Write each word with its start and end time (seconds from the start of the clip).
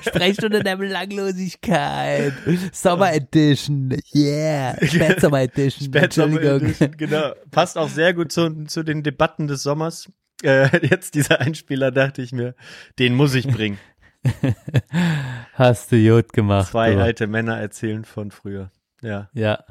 Sprechstunde 0.06 0.64
der 0.64 0.78
Belanglosigkeit. 0.78 2.34
Sommer 2.72 3.14
Edition. 3.14 3.98
Yeah. 4.14 4.76
Spätsommer 4.86 5.42
Edition. 5.42 5.88
Spätsommer. 5.88 6.42
Edition, 6.42 6.96
genau. 6.98 7.34
Passt 7.52 7.78
auch 7.78 7.90
sehr 7.90 8.14
gut 8.14 8.32
zu, 8.32 8.66
zu 8.66 8.84
den 8.84 9.04
Debatten 9.04 9.48
des 9.48 9.64
Sommers. 9.64 10.10
Äh, 10.48 10.86
jetzt 10.86 11.16
dieser 11.16 11.40
Einspieler 11.40 11.92
dachte 11.92 12.22
ich 12.22 12.34
mir, 12.34 12.54
den 13.00 13.16
muss 13.16 13.34
ich 13.34 13.48
bringen. 13.48 13.78
Hast 15.54 15.92
du 15.92 15.96
Jod 15.96 16.34
gemacht. 16.34 16.70
Zwei 16.70 16.96
du. 16.96 17.02
alte 17.02 17.28
Männer 17.28 17.58
erzählen 17.58 18.04
von 18.04 18.30
früher. 18.32 18.70
Ja. 19.02 19.30
Ja. 19.34 19.64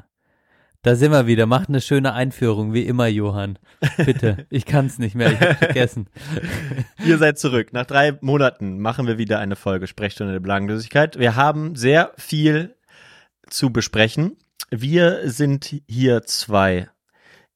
Da 0.81 0.95
sind 0.95 1.11
wir 1.11 1.27
wieder. 1.27 1.45
Mach 1.45 1.69
eine 1.69 1.79
schöne 1.79 2.13
Einführung, 2.13 2.73
wie 2.73 2.83
immer, 2.83 3.07
Johann. 3.07 3.57
Bitte. 3.97 4.45
Ich 4.49 4.65
kann's 4.65 4.99
nicht 4.99 5.15
mehr. 5.15 5.31
Ich 5.31 5.39
hab's 5.39 5.59
vergessen. 5.59 6.07
Ihr 7.05 7.17
seid 7.17 7.39
zurück. 7.39 7.71
Nach 7.71 7.85
drei 7.85 8.17
Monaten 8.21 8.79
machen 8.79 9.07
wir 9.07 9.17
wieder 9.17 9.39
eine 9.39 9.55
Folge 9.55 9.87
Sprechstunde 9.87 10.33
der 10.33 10.39
Belanglosigkeit. 10.41 11.17
Wir 11.17 11.35
haben 11.35 11.75
sehr 11.75 12.11
viel 12.17 12.75
zu 13.49 13.71
besprechen. 13.71 14.37
Wir 14.71 15.29
sind 15.29 15.81
hier 15.87 16.23
zwei 16.23 16.89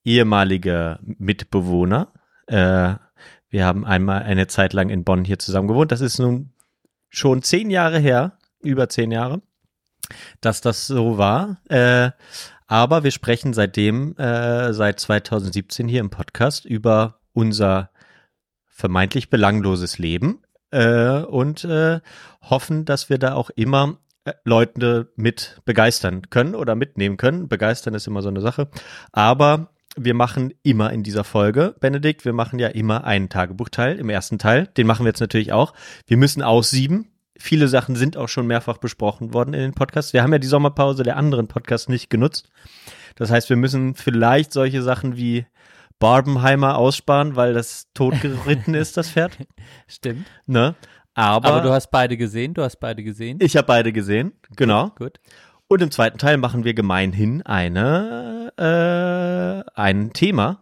ehemalige 0.06 1.00
Mitbewohner. 1.02 2.14
Äh, 2.48 2.96
wir 3.50 3.66
haben 3.66 3.86
einmal 3.86 4.24
eine 4.24 4.48
Zeit 4.48 4.74
lang 4.74 4.90
in 4.90 5.04
Bonn 5.04 5.24
hier 5.26 5.40
zusammen 5.40 5.68
gewohnt. 5.68 5.92
Das 5.92 6.02
ist 6.02 6.20
nun 6.20 6.54
schon 7.10 7.42
zehn 7.42 7.70
Jahre 7.70 8.00
her, 8.00 8.38
über 8.62 8.90
zehn 8.90 9.12
Jahre, 9.12 9.42
dass 10.42 10.62
das 10.62 10.88
so 10.88 11.18
war. 11.18 11.58
Äh, 11.70 12.12
aber 12.68 13.04
wir 13.04 13.12
sprechen 13.12 13.54
seitdem, 13.54 14.16
äh, 14.18 14.74
seit 14.74 15.00
2017 15.00 15.88
hier 15.88 16.02
im 16.02 16.10
Podcast 16.10 16.66
über 16.66 17.22
unser 17.32 17.92
vermeintlich 18.66 19.30
belangloses 19.30 19.98
Leben 19.98 20.44
äh, 20.72 21.22
und 21.22 21.64
äh, 21.64 22.02
hoffen, 22.42 22.86
dass 22.86 23.10
wir 23.10 23.18
da 23.18 23.34
auch 23.34 23.50
immer 23.52 23.98
äh, 24.26 24.34
Leute 24.44 25.14
mit 25.16 25.62
begeistern 25.66 26.30
können 26.30 26.56
oder 26.56 26.76
mitnehmen 26.76 27.16
können. 27.18 27.48
Begeistern 27.48 27.94
ist 27.94 28.08
immer 28.08 28.22
so 28.22 28.30
eine 28.30 28.42
Sache. 28.42 28.70
Aber 29.14 29.70
wir 29.98 30.14
machen 30.14 30.54
immer 30.64 30.92
in 30.92 31.04
dieser 31.04 31.24
Folge, 31.24 31.76
Benedikt, 31.80 32.26
wir 32.26 32.34
machen 32.34 32.60
ja 32.60 32.68
immer 32.68 33.04
einen 33.04 33.30
Tagebuchteil 33.30 33.98
im 33.98 34.10
ersten 34.10 34.40
Teil. 34.40 34.68
Den 34.78 34.88
machen 34.88 35.06
wir 35.06 35.10
jetzt 35.10 35.20
natürlich 35.20 35.52
auch. 35.52 35.74
Wir 36.06 36.18
müssen 36.18 36.42
aussieben. 36.42 37.10
Viele 37.40 37.68
Sachen 37.68 37.96
sind 37.96 38.18
auch 38.18 38.30
schon 38.30 38.48
mehrfach 38.48 38.78
besprochen 38.78 39.34
worden 39.34 39.54
in 39.54 39.62
den 39.62 39.74
Podcasts. 39.74 40.14
Wir 40.14 40.24
haben 40.24 40.32
ja 40.32 40.40
die 40.40 40.48
Sommerpause 40.48 41.04
der 41.04 41.18
anderen 41.18 41.48
Podcasts 41.48 41.90
nicht 41.90 42.10
genutzt. 42.10 42.50
Das 43.16 43.32
heißt, 43.32 43.50
wir 43.50 43.58
müssen 43.58 43.96
vielleicht 43.96 44.54
solche 44.54 44.82
Sachen 44.82 45.18
wie 45.18 45.46
Barbenheimer 46.00 46.78
aussparen, 46.78 47.36
weil 47.36 47.54
das 47.54 47.88
totgeritten 47.94 48.74
ist, 48.74 48.98
das 48.98 49.10
Pferd. 49.10 49.38
Stimmt. 49.88 50.28
Ne? 50.46 50.76
Aber, 51.14 51.48
Aber 51.50 51.62
du 51.62 51.72
hast 51.72 51.90
beide 51.90 52.16
gesehen. 52.16 52.54
Du 52.54 52.62
hast 52.62 52.80
beide 52.80 53.04
gesehen. 53.04 53.40
ich 53.42 53.58
habe 53.58 53.66
beide 53.66 53.92
gesehen, 53.92 54.34
genau. 54.56 54.90
Gut. 54.90 55.20
Und 55.68 55.82
im 55.82 55.92
zweiten 55.92 56.18
Teil 56.18 56.38
machen 56.38 56.64
wir 56.64 56.74
gemeinhin 56.74 57.42
eine, 57.42 58.54
äh, 58.58 59.72
ein 59.80 60.14
Thema. 60.14 60.62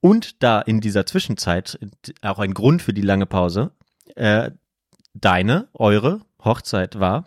Und 0.00 0.42
da 0.42 0.60
in 0.60 0.80
dieser 0.80 1.04
Zwischenzeit 1.04 1.78
auch 2.22 2.38
ein 2.38 2.54
Grund 2.54 2.80
für 2.80 2.94
die 2.94 3.02
lange 3.02 3.26
Pause 3.26 3.72
äh, 4.16 4.50
deine, 5.12 5.68
eure 5.74 6.22
Hochzeit 6.42 6.98
war, 6.98 7.26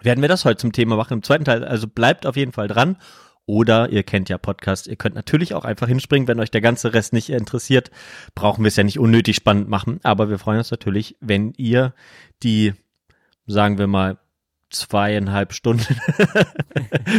werden 0.00 0.22
wir 0.22 0.28
das 0.28 0.44
heute 0.44 0.56
zum 0.56 0.72
Thema 0.72 0.96
machen 0.96 1.14
im 1.14 1.22
zweiten 1.22 1.44
Teil. 1.44 1.64
Also 1.64 1.86
bleibt 1.86 2.24
auf 2.24 2.36
jeden 2.36 2.52
Fall 2.52 2.68
dran. 2.68 2.96
Oder 3.44 3.88
ihr 3.88 4.02
kennt 4.02 4.28
ja 4.28 4.36
Podcast, 4.36 4.88
ihr 4.88 4.96
könnt 4.96 5.14
natürlich 5.14 5.54
auch 5.54 5.64
einfach 5.64 5.88
hinspringen, 5.88 6.28
wenn 6.28 6.38
euch 6.38 6.50
der 6.50 6.60
ganze 6.60 6.92
Rest 6.92 7.14
nicht 7.14 7.30
interessiert. 7.30 7.90
Brauchen 8.34 8.62
wir 8.62 8.68
es 8.68 8.76
ja 8.76 8.84
nicht 8.84 8.98
unnötig 8.98 9.36
spannend 9.36 9.70
machen. 9.70 10.00
Aber 10.02 10.28
wir 10.28 10.38
freuen 10.38 10.58
uns 10.58 10.70
natürlich, 10.70 11.16
wenn 11.20 11.54
ihr 11.56 11.94
die, 12.42 12.74
sagen 13.46 13.78
wir 13.78 13.86
mal, 13.86 14.18
zweieinhalb 14.70 15.52
Stunden 15.52 15.96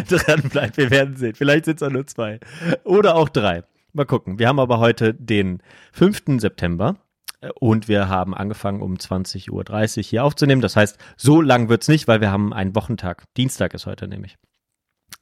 dran 0.10 0.42
bleibt. 0.50 0.78
Wir 0.78 0.90
werden 0.92 1.16
sehen. 1.16 1.36
Vielleicht 1.36 1.66
sind 1.66 1.82
es 1.82 1.88
auch 1.88 1.92
nur 1.92 2.06
zwei. 2.08 2.40
Oder 2.84 3.16
auch 3.16 3.30
drei. 3.30 3.64
Mal 3.94 4.06
gucken. 4.06 4.40
Wir 4.40 4.48
haben 4.48 4.60
aber 4.60 4.80
heute 4.80 5.14
den 5.14 5.62
5. 5.94 6.24
September 6.40 6.96
äh, 7.42 7.50
und 7.60 7.88
wir 7.88 8.08
haben 8.08 8.36
angefangen 8.36 8.82
um 8.82 8.96
20.30 8.96 9.50
Uhr 9.98 10.04
hier 10.04 10.24
aufzunehmen. 10.24 10.62
Das 10.62 10.76
heißt, 10.76 10.98
so 11.18 11.42
lang 11.42 11.70
wird's 11.70 11.88
nicht, 11.88 12.08
weil 12.08 12.22
wir 12.22 12.32
haben 12.32 12.54
einen 12.54 12.76
Wochentag. 12.76 13.24
Dienstag 13.36 13.74
ist 13.74 13.86
heute 13.88 14.08
nämlich. 14.08 14.38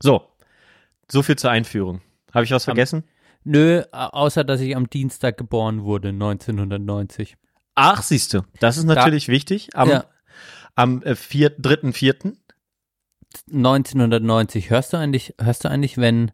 So, 0.01 0.27
so 1.09 1.23
viel 1.23 1.37
zur 1.37 1.51
Einführung. 1.51 2.01
Habe 2.33 2.43
ich 2.43 2.51
was 2.51 2.65
vergessen? 2.65 3.03
Nö, 3.45 3.83
au- 3.93 4.07
außer 4.25 4.43
dass 4.43 4.59
ich 4.59 4.75
am 4.75 4.89
Dienstag 4.89 5.37
geboren 5.37 5.83
wurde, 5.83 6.09
1990. 6.09 7.37
Ach, 7.75 8.01
siehst 8.01 8.33
du, 8.33 8.41
das 8.59 8.77
ist 8.77 8.83
natürlich 8.85 9.27
wichtig. 9.29 9.69
Am, 9.75 9.89
Ja. 9.89 10.05
Am 10.77 11.01
äh, 11.01 11.15
vier, 11.15 11.57
3.4. 11.57 12.35
1990. 13.51 14.69
Hörst 14.69 14.93
du 14.93 14.97
eigentlich, 14.97 15.33
hörst 15.39 15.65
du 15.65 15.69
eigentlich, 15.69 15.97
wenn, 15.97 16.31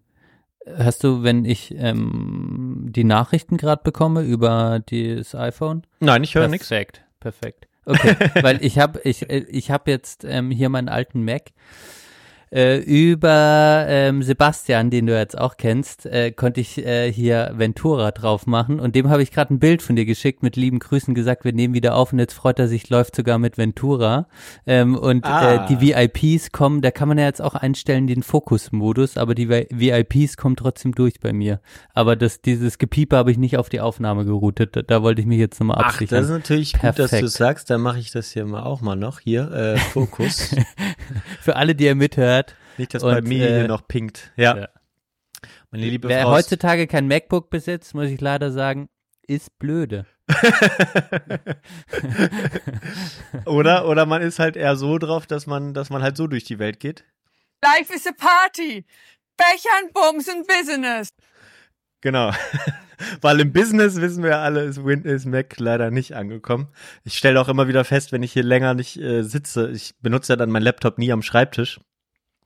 hörst 0.65 1.03
du, 1.03 1.23
wenn 1.23 1.45
ich 1.45 1.73
ähm, 1.77 2.87
die 2.89 3.03
Nachrichten 3.03 3.57
gerade 3.57 3.81
bekomme 3.83 4.21
über 4.21 4.81
das 4.85 5.33
iPhone? 5.33 5.83
Nein, 5.99 6.23
ich 6.23 6.35
höre 6.35 6.47
nichts. 6.47 6.67
Perfekt, 6.67 7.03
perfekt. 7.19 7.67
Okay, 7.85 8.15
weil 8.41 8.63
ich 8.63 8.79
habe 8.79 9.01
ich, 9.03 9.29
äh, 9.29 9.45
ich 9.49 9.71
hab 9.71 9.87
jetzt 9.87 10.23
ähm, 10.25 10.51
hier 10.51 10.69
meinen 10.69 10.89
alten 10.89 11.23
Mac 11.23 11.51
äh, 12.53 12.77
über 12.77 13.85
ähm, 13.87 14.21
Sebastian, 14.21 14.89
den 14.89 15.07
du 15.07 15.17
jetzt 15.17 15.37
auch 15.37 15.57
kennst, 15.57 16.05
äh, 16.05 16.31
konnte 16.31 16.61
ich 16.61 16.77
äh, 16.85 17.11
hier 17.11 17.53
Ventura 17.55 18.11
drauf 18.11 18.45
machen 18.45 18.79
und 18.79 18.95
dem 18.95 19.09
habe 19.09 19.23
ich 19.23 19.31
gerade 19.31 19.53
ein 19.53 19.59
Bild 19.59 19.81
von 19.81 19.95
dir 19.95 20.05
geschickt 20.05 20.43
mit 20.43 20.55
lieben 20.55 20.79
Grüßen 20.79 21.15
gesagt, 21.15 21.45
wir 21.45 21.53
nehmen 21.53 21.73
wieder 21.73 21.95
auf 21.95 22.13
und 22.13 22.19
jetzt 22.19 22.33
freut 22.33 22.59
er 22.59 22.67
sich, 22.67 22.89
läuft 22.89 23.15
sogar 23.15 23.39
mit 23.39 23.57
Ventura 23.57 24.27
ähm, 24.67 24.95
und 24.95 25.25
Ah. 25.25 25.65
äh, 25.65 25.67
die 25.67 25.79
VIPs 25.81 26.51
kommen, 26.51 26.81
da 26.81 26.91
kann 26.91 27.07
man 27.07 27.17
ja 27.17 27.25
jetzt 27.25 27.41
auch 27.41 27.55
einstellen 27.55 28.07
den 28.07 28.21
Fokus-Modus, 28.23 29.17
aber 29.17 29.33
die 29.35 29.47
Vi- 29.49 29.67
VIPs 29.71 30.37
kommen 30.37 30.55
trotzdem 30.55 30.93
durch 30.93 31.19
bei 31.19 31.33
mir. 31.33 31.59
Aber 31.93 32.15
das 32.15 32.41
dieses 32.41 32.77
Gepiepe 32.77 33.15
habe 33.15 33.31
ich 33.31 33.37
nicht 33.37 33.57
auf 33.57 33.69
die 33.69 33.79
Aufnahme 33.79 34.25
geroutet, 34.25 34.75
da, 34.75 34.81
da 34.81 35.01
wollte 35.01 35.21
ich 35.21 35.27
mich 35.27 35.39
jetzt 35.39 35.59
nochmal 35.59 35.77
Ach, 35.79 35.85
absichern. 35.93 36.17
das 36.17 36.25
ist 36.25 36.31
natürlich 36.31 36.73
gut, 36.73 36.83
dass 36.83 36.95
du 36.95 37.01
Perfekt. 37.03 37.23
es 37.23 37.33
sagst. 37.33 37.69
Dann 37.69 37.81
mache 37.81 37.99
ich 37.99 38.11
das 38.11 38.31
hier 38.31 38.45
mal 38.45 38.63
auch 38.63 38.81
mal 38.81 38.95
noch. 38.95 39.19
Hier, 39.21 39.51
äh, 39.51 39.77
Fokus. 39.77 40.53
Für 41.41 41.55
alle, 41.55 41.73
die 41.75 41.85
ihr 41.85 41.95
mithört, 41.95 42.42
Nicht, 42.77 42.93
dass 42.93 43.03
Und, 43.03 43.11
bei 43.11 43.21
mir 43.21 43.49
äh, 43.49 43.59
hier 43.59 43.67
noch 43.67 43.87
pinkt. 43.87 44.31
Ja. 44.35 44.57
ja. 44.57 44.69
Meine 45.71 45.85
liebe 45.85 46.07
wer 46.07 46.23
Frau. 46.23 46.31
heutzutage 46.31 46.87
kein 46.87 47.07
MacBook 47.07 47.49
besitzt, 47.49 47.95
muss 47.95 48.07
ich 48.07 48.21
leider 48.21 48.51
sagen, 48.51 48.89
ist 49.27 49.57
blöde. 49.59 50.05
oder, 53.45 53.87
oder 53.87 54.05
man 54.05 54.21
ist 54.21 54.39
halt 54.39 54.55
eher 54.55 54.75
so 54.75 54.97
drauf, 54.97 55.27
dass 55.27 55.47
man, 55.47 55.73
dass 55.73 55.89
man 55.89 56.01
halt 56.01 56.15
so 56.15 56.27
durch 56.27 56.43
die 56.43 56.59
Welt 56.59 56.79
geht. 56.79 57.03
Life 57.63 57.93
is 57.93 58.07
a 58.07 58.11
party. 58.11 58.85
Bechern, 59.37 59.91
Bums 59.93 60.29
und 60.29 60.47
Business. 60.47 61.09
Genau. 62.01 62.31
Weil 63.21 63.39
im 63.39 63.53
Business 63.53 63.99
wissen 63.99 64.23
wir 64.23 64.31
ja 64.31 64.43
alle, 64.43 64.63
ist 64.63 64.83
Windows 64.83 65.25
Mac 65.25 65.57
leider 65.57 65.89
nicht 65.89 66.15
angekommen. 66.15 66.67
Ich 67.03 67.17
stelle 67.17 67.39
auch 67.41 67.49
immer 67.49 67.67
wieder 67.67 67.83
fest, 67.85 68.11
wenn 68.11 68.23
ich 68.23 68.33
hier 68.33 68.43
länger 68.43 68.73
nicht 68.73 68.97
äh, 68.97 69.23
sitze, 69.23 69.71
ich 69.71 69.95
benutze 70.01 70.33
ja 70.33 70.37
dann 70.37 70.51
meinen 70.51 70.63
Laptop 70.63 70.97
nie 70.97 71.11
am 71.11 71.21
Schreibtisch. 71.21 71.79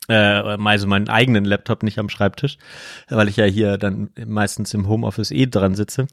Äh, 0.10 0.14
also 0.16 0.88
meinen 0.88 1.10
eigenen 1.10 1.44
Laptop 1.46 1.84
nicht 1.84 2.00
am 2.00 2.10
Schreibtisch, 2.10 2.58
weil 3.10 3.28
ich 3.28 3.36
ja 3.38 3.46
hier 3.46 3.78
dann 3.78 4.10
meistens 4.26 4.74
im 4.74 4.88
Homeoffice 4.88 5.32
eh 5.32 5.48
dran 5.48 5.76
sitze. 5.76 6.08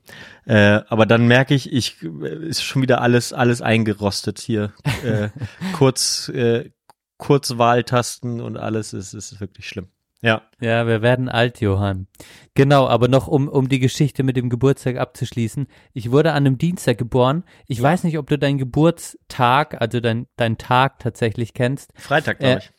Äh, 0.46 0.80
aber 0.88 1.06
dann 1.06 1.26
merke 1.26 1.54
ich, 1.54 1.72
ich 1.72 2.02
äh, 2.02 2.46
ist 2.48 2.62
schon 2.64 2.82
wieder 2.82 3.00
alles 3.00 3.32
alles 3.32 3.62
eingerostet 3.62 4.40
hier. 4.40 4.72
Äh, 5.04 5.28
kurz 5.74 6.28
äh, 6.30 6.70
Kurzwahltasten 7.18 8.40
und 8.40 8.56
alles 8.56 8.92
ist 8.92 9.14
ist 9.14 9.40
wirklich 9.40 9.68
schlimm. 9.68 9.88
Ja. 10.22 10.40
Ja, 10.58 10.86
wir 10.86 11.02
werden 11.02 11.28
alt, 11.28 11.60
Johann. 11.60 12.06
Genau, 12.54 12.88
aber 12.88 13.08
noch 13.08 13.28
um, 13.28 13.46
um 13.46 13.68
die 13.68 13.78
Geschichte 13.78 14.22
mit 14.22 14.38
dem 14.38 14.48
Geburtstag 14.48 14.96
abzuschließen. 14.96 15.66
Ich 15.92 16.10
wurde 16.12 16.30
an 16.30 16.46
einem 16.46 16.56
Dienstag 16.56 16.96
geboren. 16.96 17.44
Ich 17.66 17.82
weiß 17.82 18.04
nicht, 18.04 18.16
ob 18.16 18.28
du 18.28 18.38
deinen 18.38 18.56
Geburtstag, 18.56 19.80
also 19.82 20.00
dein, 20.00 20.26
dein 20.36 20.56
Tag 20.56 20.98
tatsächlich 21.00 21.52
kennst. 21.52 21.92
Freitag, 21.96 22.38
glaube 22.38 22.54
Äh, 22.54 22.58
ich. 22.58 22.72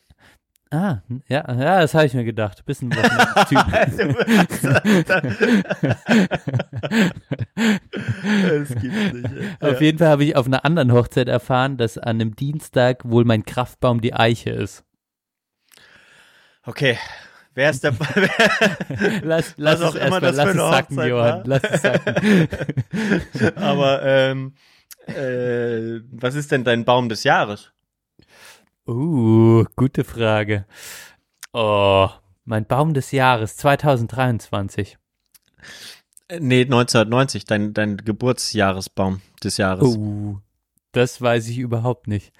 Ah, 0.70 0.98
ja, 1.28 1.44
ja, 1.48 1.80
das 1.80 1.94
habe 1.94 2.06
ich 2.06 2.14
mir 2.14 2.24
gedacht. 2.24 2.64
Ein 2.66 2.92
Wochenendtyp. 2.92 3.56
das 8.42 8.68
gibt's 8.80 9.12
nicht. 9.12 9.28
ey. 9.60 9.70
Auf 9.70 9.80
jeden 9.80 9.98
Fall 9.98 10.08
habe 10.08 10.24
ich 10.24 10.34
auf 10.34 10.46
einer 10.46 10.64
anderen 10.64 10.92
Hochzeit 10.92 11.28
erfahren, 11.28 11.76
dass 11.76 11.98
an 11.98 12.20
einem 12.20 12.34
Dienstag 12.34 13.04
wohl 13.04 13.24
mein 13.24 13.44
Kraftbaum 13.44 14.00
die 14.00 14.14
Eiche 14.14 14.50
ist. 14.50 14.84
Okay. 16.64 16.98
Wer 17.54 17.70
ist 17.70 17.84
der 17.84 17.92
Lass, 19.22 19.54
lass 19.56 19.80
es 19.80 19.94
immer 19.94 20.20
das 20.20 20.36
lass 20.36 20.50
für 20.50 20.50
es 20.50 20.70
sacken, 20.70 20.96
Hochzeit 20.96 21.08
Johann. 21.08 21.42
Lass 21.46 21.62
es 21.62 21.82
sacken. 21.82 22.48
Aber 23.56 24.02
ähm, 24.02 24.54
äh, 25.06 26.00
was 26.10 26.34
ist 26.34 26.52
denn 26.52 26.64
dein 26.64 26.84
Baum 26.84 27.08
des 27.08 27.24
Jahres? 27.24 27.72
Uh, 28.86 29.64
gute 29.74 30.04
Frage. 30.04 30.64
Oh, 31.52 32.08
mein 32.44 32.66
Baum 32.66 32.94
des 32.94 33.10
Jahres 33.10 33.56
2023. 33.56 34.96
Äh, 36.28 36.40
Nee, 36.40 36.62
1990, 36.62 37.44
dein, 37.44 37.74
dein 37.74 37.96
Geburtsjahresbaum 37.96 39.20
des 39.42 39.56
Jahres. 39.56 39.96
Uh, 39.96 40.38
das 40.92 41.20
weiß 41.20 41.48
ich 41.48 41.58
überhaupt 41.58 42.06
nicht. 42.06 42.32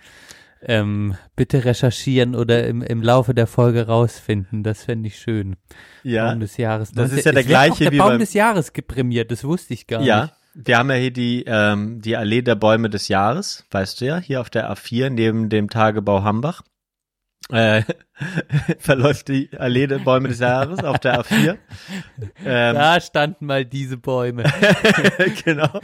Ähm, 0.63 1.17
bitte 1.37 1.65
recherchieren 1.65 2.35
oder 2.35 2.67
im, 2.67 2.83
im 2.83 3.03
Laufe 3.03 3.35
der 3.35 3.47
Folge 3.47 3.87
rausfinden. 3.87 4.63
Das 4.63 4.85
fände 4.85 5.09
ich 5.09 5.19
schön. 5.19 5.57
ja, 6.03 6.31
Baum 6.31 6.41
des 6.41 6.57
Jahres. 6.57 6.93
Das 6.93 7.13
ist 7.13 7.25
19 7.25 7.25
ja 7.25 7.33
der 7.33 7.35
wird 7.35 7.45
auch 7.45 7.49
gleiche 7.49 7.85
der 7.85 7.93
wie 7.93 7.99
Baum 7.99 8.19
des 8.19 8.33
Jahres 8.35 8.73
geprämiert. 8.73 9.31
Das 9.31 9.45
wusste 9.45 9.75
ich 9.75 9.87
gar 9.87 10.03
ja. 10.03 10.23
nicht. 10.23 10.35
Wir 10.59 10.79
haben 10.79 10.89
ja 10.89 10.97
hier 10.97 11.11
die, 11.11 11.45
ähm, 11.47 12.01
die 12.01 12.17
Allee 12.17 12.41
der 12.41 12.55
Bäume 12.55 12.89
des 12.89 13.09
Jahres, 13.09 13.67
weißt 13.71 14.01
du 14.01 14.07
ja, 14.07 14.17
hier 14.17 14.41
auf 14.41 14.49
der 14.49 14.73
A4 14.73 15.11
neben 15.11 15.51
dem 15.51 15.69
Tagebau 15.69 16.23
Hambach. 16.23 16.63
Äh, 17.51 17.83
verläuft 18.79 19.29
die 19.29 19.51
Allee 19.57 19.87
der 19.87 19.99
Bäume 19.99 20.29
des 20.29 20.39
Jahres 20.39 20.83
auf 20.83 20.99
der 20.99 21.21
A4. 21.21 21.59
Ähm, 22.45 22.75
Da 22.75 23.01
standen 23.01 23.47
mal 23.47 23.65
diese 23.65 23.99
Bäume. 23.99 24.45
genau. 25.45 25.81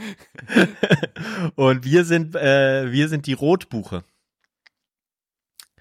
Und 1.55 1.85
wir 1.85 2.03
sind, 2.03 2.35
äh, 2.35 2.91
wir 2.91 3.09
sind 3.09 3.27
die 3.27 3.33
Rotbuche. 3.33 4.03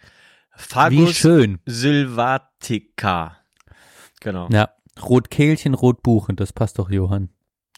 Wie 0.05 0.63
Fagus 0.63 1.15
schön. 1.15 1.61
sylvatica. 1.67 3.39
Genau. 4.21 4.49
Ja, 4.51 4.71
Rotkehlchen, 5.01 5.75
Rotbuchen, 5.75 6.37
das 6.37 6.53
passt 6.53 6.79
doch, 6.79 6.91
Johann. 6.91 7.31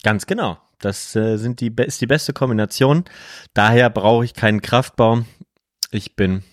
Ganz 0.03 0.25
genau. 0.25 0.57
Das 0.79 1.15
äh, 1.15 1.37
sind 1.37 1.61
die, 1.61 1.73
ist 1.77 2.01
die 2.01 2.07
beste 2.07 2.33
Kombination. 2.33 3.05
Daher 3.53 3.89
brauche 3.89 4.25
ich 4.25 4.33
keinen 4.33 4.61
Kraftbaum. 4.61 5.25
Ich 5.91 6.15
bin, 6.15 6.43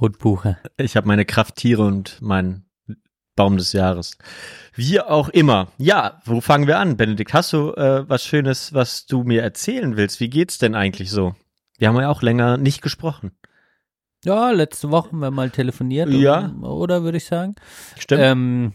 Rotbuche. 0.00 0.58
ich 0.76 0.96
habe 0.96 1.06
meine 1.06 1.24
Krafttiere 1.24 1.82
und 1.84 2.20
meinen 2.22 2.64
Baum 3.36 3.56
des 3.56 3.72
Jahres. 3.72 4.18
Wie 4.74 5.00
auch 5.00 5.28
immer. 5.30 5.68
Ja, 5.78 6.20
wo 6.24 6.40
fangen 6.40 6.66
wir 6.66 6.78
an? 6.78 6.96
Benedikt, 6.96 7.32
hast 7.32 7.52
du 7.52 7.72
äh, 7.72 8.08
was 8.08 8.24
Schönes, 8.24 8.74
was 8.74 9.06
du 9.06 9.22
mir 9.24 9.42
erzählen 9.42 9.96
willst? 9.96 10.20
Wie 10.20 10.28
geht's 10.30 10.58
denn 10.58 10.74
eigentlich 10.74 11.10
so? 11.10 11.34
Wir 11.78 11.88
haben 11.88 11.96
ja 11.98 12.10
auch 12.10 12.22
länger 12.22 12.56
nicht 12.58 12.82
gesprochen. 12.82 13.32
Ja, 14.24 14.50
letzte 14.50 14.90
Woche 14.90 15.08
haben 15.10 15.18
wir 15.18 15.30
mal 15.30 15.50
telefoniert. 15.50 16.08
Ja. 16.10 16.46
um- 16.46 16.62
Oder 16.64 17.02
würde 17.02 17.18
ich 17.18 17.24
sagen. 17.24 17.56
Stimmt. 17.98 18.22
Ähm, 18.22 18.72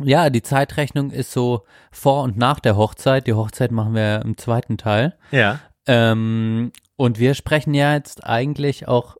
ja, 0.00 0.30
die 0.30 0.42
Zeitrechnung 0.42 1.10
ist 1.10 1.32
so 1.32 1.64
vor 1.90 2.22
und 2.22 2.36
nach 2.36 2.60
der 2.60 2.76
Hochzeit. 2.76 3.26
Die 3.26 3.34
Hochzeit 3.34 3.72
machen 3.72 3.94
wir 3.94 4.22
im 4.22 4.36
zweiten 4.36 4.78
Teil. 4.78 5.16
ja. 5.30 5.58
Ähm, 5.86 6.70
und 6.94 7.18
wir 7.18 7.34
sprechen 7.34 7.74
ja 7.74 7.94
jetzt 7.94 8.24
eigentlich 8.24 8.86
auch 8.86 9.16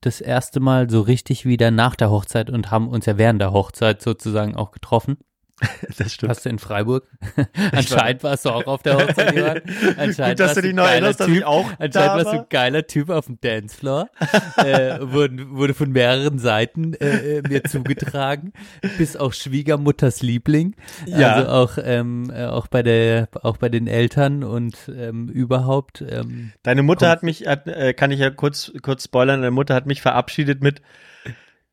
das 0.00 0.20
erste 0.20 0.60
Mal 0.60 0.88
so 0.88 1.00
richtig 1.00 1.44
wieder 1.44 1.72
nach 1.72 1.96
der 1.96 2.10
Hochzeit 2.10 2.50
und 2.50 2.70
haben 2.70 2.88
uns 2.88 3.06
ja 3.06 3.18
während 3.18 3.40
der 3.40 3.52
Hochzeit 3.52 4.00
sozusagen 4.00 4.54
auch 4.54 4.70
getroffen. 4.70 5.18
Das 5.98 6.12
stimmt. 6.12 6.28
Warst 6.30 6.44
du 6.44 6.50
in 6.50 6.58
Freiburg? 6.58 7.08
Anscheinend 7.72 8.22
warst 8.22 8.44
du 8.44 8.50
auch 8.50 8.66
auf 8.66 8.82
der 8.82 8.96
Hochzeit, 8.96 9.34
Johann. 9.36 9.62
Anscheinend 9.96 10.38
Gut, 10.38 10.40
dass 10.40 10.48
warst 10.48 10.56
du 10.58 10.62
dich 10.62 10.70
ein 10.70 10.76
noch 10.76 10.84
geiler 10.84 10.92
erinnerst, 10.94 11.20
dass 11.20 11.26
Typ. 11.26 11.36
ich 11.36 11.44
auch 11.44 11.70
Anscheinend 11.78 12.14
warst 12.14 12.26
du 12.26 12.38
ein 12.40 12.46
geiler 12.50 12.86
Typ 12.86 13.10
auf 13.10 13.26
dem 13.26 13.40
Dancefloor. 13.40 14.10
äh, 14.58 14.98
wurde, 15.00 15.50
wurde 15.50 15.74
von 15.74 15.90
mehreren 15.92 16.38
Seiten 16.38 16.94
äh, 16.94 17.38
äh, 17.38 17.42
mir 17.48 17.64
zugetragen. 17.64 18.52
Bis 18.98 19.16
auch 19.16 19.32
Schwiegermutters 19.32 20.22
Liebling. 20.22 20.74
Ja. 21.06 21.32
Also 21.32 21.48
auch, 21.48 21.78
ähm, 21.82 22.30
äh, 22.30 22.44
auch 22.46 22.66
bei 22.66 22.82
der, 22.82 23.28
auch 23.42 23.56
bei 23.56 23.68
den 23.68 23.86
Eltern 23.86 24.44
und 24.44 24.76
ähm, 24.94 25.28
überhaupt. 25.28 26.04
Ähm, 26.06 26.52
Deine 26.62 26.82
Mutter 26.82 27.08
hat 27.08 27.22
mich, 27.22 27.46
hat, 27.46 27.66
äh, 27.66 27.94
kann 27.94 28.10
ich 28.10 28.20
ja 28.20 28.30
kurz, 28.30 28.72
kurz 28.82 29.04
spoilern, 29.04 29.40
deine 29.40 29.52
Mutter 29.52 29.74
hat 29.74 29.86
mich 29.86 30.02
verabschiedet 30.02 30.62
mit, 30.62 30.82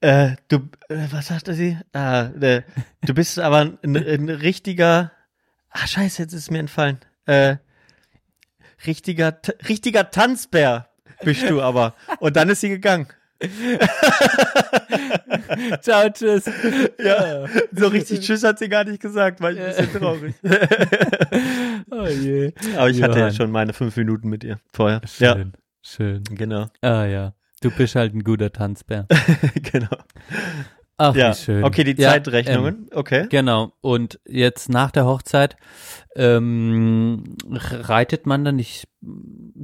äh, 0.04 0.36
du, 0.50 0.58
äh, 0.90 1.08
was 1.12 1.28
sagte 1.28 1.54
sie? 1.54 1.78
Ah, 1.94 2.26
äh, 2.40 2.64
du 3.02 3.14
bist 3.14 3.40
aber 3.40 3.60
ein, 3.82 3.96
ein 3.96 4.30
richtiger, 4.30 5.12
ah, 5.70 5.88
scheiße, 5.88 6.22
jetzt 6.24 6.34
ist 6.34 6.42
es 6.44 6.52
mir 6.52 6.60
entfallen, 6.60 7.00
äh, 7.26 7.56
richtiger, 8.86 9.40
richtiger 9.68 10.12
Tanzbär 10.12 10.90
bist 11.24 11.50
du 11.50 11.62
aber. 11.62 11.96
Und 12.20 12.36
dann 12.36 12.50
ist 12.50 12.62
sie 12.62 12.70
gegangen. 12.70 13.08
Ciao, 15.82 16.10
tschüss. 16.10 16.46
Ja, 16.98 17.46
so 17.72 17.88
richtig 17.88 18.22
Tschüss 18.22 18.44
hat 18.44 18.60
sie 18.60 18.70
gar 18.70 18.84
nicht 18.86 19.02
gesagt, 19.02 19.42
war 19.42 19.52
ich 19.52 19.60
ein 19.60 19.68
bisschen 19.68 20.00
traurig. 20.00 20.36
Oh 21.92 22.08
je. 22.08 22.54
Aber 22.78 22.90
ich 22.90 23.04
hatte 23.04 23.20
ja 23.20 23.32
schon 23.32 23.52
meine 23.52 23.74
fünf 23.74 23.96
Minuten 23.98 24.30
mit 24.30 24.44
ihr 24.44 24.60
vorher. 24.74 25.02
Ja, 25.20 25.36
Schön, 25.36 25.54
schön. 25.82 26.24
genau, 26.32 26.68
Ah 26.82 27.06
ja, 27.06 27.34
du 27.64 27.72
bist 27.72 27.96
halt 27.96 28.14
ein 28.14 28.24
guter 28.24 28.52
Tanzbär. 28.52 29.08
genau. 29.72 29.96
Ach, 30.98 31.16
Ja, 31.16 31.32
wie 31.32 31.36
schön. 31.36 31.64
okay, 31.64 31.84
die 31.84 32.00
Ja, 32.02 32.12
Zeitrechnungen, 32.12 32.88
okay. 32.94 33.22
Ähm, 33.22 33.30
genau. 33.30 33.74
Und 33.82 34.20
jetzt 34.28 34.70
nach 34.70 34.92
der 34.92 35.06
Hochzeit 35.06 35.56
ähm, 36.16 37.36
reitet 37.50 38.26
man 38.26 38.46
dann 38.46 38.58
nicht 38.58 38.88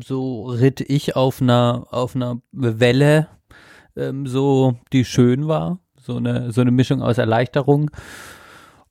so 0.03 0.48
ritt 0.48 0.82
ich 0.82 1.15
auf 1.15 1.41
einer 1.41 1.88
auf 1.91 2.15
einer 2.15 2.41
Welle 2.51 3.27
ähm, 3.96 4.25
so 4.27 4.77
die 4.91 5.06
schön 5.06 5.48
war 5.48 5.79
so 6.00 6.18
eine 6.18 6.51
so 6.51 6.62
eine 6.62 6.72
Mischung 6.72 7.01
aus 7.01 7.18
Erleichterung 7.18 7.91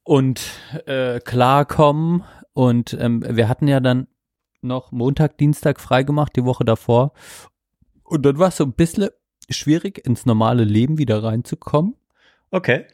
und 0.05 0.41
äh, 0.87 1.21
klarkommen 1.21 2.23
und 2.53 2.97
ähm, 2.99 3.25
wir 3.29 3.49
hatten 3.49 3.69
ja 3.69 3.81
dann 3.81 4.07
noch 4.63 4.91
Montag 4.93 5.39
Dienstag 5.39 5.81
freigemacht 5.81 6.35
die 6.37 6.45
Woche 6.45 6.65
davor 6.65 7.13
und 8.09 8.23
dann 8.23 8.39
war 8.39 8.49
es 8.49 8.57
so 8.57 8.65
ein 8.65 8.73
bisschen 8.73 9.11
schwierig 9.51 10.05
ins 10.07 10.27
normale 10.27 10.65
Leben 10.65 10.99
wieder 10.99 11.23
reinzukommen 11.23 11.95
Okay. 12.51 12.87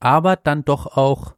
aber 0.00 0.36
dann 0.36 0.64
doch 0.64 0.86
auch 0.96 1.34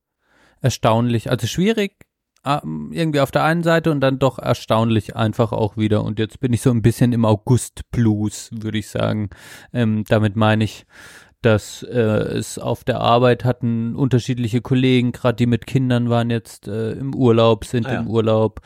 erstaunlich, 0.61 1.31
also 1.31 1.47
schwierig 1.47 2.07
ähm, 2.45 2.91
irgendwie 2.93 3.21
auf 3.21 3.31
der 3.31 3.45
einen 3.45 3.63
Seite 3.63 3.91
und 3.91 4.01
dann 4.01 4.19
doch 4.19 4.39
erstaunlich 4.39 5.17
einfach 5.17 5.53
auch 5.53 5.77
wieder. 5.77 6.05
Und 6.05 6.19
jetzt 6.19 6.41
bin 6.41 6.53
ich 6.53 6.61
so 6.61 6.71
ein 6.71 6.83
bisschen 6.83 7.13
im 7.13 7.25
August-Blues, 7.25 8.51
würde 8.53 8.79
ich 8.79 8.89
sagen. 8.91 9.31
Ähm, 9.73 10.05
damit 10.09 10.37
meine 10.37 10.65
ich, 10.65 10.85
dass 11.45 11.83
äh, 11.83 11.93
es 11.93 12.59
auf 12.59 12.85
der 12.85 13.01
Arbeit 13.01 13.45
hatten 13.45 13.95
unterschiedliche 13.95 14.61
Kollegen, 14.61 15.13
gerade 15.13 15.37
die 15.37 15.47
mit 15.47 15.67
Kindern 15.67 16.09
waren 16.11 16.31
jetzt 16.31 16.69
äh, 16.69 16.93
im 16.93 17.15
Urlaub, 17.15 17.65
sind 17.65 17.87
Ah 17.87 17.95
ja. 17.95 18.01
im 18.01 18.09
Urlaub. 18.09 18.61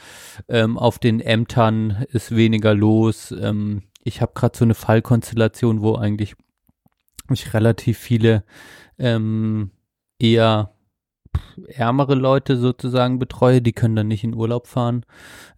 Ähm, 0.48 0.78
auf 0.78 0.98
den 0.98 1.20
Ämtern 1.20 2.04
ist 2.10 2.34
weniger 2.34 2.74
los. 2.74 3.32
Ähm, 3.32 3.82
ich 4.04 4.22
habe 4.22 4.32
gerade 4.34 4.56
so 4.56 4.64
eine 4.64 4.74
Fallkonstellation, 4.74 5.82
wo 5.82 5.96
eigentlich 5.96 6.34
ich 7.30 7.52
relativ 7.54 7.98
viele 7.98 8.44
ähm, 8.98 9.70
eher 10.18 10.72
ärmere 11.68 12.14
Leute 12.14 12.56
sozusagen 12.56 13.18
betreue, 13.18 13.62
die 13.62 13.72
können 13.72 13.96
dann 13.96 14.08
nicht 14.08 14.24
in 14.24 14.34
Urlaub 14.34 14.66
fahren. 14.66 15.04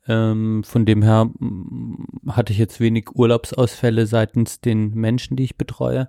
Ähm, 0.09 0.65
von 0.65 0.87
dem 0.87 1.03
her 1.03 1.27
mm, 1.27 2.31
hatte 2.31 2.53
ich 2.53 2.59
jetzt 2.59 2.81
wenig 2.81 3.11
Urlaubsausfälle 3.15 4.07
seitens 4.07 4.61
den 4.61 4.95
Menschen, 4.95 5.37
die 5.37 5.45
ich 5.45 5.57
betreue. 5.57 6.09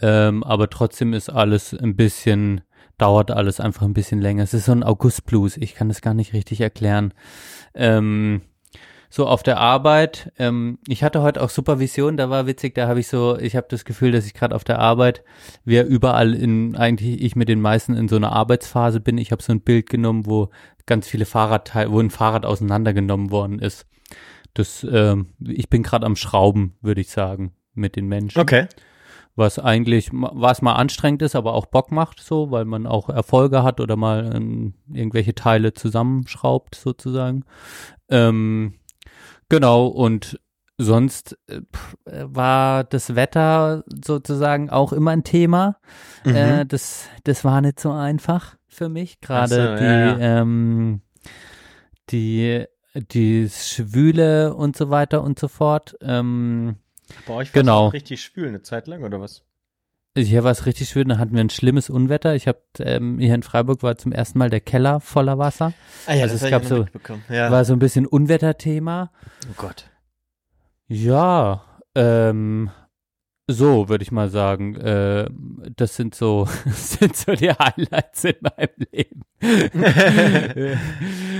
Ähm, 0.00 0.42
aber 0.44 0.70
trotzdem 0.70 1.12
ist 1.12 1.30
alles 1.30 1.74
ein 1.74 1.96
bisschen, 1.96 2.62
dauert 2.98 3.30
alles 3.30 3.60
einfach 3.60 3.82
ein 3.82 3.94
bisschen 3.94 4.20
länger. 4.20 4.42
Es 4.42 4.54
ist 4.54 4.66
so 4.66 4.72
ein 4.72 4.82
August-Blues. 4.82 5.56
Ich 5.56 5.74
kann 5.74 5.88
das 5.88 6.00
gar 6.00 6.14
nicht 6.14 6.32
richtig 6.32 6.60
erklären. 6.60 7.12
Ähm, 7.74 8.42
so 9.14 9.28
auf 9.28 9.44
der 9.44 9.58
Arbeit. 9.58 10.32
Ähm, 10.40 10.78
ich 10.88 11.04
hatte 11.04 11.22
heute 11.22 11.40
auch 11.40 11.48
Supervision, 11.48 12.16
da 12.16 12.30
war 12.30 12.48
witzig, 12.48 12.74
da 12.74 12.88
habe 12.88 12.98
ich 12.98 13.06
so, 13.06 13.38
ich 13.38 13.54
habe 13.54 13.68
das 13.70 13.84
Gefühl, 13.84 14.10
dass 14.10 14.26
ich 14.26 14.34
gerade 14.34 14.56
auf 14.56 14.64
der 14.64 14.80
Arbeit, 14.80 15.22
wir 15.64 15.84
überall 15.84 16.34
in, 16.34 16.74
eigentlich 16.74 17.22
ich 17.22 17.36
mit 17.36 17.48
den 17.48 17.60
meisten 17.60 17.94
in 17.94 18.08
so 18.08 18.16
einer 18.16 18.32
Arbeitsphase 18.32 18.98
bin. 18.98 19.16
Ich 19.18 19.30
habe 19.30 19.40
so 19.40 19.52
ein 19.52 19.60
Bild 19.60 19.88
genommen, 19.88 20.26
wo 20.26 20.50
ganz 20.86 21.06
viele 21.06 21.26
Fahrradteile, 21.26 21.92
wo 21.92 22.00
ein 22.00 22.10
Fahrrad 22.10 22.44
auseinandergenommen 22.44 23.30
worden 23.30 23.60
ist. 23.60 23.86
Das, 24.52 24.84
ähm, 24.90 25.28
ich 25.38 25.70
bin 25.70 25.84
gerade 25.84 26.06
am 26.06 26.16
Schrauben, 26.16 26.74
würde 26.80 27.00
ich 27.00 27.10
sagen, 27.10 27.52
mit 27.72 27.94
den 27.94 28.08
Menschen. 28.08 28.40
Okay. 28.40 28.66
Was 29.36 29.60
eigentlich, 29.60 30.10
was 30.12 30.60
mal 30.60 30.74
anstrengend 30.74 31.22
ist, 31.22 31.36
aber 31.36 31.54
auch 31.54 31.66
Bock 31.66 31.92
macht, 31.92 32.18
so, 32.18 32.50
weil 32.50 32.64
man 32.64 32.88
auch 32.88 33.08
Erfolge 33.08 33.62
hat 33.62 33.80
oder 33.80 33.94
mal 33.94 34.32
ähm, 34.34 34.74
irgendwelche 34.92 35.36
Teile 35.36 35.72
zusammenschraubt, 35.72 36.74
sozusagen. 36.74 37.44
Ähm, 38.08 38.74
Genau, 39.54 39.86
und 39.86 40.40
sonst 40.78 41.38
äh, 41.46 41.60
pff, 41.60 41.96
äh, 42.06 42.24
war 42.26 42.82
das 42.82 43.14
Wetter 43.14 43.84
sozusagen 44.04 44.68
auch 44.68 44.92
immer 44.92 45.12
ein 45.12 45.22
Thema. 45.22 45.76
Mhm. 46.24 46.34
Äh, 46.34 46.66
das, 46.66 47.08
das 47.22 47.44
war 47.44 47.60
nicht 47.60 47.78
so 47.78 47.92
einfach 47.92 48.56
für 48.66 48.88
mich. 48.88 49.20
Gerade 49.20 49.54
so, 49.54 49.76
die, 49.76 49.84
ja, 49.84 50.18
ähm, 50.18 51.02
die, 52.10 52.64
die 52.96 53.48
Schwüle 53.48 54.54
und 54.54 54.76
so 54.76 54.90
weiter 54.90 55.22
und 55.22 55.38
so 55.38 55.46
fort. 55.46 55.96
Ähm, 56.00 56.74
Bei 57.28 57.34
euch 57.34 57.54
war 57.54 57.62
Genau. 57.62 57.86
es 57.86 57.92
richtig 57.92 58.22
schwül 58.22 58.48
eine 58.48 58.62
Zeit 58.62 58.88
lang, 58.88 59.04
oder 59.04 59.20
was? 59.20 59.44
Hier 60.16 60.44
war 60.44 60.52
es 60.52 60.64
richtig 60.66 60.88
schön, 60.88 61.08
da 61.08 61.18
hatten 61.18 61.34
wir 61.34 61.40
ein 61.40 61.50
schlimmes 61.50 61.90
Unwetter. 61.90 62.34
Ich 62.36 62.46
habe 62.46 62.60
ähm, 62.78 63.18
hier 63.18 63.34
in 63.34 63.42
Freiburg 63.42 63.82
war 63.82 63.96
zum 63.96 64.12
ersten 64.12 64.38
Mal 64.38 64.48
der 64.50 64.60
Keller 64.60 65.00
voller 65.00 65.38
Wasser. 65.38 65.72
Ah 66.06 66.14
ja, 66.14 66.22
Also 66.22 66.36
es 66.36 66.42
hab 66.42 66.46
ich 66.46 66.50
gab 66.52 66.64
so-. 66.64 66.86
Ja. 67.28 67.50
War 67.50 67.64
so 67.64 67.72
ein 67.72 67.78
bisschen 67.80 68.06
Unwetterthema. 68.06 69.10
oh 69.50 69.54
Gott. 69.56 69.90
Ja, 70.86 71.64
ähm, 71.96 72.70
so 73.48 73.88
würde 73.88 74.02
ich 74.02 74.12
mal 74.12 74.28
sagen. 74.30 74.76
Äh, 74.76 75.28
das 75.76 75.96
sind 75.96 76.14
so, 76.14 76.46
sind 76.66 77.16
so 77.16 77.32
die 77.32 77.50
Highlights 77.50 78.24
in 78.24 78.36
meinem 78.40 78.86
Leben. 78.92 79.22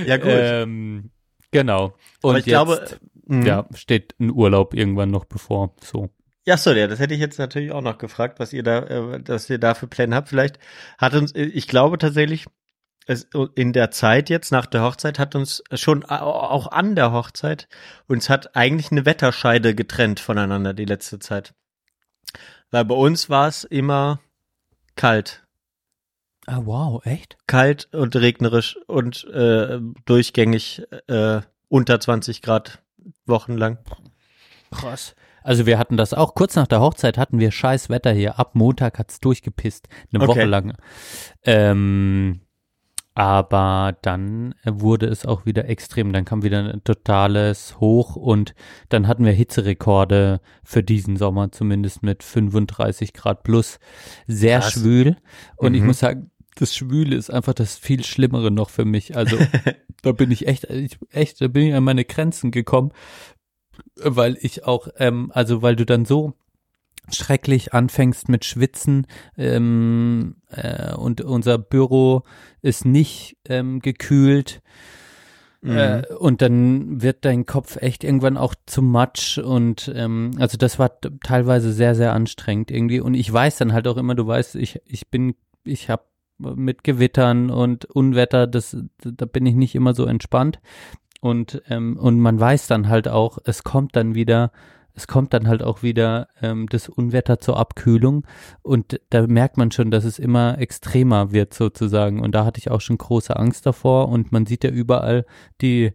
Ja, 0.05 0.17
gut. 0.17 0.27
Ähm, 0.29 1.09
genau. 1.51 1.95
Und 2.21 2.29
Aber 2.31 2.39
ich 2.39 2.45
jetzt, 2.45 2.53
glaube, 2.53 2.85
mh. 3.25 3.45
ja, 3.47 3.65
steht 3.73 4.13
ein 4.19 4.31
Urlaub 4.31 4.73
irgendwann 4.75 5.09
noch 5.09 5.25
bevor. 5.25 5.73
So. 5.81 6.09
Ja, 6.47 6.57
so, 6.57 6.71
ja, 6.71 6.87
das 6.87 6.99
hätte 6.99 7.13
ich 7.15 7.19
jetzt 7.19 7.39
natürlich 7.39 7.71
auch 7.71 7.81
noch 7.81 7.97
gefragt, 7.97 8.39
was 8.39 8.53
ihr 8.53 8.61
da, 8.63 8.79
äh, 8.83 9.21
dass 9.21 9.49
ihr 9.49 9.57
da 9.57 9.73
für 9.73 9.87
Pläne 9.87 10.15
habt. 10.15 10.29
Vielleicht 10.29 10.59
hat 10.97 11.13
uns, 11.15 11.31
äh, 11.33 11.43
ich 11.43 11.67
glaube 11.67 11.97
tatsächlich, 11.97 12.45
es, 13.07 13.27
in 13.55 13.73
der 13.73 13.91
Zeit 13.91 14.29
jetzt, 14.29 14.51
nach 14.51 14.65
der 14.65 14.83
Hochzeit, 14.83 15.19
hat 15.19 15.35
uns 15.35 15.63
schon 15.73 16.03
au- 16.05 16.15
auch 16.31 16.71
an 16.71 16.95
der 16.95 17.11
Hochzeit, 17.11 17.67
uns 18.07 18.29
hat 18.29 18.55
eigentlich 18.55 18.91
eine 18.91 19.05
Wetterscheide 19.05 19.75
getrennt 19.75 20.19
voneinander 20.19 20.73
die 20.73 20.85
letzte 20.85 21.19
Zeit. 21.19 21.53
Weil 22.71 22.85
bei 22.85 22.95
uns 22.95 23.29
war 23.29 23.47
es 23.47 23.63
immer 23.63 24.19
kalt. 24.95 25.43
Ah, 26.47 26.61
wow, 26.63 27.03
echt? 27.05 27.37
Kalt 27.47 27.89
und 27.93 28.15
regnerisch 28.15 28.77
und 28.87 29.23
äh, 29.25 29.79
durchgängig 30.05 30.83
äh, 31.07 31.41
unter 31.69 31.99
20 31.99 32.41
Grad 32.43 32.83
wochenlang. 33.25 33.79
Krass. 34.71 35.15
Also 35.45 35.65
wir 35.65 35.77
hatten 35.77 35.95
das 35.95 36.13
auch, 36.13 36.33
kurz 36.33 36.55
nach 36.55 36.67
der 36.67 36.81
Hochzeit 36.81 37.17
hatten 37.17 37.39
wir 37.39 37.51
scheiß 37.51 37.89
Wetter 37.89 38.11
hier. 38.11 38.39
Ab 38.39 38.55
Montag 38.55 38.97
hat's 38.99 39.19
durchgepisst. 39.19 39.87
Eine 40.11 40.23
Okay. 40.23 40.27
Woche 40.31 40.45
lang. 40.45 40.73
Ähm, 41.43 42.41
aber 43.13 43.95
dann 44.01 44.55
wurde 44.65 45.05
es 45.05 45.25
auch 45.25 45.45
wieder 45.45 45.69
extrem. 45.69 46.11
Dann 46.11 46.25
kam 46.25 46.43
wieder 46.43 46.59
ein 46.73 46.83
totales 46.83 47.79
Hoch 47.79 48.15
und 48.17 48.53
dann 48.89 49.07
hatten 49.07 49.23
wir 49.23 49.31
Hitzerekorde 49.31 50.41
für 50.63 50.83
diesen 50.83 51.15
Sommer 51.15 51.51
zumindest 51.51 52.03
mit 52.03 52.23
35 52.23 53.13
Grad 53.13 53.43
plus. 53.43 53.79
Sehr 54.27 54.59
Krass. 54.59 54.73
schwül. 54.73 55.15
Und 55.55 55.75
ich 55.75 55.81
Mhm. 55.81 55.87
muss 55.87 55.99
sagen, 55.99 56.31
das 56.57 56.75
Schwüle 56.75 57.15
ist 57.15 57.29
einfach 57.31 57.53
das 57.53 57.77
viel 57.77 58.03
Schlimmere 58.03 58.51
noch 58.51 58.69
für 58.69 58.85
mich. 58.85 59.15
Also 59.15 59.37
da 60.01 60.11
bin 60.11 60.31
ich 60.31 60.47
echt, 60.47 60.65
ich, 60.65 60.97
echt, 61.11 61.39
da 61.39 61.47
bin 61.47 61.67
ich 61.67 61.73
an 61.73 61.83
meine 61.83 62.03
Grenzen 62.05 62.51
gekommen, 62.51 62.91
weil 63.95 64.37
ich 64.41 64.65
auch, 64.65 64.87
ähm, 64.97 65.31
also 65.33 65.61
weil 65.61 65.75
du 65.75 65.85
dann 65.85 66.05
so 66.05 66.33
schrecklich 67.11 67.73
anfängst 67.73 68.29
mit 68.29 68.45
Schwitzen 68.45 69.05
ähm, 69.37 70.37
äh, 70.49 70.93
und 70.93 71.21
unser 71.21 71.57
Büro 71.57 72.23
ist 72.61 72.85
nicht 72.85 73.37
ähm, 73.47 73.79
gekühlt 73.79 74.61
Mhm. 75.65 75.77
äh, 75.77 76.13
und 76.19 76.43
dann 76.43 77.01
wird 77.01 77.25
dein 77.25 77.47
Kopf 77.47 77.77
echt 77.77 78.03
irgendwann 78.03 78.37
auch 78.37 78.53
zu 78.67 78.83
Matsch 78.83 79.39
und 79.39 79.91
ähm, 79.95 80.31
also 80.37 80.57
das 80.57 80.77
war 80.77 80.91
teilweise 81.23 81.73
sehr, 81.73 81.95
sehr 81.95 82.13
anstrengend 82.13 82.69
irgendwie 82.69 82.99
und 82.99 83.15
ich 83.15 83.31
weiß 83.33 83.57
dann 83.57 83.73
halt 83.73 83.87
auch 83.87 83.97
immer, 83.97 84.13
du 84.13 84.27
weißt, 84.27 84.55
ich, 84.55 84.79
ich 84.85 85.09
bin, 85.09 85.33
ich 85.63 85.89
habe 85.89 86.03
mit 86.37 86.83
Gewittern 86.83 87.49
und 87.49 87.85
Unwetter, 87.85 88.45
das, 88.45 88.77
da 89.01 89.25
bin 89.25 89.47
ich 89.47 89.55
nicht 89.55 89.73
immer 89.73 89.95
so 89.95 90.05
entspannt 90.05 90.59
und 91.21 91.61
ähm, 91.69 91.97
und 91.97 92.19
man 92.19 92.39
weiß 92.39 92.67
dann 92.67 92.89
halt 92.89 93.07
auch, 93.07 93.37
es 93.45 93.63
kommt 93.63 93.95
dann 93.95 94.15
wieder, 94.15 94.51
es 94.93 95.07
kommt 95.07 95.33
dann 95.33 95.47
halt 95.47 95.63
auch 95.63 95.83
wieder 95.83 96.27
ähm, 96.41 96.67
das 96.69 96.89
Unwetter 96.89 97.39
zur 97.39 97.57
Abkühlung. 97.57 98.25
Und 98.61 98.99
da 99.09 99.25
merkt 99.27 99.57
man 99.57 99.71
schon, 99.71 99.91
dass 99.91 100.05
es 100.05 100.19
immer 100.19 100.59
extremer 100.59 101.31
wird 101.31 101.53
sozusagen. 101.53 102.21
Und 102.21 102.33
da 102.33 102.45
hatte 102.45 102.59
ich 102.59 102.71
auch 102.71 102.81
schon 102.81 102.97
große 102.97 103.35
Angst 103.35 103.65
davor. 103.65 104.09
Und 104.09 104.31
man 104.31 104.45
sieht 104.45 104.63
ja 104.63 104.69
überall 104.69 105.25
die 105.61 105.93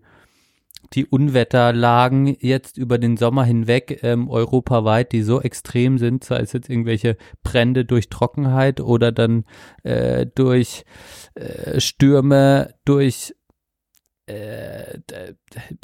die 0.93 1.07
Unwetterlagen 1.07 2.37
jetzt 2.41 2.77
über 2.77 2.99
den 2.99 3.17
Sommer 3.17 3.45
hinweg 3.45 4.01
ähm, 4.03 4.29
europaweit, 4.29 5.13
die 5.13 5.23
so 5.23 5.41
extrem 5.41 5.99
sind, 5.99 6.25
sei 6.25 6.39
es 6.39 6.53
jetzt 6.53 6.69
irgendwelche 6.69 7.17
Brände 7.43 7.85
durch 7.85 8.09
Trockenheit 8.09 8.81
oder 8.81 9.13
dann 9.13 9.45
äh, 9.85 10.27
durch 10.35 10.85
äh, 11.35 11.81
Stürme, 11.81 12.75
durch 12.85 13.35
äh, 14.31 15.35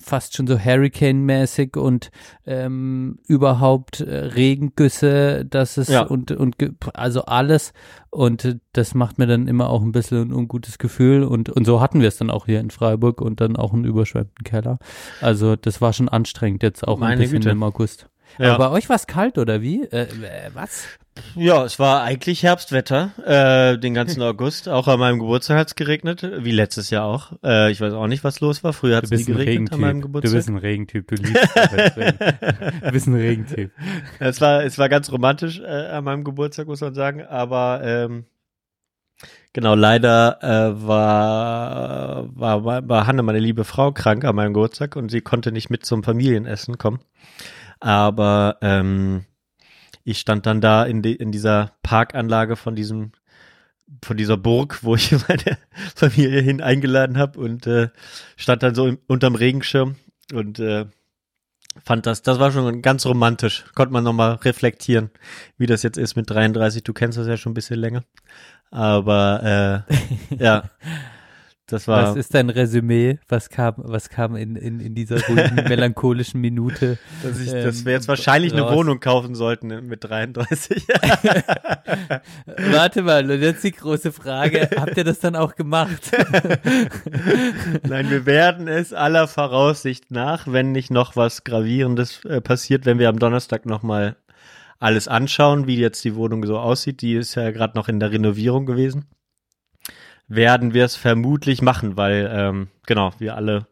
fast 0.03 0.37
schon 0.37 0.47
so 0.47 0.59
Hurricane-mäßig 0.59 1.77
und 1.77 2.11
ähm, 2.47 3.19
überhaupt 3.27 4.01
äh, 4.01 4.15
Regengüsse, 4.17 5.45
das 5.45 5.79
ist 5.79 5.89
Ja. 5.91 6.03
und 6.03 6.31
und 6.33 6.57
also 6.95 7.25
alles 7.25 7.73
und 8.11 8.45
äh, 8.45 8.57
das 8.73 8.95
macht 8.95 9.19
mir 9.19 9.27
dann 9.27 9.49
immer 9.49 9.71
auch 9.71 9.83
ein 9.83 9.93
bisschen 9.93 10.29
ein 10.29 10.33
ungutes 10.33 10.79
Gefühl 10.79 11.25
und 11.25 11.49
und 11.51 11.65
so 11.65 11.81
hatten 11.81 12.01
wir 12.01 12.09
es 12.09 12.17
dann 12.19 12.31
auch 12.31 12.47
hier 12.47 12.61
in 12.61 12.71
Freiburg 12.71 13.21
und 13.21 13.41
dann 13.41 13.57
auch 13.57 13.73
einen 13.73 13.85
überschwemmten 13.85 14.45
Keller. 14.45 14.79
Also 15.21 15.57
das 15.57 15.81
war 15.81 15.93
schon 15.93 16.09
anstrengend 16.09 16.63
jetzt 16.63 16.87
auch 16.87 16.99
Meine 16.99 17.15
ein 17.15 17.19
bisschen 17.19 17.39
Güte. 17.41 17.51
im 17.51 17.63
August. 17.63 18.09
Ja. 18.39 18.55
Aber 18.55 18.69
bei 18.71 18.75
euch 18.77 18.89
war 18.89 18.97
es 18.97 19.07
kalt 19.07 19.39
oder 19.39 19.63
wie? 19.63 19.85
Äh, 19.85 20.03
äh, 20.03 20.51
was? 20.53 20.87
Ja, 21.35 21.65
es 21.65 21.79
war 21.79 22.03
eigentlich 22.03 22.43
Herbstwetter, 22.43 23.11
äh, 23.25 23.79
den 23.79 23.95
ganzen 23.95 24.23
August. 24.23 24.69
Auch 24.69 24.89
an 24.89 24.99
meinem 24.99 25.19
Geburtstag 25.19 25.59
hat's 25.59 25.75
geregnet, 25.75 26.27
wie 26.41 26.51
letztes 26.51 26.91
Jahr 26.91 27.05
auch. 27.05 27.33
Äh, 27.45 27.71
ich 27.71 27.81
weiß 27.81 27.93
auch 27.95 28.07
nicht, 28.07 28.25
was 28.25 28.41
los 28.41 28.63
war. 28.65 28.73
Früher 28.73 28.97
hat's 28.97 29.11
nie 29.11 29.25
geregnet 29.25 29.73
an 29.73 29.81
meinem 29.81 30.01
Du 30.01 30.09
Geburtstag. 30.09 30.35
bist 30.35 30.49
ein 30.49 30.57
Regentyp. 30.59 31.07
Du 31.09 31.15
liebst. 31.17 31.37
Du 32.83 32.93
bist 32.93 33.07
ein 33.07 33.15
Regentyp. 33.15 33.71
Es 34.19 34.41
war, 34.41 34.65
es 34.65 34.79
war 34.79 34.89
ganz 34.89 35.11
romantisch 35.11 35.61
äh, 35.61 35.65
an 35.65 36.05
meinem 36.05 36.25
Geburtstag, 36.25 36.67
muss 36.67 36.81
man 36.81 36.95
sagen. 36.95 37.23
Aber 37.23 37.81
ähm, 37.83 38.25
genau, 39.53 39.75
leider 39.75 40.39
äh, 40.43 40.87
war, 40.87 42.29
war, 42.35 42.89
war 42.89 43.07
Hanne, 43.07 43.23
meine 43.23 43.39
liebe 43.39 43.65
Frau, 43.65 43.93
krank 43.93 44.25
an 44.25 44.37
meinem 44.37 44.53
Geburtstag 44.55 44.97
und 44.97 45.11
sie 45.11 45.21
konnte 45.21 45.53
nicht 45.53 45.71
mit 45.71 45.85
zum 45.85 46.03
Familienessen 46.03 46.79
kommen. 46.79 47.01
Aber 47.81 48.57
ähm, 48.63 49.25
ich 50.07 50.21
stand 50.21 50.47
dann 50.47 50.61
da 50.61 50.85
in, 50.85 51.03
die, 51.03 51.17
in 51.17 51.33
dieser 51.33 51.73
Parkanlage 51.83 52.55
von 52.57 52.77
diesem 52.77 53.13
von 54.05 54.17
dieser 54.17 54.37
Burg, 54.37 54.83
wo 54.83 54.95
ich 54.95 55.13
meine 55.29 55.59
Familie 55.95 56.41
hin 56.41 56.61
eingeladen 56.61 57.19
habe 57.19 57.39
und 57.39 57.67
äh, 57.67 57.89
stand 58.37 58.63
dann 58.63 58.75
so 58.75 58.87
im, 58.87 58.99
unterm 59.09 59.35
Regenschirm 59.35 59.97
und 60.33 60.59
äh, 60.61 60.87
fand 61.85 62.07
das, 62.07 62.23
das 62.23 62.39
war 62.39 62.53
schon 62.53 62.83
ganz 62.83 63.05
romantisch. 63.05 63.65
Konnte 63.75 63.93
man 63.93 64.05
nochmal 64.05 64.35
reflektieren, 64.35 65.11
wie 65.59 65.67
das 65.67 65.83
jetzt 65.83 65.99
ist 65.99 66.17
mit 66.17 66.31
33. 66.31 66.85
Du 66.85 66.93
kennst 66.93 67.19
das 67.19 67.27
ja 67.27 67.37
schon 67.37 67.51
ein 67.51 67.55
bisschen 67.55 67.81
länger. 67.81 68.05
Aber 68.71 69.85
äh, 69.91 70.37
ja, 70.37 70.71
das 71.67 71.89
war. 71.89 72.11
Was 72.11 72.17
ist 72.17 72.33
dein 72.33 72.49
Resümee? 72.49 73.19
Was 73.29 73.51
kam, 73.51 73.75
was 73.79 74.09
kam 74.09 74.37
in, 74.37 74.55
in, 74.55 74.79
in 74.79 74.95
dieser 74.95 75.21
ruhigen, 75.27 75.55
melancholischen 75.69 76.41
Minute? 76.41 76.99
dass, 77.25 77.41
ich, 77.41 77.53
ähm, 77.53 77.65
dass 77.65 77.85
wir 77.85 77.93
jetzt 77.93 78.07
wahrscheinlich 78.07 78.53
eine 78.53 78.63
raus? 78.63 78.77
Wohnung 78.77 79.01
kaufen 79.01 79.35
sollten 79.35 79.87
mit 79.87 80.05
33. 80.05 80.87
Warte 82.71 83.03
mal, 83.03 83.29
und 83.29 83.41
jetzt 83.41 83.65
die 83.65 83.73
große 83.73 84.13
Frage, 84.13 84.71
habt 84.77 84.97
ihr 84.97 85.03
das 85.03 85.19
dann 85.19 85.35
auch 85.35 85.57
gemacht? 85.57 86.13
Nein, 87.89 88.11
wir 88.11 88.27
werden 88.27 88.69
es 88.69 88.93
aller 88.93 89.27
Voraussicht 89.27 90.13
nach, 90.13 90.47
wenn 90.47 90.71
nicht 90.71 90.93
noch 90.93 91.17
was 91.17 91.43
Gravierendes 91.43 92.25
äh, 92.27 92.41
passiert, 92.41 92.87
wenn 92.87 93.01
wir 93.01 93.09
am 93.09 93.19
Donnerstag 93.19 93.67
nochmal 93.67 94.15
alles 94.79 95.09
anschauen, 95.09 95.67
wie 95.67 95.79
jetzt 95.79 96.05
die 96.05 96.15
Wohnung 96.15 96.47
so 96.47 96.59
aussieht. 96.59 97.01
Die 97.03 97.15
ist 97.15 97.35
ja 97.35 97.51
gerade 97.51 97.77
noch 97.77 97.89
in 97.89 97.99
der 97.99 98.13
Renovierung 98.13 98.67
gewesen. 98.67 99.07
Werden 100.29 100.75
wir 100.75 100.85
es 100.85 100.97
vermutlich 100.97 101.63
machen, 101.63 101.97
weil 101.97 102.29
ähm, 102.33 102.69
genau 102.87 103.13
wir 103.19 103.37
alle 103.37 103.67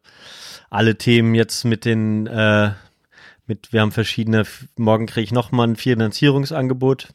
alle 0.70 0.96
Themen 0.96 1.34
jetzt 1.34 1.64
mit 1.64 1.84
den 1.84 2.26
äh, 2.26 2.72
mit 3.46 3.72
wir 3.72 3.80
haben 3.80 3.92
verschiedene. 3.92 4.44
Morgen 4.76 5.06
kriege 5.06 5.24
ich 5.24 5.32
nochmal 5.32 5.68
ein 5.68 5.76
Finanzierungsangebot. 5.76 7.08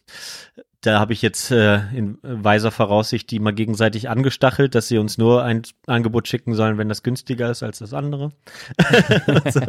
Da 0.81 0.99
habe 0.99 1.11
ich 1.11 1.21
jetzt 1.21 1.51
äh, 1.51 1.81
in 1.93 2.17
weiser 2.21 2.71
Voraussicht 2.71 3.29
die 3.31 3.39
mal 3.39 3.53
gegenseitig 3.53 4.07
angestachelt, 4.09 4.75
dass 4.75 4.87
sie 4.87 4.97
uns 4.97 5.17
nur 5.17 5.43
ein 5.43 5.63
Angebot 5.87 6.29
schicken 6.29 6.53
sollen, 6.53 6.77
wenn 6.77 6.87
das 6.87 7.03
günstiger 7.03 7.51
ist 7.51 7.63
als 7.63 7.79
das 7.79 7.93
andere. 7.93 8.31
also, 9.43 9.61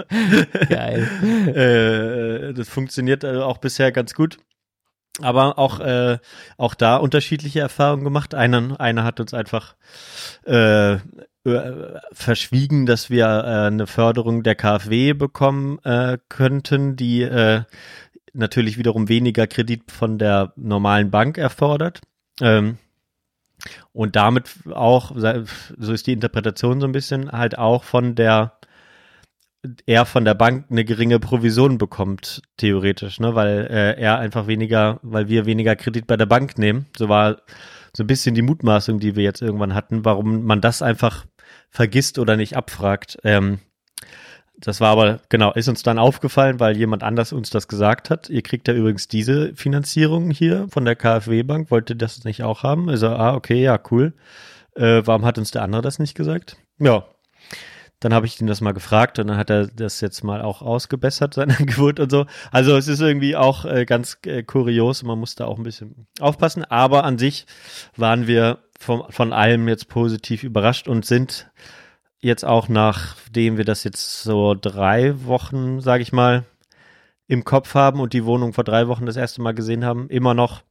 Geil. 0.69 1.09
äh, 1.49 2.55
das 2.55 2.69
funktioniert 2.69 3.25
äh, 3.25 3.39
auch 3.39 3.59
bisher 3.59 3.91
ganz 3.91 4.15
gut. 4.15 4.39
Aber 5.23 5.59
auch, 5.59 5.81
äh, 5.81 6.19
auch 6.57 6.75
da 6.75 6.97
unterschiedliche 6.97 7.61
Erfahrungen 7.61 8.05
gemacht. 8.05 8.35
Einer, 8.35 8.81
einer 8.81 9.05
hat 9.05 9.21
uns 9.21 9.35
einfach 9.35 9.75
äh, 10.47 10.95
äh, 10.95 11.01
verschwiegen, 12.13 12.87
dass 12.87 13.11
wir 13.11 13.25
äh, 13.27 13.67
eine 13.67 13.87
Förderung 13.87 14.43
der 14.43 14.55
KfW 14.55 15.15
bekommen 15.15 15.79
äh, 15.85 16.19
könnten, 16.29 16.97
die 16.97 17.23
äh, 17.23 17.63
natürlich 18.33 18.79
wiederum 18.79 19.09
weniger 19.09 19.47
Kredit 19.47 19.91
von 19.91 20.19
der 20.19 20.53
normalen 20.57 21.11
Bank 21.11 21.39
erfordert. 21.39 22.01
Ähm, 22.41 22.79
und 23.93 24.17
damit 24.17 24.51
auch, 24.73 25.13
so 25.15 25.93
ist 25.93 26.07
die 26.07 26.13
Interpretation 26.13 26.81
so 26.81 26.87
ein 26.87 26.93
bisschen, 26.93 27.31
halt 27.33 27.59
auch 27.59 27.85
von 27.85 28.15
der 28.15 28.60
er 29.87 30.07
von 30.07 30.25
der 30.25 30.35
Bank 30.35 30.67
eine 30.71 30.85
geringe 30.85 31.19
Provision 31.19 31.79
bekommt, 31.79 32.43
theoretisch, 32.57 33.21
ne, 33.21 33.35
weil 33.35 33.67
äh, 33.71 34.01
er 34.01 34.19
einfach 34.19 34.47
weniger, 34.47 34.99
weil 35.03 35.29
wir 35.29 35.47
weniger 35.47 35.77
Kredit 35.77 36.07
bei 36.07 36.17
der 36.17 36.27
Bank 36.27 36.59
nehmen. 36.59 36.87
So 36.97 37.09
war 37.09 37.43
so 37.95 38.05
ein 38.05 38.07
bisschen 38.07 38.35
die 38.35 38.43
Mutmaßung, 38.43 39.01
die 39.01 39.17
wir 39.17 39.25
jetzt 39.25 39.43
irgendwann 39.43 39.75
hatten, 39.75 40.05
warum 40.05 40.45
man 40.45 40.61
das 40.61 40.81
einfach 40.81 41.27
vergisst 41.71 42.19
oder 42.19 42.37
nicht 42.37 42.57
abfragt. 42.57 43.19
Ähm, 43.25 43.59
das 44.61 44.81
war 44.81 44.91
aber, 44.91 45.21
genau, 45.31 45.53
ist 45.53 45.69
uns 45.69 45.83
dann 45.83 45.99
aufgefallen, 45.99 46.61
weil 46.61 46.77
jemand 46.77 47.03
anders 47.03 47.33
uns 47.33 47.49
das 47.49 47.67
gesagt 47.67 48.11
hat. 48.11 48.29
Ihr 48.29 48.43
kriegt 48.43 48.69
ja 48.69 48.75
übrigens 48.75 49.09
diese 49.09 49.55
Finanzierung 49.55 50.31
hier 50.31 50.69
von 50.69 50.85
der 50.85 50.97
KfW 50.97 51.43
Bank. 51.43 51.71
Wollt 51.71 51.89
ihr 51.91 51.97
das 51.97 52.25
nicht 52.25 52.43
auch 52.43 52.63
haben? 52.63 52.91
Also, 52.91 53.09
ah, 53.09 53.35
okay, 53.35 53.63
ja, 53.63 53.81
cool. 53.91 54.13
Äh, 54.75 55.03
warum 55.05 55.25
hat 55.25 55.39
uns 55.39 55.51
der 55.51 55.63
andere 55.63 55.81
das 55.83 55.99
nicht 55.99 56.15
gesagt? 56.15 56.59
Ja. 56.79 57.05
Dann 58.01 58.15
habe 58.15 58.27
ich 58.27 58.41
ihn 58.41 58.47
das 58.47 58.61
mal 58.61 58.73
gefragt 58.73 59.19
und 59.19 59.29
dann 59.29 59.37
hat 59.37 59.51
er 59.51 59.67
das 59.67 60.01
jetzt 60.01 60.25
mal 60.25 60.43
auch 60.43 60.63
ausgebessert, 60.63 61.35
sein 61.35 61.51
Angebot 61.51 62.01
und 62.01 62.11
so. 62.11 62.27
Also 62.51 62.77
es 62.77 62.89
ist 62.89 63.01
irgendwie 63.01 63.37
auch 63.37 63.65
äh, 63.65 63.85
ganz 63.85 64.19
äh, 64.25 64.43
kurios, 64.43 65.03
man 65.03 65.19
muss 65.19 65.35
da 65.35 65.45
auch 65.45 65.59
ein 65.59 65.65
bisschen 65.65 66.07
aufpassen. 66.19 66.65
Aber 66.65 67.05
an 67.05 67.19
sich 67.19 67.47
waren 67.97 68.27
wir 68.27 68.59
vom, 68.79 69.05
von 69.11 69.33
allem 69.33 69.69
jetzt 69.69 69.89
positiv 69.89 70.43
überrascht 70.43 70.89
und 70.89 71.05
sind 71.05 71.51
jetzt 72.21 72.45
auch 72.45 72.69
nachdem 72.69 73.57
wir 73.57 73.65
das 73.65 73.85
jetzt 73.85 74.23
so 74.23 74.55
drei 74.55 75.25
Wochen, 75.25 75.81
sage 75.81 76.03
ich 76.03 76.13
mal, 76.13 76.45
im 77.27 77.45
Kopf 77.45 77.75
haben 77.75 78.01
und 78.01 78.13
die 78.13 78.25
Wohnung 78.25 78.53
vor 78.53 78.65
drei 78.65 78.89
Wochen 78.89 79.07
das 79.07 79.17
erste 79.17 79.41
Mal 79.41 79.55
gesehen 79.55 79.85
haben, 79.85 80.09
immer 80.09 80.35
noch. 80.35 80.63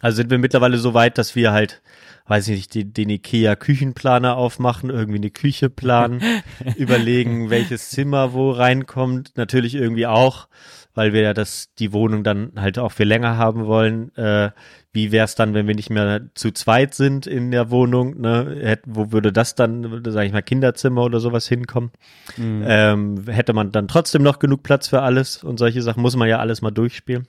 Also 0.00 0.16
sind 0.16 0.30
wir 0.30 0.38
mittlerweile 0.38 0.78
so 0.78 0.94
weit, 0.94 1.16
dass 1.16 1.36
wir 1.36 1.52
halt, 1.52 1.80
weiß 2.26 2.48
ich 2.48 2.56
nicht, 2.56 2.74
die, 2.74 2.90
den 2.90 3.10
IKEA 3.10 3.54
Küchenplaner 3.54 4.36
aufmachen, 4.36 4.88
irgendwie 4.90 5.18
eine 5.18 5.30
Küche 5.30 5.68
planen, 5.68 6.22
überlegen, 6.76 7.50
welches 7.50 7.90
Zimmer 7.90 8.32
wo 8.32 8.50
reinkommt. 8.50 9.36
Natürlich 9.36 9.74
irgendwie 9.74 10.06
auch, 10.06 10.48
weil 10.94 11.12
wir 11.12 11.20
ja 11.20 11.34
das, 11.34 11.74
die 11.78 11.92
Wohnung 11.92 12.24
dann 12.24 12.52
halt 12.56 12.78
auch 12.78 12.92
für 12.92 13.04
länger 13.04 13.36
haben 13.36 13.66
wollen. 13.66 14.14
Äh, 14.16 14.52
wie 14.92 15.12
wäre 15.12 15.24
es 15.24 15.34
dann, 15.34 15.52
wenn 15.52 15.66
wir 15.66 15.74
nicht 15.74 15.90
mehr 15.90 16.22
zu 16.34 16.52
zweit 16.52 16.94
sind 16.94 17.26
in 17.26 17.50
der 17.50 17.70
Wohnung? 17.70 18.20
Ne? 18.20 18.58
Hätt, 18.62 18.82
wo 18.86 19.12
würde 19.12 19.32
das 19.32 19.54
dann, 19.54 20.02
sage 20.06 20.26
ich 20.26 20.32
mal, 20.32 20.42
Kinderzimmer 20.42 21.02
oder 21.02 21.20
sowas 21.20 21.46
hinkommen? 21.46 21.90
Mhm. 22.38 22.64
Ähm, 22.66 23.24
hätte 23.28 23.52
man 23.52 23.70
dann 23.72 23.88
trotzdem 23.88 24.22
noch 24.22 24.38
genug 24.38 24.62
Platz 24.62 24.88
für 24.88 25.02
alles 25.02 25.44
und 25.44 25.58
solche 25.58 25.82
Sachen 25.82 26.00
muss 26.00 26.16
man 26.16 26.28
ja 26.28 26.38
alles 26.38 26.62
mal 26.62 26.70
durchspielen. 26.70 27.26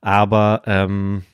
Aber 0.00 0.62
ähm, 0.66 1.24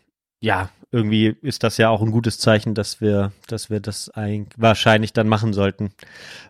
ja, 0.41 0.71
irgendwie 0.95 1.37
ist 1.43 1.65
das 1.65 1.77
ja 1.77 1.89
auch 1.89 2.01
ein 2.01 2.13
gutes 2.13 2.39
Zeichen, 2.39 2.75
dass 2.75 3.01
wir, 3.01 3.33
dass 3.49 3.69
wir 3.69 3.81
das 3.81 4.11
eigentlich 4.11 4.55
wahrscheinlich 4.57 5.13
dann 5.13 5.29
machen 5.29 5.53
sollten. 5.53 5.93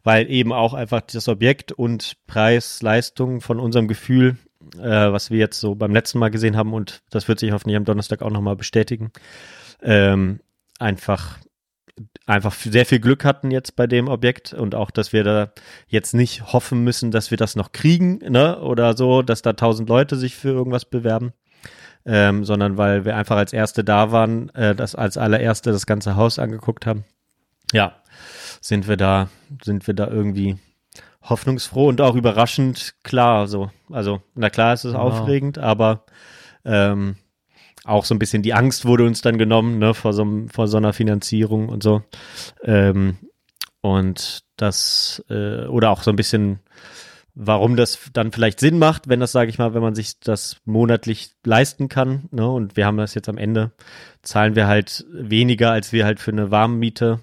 Weil 0.03 0.31
eben 0.31 0.53
auch 0.53 0.75
einfach 0.75 1.01
das 1.01 1.29
Objekt 1.29 1.73
und 1.73 2.17
Preis, 2.27 2.83
Leistung 2.83 3.41
von 3.41 3.59
unserem 3.59 3.89
Gefühl, 3.89 4.37
äh, 4.79 5.13
was 5.13 5.31
wir 5.31 5.39
jetzt 5.39 5.61
so 5.61 5.75
beim 5.75 5.95
letzten 5.95 6.19
Mal 6.19 6.31
gesehen 6.31 6.57
haben 6.57 6.75
und 6.75 7.03
das 7.11 7.27
wird 7.27 7.39
sich 7.39 7.53
hoffentlich 7.53 7.77
am 7.77 7.87
Donnerstag 7.87 8.21
auch 8.21 8.31
nochmal 8.31 8.57
bestätigen, 8.57 9.13
ähm, 9.83 10.41
einfach 10.79 11.39
einfach 12.27 12.55
sehr 12.55 12.87
viel 12.87 12.99
Glück 12.99 13.25
hatten 13.25 13.53
jetzt 13.53 13.77
bei 13.77 13.87
dem 13.87 14.09
Objekt 14.09 14.53
und 14.53 14.75
auch, 14.75 14.91
dass 14.91 15.13
wir 15.13 15.23
da 15.23 15.53
jetzt 15.87 16.13
nicht 16.13 16.53
hoffen 16.53 16.83
müssen, 16.83 17.13
dass 17.13 17.31
wir 17.31 17.39
das 17.39 17.55
noch 17.55 17.71
kriegen, 17.71 18.19
ne, 18.19 18.61
oder 18.61 18.97
so, 18.97 19.23
dass 19.23 19.43
da 19.43 19.53
tausend 19.53 19.89
Leute 19.89 20.17
sich 20.17 20.35
für 20.35 20.49
irgendwas 20.49 20.85
bewerben, 20.87 21.33
ähm, 22.07 22.45
sondern 22.45 22.77
weil 22.77 23.05
wir 23.05 23.17
einfach 23.17 23.37
als 23.37 23.53
Erste 23.53 23.85
da 23.85 24.13
waren, 24.13 24.49
äh, 24.51 24.75
das 24.75 24.95
als 24.95 25.17
allererste 25.17 25.73
das 25.73 25.87
ganze 25.87 26.17
Haus 26.17 26.39
angeguckt 26.39 26.87
haben. 26.87 27.05
Ja, 27.73 27.97
sind 28.61 28.89
wir 28.89 28.97
da, 28.97 29.29
sind 29.63 29.87
wir 29.87 29.95
da 29.95 30.09
irgendwie 30.09 30.57
hoffnungsfroh 31.23 31.89
und 31.89 32.01
auch 32.01 32.15
überraschend 32.15 32.95
klar, 33.03 33.47
so. 33.47 33.71
Also, 33.91 34.21
na 34.35 34.51
klar, 34.51 34.75
ist 34.75 34.85
es 34.85 34.93
Genau. 34.93 35.05
aufregend, 35.05 35.59
aber 35.59 36.05
ähm, 36.65 37.17
auch 37.85 38.05
so 38.05 38.15
ein 38.15 38.19
bisschen 38.19 38.43
die 38.43 38.55
Angst 38.55 38.85
wurde 38.85 39.05
uns 39.05 39.21
dann 39.23 39.39
genommen, 39.39 39.79
ne, 39.79 39.95
vor 39.95 40.13
so, 40.13 40.27
vor 40.53 40.69
so 40.69 40.77
einer 40.77 40.93
Finanzierung 40.93 41.69
und 41.69 41.83
so. 41.83 42.03
Ähm, 42.63 43.19
und 43.81 44.45
das, 44.57 45.23
äh, 45.29 45.67
oder 45.67 45.91
auch 45.91 46.03
so 46.03 46.11
ein 46.11 46.17
bisschen, 46.17 46.61
warum 47.35 47.77
das 47.77 47.99
dann 48.13 48.33
vielleicht 48.33 48.61
Sinn 48.61 48.79
macht, 48.79 49.09
wenn 49.09 49.21
das, 49.21 49.33
sage 49.33 49.51
ich 49.51 49.59
mal, 49.59 49.75
wenn 49.75 49.83
man 49.83 49.95
sich 49.95 50.21
das 50.21 50.59
monatlich 50.65 51.33
leisten 51.45 51.89
kann, 51.89 52.29
ne, 52.31 52.49
und 52.49 52.77
wir 52.77 52.87
haben 52.87 52.97
das 52.97 53.15
jetzt 53.15 53.29
am 53.29 53.39
Ende, 53.39 53.73
zahlen 54.23 54.55
wir 54.55 54.67
halt 54.67 55.05
weniger, 55.11 55.73
als 55.73 55.93
wir 55.93 56.05
halt 56.05 56.21
für 56.21 56.31
eine 56.31 56.51
Warmmiete 56.51 57.21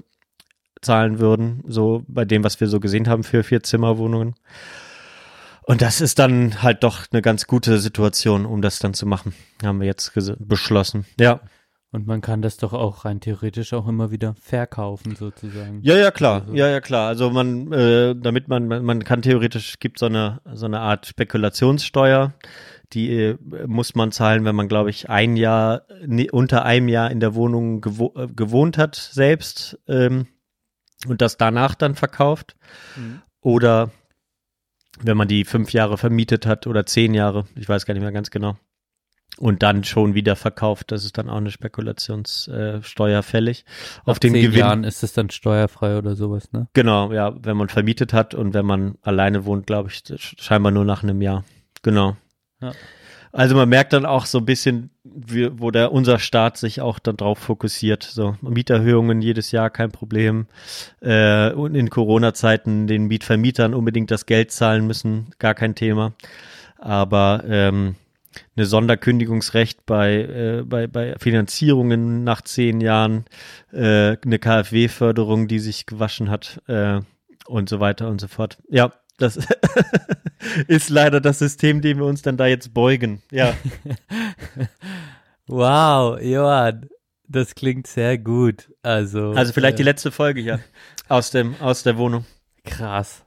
zahlen 0.82 1.20
würden, 1.20 1.64
so 1.68 2.04
bei 2.08 2.26
dem, 2.26 2.44
was 2.44 2.60
wir 2.60 2.68
so 2.68 2.80
gesehen 2.80 3.08
haben 3.08 3.24
für 3.24 3.44
Vier-Zimmer-Wohnungen. 3.44 4.36
Und 5.64 5.82
das 5.82 6.02
ist 6.02 6.20
dann 6.20 6.64
halt 6.64 6.84
doch 6.84 7.06
eine 7.12 7.22
ganz 7.22 7.48
gute 7.48 7.80
Situation, 7.80 8.46
um 8.46 8.62
das 8.62 8.80
dann 8.80 8.94
zu 8.94 9.06
machen. 9.06 9.34
Haben 9.64 9.80
wir 9.80 9.88
jetzt 9.88 10.12
beschlossen. 10.40 11.06
Ja. 11.20 11.40
Und 11.94 12.08
man 12.08 12.22
kann 12.22 12.42
das 12.42 12.56
doch 12.56 12.72
auch 12.72 13.04
rein 13.04 13.20
theoretisch 13.20 13.74
auch 13.74 13.86
immer 13.86 14.12
wieder 14.12 14.34
verkaufen, 14.40 15.16
sozusagen. 15.18 15.82
Ja, 15.84 15.98
ja, 15.98 16.10
klar. 16.12 16.42
Also- 16.42 16.54
Ja, 16.54 16.70
ja, 16.70 16.80
klar. 16.80 17.08
Also 17.10 17.30
man, 17.32 17.72
äh, 17.74 18.16
damit 18.16 18.48
man, 18.48 18.68
man, 18.68 19.04
kann 19.04 19.22
theoretisch, 19.22 19.78
gibt 19.80 20.00
so 20.00 20.06
eine, 20.06 20.40
so 20.54 20.66
eine 20.68 20.80
Art 20.80 21.06
Spekulationssteuer. 21.06 22.34
Die 22.94 23.10
äh, 23.12 23.38
muss 23.68 23.94
man 23.94 24.14
zahlen, 24.14 24.46
wenn 24.46 24.56
man, 24.56 24.70
glaube 24.70 24.90
ich, 24.90 25.10
ein 25.10 25.36
Jahr, 25.36 25.82
ne, 26.06 26.30
unter 26.32 26.64
einem 26.64 26.88
Jahr 26.88 27.12
in 27.12 27.20
der 27.20 27.36
Wohnung 27.36 27.82
gewo 27.82 28.14
äh, 28.16 28.28
gewohnt 28.28 28.78
hat 28.78 28.96
selbst 28.96 29.78
ähm, 29.88 30.28
und 31.08 31.22
das 31.22 31.36
danach 31.38 31.76
dann 31.76 31.96
verkauft. 31.96 32.56
Oder 33.42 33.92
wenn 35.02 35.18
man 35.18 35.28
die 35.28 35.44
fünf 35.46 35.74
Jahre 35.74 35.98
vermietet 35.98 36.46
hat 36.46 36.68
oder 36.68 36.86
zehn 36.86 37.14
Jahre, 37.14 37.46
ich 37.56 37.68
weiß 37.68 37.86
gar 37.86 37.94
nicht 37.96 38.04
mehr 38.04 38.12
ganz 38.12 38.30
genau. 38.32 38.56
Und 39.42 39.64
dann 39.64 39.84
schon 39.84 40.14
wieder 40.14 40.36
verkauft, 40.36 40.92
das 40.92 41.04
ist 41.04 41.18
dann 41.18 41.28
auch 41.28 41.38
eine 41.38 41.50
Spekulationssteuer 41.50 43.20
äh, 43.20 43.24
fällig. 43.24 43.66
Nach 44.06 44.12
Auf 44.12 44.20
den 44.20 44.34
zehn 44.34 44.44
Gewinn. 44.44 44.60
Jahren 44.60 44.84
ist 44.84 45.02
es 45.02 45.14
dann 45.14 45.32
steuerfrei 45.32 45.98
oder 45.98 46.16
sowas, 46.16 46.52
ne? 46.52 46.68
Genau, 46.74 47.12
ja, 47.12 47.34
wenn 47.42 47.58
man 47.58 47.68
vermietet 47.68 48.14
hat 48.14 48.36
und 48.36 48.54
wenn 48.54 48.68
man 48.68 49.00
alleine 49.02 49.44
wohnt, 49.46 49.66
glaube 49.66 49.90
ich, 49.90 50.04
scheinbar 50.20 50.72
nur 50.72 50.86
nach 50.86 51.02
einem 51.02 51.24
Jahr. 51.24 51.44
Genau. 51.82 52.18
Ja. 52.62 52.74
Also 53.32 53.56
man 53.56 53.68
merkt 53.68 53.94
dann 53.94 54.06
auch 54.06 54.28
so 54.28 54.38
ein 54.38 54.46
bisschen, 54.46 54.92
wie, 55.04 55.50
wo 55.60 55.72
der 55.72 55.92
unser 55.92 56.20
Staat 56.20 56.58
sich 56.58 56.80
auch 56.80 57.00
dann 57.00 57.18
drauf 57.18 57.40
fokussiert. 57.40 58.04
So 58.04 58.36
Mieterhöhungen 58.42 59.24
jedes 59.24 59.52
Jahr 59.52 59.72
kein 59.72 59.90
Problem. 59.92 60.46
Äh, 61.00 61.52
und 61.54 61.74
in 61.74 61.90
Corona-Zeiten 61.90 62.86
den 62.86 63.08
Mietvermietern 63.08 63.74
unbedingt 63.74 64.12
das 64.12 64.28
Geld 64.28 64.52
zahlen 64.52 64.86
müssen, 64.86 65.32
gar 65.40 65.56
kein 65.56 65.74
Thema. 65.74 66.14
Aber 66.78 67.44
ähm, 67.48 67.96
eine 68.56 68.66
Sonderkündigungsrecht 68.66 69.86
bei, 69.86 70.14
äh, 70.16 70.64
bei, 70.66 70.88
bei 70.88 71.16
Finanzierungen 71.20 72.24
nach 72.24 72.42
zehn 72.42 72.82
Jahren, 72.82 73.26
äh, 73.72 74.18
eine 74.24 74.40
KfW-Förderung, 74.40 75.48
die 75.48 75.60
sich 75.60 75.86
gewaschen 75.86 76.30
hat 76.30 76.62
äh, 76.68 77.00
und 77.46 77.70
so 77.70 77.80
weiter 77.80 78.08
und 78.08 78.22
so 78.22 78.28
fort. 78.28 78.58
Ja, 78.70 78.94
das 79.18 79.38
ist 80.68 80.90
leider 80.90 81.22
das 81.22 81.40
System, 81.40 81.82
dem 81.82 81.98
wir 81.98 82.06
uns 82.06 82.22
dann 82.22 82.38
da 82.38 82.48
jetzt 82.48 82.74
beugen. 82.74 83.22
Ja, 83.32 83.54
Wow, 85.48 86.18
Johann, 86.22 86.88
das 87.28 87.56
klingt 87.56 87.86
sehr 87.86 88.18
gut. 88.18 88.72
Also, 88.84 89.32
also 89.32 89.52
vielleicht 89.52 89.80
die 89.80 89.84
äh, 89.84 89.86
letzte 89.86 90.10
Folge 90.10 90.40
hier 90.40 90.62
aus 91.10 91.30
dem 91.32 91.60
aus 91.60 91.84
der 91.84 91.98
Wohnung. 91.98 92.26
krass. 92.64 93.26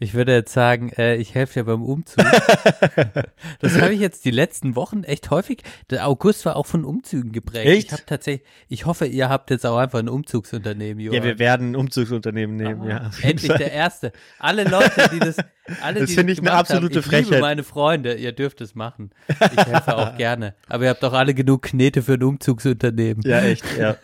Ich 0.00 0.12
würde 0.14 0.32
jetzt 0.34 0.52
sagen, 0.52 0.90
äh, 0.98 1.16
ich 1.16 1.34
helfe 1.34 1.60
dir 1.60 1.64
beim 1.64 1.82
Umzug. 1.82 2.24
das 3.60 3.80
habe 3.80 3.94
ich 3.94 4.00
jetzt 4.00 4.24
die 4.24 4.30
letzten 4.30 4.74
Wochen 4.76 5.04
echt 5.04 5.30
häufig. 5.30 5.62
Der 5.90 6.06
August 6.08 6.44
war 6.44 6.56
auch 6.56 6.66
von 6.66 6.84
Umzügen 6.84 7.32
geprägt. 7.32 7.66
Echt? 7.66 7.86
Ich 7.86 7.92
habe 7.92 8.02
tatsächlich, 8.06 8.46
ich 8.68 8.86
hoffe, 8.86 9.06
ihr 9.06 9.28
habt 9.28 9.50
jetzt 9.50 9.64
auch 9.64 9.78
einfach 9.78 10.00
ein 10.00 10.08
Umzugsunternehmen, 10.08 11.00
Johann. 11.00 11.18
Ja, 11.18 11.24
wir 11.24 11.38
werden 11.38 11.72
ein 11.72 11.76
Umzugsunternehmen 11.76 12.56
nehmen. 12.56 12.88
Ja, 12.88 13.06
auf 13.06 13.16
jeden 13.18 13.30
Endlich 13.30 13.50
Fall. 13.50 13.58
der 13.58 13.72
Erste. 13.72 14.12
Alle 14.38 14.64
Leute, 14.64 15.08
die 15.12 15.20
das, 15.20 15.36
alle, 15.80 16.00
Das 16.00 16.10
die 16.10 16.14
finde 16.16 16.32
ich 16.32 16.40
eine 16.40 16.52
absolute 16.52 16.96
haben, 16.96 17.00
ich 17.00 17.06
Frechheit. 17.06 17.30
Liebe 17.30 17.40
meine 17.40 17.62
Freunde, 17.62 18.14
ihr 18.14 18.32
dürft 18.32 18.60
es 18.60 18.74
machen. 18.74 19.10
Ich 19.28 19.64
helfe 19.64 19.96
auch 19.96 20.16
gerne. 20.18 20.54
Aber 20.68 20.84
ihr 20.84 20.90
habt 20.90 21.02
doch 21.02 21.12
alle 21.14 21.34
genug 21.34 21.62
Knete 21.62 22.02
für 22.02 22.14
ein 22.14 22.22
Umzugsunternehmen. 22.22 23.22
Ja, 23.24 23.40
echt, 23.40 23.64
ja. 23.78 23.96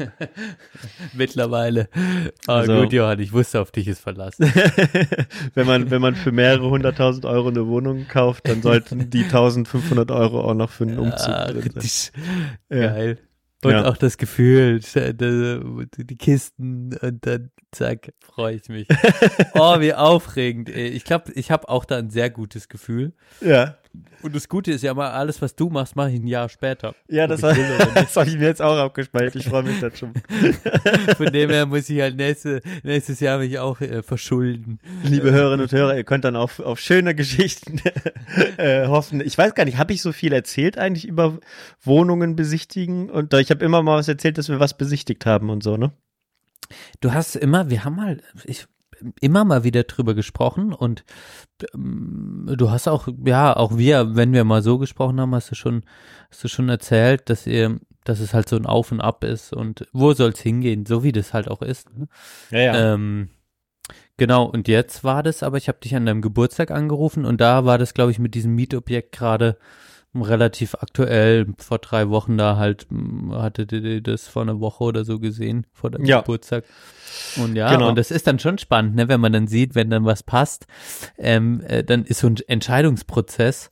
Mittlerweile. 1.12 1.88
Aber 2.46 2.58
Also- 2.60 2.80
gut, 2.82 2.92
Johann, 2.92 3.18
ich 3.20 3.32
wusste, 3.32 3.60
auf 3.60 3.70
dich 3.70 3.88
ist 3.88 4.00
verlassen. 4.00 4.50
wenn 5.54 5.66
man, 5.66 5.79
wenn 5.88 6.02
man 6.02 6.14
für 6.16 6.32
mehrere 6.32 6.68
hunderttausend 6.68 7.24
Euro 7.24 7.48
eine 7.48 7.66
Wohnung 7.66 8.06
kauft, 8.08 8.48
dann 8.48 8.60
sollten 8.62 9.08
die 9.10 9.24
1500 9.24 10.10
Euro 10.10 10.40
auch 10.42 10.54
noch 10.54 10.70
für 10.70 10.84
einen 10.84 10.98
Umzug 10.98 11.28
Ah, 11.34 11.52
drin 11.52 11.72
sein. 11.76 12.12
Ja. 12.70 12.86
Geil. 12.88 13.18
Und 13.62 13.72
Ja. 13.72 13.84
auch 13.86 13.98
das 13.98 14.16
Gefühl, 14.16 14.80
die 14.80 16.04
die 16.06 16.16
Kisten 16.16 16.96
und 17.00 17.26
dann 17.26 17.50
zack, 17.72 18.12
freue 18.20 18.56
ich 18.56 18.68
mich. 18.70 18.88
Oh, 19.54 19.80
wie 19.80 19.92
aufregend. 19.92 20.70
ey. 20.70 20.88
Ich 20.88 21.04
glaube, 21.04 21.30
ich 21.32 21.50
habe 21.50 21.68
auch 21.68 21.84
da 21.84 21.98
ein 21.98 22.08
sehr 22.10 22.30
gutes 22.30 22.68
Gefühl. 22.70 23.12
Ja, 23.42 23.76
Und 24.22 24.36
das 24.36 24.48
Gute 24.48 24.70
ist 24.72 24.82
ja 24.82 24.94
mal, 24.94 25.10
alles, 25.10 25.40
was 25.42 25.56
du 25.56 25.68
machst, 25.68 25.96
mache 25.96 26.10
ich 26.10 26.20
ein 26.20 26.26
Jahr 26.26 26.48
später. 26.48 26.94
ja 27.08 27.26
das, 27.26 27.42
war, 27.42 27.54
das 27.94 28.14
habe 28.16 28.28
ich 28.28 28.36
mir 28.36 28.46
jetzt 28.46 28.62
auch 28.62 28.76
abgespeichert. 28.76 29.34
Ich 29.36 29.48
freue 29.48 29.62
mich 29.62 29.80
dann 29.80 29.94
schon. 29.96 30.12
Von 31.16 31.32
dem 31.32 31.50
her 31.50 31.66
muss 31.66 31.88
ich 31.90 32.00
halt 32.00 32.16
nächste, 32.16 32.60
nächstes 32.82 33.18
Jahr 33.20 33.38
mich 33.38 33.58
auch 33.58 33.80
äh, 33.80 34.02
verschulden. 34.02 34.78
Liebe 35.02 35.32
Hörerinnen 35.32 35.62
und 35.62 35.72
Hörer, 35.72 35.96
ihr 35.96 36.04
könnt 36.04 36.24
dann 36.24 36.36
auf, 36.36 36.60
auf 36.60 36.78
schöne 36.78 37.14
Geschichten 37.14 37.80
äh, 38.58 38.86
hoffen. 38.86 39.20
Ich 39.20 39.36
weiß 39.36 39.54
gar 39.54 39.64
nicht, 39.64 39.78
habe 39.78 39.92
ich 39.92 40.02
so 40.02 40.12
viel 40.12 40.32
erzählt 40.32 40.78
eigentlich 40.78 41.06
über 41.06 41.38
Wohnungen 41.82 42.36
besichtigen? 42.36 43.10
Und 43.10 43.34
ich 43.34 43.50
habe 43.50 43.64
immer 43.64 43.82
mal 43.82 43.96
was 43.96 44.08
erzählt, 44.08 44.38
dass 44.38 44.48
wir 44.48 44.60
was 44.60 44.76
besichtigt 44.76 45.26
haben 45.26 45.50
und 45.50 45.62
so, 45.62 45.76
ne? 45.76 45.92
Du 47.00 47.12
hast 47.12 47.34
immer, 47.34 47.70
wir 47.70 47.84
haben 47.84 47.96
mal, 47.96 48.22
ich, 48.44 48.66
immer 49.20 49.44
mal 49.44 49.64
wieder 49.64 49.84
drüber 49.84 50.14
gesprochen 50.14 50.72
und 50.72 51.04
ähm, 51.74 52.48
du 52.56 52.70
hast 52.70 52.88
auch, 52.88 53.08
ja, 53.24 53.56
auch 53.56 53.76
wir, 53.76 54.16
wenn 54.16 54.32
wir 54.32 54.44
mal 54.44 54.62
so 54.62 54.78
gesprochen 54.78 55.20
haben, 55.20 55.34
hast 55.34 55.50
du 55.50 55.54
schon, 55.54 55.84
hast 56.30 56.42
du 56.44 56.48
schon 56.48 56.68
erzählt, 56.68 57.28
dass 57.30 57.46
ihr, 57.46 57.78
dass 58.04 58.20
es 58.20 58.34
halt 58.34 58.48
so 58.48 58.56
ein 58.56 58.66
Auf 58.66 58.92
und 58.92 59.00
Ab 59.00 59.24
ist 59.24 59.52
und 59.52 59.86
wo 59.92 60.12
soll's 60.12 60.40
hingehen, 60.40 60.86
so 60.86 61.02
wie 61.02 61.12
das 61.12 61.34
halt 61.34 61.48
auch 61.48 61.62
ist. 61.62 61.88
Ne? 61.96 62.08
Ja, 62.50 62.94
Ähm, 62.94 63.28
genau, 64.16 64.44
und 64.44 64.68
jetzt 64.68 65.04
war 65.04 65.22
das, 65.22 65.42
aber 65.42 65.56
ich 65.56 65.68
habe 65.68 65.80
dich 65.80 65.94
an 65.94 66.06
deinem 66.06 66.22
Geburtstag 66.22 66.70
angerufen 66.70 67.24
und 67.24 67.40
da 67.40 67.64
war 67.64 67.78
das, 67.78 67.94
glaube 67.94 68.10
ich, 68.10 68.18
mit 68.18 68.34
diesem 68.34 68.54
Mietobjekt 68.54 69.12
gerade 69.12 69.58
relativ 70.14 70.74
aktuell. 70.74 71.46
Vor 71.58 71.78
drei 71.78 72.08
Wochen 72.08 72.36
da 72.36 72.56
halt, 72.56 72.86
m, 72.90 73.32
hattet 73.34 73.72
ihr 73.72 74.00
das 74.00 74.26
vor 74.28 74.42
einer 74.42 74.60
Woche 74.60 74.84
oder 74.84 75.04
so 75.04 75.18
gesehen, 75.18 75.66
vor 75.72 75.90
deinem 75.90 76.04
Ja. 76.06 76.20
Geburtstag. 76.20 76.64
Und 77.36 77.56
ja, 77.56 77.72
Genau. 77.72 77.88
und 77.90 77.96
das 77.98 78.10
ist 78.10 78.26
dann 78.26 78.38
schon 78.38 78.58
spannend, 78.58 78.94
ne, 78.96 79.08
wenn 79.08 79.20
man 79.20 79.32
dann 79.32 79.46
sieht, 79.46 79.74
wenn 79.74 79.90
dann 79.90 80.04
was 80.04 80.22
passt, 80.22 80.66
ähm, 81.18 81.60
äh, 81.66 81.84
dann 81.84 82.04
ist 82.04 82.20
so 82.20 82.26
ein 82.28 82.36
Entscheidungsprozess, 82.46 83.70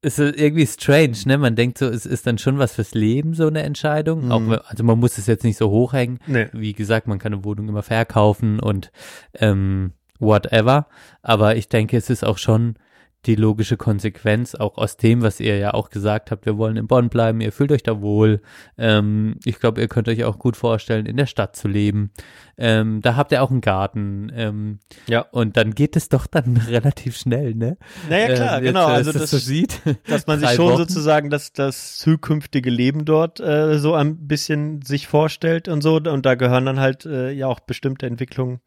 ist 0.00 0.18
irgendwie 0.20 0.66
strange, 0.66 1.16
ne? 1.26 1.38
Man 1.38 1.56
denkt 1.56 1.78
so, 1.78 1.86
es 1.86 2.06
ist 2.06 2.24
dann 2.26 2.38
schon 2.38 2.58
was 2.58 2.74
fürs 2.74 2.94
Leben, 2.94 3.34
so 3.34 3.48
eine 3.48 3.62
Entscheidung. 3.64 4.26
Mhm. 4.26 4.32
Auch, 4.32 4.64
also 4.68 4.84
man 4.84 5.00
muss 5.00 5.18
es 5.18 5.26
jetzt 5.26 5.42
nicht 5.42 5.56
so 5.58 5.70
hochhängen. 5.70 6.20
Nee. 6.28 6.46
Wie 6.52 6.72
gesagt, 6.72 7.08
man 7.08 7.18
kann 7.18 7.32
eine 7.32 7.44
Wohnung 7.44 7.68
immer 7.68 7.82
verkaufen 7.82 8.60
und 8.60 8.92
ähm, 9.34 9.92
whatever. 10.20 10.86
Aber 11.22 11.56
ich 11.56 11.68
denke, 11.68 11.96
es 11.96 12.10
ist 12.10 12.24
auch 12.24 12.38
schon 12.38 12.76
die 13.26 13.34
logische 13.34 13.76
Konsequenz, 13.76 14.54
auch 14.54 14.78
aus 14.78 14.96
dem, 14.96 15.22
was 15.22 15.40
ihr 15.40 15.58
ja 15.58 15.74
auch 15.74 15.90
gesagt 15.90 16.30
habt, 16.30 16.46
wir 16.46 16.56
wollen 16.56 16.76
in 16.76 16.86
Bonn 16.86 17.08
bleiben, 17.08 17.40
ihr 17.40 17.52
fühlt 17.52 17.72
euch 17.72 17.82
da 17.82 18.00
wohl. 18.00 18.40
Ähm, 18.78 19.36
ich 19.44 19.58
glaube, 19.58 19.80
ihr 19.80 19.88
könnt 19.88 20.08
euch 20.08 20.24
auch 20.24 20.38
gut 20.38 20.56
vorstellen, 20.56 21.04
in 21.04 21.16
der 21.16 21.26
Stadt 21.26 21.56
zu 21.56 21.66
leben. 21.66 22.12
Ähm, 22.56 23.00
da 23.02 23.16
habt 23.16 23.32
ihr 23.32 23.42
auch 23.42 23.50
einen 23.50 23.60
Garten. 23.60 24.30
Ähm, 24.34 24.78
Ja. 25.08 25.20
Und 25.32 25.56
dann 25.56 25.74
geht 25.74 25.96
es 25.96 26.08
doch 26.08 26.26
dann 26.26 26.56
relativ 26.68 27.16
schnell, 27.16 27.54
ne? 27.54 27.76
Naja, 28.08 28.34
klar, 28.34 28.58
Ähm, 28.58 28.64
genau. 28.64 28.88
Jetzt, 28.88 28.90
äh, 28.90 28.98
Also 28.98 29.12
das, 29.12 29.22
das, 29.22 29.30
so 29.30 29.38
sieht. 29.38 29.80
dass 30.06 30.26
man 30.26 30.38
sich 30.38 30.50
schon 30.50 30.72
Wochen. 30.72 30.76
sozusagen 30.78 31.28
das, 31.30 31.52
das 31.52 31.98
zukünftige 31.98 32.70
Leben 32.70 33.04
dort 33.04 33.40
äh, 33.40 33.78
so 33.78 33.94
ein 33.94 34.28
bisschen 34.28 34.82
sich 34.82 35.08
vorstellt 35.08 35.68
und 35.68 35.82
so. 35.82 35.96
Und 35.96 36.24
da 36.24 36.34
gehören 36.36 36.66
dann 36.66 36.80
halt 36.80 37.04
äh, 37.04 37.30
ja 37.32 37.48
auch 37.48 37.60
bestimmte 37.60 38.06
Entwicklungen 38.06 38.60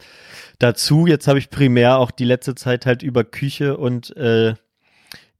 dazu. 0.59 1.07
Jetzt 1.07 1.27
habe 1.27 1.39
ich 1.39 1.49
primär 1.49 1.97
auch 1.97 2.11
die 2.11 2.25
letzte 2.25 2.55
Zeit 2.55 2.85
halt 2.85 3.01
über 3.01 3.23
Küche 3.23 3.77
und 3.77 4.15
äh, 4.17 4.50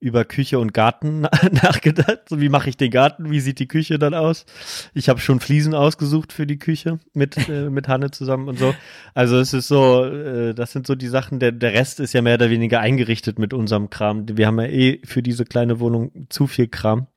über 0.02 0.26
Küche 0.26 0.60
und 0.60 0.74
Garten 0.74 1.22
na- 1.22 1.30
nachgedacht. 1.64 2.22
So, 2.28 2.42
wie 2.42 2.50
mache 2.50 2.70
ich 2.70 2.76
den 2.76 2.92
Garten? 2.92 3.30
Wie 3.32 3.40
sieht 3.40 3.60
die 3.60 3.68
Küche 3.68 4.00
dann 4.00 4.14
aus? 4.14 4.46
Ich 4.94 5.08
habe 5.10 5.20
schon 5.20 5.40
Fliesen 5.40 5.74
ausgesucht 5.76 6.34
für 6.34 6.46
die 6.48 6.58
Küche 6.58 7.00
mit, 7.14 7.38
äh, 7.48 7.70
mit 7.70 7.88
Hanne 7.88 8.12
zusammen 8.12 8.50
und 8.50 8.58
so. 8.60 8.74
Also 9.14 9.38
es 9.40 9.54
ist 9.54 9.68
so, 9.68 10.04
äh, 10.06 10.54
das 10.54 10.72
sind 10.74 10.88
so 10.88 10.96
die 10.96 11.08
Sachen, 11.08 11.40
der, 11.40 11.52
der 11.52 11.74
Rest 11.74 12.00
ist 12.00 12.14
ja 12.14 12.22
mehr 12.22 12.36
oder 12.36 12.50
weniger 12.50 12.80
eingerichtet 12.80 13.40
mit 13.40 13.54
unserem 13.54 13.90
Kram. 13.90 14.26
Wir 14.28 14.48
haben 14.48 14.60
ja 14.60 14.66
eh 14.68 15.00
für 15.06 15.22
diese 15.24 15.46
kleine 15.46 15.80
Wohnung 15.80 16.26
zu 16.30 16.48
viel 16.48 16.68
Kram. 16.68 17.08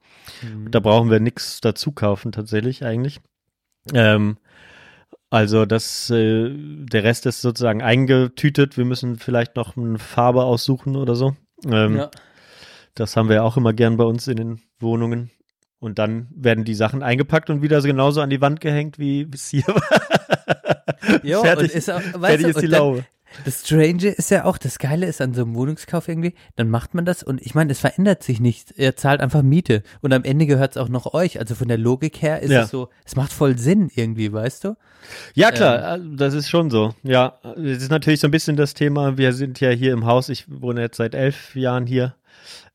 Da 0.71 0.81
brauchen 0.81 1.11
wir 1.11 1.21
nichts 1.21 1.61
dazu 1.61 1.91
kaufen 1.93 2.33
tatsächlich 2.33 2.85
eigentlich. 2.85 3.21
Ähm, 3.93 4.37
also 5.31 5.67
das, 5.67 6.11
äh, 6.11 6.51
der 6.55 7.03
Rest 7.05 7.27
ist 7.27 7.41
sozusagen 7.41 7.83
eingetütet. 7.83 8.77
Wir 8.77 8.85
müssen 8.85 9.17
vielleicht 9.17 9.57
noch 9.57 9.77
eine 9.77 9.99
Farbe 9.99 10.45
aussuchen 10.45 10.97
oder 10.97 11.15
so. 11.15 11.35
Ähm, 11.67 11.97
Ja. 11.97 12.11
Das 12.95 13.17
haben 13.17 13.29
wir 13.29 13.37
ja 13.37 13.43
auch 13.43 13.57
immer 13.57 13.73
gern 13.73 13.97
bei 13.97 14.05
uns 14.05 14.29
in 14.29 14.37
den 14.37 14.61
Wohnungen. 14.79 15.31
Und 15.81 15.99
dann 15.99 16.29
werden 16.35 16.65
die 16.65 16.75
Sachen 16.75 17.03
eingepackt 17.03 17.51
und 17.51 17.61
wieder 17.61 17.81
so 17.81 17.89
genauso 17.89 18.21
an 18.21 18.31
die 18.31 18.41
Wand 18.41 18.61
gehängt, 18.61 18.99
wie 18.99 19.29
es 19.33 19.49
hier 19.49 19.67
war. 19.67 19.83
Jo, 21.23 21.43
fertig 21.43 21.71
und 21.73 21.77
ist 21.79 21.91
auch, 21.91 22.01
weißt 22.01 22.15
fertig 22.21 22.43
du, 22.45 22.49
ist 22.51 22.61
die 22.63 22.67
Laube. 22.67 23.05
Das 23.45 23.63
Strange 23.67 24.09
ist 24.09 24.31
ja 24.31 24.45
auch, 24.45 24.57
das 24.59 24.79
Geile 24.79 25.07
ist 25.07 25.21
an 25.21 25.35
so 25.35 25.43
einem 25.43 25.55
Wohnungskauf 25.55 26.09
irgendwie, 26.09 26.35
dann 26.57 26.71
macht 26.71 26.95
man 26.95 27.05
das 27.05 27.23
und 27.23 27.43
ich 27.43 27.55
meine, 27.55 27.73
es 27.73 27.81
verändert 27.81 28.23
sich 28.23 28.41
nichts. 28.41 28.71
Er 28.71 28.97
zahlt 28.97 29.21
einfach 29.21 29.43
Miete 29.43 29.83
und 30.03 30.13
am 30.13 30.25
Ende 30.25 30.47
gehört 30.47 30.73
es 30.73 30.77
auch 30.77 30.89
noch 30.89 31.13
euch. 31.13 31.39
Also 31.41 31.55
von 31.55 31.69
der 31.69 31.77
Logik 31.79 32.23
her 32.23 32.41
ist 32.41 32.51
Ja. 32.53 32.63
es 32.63 32.71
so, 32.71 32.89
es 33.05 33.17
macht 33.17 33.33
voll 33.33 33.59
Sinn 33.59 33.91
irgendwie, 33.95 34.33
weißt 34.33 34.65
du? 34.65 34.77
Ja, 35.35 35.51
klar, 35.51 35.97
äh, 35.97 36.01
das 36.17 36.33
ist 36.33 36.49
schon 36.49 36.71
so. 36.71 36.95
Ja, 37.03 37.39
es 37.57 37.83
ist 37.83 37.91
natürlich 37.91 38.21
so 38.21 38.29
ein 38.29 38.31
bisschen 38.33 38.57
das 38.57 38.73
Thema, 38.73 39.19
wir 39.19 39.33
sind 39.33 39.61
ja 39.61 39.71
hier 39.71 39.93
im 39.93 40.07
Haus, 40.07 40.29
ich 40.29 40.45
wohne 40.49 40.81
jetzt 40.81 40.97
seit 40.97 41.15
elf 41.15 41.55
Jahren 41.57 41.87
hier. 41.87 42.15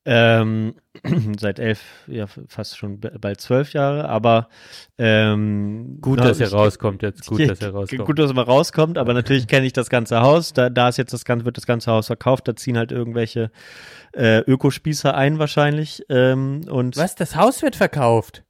Ähm, 0.06 0.76
seit 1.40 1.60
elf, 1.60 1.82
ja, 2.08 2.26
fast 2.48 2.78
schon 2.78 3.00
bald 3.00 3.42
zwölf 3.42 3.74
Jahre, 3.74 4.10
aber 4.10 4.50
ähm, 4.98 5.98
Gut, 6.02 6.20
na, 6.20 6.28
dass 6.28 6.40
er 6.40 6.52
rauskommt 6.52 7.04
jetzt. 7.04 7.28
Gut, 7.28 7.48
dass 7.48 7.62
er 7.62 7.72
rauskommt. 7.72 8.06
Gut, 8.06 8.20
dass 8.20 8.32
er 8.32 8.36
mal 8.36 8.44
rauskommt, 8.44 8.98
aber 8.98 9.14
natürlich 9.14 9.48
kenne 9.48 9.66
ich 9.66 9.74
das 9.74 9.90
ganze 9.90 10.22
Haus. 10.22 10.54
Da, 10.54 10.70
da 10.70 10.90
ist 10.90 10.98
jetzt 10.98 11.14
das 11.14 11.26
ganze, 11.26 11.46
wird 11.46 11.58
das 11.58 11.66
ganze 11.66 11.92
Haus 11.92 12.08
verkauft, 12.08 12.48
da 12.48 12.56
ziehen 12.56 12.78
halt 12.78 12.92
irgendwelche 12.92 13.52
äh, 14.14 14.40
Ökospießer 14.40 15.16
ein 15.16 15.40
wahrscheinlich. 15.40 16.04
Ähm, 16.10 16.62
und 16.70 16.98
Was? 16.98 17.16
Das 17.16 17.36
Haus 17.36 17.62
wird 17.62 17.76
verkauft? 17.76 18.44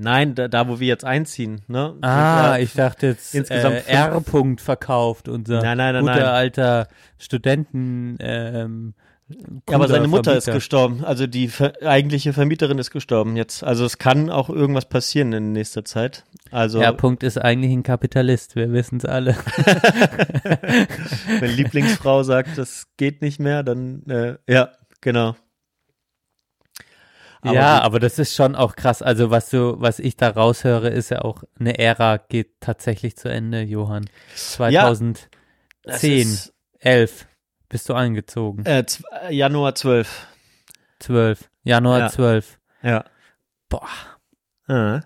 nein, 0.00 0.34
da, 0.34 0.48
da 0.48 0.68
wo 0.68 0.80
wir 0.80 0.88
jetzt 0.88 1.04
einziehen, 1.04 1.62
ne? 1.68 1.94
Ah, 2.00 2.58
ich 2.58 2.72
dachte 2.72 3.08
jetzt 3.08 3.34
insgesamt 3.34 3.86
äh, 3.86 3.92
R-Punkt 3.92 4.60
verkauft, 4.60 5.28
unser 5.28 5.62
Nein, 5.62 5.76
nein, 5.78 5.94
nein, 5.94 6.02
guter 6.02 6.14
nein. 6.14 6.24
alter 6.24 6.88
Studenten. 7.18 8.16
Ähm, 8.20 8.94
Ja, 9.68 9.76
aber 9.76 9.88
seine 9.88 10.08
Mutter 10.08 10.36
ist 10.36 10.44
Vermieter. 10.44 10.58
gestorben. 10.58 11.04
Also 11.04 11.26
die 11.26 11.48
ver 11.48 11.74
eigentliche 11.82 12.32
Vermieterin 12.32 12.78
ist 12.78 12.90
gestorben 12.90 13.36
jetzt. 13.36 13.62
Also 13.62 13.84
es 13.84 13.98
kann 13.98 14.28
auch 14.30 14.50
irgendwas 14.50 14.88
passieren 14.88 15.32
in 15.32 15.52
nächster 15.52 15.84
Zeit. 15.84 16.24
Also 16.50 16.80
R-Punkt 16.80 17.22
ist 17.22 17.38
eigentlich 17.38 17.72
ein 17.72 17.82
Kapitalist, 17.82 18.56
wir 18.56 18.72
wissen 18.72 18.98
es 18.98 19.04
alle. 19.04 19.36
wenn 21.38 21.50
Lieblingsfrau 21.50 22.24
sagt, 22.24 22.58
das 22.58 22.88
geht 22.96 23.22
nicht 23.22 23.38
mehr, 23.38 23.62
dann 23.62 24.02
äh, 24.08 24.36
ja, 24.48 24.70
genau. 25.00 25.36
Aber 27.42 27.54
ja, 27.54 27.80
aber 27.80 28.00
das 28.00 28.18
ist 28.18 28.34
schon 28.34 28.54
auch 28.54 28.76
krass. 28.76 29.00
Also 29.00 29.30
was 29.30 29.48
du, 29.50 29.80
was 29.80 29.98
ich 29.98 30.16
da 30.16 30.28
raushöre, 30.28 30.88
ist 30.90 31.10
ja 31.10 31.22
auch 31.22 31.44
eine 31.58 31.78
Ära 31.78 32.18
geht 32.18 32.60
tatsächlich 32.60 33.16
zu 33.16 33.28
Ende, 33.30 33.62
Johann. 33.62 34.10
2010, 34.34 35.28
Das 35.84 36.02
ist, 36.04 36.52
11 36.80 37.26
bist 37.70 37.88
du 37.88 37.94
eingezogen. 37.94 38.66
äh, 38.66 38.84
zw- 38.86 39.30
Januar 39.30 39.74
12. 39.74 40.26
12. 40.98 41.48
Januar 41.64 41.98
Ja. 42.00 42.08
12. 42.10 42.58
Ja. 42.82 43.04
Boah. 43.70 43.86
Ja. 44.68 45.00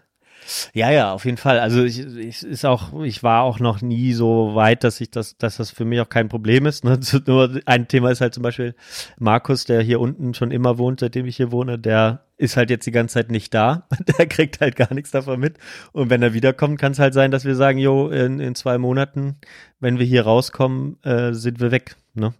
Ja, 0.74 0.90
ja, 0.90 1.12
auf 1.14 1.24
jeden 1.24 1.38
Fall. 1.38 1.58
Also 1.58 1.82
ich, 1.84 2.00
ich 2.00 2.42
ist 2.42 2.66
auch, 2.66 3.02
ich 3.02 3.22
war 3.22 3.44
auch 3.44 3.60
noch 3.60 3.80
nie 3.80 4.12
so 4.12 4.54
weit, 4.54 4.84
dass 4.84 5.00
ich 5.00 5.10
das, 5.10 5.38
dass 5.38 5.56
das 5.56 5.70
für 5.70 5.86
mich 5.86 6.00
auch 6.02 6.08
kein 6.10 6.28
Problem 6.28 6.66
ist. 6.66 6.84
Ne? 6.84 7.00
Nur 7.26 7.60
ein 7.64 7.88
Thema 7.88 8.10
ist 8.10 8.20
halt 8.20 8.34
zum 8.34 8.42
Beispiel 8.42 8.74
Markus, 9.18 9.64
der 9.64 9.80
hier 9.80 10.00
unten 10.00 10.34
schon 10.34 10.50
immer 10.50 10.76
wohnt, 10.76 11.00
seitdem 11.00 11.24
ich 11.24 11.36
hier 11.38 11.50
wohne, 11.50 11.78
der 11.78 12.26
ist 12.36 12.58
halt 12.58 12.68
jetzt 12.68 12.84
die 12.86 12.90
ganze 12.90 13.14
Zeit 13.14 13.30
nicht 13.30 13.54
da. 13.54 13.86
Der 14.18 14.26
kriegt 14.26 14.60
halt 14.60 14.74
gar 14.76 14.92
nichts 14.92 15.12
davon 15.12 15.38
mit. 15.40 15.56
Und 15.92 16.10
wenn 16.10 16.20
er 16.20 16.34
wiederkommt, 16.34 16.78
kann 16.80 16.92
es 16.92 16.98
halt 16.98 17.14
sein, 17.14 17.30
dass 17.30 17.44
wir 17.46 17.54
sagen, 17.54 17.78
jo, 17.78 18.08
in, 18.10 18.38
in 18.40 18.54
zwei 18.56 18.76
Monaten, 18.76 19.36
wenn 19.80 19.98
wir 20.00 20.04
hier 20.04 20.24
rauskommen, 20.24 21.00
äh, 21.04 21.32
sind 21.32 21.60
wir 21.60 21.70
weg. 21.70 21.94
Ne? 22.12 22.34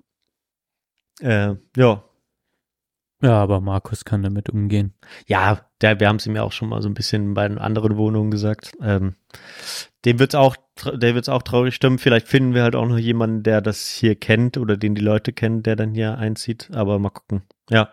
Äh, 1.21 1.55
ja, 1.77 2.03
Ja, 3.23 3.43
aber 3.43 3.61
Markus 3.61 4.05
kann 4.05 4.23
damit 4.23 4.51
umgehen. 4.51 4.93
Ja, 5.27 5.61
der, 5.81 5.99
wir 6.01 6.09
haben 6.09 6.17
es 6.17 6.27
ihm 6.27 6.37
ja 6.37 6.43
auch 6.43 6.53
schon 6.53 6.69
mal 6.69 6.83
so 6.83 6.89
ein 6.89 6.95
bisschen 6.95 7.33
bei 7.35 7.49
den 7.49 7.59
anderen 7.59 7.97
Wohnungen 7.97 8.31
gesagt. 8.31 8.73
Ähm, 8.83 9.15
dem 10.05 10.19
wird's 10.19 10.35
auch, 10.35 10.57
tr- 10.77 10.99
der 10.99 11.15
wird's 11.15 11.29
auch 11.31 11.43
traurig 11.43 11.75
stimmen. 11.75 11.99
Vielleicht 11.99 12.29
finden 12.29 12.53
wir 12.53 12.63
halt 12.63 12.77
auch 12.77 12.87
noch 12.87 12.99
jemanden, 12.99 13.43
der 13.43 13.63
das 13.63 13.87
hier 13.89 14.15
kennt 14.17 14.59
oder 14.59 14.77
den 14.77 14.95
die 14.95 15.01
Leute 15.03 15.33
kennen, 15.33 15.63
der 15.63 15.77
dann 15.77 15.95
hier 15.95 16.19
einzieht. 16.19 16.69
Aber 16.75 16.99
mal 16.99 17.11
gucken. 17.11 17.43
Ja. 17.71 17.89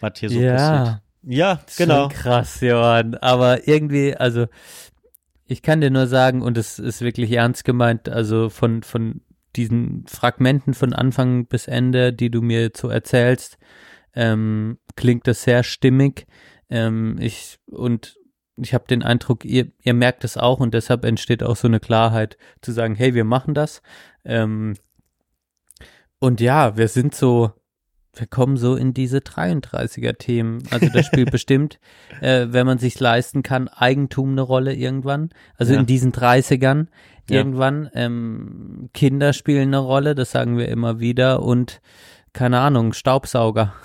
Was 0.00 0.18
hier 0.18 0.30
so 0.30 0.40
passiert. 0.40 1.02
Ja, 1.24 1.60
genau. 1.76 2.08
Krass, 2.08 2.60
Johann. 2.60 3.14
Aber 3.16 3.68
irgendwie, 3.68 4.16
also 4.16 4.46
ich 5.46 5.60
kann 5.62 5.80
dir 5.82 5.90
nur 5.90 6.06
sagen, 6.06 6.40
und 6.42 6.56
es 6.56 6.78
ist 6.78 7.02
wirklich 7.02 7.30
ernst 7.32 7.64
gemeint, 7.64 8.08
also 8.08 8.48
von, 8.48 8.82
von 8.82 9.20
diesen 9.56 10.04
Fragmenten 10.06 10.74
von 10.74 10.92
Anfang 10.92 11.46
bis 11.46 11.66
Ende, 11.68 12.12
die 12.12 12.30
du 12.30 12.42
mir 12.42 12.62
jetzt 12.62 12.80
so 12.80 12.88
erzählst, 12.88 13.58
ähm, 14.14 14.78
klingt 14.96 15.26
das 15.26 15.42
sehr 15.42 15.62
stimmig. 15.62 16.26
Ähm, 16.70 17.16
ich 17.20 17.58
und 17.66 18.16
ich 18.56 18.74
habe 18.74 18.84
den 18.86 19.02
Eindruck, 19.02 19.44
ihr, 19.44 19.72
ihr 19.82 19.94
merkt 19.94 20.24
es 20.24 20.36
auch 20.36 20.60
und 20.60 20.74
deshalb 20.74 21.04
entsteht 21.04 21.42
auch 21.42 21.56
so 21.56 21.68
eine 21.68 21.80
Klarheit 21.80 22.36
zu 22.60 22.72
sagen, 22.72 22.94
hey, 22.94 23.14
wir 23.14 23.24
machen 23.24 23.54
das. 23.54 23.82
Ähm, 24.24 24.74
und 26.18 26.40
ja, 26.40 26.76
wir 26.76 26.88
sind 26.88 27.14
so, 27.14 27.50
wir 28.14 28.26
kommen 28.26 28.56
so 28.58 28.76
in 28.76 28.92
diese 28.94 29.18
33er-Themen. 29.18 30.62
Also 30.70 30.88
das 30.90 31.06
spielt 31.06 31.30
bestimmt, 31.32 31.80
äh, 32.20 32.48
wenn 32.50 32.66
man 32.66 32.78
sich 32.78 33.00
leisten 33.00 33.42
kann, 33.42 33.68
Eigentum 33.68 34.32
eine 34.32 34.42
Rolle 34.42 34.74
irgendwann. 34.74 35.30
Also 35.56 35.72
Ja. 35.72 35.80
in 35.80 35.86
diesen 35.86 36.12
30ern 36.12 36.88
Ja. 37.28 37.38
irgendwann. 37.38 37.90
Ähm, 37.94 38.90
Kinder 38.92 39.32
spielen 39.32 39.68
eine 39.68 39.78
Rolle, 39.78 40.14
das 40.14 40.30
sagen 40.32 40.58
wir 40.58 40.68
immer 40.68 41.00
wieder. 41.00 41.42
Und 41.42 41.80
keine 42.32 42.60
Ahnung, 42.60 42.92
Staubsauger. 42.92 43.74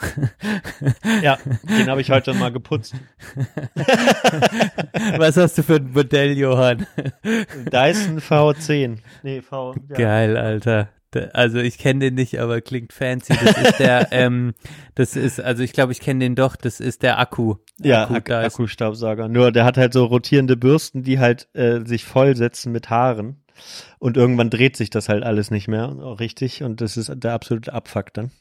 Ja, 1.22 1.38
den 1.68 1.90
habe 1.90 2.02
ich 2.02 2.12
heute 2.12 2.34
mal 2.34 2.52
geputzt. 2.52 2.94
Was 5.18 5.36
hast 5.38 5.58
du 5.58 5.64
für 5.64 5.76
ein 5.76 5.92
Modell, 5.92 6.38
Johann? 6.38 6.86
Dyson 7.72 8.20
V10. 8.20 9.00
Nee, 9.24 9.42
V. 9.42 9.76
Ja. 9.90 9.96
Geil, 9.98 10.38
Alter. 10.38 10.90
Also 11.34 11.58
ich 11.60 11.78
kenne 11.78 12.00
den 12.02 12.16
nicht, 12.16 12.40
aber 12.40 12.62
klingt 12.62 12.94
fancy. 12.94 13.34
Das 13.44 13.58
ist 13.58 13.80
der, 13.80 14.08
ähm, 14.12 14.54
das 14.96 15.16
ist, 15.16 15.40
also 15.40 15.64
ich 15.64 15.74
glaube, 15.74 15.92
ich 15.92 16.00
kenne 16.02 16.20
den 16.20 16.36
doch, 16.36 16.56
das 16.56 16.80
ist 16.80 17.02
der 17.04 17.20
Akku. 17.20 17.56
Ja, 17.82 18.04
Akku 18.04 18.16
Ak. 18.16 18.46
Akkustaubsauger. 18.46 19.28
Nur 19.28 19.52
der 19.52 19.66
hat 19.66 19.78
halt 19.78 19.94
so 19.94 20.06
rotierende 20.06 20.58
Bürsten, 20.58 21.04
die 21.04 21.20
halt 21.20 21.48
äh, 21.54 21.80
sich 21.86 22.04
vollsetzen 22.06 22.72
mit 22.72 22.90
Haaren. 22.90 23.38
Und 24.00 24.18
irgendwann 24.18 24.50
dreht 24.52 24.78
sich 24.78 24.90
das 24.92 25.10
halt 25.10 25.24
alles 25.24 25.50
nicht 25.50 25.68
mehr 25.68 25.90
richtig. 26.20 26.62
Und 26.64 26.82
das 26.82 26.98
ist 26.98 27.12
der 27.16 27.34
absolute 27.34 27.74
Abfuck 27.74 28.14
dann. 28.14 28.32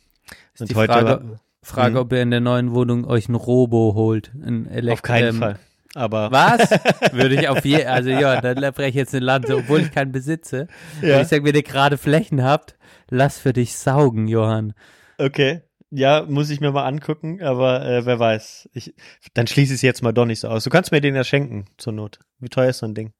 und 0.59 0.69
die 0.69 0.75
Frage, 0.75 0.91
war- 1.07 1.23
Frage 1.63 1.93
Mhm. 1.95 2.01
ob 2.01 2.13
ihr 2.13 2.23
in 2.23 2.31
der 2.31 2.41
neuen 2.41 2.73
Wohnung 2.73 3.05
euch 3.07 3.29
ein 3.29 3.35
Robo 3.35 3.95
holt. 3.95 4.31
Ein 4.35 4.67
Elekt 4.67 4.93
auf 4.93 5.03
keinen 5.03 5.29
ähm, 5.31 5.39
Fall. 5.39 5.59
Aber 5.97 6.31
Was? 6.31 6.71
Würde 7.13 7.37
ich 7.37 7.49
auf 7.49 7.65
je, 7.65 7.87
also 7.87 8.11
ja, 8.11 8.41
dann 8.43 8.57
breche 8.75 8.91
ich 8.91 8.95
jetzt 8.95 9.15
eine 9.15 9.25
Lanze, 9.25 9.57
obwohl 9.57 9.81
ich 9.81 9.91
keinen 9.93 10.13
besitze. 10.13 10.69
Ja. 11.01 11.09
Wenn 11.09 11.23
ich 11.23 11.29
sage, 11.29 11.43
wenn 11.45 11.55
ihr 11.55 11.63
gerade 11.63 11.97
Flächen 11.97 12.45
habt, 12.45 12.77
lass 13.09 13.39
für 13.39 13.55
dich 13.55 13.75
saugen, 13.77 14.29
Johann. 14.29 14.75
okay. 15.19 15.63
Ja, 15.89 16.27
muss 16.29 16.51
ich 16.51 16.61
mir 16.61 16.73
mal 16.73 16.85
angucken, 16.85 17.41
aber 17.43 17.87
äh, 17.87 18.05
wer 18.05 18.19
weiß. 18.19 18.69
Ich, 18.73 18.93
dann 19.35 19.47
schließe 19.47 19.73
ich 19.73 19.77
es 19.79 19.83
jetzt 19.83 20.03
mal 20.03 20.13
doch 20.13 20.27
nicht 20.27 20.41
so 20.41 20.49
aus. 20.49 20.65
Du 20.65 20.69
kannst 20.69 20.91
mir 20.91 21.01
den 21.01 21.15
ja 21.15 21.23
schenken, 21.23 21.67
zur 21.79 21.93
Not. 21.93 22.19
Wie 22.41 22.49
teuer 22.49 22.71
ist 22.71 22.79
so 22.79 22.87
ein 22.87 22.95
Ding? 22.95 23.13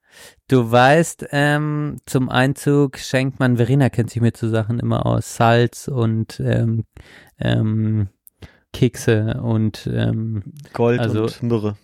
Du 0.49 0.71
weißt, 0.71 1.29
ähm, 1.31 1.99
zum 2.07 2.29
Einzug 2.29 2.99
schenkt 2.99 3.39
man, 3.39 3.57
Verena 3.57 3.89
kennt 3.89 4.11
sich 4.11 4.21
mit 4.21 4.37
so 4.37 4.49
Sachen 4.51 4.81
immer 4.81 5.07
aus, 5.07 5.37
Salz 5.37 5.87
und 5.87 6.41
ähm, 6.41 6.85
ähm, 7.39 8.09
Kekse 8.73 9.41
und 9.43 9.89
ähm, 9.91 10.43
Gold 10.73 10.99
Also- 11.01 11.23
und 11.23 11.43
Myrrhe. 11.45 11.77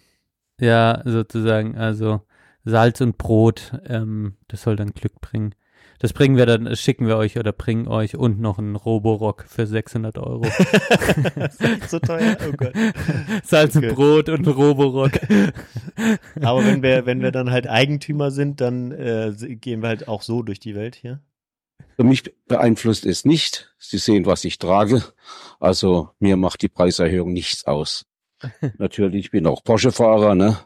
Ja, 0.62 1.02
sozusagen, 1.04 1.76
also 1.76 2.20
Salz 2.64 3.00
und 3.00 3.18
Brot, 3.18 3.72
ähm, 3.86 4.36
das 4.46 4.62
soll 4.62 4.76
dann 4.76 4.92
Glück 4.92 5.20
bringen. 5.20 5.54
Das 5.98 6.12
bringen 6.12 6.36
wir 6.36 6.46
dann, 6.46 6.74
schicken 6.76 7.06
wir 7.06 7.16
euch 7.16 7.38
oder 7.38 7.52
bringen 7.52 7.86
euch 7.86 8.16
und 8.16 8.40
noch 8.40 8.58
einen 8.58 8.74
Roborock 8.74 9.44
für 9.48 9.66
600 9.66 10.18
Euro. 10.18 10.42
das 11.36 11.54
ist 11.54 11.60
echt 11.60 11.90
so 11.90 11.98
teuer. 12.00 12.36
Oh 12.48 12.52
Gott. 12.56 12.72
Salz 13.44 13.76
Okay. 13.76 13.88
und 13.88 13.94
Brot 13.94 14.28
und 14.28 14.46
Roborock. 14.48 15.12
Aber 16.42 16.64
wenn 16.64 16.82
wir, 16.82 17.06
wenn 17.06 17.22
wir 17.22 17.30
dann 17.30 17.50
halt 17.50 17.68
Eigentümer 17.68 18.30
sind, 18.32 18.60
dann 18.60 18.90
äh, 18.92 19.32
gehen 19.36 19.82
wir 19.82 19.88
halt 19.88 20.08
auch 20.08 20.22
so 20.22 20.42
durch 20.42 20.58
die 20.58 20.74
Welt 20.74 20.96
hier. 20.96 21.20
Für 21.96 22.04
mich 22.04 22.24
beeinflusst 22.48 23.06
es 23.06 23.24
nicht. 23.24 23.72
Sie 23.78 23.98
sehen, 23.98 24.26
was 24.26 24.44
ich 24.44 24.58
trage. 24.58 25.02
Also 25.60 26.10
mir 26.18 26.36
macht 26.36 26.62
die 26.62 26.68
Preiserhöhung 26.68 27.32
nichts 27.32 27.64
aus. 27.64 28.06
Natürlich, 28.78 29.26
ich 29.26 29.30
bin 29.30 29.46
auch 29.46 29.64
Porsche-Fahrer, 29.64 30.34
ne? 30.34 30.58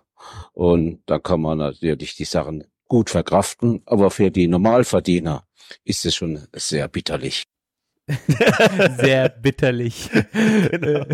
Und 0.53 1.03
da 1.07 1.19
kann 1.19 1.41
man 1.41 1.59
natürlich 1.59 2.17
die 2.17 2.25
Sachen 2.25 2.65
gut 2.89 3.11
verkraften. 3.11 3.83
Aber 3.87 4.11
für 4.11 4.31
die 4.31 4.49
Normalverdiener 4.49 5.47
ist 5.85 6.05
es 6.05 6.15
schon 6.15 6.47
sehr 6.53 6.89
bitterlich. 6.89 7.45
Sehr 8.99 9.29
bitterlich. 9.29 10.11
Genau. 10.71 11.05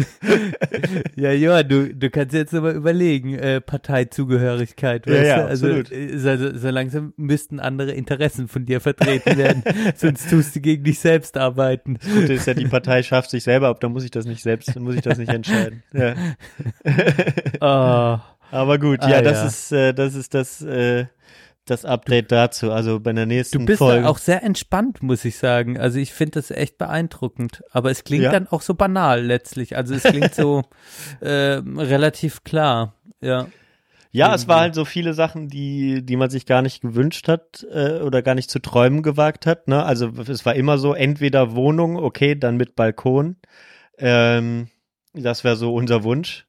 ja, 1.17 1.33
Johann, 1.33 1.69
du, 1.69 1.95
du 1.95 2.11
kannst 2.11 2.35
jetzt 2.35 2.55
aber 2.55 2.75
überlegen, 2.75 3.35
äh, 3.39 3.61
Parteizugehörigkeit. 3.63 5.07
Ja, 5.07 5.13
weißt 5.13 5.27
ja, 5.27 5.37
du? 5.37 5.47
also, 5.47 5.67
absolut. 5.69 5.93
äh, 5.93 6.19
so, 6.19 6.59
so 6.59 6.69
langsam 6.69 7.15
müssten 7.17 7.61
andere 7.61 7.93
Interessen 7.93 8.47
von 8.47 8.67
dir 8.67 8.81
vertreten 8.81 9.39
werden, 9.39 9.63
sonst 9.97 10.29
tust 10.29 10.55
du 10.55 10.61
gegen 10.61 10.85
dich 10.85 10.99
selbst 10.99 11.39
arbeiten. 11.39 11.99
Das 12.03 12.13
Gute 12.13 12.33
ist 12.35 12.47
ja, 12.47 12.55
die 12.55 12.67
Partei 12.67 13.03
schafft 13.03 13.31
sich 13.31 13.45
selber 13.45 13.69
ab, 13.69 13.81
da 13.81 13.89
muss 13.89 14.05
ich 14.05 14.11
das 14.11 14.27
nicht 14.27 14.43
selbst, 14.43 14.79
muss 14.79 14.95
ich 14.95 15.03
das 15.03 15.17
nicht 15.17 15.33
entscheiden. 15.33 15.83
Ja. 15.95 16.15
Oh, 17.61 18.21
Aber 18.53 18.79
gut, 18.79 19.01
Ah, 19.01 19.09
ja, 19.09 19.23
das 19.23 19.39
ja. 19.39 19.47
ist, 19.47 19.73
äh, 19.73 19.95
das 19.95 20.15
ist 20.15 20.35
das, 20.35 20.61
äh, 20.61 21.07
das 21.67 21.85
Update 21.85 22.33
dazu. 22.33 22.73
Also 22.73 22.99
bei 23.01 23.13
der 23.13 23.27
nächsten 23.27 23.61
du 23.61 23.67
bist 23.67 23.79
Folge. 23.79 24.09
auch 24.09 24.19
sehr 24.19 24.43
entspannt, 24.43 25.03
muss 25.03 25.25
ich 25.25 25.39
sagen. 25.39 25.79
Also 25.79 25.99
ich 25.99 26.13
finde 26.13 26.33
das 26.33 26.51
echt 26.51 26.79
beeindruckend. 26.79 27.63
Aber 27.71 27.91
es 27.91 28.05
klingt 28.05 28.25
Ja. 28.25 28.33
dann 28.33 28.49
auch 28.49 28.63
so 28.63 28.75
banal 28.75 29.23
letztlich. 29.25 29.77
Also 29.77 29.95
es 29.95 30.03
klingt 30.03 30.35
so 30.35 30.63
äh, 31.21 31.61
relativ 31.77 32.43
klar. 32.45 32.95
Ja. 33.21 33.47
Ja, 34.15 34.35
es 34.35 34.47
war 34.47 34.61
halt 34.61 34.75
so 34.75 34.85
viele 34.85 35.15
Sachen, 35.15 35.49
die, 35.49 36.05
die 36.05 36.17
man 36.17 36.29
sich 36.29 36.45
gar 36.45 36.61
nicht 36.61 36.83
gewünscht 36.83 37.29
hat 37.29 37.67
äh, 37.73 38.01
oder 38.01 38.21
gar 38.21 38.35
nicht 38.35 38.51
zu 38.51 38.59
träumen 38.59 39.03
gewagt 39.03 39.47
hat. 39.47 39.69
Ne? 39.69 39.83
Also 39.83 40.11
es 40.29 40.45
war 40.45 40.55
immer 40.55 40.77
so, 40.77 40.93
entweder 40.93 41.55
Wohnung, 41.55 41.97
okay, 41.97 42.35
dann 42.35 42.59
mit 42.59 42.77
Balkon. 42.77 43.37
Ähm, 43.97 44.69
das 45.15 45.45
wäre 45.45 45.57
so 45.57 45.73
unser 45.75 46.05
Wunsch. 46.05 46.47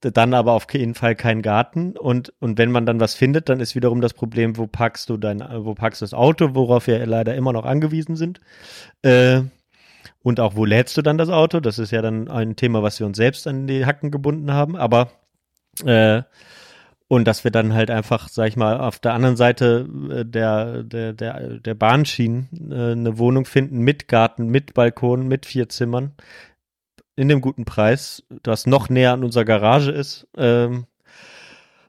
Dann 0.00 0.32
aber 0.34 0.52
auf 0.52 0.66
jeden 0.72 0.94
Fall 0.94 1.14
kein 1.14 1.42
Garten. 1.42 1.96
Und, 1.96 2.32
und 2.40 2.58
wenn 2.58 2.70
man 2.70 2.86
dann 2.86 3.00
was 3.00 3.14
findet, 3.14 3.48
dann 3.48 3.60
ist 3.60 3.74
wiederum 3.74 4.00
das 4.00 4.14
Problem, 4.14 4.56
wo 4.56 4.66
packst 4.66 5.10
du 5.10 5.16
dein, 5.16 5.40
wo 5.40 5.74
packst 5.74 6.00
du 6.00 6.04
das 6.04 6.14
Auto, 6.14 6.54
worauf 6.54 6.86
wir 6.86 7.04
leider 7.06 7.34
immer 7.34 7.52
noch 7.52 7.64
angewiesen 7.64 8.16
sind. 8.16 8.40
Äh, 9.02 9.42
und 10.22 10.40
auch, 10.40 10.56
wo 10.56 10.64
lädst 10.64 10.96
du 10.96 11.02
dann 11.02 11.18
das 11.18 11.28
Auto? 11.28 11.60
Das 11.60 11.78
ist 11.78 11.90
ja 11.92 12.02
dann 12.02 12.28
ein 12.28 12.56
Thema, 12.56 12.82
was 12.82 12.98
wir 12.98 13.06
uns 13.06 13.16
selbst 13.16 13.46
an 13.46 13.66
die 13.66 13.84
Hacken 13.86 14.10
gebunden 14.10 14.52
haben. 14.52 14.76
Aber 14.76 15.10
äh, 15.84 16.22
und 17.12 17.24
dass 17.26 17.42
wir 17.42 17.50
dann 17.50 17.74
halt 17.74 17.90
einfach, 17.90 18.28
sag 18.28 18.46
ich 18.46 18.56
mal, 18.56 18.78
auf 18.78 19.00
der 19.00 19.14
anderen 19.14 19.36
Seite 19.36 19.88
äh, 20.10 20.24
der, 20.24 20.84
der, 20.84 21.12
der, 21.12 21.58
der 21.58 21.74
Bahnschienen 21.74 22.48
äh, 22.70 22.92
eine 22.92 23.18
Wohnung 23.18 23.46
finden 23.46 23.80
mit 23.80 24.06
Garten, 24.06 24.46
mit 24.46 24.74
Balkon, 24.74 25.26
mit 25.26 25.44
vier 25.44 25.68
Zimmern 25.68 26.12
in 27.16 27.28
dem 27.28 27.40
guten 27.40 27.64
Preis, 27.64 28.22
das 28.42 28.66
noch 28.66 28.88
näher 28.88 29.12
an 29.12 29.24
unserer 29.24 29.44
Garage 29.44 29.90
ist 29.90 30.26
ähm, 30.36 30.86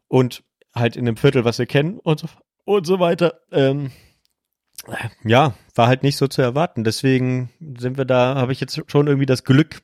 und 0.07 0.43
halt 0.73 0.95
in 0.95 1.05
dem 1.05 1.17
Viertel, 1.17 1.45
was 1.45 1.59
wir 1.59 1.65
kennen 1.65 1.99
und 1.99 2.19
so, 2.19 2.27
und 2.65 2.85
so 2.85 2.99
weiter. 2.99 3.41
Ähm, 3.51 3.91
ja, 5.23 5.53
war 5.75 5.87
halt 5.87 6.03
nicht 6.03 6.17
so 6.17 6.27
zu 6.27 6.41
erwarten. 6.41 6.83
Deswegen 6.83 7.49
sind 7.77 7.97
wir 7.97 8.05
da, 8.05 8.35
habe 8.35 8.51
ich 8.51 8.59
jetzt 8.59 8.81
schon 8.89 9.07
irgendwie 9.07 9.25
das 9.25 9.43
Glück, 9.43 9.81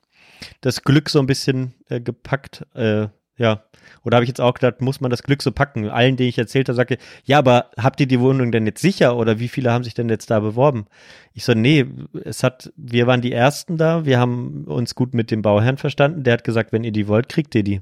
das 0.62 0.84
Glück 0.84 1.10
so 1.10 1.20
ein 1.20 1.28
bisschen 1.28 1.74
äh, 1.90 2.02
gepackt. 2.02 2.66
Äh, 2.74 3.08
Ja. 3.38 3.64
Oder 4.04 4.18
habe 4.18 4.24
ich 4.24 4.30
jetzt 4.30 4.42
auch 4.42 4.54
gedacht, 4.54 4.82
muss 4.82 5.02
man 5.02 5.12
das 5.12 5.24
Glück 5.24 5.42
so 5.42 5.52
packen? 5.52 5.90
Allen, 5.90 6.18
denen 6.18 6.30
ich 6.30 6.38
erzählt 6.38 6.70
habe, 6.70 6.76
sagte, 6.76 6.98
ja, 7.24 7.38
aber 7.38 7.72
habt 7.78 8.00
ihr 8.00 8.08
die 8.08 8.20
Wohnung 8.20 8.52
denn 8.52 8.66
jetzt 8.66 8.82
sicher 8.82 9.16
oder 9.16 9.40
wie 9.40 9.48
viele 9.48 9.72
haben 9.72 9.84
sich 9.84 9.94
denn 9.94 10.10
jetzt 10.10 10.30
da 10.30 10.40
beworben? 10.40 10.88
Ich 11.34 11.46
so, 11.46 11.54
nee, 11.54 11.86
es 12.24 12.44
hat, 12.44 12.72
wir 12.76 13.08
waren 13.08 13.22
die 13.22 13.32
Ersten 13.32 13.78
da, 13.78 14.06
wir 14.06 14.20
haben 14.20 14.66
uns 14.66 14.96
gut 14.96 15.14
mit 15.14 15.32
dem 15.32 15.42
Bauherrn 15.42 15.78
verstanden, 15.78 16.24
der 16.24 16.34
hat 16.34 16.44
gesagt, 16.44 16.72
wenn 16.72 16.84
ihr 16.84 16.92
die 16.92 17.08
wollt, 17.08 17.30
kriegt 17.30 17.54
ihr 17.56 17.64
die. 17.64 17.82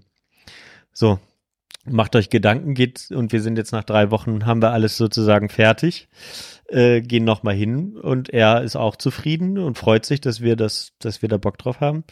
So, 0.94 1.20
macht 1.86 2.16
euch 2.16 2.30
Gedanken, 2.30 2.74
geht, 2.74 3.12
und 3.12 3.32
wir 3.32 3.42
sind 3.42 3.58
jetzt 3.58 3.72
nach 3.72 3.84
drei 3.84 4.12
Wochen, 4.12 4.46
haben 4.46 4.62
wir 4.62 4.72
alles 4.72 4.98
sozusagen 4.98 5.50
fertig, 5.50 6.10
äh, 6.68 7.02
gehen 7.02 7.24
nochmal 7.24 7.54
hin 7.54 7.98
und 7.98 8.30
er 8.30 8.64
ist 8.64 8.76
auch 8.76 8.96
zufrieden 8.96 9.58
und 9.58 9.78
freut 9.78 10.06
sich, 10.06 10.22
dass 10.22 10.42
wir 10.42 10.56
das, 10.56 10.94
dass 11.00 11.22
wir 11.22 11.30
da 11.30 11.38
Bock 11.38 11.58
drauf 11.58 11.80
haben. 11.80 12.04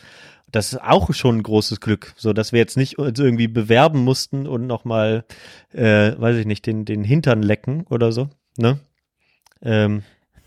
Das 0.53 0.71
ist 0.71 0.81
auch 0.81 1.11
schon 1.13 1.37
ein 1.37 1.43
großes 1.43 1.81
Glück, 1.81 2.13
so 2.15 2.31
dass 2.31 2.51
wir 2.53 2.59
jetzt 2.59 2.77
nicht 2.77 2.99
uns 2.99 3.19
irgendwie 3.19 3.47
bewerben 3.47 4.03
mussten 4.03 4.47
und 4.47 4.67
nochmal, 4.67 5.25
äh, 5.73 6.13
weiß 6.15 6.37
ich 6.37 6.45
nicht, 6.45 6.67
den, 6.67 6.85
den 6.85 7.03
Hintern 7.03 7.41
lecken 7.41 7.85
oder 7.89 8.11
so, 8.11 8.29
ne? 8.57 8.79
Ähm, 9.63 10.03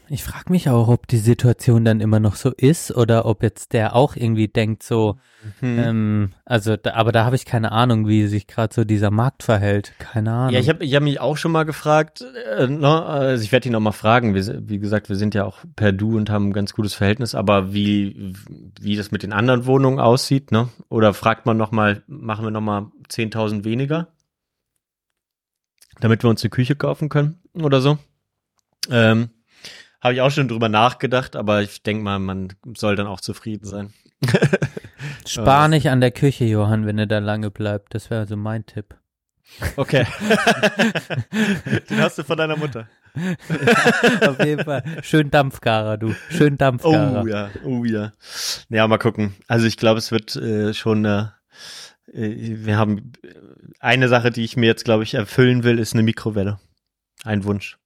Ich 0.09 0.23
frage 0.23 0.53
mich 0.53 0.69
auch, 0.69 0.88
ob 0.88 1.09
die 1.09 1.19
Situation 1.19 1.85
dann 1.85 2.01
immer 2.01 2.21
noch 2.21 2.37
so 2.37 2.51
ist 2.51 2.95
oder 2.95 3.27
ob 3.27 3.42
jetzt 3.42 3.73
der 3.73 3.97
auch 3.97 4.14
irgendwie 4.14 4.47
denkt 4.47 4.85
so, 4.85 5.19
hm. 5.61 5.79
ähm, 5.79 6.33
also, 6.45 6.77
da, 6.77 6.95
aber 6.95 7.11
da 7.11 7.25
habe 7.25 7.35
ich 7.35 7.45
keine 7.45 7.73
Ahnung, 7.73 8.07
wie 8.07 8.27
sich 8.27 8.47
gerade 8.47 8.73
so 8.73 8.85
dieser 8.85 9.11
Markt 9.11 9.42
verhält. 9.42 9.95
Keine 9.99 10.33
Ahnung. 10.33 10.55
Ja, 10.55 10.61
ich 10.61 10.69
habe 10.69 10.85
ich 10.85 10.95
hab 10.95 11.03
mich 11.03 11.19
auch 11.19 11.37
schon 11.37 11.51
mal 11.51 11.64
gefragt, 11.64 12.25
äh, 12.57 12.69
ne, 12.69 13.05
also 13.05 13.42
ich 13.42 13.51
werde 13.51 13.69
ihn 13.69 13.73
noch 13.73 13.81
mal 13.81 13.92
fragen. 13.92 14.35
Wir, 14.35 14.69
wie 14.69 14.79
gesagt, 14.79 15.09
wir 15.09 15.16
sind 15.16 15.35
ja 15.35 15.45
auch 15.45 15.59
per 15.75 15.92
Du 15.92 16.16
und 16.16 16.31
haben 16.31 16.49
ein 16.49 16.53
ganz 16.53 16.73
gutes 16.73 16.95
Verhältnis, 16.95 17.35
aber 17.35 17.73
wie, 17.73 18.35
wie 18.81 18.97
das 18.97 19.11
mit 19.11 19.25
den 19.25 19.33
anderen 19.33 19.66
Wohnungen 19.66 19.99
aussieht, 19.99 20.53
ne? 20.53 20.69
Oder 20.88 21.14
fragt 21.14 21.47
man 21.47 21.57
noch 21.57 21.73
mal, 21.73 22.03
machen 22.07 22.45
wir 22.45 22.53
noch 22.53 22.61
mal 22.61 22.92
10.000 23.09 23.64
weniger, 23.64 24.09
damit 26.01 26.23
wir 26.23 26.31
uns 26.31 26.45
eine 26.45 26.51
Küche 26.51 26.77
kaufen 26.77 27.09
können 27.09 27.40
oder 27.55 27.81
so? 27.81 27.99
Ähm, 28.88 29.31
habe 30.01 30.15
ich 30.15 30.21
auch 30.21 30.31
schon 30.31 30.49
drüber 30.49 30.69
nachgedacht, 30.69 31.37
aber 31.37 31.63
ich 31.63 31.83
denke 31.83 32.03
mal, 32.03 32.19
man 32.19 32.53
soll 32.77 32.97
dann 32.97 33.07
auch 33.07 33.21
zufrieden 33.21 33.67
sein. 33.67 33.93
Spar 35.27 35.69
nicht 35.69 35.91
an 35.91 36.01
der 36.01 36.11
Küche, 36.11 36.45
Johann, 36.45 36.87
wenn 36.87 36.99
er 36.99 37.07
da 37.07 37.19
lange 37.19 37.51
bleibt. 37.51 37.95
Das 37.95 38.11
wäre 38.11 38.27
so 38.27 38.37
mein 38.37 38.65
Tipp. 38.67 38.95
Okay. 39.77 40.07
Den 41.91 42.01
hast 42.01 42.19
du 42.19 42.25
von 42.25 42.37
deiner 42.37 42.57
Mutter. 42.57 42.89
Auf 44.27 44.45
jeden 44.45 44.65
Fall. 44.65 44.83
Schön 45.03 45.31
Dampfgarer, 45.31 45.97
du. 45.97 46.15
Schön 46.31 46.59
Dampfgarer. 46.59 47.23
Oh 47.23 47.27
ja, 47.27 47.51
oh 47.65 47.85
ja. 47.85 48.13
Ja, 48.69 48.89
mal 48.89 48.99
gucken. 48.99 49.35
Also 49.47 49.67
ich 49.67 49.77
glaube, 49.77 49.99
es 49.99 50.11
wird 50.11 50.35
äh, 50.37 50.75
schon 50.75 51.05
äh, 51.05 51.27
äh, 52.13 52.65
wir 52.65 52.79
haben 52.79 53.13
äh, 53.23 53.35
eine 53.81 54.09
Sache, 54.09 54.31
die 54.31 54.45
ich 54.45 54.57
mir 54.57 54.67
jetzt, 54.67 54.85
glaube 54.85 55.03
ich, 55.03 55.15
erfüllen 55.15 55.63
will, 55.63 55.79
ist 55.79 55.95
eine 55.95 56.03
Mikrowelle. 56.03 56.59
Ein 57.25 57.45
Wunsch. 57.45 57.79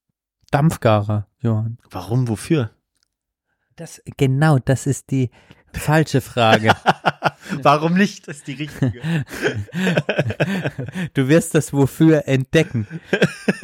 Dampfgarer, 0.50 1.26
Johann. 1.40 1.78
Warum, 1.90 2.28
wofür? 2.28 2.70
Das, 3.76 4.02
genau, 4.18 4.58
das 4.58 4.86
ist 4.86 5.10
die 5.10 5.30
falsche 5.72 6.20
Frage. 6.20 6.72
Warum 7.62 7.94
nicht? 7.94 8.28
Das 8.28 8.38
ist 8.38 8.46
die 8.46 8.54
richtige. 8.54 9.00
Du 11.14 11.28
wirst 11.28 11.54
das 11.54 11.72
wofür 11.72 12.28
entdecken. 12.28 12.86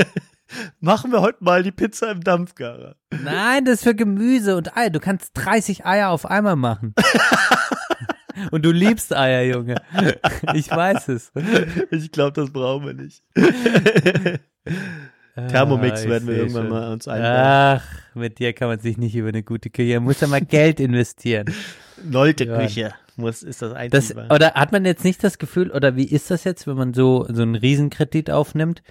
Machen 0.80 1.12
wir 1.12 1.20
heute 1.20 1.42
mal 1.44 1.62
die 1.62 1.72
Pizza 1.72 2.10
im 2.10 2.22
Dampfgarer. 2.22 2.96
Nein, 3.10 3.64
das 3.64 3.74
ist 3.76 3.82
für 3.84 3.94
Gemüse 3.94 4.56
und 4.56 4.76
Eier. 4.76 4.90
Du 4.90 5.00
kannst 5.00 5.32
30 5.34 5.84
Eier 5.84 6.10
auf 6.10 6.24
einmal 6.24 6.56
machen. 6.56 6.94
Und 8.50 8.64
du 8.64 8.70
liebst 8.70 9.14
Eier, 9.14 9.42
Junge. 9.42 9.76
Ich 10.54 10.70
weiß 10.70 11.08
es. 11.08 11.32
Ich 11.90 12.12
glaube, 12.12 12.32
das 12.32 12.52
brauchen 12.52 12.86
wir 12.86 12.94
nicht. 12.94 13.22
Thermomix 15.48 16.04
Ah, 16.04 16.08
werden 16.08 16.26
wir 16.28 16.36
irgendwann 16.36 16.62
schon. 16.62 16.70
mal 16.70 16.92
uns 16.92 17.06
einbauen. 17.08 17.32
Ach, 17.34 17.84
mit 18.14 18.38
dir 18.38 18.52
kann 18.54 18.68
man 18.68 18.78
sich 18.80 18.96
nicht 18.96 19.14
über 19.14 19.28
eine 19.28 19.42
gute 19.42 19.70
Küche. 19.70 19.94
Man 19.94 20.04
muss 20.04 20.20
ja 20.20 20.26
mal 20.28 20.40
Geld 20.40 20.80
investieren. 20.80 21.46
Leute. 22.10 22.46
Küche 22.46 22.94
muss, 23.16 23.42
ist 23.42 23.62
das 23.62 23.72
Das, 23.72 23.78
einzige. 24.16 24.26
oder 24.34 24.54
hat 24.54 24.72
man 24.72 24.84
jetzt 24.84 25.04
nicht 25.04 25.22
das 25.24 25.38
Gefühl, 25.38 25.70
oder 25.70 25.96
wie 25.96 26.04
ist 26.06 26.30
das 26.30 26.44
jetzt, 26.44 26.66
wenn 26.66 26.76
man 26.76 26.92
so, 26.94 27.26
so 27.30 27.42
einen 27.42 27.54
Riesenkredit 27.54 28.30
aufnimmt? 28.30 28.82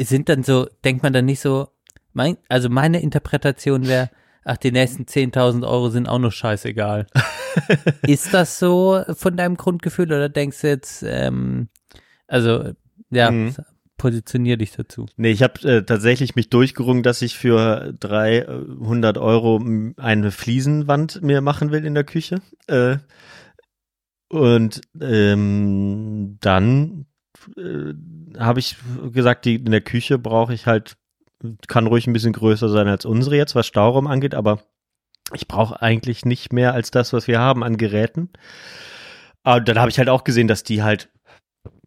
Sind 0.00 0.28
dann 0.28 0.42
so, 0.42 0.66
denkt 0.84 1.02
man 1.02 1.12
dann 1.12 1.24
nicht 1.26 1.40
so, 1.40 1.68
mein, 2.12 2.36
also 2.48 2.68
meine 2.68 3.00
Interpretation 3.00 3.86
wäre, 3.86 4.10
ach, 4.44 4.56
die 4.58 4.72
nächsten 4.72 5.04
10.000 5.04 5.66
Euro 5.66 5.88
sind 5.90 6.08
auch 6.08 6.18
noch 6.18 6.32
scheißegal. 6.32 7.06
ist 8.06 8.34
das 8.34 8.58
so 8.58 9.02
von 9.14 9.36
deinem 9.36 9.56
Grundgefühl 9.56 10.06
oder 10.06 10.28
denkst 10.28 10.60
du 10.62 10.68
jetzt, 10.68 11.02
ähm, 11.06 11.68
also, 12.26 12.70
ja, 13.10 13.30
Mhm. 13.30 13.54
Positionier 13.96 14.56
dich 14.56 14.72
dazu. 14.72 15.06
Nee, 15.16 15.30
ich 15.30 15.42
habe 15.42 15.60
äh, 15.68 15.82
tatsächlich 15.82 16.36
mich 16.36 16.50
durchgerungen, 16.50 17.02
dass 17.02 17.22
ich 17.22 17.36
für 17.38 17.94
300 18.00 19.18
Euro 19.18 19.62
eine 19.96 20.30
Fliesenwand 20.30 21.22
mir 21.22 21.40
machen 21.40 21.70
will 21.70 21.84
in 21.84 21.94
der 21.94 22.04
Küche. 22.04 22.40
Äh, 22.66 22.96
und 24.28 24.80
ähm, 25.00 26.38
dann 26.40 27.06
äh, 27.56 27.94
habe 28.38 28.58
ich 28.58 28.76
gesagt, 29.12 29.44
die 29.44 29.56
in 29.56 29.70
der 29.70 29.80
Küche 29.80 30.18
brauche 30.18 30.54
ich 30.54 30.66
halt, 30.66 30.96
kann 31.68 31.86
ruhig 31.86 32.06
ein 32.06 32.12
bisschen 32.12 32.32
größer 32.32 32.68
sein 32.68 32.88
als 32.88 33.04
unsere 33.04 33.36
jetzt, 33.36 33.54
was 33.54 33.66
Stauraum 33.66 34.06
angeht, 34.06 34.34
aber 34.34 34.60
ich 35.32 35.48
brauche 35.48 35.80
eigentlich 35.80 36.24
nicht 36.24 36.52
mehr 36.52 36.74
als 36.74 36.90
das, 36.90 37.12
was 37.12 37.28
wir 37.28 37.38
haben 37.38 37.62
an 37.62 37.76
Geräten. 37.76 38.30
Aber 39.42 39.60
dann 39.60 39.78
habe 39.78 39.90
ich 39.90 39.98
halt 39.98 40.08
auch 40.08 40.24
gesehen, 40.24 40.48
dass 40.48 40.64
die 40.64 40.82
halt 40.82 41.10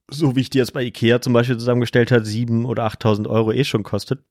so 0.10 0.36
wie 0.36 0.42
ich 0.42 0.50
die 0.50 0.58
jetzt 0.58 0.74
bei 0.74 0.84
Ikea 0.84 1.22
zum 1.22 1.34
Beispiel 1.34 1.58
zusammengestellt 1.58 2.12
hat, 2.12 2.26
sieben 2.26 2.66
oder 2.66 2.88
8.000 2.88 3.28
Euro 3.28 3.52
eh 3.52 3.64
schon 3.64 3.84
kostet. 3.84 4.24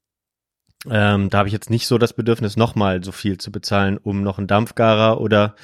Ähm, 0.89 1.31
da 1.31 1.39
habe 1.39 1.49
ich 1.49 1.53
jetzt 1.53 1.71
nicht 1.71 1.87
so 1.87 1.99
das 1.99 2.13
Bedürfnis, 2.13 2.57
nochmal 2.57 3.03
so 3.03 3.11
viel 3.11 3.39
zu 3.39 3.51
bezahlen, 3.51 3.99
um 3.99 4.23
noch 4.23 4.39
einen 4.39 4.47
Dampfgarer 4.47 5.21
oder 5.21 5.57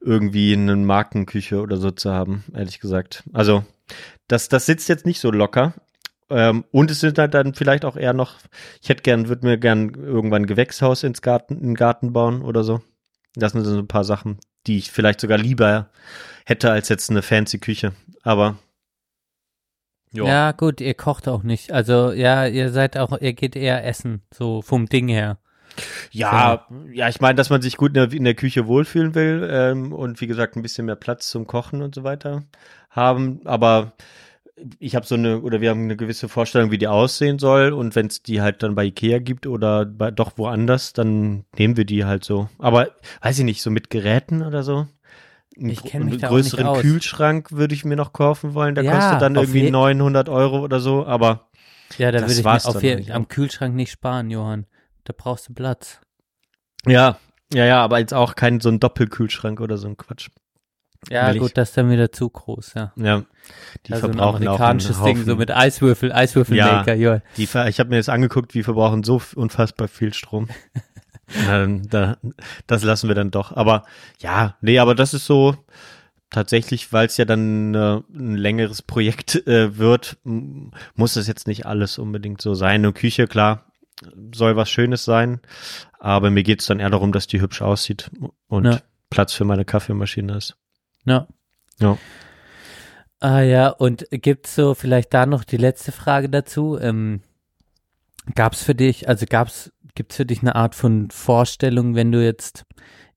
irgendwie 0.00 0.54
eine 0.54 0.74
Markenküche 0.76 1.60
oder 1.60 1.76
so 1.76 1.90
zu 1.90 2.12
haben, 2.12 2.44
ehrlich 2.54 2.80
gesagt. 2.80 3.24
Also 3.32 3.64
das, 4.26 4.48
das 4.48 4.66
sitzt 4.66 4.88
jetzt 4.88 5.06
nicht 5.06 5.20
so 5.20 5.30
locker. 5.30 5.74
Ähm, 6.30 6.64
und 6.72 6.90
es 6.90 7.00
sind 7.00 7.18
halt 7.18 7.34
dann 7.34 7.54
vielleicht 7.54 7.84
auch 7.84 7.96
eher 7.96 8.14
noch, 8.14 8.36
ich 8.82 8.88
hätte 8.88 9.02
gern, 9.02 9.28
würde 9.28 9.46
mir 9.46 9.58
gern 9.58 9.94
irgendwann 9.94 10.42
ein 10.42 10.46
Gewächshaus 10.46 11.02
ins 11.02 11.22
Garten, 11.22 11.54
in 11.54 11.68
den 11.68 11.74
Garten 11.74 12.12
bauen 12.12 12.42
oder 12.42 12.64
so. 12.64 12.80
Das 13.34 13.52
sind 13.52 13.64
so 13.64 13.78
ein 13.78 13.86
paar 13.86 14.04
Sachen, 14.04 14.38
die 14.66 14.78
ich 14.78 14.90
vielleicht 14.90 15.20
sogar 15.20 15.38
lieber 15.38 15.90
hätte 16.46 16.70
als 16.70 16.88
jetzt 16.88 17.10
eine 17.10 17.22
fancy 17.22 17.58
Küche. 17.58 17.92
Aber 18.22 18.56
ja. 20.14 20.24
Ja, 20.24 20.52
gut, 20.52 20.80
ihr 20.80 20.94
kocht 20.94 21.28
auch 21.28 21.42
nicht. 21.42 21.72
Also, 21.72 22.12
ja, 22.12 22.46
ihr 22.46 22.70
seid 22.70 22.96
auch, 22.96 23.20
ihr 23.20 23.32
geht 23.32 23.56
eher 23.56 23.84
essen, 23.84 24.22
so 24.32 24.62
vom 24.62 24.86
Ding 24.86 25.08
her. 25.08 25.38
Ja, 26.12 26.66
ja, 26.92 27.08
ich 27.08 27.20
meine, 27.20 27.34
dass 27.34 27.50
man 27.50 27.60
sich 27.60 27.76
gut 27.76 27.90
in 27.90 27.94
der, 27.94 28.12
in 28.12 28.24
der 28.24 28.34
Küche 28.34 28.66
wohlfühlen 28.66 29.14
will 29.16 29.48
ähm, 29.50 29.92
und 29.92 30.20
wie 30.20 30.28
gesagt 30.28 30.56
ein 30.56 30.62
bisschen 30.62 30.86
mehr 30.86 30.94
Platz 30.94 31.28
zum 31.28 31.46
Kochen 31.48 31.82
und 31.82 31.96
so 31.96 32.04
weiter 32.04 32.44
haben. 32.90 33.40
Aber 33.44 33.92
ich 34.78 34.94
habe 34.94 35.06
so 35.06 35.16
eine, 35.16 35.40
oder 35.40 35.60
wir 35.60 35.70
haben 35.70 35.82
eine 35.82 35.96
gewisse 35.96 36.28
Vorstellung, 36.28 36.70
wie 36.70 36.78
die 36.78 36.86
aussehen 36.86 37.38
soll. 37.38 37.72
Und 37.72 37.96
wenn 37.96 38.06
es 38.06 38.22
die 38.22 38.40
halt 38.40 38.62
dann 38.62 38.74
bei 38.74 38.84
Ikea 38.84 39.18
gibt 39.18 39.46
oder 39.46 39.84
bei, 39.84 40.10
doch 40.10 40.38
woanders, 40.38 40.92
dann 40.92 41.44
nehmen 41.56 41.76
wir 41.76 41.84
die 41.84 42.04
halt 42.04 42.24
so. 42.24 42.48
Aber 42.58 42.90
weiß 43.22 43.38
ich 43.38 43.44
nicht, 43.44 43.62
so 43.62 43.70
mit 43.70 43.90
Geräten 43.90 44.42
oder 44.42 44.62
so. 44.62 44.86
Einen 45.56 45.70
Ich 45.70 45.78
gro- 45.80 45.88
kenn 45.88 46.04
mich 46.04 46.12
einen 46.14 46.20
da 46.22 46.28
größeren. 46.28 46.80
Kühlschrank 46.80 47.52
würde 47.52 47.74
ich 47.74 47.84
mir 47.84 47.96
noch 47.96 48.12
kaufen 48.12 48.54
wollen. 48.54 48.74
Der 48.74 48.84
Ja, 48.84 48.92
kostet 48.98 49.22
dann 49.22 49.36
irgendwie 49.36 49.62
je- 49.64 49.70
900 49.70 50.28
Euro 50.28 50.60
oder 50.60 50.80
so. 50.80 51.06
Aber 51.06 51.48
Ja, 51.98 52.10
da 52.10 52.18
Das 52.20 52.30
würde 52.30 52.40
ich 52.40 52.44
mir 52.44 52.68
auf 52.76 52.82
je, 52.82 53.10
am. 53.12 53.28
Kühlschrank 53.28 53.74
nicht 53.74 53.92
sparen, 53.92 54.30
Johann. 54.30 54.66
Da 55.04 55.12
brauchst 55.16 55.48
du 55.48 55.54
Platz. 55.54 56.00
ja, 56.86 57.18
ja, 57.52 57.64
ja, 57.66 57.82
aber 57.84 57.98
jetzt 58.00 58.14
auch 58.14 58.34
kein 58.34 58.58
so 58.60 58.68
ein 58.68 58.80
Doppelkühlschrank 58.80 59.60
oder 59.60 59.76
so 59.78 59.86
ein 59.86 59.96
Quatsch. 59.96 60.28
Ja, 61.10 61.28
Will 61.28 61.34
ich- 61.36 61.40
gut, 61.42 61.52
das 61.58 61.68
ist 61.68 61.76
dann 61.76 61.90
wieder 61.90 62.10
zu 62.10 62.30
groß, 62.30 62.72
ja. 62.74 62.92
Ja, 62.96 63.22
die 63.86 63.92
also 63.92 64.06
ein 64.06 64.14
verbrauchen 64.14 64.20
auch 64.20 64.34
einen 64.36 64.46
amerikanisches 64.48 64.96
Ding, 65.02 65.18
Haufen. 65.18 65.26
so 65.26 65.36
mit 65.36 65.50
Eiswürfel, 65.50 66.10
Eiswürfelmaker, 66.12 66.94
ja. 66.94 67.20
die, 67.36 67.46
ver- 67.46 67.68
ich 67.68 67.78
habe 67.78 67.90
mir 67.90 67.96
jetzt 67.96 68.08
angeguckt, 68.08 68.54
die 68.54 68.62
verbrauchen 68.62 69.02
so 69.04 69.20
unfassbar 69.36 69.86
viel 69.88 70.14
Strom. 70.14 70.48
Na, 71.46 71.58
dann, 71.58 71.82
da, 71.88 72.16
das 72.66 72.82
lassen 72.82 73.08
wir 73.08 73.14
dann 73.14 73.30
doch. 73.30 73.52
Aber 73.52 73.84
ja, 74.18 74.56
nee, 74.60 74.78
aber 74.78 74.94
das 74.94 75.14
ist 75.14 75.26
so 75.26 75.56
tatsächlich, 76.30 76.92
weil 76.92 77.06
es 77.06 77.16
ja 77.16 77.24
dann 77.24 77.74
äh, 77.74 78.00
ein 78.12 78.36
längeres 78.36 78.82
Projekt 78.82 79.46
äh, 79.46 79.78
wird, 79.78 80.18
muss 80.24 81.14
das 81.14 81.26
jetzt 81.28 81.46
nicht 81.46 81.66
alles 81.66 81.98
unbedingt 81.98 82.40
so 82.42 82.54
sein. 82.54 82.84
Eine 82.84 82.92
Küche, 82.92 83.26
klar, 83.26 83.66
soll 84.34 84.56
was 84.56 84.68
Schönes 84.70 85.04
sein, 85.04 85.40
aber 86.00 86.30
mir 86.30 86.42
geht's 86.42 86.66
dann 86.66 86.80
eher 86.80 86.90
darum, 86.90 87.12
dass 87.12 87.26
die 87.28 87.40
hübsch 87.40 87.62
aussieht 87.62 88.10
und 88.48 88.64
Ja. 88.64 88.80
Platz 89.10 89.32
für 89.32 89.44
meine 89.44 89.64
Kaffeemaschine 89.64 90.36
ist. 90.36 90.56
Ja. 91.04 91.28
Ja. 91.78 91.98
Ah 93.20 93.40
ja, 93.40 93.68
und 93.68 94.06
gibt's 94.10 94.54
so 94.56 94.74
vielleicht 94.74 95.14
da 95.14 95.24
noch 95.26 95.44
die 95.44 95.56
letzte 95.56 95.92
Frage 95.92 96.28
dazu? 96.28 96.78
Ähm, 96.80 97.20
gab's 98.34 98.62
für 98.62 98.74
dich, 98.74 99.08
also 99.08 99.24
gab's, 99.94 99.96
gibt's 99.96 100.16
für 100.16 100.26
dich 100.26 100.42
eine 100.42 100.54
Art 100.54 100.74
von 100.74 101.10
Vorstellung, 101.10 101.94
wenn 101.94 102.12
du 102.12 102.22
jetzt 102.24 102.64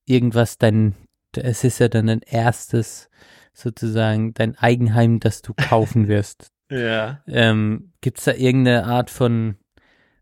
irgendwas 0.06 0.58
dein, 0.58 0.96
es 1.36 1.64
ist 1.64 1.80
ja 1.80 1.88
dann 1.88 2.10
ein 2.10 2.22
erstes 2.22 3.10
sozusagen 3.54 4.34
dein 4.34 4.58
Eigenheim, 4.58 5.20
das 5.20 5.42
du 5.42 5.54
kaufen 5.54 6.08
wirst. 6.08 6.48
Ja. 6.70 7.22
Ähm, 7.28 7.94
gibt's 8.02 8.26
da 8.26 8.34
irgendeine 8.34 8.86
Art 8.86 9.10
von 9.10 9.58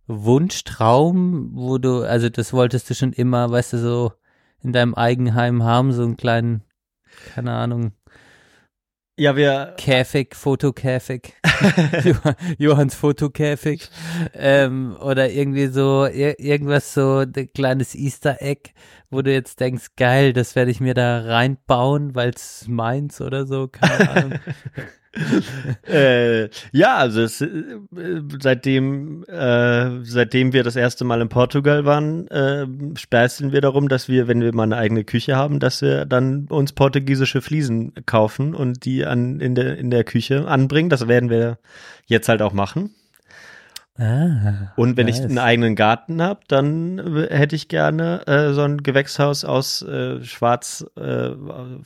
Wunschtraum, 0.08 1.52
wo 1.54 1.78
du, 1.78 2.04
also 2.04 2.30
das 2.30 2.54
wolltest 2.54 2.90
du 2.90 2.94
schon 2.94 3.14
immer, 3.14 3.50
weißt 3.50 3.74
du, 3.74 3.78
so 3.80 4.14
in 4.62 4.72
deinem 4.72 4.96
Eigenheim 4.96 5.64
haben, 5.64 5.92
so 5.92 6.04
einen 6.04 6.18
kleinen, 6.18 6.64
keine 7.34 7.54
Ahnung, 7.54 7.94
Ja, 9.18 9.38
wir, 9.38 9.76
Käfig, 9.78 10.36
Fotokäfig, 10.36 11.34
Joh- 12.04 12.36
Johanns 12.58 12.96
Fotokäfig, 12.96 13.90
ähm, 14.34 14.98
oder 15.00 15.30
irgendwie 15.30 15.68
so, 15.68 16.06
ir 16.06 16.38
irgendwas 16.38 16.94
so, 16.94 17.20
ein 17.20 17.50
kleines 17.54 17.96
Easter 17.96 18.42
Egg, 18.42 18.72
wo 19.10 19.22
du 19.22 19.32
jetzt 19.32 19.62
denkst, 19.62 19.92
geil, 19.96 20.34
das 20.34 20.58
werde 20.58 20.72
ich 20.72 20.82
mir 20.82 20.94
da 20.96 21.22
reinbauen, 21.22 22.14
weil 22.14 22.32
es 22.32 22.66
meins 22.68 23.22
oder 23.22 23.46
so, 23.48 23.70
keine 23.70 24.10
Ahnung. 24.10 24.34
äh, 25.88 26.50
ja, 26.72 26.98
also 26.98 27.22
es, 27.22 27.42
äh, 27.42 27.48
seitdem, 28.42 29.24
äh, 29.26 30.04
seitdem 30.04 30.54
wir 30.54 30.64
das 30.64 30.76
erste 30.76 31.06
Mal 31.06 31.22
in 31.22 31.30
Portugal 31.30 31.86
waren, 31.86 32.28
äh, 32.28 32.68
späßeln 32.96 33.52
wir 33.52 33.62
darum, 33.62 33.88
dass 33.88 34.10
wir, 34.10 34.28
wenn 34.28 34.42
wir 34.42 34.54
mal 34.54 34.64
eine 34.64 34.78
eigene 34.78 35.04
Küche 35.04 35.36
haben, 35.36 35.60
dass 35.60 35.82
wir 35.82 36.06
dann 36.06 36.48
uns 36.50 36.74
portugiesische 36.74 37.42
Fliesen 37.42 37.94
kaufen 38.06 38.54
und 38.54 38.86
die 38.86 39.06
an, 39.06 39.40
in 39.40 39.56
der, 39.56 39.78
in 39.78 39.90
der 39.90 40.04
Küche 40.04 40.48
anbringen. 40.48 40.90
Das 40.90 41.08
werden 41.08 41.30
wir 41.30 41.60
jetzt 42.06 42.28
halt 42.28 42.42
auch 42.42 42.54
machen. 42.54 42.94
ah, 43.98 44.74
Und 44.76 44.98
wenn 44.98 45.08
ich 45.08 45.20
nice. 45.20 45.30
einen 45.30 45.40
eigenen 45.40 45.76
Garten 45.76 46.22
habe, 46.22 46.42
dann 46.50 47.00
äh, 47.00 47.34
hätte 47.34 47.56
ich 47.56 47.70
gerne 47.70 48.28
äh, 48.28 48.54
so 48.54 48.62
ein 48.62 48.84
Gewächshaus 48.84 49.46
aus 49.46 49.82
äh, 49.82 50.22
schwarz, 50.24 50.86
äh, 50.98 51.32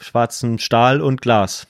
schwarzem 0.02 0.58
Stahl 0.58 1.02
und 1.02 1.22
Glas. 1.22 1.68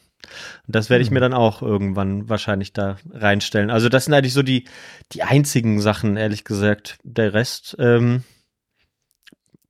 Und 0.68 0.76
das 0.76 0.90
werde 0.90 1.04
ich 1.04 1.12
mir 1.12 1.20
dann 1.20 1.34
auch 1.34 1.62
irgendwann 1.62 2.30
wahrscheinlich 2.30 2.74
da 2.74 2.98
reinstellen. 3.12 3.70
Also 3.70 3.90
das 3.90 4.06
sind 4.06 4.14
eigentlich 4.14 4.34
so 4.34 4.44
die, 4.44 4.66
die 5.12 5.24
einzigen 5.24 5.82
Sachen, 5.82 6.18
ehrlich 6.18 6.44
gesagt. 6.44 6.98
Der 7.04 7.34
Rest 7.34 7.76
ähm, 7.80 8.24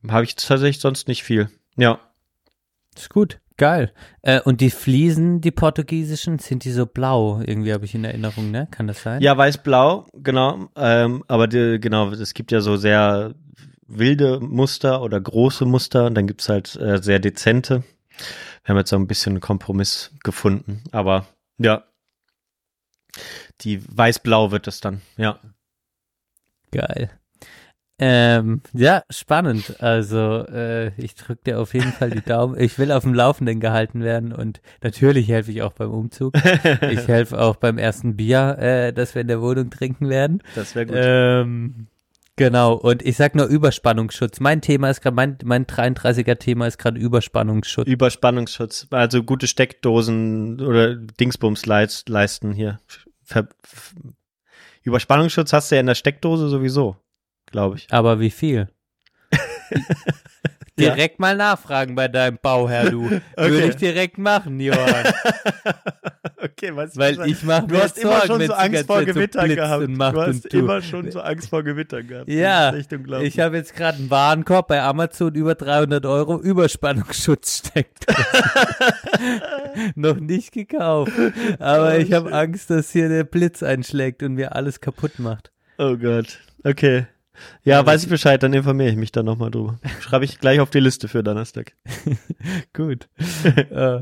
habe 0.08 0.24
ich 0.24 0.36
tatsächlich 0.36 0.80
sonst 0.80 1.08
nicht 1.08 1.24
viel. 1.24 1.50
Ja. 1.78 2.00
Ist 2.96 3.10
gut, 3.10 3.40
geil. 3.58 3.94
Äh, 4.22 4.42
und 4.42 4.62
die 4.62 4.72
Fliesen, 4.72 5.42
die 5.42 5.52
portugiesischen, 5.52 6.40
sind 6.40 6.66
die 6.66 6.72
so 6.72 6.86
blau? 6.86 7.42
Irgendwie 7.46 7.74
habe 7.74 7.86
ich 7.86 7.96
in 7.96 8.04
Erinnerung, 8.04 8.52
ne? 8.52 8.68
Kann 8.72 8.88
das 8.88 9.04
sein? 9.04 9.22
Ja, 9.22 9.38
weiß-blau, 9.38 10.08
genau. 10.14 10.70
Ähm, 10.76 11.24
aber 11.28 11.48
die, 11.48 11.80
genau, 11.80 12.10
es 12.12 12.34
gibt 12.34 12.52
ja 12.52 12.62
so 12.62 12.76
sehr 12.76 13.36
wilde 13.88 14.40
Muster 14.40 15.02
oder 15.02 15.20
große 15.20 15.66
Muster 15.66 16.06
und 16.06 16.16
dann 16.16 16.28
gibt's 16.28 16.50
halt 16.50 16.76
äh, 16.76 17.02
sehr 17.02 17.20
dezente. 17.20 17.84
Wir 18.64 18.70
haben 18.70 18.78
jetzt 18.78 18.90
so 18.90 18.96
ein 18.96 19.08
bisschen 19.08 19.34
einen 19.34 19.42
Kompromiss 19.42 20.12
gefunden, 20.24 20.84
aber 20.92 21.28
ja. 21.58 21.84
Die 23.62 23.82
weiß-blau 23.96 24.52
wird 24.52 24.68
es 24.68 24.80
dann, 24.80 25.02
ja. 25.18 25.40
Geil. 26.72 27.10
Ähm, 28.02 28.62
ja, 28.74 29.04
spannend. 29.10 29.82
Also 29.82 30.46
äh, 30.48 30.94
ich 30.96 31.16
drücke 31.16 31.44
dir 31.44 31.60
auf 31.60 31.74
jeden 31.74 31.92
Fall 31.92 32.12
die 32.12 32.22
Daumen. 32.22 32.58
Ich 32.58 32.80
will 32.80 32.94
auf 32.94 33.04
dem 33.04 33.14
Laufenden 33.14 33.60
gehalten 33.60 34.04
werden 34.04 34.32
und 34.32 34.62
natürlich 34.82 35.28
helfe 35.28 35.52
ich 35.52 35.62
auch 35.62 35.74
beim 35.74 35.92
Umzug. 35.92 36.34
Ich 36.90 37.08
helfe 37.10 37.40
auch 37.40 37.58
beim 37.58 37.78
ersten 37.78 38.16
Bier, 38.16 38.58
äh, 38.58 38.94
das 38.94 39.16
wir 39.16 39.22
in 39.24 39.28
der 39.28 39.42
Wohnung 39.42 39.70
trinken 39.70 40.08
werden. 40.08 40.42
Das 40.56 40.76
wäre 40.76 40.86
gut. 40.86 40.96
Ähm, 40.98 41.88
genau, 42.40 42.74
und 42.74 43.04
ich 43.04 43.18
sag 43.18 43.36
nur 43.36 43.46
Überspannungsschutz. 43.46 44.40
Mein 44.40 44.62
Thema 44.62 44.90
ist 44.90 45.02
gerade, 45.02 45.16
mein, 45.16 45.38
mein 45.44 45.66
33er 45.66 46.40
Thema 46.40 46.66
ist 46.66 46.80
gerade 46.80 47.00
Überspannungsschutz. 47.00 47.88
Überspannungsschutz, 47.88 48.88
also 48.90 49.22
gute 49.24 49.48
Steckdosen 49.48 50.62
oder 50.62 50.96
Dingsbums-Leisten 50.96 52.54
hier. 52.54 52.80
Ver 53.24 53.48
Überspannungsschutz 54.84 55.54
hast 55.54 55.70
du 55.70 55.76
ja 55.76 55.82
in 55.82 55.88
der 55.88 55.96
Steckdose 55.96 56.48
sowieso, 56.48 56.96
glaube 57.46 57.76
ich. 57.76 57.88
Aber 57.92 58.20
wie 58.20 58.32
viel? 58.32 58.70
Ja. 60.80 60.94
Direkt 60.96 61.20
mal 61.20 61.36
nachfragen 61.36 61.96
bei 61.96 62.08
deinem 62.08 62.38
Bauherr, 62.42 62.90
du. 62.90 63.10
Würde 63.10 63.22
Okay. 63.38 63.70
ich 63.70 63.76
direkt 63.76 64.18
machen, 64.18 64.60
Johann. 64.60 65.14
okay, 66.42 66.72
was 66.74 66.96
Weil 66.98 67.20
ich 67.28 67.44
mache 67.44 67.68
Du 67.68 67.76
mir 67.76 67.84
hast 67.84 67.98
immer 67.98 68.12
Sorgen, 68.26 68.28
schon 68.28 68.48
so 68.48 68.54
Angst 68.54 68.86
vor 68.88 68.98
Zeit 69.06 69.14
so 69.14 69.56
gehabt. 69.56 69.88
du 69.88 70.22
hast 70.22 70.46
immer 70.54 70.82
schon 70.82 71.12
so 71.12 71.20
Angst 71.22 71.50
vor 71.50 71.64
Gewittern 71.64 72.08
gehabt. 72.08 72.30
Ja, 72.30 72.74
ich 73.22 73.40
habe 73.40 73.58
jetzt 73.58 73.76
gerade 73.76 73.98
einen 73.98 74.10
Warenkorb 74.10 74.68
bei 74.68 74.82
Amazon 74.82 75.34
über 75.36 75.56
300 75.56 76.06
Euro 76.06 76.40
Überspannungsschutz 76.40 77.58
steckt. 77.68 78.06
Noch 79.96 80.20
nicht 80.20 80.52
gekauft. 80.52 81.12
Aber 81.60 81.94
Oh, 81.94 81.98
ich 81.98 82.14
habe. 82.14 82.32
Angst, 82.34 82.70
dass 82.70 82.92
hier 82.92 83.10
der 83.10 83.24
Blitz 83.24 83.64
einschlägt 83.64 84.24
und 84.24 84.34
mir 84.36 84.56
alles 84.56 84.80
kaputt 84.82 85.20
macht. 85.20 85.52
oh 85.78 85.96
Gott. 85.98 86.40
Okay. 86.64 87.08
Ja, 87.64 87.86
weiß 87.86 88.04
ich 88.04 88.10
Bescheid, 88.10 88.42
dann 88.42 88.54
informiere 88.54 88.90
ich 88.90 88.96
mich 88.96 89.12
dann 89.12 89.26
nochmal 89.26 89.52
drüber. 89.52 89.80
Schreibe 90.00 90.26
ich 90.26 90.40
gleich 90.40 90.60
auf 90.60 90.70
die 90.70 90.80
Liste 90.80 91.08
für 91.08 91.24
Donnerstag. 91.24 91.74
Gut. 92.74 93.10
äh, 93.54 94.02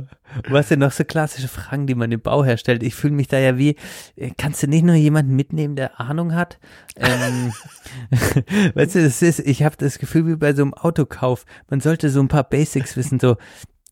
was 0.49 0.69
sind 0.69 0.79
noch 0.79 0.91
so 0.91 1.03
klassische 1.03 1.47
Fragen, 1.47 1.87
die 1.87 1.95
man 1.95 2.11
im 2.11 2.21
Bauherr 2.21 2.57
stellt? 2.57 2.83
Ich 2.83 2.95
fühle 2.95 3.13
mich 3.13 3.27
da 3.27 3.37
ja 3.39 3.57
wie, 3.57 3.75
äh, 4.15 4.31
kannst 4.37 4.63
du 4.63 4.67
nicht 4.67 4.83
nur 4.83 4.95
jemanden 4.95 5.35
mitnehmen, 5.35 5.75
der 5.75 5.99
Ahnung 5.99 6.35
hat? 6.35 6.59
Ähm, 6.95 7.53
weißt 8.73 8.95
du, 8.95 9.03
das 9.03 9.21
ist, 9.21 9.39
ich 9.39 9.63
habe 9.63 9.75
das 9.77 9.99
Gefühl 9.99 10.27
wie 10.27 10.35
bei 10.35 10.53
so 10.53 10.63
einem 10.63 10.73
Autokauf. 10.73 11.45
Man 11.69 11.79
sollte 11.79 12.09
so 12.09 12.19
ein 12.19 12.27
paar 12.27 12.43
Basics 12.43 12.95
wissen, 12.97 13.19
so 13.19 13.37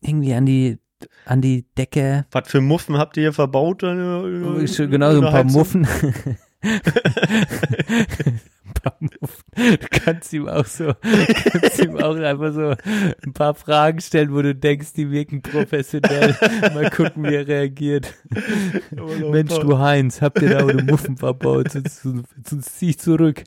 irgendwie 0.00 0.34
an 0.34 0.46
die 0.46 0.78
an 1.26 1.42
die 1.42 1.66
Decke, 1.76 2.24
Was 2.30 2.48
für 2.48 2.60
Muffen 2.60 2.96
habt 2.96 3.16
ihr 3.16 3.24
hier 3.24 3.32
verbaut? 3.32 3.82
Äh, 3.82 3.86
genau 3.86 5.12
so 5.12 5.18
ein 5.18 5.22
paar 5.22 5.44
Heizung? 5.44 5.52
Muffen. 5.52 5.86
Muffen. 9.00 9.44
Du 9.80 9.86
kannst 9.90 10.32
ihm 10.32 10.48
auch 10.48 10.66
so, 10.66 10.92
kannst 11.52 11.82
ihm 11.82 11.96
auch 11.96 12.16
einfach 12.16 12.52
so 12.52 12.74
ein 13.24 13.32
paar 13.32 13.54
Fragen 13.54 14.00
stellen, 14.00 14.32
wo 14.32 14.42
du 14.42 14.54
denkst, 14.54 14.92
die 14.94 15.10
wirken 15.10 15.42
professionell. 15.42 16.36
Mal 16.74 16.90
gucken, 16.90 17.24
wie 17.24 17.34
er 17.34 17.46
reagiert. 17.46 18.14
Mensch, 19.30 19.54
du 19.58 19.78
Heinz, 19.78 20.20
habt 20.20 20.42
ihr 20.42 20.50
da 20.50 20.64
eure 20.64 20.82
Muffen 20.82 21.16
verbaut? 21.16 21.72
Sonst, 21.72 22.02
sonst 22.02 22.78
zieh 22.78 22.90
ich 22.90 22.98
zurück. 22.98 23.44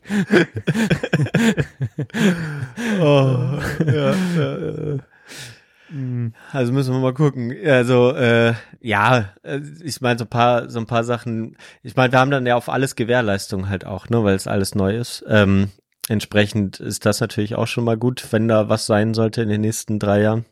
Oh, 3.00 3.58
ja, 3.86 4.14
ja. 4.14 4.98
Also 6.52 6.72
müssen 6.72 6.94
wir 6.94 7.00
mal 7.00 7.14
gucken. 7.14 7.54
Also 7.64 8.12
äh, 8.12 8.54
ja, 8.80 9.32
äh, 9.42 9.60
ich 9.82 10.00
meine 10.00 10.18
so 10.18 10.24
ein 10.24 10.30
paar 10.30 10.70
so 10.70 10.78
ein 10.78 10.86
paar 10.86 11.02
Sachen. 11.02 11.56
Ich 11.82 11.96
meine, 11.96 12.12
wir 12.12 12.20
haben 12.20 12.30
dann 12.30 12.46
ja 12.46 12.54
auf 12.56 12.68
alles 12.68 12.94
Gewährleistung 12.94 13.68
halt 13.68 13.84
auch, 13.84 14.08
ne, 14.08 14.22
weil 14.22 14.36
es 14.36 14.46
alles 14.46 14.74
neu 14.74 14.96
ist. 14.96 15.24
Ähm, 15.28 15.70
entsprechend 16.08 16.78
ist 16.78 17.06
das 17.06 17.20
natürlich 17.20 17.56
auch 17.56 17.66
schon 17.66 17.84
mal 17.84 17.96
gut, 17.96 18.24
wenn 18.30 18.46
da 18.46 18.68
was 18.68 18.86
sein 18.86 19.14
sollte 19.14 19.42
in 19.42 19.48
den 19.48 19.62
nächsten 19.62 19.98
drei 19.98 20.22
Jahren. 20.22 20.44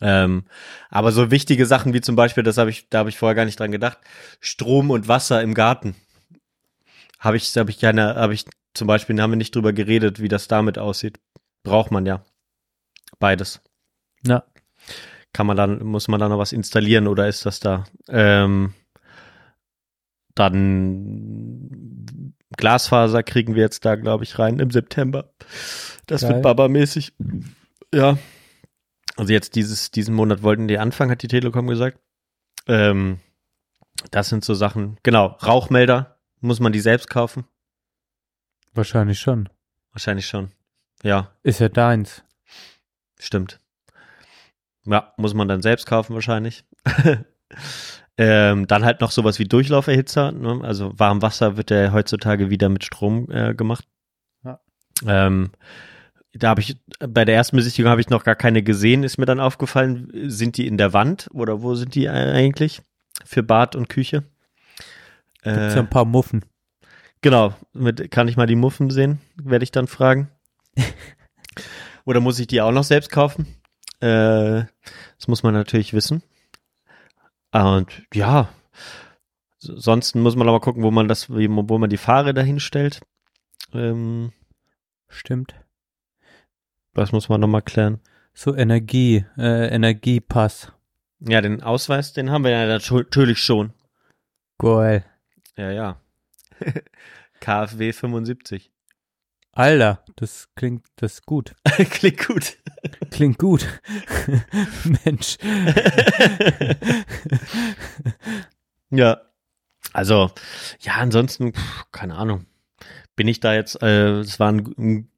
Ähm, 0.00 0.44
aber 0.90 1.12
so 1.12 1.30
wichtige 1.30 1.66
Sachen 1.66 1.92
wie 1.94 2.00
zum 2.00 2.16
Beispiel, 2.16 2.42
das 2.42 2.58
habe 2.58 2.70
ich, 2.70 2.88
da 2.88 2.98
habe 2.98 3.08
ich 3.10 3.18
vorher 3.18 3.34
gar 3.34 3.44
nicht 3.44 3.58
dran 3.58 3.72
gedacht, 3.72 3.98
Strom 4.40 4.90
und 4.90 5.08
Wasser 5.08 5.42
im 5.42 5.54
Garten. 5.54 5.94
Habe 7.18 7.36
ich, 7.36 7.56
habe 7.56 7.70
ich 7.70 7.80
keine, 7.80 8.14
habe 8.16 8.34
ich 8.34 8.44
zum 8.74 8.86
Beispiel, 8.86 9.20
haben 9.20 9.32
wir 9.32 9.36
nicht 9.36 9.54
drüber 9.54 9.72
geredet, 9.72 10.20
wie 10.20 10.28
das 10.28 10.48
damit 10.48 10.78
aussieht. 10.78 11.18
Braucht 11.64 11.90
man 11.90 12.06
ja 12.06 12.24
beides. 13.18 13.60
Ja. 14.26 14.44
Kann 15.32 15.46
man 15.46 15.56
dann, 15.56 15.84
muss 15.84 16.08
man 16.08 16.20
da 16.20 16.28
noch 16.28 16.38
was 16.38 16.52
installieren 16.52 17.06
oder 17.06 17.28
ist 17.28 17.46
das 17.46 17.60
da? 17.60 17.84
Ähm, 18.08 18.74
dann 20.34 22.34
Glasfaser 22.56 23.22
kriegen 23.22 23.54
wir 23.54 23.62
jetzt 23.62 23.84
da, 23.84 23.96
glaube 23.96 24.24
ich, 24.24 24.38
rein 24.38 24.58
im 24.58 24.70
September. 24.70 25.32
Das 26.06 26.22
Geil. 26.22 26.30
wird 26.30 26.42
Baba-mäßig. 26.42 27.12
Ja. 27.94 28.18
Also 29.16 29.32
jetzt 29.32 29.54
dieses, 29.54 29.90
diesen 29.90 30.14
Monat 30.14 30.42
wollten 30.42 30.68
die 30.68 30.78
anfangen, 30.78 31.10
hat 31.10 31.22
die 31.22 31.28
Telekom 31.28 31.66
gesagt. 31.66 31.98
Ähm, 32.66 33.20
das 34.10 34.28
sind 34.28 34.44
so 34.44 34.54
Sachen. 34.54 34.96
Genau, 35.02 35.26
Rauchmelder. 35.44 36.18
Muss 36.40 36.60
man 36.60 36.72
die 36.72 36.80
selbst 36.80 37.10
kaufen? 37.10 37.44
Wahrscheinlich 38.74 39.18
schon. 39.18 39.48
Wahrscheinlich 39.92 40.26
schon. 40.26 40.52
Ja, 41.02 41.32
Ist 41.42 41.60
ja 41.60 41.68
deins. 41.68 42.22
Stimmt. 43.18 43.60
Ja, 44.86 45.12
muss 45.16 45.34
man 45.34 45.48
dann 45.48 45.62
selbst 45.62 45.86
kaufen 45.86 46.14
wahrscheinlich. 46.14 46.64
ähm, 48.18 48.66
dann 48.66 48.84
halt 48.84 49.00
noch 49.00 49.10
sowas 49.10 49.38
wie 49.38 49.44
Durchlauferhitzer. 49.44 50.32
Ne? 50.32 50.60
Also 50.62 50.98
Warmwasser 50.98 51.56
wird 51.56 51.70
ja 51.70 51.92
heutzutage 51.92 52.50
wieder 52.50 52.68
mit 52.68 52.84
Strom 52.84 53.30
äh, 53.30 53.54
gemacht. 53.54 53.84
Ja. 54.44 54.60
Ähm, 55.06 55.50
da 56.32 56.50
habe 56.50 56.60
ich 56.60 56.76
bei 57.00 57.24
der 57.24 57.34
ersten 57.34 57.56
Besichtigung 57.56 57.90
habe 57.90 58.00
ich 58.00 58.10
noch 58.10 58.24
gar 58.24 58.36
keine 58.36 58.62
gesehen. 58.62 59.02
Ist 59.02 59.18
mir 59.18 59.26
dann 59.26 59.40
aufgefallen, 59.40 60.10
sind 60.26 60.56
die 60.56 60.66
in 60.66 60.78
der 60.78 60.92
Wand 60.92 61.28
oder 61.32 61.62
wo 61.62 61.74
sind 61.74 61.94
die 61.94 62.08
eigentlich 62.08 62.82
für 63.24 63.42
Bad 63.42 63.76
und 63.76 63.88
Küche? 63.88 64.24
Gibt's 65.42 65.74
ja 65.74 65.76
Äh, 65.76 65.78
ein 65.78 65.90
paar 65.90 66.04
Muffen. 66.04 66.44
Genau, 67.20 67.54
mit, 67.72 68.10
kann 68.10 68.28
ich 68.28 68.36
mal 68.36 68.46
die 68.46 68.56
Muffen 68.56 68.90
sehen, 68.90 69.20
werde 69.42 69.64
ich 69.64 69.72
dann 69.72 69.88
fragen. 69.88 70.28
Oder 72.04 72.20
muss 72.20 72.38
ich 72.38 72.46
die 72.46 72.60
auch 72.60 72.70
noch 72.70 72.84
selbst 72.84 73.10
kaufen? 73.10 73.46
Äh, 74.00 74.64
das 75.16 75.28
muss 75.28 75.42
man 75.42 75.54
natürlich 75.54 75.92
wissen. 75.92 76.22
Und 77.52 78.06
ja, 78.14 78.48
sonst 79.58 80.14
muss 80.14 80.36
man 80.36 80.48
aber 80.48 80.60
gucken, 80.60 80.82
wo 80.82 80.90
man 80.90 81.08
das, 81.08 81.30
wo 81.30 81.78
man 81.78 81.90
die 81.90 81.96
Fahrräder 81.96 82.42
hinstellt. 82.42 83.00
Ähm, 83.72 84.32
Stimmt. 85.08 85.54
das 86.94 87.12
muss 87.12 87.28
man 87.28 87.40
nochmal 87.40 87.62
klären. 87.62 88.00
So 88.34 88.54
Energie, 88.54 89.24
äh, 89.36 89.68
Energiepass. 89.68 90.72
Ja, 91.20 91.40
den 91.40 91.62
Ausweis, 91.62 92.12
den 92.12 92.30
haben 92.30 92.44
wir 92.44 92.50
ja 92.52 92.66
natürlich 92.66 93.42
schon. 93.42 93.72
Geil. 94.58 95.04
Ja, 95.56 95.70
ja. 95.72 96.00
KfW 97.40 97.92
75. 97.92 98.70
Alter, 99.58 100.04
das 100.14 100.48
klingt, 100.54 100.86
das 100.94 101.22
gut. 101.22 101.56
Klingt 101.90 102.24
gut. 102.24 102.58
Klingt 103.10 103.38
gut. 103.38 103.66
Mensch. 105.04 105.36
ja. 108.90 109.20
Also, 109.92 110.30
ja, 110.78 110.92
ansonsten, 110.98 111.54
pff, 111.54 111.86
keine 111.90 112.14
Ahnung. 112.14 112.46
Bin 113.16 113.26
ich 113.26 113.40
da 113.40 113.52
jetzt, 113.52 113.82
äh, 113.82 114.20
es 114.20 114.38
waren 114.38 115.08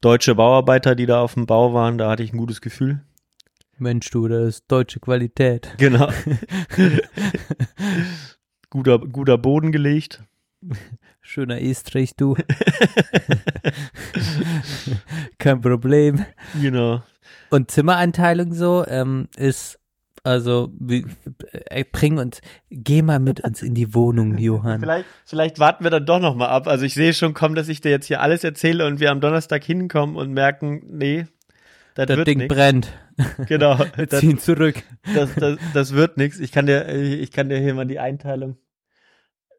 deutsche 0.00 0.36
Bauarbeiter, 0.36 0.94
die 0.94 1.06
da 1.06 1.20
auf 1.20 1.34
dem 1.34 1.46
Bau 1.46 1.74
waren, 1.74 1.98
da 1.98 2.10
hatte 2.10 2.22
ich 2.22 2.32
ein 2.32 2.38
gutes 2.38 2.60
Gefühl. 2.60 3.02
Mensch, 3.76 4.08
du, 4.10 4.28
das 4.28 4.46
ist 4.46 4.64
deutsche 4.68 5.00
Qualität. 5.00 5.74
Genau. 5.78 6.12
guter, 8.70 9.00
guter 9.00 9.36
Boden 9.36 9.72
gelegt. 9.72 10.22
Schöner 11.32 11.62
Estrich, 11.62 12.16
du. 12.16 12.34
Kein 15.38 15.60
Problem. 15.60 16.24
Genau. 16.60 17.04
Und 17.50 17.70
Zimmereinteilung 17.70 18.52
so 18.52 18.84
ähm, 18.88 19.28
ist, 19.36 19.78
also, 20.24 20.72
wie, 20.80 21.06
äh, 21.52 21.84
bring 21.84 22.18
uns, 22.18 22.40
geh 22.70 23.02
mal 23.02 23.20
mit 23.20 23.44
uns 23.44 23.62
in 23.62 23.74
die 23.74 23.94
Wohnung, 23.94 24.38
Johann. 24.38 24.80
Vielleicht, 24.80 25.04
vielleicht 25.24 25.58
warten 25.60 25.84
wir 25.84 25.92
dann 25.92 26.04
doch 26.04 26.18
noch 26.18 26.34
mal 26.34 26.48
ab. 26.48 26.66
Also 26.66 26.84
ich 26.84 26.94
sehe 26.94 27.14
schon 27.14 27.32
kommen, 27.32 27.54
dass 27.54 27.68
ich 27.68 27.80
dir 27.80 27.92
jetzt 27.92 28.06
hier 28.06 28.22
alles 28.22 28.42
erzähle 28.42 28.84
und 28.88 28.98
wir 28.98 29.12
am 29.12 29.20
Donnerstag 29.20 29.62
hinkommen 29.62 30.16
und 30.16 30.32
merken, 30.32 30.82
nee, 30.88 31.26
das, 31.94 32.08
Das 32.08 32.24
Ding 32.24 32.38
nix. 32.38 32.52
brennt. 32.52 32.92
Genau. 33.46 33.78
Wir 33.94 34.08
ziehen 34.08 34.38
zurück. 34.38 34.82
das, 35.14 35.32
das, 35.36 35.58
das 35.74 35.92
wird 35.92 36.16
nichts. 36.16 36.40
Ich 36.40 36.50
kann 36.50 36.66
dir, 36.66 36.88
ich 36.88 37.30
kann 37.30 37.48
dir 37.48 37.58
hier 37.58 37.74
mal 37.74 37.86
die 37.86 38.00
Einteilung 38.00 38.56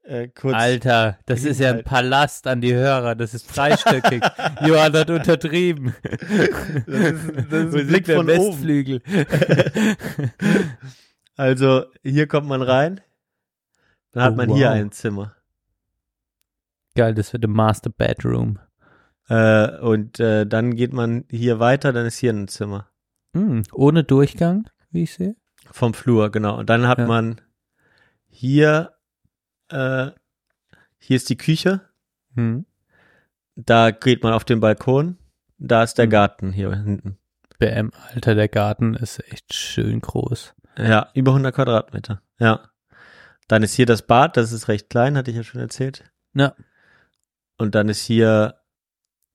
äh, 0.04 0.28
kurz. 0.30 0.56
Alter, 0.56 1.20
das 1.26 1.44
ist 1.44 1.60
ja 1.60 1.72
ein. 1.72 1.84
Palast 1.84 2.48
an 2.48 2.62
die 2.62 2.74
Hörer. 2.74 3.16
Das 3.16 3.34
ist 3.34 3.56
dreistöckig. 3.56 4.24
Johann 4.66 4.94
hat 4.94 5.10
untertrieben. 5.10 5.96
Das 6.04 6.22
ist, 6.22 7.32
das 7.50 7.66
ist 7.66 7.76
ein 7.76 7.88
Blick 7.88 8.08
wir? 8.08 8.16
von. 8.18 8.28
Westflügel. 8.28 9.02
Also 11.38 11.86
hier 12.04 12.28
kommt 12.28 12.48
man 12.48 12.62
rein. 12.62 13.02
Dann 14.12 14.24
hat 14.24 14.34
Oh, 14.34 14.36
man 14.36 14.50
hier 14.54 14.68
wow. 14.68 14.76
ein 14.76 14.92
Zimmer. 14.92 15.36
Geil, 16.96 17.16
das 17.16 17.32
wird 17.34 17.46
ein 17.46 17.52
Master 17.52 17.90
Bedroom. 17.90 18.60
Äh, 19.30 19.78
und 19.80 20.20
äh, 20.20 20.46
dann 20.46 20.76
geht 20.76 20.94
man 20.94 21.24
hier 21.32 21.60
weiter, 21.60 21.94
dann 21.94 22.06
ist 22.06 22.18
hier 22.18 22.34
ein 22.34 22.48
Zimmer. 22.48 22.90
Hm, 23.34 23.64
ohne 23.72 24.04
Durchgang, 24.04 24.70
wie 24.92 25.04
ich 25.04 25.14
sehe. 25.14 25.36
Vom 25.72 25.94
Flur, 25.94 26.32
genau. 26.32 26.58
Und 26.60 26.70
dann 26.70 26.88
hat 26.88 26.98
Ja. 27.00 27.08
man 27.08 27.40
hier, 28.28 28.92
äh, 29.72 30.12
hier 31.00 31.16
ist 31.16 31.30
die 31.30 31.38
Küche. 31.38 31.82
Hm. 32.36 32.66
Da 33.56 33.92
geht 33.92 34.24
man 34.24 34.34
auf 34.34 34.44
den 34.46 34.60
Balkon. 34.60 35.18
Da 35.58 35.84
ist 35.84 35.98
der 35.98 36.06
Hm. 36.06 36.12
Garten 36.12 36.52
hier 36.52 36.74
hinten. 36.76 37.18
BM, 37.60 37.92
Alter, 38.14 38.34
der 38.36 38.48
Garten 38.48 38.96
ist 38.96 39.20
echt 39.32 39.54
schön 39.54 40.02
groß. 40.02 40.56
Ja, 40.78 41.10
über 41.14 41.32
100 41.32 41.54
Quadratmeter. 41.54 42.22
Ja. 42.40 42.70
Dann 43.48 43.62
ist 43.64 43.74
hier 43.76 43.86
das 43.86 44.02
Bad, 44.08 44.38
das 44.38 44.52
ist 44.52 44.68
recht 44.68 44.90
klein, 44.90 45.16
hatte 45.18 45.30
ich 45.30 45.38
ja 45.38 45.44
schon 45.44 45.62
erzählt. 45.62 46.04
Ja. 46.34 46.56
Und 47.58 47.76
dann 47.76 47.90
ist 47.90 48.02
hier 48.02 48.56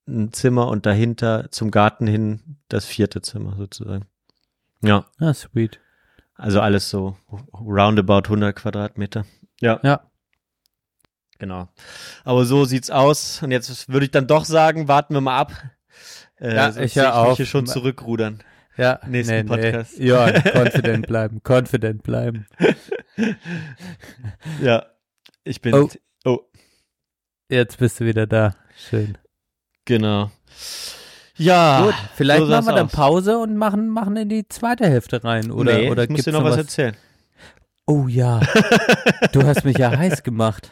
ein 0.08 0.32
Zimmer 0.32 0.68
und 0.68 0.86
dahinter 0.86 1.50
zum 1.50 1.70
Garten 1.70 2.06
hin 2.06 2.58
das 2.68 2.84
vierte 2.86 3.20
Zimmer 3.22 3.54
sozusagen. 3.56 4.06
Ja, 4.82 5.04
Ah, 5.18 5.34
sweet. 5.34 5.78
also 6.34 6.60
alles 6.60 6.88
so 6.90 7.16
roundabout 7.52 8.22
100 8.28 8.56
Quadratmeter. 8.56 9.24
Ja, 9.60 9.78
Ja. 9.82 10.10
Genau. 11.38 11.68
Aber 12.24 12.44
so 12.44 12.64
sieht's 12.64 12.90
aus. 12.90 13.42
Und 13.42 13.50
jetzt 13.50 13.88
würde 13.92 14.06
ich 14.06 14.10
dann 14.12 14.26
doch 14.26 14.44
sagen, 14.44 14.88
warten 14.88 15.14
wir 15.14 15.20
mal 15.20 15.38
ab. 15.38 15.52
Äh, 16.38 16.54
Ja, 16.54 16.68
ich 16.70 16.94
mich 16.96 17.00
auf. 17.00 17.36
hier 17.36 17.46
schon 17.46 17.66
zurückrudern. 17.66 18.42
Ja, 18.76 19.00
Nächsten 19.06 19.46
Podcast. 19.46 19.98
Ja, 19.98 20.26
confident 20.54 21.06
bleiben, 21.06 21.40
confident 21.42 22.02
bleiben. 22.02 22.46
Ja, 24.60 24.84
ich 25.44 25.60
bin. 25.62 25.74
Oh. 25.74 25.88
oh 26.26 26.40
Jetzt 27.48 27.78
bist 27.78 28.00
du 28.00 28.04
wieder 28.04 28.26
da. 28.26 28.54
Schön. 28.76 29.16
genau. 29.84 30.30
Ja, 31.38 31.82
Gut, 31.84 31.94
vielleicht 32.14 32.40
so 32.40 32.46
machen 32.48 32.66
wir 32.66 32.74
dann 32.74 32.86
aus. 32.86 32.92
Pause 32.92 33.38
und 33.38 33.56
machen, 33.56 33.88
machen 33.88 34.16
in 34.16 34.28
die 34.28 34.48
zweite 34.48 34.86
Hälfte 34.88 35.22
rein. 35.22 35.50
Oder, 35.50 35.78
nee, 35.78 35.90
oder 35.90 36.04
ich 36.04 36.10
muss 36.10 36.24
dir 36.24 36.32
noch 36.32 36.44
was? 36.44 36.56
erzählen. 36.56 36.96
Oh 37.86 38.06
ja. 38.08 38.40
du 39.32 39.44
hast 39.44 39.64
mich 39.64 39.78
ja 39.78 39.96
heiß 39.96 40.22
gemacht. 40.22 40.70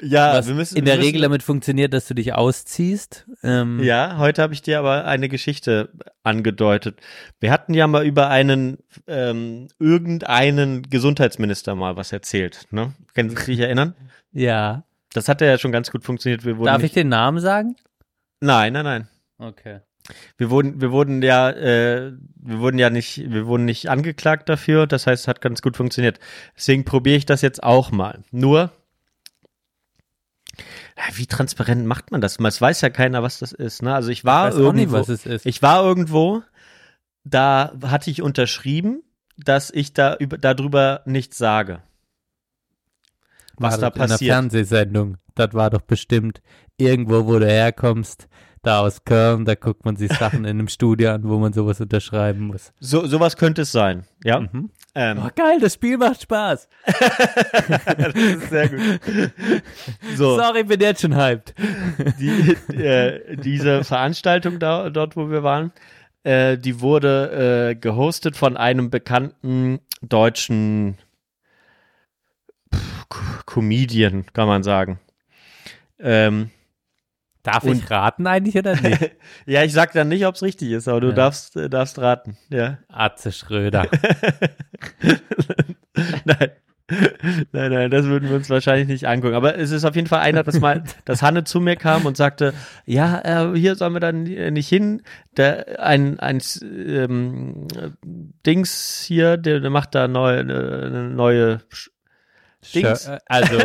Ja, 0.00 0.34
was 0.34 0.48
wir 0.48 0.54
müssen 0.54 0.76
in 0.76 0.84
der 0.84 0.96
müssen, 0.96 1.06
Regel 1.06 1.22
damit 1.22 1.42
funktioniert, 1.44 1.94
dass 1.94 2.08
du 2.08 2.14
dich 2.14 2.34
ausziehst. 2.34 3.26
Ähm, 3.44 3.80
Ja, 3.82 4.18
heute 4.18 4.42
habe 4.42 4.52
ich 4.52 4.60
dir 4.60 4.78
aber 4.80 5.04
eine 5.04 5.28
Geschichte 5.28 5.90
angedeutet. 6.24 6.98
Wir 7.38 7.52
hatten 7.52 7.72
ja 7.72 7.86
mal 7.86 8.04
über 8.04 8.28
einen 8.28 8.78
ähm, 9.06 9.68
irgendeinen 9.78 10.82
Gesundheitsminister 10.82 11.76
mal 11.76 11.96
was 11.96 12.12
erzählt. 12.12 12.66
Ne? 12.70 12.92
Können 13.14 13.30
Sie 13.30 13.36
sich 13.36 13.60
erinnern? 13.60 13.94
ja. 14.32 14.84
Das 15.14 15.28
hat 15.28 15.42
ja 15.42 15.58
schon 15.58 15.72
ganz 15.72 15.90
gut 15.90 16.04
funktioniert. 16.04 16.42
Darf 16.64 16.82
ich 16.82 16.92
den 16.94 17.10
Namen 17.10 17.38
sagen? 17.38 17.76
Nein, 18.40 18.72
nein, 18.72 18.84
nein. 18.84 19.08
Okay. 19.36 19.80
Wir 20.36 20.50
wurden, 20.50 20.80
wir 20.80 20.90
wurden 20.90 21.22
ja, 21.22 21.50
äh, 21.50 22.12
wir 22.36 22.58
wurden 22.58 22.78
ja 22.78 22.90
nicht, 22.90 23.30
wir 23.30 23.46
wurden 23.46 23.64
nicht 23.64 23.88
angeklagt 23.88 24.48
dafür. 24.48 24.86
Das 24.86 25.06
heißt, 25.06 25.22
es 25.22 25.28
hat 25.28 25.40
ganz 25.40 25.62
gut 25.62 25.76
funktioniert. 25.76 26.18
Deswegen 26.56 26.84
probiere 26.84 27.16
ich 27.16 27.26
das 27.26 27.42
jetzt 27.42 27.62
auch 27.62 27.92
mal. 27.92 28.22
Nur, 28.30 28.72
wie 31.14 31.26
transparent 31.26 31.86
macht 31.86 32.10
man 32.10 32.20
das? 32.20 32.38
Es 32.38 32.60
weiß 32.60 32.80
ja 32.80 32.90
keiner, 32.90 33.22
was 33.22 33.38
das 33.38 33.52
ist. 33.52 33.82
Ne? 33.82 33.94
Also 33.94 34.10
ich 34.10 34.24
war 34.24 34.48
Ich 34.48 34.54
weiß 34.54 34.60
auch 34.60 34.64
irgendwo, 34.66 34.80
nicht, 34.80 34.92
was 34.92 35.08
es 35.08 35.26
ist. 35.26 35.46
ich 35.46 35.62
war 35.62 35.84
irgendwo, 35.84 36.42
da 37.24 37.72
hatte 37.84 38.10
ich 38.10 38.22
unterschrieben, 38.22 39.02
dass 39.36 39.70
ich 39.70 39.92
da 39.92 40.14
über, 40.16 40.38
darüber 40.38 41.02
nichts 41.06 41.38
sage. 41.38 41.82
Was 43.56 43.74
War 43.74 43.78
da 43.78 43.90
das 43.90 43.96
In 43.96 44.08
passiert. 44.10 44.32
Fernsehsendung. 44.32 45.16
Das 45.34 45.54
war 45.54 45.70
doch 45.70 45.82
bestimmt 45.82 46.42
irgendwo, 46.76 47.26
wo 47.26 47.38
du 47.38 47.46
herkommst. 47.46 48.28
Da 48.62 48.80
aus 48.80 49.04
Köln, 49.04 49.44
da 49.44 49.56
guckt 49.56 49.84
man 49.84 49.96
sich 49.96 50.12
Sachen 50.12 50.44
in 50.44 50.50
einem 50.50 50.68
Studio 50.68 51.10
an, 51.10 51.24
wo 51.24 51.38
man 51.38 51.52
sowas 51.52 51.80
unterschreiben 51.80 52.46
muss. 52.46 52.72
So, 52.78 53.04
sowas 53.06 53.36
könnte 53.36 53.62
es 53.62 53.72
sein. 53.72 54.04
Ja. 54.22 54.38
Mhm. 54.40 54.70
Ähm, 54.94 55.18
Oh, 55.24 55.28
geil, 55.34 55.58
das 55.60 55.74
Spiel 55.74 55.98
macht 55.98 56.22
Spaß. 56.22 56.68
das 56.86 58.14
ist 58.14 58.50
sehr 58.50 58.68
gut. 58.68 59.00
So. 60.14 60.36
Sorry, 60.38 60.62
bin 60.62 60.80
jetzt 60.80 61.00
schon 61.02 61.16
hyped. 61.16 61.54
die, 62.20 62.56
äh, 62.72 63.36
diese 63.36 63.82
Veranstaltung 63.82 64.60
da, 64.60 64.90
dort, 64.90 65.16
wo 65.16 65.28
wir 65.28 65.42
waren, 65.42 65.72
äh, 66.22 66.56
die 66.56 66.80
wurde 66.80 67.70
äh, 67.70 67.74
gehostet 67.74 68.36
von 68.36 68.56
einem 68.56 68.90
bekannten 68.90 69.80
deutschen 70.02 70.98
pff, 72.72 73.44
Comedian, 73.44 74.24
kann 74.32 74.46
man 74.46 74.62
sagen. 74.62 75.00
Ähm, 75.98 76.50
Darf 77.42 77.64
Und- 77.64 77.76
ich 77.76 77.90
raten 77.90 78.26
eigentlich 78.26 78.56
oder 78.56 78.76
nicht? 78.80 79.10
ja, 79.46 79.62
ich 79.64 79.72
sag 79.72 79.92
dann 79.92 80.08
nicht, 80.08 80.24
ob 80.26 80.36
es 80.36 80.42
richtig 80.42 80.70
ist, 80.70 80.86
aber 80.88 81.00
du 81.00 81.08
Ja. 81.08 81.14
darfst, 81.14 81.56
äh, 81.56 81.68
darfst 81.68 81.98
raten. 81.98 82.36
Ja. 82.50 82.78
Atze 82.88 83.32
Schröder. 83.32 83.86
nein. 86.24 86.50
Nein, 87.52 87.72
nein, 87.72 87.90
das 87.90 88.04
würden 88.04 88.28
wir 88.28 88.36
uns 88.36 88.50
wahrscheinlich 88.50 88.86
nicht 88.86 89.06
angucken. 89.08 89.34
Aber 89.34 89.56
es 89.56 89.70
ist 89.70 89.84
auf 89.84 89.96
jeden 89.96 90.08
Fall 90.08 90.20
einer, 90.20 90.42
dass 90.42 90.60
mal, 90.60 90.84
dass 91.06 91.22
Hanne 91.22 91.44
zu 91.44 91.58
mir 91.58 91.76
kam 91.76 92.04
und 92.04 92.18
sagte, 92.18 92.52
ja, 92.84 93.50
äh, 93.52 93.56
hier 93.58 93.76
sollen 93.76 93.94
wir 93.94 94.00
dann 94.00 94.24
nicht 94.24 94.68
hin. 94.68 95.00
Der, 95.38 95.82
ein, 95.82 96.20
ein 96.20 96.42
ähm, 96.62 97.66
Dings 98.44 99.02
hier, 99.06 99.38
der, 99.38 99.60
der 99.60 99.70
macht 99.70 99.94
da 99.94 100.06
neu, 100.06 100.38
eine, 100.38 100.82
eine 100.84 101.08
neue 101.08 101.60
Sch- 101.72 101.88
Dings. 102.74 103.08
Schö- 103.08 103.18
Also. 103.26 103.58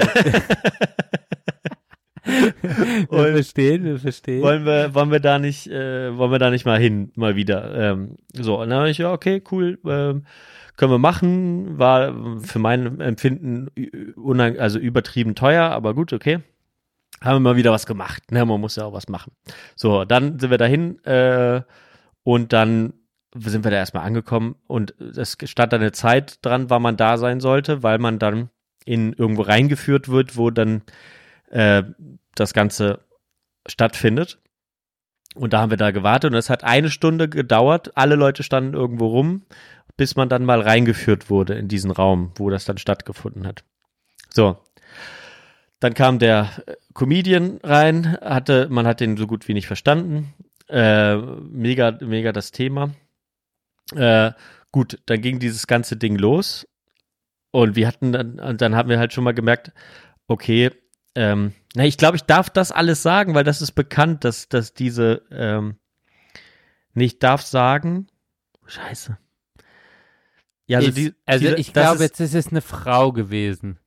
wir 3.10 3.34
verstehen, 3.34 3.84
wir 3.84 4.00
verstehen. 4.00 4.42
wollen 4.42 4.66
wir, 4.66 4.94
wollen 4.94 5.12
wir 5.12 5.20
da 5.20 5.40
nicht, 5.40 5.68
äh, 5.68 6.16
wollen 6.18 6.32
wir 6.32 6.40
da 6.40 6.50
nicht 6.50 6.66
mal 6.66 6.80
hin, 6.80 7.12
mal 7.16 7.36
wieder. 7.36 7.74
Ähm, 7.76 8.18
so, 8.34 8.62
und 8.62 8.70
dann 8.70 8.80
habe 8.80 8.90
ich, 8.90 8.98
ja, 8.98 9.12
okay, 9.12 9.42
cool, 9.52 9.80
ähm, 9.86 10.26
können 10.76 10.92
wir 10.92 11.00
machen. 11.00 11.78
War 11.78 12.14
für 12.42 12.60
mein 12.60 13.00
Empfinden 13.02 13.70
also 14.60 14.80
übertrieben 14.80 15.36
teuer, 15.36 15.72
aber 15.72 15.94
gut, 15.94 16.14
okay. 16.14 16.40
Haben 17.22 17.38
wir 17.38 17.52
mal 17.52 17.56
wieder 17.56 17.72
was 17.72 17.88
gemacht. 17.88 18.32
Ne, 18.32 18.46
man 18.46 18.62
muss 18.62 18.76
ja 18.76 18.86
auch 18.86 18.94
was 18.94 19.10
machen. 19.10 19.32
So, 19.76 20.06
dann 20.06 20.40
sind 20.40 20.52
wir 20.52 20.60
dahin 20.60 21.04
äh, 21.04 21.62
und 22.24 22.54
dann 22.54 22.94
sind 23.36 23.64
wir 23.64 23.72
da 23.72 23.78
erstmal 23.78 24.06
angekommen 24.06 24.56
und 24.68 24.94
es 25.00 25.38
stand 25.46 25.74
da 25.74 25.78
eine 25.78 25.92
Zeit 25.92 26.46
dran, 26.46 26.70
wann 26.70 26.82
man 26.82 26.98
da 26.98 27.18
sein 27.18 27.40
sollte, 27.40 27.84
weil 27.84 27.98
man 27.98 28.20
dann 28.20 28.50
in 28.86 29.14
irgendwo 29.14 29.42
reingeführt 29.42 30.10
wird, 30.10 30.38
wo 30.38 30.50
dann 30.50 30.82
äh, 31.48 31.84
das 32.36 32.54
Ganze 32.54 33.00
stattfindet. 33.68 34.40
Und 35.36 35.54
da 35.54 35.62
haben 35.62 35.70
wir 35.70 35.78
da 35.78 35.92
gewartet 35.92 36.32
und 36.32 36.38
es 36.38 36.50
hat 36.50 36.64
eine 36.64 36.90
Stunde 36.90 37.30
gedauert. 37.30 37.92
Alle 37.96 38.16
Leute 38.16 38.44
standen 38.44 38.74
irgendwo 38.74 39.08
rum, 39.08 39.46
bis 39.96 40.16
man 40.16 40.30
dann 40.30 40.46
mal 40.46 40.62
reingeführt 40.62 41.30
wurde 41.30 41.54
in 41.56 41.68
diesen 41.68 41.92
Raum, 41.92 42.32
wo 42.36 42.50
das 42.50 42.66
dann 42.66 42.78
stattgefunden 42.78 43.46
hat. 43.46 43.64
So. 44.30 44.58
Dann 45.80 45.94
kam 45.94 46.18
der 46.18 46.50
äh, 46.66 46.76
Comedian 46.94 47.60
rein, 47.62 48.18
hatte, 48.22 48.68
man 48.70 48.88
hat 48.88 49.00
den 49.00 49.18
so 49.18 49.28
gut 49.28 49.48
wie 49.48 49.54
nicht 49.54 49.68
verstanden. 49.68 50.34
Äh, 50.70 51.18
mega, 51.18 51.98
mega 52.02 52.32
das 52.32 52.52
Thema. 52.52 52.92
Äh, 53.96 54.32
gut, 54.72 55.00
dann 55.06 55.22
ging 55.22 55.40
dieses 55.40 55.68
ganze 55.68 55.98
Ding 55.98 56.18
los. 56.18 56.68
Und 57.52 57.76
wir 57.76 57.88
hatten 57.88 58.12
dann, 58.12 58.40
und 58.40 58.62
dann 58.62 58.76
haben 58.76 58.90
wir 58.90 59.00
halt 59.00 59.14
schon 59.14 59.24
mal 59.24 59.34
gemerkt, 59.34 59.72
okay, 60.28 60.72
ähm, 61.18 61.54
na, 61.76 61.84
ich 61.86 61.98
glaube, 61.98 62.16
ich 62.16 62.24
darf 62.24 62.50
das 62.52 62.72
alles 62.72 63.02
sagen, 63.02 63.34
weil 63.34 63.44
das 63.44 63.62
ist 63.62 63.72
bekannt, 63.72 64.24
dass, 64.24 64.50
dass 64.50 64.74
diese, 64.76 65.24
ähm, 65.32 65.78
nee, 66.94 67.06
ich 67.06 67.18
darf 67.20 67.42
sagen, 67.42 68.08
scheiße. 68.68 69.18
Ja, 70.68 70.78
also, 70.78 70.90
Ist- 70.90 70.98
die, 70.98 71.14
also 71.26 71.46
diese, 71.46 71.56
ich 71.58 71.74
glaube, 71.74 72.04
jetzt 72.04 72.20
ist 72.20 72.36
es 72.36 72.50
eine 72.50 72.62
Frau 72.62 73.12
gewesen. 73.12 73.80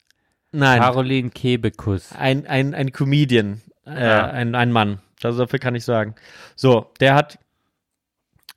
nein, 0.51 0.81
Caroline 0.81 1.31
Kebekus. 1.31 2.13
ein, 2.13 2.47
ein, 2.47 2.75
ein 2.75 2.91
Comedian, 2.91 3.61
äh, 3.87 4.01
Ja. 4.07 4.27
ein, 4.31 4.55
ein 4.57 4.73
Mann. 4.73 5.01
Das 5.21 5.37
dafür 5.37 5.59
kann 5.59 5.75
ich 5.75 5.85
sagen. 5.85 6.15
So, 6.57 6.91
der 6.99 7.15
hat, 7.15 7.39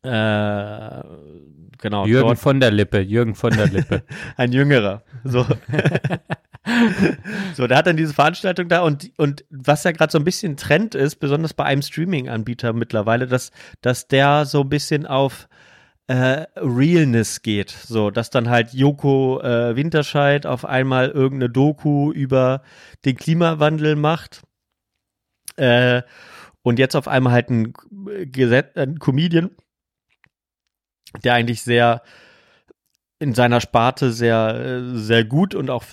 äh, 0.04 1.04
genau, 1.78 2.06
Jürgen 2.08 2.28
dort 2.30 2.40
von 2.40 2.60
der 2.60 2.72
Lippe, 2.72 3.00
Jürgen 3.02 3.36
von 3.36 3.52
der 3.56 3.68
Lippe. 3.68 4.04
ein 4.38 4.52
Jüngerer. 4.52 5.04
So. 5.24 5.46
so, 7.56 7.68
der 7.68 7.78
hat 7.78 7.88
dann 7.88 7.98
diese 7.98 8.14
Veranstaltung 8.14 8.70
da 8.70 8.82
und, 8.82 9.12
und 9.18 9.44
was 9.50 9.84
ja 9.84 9.92
gerade 9.92 10.12
so 10.12 10.18
ein 10.18 10.24
bisschen 10.24 10.56
Trend 10.56 10.96
ist, 10.96 11.18
besonders 11.18 11.54
bei 11.54 11.66
einem 11.66 11.82
Streaming-Anbieter 11.82 12.74
mittlerweile, 12.74 13.28
dass, 13.28 13.52
dass 13.82 14.08
der 14.08 14.46
so 14.46 14.62
ein 14.62 14.70
bisschen 14.70 15.06
auf 15.06 15.50
äh, 16.08 16.46
Realness 16.56 17.42
geht. 17.42 17.70
So, 17.70 18.12
dass 18.12 18.30
dann 18.30 18.50
halt 18.50 18.74
Joko 18.74 19.42
äh, 19.42 19.76
Winterscheid 19.76 20.46
auf 20.46 20.66
einmal 20.66 21.10
irgendeine 21.10 21.52
Doku 21.52 22.12
über 22.12 22.62
den 23.06 23.16
Klimawandel 23.16 23.96
macht. 23.96 24.42
Äh, 25.56 26.04
und 26.62 26.80
jetzt 26.80 26.96
auf 26.96 27.08
einmal 27.08 27.34
halt 27.34 27.50
ein, 27.50 27.74
Geset 28.32 28.78
ein 28.78 29.00
Comedian, 29.00 29.52
der 31.24 31.34
eigentlich 31.34 31.62
sehr 31.62 32.04
in 33.20 33.34
seiner 33.34 33.62
Sparte 33.62 34.12
sehr, 34.12 34.56
äh, 34.56 34.98
sehr 34.98 35.26
gut 35.26 35.56
und 35.56 35.70
auch 35.70 35.84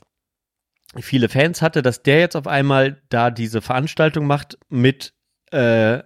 viele 0.99 1.29
Fans 1.29 1.63
hatte, 1.63 1.83
dass 1.83 2.03
der 2.03 2.19
jetzt 2.21 2.37
auf 2.37 2.47
einmal 2.47 3.01
da 3.09 3.31
diese 3.31 3.61
Veranstaltung 3.61 4.27
macht 4.27 4.59
mit, 4.69 5.13
äh, 5.53 6.01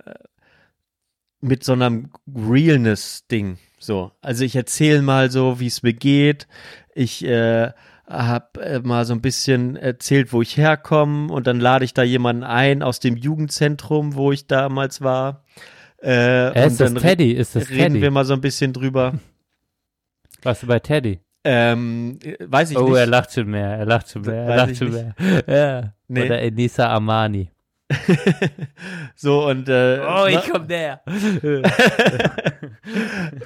mit 1.41 1.64
so 1.64 1.72
einem 1.72 2.11
Realness-Ding. 2.35 3.59
So, 3.78 4.12
also 4.22 4.45
ich 4.45 4.57
erzähle 4.57 5.03
mal 5.03 5.30
so, 5.30 5.61
wie 5.61 5.66
es 5.66 5.82
mir 5.82 5.93
geht. 5.95 6.47
Ich 6.95 7.24
äh, 7.24 7.70
habe 8.07 8.61
äh, 8.62 8.78
mal 8.80 9.05
so 9.05 9.14
ein 9.14 9.20
bisschen 9.20 9.76
erzählt, 9.76 10.32
wo 10.32 10.43
ich 10.43 10.57
herkomme 10.57 11.32
und 11.32 11.47
dann 11.47 11.61
lade 11.61 11.85
ich 11.85 11.95
da 11.95 12.03
jemanden 12.03 12.45
ein 12.45 12.82
aus 12.82 13.01
dem 13.01 13.16
Jugendzentrum, 13.16 14.14
wo 14.14 14.32
ich 14.32 14.47
damals 14.47 15.01
war. 15.01 15.45
Äh, 16.03 16.49
Äh, 16.49 16.64
und 16.64 16.72
ist 16.72 16.80
das 16.80 16.95
Teddy? 16.95 17.32
Ist 17.32 17.57
das 17.57 17.70
reden 17.70 17.95
Teddy? 17.95 18.03
wir 18.03 18.11
mal 18.11 18.24
so 18.24 18.35
ein 18.35 18.41
bisschen 18.43 18.72
drüber. 18.72 19.14
Warst 20.43 20.62
du 20.62 20.66
bei 20.66 20.78
Teddy? 20.78 21.20
Ähm, 21.45 22.18
äh, 22.22 22.36
weiß 22.40 22.70
ich 22.70 22.78
oh, 22.78 22.88
nicht. 22.88 22.97
er 22.99 23.07
lacht 23.07 23.32
schon 23.32 23.51
mehr, 23.51 23.76
er 23.76 23.84
lacht 23.84 24.11
schon 24.11 24.22
mehr, 24.22 24.45
er 24.45 24.57
lacht 24.57 24.76
schon 24.76 24.90
nicht. 24.90 25.18
mehr. 25.18 25.45
Ja. 25.47 25.92
Nee. 26.09 26.24
Oder 26.24 26.40
Enisa 26.40 26.88
Armani. 26.88 27.51
so 29.14 29.47
und 29.47 29.68
äh, 29.68 30.01
Oh, 30.01 30.24
ich 30.26 30.51
komm 30.51 30.66
näher. 30.66 31.03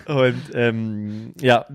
und 0.06 0.42
ähm, 0.54 1.34
ja, 1.40 1.66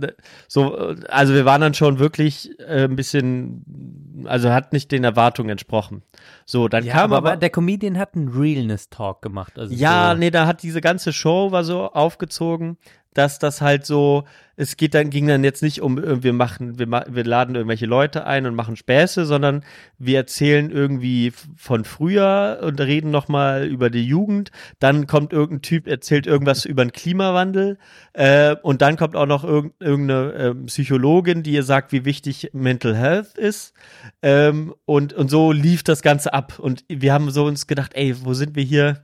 so, 0.47 0.95
also 1.09 1.33
wir 1.33 1.43
waren 1.43 1.59
dann 1.59 1.73
schon 1.73 1.99
wirklich 1.99 2.57
äh, 2.59 2.85
ein 2.85 2.95
bisschen, 2.95 4.23
also 4.25 4.49
hat 4.51 4.71
nicht 4.71 4.93
den 4.93 5.03
Erwartungen 5.03 5.49
entsprochen. 5.49 6.03
So, 6.45 6.69
dann 6.69 6.85
Ja, 6.85 6.93
kam 6.93 7.11
aber, 7.13 7.31
aber, 7.31 7.37
der 7.37 7.49
Comedian 7.49 7.97
hat 7.97 8.15
einen 8.15 8.29
Realness-Talk 8.29 9.21
gemacht. 9.21 9.59
Also 9.59 9.73
ja, 9.73 10.11
so, 10.13 10.19
nee, 10.19 10.31
da 10.31 10.47
hat 10.47 10.63
diese 10.63 10.79
ganze 10.79 11.11
Show 11.11 11.51
war 11.51 11.65
so 11.65 11.91
aufgezogen, 11.91 12.77
dass 13.13 13.39
das 13.39 13.61
halt 13.61 13.85
so, 13.85 14.25
es 14.55 14.77
geht 14.77 14.93
dann, 14.93 15.09
ging 15.09 15.27
dann 15.27 15.43
jetzt 15.43 15.63
nicht 15.63 15.81
um, 15.81 15.97
äh, 15.97 16.23
wir 16.23 16.33
machen, 16.33 16.77
wir, 16.77 16.87
wir 16.87 17.23
laden 17.23 17.55
irgendwelche 17.55 17.85
Leute 17.85 18.25
ein 18.25 18.45
und 18.45 18.55
machen 18.55 18.75
Späße, 18.75 19.25
sondern 19.25 19.63
wir 19.97 20.17
erzählen 20.17 20.69
irgendwie 20.69 21.33
von 21.55 21.85
früher 21.85 22.59
und 22.63 22.79
reden 22.79 23.09
nochmal 23.09 23.65
über 23.65 23.89
die 23.89 24.05
Jugend. 24.05 24.51
Dann 24.79 25.07
kommt 25.07 25.33
irgendein 25.33 25.61
Typ, 25.61 25.87
erzählt 25.87 26.27
irgendwas 26.27 26.65
über 26.65 26.85
den 26.85 26.91
Klimawandel. 26.91 27.77
Äh, 28.13 28.55
und 28.61 28.81
dann 28.81 28.95
kommt 28.95 29.15
auch 29.15 29.25
noch 29.25 29.43
irgend, 29.43 29.73
irgendeine 29.79 30.33
ähm, 30.33 30.65
Psychologin, 30.67 31.41
die 31.43 31.53
ihr 31.53 31.63
sagt, 31.63 31.91
wie 31.91 32.05
wichtig 32.05 32.51
Mental 32.53 32.95
Health 32.95 33.37
ist. 33.37 33.73
Ähm, 34.21 34.73
und, 34.85 35.13
und 35.13 35.29
so 35.29 35.51
lief 35.51 35.83
das 35.83 36.01
Ganze 36.01 36.33
ab. 36.33 36.59
Und 36.59 36.85
wir 36.87 37.13
haben 37.13 37.31
so 37.31 37.45
uns 37.45 37.65
gedacht, 37.65 37.93
ey, 37.95 38.15
wo 38.23 38.33
sind 38.33 38.55
wir 38.55 38.63
hier? 38.63 39.01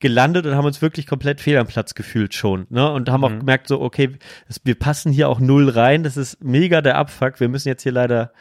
Gelandet 0.00 0.46
und 0.46 0.54
haben 0.54 0.64
uns 0.66 0.82
wirklich 0.82 1.06
komplett 1.06 1.40
fehl 1.40 1.56
am 1.58 1.66
Platz 1.66 1.94
gefühlt 1.94 2.34
schon, 2.34 2.66
ne? 2.70 2.90
Und 2.92 3.08
haben 3.08 3.24
auch 3.24 3.30
Mhm. 3.30 3.40
gemerkt, 3.40 3.68
so, 3.68 3.80
okay, 3.80 4.18
das, 4.46 4.60
wir 4.64 4.78
passen 4.78 5.12
hier 5.12 5.28
auch 5.28 5.40
null 5.40 5.68
rein. 5.70 6.02
Das 6.02 6.16
ist 6.16 6.42
mega 6.44 6.82
der 6.82 6.96
Abfuck. 6.96 7.40
Wir 7.40 7.48
müssen 7.48 7.68
jetzt 7.68 7.82
hier 7.82 7.92
leider 7.92 8.32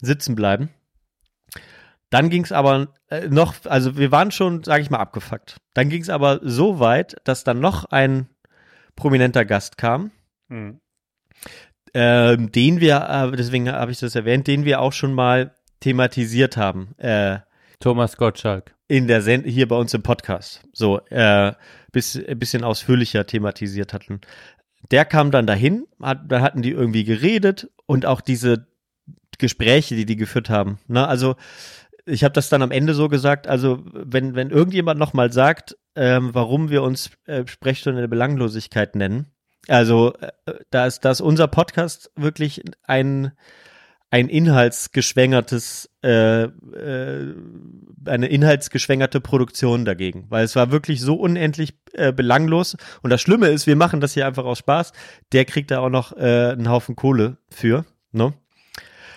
sitzen 0.00 0.34
bleiben. 0.34 0.70
Dann 2.10 2.28
ging 2.28 2.44
es 2.44 2.52
aber 2.52 2.88
äh, 3.08 3.28
noch, 3.28 3.54
also 3.64 3.96
wir 3.96 4.12
waren 4.12 4.30
schon, 4.30 4.62
sage 4.64 4.82
ich 4.82 4.90
mal, 4.90 4.98
abgefuckt. 4.98 5.56
Dann 5.74 5.88
ging 5.88 6.02
es 6.02 6.10
aber 6.10 6.40
so 6.42 6.78
weit, 6.78 7.16
dass 7.24 7.44
dann 7.44 7.60
noch 7.60 7.86
ein 7.86 8.28
prominenter 8.96 9.44
Gast 9.46 9.78
kam, 9.78 10.10
Mhm. 10.48 10.80
ähm, 11.94 12.52
den 12.52 12.80
wir, 12.80 13.30
äh, 13.32 13.36
deswegen 13.36 13.70
habe 13.70 13.92
ich 13.92 13.98
das 14.00 14.14
erwähnt, 14.14 14.46
den 14.46 14.64
wir 14.66 14.80
auch 14.80 14.92
schon 14.92 15.14
mal 15.14 15.54
thematisiert 15.80 16.56
haben. 16.56 16.94
Äh, 16.98 17.38
Thomas 17.82 18.16
Gottschalk. 18.16 18.74
in 18.88 19.08
der 19.08 19.22
Send 19.22 19.46
hier 19.46 19.66
bei 19.66 19.76
uns 19.76 19.92
im 19.92 20.02
Podcast 20.02 20.62
so 20.72 21.00
äh, 21.10 21.52
bis, 21.90 22.16
ein 22.16 22.38
bisschen 22.38 22.62
ausführlicher 22.64 23.26
thematisiert 23.26 23.92
hatten. 23.92 24.20
Der 24.90 25.04
kam 25.04 25.30
dann 25.30 25.46
dahin, 25.46 25.86
hat, 26.00 26.20
dann 26.28 26.42
hatten 26.42 26.62
die 26.62 26.70
irgendwie 26.70 27.04
geredet 27.04 27.70
und 27.86 28.06
auch 28.06 28.20
diese 28.20 28.66
Gespräche, 29.38 29.96
die 29.96 30.06
die 30.06 30.16
geführt 30.16 30.48
haben. 30.50 30.78
Ne? 30.86 31.06
Also 31.06 31.34
ich 32.06 32.24
habe 32.24 32.32
das 32.32 32.48
dann 32.48 32.62
am 32.62 32.70
Ende 32.70 32.94
so 32.94 33.08
gesagt, 33.08 33.46
also 33.46 33.82
wenn, 33.92 34.34
wenn 34.34 34.50
irgendjemand 34.50 34.98
nochmal 34.98 35.32
sagt, 35.32 35.76
ähm, 35.94 36.30
warum 36.32 36.70
wir 36.70 36.82
uns 36.82 37.10
äh, 37.26 37.46
Sprechstunde 37.46 38.00
der 38.00 38.08
Belanglosigkeit 38.08 38.94
nennen, 38.94 39.26
also 39.68 40.12
äh, 40.14 40.30
da 40.70 40.86
ist, 40.86 41.04
da 41.04 41.10
ist 41.10 41.20
unser 41.20 41.48
Podcast 41.48 42.10
wirklich 42.16 42.62
ein, 42.84 43.32
ein 44.12 44.28
inhaltsgeschwängertes, 44.28 45.88
äh, 46.04 46.42
äh, 46.42 47.34
eine 48.04 48.26
inhaltsgeschwängerte 48.26 49.20
Produktion 49.20 49.86
dagegen, 49.86 50.26
weil 50.28 50.44
es 50.44 50.54
war 50.54 50.70
wirklich 50.70 51.00
so 51.00 51.14
unendlich 51.14 51.74
äh, 51.94 52.12
belanglos. 52.12 52.76
Und 53.00 53.08
das 53.10 53.22
Schlimme 53.22 53.48
ist, 53.48 53.66
wir 53.66 53.74
machen 53.74 54.00
das 54.00 54.12
hier 54.12 54.26
einfach 54.26 54.44
aus 54.44 54.58
Spaß. 54.58 54.92
Der 55.32 55.46
kriegt 55.46 55.70
da 55.70 55.80
auch 55.80 55.88
noch 55.88 56.14
äh, 56.14 56.50
einen 56.52 56.68
Haufen 56.68 56.94
Kohle 56.94 57.38
für, 57.48 57.86
ne? 58.12 58.34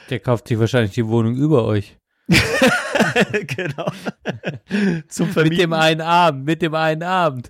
Der 0.10 0.20
kauft 0.20 0.48
sich 0.48 0.58
wahrscheinlich 0.58 0.94
die 0.94 1.08
Wohnung 1.08 1.36
über 1.36 1.66
euch. 1.66 1.98
genau. 3.48 3.92
Zum 5.10 5.28
Mit 5.28 5.34
Vermieten. 5.34 5.58
dem 5.58 5.74
einen 5.74 6.02
Abend, 6.02 6.46
mit 6.46 6.62
dem 6.62 6.74
einen 6.74 7.04
Abend. 7.04 7.50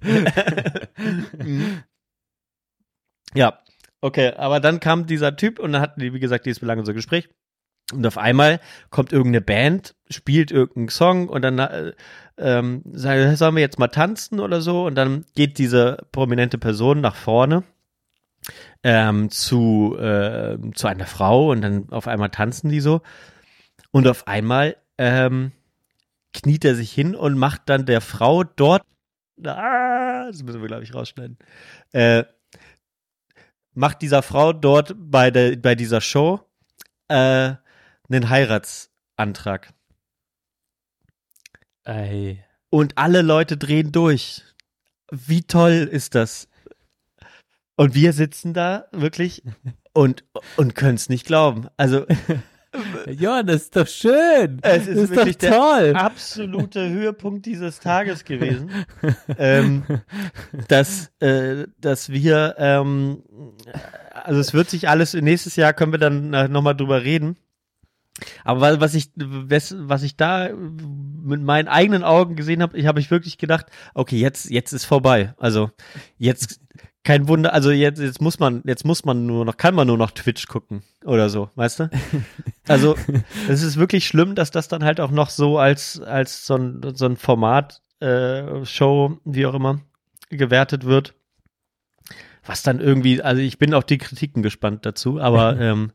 Ja, 3.34 3.60
okay, 4.02 4.34
aber 4.36 4.60
dann 4.60 4.80
kam 4.80 5.06
dieser 5.06 5.36
Typ 5.36 5.60
und 5.60 5.74
dann 5.74 5.82
hatten 5.82 6.00
die, 6.00 6.14
wie 6.14 6.20
gesagt, 6.20 6.46
dieses 6.46 6.60
belanglose 6.60 6.94
Gespräch. 6.94 7.30
Und 7.94 8.06
auf 8.08 8.18
einmal 8.18 8.60
kommt 8.90 9.14
irgendeine 9.14 9.42
Band, 9.42 9.96
spielt 10.10 10.52
irgendeinen 10.52 10.90
Song 10.90 11.30
und 11.30 11.44
dann 11.44 11.60
äh, 11.60 11.94
ähm, 12.38 12.82
sagen, 12.92 13.36
sollen 13.36 13.56
wir 13.56 13.62
jetzt 13.62 13.78
mal 13.78 13.90
tanzen 13.90 14.40
oder 14.40 14.60
so? 14.62 14.86
Und 14.86 14.96
dann 14.96 15.26
geht 15.36 15.60
diese 15.60 15.98
prominente 16.12 16.58
Person 16.58 17.00
nach 17.00 17.16
vorne 17.16 17.64
ähm, 18.84 19.30
zu, 19.30 19.96
äh, 20.00 20.58
zu 20.74 20.88
einer 20.88 21.06
Frau 21.06 21.52
und 21.52 21.62
dann 21.62 21.90
auf 21.92 22.08
einmal 22.08 22.30
tanzen 22.30 22.70
die 22.70 22.80
so. 22.80 23.02
Und 23.92 24.08
auf 24.08 24.28
einmal 24.28 24.78
ähm, 24.98 25.52
kniet 26.34 26.66
er 26.66 26.76
sich 26.76 26.92
hin 26.92 27.16
und 27.16 27.38
macht 27.38 27.64
dann 27.66 27.86
der 27.86 28.02
Frau 28.02 28.44
dort, 28.44 28.84
ah, 29.44 30.26
das 30.28 30.44
müssen 30.44 30.62
wir, 30.62 30.68
glaube 30.68 30.84
ich, 30.84 30.94
rausschneiden, 30.94 31.38
äh, 31.92 32.24
macht 33.76 34.02
dieser 34.02 34.24
Frau 34.24 34.54
dort 34.54 34.96
bei, 34.98 35.32
der, 35.32 35.56
bei 35.58 35.76
dieser 35.76 36.02
Show 36.02 36.42
äh, 37.08 37.54
einen 38.10 38.30
Heiratsantrag. 38.30 39.74
Ey. 41.84 42.44
Und 42.70 42.98
alle 42.98 43.22
Leute 43.22 43.58
drehen 43.58 43.92
durch. 43.92 44.44
Wie 45.12 45.44
toll 45.44 45.88
ist 45.92 46.16
das? 46.16 46.48
Und 47.76 47.94
wir 47.94 48.14
sitzen 48.14 48.54
da 48.54 48.88
wirklich 48.92 49.44
und, 49.94 50.24
und 50.58 50.76
können 50.76 50.96
es 50.96 51.10
nicht 51.10 51.26
glauben. 51.26 51.68
Also 51.78 52.06
Ja, 53.20 53.44
das 53.44 53.64
ist 53.64 53.76
doch 53.76 53.88
schön. 53.88 54.60
Es 54.62 54.88
ist 54.88 54.96
das 54.98 55.04
ist 55.04 55.10
wirklich 55.12 55.38
doch 55.38 55.50
der 55.50 55.52
toll. 55.58 55.94
absolute 55.96 56.90
Höhepunkt 56.90 57.46
dieses 57.46 57.80
Tages 57.80 58.24
gewesen, 58.26 58.70
ähm, 59.38 59.84
dass, 60.68 61.12
äh, 61.20 61.68
dass 61.80 62.10
wir, 62.10 62.56
ähm, 62.58 63.24
also 64.14 64.40
es 64.40 64.54
wird 64.54 64.70
sich 64.70 64.90
alles, 64.90 65.14
nächstes 65.14 65.56
Jahr 65.56 65.74
können 65.74 65.92
wir 65.92 66.00
dann 66.00 66.34
äh, 66.34 66.48
nochmal 66.48 66.76
drüber 66.76 67.04
reden. 67.04 67.38
Aber 68.46 68.62
wa- 68.62 68.80
was 68.80 68.94
ich, 68.94 69.12
was 69.16 70.04
ich 70.04 70.16
da 70.16 70.50
mit 70.54 71.42
meinen 71.42 71.68
eigenen 71.68 72.04
Augen 72.04 72.36
gesehen 72.36 72.62
habe, 72.62 72.78
ich 72.78 72.86
habe 72.86 73.00
ich 73.00 73.12
wirklich 73.12 73.38
gedacht, 73.38 73.66
okay, 73.94 74.18
jetzt, 74.18 74.50
jetzt 74.50 74.72
ist 74.72 74.86
vorbei. 74.86 75.34
Also 75.38 75.70
jetzt 76.18 76.62
kein 77.06 77.28
Wunder, 77.28 77.54
also 77.54 77.72
jetzt, 77.72 78.00
jetzt 78.00 78.20
muss 78.20 78.40
man, 78.40 78.64
jetzt 78.66 78.84
muss 78.84 79.06
man 79.06 79.28
nur 79.28 79.46
noch, 79.46 79.58
kann 79.58 79.76
man 79.76 79.88
nur 79.88 79.98
noch 79.98 80.12
Twitch 80.12 80.48
gucken 80.48 80.82
oder 81.06 81.30
so, 81.30 81.50
weißt 81.56 81.80
du? 81.80 81.90
Also 82.68 82.96
es 83.48 83.62
ist 83.62 83.78
wirklich 83.78 84.08
schlimm, 84.08 84.34
dass 84.34 84.50
das 84.50 84.68
dann 84.68 84.84
halt 84.84 85.00
auch 85.00 85.12
noch 85.12 85.30
so 85.30 85.60
als, 85.60 86.02
als 86.02 86.48
so 86.48 86.56
ein, 86.56 86.82
so 86.96 87.06
ein 87.06 87.16
Format, 87.16 87.84
äh, 88.00 88.66
Show, 88.66 89.20
wie 89.24 89.46
auch 89.46 89.54
immer, 89.54 89.82
gewertet 90.32 90.84
wird. 90.84 91.14
Was 92.44 92.64
dann 92.64 92.80
irgendwie, 92.80 93.22
also 93.22 93.40
ich 93.40 93.60
bin 93.60 93.76
auf 93.76 93.84
die 93.84 94.00
Kritiken 94.00 94.42
gespannt 94.42 94.84
dazu, 94.84 95.22
aber 95.22 95.60
ähm, 95.60 95.92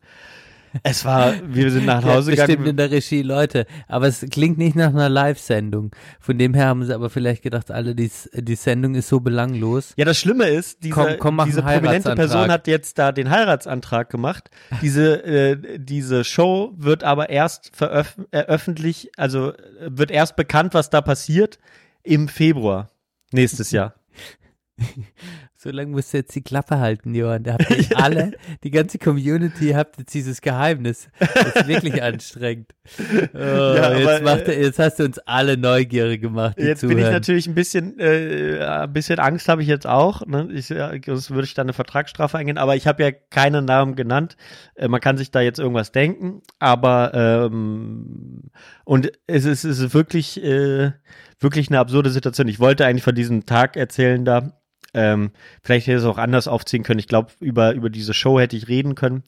es 0.82 1.04
war, 1.04 1.34
wir 1.46 1.70
sind 1.70 1.86
nach 1.86 2.04
Hause 2.04 2.30
bestimmt 2.30 2.48
gegangen. 2.48 2.68
in 2.70 2.76
der 2.76 2.90
Regie 2.90 3.22
Leute. 3.22 3.66
Aber 3.88 4.06
es 4.06 4.24
klingt 4.30 4.58
nicht 4.58 4.76
nach 4.76 4.90
einer 4.90 5.08
Live-Sendung. 5.08 5.94
Von 6.20 6.38
dem 6.38 6.54
her 6.54 6.66
haben 6.66 6.84
sie 6.84 6.94
aber 6.94 7.10
vielleicht 7.10 7.42
gedacht, 7.42 7.70
alle, 7.70 7.94
die, 7.94 8.10
die 8.34 8.54
Sendung 8.54 8.94
ist 8.94 9.08
so 9.08 9.20
belanglos. 9.20 9.92
Ja, 9.96 10.04
das 10.04 10.18
Schlimme 10.18 10.48
ist, 10.48 10.82
diese, 10.84 10.94
Komm, 10.94 11.08
komm, 11.18 11.42
diese 11.46 11.62
prominente. 11.62 12.14
Person 12.14 12.50
hat 12.50 12.66
jetzt 12.66 12.98
da 12.98 13.12
den 13.12 13.30
Heiratsantrag 13.30 14.10
gemacht. 14.10 14.50
Diese, 14.82 15.24
äh, 15.24 15.78
diese 15.78 16.24
Show 16.24 16.72
wird 16.76 17.04
aber 17.04 17.30
erst 17.30 17.74
veröf 17.74 18.16
öffentlich, 18.30 19.10
also 19.16 19.52
äh, 19.52 19.54
wird 19.90 20.10
erst 20.10 20.36
bekannt, 20.36 20.74
was 20.74 20.90
da 20.90 21.00
passiert 21.00 21.58
im 22.02 22.28
Februar 22.28 22.90
nächstes 23.32 23.70
Jahr. 23.70 23.94
So 25.62 25.68
lange 25.68 25.90
musst 25.90 26.14
du 26.14 26.16
jetzt 26.16 26.34
die 26.34 26.40
Klappe 26.40 26.78
halten, 26.78 27.14
Johann. 27.14 27.42
Da 27.42 27.52
habt 27.52 27.68
ihr 27.90 27.98
alle, 28.02 28.32
die 28.64 28.70
ganze 28.70 28.96
Community 28.98 29.72
habt 29.72 29.98
jetzt 29.98 30.14
dieses 30.14 30.40
Geheimnis. 30.40 31.10
Das 31.18 31.54
ist 31.54 31.68
wirklich 31.68 32.02
anstrengend. 32.02 32.72
Oh, 33.34 33.38
aber, 33.38 33.98
jetzt, 33.98 34.48
äh, 34.48 34.52
er- 34.54 34.62
jetzt 34.62 34.78
hast 34.78 35.00
du 35.00 35.04
uns 35.04 35.18
alle 35.18 35.58
neugierig 35.58 36.22
gemacht. 36.22 36.58
Jetzt 36.58 36.80
zuhören. 36.80 36.96
bin 36.96 37.04
ich 37.04 37.12
natürlich 37.12 37.46
ein 37.46 37.54
bisschen, 37.54 38.00
äh, 38.00 38.58
ein 38.64 38.90
bisschen 38.94 39.18
Angst 39.18 39.50
habe 39.50 39.60
ich 39.60 39.68
jetzt 39.68 39.86
auch. 39.86 40.26
Ne? 40.26 40.48
Ich, 40.50 40.70
ja, 40.70 40.92
sonst 41.04 41.30
würde 41.30 41.44
ich 41.44 41.52
da 41.52 41.60
eine 41.60 41.74
Vertragsstrafe 41.74 42.38
eingehen, 42.38 42.56
aber 42.56 42.74
ich 42.74 42.86
habe 42.86 43.02
ja 43.02 43.10
keinen 43.12 43.66
Namen 43.66 43.96
genannt. 43.96 44.38
Äh, 44.76 44.88
man 44.88 45.02
kann 45.02 45.18
sich 45.18 45.30
da 45.30 45.42
jetzt 45.42 45.58
irgendwas 45.58 45.92
denken, 45.92 46.40
aber 46.58 47.12
ähm, 47.12 48.44
und 48.84 49.12
es 49.26 49.44
ist, 49.44 49.64
es 49.64 49.78
ist 49.78 49.92
wirklich, 49.92 50.42
äh, 50.42 50.92
wirklich 51.38 51.68
eine 51.68 51.80
absurde 51.80 52.08
Situation. 52.08 52.48
Ich 52.48 52.60
wollte 52.60 52.86
eigentlich 52.86 53.04
von 53.04 53.14
diesem 53.14 53.44
Tag 53.44 53.76
erzählen 53.76 54.24
da. 54.24 54.56
Ähm, 54.94 55.30
vielleicht 55.62 55.86
hätte 55.86 55.98
es 55.98 56.04
auch 56.04 56.18
anders 56.18 56.48
aufziehen 56.48 56.82
können. 56.82 56.98
Ich 57.00 57.08
glaube, 57.08 57.30
über, 57.40 57.72
über 57.74 57.90
diese 57.90 58.14
Show 58.14 58.38
hätte 58.40 58.56
ich 58.56 58.68
reden 58.68 58.94
können, 58.94 59.22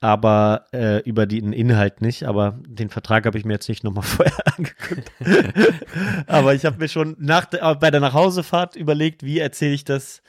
aber 0.00 0.66
äh, 0.72 0.98
über 1.08 1.26
den 1.26 1.52
Inhalt 1.52 2.00
nicht. 2.00 2.24
Aber 2.24 2.58
den 2.66 2.88
Vertrag 2.90 3.26
habe 3.26 3.38
ich 3.38 3.44
mir 3.44 3.54
jetzt 3.54 3.68
nicht 3.68 3.84
nochmal 3.84 4.04
vorher 4.06 4.34
angeguckt. 4.56 5.10
aber 6.26 6.54
ich 6.54 6.64
habe 6.64 6.78
mir 6.78 6.88
schon 6.88 7.16
nach 7.18 7.52
äh, 7.52 7.74
bei 7.74 7.90
der 7.90 8.00
Nachhausefahrt 8.00 8.76
überlegt, 8.76 9.22
wie 9.22 9.38
erzähle 9.38 9.74
ich 9.74 9.84
das 9.84 10.22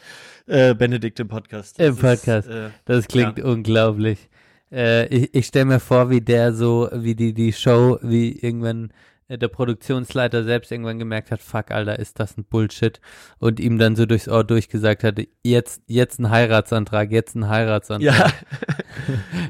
äh, 0.47 0.73
Benedikt 0.73 1.19
im 1.19 1.27
Podcast. 1.27 1.79
Im 1.79 1.87
Das 1.87 1.95
ist, 1.95 2.01
Podcast. 2.25 2.47
äh, 2.49 2.69
Das 2.85 3.07
klingt 3.07 3.39
unglaublich. 3.39 4.29
Äh, 4.71 5.07
ich 5.07 5.33
ich 5.35 5.45
stelle 5.47 5.65
mir 5.65 5.79
vor, 5.79 6.09
wie 6.09 6.21
der 6.21 6.53
so, 6.53 6.89
wie 6.93 7.15
die, 7.15 7.33
die 7.33 7.53
Show, 7.53 7.99
wie 8.01 8.31
irgendwann 8.39 8.91
der 9.37 9.47
Produktionsleiter 9.47 10.43
selbst 10.43 10.71
irgendwann 10.71 10.99
gemerkt 10.99 11.31
hat, 11.31 11.41
fuck, 11.41 11.71
Alter, 11.71 11.99
ist 11.99 12.19
das 12.19 12.37
ein 12.37 12.45
Bullshit. 12.45 12.99
Und 13.39 13.59
ihm 13.59 13.77
dann 13.77 13.95
so 13.95 14.05
durchs 14.05 14.27
Ohr 14.27 14.43
durchgesagt 14.43 15.03
hatte, 15.03 15.27
jetzt, 15.43 15.81
jetzt 15.87 16.19
ein 16.19 16.29
Heiratsantrag, 16.29 17.11
jetzt 17.11 17.35
ein 17.35 17.47
Heiratsantrag. 17.47 18.15
ja. 18.17 18.31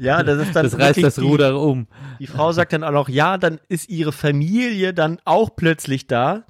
ja, 0.00 0.22
das 0.22 0.46
ist 0.46 0.56
dann 0.56 0.64
das 0.64 0.78
reißt 0.78 1.02
das 1.02 1.14
die- 1.16 1.20
Ruder 1.22 1.58
um. 1.60 1.86
Die 2.18 2.26
Frau 2.26 2.52
sagt 2.52 2.72
dann 2.72 2.84
auch 2.84 2.92
noch, 2.92 3.08
ja, 3.08 3.38
dann 3.38 3.60
ist 3.68 3.88
ihre 3.88 4.12
Familie 4.12 4.94
dann 4.94 5.18
auch 5.24 5.50
plötzlich 5.56 6.06
da. 6.06 6.44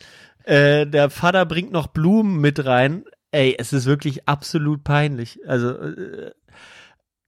Äh, 0.45 0.87
der 0.87 1.09
Vater 1.11 1.47
bringt 1.47 1.73
noch 1.73 1.87
Blumen 1.89 2.41
mit 2.41 2.65
rein. 2.65 3.05
Ey, 3.31 3.55
es 3.59 3.73
ist 3.73 3.87
wirklich 3.87 4.29
absolut 4.29 4.85
peinlich. 4.85 5.39
Also 5.47 5.71
äh, 5.71 6.33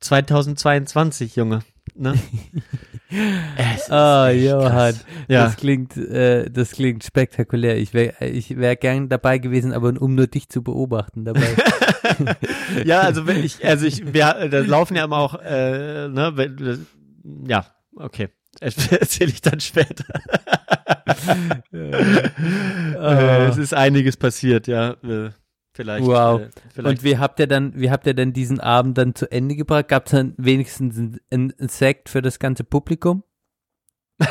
2022, 0.00 1.36
Junge. 1.36 1.60
Ne? 1.96 2.14
es 3.56 3.90
Ah, 3.90 4.30
echt 4.30 4.44
Johann. 4.44 4.94
Ja. 5.28 5.44
das 5.44 5.56
klingt, 5.56 5.96
äh, 5.96 6.50
das 6.50 6.72
klingt 6.72 7.04
spektakulär. 7.04 7.76
Ich 7.78 7.94
wäre, 7.94 8.26
ich 8.26 8.56
wäre 8.56 8.76
gern 8.76 9.08
dabei 9.08 9.38
gewesen, 9.38 9.72
aber 9.72 9.92
um 10.00 10.14
nur 10.14 10.26
dich 10.26 10.48
zu 10.48 10.62
beobachten 10.62 11.24
dabei. 11.24 11.46
ja, 12.84 13.00
also 13.00 13.26
wenn 13.26 13.44
ich, 13.44 13.64
also 13.64 13.86
ich, 13.86 14.12
wir, 14.12 14.48
da 14.48 14.60
laufen 14.60 14.96
ja 14.96 15.04
immer 15.04 15.18
auch, 15.18 15.34
äh, 15.40 16.08
ne, 16.08 16.32
wenn, 16.34 16.86
ja, 17.46 17.66
okay. 17.96 18.28
Erzähle 18.60 19.30
ich 19.30 19.40
dann 19.40 19.58
später. 19.60 20.04
äh, 21.72 23.46
es 23.48 23.56
ist 23.56 23.74
einiges 23.74 24.16
passiert, 24.16 24.68
ja. 24.68 24.96
Vielleicht. 25.74 26.06
Wow. 26.06 26.40
Äh, 26.40 26.50
vielleicht. 26.72 26.98
Und 26.98 27.04
wie 27.04 27.18
habt 27.18 27.40
ihr 27.40 27.48
dann, 27.48 27.74
wie 27.74 27.90
habt 27.90 28.06
ihr 28.06 28.14
denn 28.14 28.32
diesen 28.32 28.60
Abend 28.60 28.96
dann 28.96 29.14
zu 29.14 29.30
Ende 29.30 29.56
gebracht? 29.56 29.88
Gab 29.88 30.06
es 30.06 30.12
dann 30.12 30.34
wenigstens 30.36 30.96
ein, 30.96 31.52
ein, 31.58 31.68
Sekt 31.68 32.08
für 32.08 32.22
das 32.22 32.38
ganze 32.38 32.62
Publikum? 32.62 33.24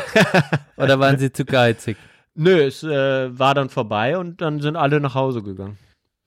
Oder 0.77 0.99
waren 0.99 1.19
sie 1.19 1.33
zu 1.33 1.43
geizig? 1.43 1.97
Nö, 2.35 2.61
es 2.61 2.81
äh, 2.83 3.37
war 3.37 3.53
dann 3.53 3.69
vorbei 3.69 4.17
und 4.17 4.41
dann 4.41 4.61
sind 4.61 4.77
alle 4.77 5.01
nach 5.01 5.15
Hause 5.15 5.43
gegangen. 5.43 5.77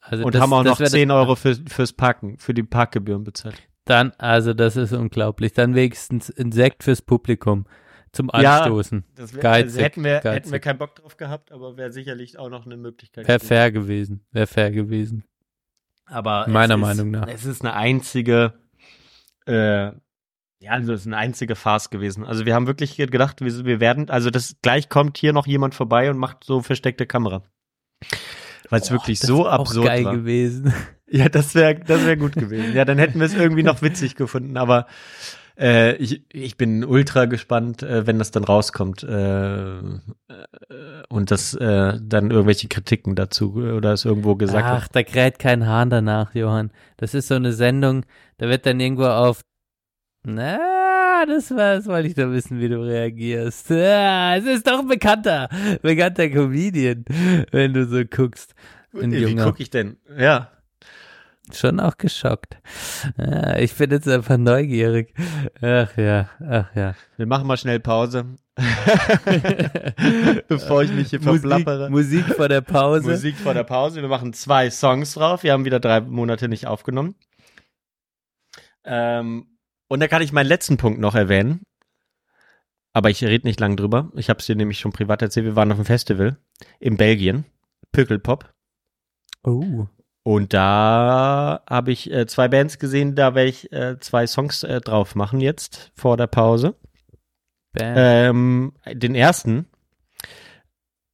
Also 0.00 0.24
Und 0.24 0.34
das- 0.34 0.42
haben 0.42 0.52
auch 0.52 0.62
noch 0.62 0.78
wär 0.78 0.86
10 0.86 1.08
das, 1.08 1.16
Euro 1.16 1.34
für, 1.34 1.56
fürs 1.66 1.94
Parken, 1.94 2.38
für 2.38 2.52
die 2.52 2.62
Parkgebühren 2.62 3.24
bezahlt. 3.24 3.60
Dann, 3.86 4.12
also 4.18 4.52
das 4.52 4.76
ist 4.76 4.92
unglaublich. 4.92 5.52
Dann 5.52 5.74
wenigstens 5.74 6.30
ein 6.36 6.52
Sekt 6.52 6.84
fürs 6.84 7.02
Publikum 7.02 7.66
zum 8.12 8.30
Ja, 8.34 8.60
Anstoßen. 8.60 9.04
Das 9.14 9.34
wär, 9.34 9.42
Geizig, 9.42 9.66
also 9.66 9.80
hätten, 9.80 10.04
wir, 10.04 10.20
hätten 10.20 10.52
wir 10.52 10.60
keinen 10.60 10.78
Bock 10.78 10.96
drauf 10.96 11.16
gehabt, 11.16 11.52
aber 11.52 11.76
wäre 11.76 11.92
sicherlich 11.92 12.38
auch 12.38 12.48
noch 12.48 12.66
eine 12.66 12.76
Möglichkeit. 12.76 13.26
Wäre 13.28 13.38
gewesen. 13.38 13.48
fair 13.48 13.72
gewesen. 13.72 14.26
Wäre 14.32 14.46
fair 14.46 14.70
gewesen. 14.70 15.24
Aber 16.06 16.46
Meiner 16.48 16.74
es 16.74 16.80
ist, 16.80 16.86
Meinung 16.86 17.10
nach. 17.10 17.26
Es 17.28 17.44
ist 17.44 17.62
eine 17.62 17.74
einzige, 17.74 18.54
äh, 19.46 19.86
ja, 19.86 20.70
also 20.70 20.92
es 20.92 21.00
ist 21.00 21.06
eine 21.06 21.16
einzige 21.18 21.56
Farce 21.56 21.90
gewesen. 21.90 22.24
Also 22.24 22.46
wir 22.46 22.54
haben 22.54 22.66
wirklich 22.66 22.96
gedacht, 22.96 23.40
wir, 23.40 23.64
wir 23.64 23.80
werden, 23.80 24.08
also 24.08 24.30
das 24.30 24.56
gleich 24.62 24.88
kommt 24.88 25.18
hier 25.18 25.32
noch 25.32 25.46
jemand 25.46 25.74
vorbei 25.74 26.08
und 26.10 26.16
macht 26.18 26.44
so 26.44 26.62
versteckte 26.62 27.06
Kamera. 27.06 27.42
Weil 28.70 28.80
es 28.80 28.90
wirklich 28.90 29.20
Das 29.20 29.28
so 29.28 29.44
wär 29.44 29.52
auch 29.52 29.60
absurd 29.60 29.86
geil 29.86 30.04
war. 30.04 30.14
gewesen. 30.14 30.72
Ja, 31.08 31.28
das 31.28 31.54
wäre 31.54 31.76
das 31.76 32.04
wär 32.04 32.16
gut 32.16 32.32
gewesen. 32.32 32.74
Ja, 32.74 32.84
dann 32.84 32.98
hätten 32.98 33.20
wir 33.20 33.26
es 33.26 33.34
irgendwie 33.34 33.62
noch 33.62 33.80
witzig 33.80 34.16
gefunden, 34.16 34.56
aber 34.56 34.86
äh, 35.58 35.96
ich, 35.96 36.22
ich 36.32 36.56
bin 36.56 36.84
ultra 36.84 37.24
gespannt, 37.24 37.82
äh, 37.82 38.06
wenn 38.06 38.18
das 38.18 38.30
dann 38.30 38.44
rauskommt 38.44 39.02
äh, 39.02 39.78
äh, 39.78 39.94
und 41.08 41.30
das 41.30 41.54
äh, 41.54 41.98
dann 42.00 42.30
irgendwelche 42.30 42.68
Kritiken 42.68 43.14
dazu 43.14 43.54
oder 43.54 43.92
es 43.92 44.04
irgendwo 44.04 44.36
gesagt 44.36 44.64
Ach, 44.66 44.88
da 44.88 45.02
kräht 45.02 45.38
kein 45.38 45.66
Hahn 45.66 45.90
danach, 45.90 46.34
Johann. 46.34 46.70
Das 46.96 47.14
ist 47.14 47.28
so 47.28 47.34
eine 47.34 47.52
Sendung, 47.52 48.04
da 48.38 48.48
wird 48.48 48.66
dann 48.66 48.80
irgendwo 48.80 49.06
auf, 49.06 49.42
na, 50.24 51.24
das 51.26 51.50
war, 51.50 51.76
das 51.76 51.86
wollte 51.86 52.08
ich 52.08 52.14
doch 52.14 52.30
wissen, 52.30 52.60
wie 52.60 52.68
du 52.68 52.82
reagierst. 52.82 53.70
Ja, 53.70 54.36
es 54.36 54.44
ist 54.44 54.66
doch 54.66 54.80
ein 54.80 54.88
bekannter, 54.88 55.48
bekannter 55.82 56.28
Comedian, 56.28 57.04
wenn 57.52 57.72
du 57.72 57.86
so 57.86 58.04
guckst. 58.04 58.54
Wie 58.92 59.36
gucke 59.36 59.62
ich 59.62 59.70
denn? 59.70 59.98
Ja. 60.18 60.50
Schon 61.52 61.78
auch 61.78 61.96
geschockt. 61.96 62.58
Ja, 63.16 63.56
ich 63.58 63.74
bin 63.74 63.90
jetzt 63.90 64.08
einfach 64.08 64.36
neugierig. 64.36 65.14
Ach 65.60 65.96
ja, 65.96 66.28
ach 66.40 66.74
ja. 66.74 66.94
Wir 67.16 67.26
machen 67.26 67.46
mal 67.46 67.56
schnell 67.56 67.78
Pause. 67.78 68.36
Bevor 70.48 70.82
ich 70.82 70.90
mich 70.90 71.10
hier 71.10 71.20
Musik, 71.20 71.42
verplappere. 71.42 71.90
Musik 71.90 72.24
vor 72.34 72.48
der 72.48 72.62
Pause. 72.62 73.10
Musik 73.10 73.36
vor 73.36 73.54
der 73.54 73.64
Pause. 73.64 74.02
Wir 74.02 74.08
machen 74.08 74.32
zwei 74.32 74.70
Songs 74.70 75.14
drauf. 75.14 75.42
Wir 75.44 75.52
haben 75.52 75.64
wieder 75.64 75.78
drei 75.78 76.00
Monate 76.00 76.48
nicht 76.48 76.66
aufgenommen. 76.66 77.14
Ähm, 78.84 79.58
und 79.88 80.00
da 80.00 80.08
kann 80.08 80.22
ich 80.22 80.32
meinen 80.32 80.46
letzten 80.46 80.78
Punkt 80.78 81.00
noch 81.00 81.14
erwähnen. 81.14 81.62
Aber 82.92 83.10
ich 83.10 83.22
rede 83.22 83.46
nicht 83.46 83.60
lang 83.60 83.76
drüber. 83.76 84.10
Ich 84.16 84.30
habe 84.30 84.40
es 84.40 84.46
dir 84.46 84.56
nämlich 84.56 84.78
schon 84.78 84.92
privat 84.92 85.22
erzählt. 85.22 85.44
Wir 85.44 85.54
waren 85.54 85.70
auf 85.70 85.78
einem 85.78 85.84
Festival 85.84 86.38
in 86.80 86.96
Belgien. 86.96 87.44
Pückelpop. 87.92 88.52
Oh. 89.44 89.86
Und 90.26 90.54
da 90.54 91.62
habe 91.70 91.92
ich 91.92 92.10
äh, 92.10 92.26
zwei 92.26 92.48
Bands 92.48 92.80
gesehen. 92.80 93.14
Da 93.14 93.36
werde 93.36 93.48
ich 93.48 93.70
äh, 93.70 94.00
zwei 94.00 94.26
Songs 94.26 94.64
äh, 94.64 94.80
drauf 94.80 95.14
machen 95.14 95.40
jetzt 95.40 95.92
vor 95.94 96.16
der 96.16 96.26
Pause. 96.26 96.74
Ähm, 97.78 98.72
den 98.92 99.14
ersten 99.14 99.66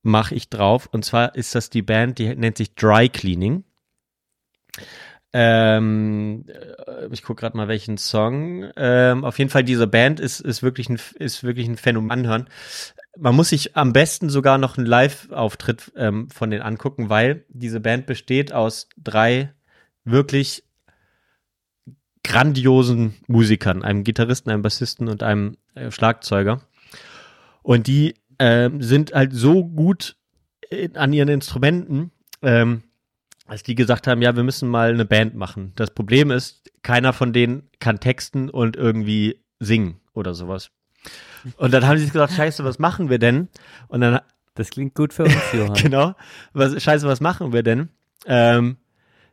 mache 0.01 0.35
ich 0.35 0.49
drauf 0.49 0.89
und 0.93 1.05
zwar 1.05 1.35
ist 1.35 1.55
das 1.55 1.69
die 1.69 1.83
Band, 1.83 2.19
die 2.19 2.35
nennt 2.35 2.57
sich 2.57 2.75
Dry 2.75 3.11
Cleaning. 3.11 3.65
Ähm, 5.33 6.45
äh, 6.49 7.09
ich 7.11 7.23
gucke 7.23 7.41
gerade 7.41 7.57
mal 7.57 7.69
welchen 7.69 7.97
Song. 7.97 8.71
Ähm, 8.77 9.25
auf 9.25 9.39
jeden 9.39 9.51
Fall 9.51 9.65
diese 9.65 9.87
Band 9.87 10.21
ist 10.21 10.41
ist 10.41 10.63
wirklich 10.63 10.89
ein 10.91 10.99
ist 11.19 11.43
wirklich 11.43 11.67
ein 11.69 11.77
Phänomen 11.77 12.11
anhören. 12.11 12.49
Man 13.17 13.35
muss 13.35 13.51
sich 13.51 13.77
am 13.77 13.93
besten 13.93 14.31
sogar 14.31 14.59
noch 14.59 14.77
einen 14.77 14.87
Live-Auftritt 14.87 15.93
ähm, 15.97 16.29
von 16.31 16.51
denen 16.51 16.63
angucken, 16.63 17.09
weil 17.09 17.45
diese 17.49 17.81
Band 17.81 18.07
besteht 18.07 18.53
aus 18.53 18.89
drei 18.97 19.53
wirklich 20.05 20.65
grandiosen 22.25 23.15
Musikern, 23.27 23.83
einem 23.83 24.05
Gitarristen, 24.05 24.51
einem 24.51 24.63
Bassisten 24.63 25.09
und 25.09 25.23
einem 25.23 25.57
äh, 25.75 25.91
Schlagzeuger. 25.91 26.63
Und 27.63 27.87
die 27.87 28.15
ähm, 28.39 28.83
sind 28.83 29.13
halt 29.13 29.33
so 29.33 29.65
gut 29.65 30.17
in, 30.71 30.97
an 30.97 31.13
ihren 31.13 31.29
Instrumenten, 31.29 32.11
ähm, 32.43 32.83
als 33.47 33.63
die 33.63 33.75
gesagt 33.75 34.07
haben, 34.07 34.23
ja, 34.23 34.37
wir 34.37 34.45
müssen 34.45 34.69
mal 34.69 34.91
eine 34.93 35.05
Band 35.05 35.35
machen. 35.35 35.73
Das 35.77 35.91
Problem 35.91 36.31
ist, 36.31 36.71
keiner 36.83 37.13
von 37.13 37.33
denen 37.33 37.69
kann 37.81 38.01
texten 38.01 38.49
und 38.49 38.77
irgendwie 38.77 39.45
singen 39.59 40.01
oder 40.15 40.35
sowas. 40.35 40.71
Und 41.57 41.73
dann 41.73 41.87
haben 41.87 41.99
sie 41.99 42.05
sich 42.05 42.13
gesagt, 42.13 42.35
scheiße, 42.35 42.65
was 42.65 42.79
machen 42.79 43.11
wir 43.11 43.19
denn? 43.19 43.49
Und 43.89 44.01
dann, 44.01 44.21
Das 44.55 44.71
klingt 44.71 44.95
gut 44.95 45.13
für 45.13 45.25
uns, 45.25 45.53
Johann. 45.53 45.75
genau, 45.83 46.15
was, 46.53 46.81
scheiße, 46.81 47.07
was 47.07 47.21
machen 47.21 47.53
wir 47.53 47.63
denn? 47.63 47.89
Ähm, 48.27 48.77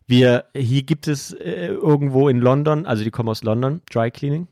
wir, 0.08 0.46
hier 0.56 0.84
gibt 0.84 1.08
es 1.08 1.34
äh, 1.34 1.68
irgendwo 1.68 2.30
in 2.30 2.40
London, 2.40 2.88
also 2.88 3.04
die 3.04 3.12
kommen 3.12 3.30
aus 3.30 3.44
London, 3.44 3.82
Dry 3.92 4.10
Cleaning. 4.10 4.48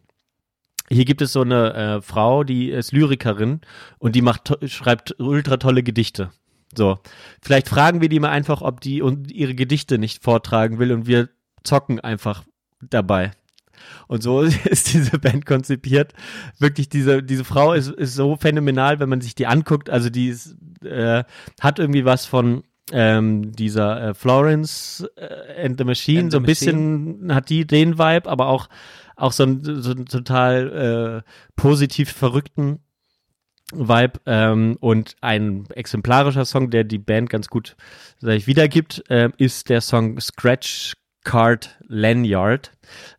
Hier 0.89 1.03
gibt 1.03 1.22
es 1.22 1.34
so 1.34 1.41
eine 1.41 1.74
äh, 1.74 2.01
Frau, 2.01 2.43
die 2.43 2.70
ist 2.70 2.91
Lyrikerin 2.91 3.62
und 3.97 4.16
die 4.16 4.22
macht, 4.22 4.55
schreibt 4.70 5.20
ultra 5.20 5.58
tolle 5.58 5.84
Gedichte. 5.84 6.30
So, 6.76 6.99
vielleicht 7.41 7.70
fragen 7.70 8.01
wir 8.01 8.09
die 8.09 8.20
mal 8.20 8.30
einfach, 8.30 8.61
ob 8.61 8.82
die 8.82 9.01
und 9.01 9.32
ihre 9.32 9.55
Gedichte 9.55 9.97
nicht 9.97 10.24
vortragen 10.24 10.80
will 10.80 10.91
und 10.91 11.07
wir 11.07 11.30
zocken 11.63 11.99
einfach 11.99 12.43
dabei. 12.82 13.32
Und 14.07 14.24
so 14.24 14.41
ist 14.65 14.93
diese 14.93 15.20
Band 15.20 15.45
konzipiert. 15.45 16.13
Wirklich, 16.59 16.89
diese, 16.89 17.24
diese 17.24 17.45
Frau 17.45 17.74
ist, 17.74 17.89
ist 17.89 18.15
so 18.15 18.36
phänomenal, 18.36 18.99
wenn 18.99 19.09
man 19.09 19.22
sich 19.22 19.36
die 19.36 19.47
anguckt. 19.47 19.89
Also 19.89 20.09
die 20.09 20.28
ist, 20.28 20.55
äh, 20.84 21.24
hat 21.59 21.80
irgendwie 21.80 22.05
was 22.05 22.26
von 22.26 22.63
ähm, 22.91 23.51
dieser 23.51 24.09
äh, 24.09 24.13
Florence 24.13 25.05
äh, 25.15 25.65
and 25.65 25.78
the 25.78 25.84
Machine. 25.84 26.22
And 26.22 26.32
so 26.32 26.38
ein 26.38 26.43
bisschen 26.43 27.34
hat 27.34 27.49
die 27.49 27.65
den 27.65 27.97
Vibe, 27.97 28.30
aber 28.30 28.47
auch, 28.47 28.70
auch 29.15 29.32
so 29.32 29.43
ein, 29.43 29.82
so 29.82 29.91
ein 29.91 30.05
total 30.05 31.24
äh, 31.24 31.32
positiv 31.55 32.11
verrückten 32.11 32.80
Vibe 33.74 34.20
ähm, 34.26 34.78
und 34.80 35.15
ein 35.22 35.65
exemplarischer 35.72 36.45
Song, 36.45 36.70
der 36.70 36.84
die 36.84 36.99
Band 36.99 37.30
ganz 37.30 37.47
gut 37.47 37.76
sag 38.20 38.36
ich, 38.36 38.47
wiedergibt, 38.47 39.03
ähm, 39.09 39.34
ist 39.38 39.70
der 39.70 39.82
Song 39.82 40.20
Scratch 40.20 40.93
Card 41.24 41.78
Lanyard. 41.88 42.72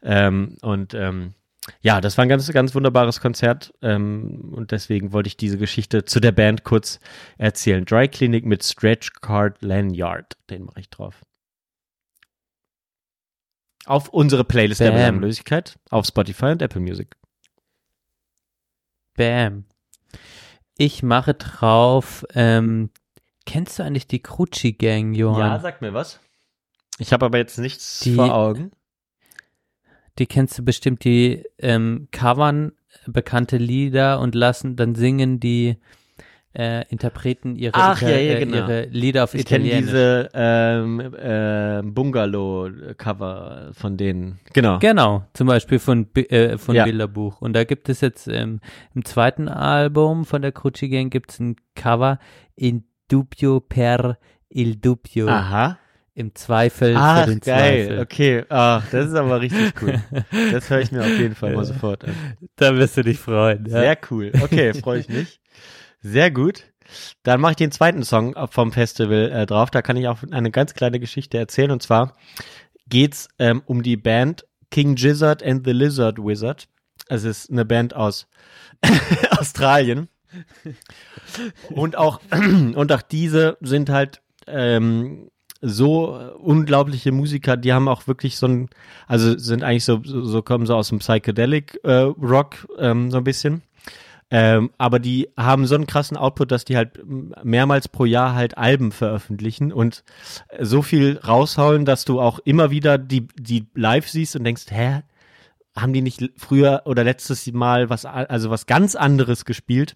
Ähm, 0.03 0.57
und 0.63 0.95
ähm, 0.95 1.35
ja, 1.83 2.01
das 2.01 2.17
war 2.17 2.25
ein 2.25 2.31
ganz, 2.31 2.51
ganz 2.51 2.75
wunderbares 2.75 3.21
Konzert 3.21 3.75
ähm, 3.83 4.53
und 4.55 4.73
deswegen 4.73 5.13
wollte 5.13 5.29
ich 5.29 5.37
diese 5.37 5.59
Geschichte 5.59 6.07
zu 6.07 6.19
der 6.21 6.33
Band 6.33 6.65
kurz 6.65 6.99
erzählen. 7.37 7.85
Dry 7.85 8.09
Clinic 8.09 8.47
mit 8.47 8.65
Stretch 8.65 9.13
Card 9.21 9.61
Lanyard, 9.61 10.37
den 10.49 10.65
mache 10.65 10.81
ich 10.81 10.89
drauf. 10.89 11.23
Auf 13.85 14.09
unsere 14.09 14.45
Playlist 14.45 14.81
der 14.81 14.91
Bam. 14.91 14.97
Belanglosigkeit 14.97 15.79
auf 15.91 16.07
Spotify 16.07 16.47
und 16.47 16.63
Apple 16.63 16.81
Music. 16.81 17.15
Bam. 19.15 19.65
Ich 20.81 21.03
mache 21.03 21.35
drauf, 21.35 22.25
ähm, 22.35 22.91
kennst 23.47 23.79
du 23.79 23.83
eigentlich 23.83 24.07
die 24.07 24.23
Crucci 24.23 24.73
Gang, 24.75 25.13
Johann? 25.13 25.61
sag 25.61 25.83
mir 25.83 25.93
was. 25.93 26.21
Ich 26.99 27.13
habe 27.13 27.27
aber 27.27 27.39
jetzt 27.39 27.59
nichts 27.59 28.01
Die- 28.01 28.15
vor 28.15 28.33
Augen. 28.33 28.71
Die 30.21 30.27
kennst 30.27 30.57
du 30.59 30.65
bestimmt, 30.65 31.03
die 31.05 31.45
ähm, 31.59 32.07
covern 32.13 32.73
bekannte 33.07 33.57
Lieder 33.57 34.21
und 34.21 34.35
lassen, 34.37 34.77
dann 34.77 34.95
singen 34.95 35.41
die 35.41 35.79
äh, 36.55 36.85
Interpreten 36.89 37.57
ihre, 37.57 37.75
Ach, 37.75 38.01
ja, 38.03 38.09
ja, 38.11 38.35
äh, 38.35 38.39
genau. 38.41 38.57
ihre 38.57 38.85
Lieder 38.87 39.25
auf 39.25 39.35
Ich 39.35 39.45
kenne 39.45 39.67
Italienisch. 39.67 39.91
diese 39.91 40.29
ähm, 40.35 41.01
äh, 41.01 41.83
Bungalow-Cover 42.63 43.71
von 43.73 43.97
denen. 43.97 44.39
Genau. 44.55 44.79
Genau, 44.79 45.25
zum 45.35 45.47
Beispiel 45.47 45.79
von, 45.79 46.07
äh, 46.15 46.59
von 46.59 46.75
Ja. 46.75 46.85
Bilderbuch. 46.85 47.41
Und 47.41 47.53
da 47.55 47.65
gibt 47.65 47.89
es 47.89 48.01
jetzt 48.01 48.29
ähm, 48.29 48.61
im 48.95 49.05
zweiten 49.05 49.49
Album 49.49 50.25
von 50.25 50.43
der 50.43 50.53
Crucci 50.53 50.89
Gang 50.89 51.11
gibt 51.13 51.31
es 51.33 51.41
ein 51.41 51.57
Cover 51.75 52.19
in 52.57 52.85
Dubio 53.09 53.61
per 53.61 54.19
il 54.49 54.77
Dubbio. 54.77 55.29
Aha. 55.29 55.79
Im 56.15 56.35
Zweifel 56.35 56.95
Ach, 56.97 57.25
für 57.25 57.31
den 57.31 57.41
geil. 57.41 57.87
Zweifel. 57.87 58.01
Okay. 58.01 58.45
Ach, 58.49 58.85
das 58.91 59.07
ist 59.07 59.15
aber 59.15 59.41
richtig 59.41 59.73
cool. 59.83 60.03
Das 60.51 60.69
höre 60.69 60.81
ich 60.81 60.91
mir 60.91 61.01
auf 61.03 61.17
jeden 61.17 61.37
Fall 61.37 61.55
mal 61.55 61.65
sofort 61.67 62.05
an. 62.05 62.11
Da 62.57 62.75
wirst 62.77 62.97
du 62.97 63.05
dich 63.05 63.21
freuen. 63.21 63.65
Ja. 63.67 63.81
Sehr 63.83 63.99
cool. 64.11 64.33
Okay, 64.43 64.75
freue 64.75 64.99
ich 64.99 65.09
mich. 65.09 65.41
Sehr 66.01 66.31
gut. 66.31 66.65
Dann 67.23 67.41
mache 67.41 67.53
ich 67.53 67.57
den 67.57 67.73
zweiten 67.73 68.03
Song 68.03 68.35
vom 68.51 68.73
Festival 68.73 69.31
äh, 69.31 69.47
drauf. 69.47 69.71
Da 69.71 69.83
kann 69.83 69.97
ich 69.97 70.09
auch 70.09 70.19
eine 70.31 70.51
ganz 70.51 70.75
kleine 70.75 71.01
Geschichte 71.01 71.39
erzählen. 71.39 71.71
Und 71.71 71.83
zwar 71.83 72.15
geht's 72.89 73.29
ähm, 73.39 73.63
um 73.67 73.83
die 73.83 73.97
Band 73.97 74.47
King 74.71 74.95
Gizzard 74.95 75.43
and 75.43 75.67
the 75.67 75.73
Lizard 75.73 76.19
Wizard. 76.19 76.69
Es 77.09 77.25
ist 77.25 77.51
eine 77.51 77.65
Band 77.65 77.95
aus 77.95 78.27
Australien. 79.31 80.09
Und 81.71 81.97
auch, 81.97 82.21
und 82.31 82.93
auch 82.93 83.03
diese 83.03 83.57
sind 83.61 83.91
halt 83.91 84.23
ähm, 84.47 85.31
so 85.61 86.19
äh, 86.19 86.31
unglaubliche 86.35 87.13
Musiker, 87.13 87.57
die 87.57 87.73
haben 87.73 87.89
auch 87.89 88.07
wirklich 88.07 88.37
so 88.37 88.47
ein, 88.47 88.69
also 89.07 89.37
sind 89.39 89.65
eigentlich 89.65 89.85
so, 89.85 90.01
so, 90.05 90.25
so 90.25 90.43
kommen 90.43 90.67
so 90.67 90.77
aus 90.77 90.89
dem 90.89 91.01
Psychedelic 91.01 91.81
äh, 91.83 91.93
Rock 91.93 92.69
ähm, 92.79 93.11
so 93.11 93.19
ein 93.19 93.25
bisschen. 93.25 93.63
Ähm, 94.31 94.71
aber 94.77 94.99
die 94.99 95.31
haben 95.39 95.67
so 95.67 95.75
einen 95.75 95.87
krassen 95.87 96.17
Output, 96.17 96.53
dass 96.53 96.67
die 96.67 96.77
halt 96.77 97.01
mehrmals 97.43 97.89
pro 97.89 98.05
Jahr 98.05 98.35
halt 98.35 98.59
Alben 98.59 98.93
veröffentlichen 98.93 99.73
und 99.73 100.05
so 100.61 100.83
viel 100.83 101.19
raushauen, 101.19 101.87
dass 101.87 102.05
du 102.05 102.21
auch 102.21 102.39
immer 102.41 102.71
wieder 102.71 102.99
die, 102.99 103.27
die 103.39 103.67
live 103.75 104.09
siehst 104.09 104.37
und 104.37 104.45
denkst, 104.45 104.67
hä, 104.69 105.03
haben 105.75 105.93
die 105.93 106.03
nicht 106.03 106.23
früher 106.37 106.83
oder 106.85 107.05
letztes 107.05 107.51
Mal 107.53 107.89
was, 107.89 108.05
also 108.05 108.51
was 108.51 108.67
ganz 108.67 108.95
anderes 108.95 109.45
gespielt? 109.45 109.95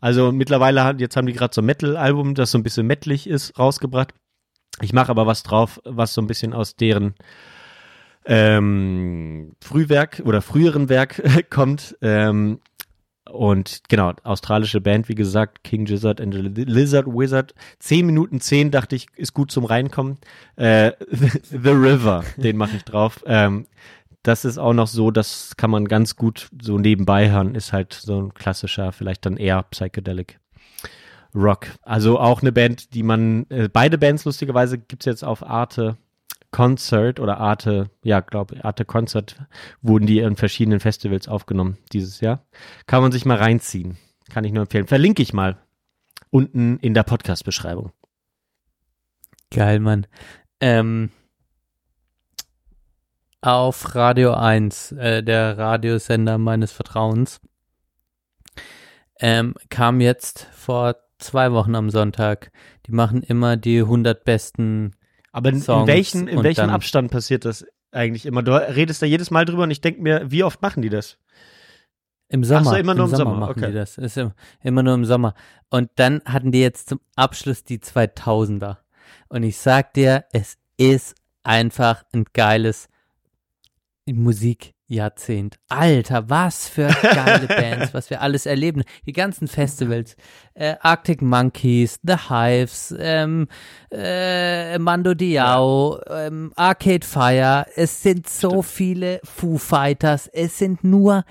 Also 0.00 0.32
mittlerweile, 0.32 0.94
jetzt 0.98 1.16
haben 1.16 1.26
die 1.26 1.32
gerade 1.32 1.54
so 1.54 1.62
ein 1.62 1.66
Metal-Album, 1.66 2.34
das 2.34 2.50
so 2.50 2.58
ein 2.58 2.62
bisschen 2.62 2.86
metalig 2.86 3.26
ist, 3.26 3.58
rausgebracht. 3.58 4.12
Ich 4.82 4.92
mache 4.92 5.10
aber 5.10 5.26
was 5.26 5.42
drauf, 5.42 5.80
was 5.84 6.14
so 6.14 6.20
ein 6.20 6.26
bisschen 6.26 6.52
aus 6.52 6.76
deren 6.76 7.14
ähm, 8.26 9.52
Frühwerk 9.62 10.22
oder 10.24 10.42
früheren 10.42 10.88
Werk 10.88 11.22
kommt. 11.50 11.96
Ähm, 12.02 12.60
und 13.30 13.82
genau, 13.88 14.12
australische 14.22 14.80
Band, 14.80 15.08
wie 15.08 15.14
gesagt, 15.14 15.64
King 15.64 15.86
Gizzard 15.86 16.20
and 16.20 16.34
the 16.34 16.40
Lizard 16.64 17.06
Wizard. 17.06 17.54
Zehn 17.78 18.06
Minuten 18.06 18.40
zehn 18.40 18.70
dachte 18.70 18.96
ich, 18.96 19.06
ist 19.16 19.32
gut 19.32 19.50
zum 19.50 19.64
Reinkommen. 19.64 20.18
Äh, 20.56 20.92
the 21.42 21.70
River, 21.70 22.24
den 22.36 22.56
mache 22.56 22.76
ich 22.76 22.84
drauf. 22.84 23.24
Ähm, 23.26 23.66
das 24.22 24.44
ist 24.44 24.58
auch 24.58 24.72
noch 24.72 24.86
so, 24.86 25.10
das 25.10 25.56
kann 25.56 25.70
man 25.70 25.86
ganz 25.86 26.16
gut 26.16 26.48
so 26.60 26.78
nebenbei 26.78 27.30
hören. 27.30 27.54
Ist 27.54 27.72
halt 27.72 27.92
so 27.94 28.20
ein 28.20 28.34
klassischer, 28.34 28.92
vielleicht 28.92 29.26
dann 29.26 29.36
eher 29.36 29.62
Psychedelic 29.64 30.38
Rock. 31.34 31.68
Also 31.82 32.18
auch 32.18 32.42
eine 32.42 32.52
Band, 32.52 32.94
die 32.94 33.02
man, 33.02 33.46
äh, 33.50 33.68
beide 33.72 33.98
Bands 33.98 34.24
lustigerweise 34.24 34.78
gibt's 34.78 35.06
jetzt 35.06 35.24
auf 35.24 35.42
Arte 35.44 35.96
Concert 36.54 37.18
oder 37.18 37.38
Arte, 37.38 37.90
ja, 38.04 38.20
glaube 38.20 38.64
Arte 38.64 38.84
Concert 38.84 39.44
wurden 39.82 40.06
die 40.06 40.20
in 40.20 40.36
verschiedenen 40.36 40.78
Festivals 40.78 41.26
aufgenommen 41.26 41.78
dieses 41.92 42.20
Jahr. 42.20 42.46
Kann 42.86 43.02
man 43.02 43.10
sich 43.10 43.24
mal 43.24 43.38
reinziehen. 43.38 43.96
Kann 44.30 44.44
ich 44.44 44.52
nur 44.52 44.62
empfehlen. 44.62 44.86
Verlinke 44.86 45.20
ich 45.20 45.32
mal 45.32 45.58
unten 46.30 46.78
in 46.78 46.94
der 46.94 47.02
Podcast-Beschreibung. 47.02 47.90
Geil, 49.50 49.80
Mann. 49.80 50.06
Ähm, 50.60 51.10
auf 53.40 53.96
Radio 53.96 54.34
1, 54.34 54.92
äh, 54.92 55.24
der 55.24 55.58
Radiosender 55.58 56.38
meines 56.38 56.70
Vertrauens, 56.70 57.40
ähm, 59.18 59.56
kam 59.70 60.00
jetzt 60.00 60.46
vor 60.52 60.94
zwei 61.18 61.50
Wochen 61.50 61.74
am 61.74 61.90
Sonntag. 61.90 62.52
Die 62.86 62.92
machen 62.92 63.24
immer 63.24 63.56
die 63.56 63.80
100 63.80 64.24
besten. 64.24 64.92
Aber 65.34 65.48
in, 65.48 65.56
in 65.56 65.62
Songs 65.62 65.88
welchen, 65.88 66.28
in 66.28 66.44
welchem 66.44 66.70
Abstand 66.70 67.10
passiert 67.10 67.44
das 67.44 67.66
eigentlich 67.90 68.24
immer? 68.24 68.44
Du 68.44 68.52
redest 68.52 69.02
da 69.02 69.06
jedes 69.06 69.32
Mal 69.32 69.44
drüber 69.44 69.64
und 69.64 69.70
ich 69.72 69.80
denke 69.80 70.00
mir, 70.00 70.30
wie 70.30 70.44
oft 70.44 70.62
machen 70.62 70.80
die 70.80 70.90
das? 70.90 71.18
Im 72.28 72.44
Sommer. 72.44 72.70
so, 72.70 72.76
immer 72.76 72.94
nur 72.94 73.06
im 73.06 73.16
Sommer, 73.16 73.34
machen 73.34 73.50
okay. 73.58 73.66
die 73.66 73.74
das. 73.74 73.98
Ist 73.98 74.16
im, 74.16 74.30
immer 74.62 74.84
nur 74.84 74.94
im 74.94 75.04
Sommer. 75.04 75.34
Und 75.70 75.90
dann 75.96 76.22
hatten 76.24 76.52
die 76.52 76.60
jetzt 76.60 76.88
zum 76.88 77.00
Abschluss 77.16 77.64
die 77.64 77.78
2000er. 77.78 78.76
Und 79.28 79.42
ich 79.42 79.58
sag 79.58 79.92
dir, 79.94 80.24
es 80.32 80.56
ist 80.76 81.16
einfach 81.42 82.04
ein 82.12 82.26
geiles 82.32 82.88
Jahrzehnt. 84.86 85.58
Alter, 85.68 86.28
was 86.28 86.68
für 86.68 86.88
geile 87.02 87.46
Bands, 87.48 87.94
was 87.94 88.10
wir 88.10 88.20
alles 88.20 88.46
erleben. 88.46 88.82
Die 89.06 89.12
ganzen 89.12 89.48
Festivals. 89.48 90.16
Äh, 90.54 90.76
Arctic 90.80 91.22
Monkeys, 91.22 91.98
The 92.02 92.16
Hives, 92.28 92.94
ähm, 92.98 93.48
äh, 93.90 94.78
Mando 94.78 95.14
Diao, 95.14 96.00
ähm, 96.08 96.52
Arcade 96.56 97.06
Fire. 97.06 97.66
Es 97.76 98.02
sind 98.02 98.28
so 98.28 98.62
viele 98.62 99.20
Foo 99.24 99.58
Fighters. 99.58 100.28
Es 100.28 100.58
sind 100.58 100.84
nur, 100.84 101.24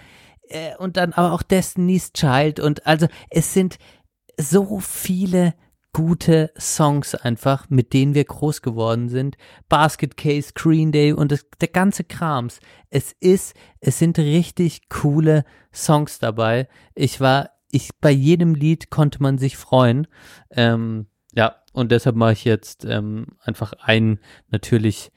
äh, 0.49 0.75
und 0.77 0.97
dann 0.97 1.13
aber 1.13 1.33
auch 1.33 1.43
Destiny's 1.43 2.11
Child. 2.13 2.59
Und 2.59 2.85
also, 2.87 3.07
es 3.29 3.53
sind 3.53 3.77
so 4.37 4.79
viele 4.79 5.53
gute 5.93 6.51
Songs 6.59 7.15
einfach, 7.15 7.69
mit 7.69 7.93
denen 7.93 8.15
wir 8.15 8.25
groß 8.25 8.61
geworden 8.61 9.09
sind. 9.09 9.37
Basket 9.69 10.17
Case, 10.17 10.51
Green 10.55 10.91
Day 10.91 11.13
und 11.13 11.31
das, 11.31 11.45
der 11.61 11.67
ganze 11.67 12.03
Krams. 12.03 12.59
Es 12.89 13.13
ist, 13.19 13.55
es 13.79 13.99
sind 13.99 14.17
richtig 14.17 14.89
coole 14.89 15.45
Songs 15.71 16.19
dabei. 16.19 16.67
Ich 16.95 17.21
war, 17.21 17.51
ich, 17.71 17.91
bei 18.01 18.11
jedem 18.11 18.55
Lied 18.55 18.89
konnte 18.89 19.21
man 19.21 19.37
sich 19.37 19.55
freuen. 19.55 20.07
Ähm, 20.49 21.05
ja, 21.33 21.55
und 21.73 21.91
deshalb 21.91 22.15
mache 22.15 22.33
ich 22.33 22.43
jetzt 22.43 22.85
ähm, 22.85 23.27
einfach 23.43 23.73
einen 23.73 24.19
natürlich 24.49 25.11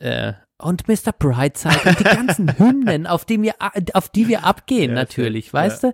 äh, 0.00 0.32
und 0.60 0.88
Mr. 0.88 1.12
Brightside 1.16 1.88
und 1.88 2.00
die 2.00 2.04
ganzen 2.16 2.58
Hymnen, 2.58 3.06
auf 3.06 3.24
die 3.24 3.40
wir, 3.40 3.54
auf 3.94 4.08
die 4.08 4.26
wir 4.26 4.44
abgehen, 4.44 4.90
Ja, 4.90 4.96
natürlich, 4.96 5.46
stimmt, 5.46 5.54
weißt 5.62 5.82
du? 5.84 5.92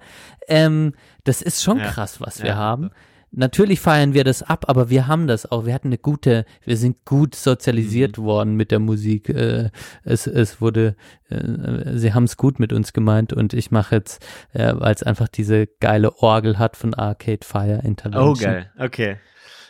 Ähm, 0.48 0.94
das 1.24 1.42
ist 1.42 1.62
schon 1.62 1.78
Ja, 1.78 1.90
krass, 1.90 2.20
was 2.22 2.40
wir 2.40 2.50
ja. 2.50 2.56
haben. 2.56 2.90
Natürlich 3.36 3.80
feiern 3.80 4.14
wir 4.14 4.24
das 4.24 4.42
ab, 4.42 4.66
aber 4.68 4.90
wir 4.90 5.06
haben 5.06 5.26
das 5.26 5.50
auch. 5.50 5.66
Wir 5.66 5.74
hatten 5.74 5.88
eine 5.88 5.98
gute, 5.98 6.44
wir 6.64 6.76
sind 6.76 7.04
gut 7.04 7.34
sozialisiert 7.34 8.18
Mhm. 8.18 8.22
worden 8.22 8.54
mit 8.56 8.70
der 8.70 8.78
Musik. 8.78 9.28
Äh, 9.28 9.70
es, 10.04 10.26
es 10.26 10.60
wurde, 10.60 10.96
äh, 11.30 11.96
sie 11.98 12.14
haben 12.14 12.24
es 12.24 12.36
gut 12.36 12.60
mit 12.60 12.72
uns 12.72 12.92
gemeint 12.92 13.32
und 13.32 13.52
ich 13.52 13.70
mache 13.70 13.96
jetzt, 13.96 14.24
äh, 14.52 14.72
weil 14.76 14.94
es 14.94 15.02
einfach 15.02 15.28
diese 15.28 15.66
geile 15.80 16.18
Orgel 16.18 16.58
hat 16.58 16.76
von 16.76 16.94
Arcade 16.94 17.44
Fire 17.44 17.80
Intervention. 17.84 18.28
Oh, 18.28 18.34
geil. 18.34 18.70
Okay. 18.78 19.16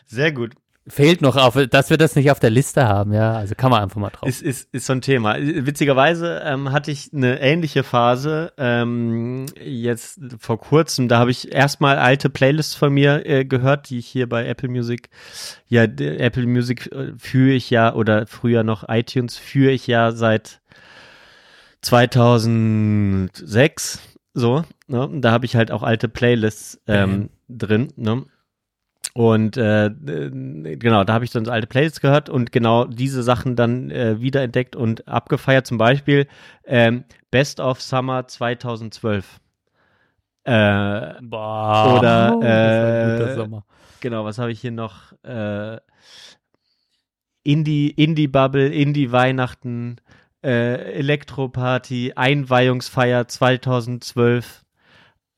Sehr 0.07 0.33
gut. 0.33 0.55
Fehlt 0.87 1.23
noch 1.23 1.37
auf, 1.37 1.57
dass 1.71 1.89
wir 1.89 1.97
das 1.97 2.15
nicht 2.15 2.31
auf 2.31 2.41
der 2.41 2.51
Liste 2.51 2.87
haben, 2.87 3.15
ja. 3.15 3.33
Also 3.33 3.55
kann 3.55 3.71
man 3.71 3.83
einfach 3.83 3.99
mal 3.99 4.11
drauf. 4.11 4.29
Ist, 4.29 4.43
ist, 4.43 4.69
ist 4.71 4.85
so 4.85 4.93
ein 4.93 5.01
Thema. 5.01 5.37
Witzigerweise 5.39 6.43
ähm, 6.45 6.73
hatte 6.73 6.91
ich 6.91 7.11
eine 7.15 7.41
ähnliche 7.41 7.85
Phase 7.85 8.53
ähm, 8.59 9.47
jetzt 9.59 10.21
vor 10.39 10.61
kurzem. 10.61 11.09
Da 11.09 11.19
habe 11.19 11.31
ich 11.31 11.55
erstmal 11.55 11.97
alte 11.97 12.29
Playlists 12.29 12.75
von 12.75 12.93
mir 12.93 13.25
äh, 13.25 13.47
gehört, 13.47 13.89
die 13.89 13.97
ich 13.99 14.07
hier 14.07 14.29
bei 14.29 14.47
Apple 14.47 14.69
Music, 14.69 15.09
ja, 15.69 15.85
Apple 15.85 16.47
Music 16.47 16.93
äh, 16.93 17.15
führe 17.17 17.55
ich 17.55 17.71
ja 17.71 17.95
oder 17.95 18.27
früher 18.27 18.63
noch 18.63 18.87
iTunes 18.87 19.39
führe 19.39 19.73
ich 19.73 19.87
ja 19.87 20.13
seit 20.13 20.61
2006 21.81 24.01
so. 24.35 24.65
Ne? 24.87 25.09
Da 25.15 25.31
habe 25.31 25.47
ich 25.47 25.57
halt 25.57 25.71
auch 25.71 25.83
alte 25.83 26.09
Playlists 26.09 26.79
ähm, 26.87 27.31
drin. 27.49 27.89
Ne? 27.97 28.27
Und 29.17 29.57
äh, 29.57 29.91
genau, 29.95 31.05
da 31.05 31.13
habe 31.13 31.25
ich 31.25 31.31
dann 31.31 31.45
so 31.45 31.53
alte 31.53 31.69
Playlists 31.69 32.01
gehört 32.01 32.29
und 32.29 32.51
genau 32.51 32.85
diese 32.85 33.23
Sachen 33.23 33.55
dann 33.55 33.91
äh, 33.93 34.21
wiederentdeckt 34.21 34.75
und 34.75 35.07
abgefeiert. 35.07 35.69
Zum 35.69 35.79
Beispiel 35.79 36.27
ähm, 36.65 37.05
Best 37.31 37.61
of 37.61 37.81
Summer 37.81 38.27
2012. 38.27 39.39
Äh, 40.43 41.13
Boah. 41.23 41.99
Oder, 41.99 42.01
das 42.01 42.43
war 42.43 43.05
ein 43.05 43.19
guter 43.19 43.31
äh, 43.31 43.35
Sommer. 43.37 43.65
genau, 44.01 44.25
was 44.25 44.39
habe 44.39 44.51
ich 44.51 44.61
hier 44.61 44.73
noch? 44.73 45.13
Äh, 45.23 45.79
Indie, 47.45 47.91
Indie 47.91 48.27
Bubble, 48.27 48.69
Indie 48.69 49.13
Weihnachten, 49.13 49.97
äh, 50.43 50.93
Elektroparty, 50.93 52.15
Einweihungsfeier 52.17 53.29
2012. 53.29 54.65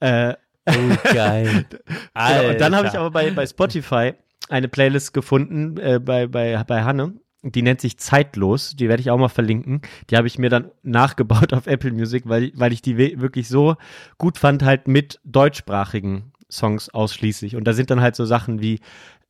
Äh, 0.00 0.34
Oh, 0.66 1.12
geil. 1.12 1.66
Genau, 2.14 2.48
und 2.50 2.60
dann 2.60 2.74
habe 2.74 2.88
ich 2.88 2.94
aber 2.96 3.10
bei, 3.10 3.30
bei 3.30 3.46
Spotify 3.46 4.14
eine 4.48 4.68
Playlist 4.68 5.12
gefunden 5.12 5.76
äh, 5.78 6.00
bei, 6.00 6.26
bei, 6.26 6.62
bei 6.66 6.82
Hanne. 6.82 7.14
Die 7.42 7.62
nennt 7.62 7.80
sich 7.80 7.98
Zeitlos. 7.98 8.74
Die 8.74 8.88
werde 8.88 9.00
ich 9.00 9.10
auch 9.10 9.18
mal 9.18 9.28
verlinken. 9.28 9.82
Die 10.10 10.16
habe 10.16 10.26
ich 10.26 10.38
mir 10.38 10.50
dann 10.50 10.70
nachgebaut 10.82 11.52
auf 11.52 11.66
Apple 11.66 11.92
Music, 11.92 12.24
weil, 12.26 12.52
weil 12.54 12.72
ich 12.72 12.82
die 12.82 12.96
wirklich 12.96 13.48
so 13.48 13.76
gut 14.18 14.38
fand, 14.38 14.62
halt 14.62 14.88
mit 14.88 15.20
deutschsprachigen 15.24 16.32
Songs 16.50 16.88
ausschließlich. 16.88 17.54
Und 17.56 17.64
da 17.64 17.72
sind 17.72 17.90
dann 17.90 18.00
halt 18.00 18.16
so 18.16 18.24
Sachen 18.24 18.60
wie 18.60 18.80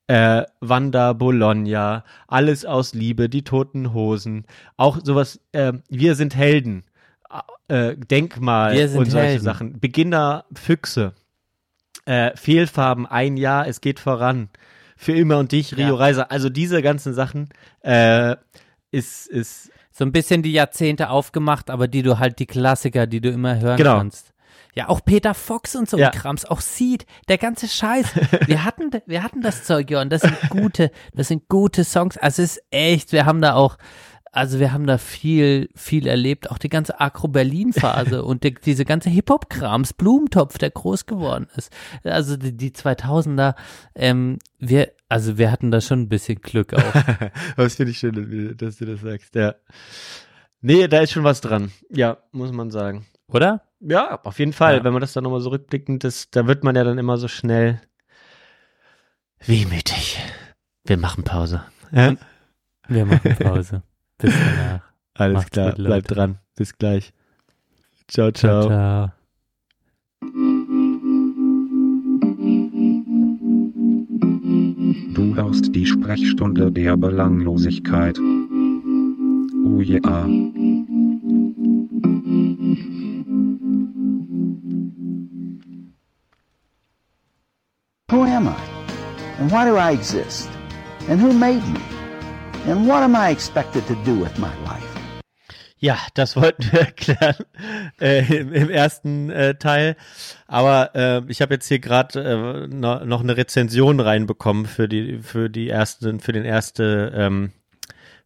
äh, 0.07 0.45
Wanda 0.61 1.13
Bologna, 1.13 2.05
Alles 2.29 2.65
aus 2.65 2.95
Liebe, 2.95 3.29
Die 3.29 3.43
Toten 3.43 3.93
Hosen, 3.93 4.47
auch 4.77 5.01
sowas, 5.03 5.41
äh, 5.53 5.73
Wir 5.89 6.15
sind 6.15 6.37
Helden, 6.37 6.85
äh, 7.69 7.97
Denkmal 7.97 8.77
sind 8.89 8.99
und 8.99 9.11
solche 9.11 9.27
Helden. 9.27 9.45
Sachen. 9.45 9.81
Beginner 9.81 10.45
Füchse 10.55 11.15
äh, 12.07 12.35
Fehlfarben, 12.37 13.07
ein 13.07 13.37
Jahr, 13.37 13.67
es 13.69 13.81
geht 13.81 14.01
voran. 14.01 14.49
Für 14.97 15.13
immer 15.13 15.39
und 15.39 15.53
dich, 15.53 15.77
Rio 15.77 15.89
Ja. 15.89 15.95
Reiser. 15.97 16.31
Also 16.31 16.49
diese 16.49 16.81
ganzen 16.81 17.13
Sachen 17.13 17.51
äh, 17.83 18.35
ist, 18.91 19.27
ist 19.27 19.71
so 19.93 20.05
ein 20.05 20.13
bisschen 20.13 20.43
die 20.43 20.53
Jahrzehnte 20.53 21.11
aufgemacht, 21.11 21.69
aber 21.71 21.87
die 21.89 22.03
du 22.03 22.19
halt 22.19 22.39
die 22.39 22.47
Klassiker, 22.47 23.07
die 23.07 23.21
du 23.21 23.29
immer 23.31 23.59
hören 23.61 23.77
Genau. 23.77 23.99
kannst. 23.99 24.33
Ja, 24.75 24.89
auch 24.91 25.01
Peter 25.05 25.33
Fox 25.35 25.75
und 25.75 25.89
so 25.89 25.97
Ja. 25.99 26.11
Krams, 26.11 26.45
auch 26.45 26.61
Seed, 26.61 27.07
der 27.29 27.39
ganze 27.39 27.67
Scheiß. 27.69 28.07
Wir 28.47 28.65
hatten, 28.65 28.91
wir 29.07 29.23
hatten 29.23 29.41
das 29.41 29.65
Zeug, 29.65 29.91
und 29.91 30.11
das 30.11 30.21
sind 30.23 30.37
gute, 30.51 30.91
das 31.15 31.29
sind 31.29 31.49
gute 31.49 31.83
Songs. 31.85 32.17
Also 32.19 32.43
es 32.43 32.57
ist 32.59 32.65
echt, 32.71 33.13
wir 33.13 33.25
haben 33.27 33.41
da 33.41 33.55
auch, 33.55 33.77
also 34.37 34.61
wir 34.61 34.71
haben 34.71 34.87
da 34.87 34.99
viel, 34.99 35.71
viel 35.75 36.07
erlebt, 36.07 36.51
auch 36.51 36.59
die 36.59 36.69
ganze 36.69 37.01
Agro-Berlin-Phase 37.01 38.23
und 38.25 38.45
die, 38.45 38.53
diese 38.53 38.85
ganze 38.85 39.09
Hip-Hop-Krams, 39.09 39.95
Blumentopf, 39.95 40.59
der 40.59 40.71
groß 40.71 41.07
geworden 41.07 41.49
ist. 41.57 41.73
Also 42.05 42.37
die, 42.37 42.55
die 42.55 42.71
2000er, 42.71 43.55
ähm, 43.95 44.39
wir, 44.59 44.93
also 45.09 45.39
wir 45.39 45.51
hatten 45.51 45.71
da 45.71 45.81
schon 45.81 46.03
ein 46.03 46.09
bisschen 46.11 46.43
Glück 46.43 46.75
auch. 46.75 46.93
das 47.57 47.77
finde 47.77 47.93
ich 47.93 47.99
schön, 47.99 48.57
dass 48.59 48.77
du 48.77 48.85
das 48.85 49.01
sagst, 49.01 49.35
ja. 49.35 49.55
Nee, 50.61 50.87
da 50.87 51.01
ist 51.01 51.13
schon 51.13 51.25
was 51.25 51.41
dran. 51.41 51.73
Ja, 51.89 52.19
muss 52.31 52.53
man 52.53 52.71
sagen. 52.71 53.07
Oder? 53.29 53.63
Ja, 53.81 54.21
auf 54.23 54.39
jeden 54.39 54.53
Fall. 54.53 54.77
Ja. 54.77 54.85
Wenn 54.85 54.93
man 54.93 55.01
das 55.01 55.15
dann 55.15 55.25
nochmal 55.25 55.41
so 55.41 55.49
rückblickend 55.49 56.05
ist, 56.05 56.37
da 56.37 56.47
wird 56.47 56.63
man 56.63 56.77
ja 56.77 56.85
dann 56.85 56.99
immer 56.99 57.17
so 57.17 57.29
schnell 57.29 57.81
wehmütig. 59.47 60.21
Wir 60.85 60.99
machen 60.99 61.25
Pause. 61.25 61.63
Ja? 61.91 62.17
Wir 62.87 63.07
machen 63.07 63.35
Pause. 63.37 63.83
Bis 64.19 64.35
danach. 64.35 64.83
Alles 65.15 65.35
Macht's 65.35 65.51
klar, 65.53 65.73
gut, 65.73 65.85
bleibt 65.85 66.15
dran. 66.15 66.39
Bis 66.57 66.77
gleich. 66.77 67.13
Ciao, 68.09 68.31
ciao. 68.31 68.63
ciao. 68.63 68.69
ciao. 68.69 69.13
Du 75.15 75.35
hörst 75.35 75.75
die 75.75 75.87
Sprechstunde 75.87 76.71
der 76.71 76.97
Belanglosigkeit. 76.97 78.19
Oh 78.19 79.81
ja. 79.81 80.27
Who 88.09 88.23
am 88.23 88.49
I? 88.49 88.55
And 89.39 89.51
why 89.51 89.65
do 89.65 89.77
I 89.77 89.93
exist? 89.93 90.49
And 91.09 91.21
who 91.21 91.33
made 91.33 91.63
me? 91.69 91.96
And 92.69 92.89
what 92.89 93.03
am 93.03 93.15
I 93.15 93.31
expected 93.31 93.87
to 93.87 93.95
do 94.05 94.21
with 94.21 94.39
my 94.39 94.51
life? 94.65 94.83
Ja, 95.79 95.99
das 96.15 96.35
wollten 96.35 96.65
wir 96.73 96.81
erklären 96.87 97.37
äh, 98.01 98.41
im, 98.41 98.53
im 98.53 98.71
ersten 98.71 99.31
äh, 99.31 99.55
Teil. 99.55 99.97
Aber 100.49 100.91
äh, 100.97 101.23
ich 101.29 101.43
habe 101.43 101.55
jetzt 101.55 101.69
hier 101.69 101.79
gerade 101.79 102.21
äh, 102.21 102.67
no, 102.67 103.05
noch 103.05 103.21
eine 103.21 103.37
Rezension 103.37 104.01
reinbekommen 104.01 104.67
für 104.67 104.89
die 104.89 105.19
für 105.23 105.49
die 105.49 105.69
ersten 105.69 106.19
für 106.19 106.33
den 106.33 106.45
erste 106.45 107.13
ähm, 107.15 107.53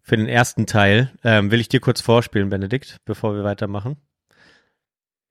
für 0.01 0.17
den 0.17 0.29
ersten 0.29 0.65
Teil. 0.67 1.13
Ähm, 1.23 1.51
will 1.51 1.61
ich 1.61 1.69
dir 1.69 1.81
kurz 1.81 2.01
vorspielen, 2.01 2.49
Benedikt, 2.49 2.97
bevor 3.05 3.35
wir 3.35 3.45
weitermachen? 3.45 3.97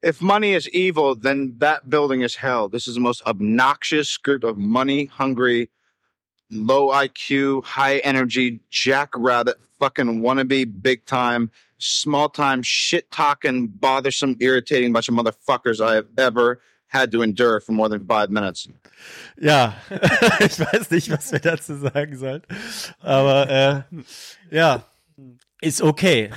if 0.02 0.22
money 0.22 0.54
is 0.54 0.70
evil, 0.70 1.16
then 1.16 1.56
that 1.60 1.90
building 1.90 2.22
is 2.22 2.36
hell. 2.36 2.70
This 2.70 2.88
is 2.88 2.94
the 2.94 3.02
most 3.02 3.22
obnoxious 3.26 4.18
group 4.18 4.44
of 4.44 4.58
money 4.58 5.06
hungry, 5.06 5.70
low 6.52 6.88
IQ, 6.90 7.64
high 7.64 7.98
energy, 7.98 8.60
jackrabbit, 8.70 9.58
fucking 9.80 10.22
wannabe, 10.22 10.82
big 10.82 11.06
time, 11.06 11.52
small 11.78 12.30
time, 12.30 12.62
shit 12.62 13.10
talking, 13.12 13.68
bothersome, 13.68 14.36
irritating 14.40 14.92
bunch 14.94 15.10
of 15.10 15.16
motherfuckers 15.16 15.84
I 15.84 15.96
have 15.96 16.08
ever 16.18 16.60
had 16.88 17.12
to 17.12 17.22
endure 17.22 17.60
for 17.60 17.72
more 17.72 17.88
than 17.88 18.06
five 18.06 18.30
minutes. 18.30 18.68
Ja, 19.40 19.76
ich 20.40 20.60
weiß 20.60 20.92
nicht, 20.92 21.10
was 21.10 21.32
wir 21.32 21.40
dazu 21.40 21.78
sagen 21.78 22.18
sollen. 22.18 22.42
Aber 23.00 23.50
äh, 23.50 23.84
ja, 24.52 24.84
ist 25.62 25.82
okay. 25.82 26.32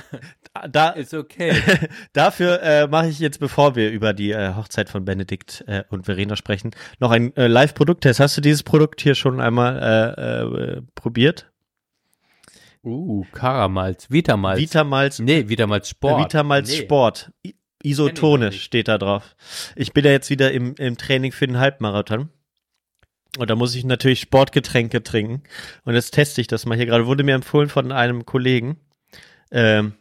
Da, 0.69 0.89
Ist 0.91 1.13
okay. 1.13 1.55
Dafür 2.13 2.61
äh, 2.61 2.87
mache 2.87 3.07
ich 3.07 3.19
jetzt, 3.19 3.39
bevor 3.39 3.75
wir 3.75 3.89
über 3.89 4.13
die 4.13 4.31
äh, 4.31 4.53
Hochzeit 4.55 4.89
von 4.89 5.05
Benedikt 5.05 5.63
äh, 5.67 5.83
und 5.89 6.05
Verena 6.05 6.35
sprechen, 6.35 6.71
noch 6.99 7.11
ein 7.11 7.35
äh, 7.35 7.47
Live-Produkttest. 7.47 8.19
Hast 8.19 8.37
du 8.37 8.41
dieses 8.41 8.63
Produkt 8.63 9.01
hier 9.01 9.15
schon 9.15 9.39
einmal 9.39 10.15
äh, 10.17 10.77
äh, 10.77 10.81
probiert? 10.95 11.51
Uh, 12.83 13.23
Karamalz, 13.31 14.11
Vitamalz. 14.11 14.59
Vitamalz, 14.59 15.19
nee, 15.19 15.47
Vitamalz 15.47 15.89
Sport. 15.89 16.25
Vitamalz 16.25 16.69
nee. 16.69 16.81
Sport. 16.83 17.31
I- 17.45 17.55
nicht. 17.85 18.61
steht 18.61 18.87
da 18.87 18.97
drauf. 18.97 19.35
Ich 19.75 19.91
bin 19.91 20.05
ja 20.05 20.11
jetzt 20.11 20.29
wieder 20.29 20.51
im, 20.51 20.75
im 20.75 20.97
Training 20.97 21.31
für 21.31 21.47
den 21.47 21.59
Halbmarathon. 21.59 22.29
Und 23.37 23.49
da 23.49 23.55
muss 23.55 23.75
ich 23.75 23.83
natürlich 23.83 24.21
Sportgetränke 24.21 25.03
trinken. 25.03 25.43
Und 25.83 25.95
jetzt 25.95 26.11
teste 26.11 26.39
ich 26.39 26.47
das 26.47 26.65
mal 26.65 26.77
hier 26.77 26.85
gerade. 26.85 27.07
Wurde 27.07 27.23
mir 27.23 27.35
empfohlen 27.35 27.67
von 27.67 27.91
einem 27.91 28.25
Kollegen. 28.25 28.77
Ähm, 29.53 29.93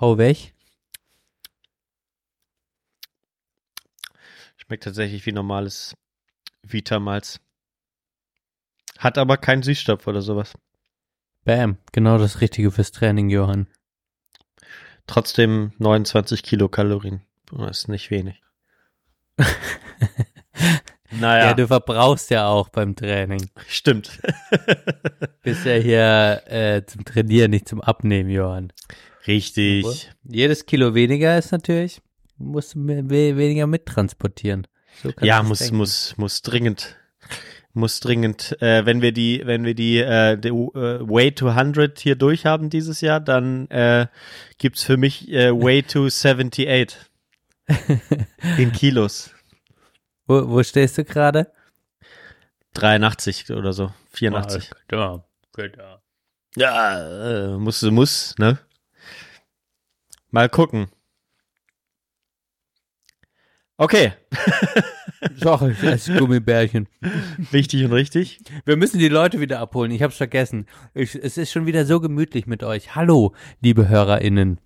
Hau 0.00 0.18
weg. 0.18 0.52
schmeckt 4.56 4.84
tatsächlich 4.84 5.24
wie 5.26 5.32
normales 5.32 5.96
Vitamalz. 6.62 7.40
Hat 8.98 9.18
aber 9.18 9.36
keinen 9.36 9.62
Süßstoff 9.62 10.06
oder 10.06 10.22
sowas. 10.22 10.54
Bam. 11.44 11.78
Genau 11.92 12.18
das 12.18 12.40
Richtige 12.40 12.72
fürs 12.72 12.90
Training, 12.90 13.30
Johann. 13.30 13.68
Trotzdem 15.06 15.72
29 15.78 16.42
Kilokalorien. 16.42 17.22
Das 17.52 17.78
ist 17.78 17.88
nicht 17.88 18.10
wenig. 18.10 18.42
naja, 21.20 21.46
Ja, 21.46 21.54
du 21.54 21.66
verbrauchst 21.66 22.30
ja 22.30 22.46
auch 22.48 22.68
beim 22.68 22.94
Training. 22.96 23.48
stimmt. 23.68 24.18
Bist 25.42 25.64
ja 25.64 25.74
hier 25.74 26.42
äh, 26.46 26.82
zum 26.86 27.04
Trainieren, 27.04 27.50
nicht 27.50 27.68
zum 27.68 27.80
Abnehmen, 27.80 28.30
Johann. 28.30 28.72
Richtig. 29.26 30.10
Jedes 30.24 30.66
Kilo 30.66 30.94
weniger 30.94 31.36
ist 31.38 31.52
natürlich, 31.52 32.00
musst 32.38 32.74
du 32.74 32.80
we 32.86 33.36
weniger 33.36 33.66
mittransportieren. 33.66 34.66
So 35.02 35.12
Ja, 35.20 35.42
muss, 35.42 35.58
denken. 35.60 35.76
muss, 35.76 36.14
muss 36.16 36.42
dringend, 36.42 36.96
muss 37.72 38.00
dringend, 38.00 38.56
äh, 38.62 38.86
wenn 38.86 39.02
wir 39.02 39.12
die, 39.12 39.42
wenn 39.44 39.64
wir 39.64 39.74
die, 39.74 39.98
äh, 39.98 40.38
die 40.38 40.48
äh, 40.48 41.00
Way 41.00 41.32
to 41.32 41.48
100 41.48 41.98
hier 41.98 42.14
durchhaben 42.16 42.70
dieses 42.70 43.00
Jahr, 43.00 43.20
dann 43.20 43.68
äh, 43.70 44.06
gibt's 44.58 44.82
für 44.84 44.96
mich 44.96 45.28
äh, 45.30 45.50
Way 45.52 45.82
to 45.82 46.06
78 46.06 46.96
in 48.58 48.72
Kilos. 48.72 49.30
Wo, 50.26 50.48
wo 50.48 50.62
stehst 50.62 50.98
du 50.98 51.04
gerade? 51.04 51.52
83 52.74 53.50
oder 53.50 53.72
so, 53.72 53.92
84. 54.12 54.70
Ja, 54.90 55.24
ja. 55.56 56.00
Ja, 56.56 57.54
äh, 57.54 57.58
muss, 57.58 57.82
muss, 57.82 58.34
ne? 58.38 58.58
Mal 60.30 60.48
gucken. 60.48 60.88
Okay, 63.78 64.12
Doch, 65.40 65.62
ich 65.62 65.82
esse 65.82 66.14
Gummibärchen. 66.16 66.88
wichtig 67.50 67.84
und 67.84 67.92
richtig. 67.92 68.40
Wir 68.64 68.76
müssen 68.76 68.98
die 68.98 69.08
Leute 69.08 69.40
wieder 69.40 69.60
abholen. 69.60 69.90
Ich 69.90 70.02
hab's 70.02 70.16
vergessen. 70.16 70.66
Ich, 70.94 71.14
es 71.14 71.38
ist 71.38 71.52
schon 71.52 71.66
wieder 71.66 71.84
so 71.84 72.00
gemütlich 72.00 72.46
mit 72.46 72.62
euch. 72.62 72.94
Hallo, 72.94 73.34
liebe 73.60 73.88
HörerInnen. 73.88 74.60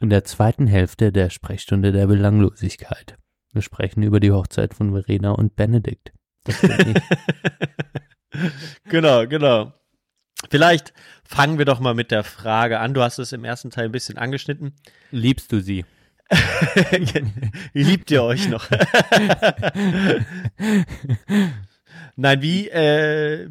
In 0.00 0.10
der 0.10 0.24
zweiten 0.24 0.66
Hälfte 0.66 1.12
der 1.12 1.30
Sprechstunde 1.30 1.92
der 1.92 2.06
Belanglosigkeit. 2.06 3.16
Wir 3.56 3.62
sprechen 3.62 4.02
über 4.02 4.20
die 4.20 4.32
Hochzeit 4.32 4.74
von 4.74 4.92
Verena 4.92 5.30
und 5.32 5.56
Benedikt. 5.56 6.12
Genau, 8.84 9.26
genau. 9.26 9.72
Vielleicht 10.50 10.92
fangen 11.24 11.56
wir 11.56 11.64
doch 11.64 11.80
mal 11.80 11.94
mit 11.94 12.10
der 12.10 12.22
Frage 12.22 12.80
an. 12.80 12.92
Du 12.92 13.00
hast 13.00 13.18
es 13.18 13.32
im 13.32 13.44
ersten 13.44 13.70
Teil 13.70 13.86
ein 13.86 13.92
bisschen 13.92 14.18
angeschnitten. 14.18 14.74
Liebst 15.10 15.50
du 15.52 15.60
sie? 15.60 15.86
Liebt 17.72 18.10
ihr 18.10 18.22
euch 18.22 18.50
noch? 18.50 18.68
Nein, 22.16 22.42
wie 22.42 22.68
äh, 22.68 23.48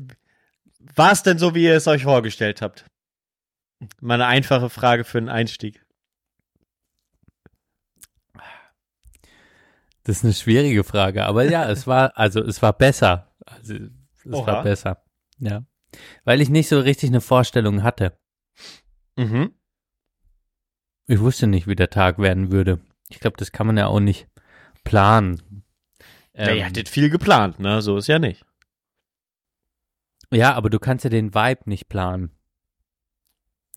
war 0.96 1.12
es 1.14 1.24
denn 1.24 1.40
so, 1.40 1.56
wie 1.56 1.64
ihr 1.64 1.76
es 1.76 1.88
euch 1.88 2.04
vorgestellt 2.04 2.62
habt? 2.62 2.86
Mal 4.00 4.14
eine 4.16 4.28
einfache 4.28 4.70
Frage 4.70 5.04
für 5.04 5.18
einen 5.18 5.30
Einstieg. 5.30 5.85
Das 10.06 10.18
ist 10.18 10.24
eine 10.24 10.34
schwierige 10.34 10.84
Frage, 10.84 11.26
aber 11.26 11.44
ja, 11.50 11.70
es 11.70 11.86
war, 11.88 12.18
also 12.18 12.40
es 12.42 12.62
war 12.62 12.74
besser. 12.74 13.34
Also 13.46 13.74
es 13.76 14.32
Oha. 14.34 14.48
war 14.48 14.64
besser. 14.64 15.04
Ja. 15.40 15.66
Weil 16.24 16.42
ich 16.42 16.50
nicht 16.50 16.70
so 16.70 16.80
richtig 16.80 17.10
eine 17.10 17.22
Vorstellung 17.22 17.84
hatte. 17.84 18.18
Mhm. 19.18 19.54
Ich 21.08 21.20
wusste 21.20 21.48
nicht, 21.48 21.68
wie 21.68 21.76
der 21.76 21.90
Tag 21.90 22.18
werden 22.20 22.52
würde. 22.52 22.80
Ich 23.10 23.20
glaube, 23.20 23.38
das 23.38 23.52
kann 23.52 23.68
man 23.68 23.78
ja 23.78 23.88
auch 23.88 24.00
nicht 24.00 24.28
planen. 24.84 25.64
Ja, 26.36 26.48
Ähm, 26.50 26.58
ihr 26.58 26.66
hattet 26.66 26.90
viel 26.90 27.10
geplant, 27.10 27.60
ne? 27.60 27.82
So 27.82 27.98
ist 27.98 28.08
ja 28.08 28.20
nicht. 28.20 28.46
ja, 30.32 30.54
aber 30.54 30.70
du 30.70 30.80
kannst 30.80 31.04
ja 31.04 31.10
den 31.10 31.34
Vibe 31.34 31.62
nicht 31.66 31.88
planen. 31.90 32.32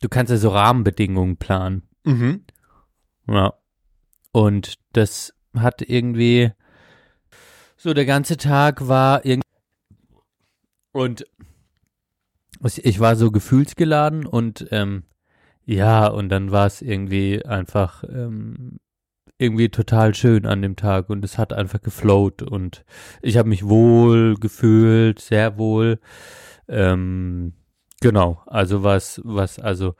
Du 0.00 0.08
kannst 0.08 0.30
ja 0.30 0.36
so 0.36 0.50
Rahmenbedingungen 0.50 1.36
planen. 1.38 1.88
Mhm. 2.04 2.44
Ja. 3.28 3.54
Und 4.32 4.78
das 4.92 5.34
hat 5.62 5.82
irgendwie 5.82 6.52
so 7.76 7.94
der 7.94 8.06
ganze 8.06 8.36
Tag 8.36 8.88
war 8.88 9.24
irgendwie 9.24 9.42
und 10.92 11.26
ich 12.82 12.98
war 12.98 13.14
so 13.16 13.30
gefühlsgeladen 13.30 14.26
und 14.26 14.66
ähm, 14.70 15.04
ja, 15.64 16.06
und 16.08 16.28
dann 16.30 16.50
war 16.50 16.66
es 16.66 16.82
irgendwie 16.82 17.44
einfach 17.44 18.02
ähm, 18.04 18.80
irgendwie 19.38 19.68
total 19.68 20.14
schön 20.14 20.46
an 20.46 20.62
dem 20.62 20.74
Tag 20.74 21.10
und 21.10 21.24
es 21.24 21.38
hat 21.38 21.52
einfach 21.52 21.80
geflowt 21.80 22.42
und 22.42 22.84
ich 23.22 23.36
habe 23.36 23.48
mich 23.48 23.68
wohl 23.68 24.34
gefühlt, 24.34 25.20
sehr 25.20 25.56
wohl. 25.58 26.00
Ähm, 26.66 27.52
genau, 28.00 28.42
also 28.46 28.82
was, 28.82 29.20
was, 29.24 29.58
also 29.60 29.94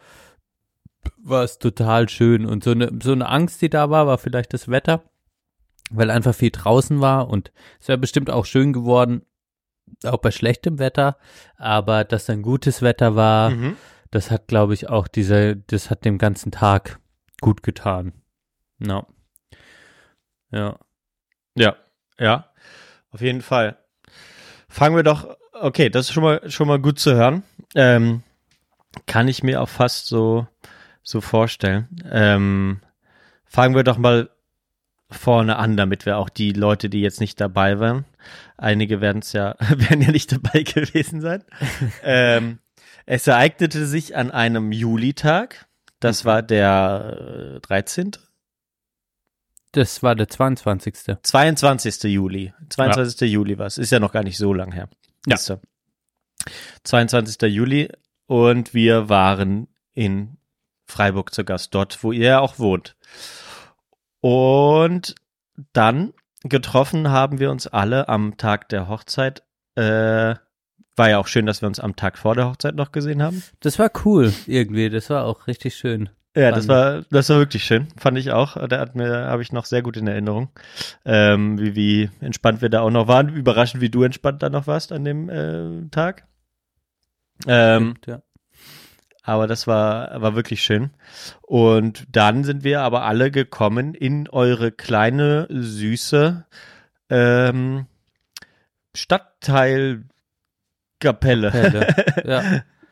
war 1.22 1.44
es 1.44 1.58
total 1.58 2.08
schön 2.08 2.44
und 2.44 2.64
so 2.64 2.72
eine, 2.72 2.90
so 3.02 3.12
eine 3.12 3.28
Angst, 3.28 3.62
die 3.62 3.70
da 3.70 3.90
war, 3.90 4.06
war 4.06 4.18
vielleicht 4.18 4.52
das 4.52 4.68
Wetter, 4.68 5.04
weil 5.90 6.10
einfach 6.10 6.34
viel 6.34 6.50
draußen 6.50 7.00
war 7.00 7.28
und 7.28 7.52
es 7.80 7.88
wäre 7.88 7.98
bestimmt 7.98 8.30
auch 8.30 8.44
schön 8.46 8.72
geworden, 8.72 9.22
auch 10.04 10.18
bei 10.18 10.30
schlechtem 10.30 10.78
Wetter, 10.78 11.16
aber 11.56 12.04
dass 12.04 12.26
dann 12.26 12.42
gutes 12.42 12.82
Wetter 12.82 13.16
war, 13.16 13.50
Mhm. 13.50 13.76
das 14.10 14.30
hat, 14.30 14.48
glaube 14.48 14.74
ich, 14.74 14.88
auch 14.88 15.08
diese, 15.08 15.56
das 15.56 15.90
hat 15.90 16.04
dem 16.04 16.18
ganzen 16.18 16.52
Tag 16.52 16.98
gut 17.40 17.62
getan. 17.62 18.12
Ja. 18.80 19.06
Ja. 20.50 20.78
Ja, 21.54 21.76
ja, 22.18 22.50
auf 23.10 23.20
jeden 23.20 23.42
Fall. 23.42 23.78
Fangen 24.68 24.94
wir 24.96 25.02
doch, 25.02 25.36
okay, 25.52 25.88
das 25.90 26.06
ist 26.08 26.12
schon 26.12 26.22
mal, 26.22 26.50
schon 26.50 26.68
mal 26.68 26.78
gut 26.78 26.98
zu 26.98 27.14
hören. 27.14 27.42
Ähm, 27.74 28.22
kann 29.06 29.28
ich 29.28 29.42
mir 29.42 29.60
auch 29.60 29.68
fast 29.68 30.06
so, 30.06 30.46
so 31.02 31.20
vorstellen. 31.20 31.88
Ähm, 32.10 32.80
fangen 33.44 33.74
wir 33.74 33.82
doch 33.84 33.98
mal 33.98 34.30
vorne 35.10 35.56
an, 35.56 35.76
damit 35.76 36.06
wir 36.06 36.18
auch 36.18 36.28
die 36.28 36.52
Leute, 36.52 36.90
die 36.90 37.00
jetzt 37.00 37.20
nicht 37.20 37.40
dabei 37.40 37.80
waren, 37.80 38.04
einige 38.56 39.00
werden 39.00 39.20
es 39.20 39.32
ja, 39.32 39.54
werden 39.58 40.02
ja 40.02 40.10
nicht 40.10 40.32
dabei 40.32 40.62
gewesen 40.62 41.20
sein. 41.20 41.44
ähm, 42.02 42.58
es 43.06 43.26
ereignete 43.26 43.86
sich 43.86 44.16
an 44.16 44.30
einem 44.30 44.70
Julitag. 44.72 45.66
Das 46.00 46.24
war 46.24 46.42
der 46.42 47.56
äh, 47.56 47.60
13. 47.60 48.12
Das 49.72 50.02
war 50.02 50.14
der 50.14 50.28
22. 50.28 51.16
22. 51.22 52.02
Juli. 52.04 52.52
22. 52.68 53.30
Juli 53.30 53.58
war 53.58 53.66
es. 53.66 53.78
Ist 53.78 53.92
ja 53.92 54.00
noch 54.00 54.12
gar 54.12 54.22
nicht 54.22 54.38
so 54.38 54.52
lang 54.52 54.72
her. 54.72 54.88
Ja. 55.26 55.34
Ist 55.36 55.48
ja. 55.48 55.58
22. 56.84 57.42
Juli 57.50 57.90
und 58.26 58.74
wir 58.74 59.08
waren 59.08 59.68
in 59.94 60.38
Freiburg 60.86 61.34
zu 61.34 61.44
Gast, 61.44 61.74
dort, 61.74 62.02
wo 62.02 62.12
ihr 62.12 62.26
ja 62.26 62.40
auch 62.40 62.58
wohnt. 62.58 62.96
Und 64.20 65.14
dann 65.72 66.12
getroffen 66.42 67.10
haben 67.10 67.38
wir 67.38 67.50
uns 67.50 67.66
alle 67.66 68.08
am 68.08 68.36
Tag 68.36 68.68
der 68.68 68.88
Hochzeit. 68.88 69.42
Äh, 69.74 70.34
war 70.96 71.10
ja 71.10 71.18
auch 71.18 71.28
schön, 71.28 71.46
dass 71.46 71.62
wir 71.62 71.68
uns 71.68 71.80
am 71.80 71.96
Tag 71.96 72.18
vor 72.18 72.34
der 72.34 72.48
Hochzeit 72.48 72.74
noch 72.74 72.92
gesehen 72.92 73.22
haben. 73.22 73.42
Das 73.60 73.78
war 73.78 73.90
cool 74.04 74.32
irgendwie, 74.46 74.90
das 74.90 75.10
war 75.10 75.24
auch 75.24 75.46
richtig 75.46 75.76
schön. 75.76 76.10
Ja, 76.36 76.52
das 76.52 76.68
war, 76.68 77.02
das 77.10 77.30
war 77.30 77.38
wirklich 77.38 77.64
schön, 77.64 77.88
fand 77.96 78.18
ich 78.18 78.30
auch. 78.30 78.56
Da 78.68 78.78
hat 78.78 78.94
mir, 78.94 79.26
habe 79.26 79.42
ich 79.42 79.52
noch 79.52 79.64
sehr 79.64 79.82
gut 79.82 79.96
in 79.96 80.06
Erinnerung, 80.06 80.50
ähm, 81.04 81.58
wie, 81.58 81.74
wie 81.74 82.10
entspannt 82.20 82.62
wir 82.62 82.68
da 82.68 82.82
auch 82.82 82.90
noch 82.90 83.08
waren. 83.08 83.28
Überraschend, 83.28 83.80
wie 83.80 83.90
du 83.90 84.04
entspannt 84.04 84.42
da 84.42 84.50
noch 84.50 84.66
warst 84.66 84.92
an 84.92 85.04
dem 85.04 85.28
äh, 85.28 85.88
Tag. 85.90 86.28
Ähm, 87.46 87.94
ja. 88.06 88.22
Aber 89.28 89.46
das 89.46 89.66
war, 89.66 90.22
war 90.22 90.34
wirklich 90.34 90.62
schön. 90.62 90.90
Und 91.42 92.06
dann 92.10 92.44
sind 92.44 92.64
wir 92.64 92.80
aber 92.80 93.02
alle 93.02 93.30
gekommen 93.30 93.92
in 93.92 94.26
eure 94.26 94.72
kleine, 94.72 95.46
süße 95.50 96.46
ähm, 97.10 97.84
Stadtteilkapelle. 98.96 100.04
Kapelle. 100.98 101.86
Ja. 102.24 102.42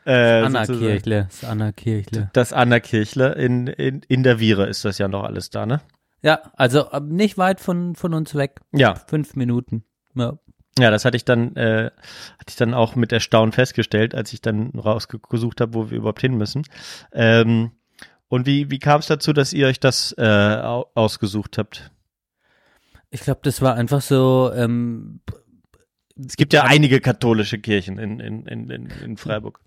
äh, 0.04 0.42
Anna 0.42 0.66
sozusagen. 0.66 0.92
Kirchle, 0.92 1.22
das 1.30 1.44
Anna 1.44 1.72
Kirchle. 1.72 2.30
Das 2.34 2.52
Anna 2.52 2.80
Kirchle 2.80 3.32
in, 3.32 3.66
in, 3.66 4.02
in 4.06 4.22
der 4.22 4.38
Viere 4.38 4.66
ist 4.66 4.84
das 4.84 4.98
ja 4.98 5.08
noch 5.08 5.24
alles 5.24 5.48
da, 5.48 5.64
ne? 5.64 5.80
Ja, 6.20 6.40
also 6.54 6.92
ähm, 6.92 7.08
nicht 7.08 7.38
weit 7.38 7.60
von, 7.60 7.96
von 7.96 8.12
uns 8.12 8.34
weg. 8.34 8.60
Ja, 8.72 8.94
Fünf 8.94 9.36
Minuten. 9.36 9.84
Ja. 10.14 10.38
Ja, 10.78 10.90
das 10.90 11.04
hatte 11.06 11.16
ich 11.16 11.24
dann, 11.24 11.56
äh, 11.56 11.90
hatte 12.38 12.48
ich 12.48 12.56
dann 12.56 12.74
auch 12.74 12.96
mit 12.96 13.10
Erstaunen 13.12 13.52
festgestellt, 13.52 14.14
als 14.14 14.32
ich 14.32 14.42
dann 14.42 14.70
rausgesucht 14.78 15.60
habe, 15.60 15.74
wo 15.74 15.90
wir 15.90 15.98
überhaupt 15.98 16.20
hin 16.20 16.36
müssen. 16.36 16.64
Ähm, 17.12 17.72
und 18.28 18.46
wie, 18.46 18.70
wie 18.70 18.78
kam 18.78 19.00
es 19.00 19.06
dazu, 19.06 19.32
dass 19.32 19.52
ihr 19.54 19.68
euch 19.68 19.80
das 19.80 20.14
äh, 20.18 20.22
au- 20.22 20.90
ausgesucht 20.94 21.56
habt? 21.58 21.90
Ich 23.10 23.20
glaube, 23.22 23.40
das 23.42 23.62
war 23.62 23.74
einfach 23.74 24.00
so, 24.02 24.50
ähm, 24.54 25.20
Es 26.18 26.36
gibt 26.36 26.52
ja 26.52 26.64
einige 26.64 27.00
katholische 27.00 27.58
Kirchen 27.58 27.98
in, 27.98 28.20
in, 28.20 28.46
in, 28.46 28.70
in, 28.70 28.90
in 28.90 29.16
Freiburg. 29.16 29.60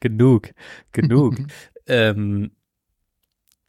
genug, 0.00 0.50
genug. 0.92 1.36
ähm, 1.86 2.52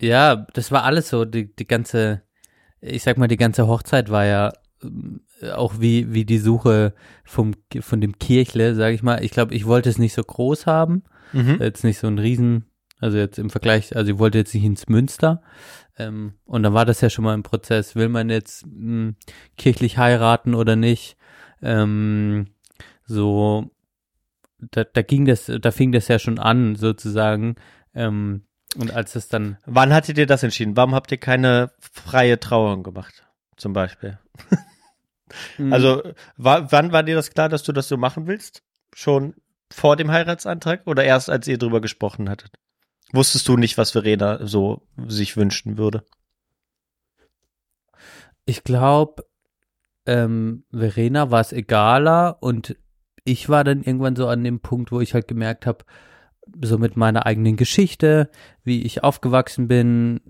ja, 0.02 0.36
das 0.54 0.72
war 0.72 0.84
alles 0.84 1.10
so, 1.10 1.26
die, 1.26 1.54
die 1.56 1.68
ganze, 1.68 2.22
ich 2.82 3.04
sag 3.04 3.18
mal, 3.18 3.28
die 3.28 3.38
ganze 3.38 3.68
Hochzeit 3.68 4.10
war 4.10 4.26
ja 4.26 4.54
ähm, 4.84 5.22
auch 5.54 5.80
wie, 5.80 6.14
wie 6.14 6.26
die 6.26 6.40
Suche 6.40 6.94
vom, 7.24 7.54
von 7.82 8.02
dem 8.02 8.18
Kirchle, 8.20 8.76
sag 8.76 8.94
ich 8.94 9.04
mal. 9.04 9.24
Ich 9.24 9.32
glaube, 9.32 9.54
ich 9.54 9.66
wollte 9.66 9.90
es 9.90 9.98
nicht 9.98 10.14
so 10.14 10.24
groß 10.24 10.66
haben, 10.66 11.04
Mhm. 11.34 11.58
jetzt 11.60 11.84
nicht 11.84 12.00
so 12.00 12.08
ein 12.08 12.20
Riesen, 12.20 12.66
also 13.00 13.18
jetzt 13.18 13.38
im 13.38 13.50
Vergleich, 13.50 13.96
also 13.96 14.12
ich 14.14 14.18
wollte 14.18 14.38
jetzt 14.38 14.54
nicht 14.54 14.64
ins 14.64 14.88
Münster. 14.88 15.42
Ähm, 16.00 16.34
und 16.46 16.64
dann 16.64 16.74
war 16.74 16.86
das 16.86 17.02
ja 17.02 17.10
schon 17.10 17.26
mal 17.26 17.34
im 17.34 17.44
Prozess. 17.44 17.96
Will 17.96 18.08
man 18.10 18.30
jetzt 18.30 18.66
mh, 18.66 19.14
kirchlich 19.58 19.98
heiraten 19.98 20.54
oder 20.56 20.76
nicht? 20.76 21.18
Ähm, 21.62 22.48
so, 23.06 23.70
da, 24.60 24.84
da 24.86 25.02
ging 25.02 25.26
das, 25.26 25.52
da 25.62 25.72
fing 25.72 25.92
das 25.92 26.08
ja 26.08 26.18
schon 26.20 26.40
an, 26.40 26.76
sozusagen. 26.76 27.56
Ähm, 27.94 28.44
und 28.78 28.92
als 28.94 29.16
es 29.16 29.28
dann, 29.28 29.58
Wann 29.66 29.94
hattet 29.94 30.18
ihr 30.18 30.28
das 30.28 30.44
entschieden? 30.44 30.78
Warum 30.78 30.94
habt 30.96 31.12
ihr 31.12 31.18
keine 31.18 31.72
freie 31.80 32.40
Trauung 32.40 32.84
gemacht? 32.84 33.26
Zum 33.56 33.74
Beispiel. 33.74 34.20
Also, 35.72 36.04
war, 36.38 36.72
wann 36.72 36.92
war 36.92 37.04
dir 37.04 37.16
das 37.16 37.32
klar, 37.32 37.50
dass 37.50 37.64
du 37.64 37.74
das 37.74 37.88
so 37.88 37.98
machen 37.98 38.28
willst? 38.28 38.64
Schon 38.94 39.36
vor 39.72 39.98
dem 39.98 40.12
Heiratsantrag 40.12 40.84
oder 40.86 41.04
erst 41.04 41.30
als 41.30 41.48
ihr 41.48 41.58
drüber 41.58 41.82
gesprochen 41.82 42.30
hattet? 42.30 42.52
Wusstest 43.12 43.48
du 43.48 43.58
nicht, 43.58 43.78
was 43.78 43.92
Verena 43.92 44.46
so 44.46 44.88
sich 45.08 45.36
wünschen 45.36 45.78
würde? 45.78 46.04
ich 48.48 48.64
glaube, 48.64 49.26
ähm, 50.08 50.64
Verena 50.72 51.30
war 51.30 51.42
es 51.42 51.52
egaler 51.52 52.38
und 52.42 52.78
ich 53.26 53.50
war 53.50 53.64
dann 53.64 53.84
irgendwann 53.84 54.16
so 54.16 54.28
an 54.28 54.44
dem 54.44 54.62
Punkt, 54.62 54.92
wo 54.92 55.02
ich 55.02 55.14
halt 55.14 55.28
gemerkt 55.28 55.68
habe, 55.68 55.86
so 56.64 56.78
mit 56.78 56.96
meiner 56.96 57.26
eigenen 57.26 57.58
Geschichte, 57.58 58.32
wie 58.64 58.84
ich 58.84 59.04
aufgewachsen 59.04 59.68
bin, 59.68 60.22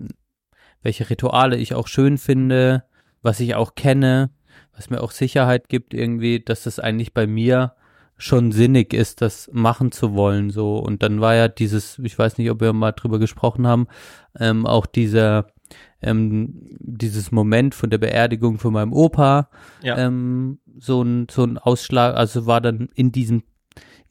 welche 0.82 1.08
Rituale 1.08 1.56
ich 1.56 1.74
auch 1.74 1.86
schön 1.86 2.18
finde, 2.18 2.84
was 3.22 3.38
ich 3.38 3.54
auch 3.54 3.76
kenne, 3.76 4.30
was 4.78 4.88
mir 4.90 5.02
auch 5.02 5.10
Sicherheit 5.10 5.68
gibt 5.68 5.92
irgendwie, 5.92 6.40
dass 6.40 6.62
das 6.62 6.78
eigentlich 6.78 7.12
bei 7.12 7.26
mir 7.26 7.74
schon 8.16 8.50
sinnig 8.52 8.94
ist, 8.94 9.20
das 9.20 9.50
machen 9.52 9.92
zu 9.92 10.14
wollen 10.14 10.50
so 10.50 10.78
und 10.78 11.02
dann 11.02 11.20
war 11.20 11.34
ja 11.34 11.48
dieses, 11.48 11.98
ich 12.00 12.18
weiß 12.18 12.38
nicht, 12.38 12.50
ob 12.50 12.60
wir 12.60 12.72
mal 12.72 12.92
drüber 12.92 13.18
gesprochen 13.18 13.66
haben, 13.66 13.86
ähm, 14.38 14.66
auch 14.66 14.86
dieser 14.86 15.48
ähm, 16.00 16.76
dieses 16.78 17.32
Moment 17.32 17.74
von 17.74 17.90
der 17.90 17.98
Beerdigung 17.98 18.58
von 18.58 18.72
meinem 18.72 18.92
Opa 18.92 19.50
Ja. 19.82 19.98
ähm, 19.98 20.58
so 20.78 21.02
ein 21.02 21.26
so 21.30 21.44
ein 21.44 21.58
Ausschlag, 21.58 22.16
also 22.16 22.46
war 22.46 22.60
dann 22.60 22.88
in 22.94 23.12
diesem 23.12 23.42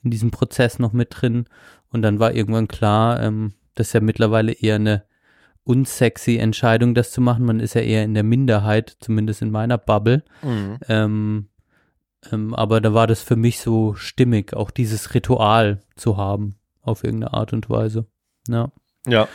in 0.03 0.11
diesem 0.11 0.31
Prozess 0.31 0.79
noch 0.79 0.93
mit 0.93 1.09
drin 1.11 1.45
und 1.91 2.01
dann 2.01 2.19
war 2.19 2.33
irgendwann 2.33 2.67
klar, 2.67 3.21
ähm, 3.21 3.53
das 3.75 3.87
ist 3.87 3.93
ja 3.93 4.01
mittlerweile 4.01 4.51
eher 4.53 4.75
eine 4.75 5.03
unsexy 5.67 6.37
Entscheidung, 6.37 6.95
das 6.95 7.11
zu 7.11 7.21
machen. 7.21 7.45
Man 7.45 7.59
ist 7.59 7.75
ja 7.75 7.81
eher 7.81 8.03
in 8.03 8.13
der 8.13 8.23
Minderheit, 8.23 8.97
zumindest 8.99 9.41
in 9.41 9.51
meiner 9.51 9.77
Bubble. 9.77 10.23
Mhm. 10.41 10.77
Ähm, 10.87 11.49
ähm, 12.31 12.53
aber 12.53 12.81
da 12.81 12.93
war 12.93 13.07
das 13.07 13.21
für 13.21 13.35
mich 13.35 13.59
so 13.59 13.93
stimmig, 13.95 14.53
auch 14.53 14.71
dieses 14.71 15.13
Ritual 15.13 15.79
zu 15.95 16.17
haben, 16.17 16.55
auf 16.81 17.03
irgendeine 17.03 17.33
Art 17.33 17.53
und 17.53 17.69
Weise. 17.69 18.05
Ja. 18.47 18.71
Ja. 19.05 19.27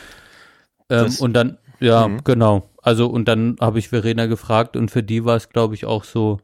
Ähm, 0.91 1.15
und 1.21 1.33
dann, 1.35 1.59
ja, 1.81 2.09
Mhm. 2.09 2.25
genau. 2.25 2.69
Also, 2.83 3.07
und 3.07 3.29
dann 3.29 3.57
habe 3.61 3.79
ich 3.79 3.89
Verena 3.91 4.27
gefragt 4.27 4.77
und 4.77 4.91
für 4.91 5.03
die 5.03 5.25
war 5.25 5.37
es, 5.37 5.51
glaube 5.51 5.75
ich, 5.75 5.85
auch 5.87 6.05
so, 6.05 6.41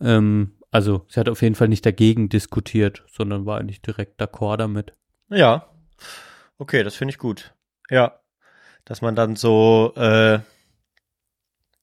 ähm, 0.00 0.52
also 0.70 1.06
sie 1.08 1.18
hat 1.18 1.28
auf 1.28 1.40
jeden 1.42 1.54
Fall 1.54 1.68
nicht 1.68 1.86
dagegen 1.86 2.28
diskutiert, 2.28 3.04
sondern 3.10 3.46
war 3.46 3.58
eigentlich 3.58 3.80
direkt 3.80 4.20
d'accord 4.20 4.58
damit. 4.58 4.92
Ja. 5.30 5.66
Okay, 6.58 6.82
das 6.82 6.94
finde 6.96 7.12
ich 7.12 7.18
gut. 7.18 7.54
Ja. 7.90 8.18
Dass 8.88 9.02
man 9.02 9.14
dann 9.14 9.36
so, 9.36 9.92
äh, 9.96 10.38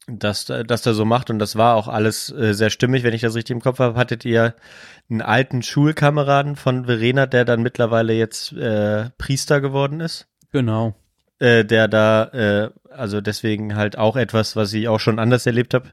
dass, 0.08 0.46
dass 0.46 0.82
der 0.82 0.94
so 0.94 1.06
macht 1.06 1.30
und 1.30 1.40
das 1.40 1.56
war 1.56 1.76
auch 1.76 1.88
alles 1.88 2.32
äh, 2.32 2.54
sehr 2.54 2.70
stimmig, 2.70 3.04
wenn 3.04 3.14
ich 3.14 3.22
das 3.22 3.36
richtig 3.36 3.56
im 3.56 3.62
Kopf 3.62 3.80
habe. 3.80 3.98
Hattet 3.98 4.26
ihr 4.26 4.56
einen 5.10 5.22
alten 5.22 5.62
Schulkameraden 5.64 6.56
von 6.56 6.86
Verena, 6.86 7.26
der 7.28 7.46
dann 7.46 7.62
mittlerweile 7.62 8.14
jetzt 8.14 8.54
äh, 8.54 9.10
Priester 9.18 9.62
geworden 9.62 10.00
ist? 10.00 10.28
Genau. 10.52 10.96
äh, 11.40 11.66
der 11.66 11.88
da, 11.88 12.24
äh, 12.26 12.70
also 12.90 13.20
deswegen 13.22 13.76
halt 13.76 13.98
auch 13.98 14.16
etwas, 14.16 14.56
was 14.56 14.74
ich 14.74 14.88
auch 14.88 15.00
schon 15.00 15.20
anders 15.20 15.46
erlebt 15.46 15.74
habe 15.74 15.92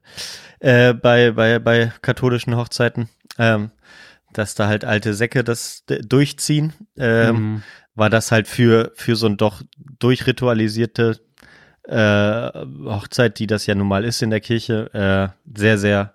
äh, 0.61 0.95
bei, 0.95 1.33
bei, 1.33 1.59
bei 1.59 1.93
katholischen 2.01 2.57
Hochzeiten, 2.57 3.09
ähm, 3.39 3.71
dass 4.33 4.55
da 4.55 4.69
halt 4.69 4.85
alte 4.85 5.15
Säcke 5.15 5.43
das 5.45 5.85
durchziehen, 5.87 6.73
ähm, 6.97 7.37
Mhm. 7.37 7.63
War 7.95 8.11
das 8.11 8.33
halt 8.33 8.49
für, 8.49 8.93
für 8.95 9.17
so 9.17 9.27
ein 9.27 9.37
doch 9.37 9.63
durchritualisierte 9.99 11.21
äh, 11.85 12.51
Hochzeit, 12.85 13.39
die 13.39 13.47
das 13.47 13.67
ja 13.67 13.75
nun 13.75 13.89
mal 13.89 14.05
ist 14.05 14.23
in 14.23 14.31
der 14.31 14.41
Kirche, 14.41 14.93
äh, 14.95 15.59
sehr, 15.59 15.79
sehr, 15.79 16.15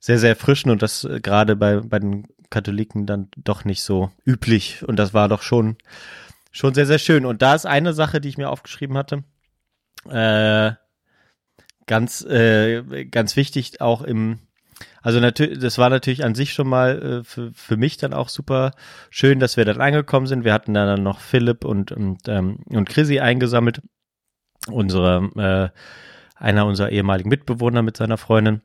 sehr, 0.00 0.18
sehr 0.18 0.30
erfrischend 0.30 0.72
und 0.72 0.82
das 0.82 1.04
äh, 1.04 1.20
gerade 1.20 1.56
bei, 1.56 1.80
bei 1.80 1.98
den 1.98 2.26
Katholiken 2.50 3.06
dann 3.06 3.28
doch 3.36 3.64
nicht 3.64 3.82
so 3.82 4.10
üblich 4.26 4.86
und 4.86 4.96
das 4.96 5.14
war 5.14 5.28
doch 5.28 5.42
schon 5.42 5.76
Schon 6.52 6.74
sehr, 6.74 6.86
sehr 6.86 6.98
schön. 6.98 7.24
Und 7.24 7.40
da 7.40 7.54
ist 7.54 7.64
eine 7.64 7.94
Sache, 7.94 8.20
die 8.20 8.28
ich 8.28 8.36
mir 8.36 8.50
aufgeschrieben 8.50 8.96
hatte. 8.98 9.24
Äh, 10.08 10.72
ganz, 11.86 12.22
äh, 12.22 13.06
ganz 13.06 13.36
wichtig 13.36 13.80
auch 13.80 14.02
im, 14.02 14.38
also 15.02 15.20
natürlich, 15.20 15.58
das 15.58 15.78
war 15.78 15.90
natürlich 15.90 16.24
an 16.24 16.34
sich 16.34 16.52
schon 16.52 16.68
mal 16.68 17.20
äh, 17.20 17.24
für, 17.24 17.52
für 17.52 17.76
mich 17.76 17.96
dann 17.96 18.12
auch 18.12 18.28
super 18.28 18.72
schön, 19.10 19.40
dass 19.40 19.56
wir 19.56 19.64
dann 19.64 19.80
angekommen 19.80 20.26
sind. 20.26 20.44
Wir 20.44 20.52
hatten 20.52 20.74
dann 20.74 21.02
noch 21.02 21.20
Philipp 21.20 21.64
und, 21.64 21.92
und, 21.92 22.28
ähm, 22.28 22.58
und 22.66 22.88
Chrissy 22.88 23.20
eingesammelt. 23.20 23.82
Unsere, 24.68 25.30
äh, 25.36 25.78
einer 26.36 26.66
unserer 26.66 26.90
ehemaligen 26.90 27.28
Mitbewohner 27.28 27.82
mit 27.82 27.96
seiner 27.96 28.16
Freundin. 28.16 28.62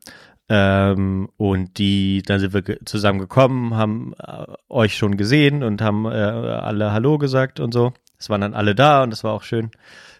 Ähm, 0.48 1.28
und 1.36 1.78
die, 1.78 2.22
dann 2.22 2.40
sind 2.40 2.54
wir 2.54 2.78
zusammen 2.86 3.18
gekommen, 3.18 3.74
haben 3.74 4.14
äh, 4.18 4.46
euch 4.68 4.96
schon 4.96 5.16
gesehen 5.16 5.62
und 5.62 5.82
haben 5.82 6.06
äh, 6.06 6.08
alle 6.08 6.92
Hallo 6.92 7.18
gesagt 7.18 7.60
und 7.60 7.72
so. 7.72 7.92
Es 8.18 8.30
waren 8.30 8.40
dann 8.40 8.54
alle 8.54 8.74
da 8.74 9.02
und 9.02 9.12
es 9.12 9.24
war 9.24 9.32
auch 9.32 9.42
schön, 9.42 9.70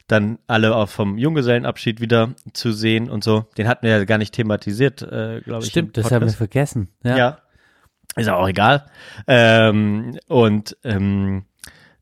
dann 0.09 0.39
alle 0.47 0.75
auch 0.75 0.89
vom 0.89 1.19
Junggesellenabschied 1.19 2.01
wieder 2.01 2.35
zu 2.53 2.73
sehen 2.73 3.09
und 3.09 3.23
so. 3.23 3.47
Den 3.57 3.69
hatten 3.69 3.87
wir 3.87 3.91
ja 3.91 4.05
gar 4.05 4.19
nicht 4.19 4.35
thematisiert, 4.35 5.03
äh, 5.03 5.41
glaube 5.43 5.65
ich. 5.65 5.71
Stimmt, 5.71 5.97
im 5.97 6.03
das 6.03 6.13
haben 6.13 6.27
wir 6.27 6.33
vergessen. 6.33 6.89
Ja. 7.05 7.17
Ja. 7.17 7.39
Ist 8.17 8.29
auch 8.29 8.49
egal. 8.49 8.87
Ähm, 9.27 10.19
und 10.27 10.77
ähm, 10.83 11.45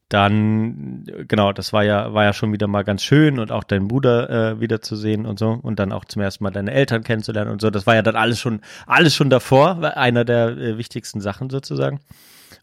dann, 0.08 1.04
genau, 1.26 1.52
das 1.52 1.72
war 1.72 1.82
ja, 1.82 2.14
war 2.14 2.24
ja 2.24 2.32
schon 2.32 2.52
wieder 2.52 2.68
mal 2.68 2.84
ganz 2.84 3.02
schön 3.02 3.40
und 3.40 3.50
auch 3.50 3.64
deinen 3.64 3.88
Bruder 3.88 4.30
äh, 4.30 4.60
wiederzusehen 4.60 5.26
und 5.26 5.38
so 5.38 5.58
und 5.60 5.80
dann 5.80 5.92
auch 5.92 6.04
zum 6.04 6.22
ersten 6.22 6.44
Mal 6.44 6.52
deine 6.52 6.70
Eltern 6.70 7.02
kennenzulernen 7.02 7.50
und 7.50 7.60
so. 7.60 7.70
Das 7.70 7.88
war 7.88 7.96
ja 7.96 8.02
dann 8.02 8.14
alles 8.14 8.38
schon, 8.38 8.60
alles 8.86 9.16
schon 9.16 9.30
davor, 9.30 9.80
war 9.82 9.96
einer 9.96 10.24
der 10.24 10.56
äh, 10.56 10.78
wichtigsten 10.78 11.20
Sachen 11.20 11.50
sozusagen. 11.50 12.00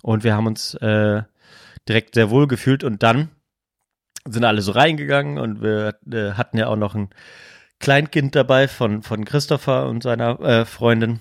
Und 0.01 0.23
wir 0.23 0.35
haben 0.35 0.47
uns 0.47 0.73
äh, 0.75 1.23
direkt 1.87 2.15
sehr 2.15 2.29
wohl 2.29 2.47
gefühlt 2.47 2.85
und 2.85 3.03
dann 3.03 3.29
sind 4.27 4.45
alle 4.45 4.61
so 4.61 4.71
reingegangen 4.71 5.37
und 5.37 5.61
wir 5.61 5.95
äh, 6.11 6.33
hatten 6.33 6.57
ja 6.57 6.67
auch 6.67 6.75
noch 6.75 6.95
ein 6.95 7.09
Kleinkind 7.79 8.35
dabei 8.35 8.67
von, 8.67 9.01
von 9.01 9.25
Christopher 9.25 9.89
und 9.89 10.03
seiner 10.03 10.39
äh, 10.39 10.65
Freundin. 10.65 11.19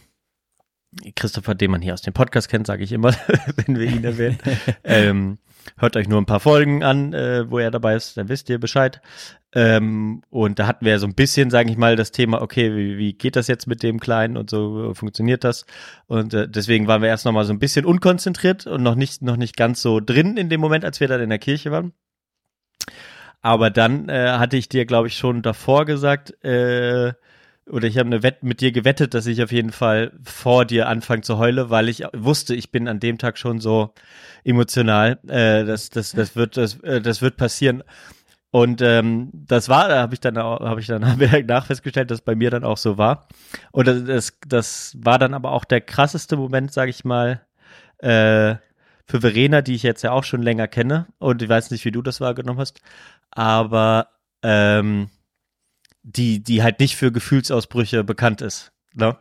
Christopher, 1.17 1.55
den 1.55 1.71
man 1.71 1.81
hier 1.81 1.95
aus 1.95 2.03
dem 2.03 2.13
Podcast 2.13 2.49
kennt, 2.49 2.67
sage 2.67 2.85
ich 2.85 2.93
immer, 2.93 3.15
wenn 3.57 3.79
wir 3.79 3.87
ihn 3.87 4.05
erwähnen. 4.05 4.39
ähm, 4.85 5.39
hört 5.79 5.97
euch 5.97 6.07
nur 6.07 6.21
ein 6.21 6.27
paar 6.27 6.41
Folgen 6.41 6.83
an, 6.83 7.15
äh, 7.15 7.51
wo 7.51 7.59
er 7.59 7.71
dabei 7.71 7.97
ist, 7.97 8.17
dann 8.17 8.29
wisst 8.29 8.51
ihr 8.51 8.61
Bescheid. 8.61 9.01
Ähm, 9.55 10.23
und 10.31 10.59
da 10.59 10.67
hatten 10.67 10.85
wir 10.85 10.99
so 10.99 11.07
ein 11.07 11.15
bisschen, 11.15 11.51
sage 11.51 11.71
ich 11.71 11.77
mal, 11.77 11.97
das 11.97 12.13
Thema, 12.13 12.43
okay, 12.43 12.75
wie, 12.77 12.99
wie 12.99 13.13
geht 13.15 13.37
das 13.37 13.49
jetzt 13.49 13.67
mit 13.67 13.83
dem 13.83 14.01
Kleinen 14.01 14.37
und 14.37 14.51
so 14.51 14.93
funktioniert 14.95 15.45
das? 15.45 15.67
Und 16.07 16.35
äh, 16.35 16.49
deswegen 16.49 16.87
waren 16.87 17.03
wir 17.03 17.09
erst 17.09 17.25
noch 17.25 17.33
mal 17.33 17.45
so 17.45 17.53
ein 17.53 17.59
bisschen 17.59 17.85
unkonzentriert 17.85 18.67
und 18.67 18.83
noch 18.83 18.95
nicht, 18.95 19.23
noch 19.23 19.37
nicht 19.37 19.57
ganz 19.57 19.83
so 19.83 20.01
drin 20.01 20.37
in 20.37 20.49
dem 20.49 20.61
Moment, 20.61 20.85
als 20.85 21.01
wir 21.01 21.09
dann 21.09 21.21
in 21.21 21.31
der 21.31 21.39
Kirche 21.39 21.71
waren. 21.71 21.93
Aber 23.41 23.71
dann 23.71 24.09
äh, 24.09 24.33
hatte 24.33 24.57
ich 24.57 24.69
dir, 24.69 24.87
glaube 24.87 25.09
ich, 25.09 25.17
schon 25.17 25.43
davor 25.43 25.85
gesagt, 25.85 26.45
äh, 26.45 27.13
oder 27.69 27.87
ich 27.87 27.97
habe 27.97 28.07
eine 28.07 28.23
Wette 28.23 28.45
mit 28.45 28.61
dir 28.61 28.73
gewettet, 28.73 29.15
dass 29.15 29.27
ich 29.27 29.43
auf 29.43 29.53
jeden 29.53 29.73
Fall 29.73 30.13
vor 30.25 30.65
dir 30.65 30.89
anfange 30.89 31.23
zu 31.23 31.39
heulen, 31.39 31.71
weil 31.71 31.89
ich 31.89 32.05
wusste, 32.13 32.55
ich 32.55 32.71
bin 32.71 32.89
an 32.89 33.01
dem 33.01 33.19
Tag 33.19 33.39
schon 33.39 33.61
so 33.61 33.95
emotional. 34.45 35.19
Äh, 35.29 35.65
das, 35.65 35.91
das, 35.91 36.13
das 36.13 36.37
wird, 36.37 36.57
das, 36.57 36.81
äh, 36.81 37.01
das 37.01 37.23
wird 37.23 37.37
passieren. 37.37 37.83
Und 38.51 38.83
ähm, 38.83 39.31
das 39.33 39.69
war, 39.71 39.89
da 39.89 40.03
habe 40.03 40.13
ich 40.13 40.21
dann 40.21 40.37
habe 40.37 40.81
ich 40.81 40.87
dann 40.87 41.17
nach 41.47 41.67
festgestellt, 41.67 42.11
dass 42.11 42.21
bei 42.21 42.35
mir 42.35 42.51
dann 42.51 42.65
auch 42.65 42.77
so 42.77 42.99
war. 42.99 43.27
Und 43.71 43.87
das, 43.87 44.05
das, 44.05 44.39
das 44.47 44.97
war 45.01 45.19
dann 45.19 45.33
aber 45.33 45.53
auch 45.53 45.65
der 45.65 45.81
krasseste 45.81 46.37
Moment, 46.37 46.71
sage 46.73 46.91
ich 46.91 47.05
mal, 47.05 47.41
äh, 47.99 48.57
für 49.13 49.21
Verena, 49.21 49.61
die 49.61 49.75
ich 49.75 49.83
jetzt 49.83 50.01
ja 50.01 50.11
auch 50.11 50.25
schon 50.25 50.41
länger 50.41 50.69
kenne. 50.69 51.07
Und 51.19 51.43
ich 51.43 51.49
weiß 51.51 51.71
nicht, 51.71 51.85
wie 51.85 51.91
du 51.91 52.01
das 52.01 52.23
wahrgenommen 52.23 52.59
hast, 52.59 52.81
aber 53.31 54.09
ähm, 54.43 55.11
die, 56.03 56.43
die 56.43 56.63
halt 56.63 56.81
nicht 56.81 56.97
für 56.97 57.13
Gefühlsausbrüche 57.13 58.05
bekannt 58.05 58.41
ist. 58.41 58.73
Ne? 58.95 59.19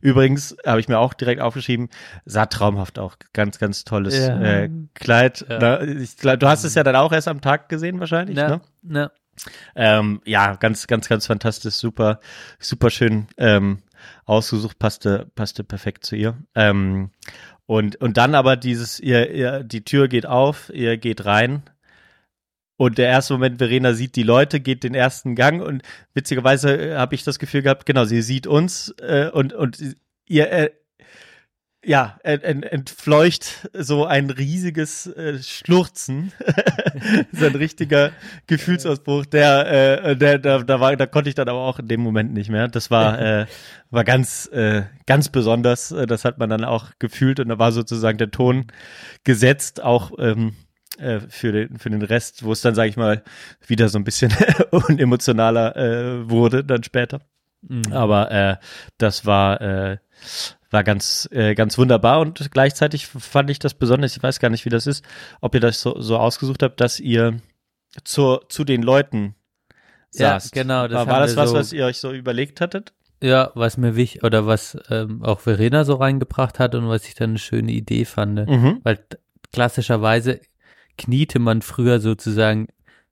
Übrigens 0.00 0.56
habe 0.64 0.80
ich 0.80 0.88
mir 0.88 0.98
auch 0.98 1.12
direkt 1.12 1.42
aufgeschrieben, 1.42 1.90
sah 2.24 2.46
traumhaft 2.46 2.98
auch. 2.98 3.16
Ganz, 3.34 3.58
ganz 3.58 3.84
tolles 3.84 4.16
Ja. 4.16 4.40
äh, 4.40 4.70
Kleid. 4.94 5.44
Ja. 5.46 5.58
Ne? 5.58 5.92
Ich, 6.00 6.16
du 6.16 6.48
hast 6.48 6.64
es 6.64 6.74
ja 6.74 6.82
dann 6.82 6.96
auch 6.96 7.12
erst 7.12 7.28
am 7.28 7.42
Tag 7.42 7.68
gesehen 7.68 8.00
wahrscheinlich, 8.00 8.38
Ja, 8.38 8.48
ne? 8.48 8.98
ja. 8.98 9.10
Ähm, 9.76 10.22
ja, 10.24 10.54
ganz, 10.54 10.86
ganz, 10.86 11.06
ganz 11.06 11.26
fantastisch, 11.26 11.74
super, 11.74 12.18
super 12.58 12.88
schön 12.88 13.26
ähm, 13.36 13.82
ausgesucht, 14.24 14.78
passte, 14.78 15.30
passte 15.34 15.64
perfekt 15.64 16.04
zu 16.04 16.16
ihr. 16.16 16.36
Ähm, 16.54 17.10
und, 17.66 17.96
und 17.96 18.16
dann 18.16 18.34
aber 18.34 18.56
dieses, 18.56 19.00
ihr, 19.00 19.30
ihr, 19.30 19.64
die 19.64 19.84
Tür 19.84 20.08
geht 20.08 20.26
auf, 20.26 20.70
ihr 20.74 20.98
geht 20.98 21.24
rein. 21.24 21.62
Und 22.76 22.98
der 22.98 23.08
erste 23.08 23.34
Moment, 23.34 23.58
Verena 23.58 23.94
sieht 23.94 24.16
die 24.16 24.24
Leute, 24.24 24.60
geht 24.60 24.82
den 24.82 24.94
ersten 24.94 25.36
Gang 25.36 25.62
und 25.62 25.82
witzigerweise 26.12 26.76
äh, 26.76 26.96
habe 26.96 27.14
ich 27.14 27.22
das 27.22 27.38
Gefühl 27.38 27.62
gehabt, 27.62 27.86
genau, 27.86 28.04
sie 28.04 28.20
sieht 28.20 28.46
uns 28.46 28.94
äh, 28.98 29.30
und, 29.32 29.52
und 29.52 29.78
ihr, 30.26 30.50
äh, 30.50 30.70
ja, 31.84 32.18
ent, 32.22 32.42
ent, 32.44 32.64
entfleucht 32.64 33.68
so 33.72 34.06
ein 34.06 34.30
riesiges 34.30 35.06
äh, 35.06 35.42
Schluchzen, 35.42 36.32
so 37.32 37.46
ein 37.46 37.54
richtiger 37.54 38.10
Gefühlsausbruch, 38.46 39.26
der, 39.26 40.02
äh, 40.04 40.16
der, 40.16 40.38
da, 40.38 40.62
da 40.62 40.80
war, 40.80 40.96
da 40.96 41.06
konnte 41.06 41.28
ich 41.28 41.34
dann 41.34 41.48
aber 41.48 41.60
auch 41.60 41.78
in 41.78 41.88
dem 41.88 42.00
Moment 42.00 42.32
nicht 42.32 42.50
mehr. 42.50 42.68
Das 42.68 42.90
war, 42.90 43.20
äh, 43.20 43.46
war 43.90 44.04
ganz, 44.04 44.46
äh, 44.52 44.82
ganz 45.06 45.28
besonders. 45.28 45.92
Äh, 45.92 46.06
Das 46.06 46.24
hat 46.24 46.38
man 46.38 46.50
dann 46.50 46.64
auch 46.64 46.90
gefühlt 46.98 47.40
und 47.40 47.48
da 47.48 47.58
war 47.58 47.72
sozusagen 47.72 48.18
der 48.18 48.30
Ton 48.30 48.66
gesetzt, 49.24 49.82
auch 49.82 50.12
ähm, 50.18 50.54
äh, 50.98 51.20
für 51.28 51.52
den 51.52 51.78
für 51.78 51.90
den 51.90 52.02
Rest, 52.02 52.44
wo 52.44 52.52
es 52.52 52.60
dann, 52.60 52.74
sage 52.74 52.88
ich 52.88 52.96
mal, 52.96 53.22
wieder 53.66 53.88
so 53.88 53.98
ein 53.98 54.04
bisschen 54.04 54.32
unemotionaler 54.70 55.76
äh, 55.76 56.30
wurde 56.30 56.64
dann 56.64 56.82
später. 56.82 57.20
Mhm. 57.62 57.92
Aber 57.92 58.30
äh, 58.30 58.56
das 58.98 59.26
war 59.26 59.60
äh, 59.60 59.96
war 60.70 60.84
ganz 60.84 61.28
äh, 61.32 61.54
ganz 61.54 61.78
wunderbar 61.78 62.20
und 62.20 62.50
gleichzeitig 62.50 63.06
fand 63.06 63.50
ich 63.50 63.58
das 63.58 63.74
besonders. 63.74 64.16
Ich 64.16 64.22
weiß 64.22 64.40
gar 64.40 64.50
nicht, 64.50 64.64
wie 64.64 64.70
das 64.70 64.86
ist, 64.86 65.04
ob 65.40 65.54
ihr 65.54 65.60
das 65.60 65.80
so, 65.80 66.00
so 66.00 66.18
ausgesucht 66.18 66.62
habt, 66.62 66.80
dass 66.80 66.98
ihr 67.00 67.40
zur 68.04 68.48
zu 68.48 68.64
den 68.64 68.82
Leuten 68.82 69.34
Ja, 70.12 70.32
saßt. 70.40 70.52
genau, 70.52 70.88
das 70.88 70.96
war, 70.98 71.06
war 71.06 71.20
das 71.20 71.36
was, 71.36 71.50
so- 71.50 71.56
was 71.56 71.72
ihr 71.72 71.84
euch 71.86 71.98
so 71.98 72.12
überlegt 72.12 72.60
hattet? 72.60 72.92
Ja, 73.22 73.52
was 73.54 73.76
mir 73.78 73.96
wichtig 73.96 74.22
oder 74.24 74.46
was 74.46 74.76
ähm, 74.90 75.22
auch 75.22 75.40
Verena 75.40 75.84
so 75.84 75.94
reingebracht 75.94 76.58
hat 76.58 76.74
und 76.74 76.88
was 76.88 77.06
ich 77.06 77.14
dann 77.14 77.30
eine 77.30 77.38
schöne 77.38 77.72
Idee 77.72 78.04
fand. 78.04 78.48
Mhm. 78.48 78.80
Weil 78.82 78.98
klassischerweise 79.52 80.40
kniete 80.98 81.38
man 81.38 81.62
früher 81.62 82.00
sozusagen 82.00 82.66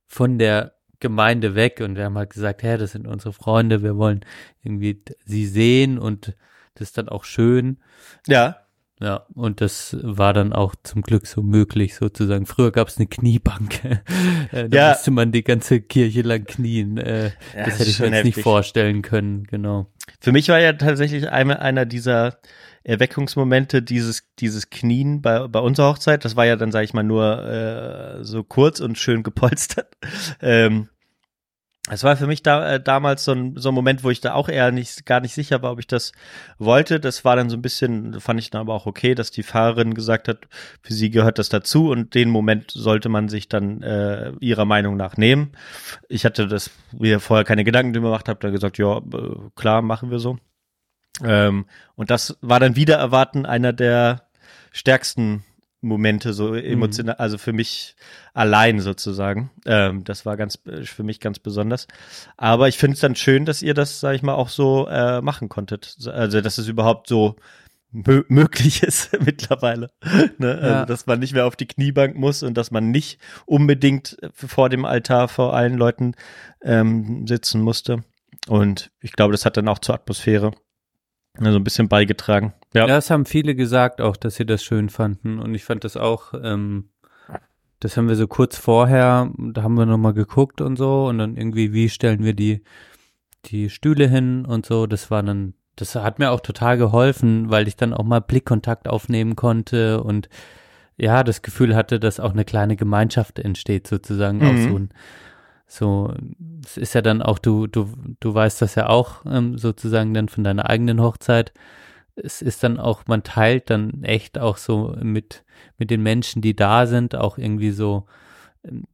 von 0.06 0.38
der 0.38 0.74
Gemeinde 1.00 1.54
weg 1.54 1.80
und 1.82 1.96
wir 1.96 2.04
haben 2.04 2.18
halt 2.18 2.30
gesagt, 2.30 2.62
hä, 2.62 2.76
das 2.76 2.92
sind 2.92 3.06
unsere 3.06 3.32
Freunde, 3.32 3.82
wir 3.82 3.96
wollen 3.96 4.20
irgendwie 4.62 5.02
sie 5.24 5.46
sehen 5.46 5.98
und 5.98 6.34
das 6.74 6.88
ist 6.88 6.98
dann 6.98 7.08
auch 7.08 7.24
schön. 7.24 7.78
Ja. 8.26 8.56
Ja, 9.00 9.26
und 9.34 9.60
das 9.60 9.96
war 10.00 10.32
dann 10.32 10.52
auch 10.52 10.76
zum 10.84 11.02
Glück 11.02 11.26
so 11.26 11.42
möglich 11.42 11.96
sozusagen. 11.96 12.46
Früher 12.46 12.70
gab 12.70 12.86
es 12.86 12.98
eine 12.98 13.06
Kniebank. 13.08 13.80
Äh, 14.52 14.68
da 14.68 14.76
Ja. 14.76 14.88
musste 14.90 15.10
man 15.10 15.32
die 15.32 15.42
ganze 15.42 15.80
Kirche 15.80 16.20
lang 16.22 16.44
knien. 16.44 16.98
Äh, 16.98 17.26
Ja, 17.26 17.30
das 17.64 17.64
das 17.64 17.78
hätte 17.78 17.90
ich 17.90 17.98
mir 18.00 18.06
jetzt 18.06 18.12
nicht 18.24 18.24
heftig. 18.36 18.42
vorstellen 18.44 19.00
können, 19.02 19.44
genau. 19.44 19.86
Für 20.20 20.30
mich 20.30 20.48
war 20.50 20.60
ja 20.60 20.72
tatsächlich 20.74 21.30
einer, 21.30 21.60
einer 21.62 21.86
dieser 21.86 22.38
Erweckungsmomente 22.84 23.82
dieses, 23.82 24.24
dieses 24.38 24.70
Knien 24.70 25.22
bei, 25.22 25.46
bei 25.48 25.58
unserer 25.60 25.88
Hochzeit. 25.90 26.24
Das 26.24 26.36
war 26.36 26.46
ja 26.46 26.56
dann, 26.56 26.70
sage 26.70 26.84
ich 26.84 26.94
mal, 26.94 27.02
nur 27.02 27.42
äh, 27.44 28.24
so 28.24 28.42
kurz 28.44 28.80
und 28.80 28.98
schön 28.98 29.22
gepolstert. 29.22 29.88
Ähm, 30.42 30.88
es 31.92 32.04
war 32.04 32.16
für 32.16 32.26
mich 32.26 32.42
da, 32.42 32.74
äh, 32.74 32.80
damals 32.82 33.24
so 33.24 33.32
ein, 33.32 33.56
so 33.56 33.68
ein 33.68 33.74
Moment, 33.74 34.02
wo 34.02 34.10
ich 34.10 34.20
da 34.20 34.32
auch 34.32 34.48
eher 34.48 34.72
nicht, 34.72 35.04
gar 35.04 35.20
nicht 35.20 35.34
sicher 35.34 35.62
war, 35.62 35.72
ob 35.72 35.78
ich 35.78 35.86
das 35.86 36.12
wollte. 36.58 37.00
Das 37.00 37.24
war 37.24 37.36
dann 37.36 37.50
so 37.50 37.56
ein 37.56 37.62
bisschen, 37.62 38.18
fand 38.20 38.40
ich 38.40 38.50
dann 38.50 38.62
aber 38.62 38.74
auch 38.74 38.86
okay, 38.86 39.14
dass 39.14 39.30
die 39.30 39.42
Fahrerin 39.42 39.92
gesagt 39.92 40.26
hat, 40.28 40.48
für 40.80 40.94
sie 40.94 41.10
gehört 41.10 41.38
das 41.38 41.50
dazu 41.50 41.90
und 41.90 42.14
den 42.14 42.30
Moment 42.30 42.70
sollte 42.70 43.08
man 43.08 43.28
sich 43.28 43.48
dann 43.48 43.82
äh, 43.82 44.32
ihrer 44.40 44.64
Meinung 44.64 44.96
nach 44.96 45.16
nehmen. 45.16 45.52
Ich 46.08 46.24
hatte 46.24 46.46
das 46.46 46.70
mir 46.92 47.20
vorher 47.20 47.44
keine 47.44 47.64
Gedanken 47.64 47.92
gemacht, 47.92 48.28
habe 48.28 48.40
dann 48.40 48.52
gesagt, 48.52 48.78
ja, 48.78 48.98
äh, 48.98 49.36
klar, 49.54 49.82
machen 49.82 50.10
wir 50.10 50.18
so. 50.18 50.38
Ähm, 51.22 51.66
und 51.94 52.10
das 52.10 52.38
war 52.40 52.58
dann 52.58 52.74
wieder 52.74 52.96
erwarten 52.96 53.44
einer 53.44 53.72
der 53.74 54.28
stärksten 54.72 55.44
Momente, 55.82 56.32
so 56.32 56.54
emotional, 56.54 57.16
also 57.16 57.38
für 57.38 57.52
mich 57.52 57.96
allein 58.32 58.80
sozusagen. 58.80 59.50
Ähm, 59.66 60.04
das 60.04 60.24
war 60.24 60.36
ganz 60.36 60.58
äh, 60.66 60.84
für 60.84 61.02
mich 61.02 61.20
ganz 61.20 61.38
besonders. 61.38 61.88
Aber 62.36 62.68
ich 62.68 62.78
finde 62.78 62.94
es 62.94 63.00
dann 63.00 63.16
schön, 63.16 63.44
dass 63.44 63.62
ihr 63.62 63.74
das, 63.74 64.00
sag 64.00 64.14
ich 64.14 64.22
mal, 64.22 64.34
auch 64.34 64.48
so 64.48 64.86
äh, 64.88 65.20
machen 65.20 65.48
konntet. 65.48 65.96
Also 66.06 66.40
dass 66.40 66.58
es 66.58 66.68
überhaupt 66.68 67.08
so 67.08 67.36
mö 67.90 68.22
möglich 68.28 68.82
ist 68.82 69.10
mittlerweile. 69.24 69.90
ne? 70.38 70.60
Ja. 70.62 70.68
Also, 70.68 70.86
dass 70.86 71.06
man 71.06 71.18
nicht 71.18 71.34
mehr 71.34 71.46
auf 71.46 71.56
die 71.56 71.66
Kniebank 71.66 72.16
muss 72.16 72.42
und 72.42 72.54
dass 72.54 72.70
man 72.70 72.90
nicht 72.90 73.18
unbedingt 73.44 74.16
vor 74.34 74.68
dem 74.68 74.84
Altar 74.84 75.28
vor 75.28 75.54
allen 75.54 75.76
Leuten 75.76 76.14
ähm, 76.62 77.26
sitzen 77.26 77.60
musste. 77.60 78.04
Und 78.48 78.90
ich 79.00 79.12
glaube, 79.12 79.32
das 79.32 79.44
hat 79.44 79.56
dann 79.56 79.68
auch 79.68 79.78
zur 79.78 79.94
Atmosphäre 79.94 80.52
so 81.38 81.56
ein 81.56 81.64
bisschen 81.64 81.88
beigetragen. 81.88 82.52
Ja. 82.74 82.82
Ja, 82.86 82.94
das 82.94 83.10
haben 83.10 83.26
viele 83.26 83.54
gesagt 83.54 84.00
auch, 84.00 84.16
dass 84.16 84.36
sie 84.36 84.46
das 84.46 84.62
schön 84.64 84.88
fanden. 84.88 85.38
Und 85.38 85.54
ich 85.54 85.64
fand 85.64 85.84
das 85.84 85.96
auch, 85.96 86.32
ähm, 86.42 86.88
das 87.80 87.96
haben 87.96 88.08
wir 88.08 88.16
so 88.16 88.28
kurz 88.28 88.56
vorher, 88.56 89.30
da 89.38 89.62
haben 89.62 89.74
wir 89.74 89.86
nochmal 89.86 90.14
geguckt 90.14 90.60
und 90.60 90.76
so 90.76 91.06
und 91.06 91.18
dann 91.18 91.36
irgendwie, 91.36 91.72
wie 91.72 91.88
stellen 91.88 92.22
wir 92.24 92.32
die, 92.34 92.62
die 93.46 93.70
Stühle 93.70 94.08
hin 94.08 94.44
und 94.46 94.64
so. 94.66 94.86
Das 94.86 95.10
war 95.10 95.22
dann, 95.22 95.54
das 95.76 95.94
hat 95.96 96.18
mir 96.18 96.30
auch 96.30 96.40
total 96.40 96.78
geholfen, 96.78 97.50
weil 97.50 97.66
ich 97.68 97.76
dann 97.76 97.92
auch 97.92 98.04
mal 98.04 98.20
Blickkontakt 98.20 98.88
aufnehmen 98.88 99.36
konnte 99.36 100.02
und 100.02 100.28
ja, 100.96 101.24
das 101.24 101.42
Gefühl 101.42 101.74
hatte, 101.74 101.98
dass 101.98 102.20
auch 102.20 102.32
eine 102.32 102.44
kleine 102.44 102.76
Gemeinschaft 102.76 103.38
entsteht 103.38 103.86
sozusagen. 103.86 104.42
Auch 104.42 104.52
Mhm. 104.52 104.68
so 104.70 104.78
ein, 104.78 104.88
so, 105.66 106.14
es 106.64 106.76
ist 106.76 106.94
ja 106.94 107.02
dann 107.02 107.22
auch, 107.22 107.38
du, 107.38 107.66
du, 107.66 107.88
du 108.20 108.34
weißt 108.34 108.62
das 108.62 108.74
ja 108.76 108.88
auch 108.88 109.24
ähm, 109.26 109.58
sozusagen 109.58 110.14
dann 110.14 110.28
von 110.28 110.44
deiner 110.44 110.68
eigenen 110.70 111.00
Hochzeit. 111.00 111.52
Es 112.14 112.42
ist 112.42 112.62
dann 112.62 112.78
auch, 112.78 113.04
man 113.06 113.22
teilt 113.22 113.70
dann 113.70 114.02
echt 114.04 114.38
auch 114.38 114.56
so 114.56 114.94
mit, 115.00 115.44
mit 115.78 115.90
den 115.90 116.02
Menschen, 116.02 116.42
die 116.42 116.54
da 116.54 116.86
sind, 116.86 117.14
auch 117.14 117.38
irgendwie 117.38 117.70
so, 117.70 118.06
ähm, 118.64 118.84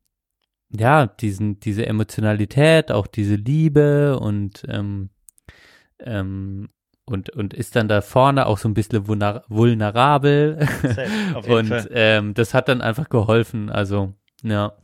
ja, 0.70 1.06
diesen, 1.06 1.60
diese 1.60 1.86
Emotionalität, 1.86 2.92
auch 2.92 3.06
diese 3.06 3.36
Liebe 3.36 4.18
und, 4.20 4.64
ähm, 4.68 5.10
ähm, 6.00 6.68
und, 7.06 7.30
und 7.30 7.54
ist 7.54 7.74
dann 7.74 7.88
da 7.88 8.02
vorne 8.02 8.46
auch 8.46 8.58
so 8.58 8.68
ein 8.68 8.74
bisschen 8.74 9.06
vulner- 9.06 9.42
vulnerabel. 9.48 10.58
und 11.52 11.88
ähm, 11.92 12.34
das 12.34 12.52
hat 12.52 12.68
dann 12.68 12.82
einfach 12.82 13.08
geholfen. 13.08 13.70
Also, 13.70 14.12
ja. 14.42 14.74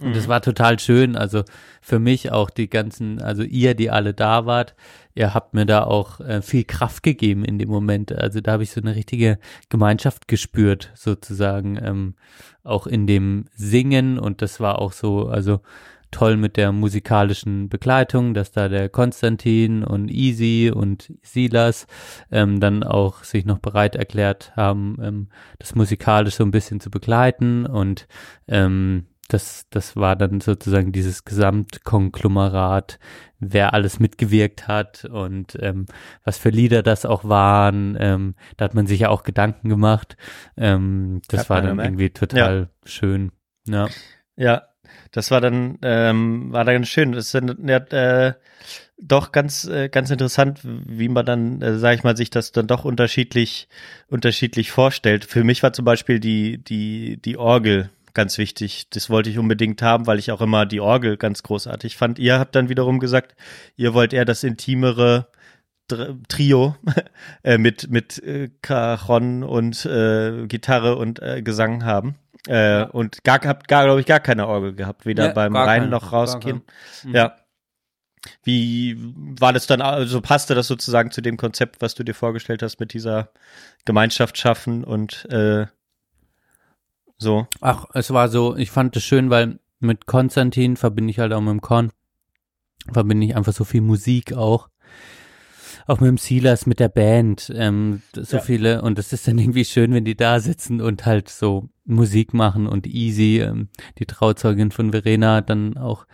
Und 0.00 0.16
es 0.16 0.26
Mhm. 0.26 0.30
war 0.30 0.42
total 0.42 0.78
schön. 0.78 1.14
Also 1.16 1.44
für 1.80 1.98
mich 1.98 2.32
auch 2.32 2.50
die 2.50 2.68
ganzen, 2.68 3.22
also 3.22 3.42
ihr, 3.42 3.74
die 3.74 3.90
alle 3.90 4.12
da 4.12 4.44
wart, 4.44 4.74
ihr 5.14 5.34
habt 5.34 5.54
mir 5.54 5.66
da 5.66 5.84
auch 5.84 6.20
äh, 6.20 6.42
viel 6.42 6.64
Kraft 6.64 7.02
gegeben 7.02 7.44
in 7.44 7.58
dem 7.58 7.68
Moment. 7.68 8.10
Also 8.12 8.40
da 8.40 8.52
habe 8.52 8.64
ich 8.64 8.72
so 8.72 8.80
eine 8.80 8.96
richtige 8.96 9.38
Gemeinschaft 9.68 10.26
gespürt, 10.26 10.90
sozusagen, 10.94 11.78
ähm, 11.80 12.14
auch 12.64 12.86
in 12.86 13.06
dem 13.06 13.44
Singen. 13.54 14.18
Und 14.18 14.42
das 14.42 14.58
war 14.58 14.80
auch 14.80 14.92
so, 14.92 15.28
also 15.28 15.60
toll 16.10 16.36
mit 16.36 16.56
der 16.56 16.70
musikalischen 16.72 17.68
Begleitung, 17.68 18.34
dass 18.34 18.52
da 18.52 18.68
der 18.68 18.88
Konstantin 18.88 19.82
und 19.82 20.10
Easy 20.10 20.70
und 20.74 21.12
Silas 21.22 21.86
ähm, 22.30 22.60
dann 22.60 22.84
auch 22.84 23.24
sich 23.24 23.44
noch 23.44 23.58
bereit 23.58 23.96
erklärt 23.96 24.52
haben, 24.56 24.96
ähm, 25.02 25.28
das 25.58 25.74
musikalisch 25.74 26.34
so 26.36 26.44
ein 26.44 26.52
bisschen 26.52 26.78
zu 26.78 26.88
begleiten 26.90 27.66
und 27.66 28.06
ähm, 28.46 29.06
das, 29.34 29.66
das 29.70 29.96
war 29.96 30.14
dann 30.14 30.40
sozusagen 30.40 30.92
dieses 30.92 31.24
Gesamtkonglomerat, 31.24 33.00
wer 33.40 33.74
alles 33.74 33.98
mitgewirkt 33.98 34.68
hat 34.68 35.04
und 35.06 35.58
ähm, 35.60 35.86
was 36.24 36.38
für 36.38 36.50
Lieder 36.50 36.84
das 36.84 37.04
auch 37.04 37.24
waren. 37.24 37.96
Ähm, 37.98 38.36
da 38.56 38.66
hat 38.66 38.74
man 38.74 38.86
sich 38.86 39.00
ja 39.00 39.08
auch 39.08 39.24
Gedanken 39.24 39.68
gemacht. 39.68 40.16
Ähm, 40.56 41.20
das 41.26 41.40
Hat 41.40 41.50
war 41.50 41.60
dann 41.62 41.70
gemerkt. 41.70 41.88
irgendwie 41.88 42.10
total 42.10 42.68
schön. 42.84 43.32
Ja. 43.66 43.88
Ja, 44.36 44.62
das 45.10 45.32
war 45.32 45.40
dann, 45.40 45.78
ähm, 45.82 46.52
war 46.52 46.64
dann 46.64 46.84
schön. 46.84 47.10
Das 47.10 47.26
ist 47.26 47.34
dann 47.34 47.66
ja, 47.66 47.78
äh, 47.78 48.34
doch 48.98 49.32
ganz, 49.32 49.64
äh, 49.64 49.88
ganz 49.88 50.10
interessant, 50.10 50.60
wie 50.62 51.08
man 51.08 51.26
dann, 51.26 51.60
äh, 51.60 51.78
sag 51.78 51.96
ich 51.96 52.04
mal, 52.04 52.16
sich 52.16 52.30
das 52.30 52.52
dann 52.52 52.68
doch 52.68 52.84
unterschiedlich, 52.84 53.68
unterschiedlich 54.06 54.70
vorstellt. 54.70 55.24
Für 55.24 55.42
mich 55.42 55.64
war 55.64 55.72
zum 55.72 55.84
Beispiel 55.84 56.20
die, 56.20 56.62
die, 56.62 57.20
die 57.20 57.36
Orgel 57.36 57.90
ganz 58.14 58.38
wichtig. 58.38 58.88
Das 58.90 59.10
wollte 59.10 59.30
ich 59.30 59.38
unbedingt 59.38 59.82
haben, 59.82 60.06
weil 60.06 60.18
ich 60.18 60.32
auch 60.32 60.40
immer 60.40 60.66
die 60.66 60.80
Orgel 60.80 61.16
ganz 61.16 61.42
großartig 61.42 61.96
fand. 61.96 62.18
Ihr 62.18 62.38
habt 62.38 62.54
dann 62.54 62.68
wiederum 62.68 63.00
gesagt, 63.00 63.34
ihr 63.76 63.94
wollt 63.94 64.12
eher 64.12 64.24
das 64.24 64.44
intimere 64.44 65.28
Trio 66.28 66.76
äh, 67.42 67.58
mit 67.58 67.90
mit 67.90 68.22
äh, 68.22 68.50
Cajon 68.62 69.42
und 69.42 69.84
äh, 69.84 70.46
Gitarre 70.46 70.96
und 70.96 71.20
äh, 71.20 71.42
Gesang 71.42 71.84
haben. 71.84 72.16
Äh, 72.46 72.84
Und 72.84 73.24
gar 73.24 73.40
habt 73.44 73.68
gar 73.68 73.84
glaube 73.84 74.00
ich 74.00 74.06
gar 74.06 74.20
keine 74.20 74.46
Orgel 74.46 74.74
gehabt, 74.74 75.06
weder 75.06 75.26
Ja, 75.26 75.32
beim 75.32 75.56
Rein 75.56 75.82
keine, 75.82 75.90
noch 75.90 76.12
rausgehen. 76.12 76.62
Mhm. 77.02 77.14
Ja. 77.14 77.36
Wie 78.42 78.96
war 78.98 79.52
das 79.52 79.66
dann, 79.66 79.82
also 79.82 80.22
passte 80.22 80.54
das 80.54 80.66
sozusagen 80.66 81.10
zu 81.10 81.20
dem 81.20 81.36
Konzept, 81.36 81.82
was 81.82 81.94
du 81.94 82.04
dir 82.04 82.14
vorgestellt 82.14 82.62
hast 82.62 82.80
mit 82.80 82.94
dieser 82.94 83.30
Gemeinschaft 83.84 84.38
schaffen 84.38 84.82
und 84.84 85.26
äh, 85.30 85.66
so? 87.18 87.46
Ach, 87.60 87.86
es 87.94 88.10
war 88.12 88.28
so, 88.28 88.56
ich 88.56 88.70
fand 88.70 88.96
es 88.96 89.02
schön, 89.04 89.30
weil 89.30 89.58
mit 89.80 90.06
Konstantin 90.06 90.76
verbinde 90.76 91.10
ich 91.10 91.18
halt 91.18 91.32
auch 91.32 91.40
mit 91.40 91.50
dem 91.50 91.60
Con, 91.60 91.90
verbinde 92.92 93.26
ich 93.26 93.36
einfach 93.36 93.52
so 93.52 93.64
viel 93.64 93.80
Musik 93.80 94.32
auch. 94.34 94.68
Auch 95.86 96.00
mit 96.00 96.08
dem 96.08 96.16
Silas, 96.18 96.64
mit 96.66 96.80
der 96.80 96.88
Band, 96.88 97.52
ähm, 97.54 98.00
so 98.14 98.38
Ja. 98.38 98.42
viele, 98.42 98.80
und 98.82 98.98
es 98.98 99.12
ist 99.12 99.28
dann 99.28 99.36
irgendwie 99.38 99.66
schön, 99.66 99.92
wenn 99.92 100.04
die 100.06 100.16
da 100.16 100.40
sitzen 100.40 100.80
und 100.80 101.04
halt 101.04 101.28
so 101.28 101.68
Musik 101.84 102.32
machen 102.32 102.66
und 102.66 102.86
easy, 102.86 103.40
ähm, 103.40 103.68
die 103.98 104.06
Trauzeugin 104.06 104.70
von 104.70 104.92
Verena 104.92 105.42
dann 105.42 105.76
auch 105.76 106.06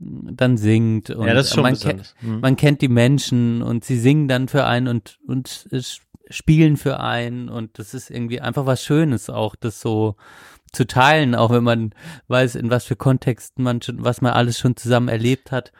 mm, 0.00 0.30
dann 0.34 0.56
singt 0.56 1.10
und 1.10 1.28
ja, 1.28 1.34
das 1.34 1.46
ist 1.48 1.54
schon 1.54 1.62
man, 1.62 1.78
kennt, 1.78 2.14
Mhm. 2.20 2.40
man 2.40 2.56
kennt 2.56 2.80
die 2.82 2.88
Menschen 2.88 3.62
und 3.62 3.84
sie 3.84 3.96
singen 3.96 4.26
dann 4.26 4.48
für 4.48 4.64
einen 4.66 4.88
und, 4.88 5.20
und 5.28 5.48
sch- 5.48 6.00
spielen 6.32 6.76
für 6.76 6.98
einen 7.00 7.48
und 7.48 7.78
das 7.78 7.94
ist 7.94 8.10
irgendwie 8.10 8.40
einfach 8.40 8.66
was 8.66 8.82
Schönes 8.82 9.30
auch, 9.30 9.54
das 9.54 9.80
so 9.80 10.16
zu 10.72 10.86
teilen, 10.86 11.34
auch 11.34 11.50
wenn 11.50 11.62
man 11.64 11.94
weiß, 12.28 12.54
in 12.54 12.70
was 12.70 12.84
für 12.84 12.96
Kontexten 12.96 13.62
man 13.62 13.80
schon, 13.82 14.02
was 14.04 14.20
man 14.22 14.32
alles 14.32 14.58
schon 14.58 14.76
zusammen 14.76 15.08
erlebt 15.08 15.52
hat. 15.52 15.70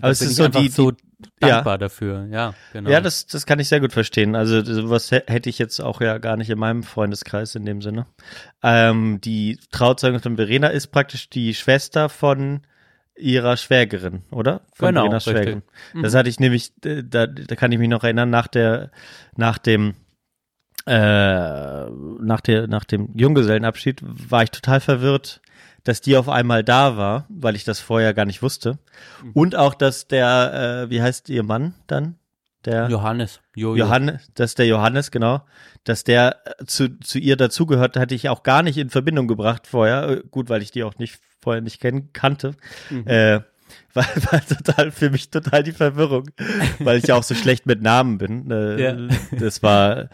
Aber 0.00 0.10
es 0.10 0.20
bin 0.20 0.28
ist 0.28 0.36
so 0.36 0.48
die- 0.48 0.68
so 0.68 0.90
die- 0.92 1.02
ja. 1.40 1.48
dankbar 1.48 1.78
dafür, 1.78 2.26
ja, 2.30 2.54
genau. 2.72 2.90
Ja, 2.90 3.00
das, 3.00 3.26
das 3.26 3.46
kann 3.46 3.58
ich 3.60 3.68
sehr 3.68 3.80
gut 3.80 3.92
verstehen. 3.92 4.34
Also 4.34 4.64
sowas 4.64 5.10
hä- 5.12 5.22
hätte 5.28 5.50
ich 5.50 5.58
jetzt 5.58 5.80
auch 5.80 6.00
ja 6.00 6.18
gar 6.18 6.36
nicht 6.36 6.50
in 6.50 6.58
meinem 6.58 6.82
Freundeskreis 6.82 7.54
in 7.54 7.64
dem 7.64 7.80
Sinne. 7.82 8.06
Ähm, 8.62 9.20
die 9.20 9.58
Trauzeugin 9.70 10.20
von 10.20 10.36
Verena 10.36 10.68
ist 10.68 10.88
praktisch 10.88 11.28
die 11.28 11.54
Schwester 11.54 12.08
von 12.08 12.62
ihrer 13.16 13.56
Schwägerin, 13.56 14.22
oder? 14.30 14.62
Von 14.74 14.88
Genau, 14.88 15.06
richtig. 15.08 15.32
Schwägerin. 15.32 15.62
Mhm. 15.94 16.02
Das 16.02 16.14
hatte 16.14 16.28
ich 16.28 16.40
nämlich, 16.40 16.72
äh, 16.84 17.02
da, 17.02 17.26
da 17.26 17.54
kann 17.56 17.72
ich 17.72 17.78
mich 17.78 17.88
noch 17.88 18.04
erinnern, 18.04 18.30
nach 18.30 18.46
der, 18.46 18.90
nach 19.36 19.58
dem 19.58 19.94
äh, 20.86 21.90
nach 21.90 22.40
der, 22.40 22.66
nach 22.66 22.84
dem 22.84 23.10
Junggesellenabschied 23.14 24.00
war 24.02 24.42
ich 24.42 24.50
total 24.50 24.80
verwirrt, 24.80 25.40
dass 25.84 26.00
die 26.00 26.16
auf 26.16 26.28
einmal 26.28 26.64
da 26.64 26.96
war, 26.96 27.26
weil 27.28 27.54
ich 27.54 27.64
das 27.64 27.80
vorher 27.80 28.14
gar 28.14 28.24
nicht 28.24 28.42
wusste. 28.42 28.78
Mhm. 29.22 29.32
Und 29.32 29.56
auch, 29.56 29.74
dass 29.74 30.08
der, 30.08 30.86
äh, 30.86 30.90
wie 30.90 31.02
heißt 31.02 31.28
ihr 31.28 31.42
Mann 31.42 31.74
dann? 31.86 32.16
Der 32.64 32.88
Johannes, 32.88 33.40
Jojo. 33.56 33.76
Johannes, 33.84 34.30
dass 34.34 34.54
der 34.54 34.66
Johannes, 34.66 35.10
genau, 35.10 35.42
dass 35.84 36.04
der 36.04 36.36
äh, 36.60 36.64
zu, 36.64 36.98
zu 37.00 37.18
ihr 37.18 37.36
dazugehört, 37.36 37.96
hatte 37.96 38.14
ich 38.14 38.28
auch 38.28 38.42
gar 38.42 38.62
nicht 38.62 38.78
in 38.78 38.90
Verbindung 38.90 39.26
gebracht 39.28 39.66
vorher. 39.66 40.08
Äh, 40.08 40.22
Gut, 40.30 40.48
weil 40.48 40.62
ich 40.62 40.70
die 40.70 40.84
auch 40.84 40.96
nicht 40.98 41.18
vorher 41.40 41.60
nicht 41.62 41.80
kennen, 41.80 42.10
kannte. 42.12 42.54
Mhm. 42.90 43.06
Äh, 43.06 43.40
war, 43.94 44.04
war 44.30 44.46
total 44.46 44.90
für 44.90 45.10
mich 45.10 45.30
total 45.30 45.62
die 45.62 45.72
Verwirrung, 45.72 46.30
weil 46.78 46.98
ich 46.98 47.06
ja 47.08 47.14
auch 47.16 47.22
so 47.22 47.34
schlecht 47.34 47.66
mit 47.66 47.82
Namen 47.82 48.18
bin. 48.18 48.50
Äh, 48.50 48.82
Ja. 48.82 49.08
Das 49.38 49.62
war 49.62 50.08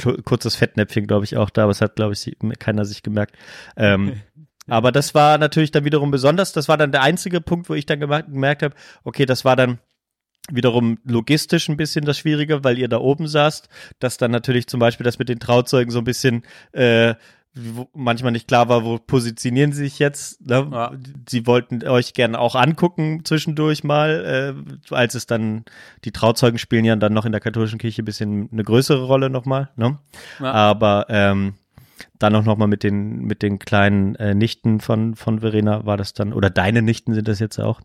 ku- 0.00 0.16
kurzes 0.24 0.54
Fettnäpfchen, 0.56 1.06
glaube 1.06 1.24
ich, 1.24 1.36
auch 1.36 1.50
da, 1.50 1.62
aber 1.64 1.72
es 1.72 1.80
hat, 1.80 1.96
glaube 1.96 2.12
ich, 2.14 2.36
keiner 2.58 2.84
sich 2.84 3.02
gemerkt. 3.02 3.36
Ähm, 3.76 4.20
aber 4.68 4.92
das 4.92 5.14
war 5.14 5.38
natürlich 5.38 5.70
dann 5.72 5.84
wiederum 5.84 6.10
besonders. 6.12 6.52
Das 6.52 6.68
war 6.68 6.76
dann 6.76 6.92
der 6.92 7.02
einzige 7.02 7.40
Punkt, 7.40 7.68
wo 7.68 7.74
ich 7.74 7.86
dann 7.86 7.98
gemerkt, 8.00 8.32
gemerkt 8.32 8.62
habe, 8.62 8.74
okay, 9.04 9.26
das 9.26 9.44
war 9.44 9.56
dann 9.56 9.78
wiederum 10.52 10.98
logistisch 11.04 11.68
ein 11.68 11.76
bisschen 11.76 12.04
das 12.04 12.18
Schwierige, 12.18 12.64
weil 12.64 12.78
ihr 12.78 12.88
da 12.88 12.98
oben 12.98 13.28
saßt, 13.28 13.68
dass 13.98 14.16
dann 14.16 14.30
natürlich 14.30 14.66
zum 14.66 14.80
Beispiel 14.80 15.04
das 15.04 15.18
mit 15.18 15.28
den 15.28 15.40
Trauzeugen 15.40 15.90
so 15.90 15.98
ein 15.98 16.04
bisschen 16.04 16.42
äh, 16.72 17.14
manchmal 17.94 18.32
nicht 18.32 18.46
klar 18.46 18.68
war, 18.68 18.84
wo 18.84 18.98
positionieren 18.98 19.72
sie 19.72 19.84
sich 19.84 19.98
jetzt. 19.98 20.46
Ne? 20.46 20.68
Ja. 20.70 20.92
Sie 21.28 21.46
wollten 21.46 21.86
euch 21.86 22.14
gerne 22.14 22.38
auch 22.38 22.54
angucken 22.54 23.24
zwischendurch 23.24 23.82
mal, 23.82 24.54
äh, 24.90 24.94
als 24.94 25.14
es 25.14 25.26
dann, 25.26 25.64
die 26.04 26.12
Trauzeugen 26.12 26.58
spielen 26.58 26.84
ja 26.84 26.94
dann 26.96 27.12
noch 27.12 27.26
in 27.26 27.32
der 27.32 27.40
katholischen 27.40 27.78
Kirche 27.78 28.02
ein 28.02 28.04
bisschen 28.04 28.48
eine 28.52 28.62
größere 28.62 29.04
Rolle 29.04 29.30
nochmal. 29.30 29.70
Ne? 29.76 29.98
Ja. 30.38 30.52
Aber 30.52 31.06
ähm, 31.08 31.54
dann 32.18 32.34
auch 32.36 32.44
nochmal 32.44 32.68
mit 32.68 32.84
den, 32.84 33.22
mit 33.22 33.42
den 33.42 33.58
kleinen 33.58 34.14
äh, 34.16 34.34
Nichten 34.34 34.80
von, 34.80 35.16
von 35.16 35.40
Verena 35.40 35.84
war 35.86 35.96
das 35.96 36.12
dann, 36.12 36.32
oder 36.32 36.50
deine 36.50 36.82
Nichten 36.82 37.14
sind 37.14 37.26
das 37.26 37.40
jetzt 37.40 37.58
auch. 37.58 37.80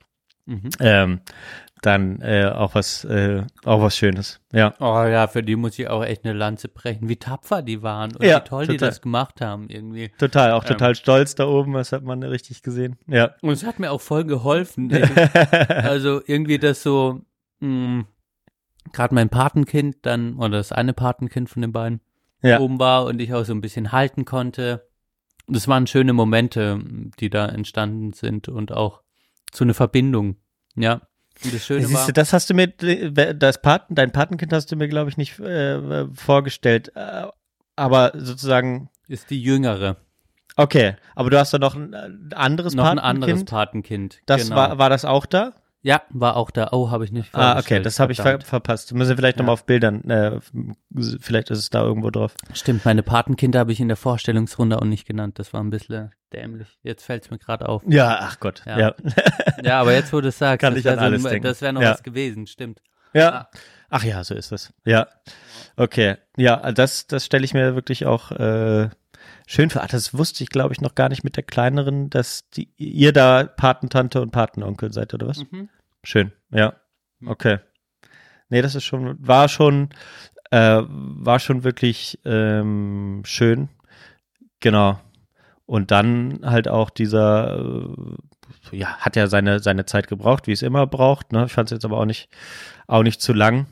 Mhm. 0.46 0.70
Ähm, 0.80 1.20
dann 1.82 2.22
äh, 2.22 2.46
auch 2.46 2.74
was, 2.76 3.04
äh, 3.06 3.44
auch 3.64 3.82
was 3.82 3.96
Schönes. 3.98 4.40
Ja. 4.52 4.74
Oh 4.80 5.04
ja, 5.04 5.28
für 5.28 5.44
die 5.44 5.56
muss 5.56 5.78
ich 5.78 5.88
auch 5.88 6.04
echt 6.04 6.26
eine 6.26 6.34
Lanze 6.34 6.68
brechen, 6.68 7.10
wie 7.10 7.16
tapfer 7.18 7.62
die 7.62 7.84
waren 7.84 8.16
und 8.16 8.24
Ja, 8.24 8.40
wie 8.44 8.48
toll 8.48 8.66
die 8.68 8.74
total. 8.74 8.90
das 8.90 9.02
gemacht 9.02 9.42
haben 9.42 9.70
irgendwie. 9.70 10.10
Total, 10.18 10.52
auch 10.54 10.64
Ähm. 10.64 10.70
total 10.70 10.96
stolz 10.96 11.36
da 11.36 11.48
oben, 11.48 11.74
das 11.74 11.92
hat 11.92 12.04
man 12.04 12.24
richtig 12.24 12.64
gesehen. 12.64 12.98
Ja. 13.08 13.32
Und 13.42 13.52
es 13.52 13.64
hat 13.66 13.80
mir 13.80 13.92
auch 13.92 14.02
voll 14.02 14.24
geholfen. 14.24 14.90
also 15.70 16.22
irgendwie 16.26 16.58
das 16.58 16.82
so, 16.82 17.22
gerade 17.60 19.14
mein 19.16 19.30
Patenkind 19.30 19.98
dann, 20.04 20.38
oder 20.38 20.58
das 20.58 20.72
eine 20.72 20.94
Patenkind 20.94 21.50
von 21.50 21.62
den 21.62 21.72
beiden, 21.72 22.02
Ja. 22.42 22.60
oben 22.60 22.80
war 22.80 23.06
und 23.06 23.20
ich 23.22 23.34
auch 23.34 23.44
so 23.46 23.54
ein 23.54 23.62
bisschen 23.62 23.92
halten 23.92 24.26
konnte. 24.26 24.88
Es 25.52 25.68
waren 25.68 25.86
schöne 25.88 26.14
Momente, 26.14 26.80
die 27.20 27.30
da 27.30 27.46
entstanden 27.48 28.14
sind 28.14 28.48
und 28.50 28.72
auch 28.72 29.02
so 29.56 29.64
eine 29.64 29.74
Verbindung. 29.74 30.38
Ja. 30.76 31.02
Und 31.44 31.54
das 31.54 31.66
Schöne 31.66 31.82
Siehst 31.82 31.94
war, 31.94 32.06
du, 32.08 32.14
das 32.14 32.34
hast 32.34 32.50
du 32.50 32.54
mir, 32.54 32.68
das 32.68 33.62
Paten, 33.62 33.96
dein 33.96 34.12
Patenkind 34.12 34.54
hast 34.54 34.72
du 34.72 34.76
mir, 34.76 34.88
glaube 34.88 35.10
ich, 35.10 35.18
nicht 35.18 35.40
äh, 35.40 36.08
vorgestellt. 36.14 36.92
Äh, 36.96 37.28
aber 37.76 38.12
sozusagen, 38.16 38.90
ist 39.08 39.30
die 39.30 39.42
Jüngere. 39.42 39.98
okay, 40.56 40.96
aber 41.14 41.30
du 41.30 41.38
hast 41.38 41.54
da 41.54 41.60
noch 41.60 41.76
ein, 41.76 41.94
ein 41.94 42.32
anderes 42.34 42.74
Noch 42.74 42.86
ein 42.86 42.98
Patenkind. 42.98 43.24
anderes 43.24 43.46
Patenkind. 43.46 44.22
das 44.26 44.44
genau. 44.44 44.56
war, 44.56 44.78
war 44.78 44.90
das 44.90 45.04
auch 45.04 45.26
da? 45.26 45.54
Ja, 45.88 46.02
war 46.10 46.36
auch 46.36 46.50
da. 46.50 46.70
Oh, 46.72 46.90
habe 46.90 47.06
ich 47.06 47.12
nicht 47.12 47.30
Ah, 47.36 47.60
okay, 47.60 47.80
das 47.80 48.00
habe 48.00 48.12
ich 48.12 48.20
ver 48.20 48.42
verpasst. 48.42 48.92
Müssen 48.96 49.10
wir 49.10 49.16
vielleicht 49.18 49.38
Ja. 49.38 49.44
nochmal 49.44 49.54
auf 49.54 49.68
Bildern, 49.68 50.04
äh, 50.10 50.40
vielleicht 51.22 51.52
ist 51.52 51.60
es 51.60 51.70
da 51.70 51.84
irgendwo 51.84 52.10
drauf. 52.10 52.34
Stimmt, 52.54 52.86
meine 52.86 53.04
Patenkinder 53.04 53.60
habe 53.60 53.72
ich 53.72 53.80
in 53.80 53.88
der 53.88 53.96
Vorstellungsrunde 53.98 54.80
auch 54.80 54.86
nicht 54.86 55.06
genannt. 55.06 55.38
Das 55.38 55.54
war 55.54 55.62
ein 55.64 55.70
bisschen 55.70 56.10
dämlich. 56.34 56.68
Jetzt 56.82 57.04
fällt 57.04 57.26
es 57.26 57.30
mir 57.30 57.38
gerade 57.38 57.70
auf. 57.70 57.84
Ja, 57.88 58.18
ach 58.20 58.40
Gott, 58.40 58.64
Ja. 58.66 58.80
ja. 58.80 58.96
Ja, 59.64 59.80
aber 59.82 59.94
jetzt, 59.94 60.12
wo 60.12 60.22
du 60.22 60.30
es 60.30 60.38
sagst, 60.40 60.62
Kann 60.62 60.74
das 60.74 60.84
wäre 60.86 60.96
an 60.96 61.00
so, 61.02 61.06
alles 61.06 61.26
ein- 61.26 61.30
denken. 61.34 61.48
das 61.48 61.62
wäre 61.62 61.74
noch 61.74 61.82
Ja. 61.84 61.92
was 61.92 62.02
gewesen, 62.02 62.48
stimmt. 62.48 62.82
Ja. 63.14 63.48
Ach 63.92 64.04
ja, 64.04 64.24
so 64.24 64.34
ist 64.34 64.52
das. 64.52 64.74
Ja. 64.86 65.08
Okay. 65.78 66.16
Ja, 66.36 66.72
das, 66.72 67.06
das 67.06 67.26
stelle 67.26 67.46
ich 67.46 67.54
mir 67.54 67.76
wirklich 67.76 68.08
auch 68.08 68.32
äh, 68.32 68.90
schön 69.46 69.70
vor. 69.70 69.84
Ah, 69.84 69.88
das 69.88 70.14
wusste 70.14 70.44
ich, 70.44 70.50
glaube 70.50 70.74
ich, 70.74 70.82
noch 70.82 70.96
gar 70.96 71.10
nicht 71.10 71.24
mit 71.24 71.36
der 71.36 71.44
kleineren, 71.44 72.10
dass 72.10 72.50
die, 72.50 72.70
ihr 72.78 73.14
da 73.14 73.44
Patentante 73.44 74.22
und 74.22 74.32
Patenonkel 74.32 74.92
seid, 74.94 75.14
oder 75.14 75.28
was? 75.28 75.40
Mhm. 75.52 75.70
Schön. 76.04 76.32
Ja. 76.52 76.76
Okay. 77.26 77.60
Nee, 78.50 78.62
das 78.62 78.76
ist 78.76 78.84
schon, 78.84 79.16
war 79.20 79.50
schon, 79.50 79.90
äh, 80.52 80.82
war 80.88 81.40
schon 81.40 81.64
wirklich 81.64 82.20
ähm, 82.26 83.22
schön. 83.26 83.70
Genau. 84.60 85.00
Und 85.66 85.92
dann 85.92 86.42
halt 86.44 86.68
auch 86.68 86.90
dieser, 86.90 87.60
äh, 88.72 88.78
ja, 88.78 88.98
hat 88.98 89.16
ja 89.16 89.28
seine, 89.28 89.60
seine 89.60 89.86
Zeit 89.86 90.08
gebraucht, 90.08 90.48
wie 90.48 90.52
es 90.52 90.62
immer 90.62 90.86
braucht. 90.86 91.32
Ne? 91.32 91.46
Ich 91.46 91.54
fand 91.54 91.72
es 91.72 91.76
jetzt 91.76 91.86
aber 91.86 91.98
auch 91.98 92.06
nicht, 92.06 92.30
auch 92.88 93.04
nicht 93.04 93.22
zu 93.22 93.34
lang. 93.34 93.66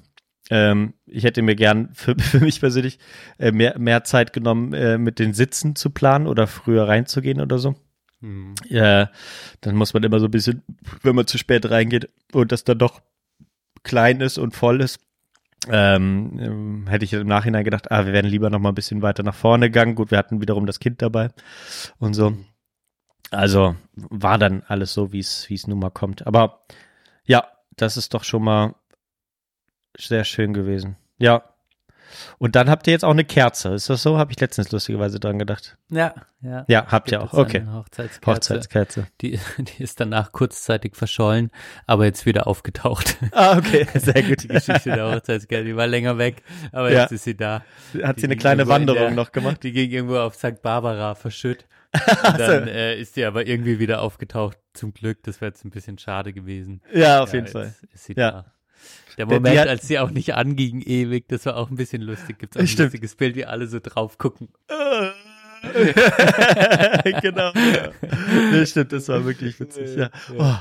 Ähm, 0.50 0.94
ich 1.06 1.24
hätte 1.24 1.42
mir 1.42 1.56
gern 1.56 1.90
für, 1.94 2.16
für 2.20 2.40
mich 2.40 2.60
persönlich 2.60 3.00
äh, 3.40 3.52
mehr, 3.52 3.78
mehr 3.80 4.04
Zeit 4.04 4.34
genommen, 4.34 4.74
äh, 4.74 4.98
mit 4.98 5.20
den 5.20 5.34
Sitzen 5.34 5.76
zu 5.76 5.90
planen 5.90 6.28
oder 6.28 6.48
früher 6.48 6.88
reinzugehen 6.88 7.42
oder 7.42 7.58
so. 7.58 7.76
Hm. 8.22 8.56
Ja, 8.68 9.10
dann 9.62 9.76
muss 9.76 9.94
man 9.94 10.04
immer 10.04 10.20
so 10.20 10.26
ein 10.26 10.32
bisschen, 10.32 10.64
wenn 11.02 11.16
man 11.16 11.28
zu 11.28 11.38
spät 11.38 11.70
reingeht 11.70 12.10
und 12.32 12.52
das 12.52 12.64
dann 12.64 12.80
doch 12.80 13.02
klein 13.84 14.22
ist 14.22 14.38
und 14.38 14.56
voll 14.56 14.82
ist, 14.82 15.00
ähm, 15.70 16.40
ähm, 16.40 16.88
hätte 16.88 17.06
ich 17.06 17.14
im 17.14 17.28
Nachhinein 17.28 17.64
gedacht, 17.64 17.92
ah, 17.92 18.06
wir 18.06 18.14
wären 18.14 18.26
lieber 18.26 18.50
noch 18.50 18.60
mal 18.60 18.70
ein 18.70 18.76
bisschen 18.76 19.02
weiter 19.02 19.24
nach 19.24 19.36
vorne 19.36 19.70
gegangen. 19.70 19.96
Gut, 19.96 20.12
wir 20.12 20.18
hatten 20.18 20.42
wiederum 20.42 20.66
das 20.66 20.80
Kind 20.80 21.02
dabei 21.02 21.30
und 22.00 22.14
so. 22.14 22.38
Also 23.32 23.76
war 23.96 24.38
dann 24.38 24.64
alles 24.68 24.94
so, 24.94 25.12
wie 25.12 25.20
es 25.20 25.50
wie 25.50 25.56
es 25.56 25.68
nun 25.68 25.80
mal 25.80 25.90
kommt. 25.90 26.28
Aber 26.28 26.66
ja, 27.26 27.48
das 27.76 27.98
ist 27.98 28.14
doch 28.14 28.24
schon 28.24 28.44
mal 28.44 28.76
sehr 29.98 30.24
schön 30.24 30.54
gewesen. 30.54 30.98
Ja. 31.18 31.44
Und 32.38 32.56
dann 32.56 32.70
habt 32.70 32.86
ihr 32.86 32.92
jetzt 32.94 33.04
auch 33.04 33.10
eine 33.12 33.24
Kerze. 33.26 33.70
Ist 33.74 33.90
das 33.90 34.04
so? 34.04 34.20
Habe 34.20 34.32
ich 34.32 34.40
letztens 34.40 34.72
lustigerweise 34.72 35.20
dran 35.20 35.40
gedacht. 35.40 35.78
Ja, 35.90 36.14
ja. 36.42 36.64
Ja, 36.68 36.86
habt 36.92 37.12
ihr 37.12 37.20
auch. 37.24 37.34
Okay. 37.34 37.62
eine 37.62 37.74
Hochzeitskerze. 37.74 38.32
Hochzeitskerze. 38.36 39.08
Die, 39.22 39.40
die 39.58 39.82
ist 39.84 40.00
danach 40.00 40.32
kurzzeitig 40.32 40.96
verschollen, 40.96 41.50
aber 41.88 42.06
jetzt 42.06 42.28
wieder 42.28 42.46
aufgetaucht. 42.46 43.18
Ah, 43.32 43.58
okay, 43.58 43.88
sehr 43.96 44.22
gut. 44.22 44.44
Die 44.44 44.48
Geschichte 44.48 44.92
der 44.92 45.12
Hochzeitskerze, 45.12 45.66
die 45.66 45.76
war 45.76 45.88
länger 45.88 46.20
weg, 46.20 46.44
aber 46.72 46.92
Ja. 46.92 47.02
jetzt 47.02 47.14
ist 47.14 47.24
sie 47.24 47.36
da. 47.36 47.64
Hat 48.04 48.18
Die 48.18 48.22
sie 48.22 48.28
eine 48.28 48.38
kleine 48.38 48.68
Wanderung 48.68 49.02
der- 49.02 49.12
noch 49.12 49.32
gemacht? 49.32 49.64
Die 49.64 49.72
ging 49.72 49.90
irgendwo 49.90 50.18
auf 50.20 50.36
St. 50.36 50.62
Barbara 50.62 51.16
verschütt. 51.16 51.66
Und 52.28 52.40
dann 52.40 52.68
äh, 52.68 52.96
ist 53.00 53.16
die 53.16 53.24
aber 53.26 53.48
irgendwie 53.48 53.80
wieder 53.80 54.02
aufgetaucht. 54.02 54.58
Zum 54.74 54.94
Glück, 54.94 55.24
das 55.24 55.42
wäre 55.42 55.50
jetzt 55.50 55.64
ein 55.66 55.70
bisschen 55.72 55.98
schade 56.00 56.34
gewesen. 56.34 56.82
Ja, 56.94 57.22
auf 57.24 57.34
jeden 57.34 57.46
jetzt 57.46 57.54
Fall. 57.54 57.74
Ist 57.94 58.06
sie 58.06 58.14
Ja. 58.16 58.32
da. 58.32 58.53
Der 59.18 59.26
Moment, 59.26 59.58
hat- 59.60 59.68
als 59.68 59.88
sie 59.88 60.00
auch 60.00 60.12
nicht 60.12 60.34
anging 60.36 60.82
ewig, 60.82 61.28
das 61.30 61.46
war 61.46 61.58
auch 61.58 61.70
ein 61.70 61.76
bisschen 61.76 62.02
lustig. 62.02 62.40
Gibt's 62.40 62.56
auch 62.58 62.62
ein 62.62 62.68
Stimmt. 62.68 62.88
lustiges 62.94 63.16
Bild, 63.16 63.36
wie 63.36 63.46
alle 63.46 63.68
so 63.68 63.80
drauf 63.82 64.18
gucken. 64.18 64.50
genau. 67.22 67.52
Ja. 67.54 67.92
Nee, 68.52 68.66
stimmt, 68.66 68.92
das 68.92 69.08
war 69.08 69.24
wirklich 69.26 69.60
witzig. 69.60 69.96
Ja. 69.96 70.10
Oh. 70.38 70.56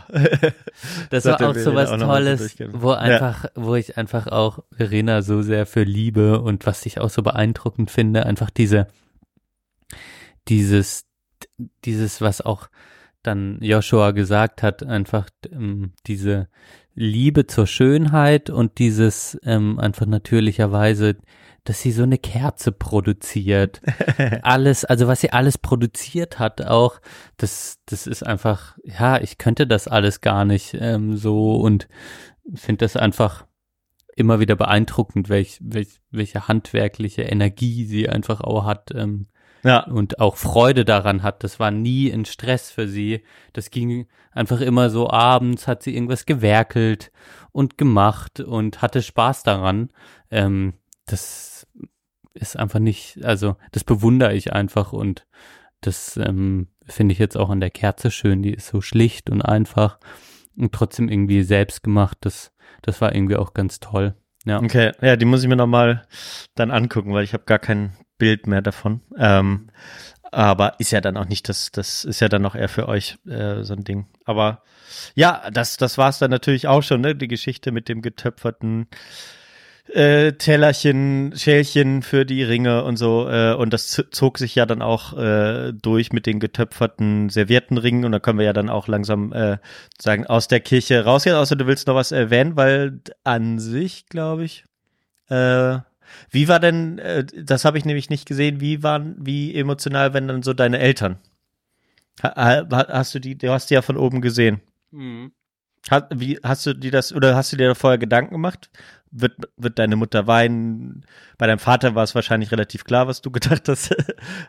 Das 1.11 1.25
Sollte 1.25 1.45
war 1.45 1.51
auch 1.51 1.55
so 1.57 1.75
was 1.75 1.91
Tolles, 1.91 2.57
wo 2.73 2.91
Ja. 2.93 2.99
einfach, 2.99 3.47
wo 3.55 3.75
ich 3.75 3.97
einfach 3.99 4.27
auch 4.29 4.61
Verena 4.73 5.23
so 5.23 5.43
sehr 5.43 5.67
für 5.67 5.83
liebe 5.83 6.41
und 6.41 6.67
was 6.67 6.87
ich 6.87 7.01
auch 7.01 7.11
so 7.11 7.23
beeindruckend 7.23 7.91
finde, 7.91 8.27
einfach 8.27 8.51
diese, 8.51 8.87
dieses, 10.49 11.05
dieses, 11.85 12.21
was 12.21 12.41
auch 12.41 12.69
dann 13.23 13.59
Joshua 13.61 14.11
gesagt 14.11 14.63
hat, 14.63 14.83
einfach 14.83 15.29
ähm, 15.51 15.93
diese 16.07 16.49
Liebe 16.95 17.47
zur 17.47 17.67
Schönheit 17.67 18.51
und 18.51 18.79
dieses 18.79 19.39
ähm, 19.45 19.79
einfach 19.79 20.07
natürlicherweise, 20.07 21.17
dass 21.65 21.81
sie 21.81 21.93
so 21.93 22.03
eine 22.03 22.19
Kerze 22.19 22.73
produziert. 22.73 23.81
alles, 24.43 24.85
also 24.85 25.07
was 25.07 25.21
sie 25.21 25.33
alles 25.33 25.59
produziert 25.59 26.39
hat, 26.39 26.63
auch, 26.63 27.01
das, 27.37 27.79
das 27.87 28.07
ist 28.07 28.23
einfach, 28.23 28.77
ja, 28.85 29.21
ich 29.21 29.39
könnte 29.39 29.67
das 29.67 29.89
alles 29.89 30.21
gar 30.21 30.45
nicht 30.45 30.77
ähm, 30.79 31.17
so 31.17 31.57
und 31.57 31.89
finde 32.55 32.85
das 32.85 32.97
einfach 32.97 33.47
immer 34.15 34.41
wieder 34.41 34.57
beeindruckend, 34.57 35.29
welch, 35.29 35.59
welch, 35.63 36.01
welche 36.11 36.49
handwerkliche 36.49 37.23
Energie 37.23 37.87
sie 37.87 38.09
einfach 38.09 38.41
auch 38.41 38.65
hat. 38.65 38.91
Ähm, 38.95 39.29
Ja. 39.63 39.85
und 39.85 40.19
auch 40.21 40.37
Freude 40.37 40.85
daran 40.85 41.23
hat. 41.23 41.45
Das 41.45 41.61
war 41.61 41.71
nie 41.71 42.11
ein 42.11 42.25
Stress 42.25 42.71
für 42.71 42.89
sie. 42.89 43.23
Das 43.53 43.71
ging 43.71 44.07
einfach 44.33 44.61
immer 44.61 44.91
so 44.91 45.09
abends, 45.11 45.69
hat 45.69 45.83
sie 45.83 45.95
irgendwas 45.95 46.27
gewerkelt 46.27 47.13
und 47.53 47.79
gemacht 47.79 48.41
und 48.41 48.83
hatte 48.83 49.03
Spaß 49.03 49.43
daran. 49.43 49.91
Ähm, 50.31 50.75
das 51.07 51.67
ist 52.35 52.57
einfach 52.59 52.79
nicht, 52.79 53.23
also 53.25 53.57
das 53.73 53.85
bewundere 53.85 54.35
ich 54.35 54.53
einfach 54.53 54.93
und 54.93 55.27
das 55.81 56.17
ähm, 56.17 56.69
finde 56.85 57.13
ich 57.13 57.19
jetzt 57.19 57.37
auch 57.37 57.51
an 57.51 57.61
der 57.61 57.71
Kerze 57.71 58.11
schön. 58.11 58.43
Die 58.43 58.55
ist 58.55 58.69
so 58.69 58.81
schlicht 58.81 59.31
und 59.31 59.43
einfach 59.43 59.99
und 60.57 60.73
trotzdem 60.73 61.09
irgendwie 61.09 61.43
selbst 61.43 61.83
gemacht. 61.83 62.19
Das, 62.21 62.53
das 62.83 63.01
war 63.01 63.15
irgendwie 63.15 63.37
auch 63.37 63.53
ganz 63.55 63.81
toll. 63.81 64.15
Ja. 64.45 64.61
Okay, 64.61 64.93
ja, 65.01 65.17
die 65.17 65.25
muss 65.25 65.43
ich 65.43 65.49
mir 65.49 65.57
nochmal 65.57 66.03
dann 66.55 66.71
angucken, 66.71 67.13
weil 67.13 67.25
ich 67.25 67.33
habe 67.33 67.45
gar 67.45 67.59
kein 67.59 67.93
Bild 68.23 68.47
mehr 68.47 68.63
davon. 68.63 69.01
Ähm, 69.19 69.67
aber 70.31 70.77
ist 70.79 70.93
ja 70.93 71.01
dann 71.01 71.17
auch 71.17 71.27
nicht, 71.27 71.49
das, 71.49 71.73
das 71.73 72.05
ist 72.05 72.21
ja 72.21 72.29
dann 72.29 72.41
noch 72.41 72.55
eher 72.55 72.69
für 72.69 72.87
euch 72.87 73.19
äh, 73.27 73.65
so 73.65 73.75
ein 73.75 73.83
Ding. 73.83 74.07
Aber 74.25 74.63
ja, 75.17 75.51
das, 75.53 75.77
das 75.77 75.99
war 75.99 76.09
es 76.09 76.21
dann 76.21 76.31
natürlich 76.31 76.69
auch 76.69 76.85
schon, 76.85 77.01
ne? 77.01 77.17
Die 77.17 77.27
Geschichte 77.27 77.73
mit 77.73 77.89
dem 77.89 78.01
getöpferten 78.01 78.87
äh, 79.89 80.35
Tellerchen, 80.35 81.33
Schälchen 81.35 82.03
für 82.03 82.25
die 82.25 82.45
Ringe 82.45 82.85
und 82.85 82.97
so. 82.97 83.29
Äh, 83.29 83.55
und 83.55 83.73
das 83.73 84.05
zog 84.13 84.39
sich 84.39 84.55
ja 84.55 84.67
dann 84.67 84.83
auch 84.83 85.19
äh, 85.19 85.73
durch 85.73 86.13
mit 86.13 86.27
den 86.27 86.39
getöpferten 86.39 87.29
Serviettenringen. 87.29 88.05
Und 88.05 88.13
da 88.13 88.21
können 88.21 88.39
wir 88.39 88.47
ja 88.47 88.53
dann 88.53 88.71
auch 88.71 88.87
langsam 88.87 89.33
äh, 89.33 89.59
sagen, 90.01 90.29
aus 90.29 90.47
der 90.47 90.61
Kirche 90.61 91.05
rausgehen. 91.05 91.35
Außer 91.35 91.57
du 91.57 91.67
willst 91.67 91.89
noch 91.89 91.97
was 91.97 92.13
erwähnen, 92.13 92.55
weil 92.55 93.01
an 93.25 93.59
sich, 93.59 94.07
glaube 94.07 94.45
ich, 94.45 94.65
äh, 95.29 95.81
wie 96.31 96.49
war 96.49 96.61
denn, 96.61 96.99
äh, 96.99 97.25
das 97.25 97.65
habe 97.65 97.79
ich 97.79 97.85
nämlich 97.85 98.11
nicht 98.11 98.27
gesehen, 98.27 98.61
wie 98.61 98.83
waren, 98.83 99.17
wie 99.19 99.55
emotional 99.55 100.15
werden 100.15 100.29
dann 100.29 100.43
so 100.43 100.53
deine 100.53 100.79
Eltern? 100.79 101.19
Ha, 102.23 102.35
ha, 102.37 102.87
hast 102.89 103.15
du 103.15 103.19
die, 103.21 103.37
du 103.39 103.51
hast 103.51 103.71
die 103.71 103.75
ja 103.75 103.83
von 103.83 103.97
oben 103.97 104.21
gesehen. 104.21 104.61
Mhm. 104.91 105.33
Hast, 105.91 106.07
wie, 106.15 106.39
hast 106.43 106.67
du 106.67 106.75
dir 106.75 106.91
das, 106.91 107.13
oder 107.13 107.35
hast 107.35 107.53
du 107.53 107.57
dir 107.57 107.69
da 107.69 107.75
vorher 107.75 107.99
Gedanken 107.99 108.33
gemacht? 108.33 108.71
Wird, 109.11 109.37
wird 109.57 109.79
deine 109.79 109.97
Mutter 109.97 110.27
weinen? 110.27 111.05
Bei 111.39 111.47
deinem 111.47 111.59
Vater 111.59 111.95
war 111.95 112.05
es 112.05 112.15
wahrscheinlich 112.15 112.53
relativ 112.53 112.85
klar, 112.85 113.09
was 113.09 113.21
du 113.21 113.31
gedacht 113.33 113.69
hast. 113.69 113.95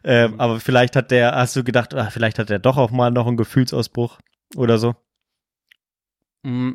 ähm, 0.03 0.39
aber 0.39 0.59
vielleicht 0.59 0.95
hat 0.95 1.11
der, 1.11 1.35
hast 1.35 1.55
du 1.55 1.63
gedacht, 1.63 1.93
ah, 1.95 2.09
vielleicht 2.09 2.39
hat 2.39 2.49
er 2.49 2.59
doch 2.59 2.77
auch 2.77 2.91
mal 2.91 3.11
noch 3.11 3.27
einen 3.27 3.37
Gefühlsausbruch 3.37 4.19
oder 4.55 4.77
so? 4.77 4.95
Mm, 6.43 6.73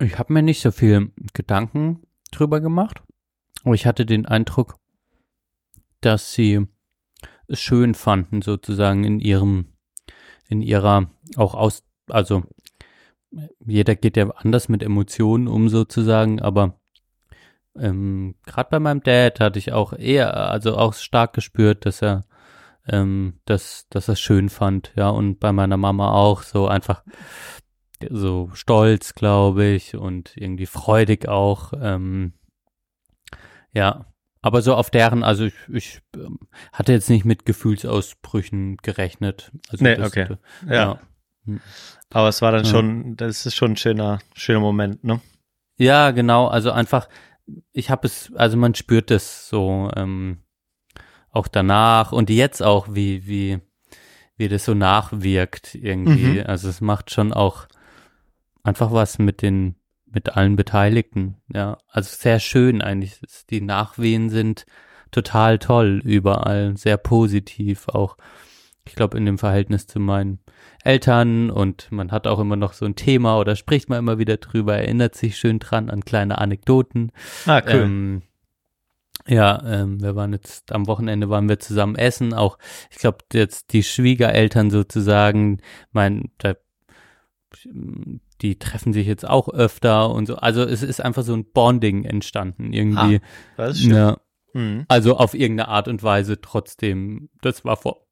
Ich 0.00 0.18
habe 0.18 0.32
mir 0.32 0.42
nicht 0.42 0.60
so 0.62 0.72
viel 0.72 1.12
Gedanken 1.34 2.02
drüber 2.30 2.60
gemacht, 2.60 3.02
aber 3.64 3.74
ich 3.74 3.86
hatte 3.86 4.06
den 4.06 4.26
Eindruck, 4.26 4.78
dass 6.00 6.32
sie 6.32 6.66
es 7.46 7.60
schön 7.60 7.94
fanden, 7.94 8.42
sozusagen 8.42 9.04
in 9.04 9.20
ihrem, 9.20 9.66
in 10.48 10.62
ihrer 10.62 11.10
auch 11.36 11.54
aus, 11.54 11.84
also 12.08 12.42
jeder 13.64 13.94
geht 13.94 14.16
ja 14.16 14.28
anders 14.30 14.68
mit 14.68 14.82
Emotionen 14.82 15.48
um 15.48 15.68
sozusagen, 15.68 16.40
aber 16.40 16.78
ähm, 17.76 18.34
gerade 18.44 18.70
bei 18.70 18.80
meinem 18.80 19.02
Dad 19.02 19.40
hatte 19.40 19.58
ich 19.58 19.72
auch 19.72 19.92
eher, 19.92 20.50
also 20.50 20.76
auch 20.76 20.92
stark 20.94 21.32
gespürt, 21.32 21.86
dass 21.86 22.02
er 22.02 22.24
ähm, 22.88 23.34
dass, 23.44 23.86
dass 23.90 24.08
er 24.08 24.16
schön 24.16 24.48
fand, 24.48 24.92
ja, 24.96 25.08
und 25.08 25.38
bei 25.38 25.52
meiner 25.52 25.76
Mama 25.76 26.12
auch 26.12 26.42
so 26.42 26.66
einfach 26.66 27.02
so 28.10 28.50
stolz, 28.54 29.14
glaube 29.14 29.64
ich, 29.66 29.94
und 29.94 30.36
irgendwie 30.36 30.66
freudig 30.66 31.28
auch. 31.28 31.72
Ähm, 31.80 32.32
ja, 33.72 34.06
aber 34.40 34.60
so 34.62 34.74
auf 34.74 34.90
deren, 34.90 35.22
also 35.22 35.44
ich, 35.44 35.54
ich 35.72 36.00
ähm, 36.16 36.38
hatte 36.72 36.92
jetzt 36.92 37.08
nicht 37.10 37.24
mit 37.24 37.44
Gefühlsausbrüchen 37.46 38.76
gerechnet. 38.78 39.52
Also 39.70 39.84
Nee, 39.84 39.96
das- 39.96 40.08
okay. 40.08 40.36
Ja. 40.66 40.74
Ja. 40.74 40.98
Aber 42.10 42.28
es 42.28 42.42
war 42.42 42.52
dann 42.52 42.64
Ja. 42.64 42.70
schon, 42.70 43.16
das 43.16 43.46
ist 43.46 43.54
schon 43.56 43.72
ein 43.72 43.76
schöner, 43.76 44.18
schöner 44.34 44.60
Moment, 44.60 45.02
ne? 45.04 45.20
Ja, 45.78 46.10
genau. 46.12 46.46
Also 46.48 46.70
einfach, 46.70 47.08
ich 47.72 47.90
habe 47.90 48.06
es, 48.06 48.32
also 48.34 48.56
man 48.56 48.74
spürt 48.74 49.10
es 49.10 49.48
so 49.48 49.90
ähm, 49.96 50.38
auch 51.30 51.48
danach 51.48 52.12
und 52.12 52.30
jetzt 52.30 52.62
auch, 52.62 52.88
wie 52.94 53.26
wie 53.26 53.60
wie 54.36 54.48
das 54.48 54.64
so 54.64 54.74
nachwirkt 54.74 55.74
irgendwie. 55.74 56.40
Mhm. 56.40 56.46
Also 56.46 56.68
es 56.68 56.80
macht 56.80 57.10
schon 57.10 57.32
auch 57.32 57.66
einfach 58.62 58.92
was 58.92 59.18
mit 59.18 59.42
den 59.42 59.74
mit 60.12 60.36
allen 60.36 60.56
Beteiligten. 60.56 61.36
Ja, 61.52 61.78
also 61.88 62.14
sehr 62.14 62.40
schön 62.40 62.82
eigentlich. 62.82 63.20
Die 63.50 63.60
Nachwehen 63.60 64.30
sind 64.30 64.66
total 65.10 65.58
toll 65.58 66.00
überall, 66.04 66.76
sehr 66.76 66.96
positiv 66.96 67.88
auch. 67.88 68.16
Ich 68.84 68.96
glaube 68.96 69.16
in 69.16 69.26
dem 69.26 69.38
Verhältnis 69.38 69.86
zu 69.86 70.00
meinen 70.00 70.40
Eltern 70.82 71.50
und 71.50 71.92
man 71.92 72.10
hat 72.10 72.26
auch 72.26 72.40
immer 72.40 72.56
noch 72.56 72.72
so 72.72 72.84
ein 72.84 72.96
Thema 72.96 73.38
oder 73.38 73.54
spricht 73.54 73.88
man 73.88 74.00
immer 74.00 74.18
wieder 74.18 74.38
drüber, 74.38 74.76
erinnert 74.76 75.14
sich 75.14 75.36
schön 75.36 75.60
dran 75.60 75.88
an 75.88 76.04
kleine 76.04 76.38
Anekdoten. 76.38 77.12
Ah, 77.46 77.62
cool. 77.64 77.72
Ähm, 77.72 78.22
ja, 79.28 79.62
ähm, 79.64 80.02
wir 80.02 80.16
waren 80.16 80.32
jetzt 80.32 80.72
am 80.72 80.88
Wochenende 80.88 81.30
waren 81.30 81.48
wir 81.48 81.60
zusammen 81.60 81.94
essen. 81.94 82.34
Auch 82.34 82.58
ich 82.90 82.96
glaube 82.98 83.18
jetzt 83.32 83.72
die 83.72 83.84
Schwiegereltern 83.84 84.70
sozusagen, 84.70 85.60
mein, 85.92 86.32
da, 86.38 86.54
die 88.42 88.58
treffen 88.58 88.92
sich 88.92 89.06
jetzt 89.06 89.26
auch 89.26 89.48
öfter 89.48 90.10
und 90.10 90.26
so. 90.26 90.36
Also 90.36 90.62
es 90.62 90.82
ist 90.82 91.00
einfach 91.00 91.22
so 91.22 91.34
ein 91.34 91.50
Bonding 91.52 92.04
entstanden 92.04 92.72
irgendwie. 92.72 93.20
das 93.56 93.76
ist 93.76 93.82
schön. 93.84 93.94
Ja, 93.94 94.16
Mhm. 94.54 94.84
also 94.88 95.16
auf 95.16 95.32
irgendeine 95.32 95.68
Art 95.68 95.88
und 95.88 96.02
Weise 96.02 96.38
trotzdem. 96.42 97.30
Das 97.40 97.64
war 97.64 97.76
vor, 97.78 98.06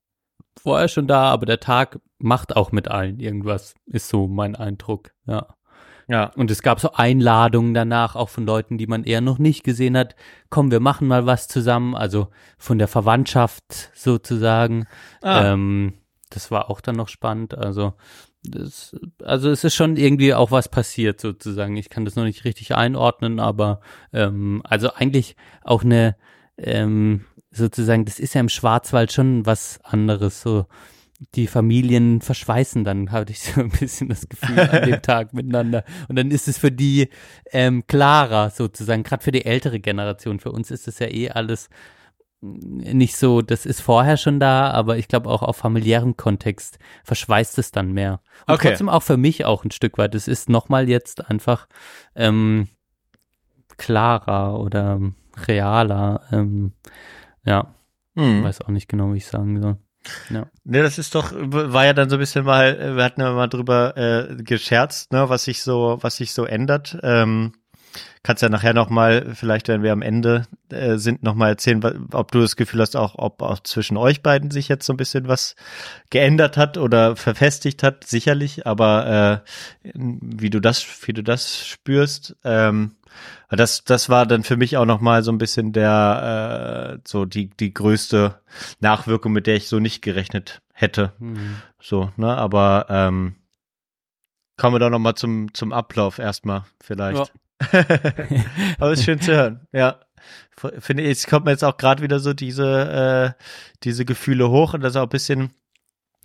vorher 0.58 0.88
schon 0.88 1.06
da, 1.06 1.24
aber 1.30 1.44
der 1.44 1.60
Tag 1.60 2.00
macht 2.18 2.56
auch 2.56 2.72
mit 2.72 2.88
allen 2.88 3.18
irgendwas, 3.20 3.74
ist 3.86 4.08
so 4.08 4.26
mein 4.26 4.56
Eindruck. 4.56 5.10
Ja. 5.26 5.48
Ja. 6.08 6.32
Und 6.36 6.50
es 6.50 6.62
gab 6.62 6.80
so 6.80 6.92
Einladungen 6.92 7.72
danach, 7.74 8.16
auch 8.16 8.30
von 8.30 8.44
Leuten, 8.46 8.78
die 8.78 8.86
man 8.86 9.04
eher 9.04 9.20
noch 9.20 9.38
nicht 9.38 9.64
gesehen 9.64 9.96
hat. 9.98 10.16
Komm, 10.48 10.70
wir 10.70 10.80
machen 10.80 11.06
mal 11.06 11.26
was 11.26 11.46
zusammen, 11.46 11.94
also 11.94 12.28
von 12.58 12.78
der 12.78 12.88
Verwandtschaft 12.88 13.90
sozusagen. 13.94 14.86
Ah. 15.22 15.52
Ähm, 15.52 15.94
das 16.30 16.50
war 16.50 16.70
auch 16.70 16.80
dann 16.80 16.96
noch 16.96 17.08
spannend. 17.08 17.56
Also, 17.56 17.92
das, 18.42 18.96
also 19.22 19.50
es 19.50 19.64
ist 19.64 19.74
schon 19.74 19.96
irgendwie 19.96 20.34
auch 20.34 20.50
was 20.50 20.68
passiert 20.68 21.20
sozusagen. 21.20 21.76
Ich 21.76 21.90
kann 21.90 22.04
das 22.04 22.16
noch 22.16 22.24
nicht 22.24 22.44
richtig 22.44 22.74
einordnen, 22.74 23.38
aber 23.38 23.80
ähm, 24.12 24.62
also 24.64 24.92
eigentlich 24.94 25.36
auch 25.62 25.84
eine 25.84 26.16
ähm, 26.56 27.26
sozusagen, 27.50 28.04
das 28.04 28.18
ist 28.18 28.34
ja 28.34 28.40
im 28.40 28.48
Schwarzwald 28.48 29.12
schon 29.12 29.44
was 29.44 29.80
anderes. 29.82 30.40
So 30.40 30.66
die 31.34 31.46
Familien 31.46 32.22
verschweißen 32.22 32.82
dann, 32.82 33.12
hatte 33.12 33.32
ich 33.32 33.40
so 33.40 33.60
ein 33.60 33.70
bisschen 33.70 34.08
das 34.08 34.28
Gefühl 34.28 34.58
an 34.58 34.88
dem 34.88 35.02
Tag 35.02 35.34
miteinander. 35.34 35.84
Und 36.08 36.16
dann 36.16 36.30
ist 36.30 36.48
es 36.48 36.56
für 36.56 36.72
die 36.72 37.10
ähm, 37.52 37.86
klarer 37.86 38.50
sozusagen, 38.50 39.02
gerade 39.02 39.22
für 39.22 39.32
die 39.32 39.44
ältere 39.44 39.80
Generation. 39.80 40.40
Für 40.40 40.52
uns 40.52 40.70
ist 40.70 40.88
es 40.88 40.98
ja 40.98 41.08
eh 41.08 41.30
alles 41.30 41.68
nicht 42.42 43.16
so, 43.16 43.42
das 43.42 43.66
ist 43.66 43.82
vorher 43.82 44.16
schon 44.16 44.40
da, 44.40 44.70
aber 44.70 44.96
ich 44.96 45.08
glaube 45.08 45.28
auch 45.28 45.42
auf 45.42 45.56
familiärem 45.58 46.16
Kontext 46.16 46.78
verschweißt 47.04 47.58
es 47.58 47.70
dann 47.70 47.92
mehr. 47.92 48.20
Und 48.46 48.54
Okay. 48.54 48.68
trotzdem 48.68 48.88
auch 48.88 49.02
für 49.02 49.18
mich 49.18 49.44
auch 49.44 49.64
ein 49.64 49.70
Stück 49.70 49.98
weit. 49.98 50.14
Es 50.14 50.26
ist 50.26 50.48
nochmal 50.48 50.88
jetzt 50.88 51.28
einfach 51.28 51.66
ähm, 52.14 52.68
klarer 53.76 54.58
oder 54.58 55.00
realer. 55.46 56.22
Ähm, 56.32 56.72
ja, 57.44 57.74
Mhm. 58.14 58.42
weiß 58.42 58.62
auch 58.62 58.68
nicht 58.68 58.88
genau, 58.88 59.12
wie 59.12 59.18
ich 59.18 59.26
sagen 59.26 59.60
soll. 59.60 59.76
Ja. 60.30 60.46
Ne, 60.64 60.82
das 60.82 60.98
ist 60.98 61.14
doch, 61.14 61.32
war 61.34 61.84
ja 61.84 61.92
dann 61.92 62.08
so 62.10 62.16
ein 62.16 62.20
bisschen 62.20 62.44
mal, 62.44 62.96
wir 62.96 63.04
hatten 63.04 63.20
ja 63.20 63.32
mal 63.32 63.48
drüber 63.48 63.96
äh, 63.96 64.42
gescherzt, 64.42 65.12
ne, 65.12 65.28
was 65.28 65.44
sich 65.44 65.62
so, 65.62 65.98
was 66.00 66.16
sich 66.16 66.32
so 66.32 66.44
ändert. 66.44 66.98
Ähm, 67.02 67.52
kannst 68.22 68.42
ja 68.42 68.48
nachher 68.48 68.74
noch 68.74 68.90
mal, 68.90 69.34
vielleicht 69.34 69.68
wenn 69.68 69.82
wir 69.82 69.92
am 69.92 70.02
Ende 70.02 70.46
äh, 70.70 70.96
sind, 70.96 71.22
noch 71.22 71.34
mal 71.34 71.48
erzählen, 71.48 72.08
ob 72.12 72.30
du 72.32 72.40
das 72.40 72.56
Gefühl 72.56 72.80
hast, 72.80 72.96
auch 72.96 73.14
ob 73.16 73.42
auch 73.42 73.60
zwischen 73.60 73.96
euch 73.96 74.22
beiden 74.22 74.50
sich 74.50 74.68
jetzt 74.68 74.84
so 74.84 74.92
ein 74.92 74.98
bisschen 74.98 75.26
was 75.26 75.56
geändert 76.10 76.56
hat 76.56 76.76
oder 76.76 77.16
verfestigt 77.16 77.82
hat, 77.82 78.04
sicherlich. 78.04 78.66
Aber 78.66 79.42
äh, 79.44 79.90
wie 79.94 80.50
du 80.50 80.60
das, 80.60 80.84
wie 81.06 81.12
du 81.12 81.22
das 81.22 81.66
spürst, 81.66 82.36
ähm, 82.44 82.92
das, 83.48 83.84
das 83.84 84.08
war 84.08 84.26
dann 84.26 84.44
für 84.44 84.56
mich 84.56 84.76
auch 84.76 84.84
noch 84.84 85.00
mal 85.00 85.22
so 85.22 85.32
ein 85.32 85.38
bisschen 85.38 85.72
der, 85.72 86.98
äh, 86.98 87.02
so 87.06 87.24
die 87.24 87.50
die 87.50 87.74
größte 87.74 88.40
Nachwirkung, 88.80 89.32
mit 89.32 89.46
der 89.46 89.56
ich 89.56 89.68
so 89.68 89.80
nicht 89.80 90.02
gerechnet 90.02 90.60
hätte. 90.72 91.12
Mhm. 91.18 91.56
So, 91.80 92.12
ne, 92.16 92.36
aber 92.36 92.86
ähm, 92.88 93.34
kommen 94.56 94.74
wir 94.74 94.78
doch 94.78 94.90
noch 94.90 94.98
mal 95.00 95.16
zum 95.16 95.52
zum 95.54 95.72
Ablauf 95.72 96.18
erstmal 96.18 96.64
vielleicht. 96.80 97.32
aber 98.78 98.92
ist 98.92 99.04
schön 99.04 99.20
zu 99.20 99.32
hören. 99.32 99.66
Ja, 99.72 100.00
finde 100.78 101.02
ich, 101.02 101.10
es 101.10 101.26
kommt 101.26 101.44
mir 101.44 101.52
jetzt 101.52 101.64
auch 101.64 101.76
gerade 101.76 102.02
wieder 102.02 102.18
so 102.18 102.32
diese 102.32 103.36
äh, 103.38 103.42
diese 103.84 104.04
Gefühle 104.04 104.50
hoch 104.50 104.74
und 104.74 104.82
das 104.82 104.92
ist 104.92 104.96
auch 104.96 105.04
ein 105.04 105.08
bisschen 105.08 105.52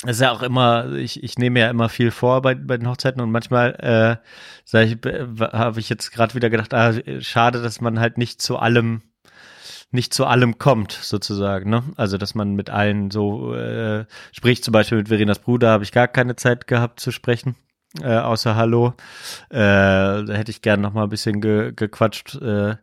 das 0.02 0.18
ist 0.18 0.22
ja 0.22 0.32
auch 0.32 0.44
immer, 0.44 0.92
ich, 0.94 1.24
ich 1.24 1.38
nehme 1.38 1.60
ja 1.62 1.70
immer 1.70 1.88
viel 1.88 2.12
vor 2.12 2.42
bei, 2.42 2.54
bei 2.54 2.78
den 2.78 2.88
Hochzeiten 2.88 3.22
und 3.22 3.32
manchmal 3.32 4.20
äh, 4.74 4.84
ich, 4.84 4.98
habe 5.42 5.80
ich 5.80 5.90
jetzt 5.90 6.12
gerade 6.12 6.36
wieder 6.36 6.50
gedacht, 6.50 6.74
ah, 6.74 6.94
schade, 7.22 7.62
dass 7.62 7.80
man 7.80 8.00
halt 8.00 8.18
nicht 8.18 8.42
zu 8.42 8.58
allem 8.58 9.04
nicht 9.92 10.14
zu 10.14 10.26
allem 10.26 10.58
kommt, 10.58 10.92
sozusagen, 10.92 11.70
ne? 11.70 11.84
Also, 11.96 12.18
dass 12.18 12.36
man 12.36 12.54
mit 12.54 12.70
allen 12.70 13.12
so 13.12 13.54
äh, 13.56 14.06
spricht, 14.34 14.66
zum 14.66 14.74
Beispiel 14.74 14.98
mit 14.98 15.08
Verenas 15.08 15.40
Bruder 15.40 15.70
habe 15.70 15.84
ich 15.84 15.94
gar 15.94 16.08
keine 16.10 16.36
Zeit 16.36 16.68
gehabt 16.68 17.00
zu 17.00 17.12
sprechen, 17.12 17.56
äh, 18.02 18.18
außer 18.18 18.56
Hallo. 18.56 18.94
Äh, 19.50 19.58
da 19.58 20.34
hätte 20.34 20.52
ich 20.52 20.62
gern 20.62 20.82
noch 20.82 20.94
mal 20.94 21.04
ein 21.04 21.10
bisschen 21.10 21.42
ge 21.42 21.74
gequatscht. 21.76 22.36
Äh, 22.36 22.76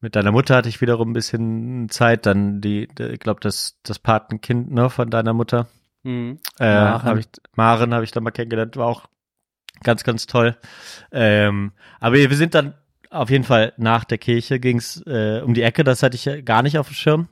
mit 0.00 0.14
deiner 0.14 0.32
Mutter 0.32 0.56
hatte 0.56 0.68
ich 0.68 0.80
wiederum 0.80 1.10
ein 1.10 1.14
bisschen 1.14 1.88
Zeit, 1.88 2.26
dann 2.26 2.60
die, 2.60 2.88
ich 2.98 3.20
glaube, 3.20 3.40
das, 3.40 3.78
das 3.82 3.98
Patenkind, 3.98 4.70
ne, 4.70 4.90
von 4.90 5.10
deiner 5.10 5.32
Mutter. 5.32 5.66
Mhm. 6.04 6.38
Äh, 6.60 6.72
Maren. 6.72 7.02
hab 7.02 7.16
ich, 7.18 7.26
Maren 7.54 7.94
habe 7.94 8.04
ich 8.04 8.12
da 8.12 8.20
mal 8.20 8.30
kennengelernt, 8.30 8.76
war 8.76 8.86
auch 8.86 9.06
ganz, 9.82 10.04
ganz 10.04 10.26
toll. 10.26 10.56
Ähm, 11.10 11.72
aber 11.98 12.14
wir 12.14 12.36
sind 12.36 12.54
dann 12.54 12.74
auf 13.10 13.30
jeden 13.30 13.44
Fall 13.44 13.72
nach 13.76 14.04
der 14.04 14.18
Kirche 14.18 14.60
ging's 14.60 15.02
äh, 15.06 15.40
um 15.40 15.54
die 15.54 15.62
Ecke, 15.62 15.82
das 15.82 16.02
hatte 16.02 16.16
ich 16.16 16.26
ja 16.26 16.40
gar 16.40 16.62
nicht 16.62 16.78
auf 16.78 16.88
dem 16.88 16.94
Schirm. 16.94 17.28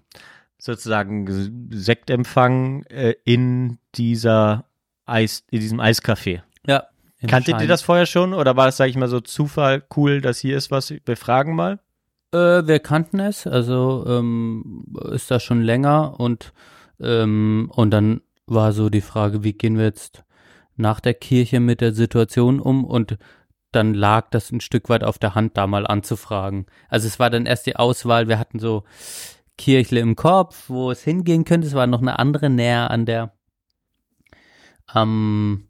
Sozusagen 0.58 1.68
Sektempfang 1.70 2.84
äh, 2.84 3.14
in 3.24 3.78
dieser 3.94 4.64
Eis, 5.04 5.44
in 5.50 5.60
diesem 5.60 5.80
Eiscafé. 5.80 6.42
Kanntet 7.26 7.60
ihr 7.60 7.68
das 7.68 7.82
vorher 7.82 8.06
schon 8.06 8.34
oder 8.34 8.56
war 8.56 8.66
das, 8.66 8.76
sage 8.76 8.90
ich 8.90 8.96
mal, 8.96 9.08
so 9.08 9.20
Zufall, 9.20 9.82
cool, 9.96 10.20
dass 10.20 10.38
hier 10.38 10.56
ist 10.56 10.70
was? 10.70 10.92
Wir 11.04 11.16
fragen 11.16 11.54
mal. 11.54 11.80
Äh, 12.32 12.66
wir 12.66 12.78
kannten 12.80 13.20
es, 13.20 13.46
also 13.46 14.04
ähm, 14.06 14.84
ist 15.10 15.30
da 15.30 15.40
schon 15.40 15.62
länger 15.62 16.20
und 16.20 16.52
ähm, 17.00 17.70
und 17.74 17.90
dann 17.90 18.20
war 18.46 18.72
so 18.72 18.90
die 18.90 19.00
Frage, 19.00 19.44
wie 19.44 19.54
gehen 19.54 19.78
wir 19.78 19.84
jetzt 19.84 20.24
nach 20.76 21.00
der 21.00 21.14
Kirche 21.14 21.60
mit 21.60 21.80
der 21.80 21.94
Situation 21.94 22.60
um 22.60 22.84
und 22.84 23.18
dann 23.72 23.94
lag 23.94 24.28
das 24.30 24.52
ein 24.52 24.60
Stück 24.60 24.88
weit 24.88 25.04
auf 25.04 25.18
der 25.18 25.34
Hand, 25.34 25.56
da 25.56 25.66
mal 25.66 25.86
anzufragen. 25.86 26.66
Also 26.88 27.06
es 27.06 27.18
war 27.18 27.30
dann 27.30 27.46
erst 27.46 27.66
die 27.66 27.76
Auswahl, 27.76 28.28
wir 28.28 28.38
hatten 28.38 28.58
so 28.58 28.84
Kirchle 29.58 30.00
im 30.00 30.16
Kopf, 30.16 30.68
wo 30.68 30.90
es 30.90 31.02
hingehen 31.02 31.44
könnte, 31.44 31.66
es 31.66 31.74
war 31.74 31.86
noch 31.86 32.00
eine 32.00 32.18
andere 32.18 32.50
näher 32.50 32.90
an 32.90 33.06
der 33.06 33.32
am 34.86 35.65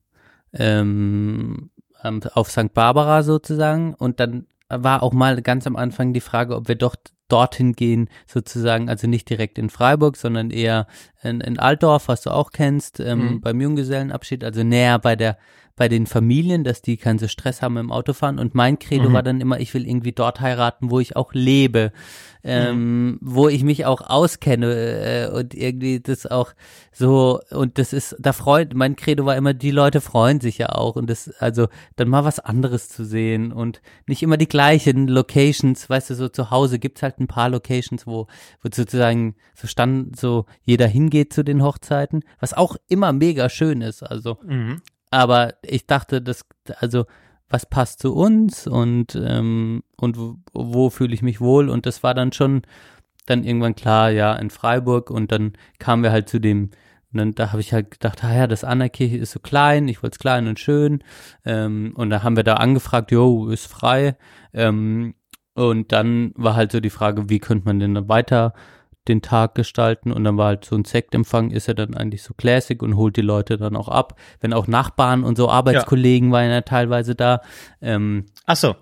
ähm, 0.58 1.70
auf 2.34 2.50
St. 2.50 2.72
Barbara 2.72 3.22
sozusagen 3.22 3.94
und 3.94 4.20
dann 4.20 4.46
war 4.68 5.02
auch 5.02 5.12
mal 5.12 5.40
ganz 5.42 5.66
am 5.66 5.76
Anfang 5.76 6.12
die 6.12 6.20
Frage, 6.20 6.56
ob 6.56 6.68
wir 6.68 6.74
doch 6.74 6.96
dorthin 7.28 7.72
gehen, 7.72 8.08
sozusagen, 8.26 8.88
also 8.88 9.08
nicht 9.08 9.28
direkt 9.28 9.58
in 9.58 9.70
Freiburg, 9.70 10.16
sondern 10.16 10.50
eher 10.50 10.86
in, 11.22 11.40
in 11.40 11.58
Altdorf, 11.58 12.06
was 12.08 12.22
du 12.22 12.30
auch 12.30 12.50
kennst, 12.52 13.00
ähm, 13.00 13.34
Mhm. 13.34 13.40
beim 13.40 13.60
Junggesellenabschied, 13.60 14.44
also 14.44 14.62
näher 14.62 14.98
bei 15.00 15.16
der 15.16 15.36
bei 15.76 15.88
den 15.88 16.06
Familien, 16.06 16.64
dass 16.64 16.80
die 16.82 16.96
keinen 16.96 17.18
so 17.18 17.28
Stress 17.28 17.60
haben 17.62 17.76
im 17.76 17.92
Autofahren. 17.92 18.38
Und 18.38 18.54
mein 18.54 18.78
Credo 18.78 19.10
Mhm. 19.10 19.12
war 19.12 19.22
dann 19.22 19.40
immer, 19.42 19.60
ich 19.60 19.72
will 19.74 19.86
irgendwie 19.86 20.12
dort 20.12 20.40
heiraten, 20.40 20.90
wo 20.90 21.00
ich 21.00 21.16
auch 21.16 21.34
lebe, 21.34 21.92
ähm, 22.42 23.18
wo 23.20 23.48
ich 23.48 23.62
mich 23.62 23.84
auch 23.86 24.00
auskenne 24.00 24.72
äh, 24.72 25.30
und 25.30 25.52
irgendwie 25.54 26.00
das 26.00 26.26
auch 26.26 26.52
so 26.92 27.40
und 27.50 27.78
das 27.78 27.92
ist, 27.92 28.16
da 28.18 28.32
freut, 28.32 28.72
mein 28.74 28.96
Credo 28.96 29.26
war 29.26 29.36
immer, 29.36 29.52
die 29.52 29.70
Leute 29.70 30.00
freuen 30.00 30.40
sich 30.40 30.58
ja 30.58 30.70
auch 30.70 30.96
und 30.96 31.10
das, 31.10 31.28
also 31.40 31.68
dann 31.96 32.08
mal 32.08 32.24
was 32.24 32.38
anderes 32.38 32.88
zu 32.88 33.04
sehen 33.04 33.52
und 33.52 33.82
nicht 34.06 34.22
immer 34.22 34.36
die 34.36 34.48
gleichen 34.48 35.08
Locations, 35.08 35.90
weißt 35.90 36.10
du, 36.10 36.14
so 36.14 36.28
zu 36.28 36.50
Hause 36.50 36.78
gibt's 36.78 37.02
halt 37.02 37.18
ein 37.18 37.26
paar 37.26 37.48
Locations, 37.50 38.06
wo, 38.06 38.28
wo 38.62 38.68
sozusagen 38.72 39.34
so 39.54 39.66
stand, 39.66 40.16
so 40.16 40.46
jeder 40.62 40.86
hingeht 40.86 41.32
zu 41.32 41.42
den 41.44 41.62
Hochzeiten, 41.62 42.22
was 42.40 42.54
auch 42.54 42.76
immer 42.88 43.12
mega 43.12 43.48
schön 43.50 43.82
ist, 43.82 44.02
also 44.02 44.38
Mhm. 44.46 44.80
Aber 45.10 45.54
ich 45.62 45.86
dachte, 45.86 46.22
das, 46.22 46.44
also 46.80 47.06
was 47.48 47.66
passt 47.66 48.00
zu 48.00 48.14
uns 48.14 48.66
und 48.66 49.14
ähm, 49.14 49.82
und 49.96 50.18
wo, 50.18 50.36
wo 50.52 50.90
fühle 50.90 51.14
ich 51.14 51.22
mich 51.22 51.40
wohl? 51.40 51.68
Und 51.68 51.86
das 51.86 52.02
war 52.02 52.14
dann 52.14 52.32
schon 52.32 52.62
dann 53.26 53.44
irgendwann 53.44 53.74
klar, 53.74 54.10
ja 54.10 54.34
in 54.34 54.50
Freiburg. 54.50 55.10
Und 55.10 55.32
dann 55.32 55.52
kamen 55.78 56.02
wir 56.02 56.12
halt 56.12 56.28
zu 56.28 56.40
dem 56.40 56.70
und 57.12 57.18
dann 57.18 57.34
da 57.34 57.52
habe 57.52 57.60
ich 57.60 57.72
halt 57.72 57.92
gedacht, 57.92 58.22
ah 58.24 58.34
ja, 58.34 58.46
das 58.46 58.64
Anna-Kirche 58.64 59.16
ist 59.16 59.32
so 59.32 59.40
klein, 59.40 59.88
ich 59.88 60.02
wollte 60.02 60.14
es 60.16 60.18
klein 60.18 60.48
und 60.48 60.60
schön. 60.60 61.02
Ähm, 61.44 61.92
und 61.96 62.10
da 62.10 62.22
haben 62.22 62.36
wir 62.36 62.44
da 62.44 62.54
angefragt, 62.54 63.10
jo, 63.12 63.48
ist 63.48 63.66
frei. 63.66 64.16
Ähm, 64.52 65.14
und 65.54 65.92
dann 65.92 66.32
war 66.36 66.56
halt 66.56 66.72
so 66.72 66.80
die 66.80 66.90
Frage, 66.90 67.30
wie 67.30 67.38
könnte 67.38 67.64
man 67.66 67.78
denn 67.80 67.94
dann 67.94 68.08
weiter 68.08 68.52
den 69.08 69.22
Tag 69.22 69.54
gestalten 69.54 70.12
und 70.12 70.24
dann 70.24 70.36
war 70.36 70.46
halt 70.48 70.64
so 70.64 70.76
ein 70.76 70.84
Sektempfang, 70.84 71.50
ist 71.50 71.68
er 71.68 71.74
dann 71.74 71.94
eigentlich 71.94 72.22
so 72.22 72.34
classic 72.34 72.82
und 72.82 72.96
holt 72.96 73.16
die 73.16 73.22
Leute 73.22 73.56
dann 73.56 73.76
auch 73.76 73.88
ab. 73.88 74.18
Wenn 74.40 74.52
auch 74.52 74.66
Nachbarn 74.66 75.24
und 75.24 75.36
so 75.36 75.48
Arbeitskollegen 75.48 76.32
waren 76.32 76.50
ja 76.50 76.60
teilweise 76.62 77.14
da, 77.14 77.40
ähm, 77.80 78.26
Ach 78.46 78.56
so. 78.56 78.74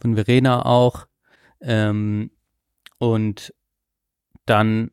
von 0.00 0.14
Verena 0.14 0.64
auch. 0.64 1.06
Ähm, 1.60 2.30
und 2.98 3.52
dann, 4.44 4.90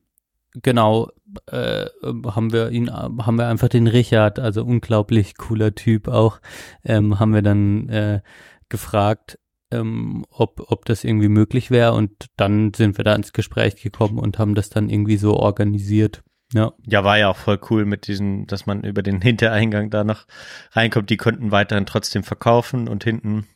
genau, 0.53 1.09
äh, 1.47 1.87
haben 2.03 2.51
wir 2.51 2.69
ihn, 2.71 2.91
haben 2.91 3.37
wir 3.37 3.47
einfach 3.47 3.69
den 3.69 3.87
Richard, 3.87 4.39
also 4.39 4.63
unglaublich 4.63 5.37
cooler 5.37 5.75
Typ 5.75 6.07
auch, 6.07 6.39
ähm, 6.83 7.19
haben 7.19 7.33
wir 7.33 7.41
dann 7.41 7.89
äh, 7.89 8.21
gefragt, 8.69 9.39
ähm, 9.73 10.25
ob, 10.29 10.71
ob 10.71 10.85
das 10.85 11.03
irgendwie 11.03 11.29
möglich 11.29 11.71
wäre 11.71 11.93
und 11.93 12.27
dann 12.37 12.73
sind 12.73 12.97
wir 12.97 13.03
da 13.03 13.15
ins 13.15 13.33
Gespräch 13.33 13.75
gekommen 13.75 14.19
und 14.19 14.39
haben 14.39 14.55
das 14.55 14.69
dann 14.69 14.89
irgendwie 14.89 15.17
so 15.17 15.35
organisiert. 15.35 16.23
Ja. 16.53 16.73
Ja, 16.85 17.03
war 17.03 17.17
ja 17.17 17.29
auch 17.29 17.37
voll 17.37 17.59
cool 17.69 17.85
mit 17.85 18.07
diesem, 18.07 18.45
dass 18.45 18.65
man 18.65 18.83
über 18.83 19.01
den 19.01 19.21
Hintereingang 19.21 19.89
da 19.89 20.03
noch 20.03 20.25
reinkommt. 20.71 21.09
Die 21.09 21.17
konnten 21.17 21.51
weiterhin 21.51 21.85
trotzdem 21.85 22.23
verkaufen 22.23 22.87
und 22.87 23.03
hinten 23.03 23.47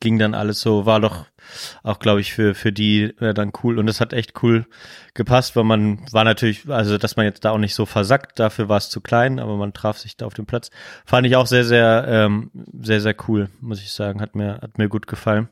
ging 0.00 0.18
dann 0.18 0.34
alles 0.34 0.60
so, 0.60 0.86
war 0.86 1.00
doch 1.00 1.26
auch, 1.82 1.98
glaube 1.98 2.22
ich, 2.22 2.32
für, 2.32 2.54
für 2.54 2.72
die 2.72 3.02
äh, 3.20 3.34
dann 3.34 3.52
cool. 3.62 3.78
Und 3.78 3.86
es 3.88 4.00
hat 4.00 4.14
echt 4.14 4.42
cool 4.42 4.64
gepasst, 5.12 5.54
weil 5.56 5.64
man 5.64 6.00
war 6.10 6.24
natürlich, 6.24 6.68
also 6.70 6.96
dass 6.96 7.16
man 7.16 7.26
jetzt 7.26 7.44
da 7.44 7.50
auch 7.50 7.58
nicht 7.58 7.74
so 7.74 7.84
versackt, 7.84 8.38
dafür 8.38 8.70
war 8.70 8.78
es 8.78 8.88
zu 8.88 9.02
klein, 9.02 9.38
aber 9.38 9.56
man 9.56 9.74
traf 9.74 9.98
sich 9.98 10.16
da 10.16 10.24
auf 10.24 10.32
dem 10.32 10.46
Platz. 10.46 10.70
Fand 11.04 11.26
ich 11.26 11.36
auch 11.36 11.46
sehr, 11.46 11.64
sehr, 11.64 12.06
ähm, 12.08 12.50
sehr, 12.80 13.02
sehr 13.02 13.14
cool, 13.28 13.50
muss 13.60 13.80
ich 13.82 13.92
sagen. 13.92 14.22
Hat 14.22 14.34
mir, 14.34 14.54
hat 14.62 14.78
mir 14.78 14.88
gut 14.88 15.06
gefallen. 15.06 15.48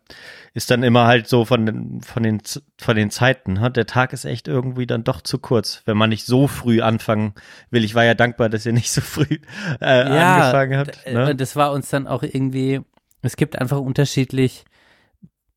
Ist 0.55 0.71
dann 0.71 0.83
immer 0.83 1.07
halt 1.07 1.29
so 1.29 1.45
von 1.45 1.67
den, 1.67 2.01
von 2.01 2.23
den, 2.23 2.41
von 2.79 2.97
den 2.97 3.11
Zeiten. 3.11 3.53
Ne? 3.55 3.71
Der 3.71 3.87
Tag 3.87 4.15
ist 4.15 4.25
echt 4.25 4.49
irgendwie 4.49 4.87
dann 4.87 5.05
doch 5.05 5.21
zu 5.21 5.39
kurz, 5.39 5.83
wenn 5.85 5.99
man 5.99 6.09
nicht 6.11 6.25
so 6.25 6.47
früh 6.49 6.81
anfangen 6.81 7.35
will. 7.71 7.85
Ich 7.85 7.95
war 7.95 8.05
ja 8.05 8.15
dankbar, 8.15 8.49
dass 8.49 8.65
ihr 8.65 8.73
nicht 8.73 8.91
so 8.91 9.03
früh 9.03 9.39
äh, 9.81 9.85
angefangen 9.85 10.79
habt. 10.79 11.05
d- 11.07 11.13
Ne? 11.13 11.31
äh, 11.31 11.35
Das 11.35 11.55
war 11.55 11.73
uns 11.73 11.91
dann 11.91 12.07
auch 12.07 12.23
irgendwie, 12.23 12.81
es 13.23 13.37
gibt 13.37 13.59
einfach 13.59 13.79
unterschiedlich, 13.79 14.65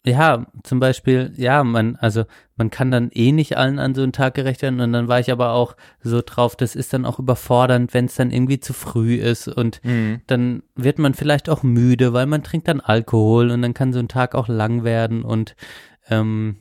ja, 0.06 0.46
zum 0.64 0.80
Beispiel, 0.80 1.34
ja, 1.36 1.64
man, 1.64 1.96
also 1.96 2.26
man 2.56 2.70
kann 2.70 2.92
dann 2.92 3.10
eh 3.12 3.32
nicht 3.32 3.58
allen 3.58 3.80
an 3.80 3.96
so 3.96 4.04
einen 4.04 4.12
Tag 4.12 4.36
gerecht 4.36 4.62
werden. 4.62 4.80
Und 4.80 4.94
dann 4.94 5.08
war 5.08 5.20
ich 5.20 5.32
aber 5.32 5.54
auch 5.54 5.76
so 6.00 6.22
drauf, 6.24 6.56
das 6.56 6.76
ist 6.76 6.94
dann 6.94 7.06
auch 7.06 7.18
überfordernd, 7.18 7.94
wenn 7.96 8.06
es 8.06 8.14
dann 8.14 8.30
irgendwie 8.30 8.60
zu 8.60 8.74
früh 8.74 9.16
ist. 9.16 9.48
Und 9.48 9.82
Mhm. 9.84 10.22
dann 10.28 10.62
wird 10.76 11.00
man 11.00 11.16
vielleicht 11.16 11.50
auch 11.50 11.64
müde, 11.64 12.14
weil 12.14 12.28
man 12.28 12.44
trinkt 12.44 12.68
dann 12.68 12.82
Alkohol 12.82 13.50
und 13.50 13.64
dann 13.64 13.74
kann 13.74 13.94
so 13.94 14.00
ein 14.00 14.08
Tag 14.08 14.36
auch 14.36 14.48
lang 14.48 14.84
werden. 14.84 15.24
Und 15.24 15.56
ähm, 16.08 16.58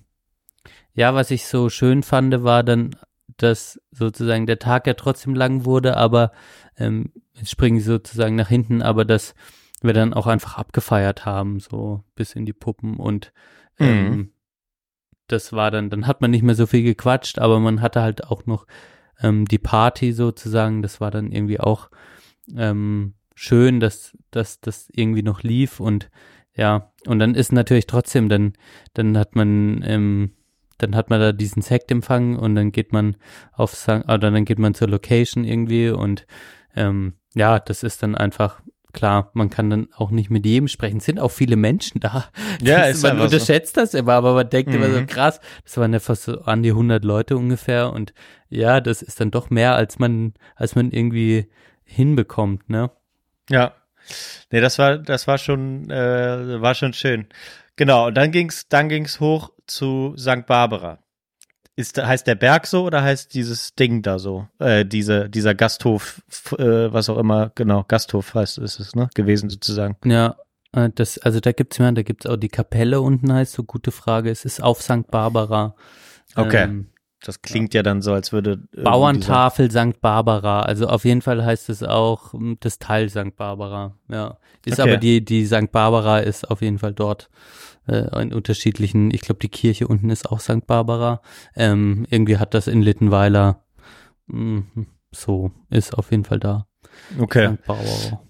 ja, 0.95 1.15
was 1.15 1.31
ich 1.31 1.47
so 1.47 1.69
schön 1.69 2.03
fand, 2.03 2.45
war 2.45 2.63
dann, 2.63 2.97
dass 3.37 3.79
sozusagen 3.91 4.47
der 4.47 4.59
Tag 4.59 4.87
ja 4.87 4.95
trotzdem 4.95 5.35
lang 5.35 5.67
wurde, 5.67 5.99
aber 5.99 6.33
ähm, 6.79 7.13
jetzt 7.35 7.51
springen 7.51 7.79
sie 7.79 7.85
sozusagen 7.85 8.37
nach 8.37 8.49
hinten, 8.49 8.81
aber 8.81 9.05
dass 9.05 9.35
wir 9.85 9.93
dann 9.93 10.15
auch 10.15 10.27
einfach 10.27 10.57
abgefeiert 10.59 11.25
haben, 11.27 11.61
so 11.61 12.03
bis 12.15 12.35
in 12.35 12.47
die 12.47 12.53
Puppen 12.53 12.97
und 12.97 13.33
ähm, 13.79 14.11
Mhm. 14.11 14.33
das 15.29 15.53
war 15.53 15.71
dann, 15.71 15.91
dann 15.91 16.07
hat 16.07 16.21
man 16.21 16.31
nicht 16.31 16.43
mehr 16.43 16.55
so 16.55 16.67
viel 16.67 16.83
gequatscht, 16.83 17.39
aber 17.39 17.61
man 17.61 17.81
hatte 17.81 18.03
halt 18.03 18.25
auch 18.25 18.47
noch 18.47 18.67
ähm, 19.21 19.47
die 19.47 19.59
Party 19.59 20.13
sozusagen, 20.13 20.83
das 20.83 21.01
war 21.01 21.11
dann 21.11 21.33
irgendwie 21.33 21.61
auch 21.61 21.91
ähm, 22.57 23.15
schön, 23.35 23.81
dass, 23.81 24.17
dass 24.31 24.61
das 24.61 24.89
irgendwie 24.93 25.23
noch 25.23 25.43
lief 25.43 25.81
und 25.81 26.11
ja, 26.57 26.93
und 27.07 27.19
dann 27.19 27.35
ist 27.35 27.53
natürlich 27.53 27.87
trotzdem, 27.87 28.29
dann, 28.29 28.53
dann 28.93 29.19
hat 29.19 29.35
man, 29.35 29.83
ähm, 29.85 30.31
dann 30.79 30.95
hat 30.95 31.11
man 31.11 31.21
da 31.21 31.33
diesen 31.33 31.63
Sektempfang 31.63 32.37
und 32.37 32.55
dann 32.55 32.71
geht 32.71 32.93
man 32.93 33.17
auf, 33.53 33.75
St. 33.75 34.05
oder 34.05 34.31
dann 34.31 34.45
geht 34.45 34.59
man 34.61 34.75
zur 34.75 34.89
Location 34.89 35.45
irgendwie 35.45 35.89
und 35.91 36.27
ähm, 36.77 37.15
ja, 37.35 37.59
das 37.59 37.83
ist 37.83 38.03
dann 38.05 38.15
einfach 38.15 38.61
klar, 38.95 39.31
man 39.35 39.51
kann 39.51 39.69
dann 39.69 39.89
auch 39.95 40.11
nicht 40.11 40.31
mit 40.31 40.47
jedem 40.47 40.69
sprechen. 40.69 40.97
Es 40.99 41.05
sind 41.05 41.21
auch 41.21 41.31
viele 41.31 41.57
Menschen 41.57 42.01
da. 42.01 42.25
Ja, 42.63 42.79
Das- 42.87 42.97
ist 42.97 43.03
man 43.03 43.13
einfach 43.13 43.29
so. 43.29 43.35
unterschätzt 43.37 43.77
das 43.77 43.93
immer, 43.93 44.15
aber 44.15 44.33
man 44.35 44.49
denkt 44.49 44.73
immer 44.75 44.91
so 44.91 45.01
Mhm. 45.01 45.07
krass. 45.07 45.41
Das 45.65 45.77
waren 45.77 45.93
ja 45.93 46.01
fast 46.01 46.23
so 46.25 46.41
an 46.43 46.63
die 46.63 46.73
100 46.73 47.05
Leute 47.05 47.37
ungefähr 47.37 47.93
und 47.93 48.15
ja, 48.49 48.81
das 48.81 49.03
ist 49.03 49.21
dann 49.21 49.31
doch 49.31 49.51
mehr, 49.51 49.75
als 49.75 49.99
man, 49.99 50.33
als 50.57 50.75
man 50.77 50.91
irgendwie 50.93 51.51
hinbekommt, 51.85 52.71
ne? 52.71 52.91
Ja. 53.51 53.73
Nee, 54.51 54.61
das 54.61 54.79
war, 54.79 54.99
das 54.99 55.27
war 55.27 55.39
schon, 55.39 55.91
äh, 55.91 56.61
war 56.61 56.75
schon 56.75 56.93
schön. 56.93 57.27
Genau, 57.77 58.07
und 58.09 58.15
dann 58.15 58.31
ging's, 58.31 58.69
dann 58.69 58.89
ging's 58.89 59.19
hoch 59.21 59.51
zu 59.67 60.15
St. 60.19 60.47
Barbara. 60.47 60.99
Ist, 61.77 62.01
heißt 62.01 62.27
der 62.27 62.37
Berg 62.37 62.67
so 62.69 62.85
oder 62.85 63.03
heißt 63.03 63.35
dieses 63.35 63.75
Ding 63.75 64.03
da 64.03 64.19
so? 64.21 64.47
Äh, 64.61 64.85
diese, 64.85 65.29
dieser 65.29 65.55
Gasthof, 65.55 66.23
äh, 66.57 66.93
was 66.93 67.09
auch 67.09 67.19
immer, 67.19 67.51
genau, 67.57 67.85
Gasthof 67.89 68.35
heißt 68.35 68.59
ist 68.59 68.79
es, 68.79 68.95
ne? 68.95 69.09
Gewesen 69.15 69.51
sozusagen. 69.51 69.97
Ja, 70.05 70.37
äh, 70.73 70.91
das, 70.95 71.19
also 71.19 71.41
da 71.41 71.51
gibt's 71.53 71.81
mehr, 71.81 71.91
da 71.93 72.03
gibt's 72.03 72.27
auch 72.27 72.37
die 72.37 72.49
Kapelle 72.49 73.01
unten 73.01 73.33
heißt 73.33 73.55
so, 73.55 73.65
gute 73.65 73.91
Frage. 73.91 74.31
Es 74.31 74.45
ist 74.45 74.63
auf 74.63 74.83
St. 74.83 75.11
Barbara. 75.11 75.75
Okay. 76.37 76.63
Ähm, 76.65 76.91
Das 77.25 77.43
klingt 77.43 77.75
ja 77.75 77.83
dann 77.83 78.03
so, 78.03 78.13
als 78.13 78.33
würde. 78.33 78.59
Bauerntafel 78.77 79.71
St. 79.71 80.01
Barbara. 80.01 80.61
Also 80.63 80.87
auf 80.87 81.05
jeden 81.05 81.23
Fall 81.23 81.45
heißt 81.45 81.71
es 81.71 81.83
auch 81.83 82.35
ähm, 82.35 82.57
das 82.61 82.79
Teil 82.79 83.09
St. 83.09 83.35
Barbara. 83.37 83.97
Ja. 84.09 84.39
Ist 84.65 84.79
Okay. 84.79 84.91
aber 84.91 84.97
die, 84.99 85.25
die 85.25 85.45
St. 85.47 85.73
Barbara 85.73 86.19
ist 86.21 86.49
auf 86.51 86.63
jeden 86.63 86.79
Fall 86.79 86.93
dort 86.95 87.31
äh, 87.87 88.23
in 88.23 88.33
unterschiedlichen, 88.33 89.13
ich 89.13 89.21
glaube, 89.21 89.41
die 89.41 89.49
Kirche 89.49 89.89
unten 89.89 90.11
ist 90.11 90.31
auch 90.31 90.41
St. 90.41 90.67
Barbara. 90.67 91.21
Ähm, 91.55 92.07
irgendwie 92.11 92.39
hat 92.39 92.55
das 92.55 92.67
in 92.67 92.83
Littenweiler 92.83 93.65
mh, 94.27 94.63
so, 95.13 95.51
ist 95.71 95.95
auf 95.95 96.11
jeden 96.11 96.25
Fall 96.25 96.39
da. 96.39 96.67
Okay. 97.19 97.55
St. 97.55 97.67
Barbara. 97.67 98.23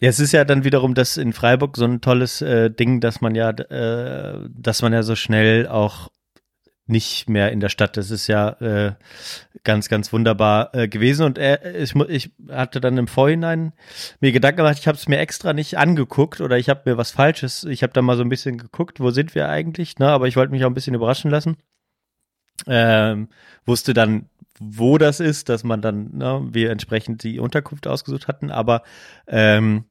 Ja, 0.00 0.08
es 0.08 0.20
ist 0.20 0.32
ja 0.32 0.44
dann 0.44 0.62
wiederum 0.64 0.94
das 0.94 1.16
in 1.16 1.32
Freiburg 1.32 1.76
so 1.76 1.84
ein 1.84 2.00
tolles 2.00 2.40
äh, 2.40 2.70
Ding, 2.70 3.00
dass 3.00 3.20
man 3.20 3.34
ja, 3.34 3.50
äh, 3.50 4.48
dass 4.48 4.82
man 4.82 4.92
ja 4.92 5.02
so 5.02 5.16
schnell 5.16 5.66
auch 5.66 6.08
nicht 6.88 7.28
mehr 7.28 7.52
in 7.52 7.60
der 7.60 7.68
Stadt. 7.68 7.96
Das 7.96 8.10
ist 8.10 8.26
ja 8.26 8.50
äh, 8.60 8.94
ganz, 9.64 9.88
ganz 9.88 10.12
wunderbar 10.12 10.74
äh, 10.74 10.88
gewesen. 10.88 11.24
Und 11.24 11.38
äh, 11.38 11.82
ich, 11.82 11.94
ich 11.94 12.30
hatte 12.50 12.80
dann 12.80 12.96
im 12.98 13.06
Vorhinein 13.06 13.72
mir 14.20 14.32
Gedanken 14.32 14.58
gemacht, 14.58 14.78
ich 14.78 14.88
habe 14.88 14.96
es 14.96 15.08
mir 15.08 15.18
extra 15.18 15.52
nicht 15.52 15.78
angeguckt 15.78 16.40
oder 16.40 16.58
ich 16.58 16.68
habe 16.68 16.82
mir 16.90 16.96
was 16.96 17.10
Falsches. 17.10 17.64
Ich 17.64 17.82
habe 17.82 17.92
da 17.92 18.02
mal 18.02 18.16
so 18.16 18.22
ein 18.22 18.28
bisschen 18.28 18.58
geguckt, 18.58 19.00
wo 19.00 19.10
sind 19.10 19.34
wir 19.34 19.48
eigentlich, 19.48 19.98
ne? 19.98 20.08
Aber 20.08 20.26
ich 20.28 20.36
wollte 20.36 20.52
mich 20.52 20.64
auch 20.64 20.70
ein 20.70 20.74
bisschen 20.74 20.94
überraschen 20.94 21.30
lassen. 21.30 21.56
Ähm, 22.66 23.28
wusste 23.64 23.94
dann, 23.94 24.28
wo 24.60 24.98
das 24.98 25.20
ist, 25.20 25.48
dass 25.48 25.64
man 25.64 25.80
dann, 25.80 26.16
ne, 26.16 26.48
wir 26.50 26.70
entsprechend 26.70 27.22
die 27.22 27.38
Unterkunft 27.38 27.86
ausgesucht 27.86 28.28
hatten, 28.28 28.50
aber 28.50 28.82
ähm, 29.26 29.84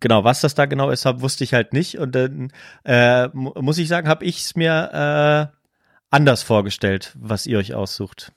genau, 0.00 0.24
was 0.24 0.40
das 0.40 0.54
da 0.54 0.66
genau 0.66 0.90
ist, 0.90 1.04
hab, 1.04 1.20
wusste 1.20 1.44
ich 1.44 1.54
halt 1.54 1.72
nicht. 1.72 1.98
Und 1.98 2.14
dann 2.14 2.52
äh, 2.84 3.28
mu 3.28 3.52
muss 3.60 3.78
ich 3.78 3.88
sagen, 3.88 4.08
habe 4.08 4.24
ich 4.24 4.40
es 4.40 4.56
mir 4.56 5.50
äh, 5.52 5.56
anders 6.10 6.42
vorgestellt, 6.42 7.12
was 7.18 7.46
ihr 7.46 7.58
euch 7.58 7.74
aussucht. 7.74 8.32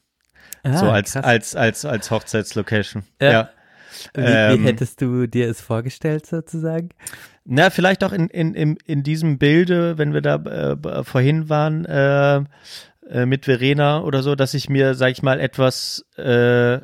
Ah, 0.63 0.77
so 0.77 0.89
als, 0.89 1.13
krass. 1.13 1.23
als, 1.23 1.55
als, 1.55 1.85
als 1.85 2.11
Hochzeitslocation. 2.11 3.03
Ja. 3.21 3.31
ja. 3.31 3.49
Wie, 4.13 4.21
ähm, 4.21 4.59
wie 4.59 4.67
hättest 4.67 5.01
du 5.01 5.27
dir 5.27 5.49
es 5.49 5.61
vorgestellt 5.61 6.25
sozusagen? 6.25 6.89
Na, 7.45 7.69
vielleicht 7.69 8.03
auch 8.03 8.11
in, 8.11 8.27
in, 8.27 8.53
in, 8.53 8.77
in 8.85 9.03
diesem 9.03 9.37
Bilde, 9.37 9.97
wenn 9.97 10.13
wir 10.13 10.21
da 10.21 10.35
äh, 10.35 11.03
vorhin 11.03 11.49
waren, 11.49 11.85
äh, 11.85 12.43
äh, 13.09 13.25
mit 13.25 13.45
Verena 13.45 14.01
oder 14.01 14.21
so, 14.21 14.35
dass 14.35 14.53
ich 14.53 14.69
mir, 14.69 14.95
sag 14.95 15.11
ich 15.11 15.23
mal, 15.23 15.39
etwas 15.39 16.05
äh, 16.17 16.79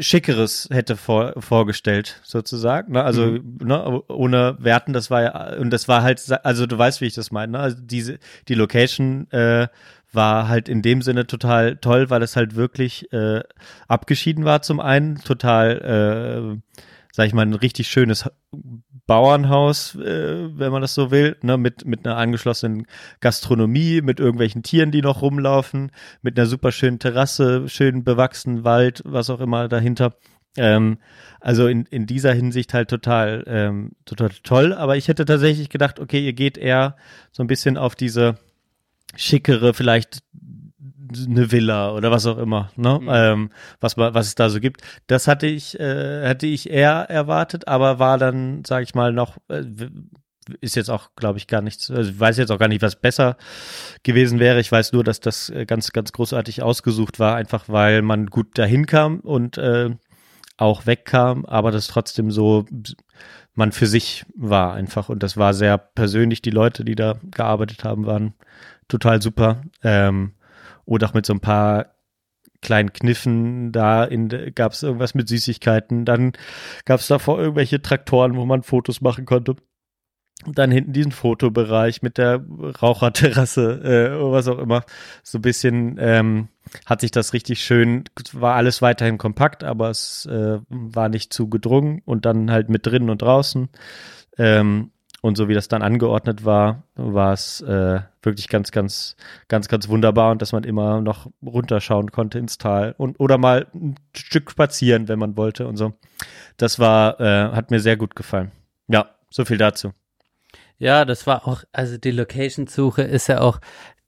Schickeres 0.00 0.68
hätte 0.70 0.96
vor, 0.96 1.34
vorgestellt, 1.38 2.20
sozusagen. 2.22 2.92
Ne? 2.92 3.02
Also, 3.02 3.38
ne, 3.62 4.02
ohne 4.08 4.56
Werten, 4.58 4.92
das 4.92 5.10
war 5.10 5.22
ja, 5.22 5.56
und 5.56 5.70
das 5.70 5.88
war 5.88 6.02
halt, 6.02 6.20
also 6.44 6.66
du 6.66 6.76
weißt, 6.76 7.00
wie 7.00 7.06
ich 7.06 7.14
das 7.14 7.30
meine, 7.30 7.52
ne? 7.52 7.58
Also 7.58 7.76
diese, 7.80 8.18
die 8.48 8.54
Location 8.54 9.30
äh, 9.30 9.68
war 10.12 10.48
halt 10.48 10.68
in 10.68 10.82
dem 10.82 11.02
Sinne 11.02 11.26
total 11.26 11.76
toll, 11.76 12.10
weil 12.10 12.22
es 12.22 12.36
halt 12.36 12.56
wirklich 12.56 13.12
äh, 13.12 13.42
abgeschieden 13.88 14.44
war 14.44 14.62
zum 14.62 14.80
einen, 14.80 15.16
total, 15.16 16.60
äh, 16.60 16.82
sag 17.12 17.26
ich 17.26 17.32
mal, 17.32 17.46
ein 17.46 17.54
richtig 17.54 17.88
schönes 17.88 18.28
Bauernhaus, 19.10 19.96
äh, 19.96 20.56
wenn 20.56 20.70
man 20.70 20.82
das 20.82 20.94
so 20.94 21.10
will, 21.10 21.36
ne, 21.42 21.58
mit, 21.58 21.84
mit 21.84 22.06
einer 22.06 22.16
angeschlossenen 22.16 22.86
Gastronomie, 23.18 24.02
mit 24.02 24.20
irgendwelchen 24.20 24.62
Tieren, 24.62 24.92
die 24.92 25.02
noch 25.02 25.20
rumlaufen, 25.20 25.90
mit 26.22 26.38
einer 26.38 26.46
super 26.46 26.70
schönen 26.70 27.00
Terrasse, 27.00 27.68
schön 27.68 28.04
bewachsenen 28.04 28.62
Wald, 28.62 29.02
was 29.04 29.28
auch 29.28 29.40
immer 29.40 29.66
dahinter. 29.66 30.14
Ähm, 30.56 30.98
also 31.40 31.66
in, 31.66 31.86
in 31.86 32.06
dieser 32.06 32.32
Hinsicht 32.32 32.72
halt 32.72 32.88
total, 32.88 33.42
ähm, 33.48 33.96
total 34.04 34.30
toll. 34.44 34.72
Aber 34.72 34.96
ich 34.96 35.08
hätte 35.08 35.24
tatsächlich 35.24 35.70
gedacht, 35.70 35.98
okay, 35.98 36.24
ihr 36.24 36.32
geht 36.32 36.56
eher 36.56 36.94
so 37.32 37.42
ein 37.42 37.48
bisschen 37.48 37.76
auf 37.76 37.96
diese 37.96 38.38
schickere, 39.16 39.74
vielleicht 39.74 40.20
eine 41.12 41.50
Villa 41.50 41.92
oder 41.92 42.10
was 42.10 42.26
auch 42.26 42.38
immer, 42.38 42.70
ne? 42.76 43.00
Ähm, 43.08 43.50
was 43.80 43.96
was 43.96 44.26
es 44.26 44.34
da 44.34 44.48
so 44.50 44.60
gibt. 44.60 44.82
Das 45.06 45.28
hatte 45.28 45.46
ich 45.46 45.78
äh, 45.78 46.26
hatte 46.26 46.46
ich 46.46 46.70
eher 46.70 47.06
erwartet, 47.08 47.68
aber 47.68 47.98
war 47.98 48.18
dann, 48.18 48.64
sage 48.64 48.84
ich 48.84 48.94
mal, 48.94 49.12
noch 49.12 49.36
äh, 49.48 49.64
ist 50.60 50.74
jetzt 50.74 50.90
auch, 50.90 51.10
glaube 51.16 51.38
ich, 51.38 51.46
gar 51.46 51.62
nichts. 51.62 51.90
Also 51.90 52.10
ich 52.10 52.18
weiß 52.18 52.38
jetzt 52.38 52.50
auch 52.50 52.58
gar 52.58 52.68
nicht, 52.68 52.82
was 52.82 52.96
besser 52.96 53.36
gewesen 54.02 54.40
wäre. 54.40 54.60
Ich 54.60 54.72
weiß 54.72 54.92
nur, 54.92 55.04
dass 55.04 55.20
das 55.20 55.50
äh, 55.50 55.66
ganz 55.66 55.92
ganz 55.92 56.12
großartig 56.12 56.62
ausgesucht 56.62 57.18
war, 57.18 57.36
einfach 57.36 57.68
weil 57.68 58.02
man 58.02 58.26
gut 58.26 58.58
dahin 58.58 58.86
kam 58.86 59.20
und 59.20 59.58
äh, 59.58 59.90
auch 60.56 60.86
wegkam, 60.86 61.46
aber 61.46 61.70
das 61.70 61.86
trotzdem 61.86 62.30
so 62.30 62.66
man 63.54 63.72
für 63.72 63.86
sich 63.86 64.24
war 64.34 64.74
einfach 64.74 65.08
und 65.08 65.22
das 65.22 65.36
war 65.36 65.54
sehr 65.54 65.78
persönlich. 65.78 66.42
Die 66.42 66.50
Leute, 66.50 66.84
die 66.84 66.94
da 66.94 67.16
gearbeitet 67.30 67.84
haben, 67.84 68.06
waren 68.06 68.34
total 68.88 69.22
super. 69.22 69.62
Ähm, 69.82 70.32
oder 70.84 71.08
auch 71.08 71.14
mit 71.14 71.26
so 71.26 71.32
ein 71.32 71.40
paar 71.40 71.94
kleinen 72.62 72.92
Kniffen, 72.92 73.72
da 73.72 74.08
gab 74.54 74.72
es 74.72 74.82
irgendwas 74.82 75.14
mit 75.14 75.28
Süßigkeiten, 75.28 76.04
dann 76.04 76.32
gab 76.84 77.00
es 77.00 77.06
davor 77.06 77.38
irgendwelche 77.38 77.80
Traktoren, 77.80 78.36
wo 78.36 78.44
man 78.44 78.62
Fotos 78.62 79.00
machen 79.00 79.24
konnte. 79.24 79.56
Und 80.46 80.58
dann 80.58 80.70
hinten 80.70 80.94
diesen 80.94 81.12
Fotobereich 81.12 82.00
mit 82.00 82.16
der 82.16 82.42
Raucherterrasse, 82.82 84.14
äh, 84.14 84.22
was 84.22 84.48
auch 84.48 84.58
immer. 84.58 84.84
So 85.22 85.38
ein 85.38 85.42
bisschen 85.42 85.96
ähm, 85.98 86.48
hat 86.86 87.02
sich 87.02 87.10
das 87.10 87.34
richtig 87.34 87.62
schön, 87.62 88.04
war 88.32 88.54
alles 88.54 88.80
weiterhin 88.80 89.18
kompakt, 89.18 89.64
aber 89.64 89.90
es 89.90 90.24
äh, 90.26 90.60
war 90.68 91.10
nicht 91.10 91.34
zu 91.34 91.48
gedrungen 91.48 92.00
und 92.06 92.24
dann 92.24 92.50
halt 92.50 92.70
mit 92.70 92.86
drinnen 92.86 93.10
und 93.10 93.20
draußen. 93.20 93.68
Ähm, 94.38 94.92
und 95.20 95.36
so 95.36 95.48
wie 95.48 95.54
das 95.54 95.68
dann 95.68 95.82
angeordnet 95.82 96.44
war, 96.44 96.84
war 96.94 97.32
es 97.32 97.60
äh, 97.60 98.00
wirklich 98.22 98.48
ganz, 98.48 98.70
ganz, 98.70 99.16
ganz, 99.48 99.68
ganz 99.68 99.88
wunderbar 99.88 100.30
und 100.30 100.42
dass 100.42 100.52
man 100.52 100.64
immer 100.64 101.00
noch 101.00 101.30
runterschauen 101.42 102.10
konnte 102.10 102.38
ins 102.38 102.58
Tal 102.58 102.94
und 102.96 103.20
oder 103.20 103.38
mal 103.38 103.66
ein 103.74 103.96
Stück 104.14 104.50
spazieren, 104.50 105.08
wenn 105.08 105.18
man 105.18 105.36
wollte 105.36 105.66
und 105.66 105.76
so. 105.76 105.92
Das 106.56 106.78
war, 106.78 107.20
äh, 107.20 107.52
hat 107.52 107.70
mir 107.70 107.80
sehr 107.80 107.96
gut 107.96 108.16
gefallen. 108.16 108.52
Ja, 108.88 109.10
so 109.30 109.44
viel 109.44 109.58
dazu. 109.58 109.92
Ja, 110.78 111.04
das 111.04 111.26
war 111.26 111.46
auch, 111.46 111.64
also 111.72 111.98
die 111.98 112.10
Location-Suche 112.10 113.02
ist 113.02 113.28
ja 113.28 113.40
auch, 113.40 113.60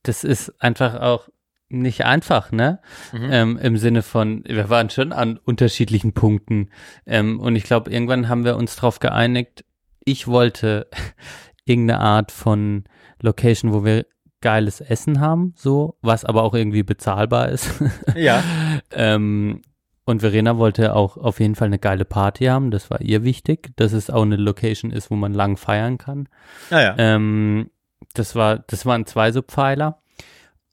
das 0.03 0.25
ist 0.25 0.61
einfach 0.61 1.01
auch 1.01 1.29
nicht 1.69 2.05
einfach, 2.05 2.53
ne? 2.53 2.81
Mhm. 3.13 3.29
Ähm, 3.31 3.59
Im 3.59 3.77
Sinne 3.77 4.03
von, 4.03 4.45
wir 4.47 4.69
waren 4.69 4.91
schon 4.91 5.13
an 5.13 5.39
unterschiedlichen 5.39 6.13
Punkten. 6.13 6.71
Ähm, 7.07 7.41
und 7.41 7.57
ich 7.57 7.65
glaube, 7.65 7.91
irgendwann 7.91 8.29
haben 8.29 8.45
wir 8.45 8.57
uns 8.57 8.77
darauf 8.77 9.01
geeinigt, 9.01 9.65
ich 10.05 10.27
wollte 10.27 10.89
irgendeine 11.65 12.01
Art 12.01 12.33
von 12.33 12.85
Location, 13.21 13.73
wo 13.73 13.85
wir 13.85 14.07
geiles 14.41 14.81
Essen 14.81 15.21
haben, 15.21 15.55
so, 15.57 15.97
was 16.03 16.25
aber 16.25 16.43
auch 16.43 16.55
irgendwie 16.55 16.83
bezahlbar 16.83 17.49
ist. 17.49 17.71
Ja. 18.17 18.43
ähm, 18.91 19.63
und 20.05 20.21
Verena 20.21 20.59
wollte 20.59 20.97
auch 20.97 21.17
auf 21.17 21.39
jeden 21.39 21.55
Fall 21.55 21.67
eine 21.67 21.79
geile 21.79 22.05
Party 22.05 22.47
haben, 22.47 22.73
das 22.73 22.91
war 22.91 23.01
ihr 23.01 23.23
wichtig, 23.23 23.71
dass 23.77 23.93
es 23.93 24.11
auch 24.11 24.23
eine 24.23 24.37
Location 24.37 24.91
ist, 24.91 25.11
wo 25.13 25.15
man 25.15 25.33
lang 25.33 25.57
feiern 25.57 25.97
kann. 25.97 26.29
Naja. 26.71 26.97
Ähm, 26.99 27.71
das 28.15 28.35
war, 28.35 28.59
das 28.59 28.85
waren 28.85 29.07
zwei 29.07 29.31
so 29.31 29.43
Pfeiler. 29.43 30.03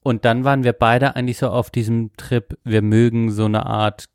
Und 0.01 0.25
dann 0.25 0.43
waren 0.45 0.63
wir 0.63 0.73
beide 0.73 1.15
eigentlich 1.15 1.37
so 1.37 1.49
auf 1.49 1.69
diesem 1.69 2.11
Trip, 2.17 2.57
wir 2.63 2.81
mögen 2.81 3.31
so 3.31 3.45
eine 3.45 3.65
Art 3.65 4.05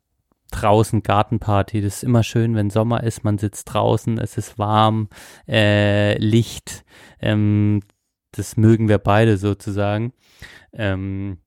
draußen 0.61 1.03
Gartenparty. 1.03 1.81
Das 1.81 1.97
ist 1.97 2.03
immer 2.03 2.23
schön, 2.23 2.55
wenn 2.55 2.69
Sommer 2.69 3.03
ist, 3.03 3.23
man 3.23 3.37
sitzt 3.37 3.73
draußen, 3.73 4.17
es 4.19 4.37
ist 4.37 4.57
warm, 4.57 5.09
äh, 5.47 6.17
Licht. 6.17 6.85
Ähm, 7.19 7.81
das 8.31 8.57
mögen 8.57 8.87
wir 8.89 8.97
beide 8.97 9.37
sozusagen. 9.37 10.13
Ähm, 10.73 11.37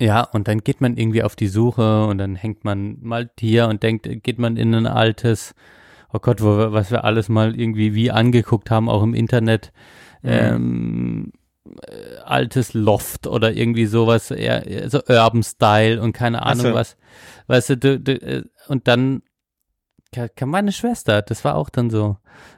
Ja, 0.00 0.22
und 0.22 0.48
dann 0.48 0.58
geht 0.58 0.80
man 0.80 0.96
irgendwie 0.96 1.22
auf 1.22 1.36
die 1.36 1.46
Suche 1.46 2.06
und 2.06 2.18
dann 2.18 2.34
hängt 2.34 2.64
man 2.64 2.98
mal 3.00 3.30
hier 3.38 3.68
und 3.68 3.82
denkt, 3.84 4.08
geht 4.24 4.38
man 4.40 4.56
in 4.56 4.74
ein 4.74 4.86
altes, 4.88 5.54
oh 6.12 6.18
Gott, 6.18 6.42
wo 6.42 6.58
wir, 6.58 6.72
was 6.72 6.90
wir 6.90 7.04
alles 7.04 7.28
mal 7.28 7.54
irgendwie 7.58 7.94
wie 7.94 8.10
angeguckt 8.10 8.70
haben, 8.72 8.88
auch 8.88 9.02
im 9.04 9.14
Internet, 9.14 9.72
Mhm. 10.22 10.30
ähm, 10.30 11.32
äh, 11.86 12.16
altes 12.24 12.74
Loft 12.74 13.26
oder 13.26 13.52
irgendwie 13.52 13.86
sowas, 13.86 14.30
eher, 14.30 14.66
eher 14.66 14.90
so 14.90 15.00
Urban 15.08 15.42
Style 15.42 16.00
und 16.02 16.12
keine 16.12 16.42
Ahnung 16.42 16.66
so. 16.66 16.74
was. 16.74 16.96
Weißt 17.46 17.70
du, 17.70 17.76
du, 17.76 18.00
du 18.00 18.12
äh, 18.20 18.44
und 18.68 18.86
dann 18.88 19.22
ka- 20.14 20.28
kam 20.28 20.50
meine 20.50 20.72
Schwester, 20.72 21.22
das 21.22 21.44
war 21.44 21.56
auch 21.56 21.70
dann 21.70 21.90
so. 21.90 22.16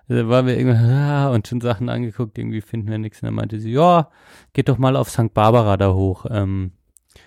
Da 0.09 0.29
waren 0.29 0.47
wir 0.47 0.57
irgendwann, 0.57 0.91
ah, 0.91 1.29
und 1.31 1.49
schon 1.49 1.61
Sachen 1.61 1.89
angeguckt, 1.89 2.39
irgendwie 2.39 2.61
finden 2.61 2.89
wir 2.91 2.99
nichts. 2.99 3.21
Und 3.23 3.27
dann 3.27 3.35
meinte 3.35 3.59
sie, 3.61 3.73
ja, 3.73 4.11
geht 4.53 4.69
doch 4.69 4.79
mal 4.79 4.97
auf 4.97 5.11
St. 5.11 5.35
Barbara 5.35 5.77
da 5.77 5.93
hoch. 5.93 6.27
Ähm, 6.31 6.73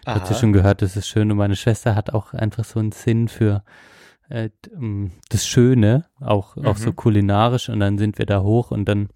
hat 0.06 0.27
sie 0.27 0.34
schon 0.35 0.53
gehört, 0.53 0.81
das 0.81 0.95
ist 0.95 1.07
schön. 1.07 1.30
Und 1.31 1.38
meine 1.38 1.56
Schwester 1.56 1.93
hat 1.95 2.14
auch 2.14 2.34
einfach 2.34 2.64
so 2.64 2.80
einen 2.80 2.91
Sinn 2.91 3.27
für 3.27 3.64
äh, 4.30 4.49
das 5.30 5.45
Schöne, 5.47 6.06
auch, 6.22 6.57
auch 6.57 6.77
so 6.77 6.91
Mhm. 6.91 6.95
kulinarisch. 6.95 7.69
Und 7.69 7.80
dann 7.81 7.97
sind 7.97 8.18
wir 8.18 8.26
da 8.26 8.41
hoch 8.41 8.72
und 8.72 8.85
dann 8.85 9.10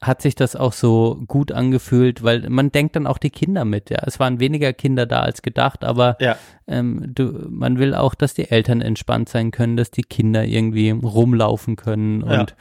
hat 0.00 0.22
sich 0.22 0.36
das 0.36 0.54
auch 0.54 0.72
so 0.72 1.20
gut 1.26 1.50
angefühlt, 1.50 2.22
weil 2.22 2.48
man 2.48 2.70
denkt 2.70 2.94
dann 2.94 3.06
auch 3.08 3.18
die 3.18 3.30
Kinder 3.30 3.64
mit. 3.64 3.90
Ja, 3.90 3.98
es 4.06 4.20
waren 4.20 4.38
weniger 4.38 4.72
Kinder 4.72 5.06
da 5.06 5.20
als 5.20 5.42
gedacht, 5.42 5.82
aber 5.84 6.16
Ja. 6.20 6.36
ähm, 6.68 7.02
du, 7.14 7.46
man 7.50 7.78
will 7.80 7.94
auch, 7.94 8.14
dass 8.14 8.32
die 8.34 8.48
Eltern 8.50 8.80
entspannt 8.80 9.28
sein 9.28 9.50
können, 9.50 9.76
dass 9.76 9.90
die 9.90 10.02
Kinder 10.02 10.44
irgendwie 10.44 10.90
rumlaufen 10.90 11.74
können 11.74 12.24
Ja. 12.24 12.40
und 12.40 12.54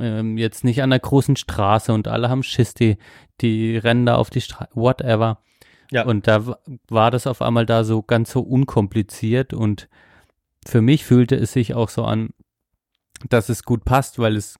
ähm, 0.00 0.36
jetzt 0.36 0.64
nicht 0.64 0.82
an 0.82 0.90
der 0.90 0.98
großen 0.98 1.36
Straße 1.36 1.92
und 1.92 2.08
alle 2.08 2.28
haben 2.28 2.42
Schiss, 2.42 2.74
die, 2.74 2.96
die 3.40 3.76
rennen 3.76 4.04
da 4.04 4.16
auf 4.16 4.30
die 4.30 4.40
Straße, 4.40 4.70
whatever. 4.74 5.38
Ja. 5.92 6.04
Und 6.04 6.26
da 6.26 6.58
war 6.88 7.12
das 7.12 7.28
auf 7.28 7.42
einmal 7.42 7.64
da 7.64 7.84
so 7.84 8.02
ganz 8.02 8.32
so 8.32 8.40
unkompliziert 8.40 9.54
und 9.54 9.88
für 10.66 10.82
mich 10.82 11.04
fühlte 11.04 11.36
es 11.36 11.52
sich 11.52 11.74
auch 11.74 11.90
so 11.90 12.02
an, 12.04 12.30
dass 13.28 13.48
es 13.50 13.62
gut 13.62 13.84
passt, 13.84 14.18
weil 14.18 14.34
es 14.36 14.56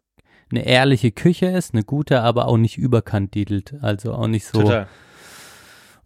eine 0.50 0.64
ehrliche 0.64 1.10
Küche 1.12 1.46
ist, 1.46 1.74
eine 1.74 1.82
gute, 1.84 2.22
aber 2.22 2.46
auch 2.46 2.56
nicht 2.56 2.78
überkandidelt, 2.78 3.74
also 3.82 4.14
auch 4.14 4.28
nicht 4.28 4.46
so. 4.46 4.62
Total. 4.62 4.86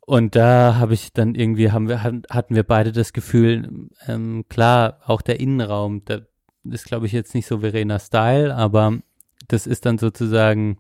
Und 0.01 0.35
da 0.35 0.77
habe 0.77 0.95
ich 0.95 1.13
dann 1.13 1.35
irgendwie, 1.35 1.71
haben 1.71 1.89
wir, 1.89 2.03
hatten 2.03 2.23
hatten 2.31 2.55
wir 2.55 2.65
beide 2.65 2.91
das 2.91 3.13
Gefühl, 3.13 3.89
ähm, 4.09 4.45
klar, 4.49 4.99
auch 5.07 5.23
der 5.23 5.39
Innenraum, 5.39 6.05
da 6.05 6.21
ist, 6.65 6.87
glaube 6.87 7.07
ich, 7.07 7.13
jetzt 7.13 7.35
nicht 7.35 7.47
so 7.47 7.61
Verena 7.61 7.99
Style, 7.99 8.55
aber 8.55 8.99
das 9.49 9.67
ist 9.67 9.87
dann 9.87 9.99
sozusagen, 9.99 10.79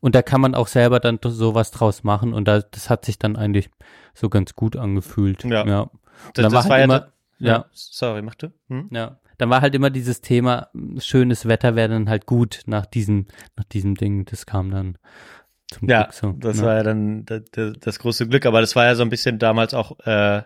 und 0.00 0.14
da 0.14 0.22
kann 0.22 0.40
man 0.40 0.54
auch 0.54 0.66
selber 0.68 0.98
dann 0.98 1.18
sowas 1.22 1.72
draus 1.72 2.04
machen 2.04 2.32
und 2.32 2.46
da, 2.48 2.60
das 2.60 2.88
hat 2.88 3.04
sich 3.04 3.18
dann 3.18 3.36
eigentlich 3.36 3.70
so 4.14 4.28
ganz 4.30 4.54
gut 4.54 4.76
angefühlt. 4.76 5.44
Ja. 5.44 5.66
ja. 5.66 5.90
Das, 6.34 6.44
das 6.44 6.52
war 6.52 6.64
halt 6.64 6.78
ja, 6.78 6.84
immer, 6.84 7.00
da- 7.00 7.12
ja, 7.38 7.64
Sorry, 7.72 8.22
mach 8.22 8.34
du? 8.34 8.52
Hm? 8.68 8.88
ja. 8.92 9.18
Dann 9.40 9.48
war 9.48 9.62
halt 9.62 9.74
immer 9.74 9.88
dieses 9.88 10.20
Thema, 10.20 10.68
schönes 10.98 11.48
Wetter 11.48 11.74
wäre 11.74 11.88
dann 11.88 12.10
halt 12.10 12.26
gut 12.26 12.60
nach 12.66 12.84
diesem, 12.84 13.26
nach 13.56 13.64
diesem 13.64 13.94
Ding. 13.94 14.26
Das 14.26 14.44
kam 14.44 14.70
dann 14.70 14.98
zum 15.68 15.88
Ja, 15.88 16.02
Glück 16.02 16.12
so. 16.12 16.32
das 16.32 16.58
ja. 16.58 16.64
war 16.66 16.74
ja 16.76 16.82
dann 16.82 17.24
das, 17.24 17.42
das 17.80 17.98
große 18.00 18.28
Glück, 18.28 18.44
aber 18.44 18.60
das 18.60 18.76
war 18.76 18.84
ja 18.84 18.94
so 18.94 19.02
ein 19.02 19.08
bisschen 19.08 19.38
damals 19.38 19.72
auch 19.72 19.98
äh, 20.00 20.42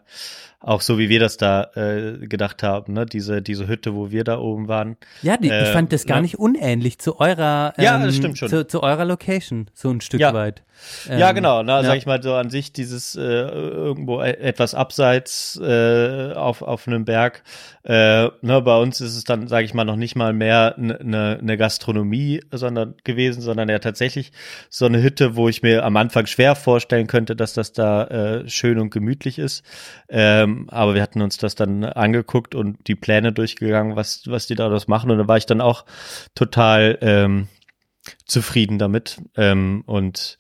auch 0.67 0.81
so, 0.81 0.99
wie 0.99 1.09
wir 1.09 1.21
das 1.21 1.37
da 1.37 1.69
äh, 1.75 2.27
gedacht 2.27 2.63
haben, 2.63 2.93
ne? 2.95 3.07
Diese 3.07 3.43
diese 3.43 3.69
Hütte, 3.69 3.95
wo 3.95 4.11
wir 4.11 4.25
da 4.25 4.39
oben 4.39 4.67
waren. 4.69 4.97
Ja, 5.23 5.37
die, 5.37 5.47
ich 5.49 5.53
Äh, 5.53 5.67
fand 5.73 5.93
das 5.93 6.07
gar 6.07 6.17
ne? 6.17 6.23
nicht 6.23 6.39
unähnlich 6.39 6.99
zu 6.99 7.21
eurer, 7.21 7.75
ähm, 7.77 7.85
Ja, 7.85 7.99
das 8.05 8.17
stimmt 8.17 8.39
schon. 8.39 8.49
Zu, 8.49 8.67
zu 8.67 8.83
eurer 8.83 9.05
Location, 9.05 9.69
so 9.75 9.91
ein 9.91 10.01
Stück 10.01 10.21
Ja. 10.21 10.33
weit. 10.35 10.63
ja, 11.09 11.29
Ähm, 11.31 11.35
genau. 11.37 11.63
Na, 11.63 11.81
ja. 11.81 11.85
sag 11.85 11.97
ich 11.99 12.07
mal 12.07 12.23
so 12.23 12.35
an 12.35 12.51
sich 12.51 12.73
dieses 12.73 13.15
äh, 13.15 13.21
irgendwo 13.23 14.21
e- 14.23 14.31
etwas 14.31 14.75
abseits 14.75 15.61
äh, 15.63 16.33
auf 16.35 16.63
auf 16.63 16.89
einem 16.89 17.05
Berg. 17.05 17.43
Äh, 17.85 18.29
ne, 18.41 18.63
bei 18.63 18.77
uns 18.79 19.01
ist 19.03 19.17
es 19.17 19.25
dann, 19.25 19.47
sage 19.49 19.67
ich 19.67 19.75
mal, 19.75 19.85
noch 19.85 19.97
nicht 19.97 20.17
mal 20.17 20.33
mehr 20.33 20.75
eine 20.79 20.99
ne, 21.03 21.39
ne 21.43 21.57
Gastronomie, 21.59 22.41
sondern 22.51 22.95
gewesen, 23.05 23.43
sondern 23.43 23.69
ja 23.69 23.79
tatsächlich 23.79 24.33
so 24.71 24.87
eine 24.87 25.03
Hütte, 25.03 25.37
wo 25.37 25.49
ich 25.49 25.63
mir 25.63 25.85
am 25.85 25.97
Anfang 25.99 26.27
schwer 26.27 26.55
vorstellen 26.57 27.07
könnte, 27.07 27.37
dass 27.37 27.53
das 27.53 27.73
da 27.73 28.05
äh, 28.07 28.49
schön 28.49 28.79
und 28.79 28.91
gemütlich 28.91 29.39
ist. 29.39 29.63
Ähm, 30.09 30.54
aber 30.69 30.95
wir 30.95 31.03
hatten 31.03 31.23
uns 31.23 31.37
das 31.37 31.55
dann 31.55 31.85
angeguckt 31.85 32.55
und 32.55 32.87
die 32.89 32.95
Pläne 32.95 33.33
durchgegangen, 33.33 33.97
was 33.97 34.23
was 34.27 34.47
die 34.47 34.55
daraus 34.55 34.89
machen. 34.89 35.11
Und 35.11 35.19
da 35.19 35.29
war 35.29 35.37
ich 35.37 35.47
dann 35.47 35.61
auch 35.61 35.85
total 36.35 36.99
ähm, 37.01 37.49
zufrieden 38.27 38.79
damit. 38.79 39.23
Ähm, 39.37 39.83
und 39.87 40.39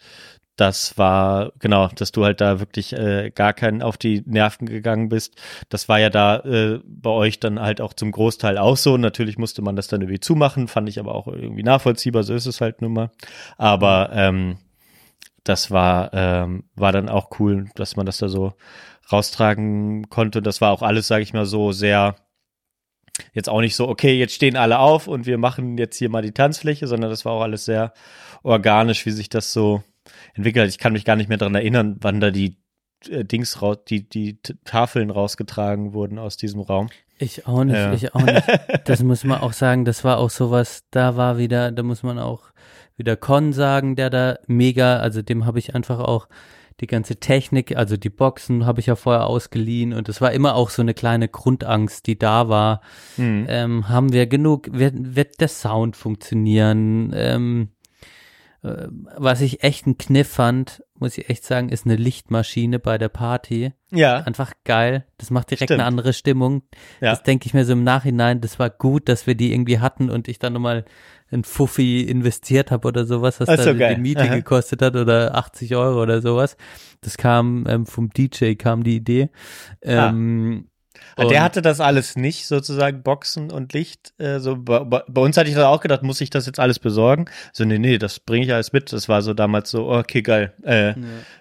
das 0.56 0.96
war, 0.96 1.52
genau, 1.58 1.88
dass 1.88 2.12
du 2.12 2.24
halt 2.24 2.40
da 2.40 2.60
wirklich 2.60 2.92
äh, 2.92 3.32
gar 3.34 3.52
keinen 3.52 3.82
auf 3.82 3.96
die 3.96 4.22
Nerven 4.24 4.66
gegangen 4.66 5.08
bist. 5.08 5.34
Das 5.68 5.88
war 5.88 5.98
ja 5.98 6.10
da 6.10 6.38
äh, 6.40 6.80
bei 6.84 7.10
euch 7.10 7.40
dann 7.40 7.60
halt 7.60 7.80
auch 7.80 7.92
zum 7.92 8.12
Großteil 8.12 8.56
auch 8.58 8.76
so. 8.76 8.96
Natürlich 8.96 9.36
musste 9.36 9.62
man 9.62 9.74
das 9.74 9.88
dann 9.88 10.00
irgendwie 10.00 10.20
zumachen, 10.20 10.68
fand 10.68 10.88
ich 10.88 11.00
aber 11.00 11.14
auch 11.14 11.26
irgendwie 11.26 11.64
nachvollziehbar, 11.64 12.22
so 12.22 12.34
ist 12.34 12.46
es 12.46 12.60
halt 12.60 12.82
nun 12.82 12.92
mal. 12.92 13.10
Aber 13.56 14.10
ähm, 14.12 14.58
das 15.44 15.70
war, 15.70 16.10
ähm, 16.12 16.64
war 16.74 16.92
dann 16.92 17.08
auch 17.08 17.38
cool, 17.38 17.68
dass 17.74 17.96
man 17.96 18.06
das 18.06 18.18
da 18.18 18.28
so 18.28 18.54
raustragen 19.12 20.08
konnte. 20.08 20.42
Das 20.42 20.60
war 20.60 20.72
auch 20.72 20.82
alles, 20.82 21.06
sage 21.06 21.22
ich 21.22 21.32
mal, 21.32 21.46
so 21.46 21.72
sehr 21.72 22.16
jetzt 23.32 23.48
auch 23.48 23.60
nicht 23.60 23.76
so, 23.76 23.88
okay, 23.88 24.18
jetzt 24.18 24.34
stehen 24.34 24.56
alle 24.56 24.78
auf 24.78 25.06
und 25.06 25.26
wir 25.26 25.38
machen 25.38 25.78
jetzt 25.78 25.98
hier 25.98 26.08
mal 26.08 26.22
die 26.22 26.32
Tanzfläche, 26.32 26.86
sondern 26.86 27.10
das 27.10 27.24
war 27.24 27.32
auch 27.32 27.42
alles 27.42 27.64
sehr 27.64 27.92
organisch, 28.42 29.06
wie 29.06 29.10
sich 29.10 29.28
das 29.28 29.52
so 29.52 29.82
entwickelt 30.34 30.64
hat. 30.64 30.70
Ich 30.70 30.78
kann 30.78 30.92
mich 30.92 31.04
gar 31.04 31.16
nicht 31.16 31.28
mehr 31.28 31.38
dran 31.38 31.54
erinnern, 31.54 31.96
wann 32.00 32.20
da 32.20 32.30
die 32.30 32.56
äh, 33.08 33.24
Dings 33.24 33.62
raus, 33.62 33.78
die, 33.88 34.08
die 34.08 34.40
Tafeln 34.64 35.10
rausgetragen 35.10 35.92
wurden 35.92 36.18
aus 36.18 36.36
diesem 36.36 36.60
Raum. 36.60 36.88
Ich 37.18 37.46
auch 37.46 37.62
nicht, 37.62 37.76
Ja. 37.76 37.92
ich 37.92 38.14
auch 38.14 38.22
nicht. 38.22 38.42
Das 38.86 39.02
muss 39.02 39.22
man 39.22 39.40
auch 39.40 39.52
sagen, 39.52 39.84
das 39.84 40.02
war 40.02 40.18
auch 40.18 40.30
sowas, 40.30 40.82
da 40.90 41.16
war 41.16 41.38
wieder, 41.38 41.70
da 41.70 41.82
muss 41.84 42.02
man 42.02 42.18
auch 42.18 42.42
wieder 42.96 43.16
Con 43.16 43.52
sagen, 43.52 43.96
der 43.96 44.10
da 44.10 44.38
mega, 44.46 44.98
also 44.98 45.22
dem 45.22 45.46
habe 45.46 45.58
ich 45.58 45.74
einfach 45.74 45.98
auch 46.00 46.28
die 46.80 46.86
ganze 46.86 47.16
Technik, 47.16 47.76
also 47.76 47.96
die 47.96 48.10
Boxen 48.10 48.66
habe 48.66 48.80
ich 48.80 48.86
ja 48.86 48.96
vorher 48.96 49.26
ausgeliehen 49.26 49.92
und 49.92 50.08
es 50.08 50.20
war 50.20 50.32
immer 50.32 50.56
auch 50.56 50.70
so 50.70 50.82
eine 50.82 50.94
kleine 50.94 51.28
Grundangst, 51.28 52.06
die 52.06 52.18
da 52.18 52.48
war. 52.48 52.80
Mhm. 53.16 53.46
Ähm, 53.48 53.88
haben 53.88 54.12
wir 54.12 54.26
genug, 54.26 54.68
wird, 54.72 54.94
wird 54.96 55.40
der 55.40 55.48
Sound 55.48 55.96
funktionieren? 55.96 57.12
Ähm, 57.14 57.68
äh, 58.64 58.88
was 59.16 59.40
ich 59.40 59.62
echt 59.62 59.86
einen 59.86 59.98
Kniff 59.98 60.28
fand, 60.28 60.82
muss 60.98 61.18
ich 61.18 61.28
echt 61.28 61.44
sagen, 61.44 61.68
ist 61.68 61.86
eine 61.86 61.96
Lichtmaschine 61.96 62.78
bei 62.78 62.98
der 62.98 63.08
Party. 63.10 63.72
Ja, 63.92 64.18
Einfach 64.18 64.52
geil. 64.64 65.04
Das 65.18 65.30
macht 65.30 65.50
direkt 65.50 65.68
Stimmt. 65.68 65.80
eine 65.80 65.86
andere 65.86 66.12
Stimmung. 66.12 66.62
Ja. 67.00 67.10
Das 67.10 67.22
denke 67.22 67.46
ich 67.46 67.54
mir 67.54 67.64
so 67.64 67.74
im 67.74 67.84
Nachhinein. 67.84 68.40
Das 68.40 68.58
war 68.58 68.70
gut, 68.70 69.08
dass 69.08 69.26
wir 69.26 69.34
die 69.34 69.52
irgendwie 69.52 69.80
hatten 69.80 70.10
und 70.10 70.28
ich 70.28 70.38
dann 70.38 70.54
nochmal 70.54 70.84
ein 71.30 71.44
Fuffi 71.44 72.02
investiert 72.02 72.70
habe 72.70 72.88
oder 72.88 73.06
sowas, 73.06 73.40
was 73.40 73.48
Ach 73.48 73.56
so, 73.58 73.64
da 73.64 73.72
geil. 73.74 73.94
die 73.96 74.00
Miete 74.02 74.20
Aha. 74.22 74.36
gekostet 74.36 74.82
hat 74.82 74.94
oder 74.96 75.34
80 75.34 75.74
Euro 75.76 76.02
oder 76.02 76.20
sowas. 76.22 76.56
Das 77.00 77.16
kam 77.16 77.64
ähm, 77.68 77.86
vom 77.86 78.10
DJ, 78.10 78.54
kam 78.54 78.84
die 78.84 78.96
Idee. 78.96 79.30
Ähm, 79.82 80.66
Ah, 80.66 80.73
und- 81.16 81.30
der 81.30 81.42
hatte 81.42 81.62
das 81.62 81.80
alles 81.80 82.16
nicht, 82.16 82.46
sozusagen 82.46 83.02
Boxen 83.02 83.50
und 83.50 83.72
Licht. 83.72 84.12
Äh, 84.18 84.38
so 84.40 84.56
bei, 84.56 84.80
bei 84.80 85.20
uns 85.22 85.36
hatte 85.36 85.48
ich 85.48 85.54
da 85.56 85.68
auch 85.68 85.80
gedacht, 85.80 86.02
muss 86.02 86.20
ich 86.20 86.30
das 86.30 86.46
jetzt 86.46 86.60
alles 86.60 86.78
besorgen? 86.78 87.26
So, 87.52 87.64
nee, 87.64 87.78
nee, 87.78 87.98
das 87.98 88.20
bringe 88.20 88.44
ich 88.46 88.52
alles 88.52 88.72
mit. 88.72 88.92
Das 88.92 89.08
war 89.08 89.22
so 89.22 89.34
damals 89.34 89.70
so, 89.70 89.88
okay, 89.90 90.22
geil. 90.22 90.52
Äh, 90.62 90.94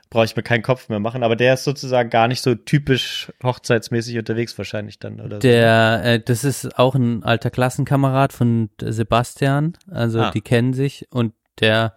Brauche 0.09 0.25
ich 0.25 0.35
mir 0.35 0.43
keinen 0.43 0.61
Kopf 0.61 0.89
mehr 0.89 0.99
machen. 0.99 1.23
Aber 1.23 1.35
der 1.35 1.55
ist 1.55 1.63
sozusagen 1.63 2.11
gar 2.11 2.27
nicht 2.27 2.41
so 2.43 2.53
typisch 2.53 3.31
hochzeitsmäßig 3.43 4.17
unterwegs 4.19 4.55
wahrscheinlich 4.59 4.99
dann, 4.99 5.19
oder 5.19 5.37
so. 5.37 5.39
Der, 5.39 6.01
äh, 6.03 6.19
das 6.19 6.43
ist 6.43 6.77
auch 6.77 6.93
ein 6.93 7.23
alter 7.23 7.49
Klassenkamerad 7.49 8.31
von 8.31 8.69
Sebastian, 8.79 9.73
also 9.91 10.19
Ah. 10.21 10.31
die 10.31 10.41
kennen 10.41 10.73
sich 10.73 11.07
und 11.09 11.33
der 11.59 11.93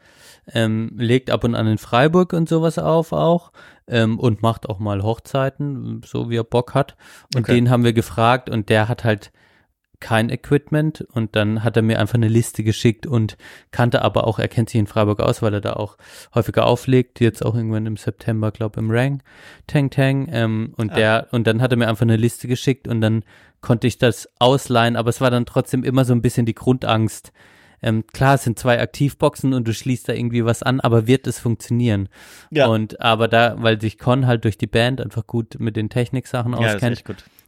ähm, 0.53 0.93
legt 0.97 1.31
ab 1.31 1.45
und 1.45 1.55
an 1.55 1.67
in 1.67 1.79
Freiburg 1.79 2.33
und 2.33 2.49
sowas 2.49 2.79
auf 2.79 3.13
auch 3.13 3.51
ähm, 3.89 4.19
und 4.19 4.43
macht 4.43 4.69
auch 4.69 4.79
mal 4.79 5.03
Hochzeiten, 5.03 6.03
so 6.05 6.29
wie 6.31 6.37
er 6.37 6.45
Bock 6.45 6.75
hat. 6.75 6.97
Und 7.35 7.43
Okay. 7.43 7.55
den 7.55 7.71
haben 7.71 7.85
wir 7.85 7.93
gefragt 7.93 8.51
und 8.51 8.69
der 8.69 8.89
hat 8.89 9.05
halt 9.05 9.33
kein 9.99 10.29
Equipment 10.29 11.01
und 11.13 11.37
dann 11.37 11.65
hat 11.65 11.75
er 11.77 11.83
mir 11.83 11.99
einfach 11.99 12.17
eine 12.17 12.29
Liste 12.29 12.63
geschickt 12.63 13.07
und 13.07 13.39
kannte 13.71 14.03
aber 14.03 14.27
auch, 14.27 14.39
er 14.39 14.49
kennt 14.49 14.69
sich 14.69 14.79
in 14.79 14.87
Freiburg 14.87 15.21
aus, 15.21 15.41
weil 15.41 15.55
er 15.55 15.63
da 15.63 15.73
auch 15.73 15.97
häufiger 16.35 16.67
auflegt, 16.67 17.19
jetzt 17.21 17.43
auch 17.45 17.55
irgendwann 17.55 17.87
im 17.87 17.97
September, 17.97 18.51
glaube 18.51 18.79
im 18.81 18.91
Rang, 18.91 19.23
Tang 19.67 19.89
Tang, 19.89 20.29
ähm, 20.31 20.75
und 20.77 20.93
Ah. 20.93 20.97
der, 20.97 21.27
und 21.31 21.47
dann 21.47 21.63
hat 21.63 21.71
er 21.71 21.79
mir 21.79 21.89
einfach 21.89 22.03
eine 22.03 22.17
Liste 22.17 22.47
geschickt 22.47 22.87
und 22.89 23.01
dann 23.01 23.25
konnte 23.63 23.87
ich 23.87 23.97
das 23.97 24.29
ausleihen, 24.39 24.97
aber 24.97 25.09
es 25.09 25.23
war 25.23 25.31
dann 25.31 25.47
trotzdem 25.47 25.83
immer 25.83 26.05
so 26.05 26.13
ein 26.13 26.21
bisschen 26.23 26.45
die 26.45 26.55
Grundangst. 26.55 27.33
Ähm, 27.83 28.07
klar, 28.07 28.35
es 28.35 28.45
sind 28.45 28.59
zwei 28.59 28.81
Aktivboxen 28.81 29.53
und 29.53 29.67
du 29.69 29.75
schließt 29.75 30.09
da 30.09 30.13
irgendwie 30.13 30.45
was 30.45 30.63
an, 30.63 30.81
aber 30.81 31.07
wird 31.07 31.27
es 31.27 31.39
funktionieren? 31.39 32.09
Ja. 32.51 32.67
Und 32.67 33.01
aber 33.01 33.29
da, 33.29 33.57
weil 33.59 33.81
sich 33.81 33.99
Con 33.99 34.27
halt 34.27 34.45
durch 34.45 34.59
die 34.59 34.67
Band 34.67 35.01
einfach 35.01 35.27
gut 35.27 35.57
mit 35.59 35.77
den 35.77 35.89
Techniksachen 35.89 36.53
ja, 36.53 36.75
auskennt, 36.75 37.05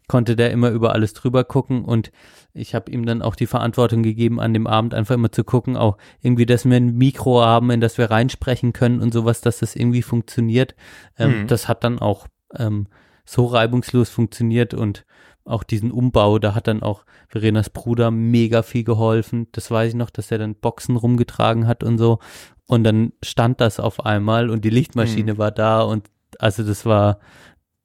konnte 0.09 0.37
der 0.37 0.51
immer 0.51 0.71
über 0.71 0.93
alles 0.93 1.13
drüber 1.13 1.45
gucken 1.45 1.85
und 1.85 2.11
ich 2.55 2.75
habe 2.75 2.91
ihm 2.91 3.05
dann 3.05 3.23
auch 3.23 3.37
die 3.37 3.47
Verantwortung 3.47 4.03
gegeben, 4.03 4.41
an 4.41 4.55
dem 4.55 4.67
Abend 4.67 4.95
einfach 4.95 5.15
immer 5.15 5.31
zu 5.31 5.45
gucken, 5.45 5.77
auch 5.77 5.99
irgendwie, 6.23 6.47
dass 6.47 6.65
wir 6.65 6.77
ein 6.77 6.97
Mikro 6.97 7.43
haben, 7.43 7.71
in 7.71 7.81
das 7.81 7.99
wir 7.99 8.11
reinsprechen 8.11 8.73
können 8.73 9.01
und 9.01 9.13
sowas, 9.13 9.43
dass 9.43 9.59
das 9.59 9.77
irgendwie 9.77 10.03
funktioniert. 10.03 10.75
Ähm, 11.19 11.43
Mhm. 11.43 11.47
Das 11.47 11.69
hat 11.69 11.85
dann 11.85 11.99
auch 11.99 12.27
ähm, 12.57 12.89
so 13.25 13.45
reibungslos 13.47 14.09
funktioniert 14.09 14.73
und 14.73 15.05
auch 15.49 15.63
diesen 15.63 15.91
Umbau, 15.91 16.39
da 16.39 16.55
hat 16.55 16.67
dann 16.67 16.83
auch 16.83 17.05
Verenas 17.29 17.71
Bruder 17.71 18.11
mega 18.11 18.63
viel 18.63 18.85
geholfen. 18.85 19.49
Das 19.53 19.71
weiß 19.71 19.91
ich 19.91 19.95
noch, 19.97 20.11
dass 20.11 20.31
er 20.31 20.39
dann 20.39 20.55
Boxen 20.55 20.97
rumgetragen 20.97 21.67
hat 21.67 21.83
und 21.83 21.99
so. 21.99 22.19
Und 22.67 22.85
dann 22.85 23.13
stand 23.23 23.61
das 23.61 23.81
auf 23.81 24.05
einmal 24.05 24.51
und 24.51 24.65
die 24.65 24.71
Lichtmaschine 24.71 25.35
Mhm. 25.35 25.39
war 25.39 25.51
da 25.51 25.81
und 25.81 26.09
also 26.39 26.63
das 26.63 26.85
war 26.85 27.19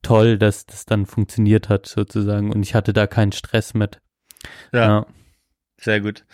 toll, 0.01 0.37
dass 0.37 0.65
das 0.65 0.85
dann 0.85 1.05
funktioniert 1.05 1.69
hat 1.69 1.85
sozusagen 1.85 2.51
und 2.51 2.61
ich 2.63 2.75
hatte 2.75 2.91
da 2.91 3.07
keinen 3.07 3.31
Stress 3.31 3.73
mit. 3.73 4.01
Ja, 4.73 5.05
sehr 5.79 6.01
gut. 6.01 6.25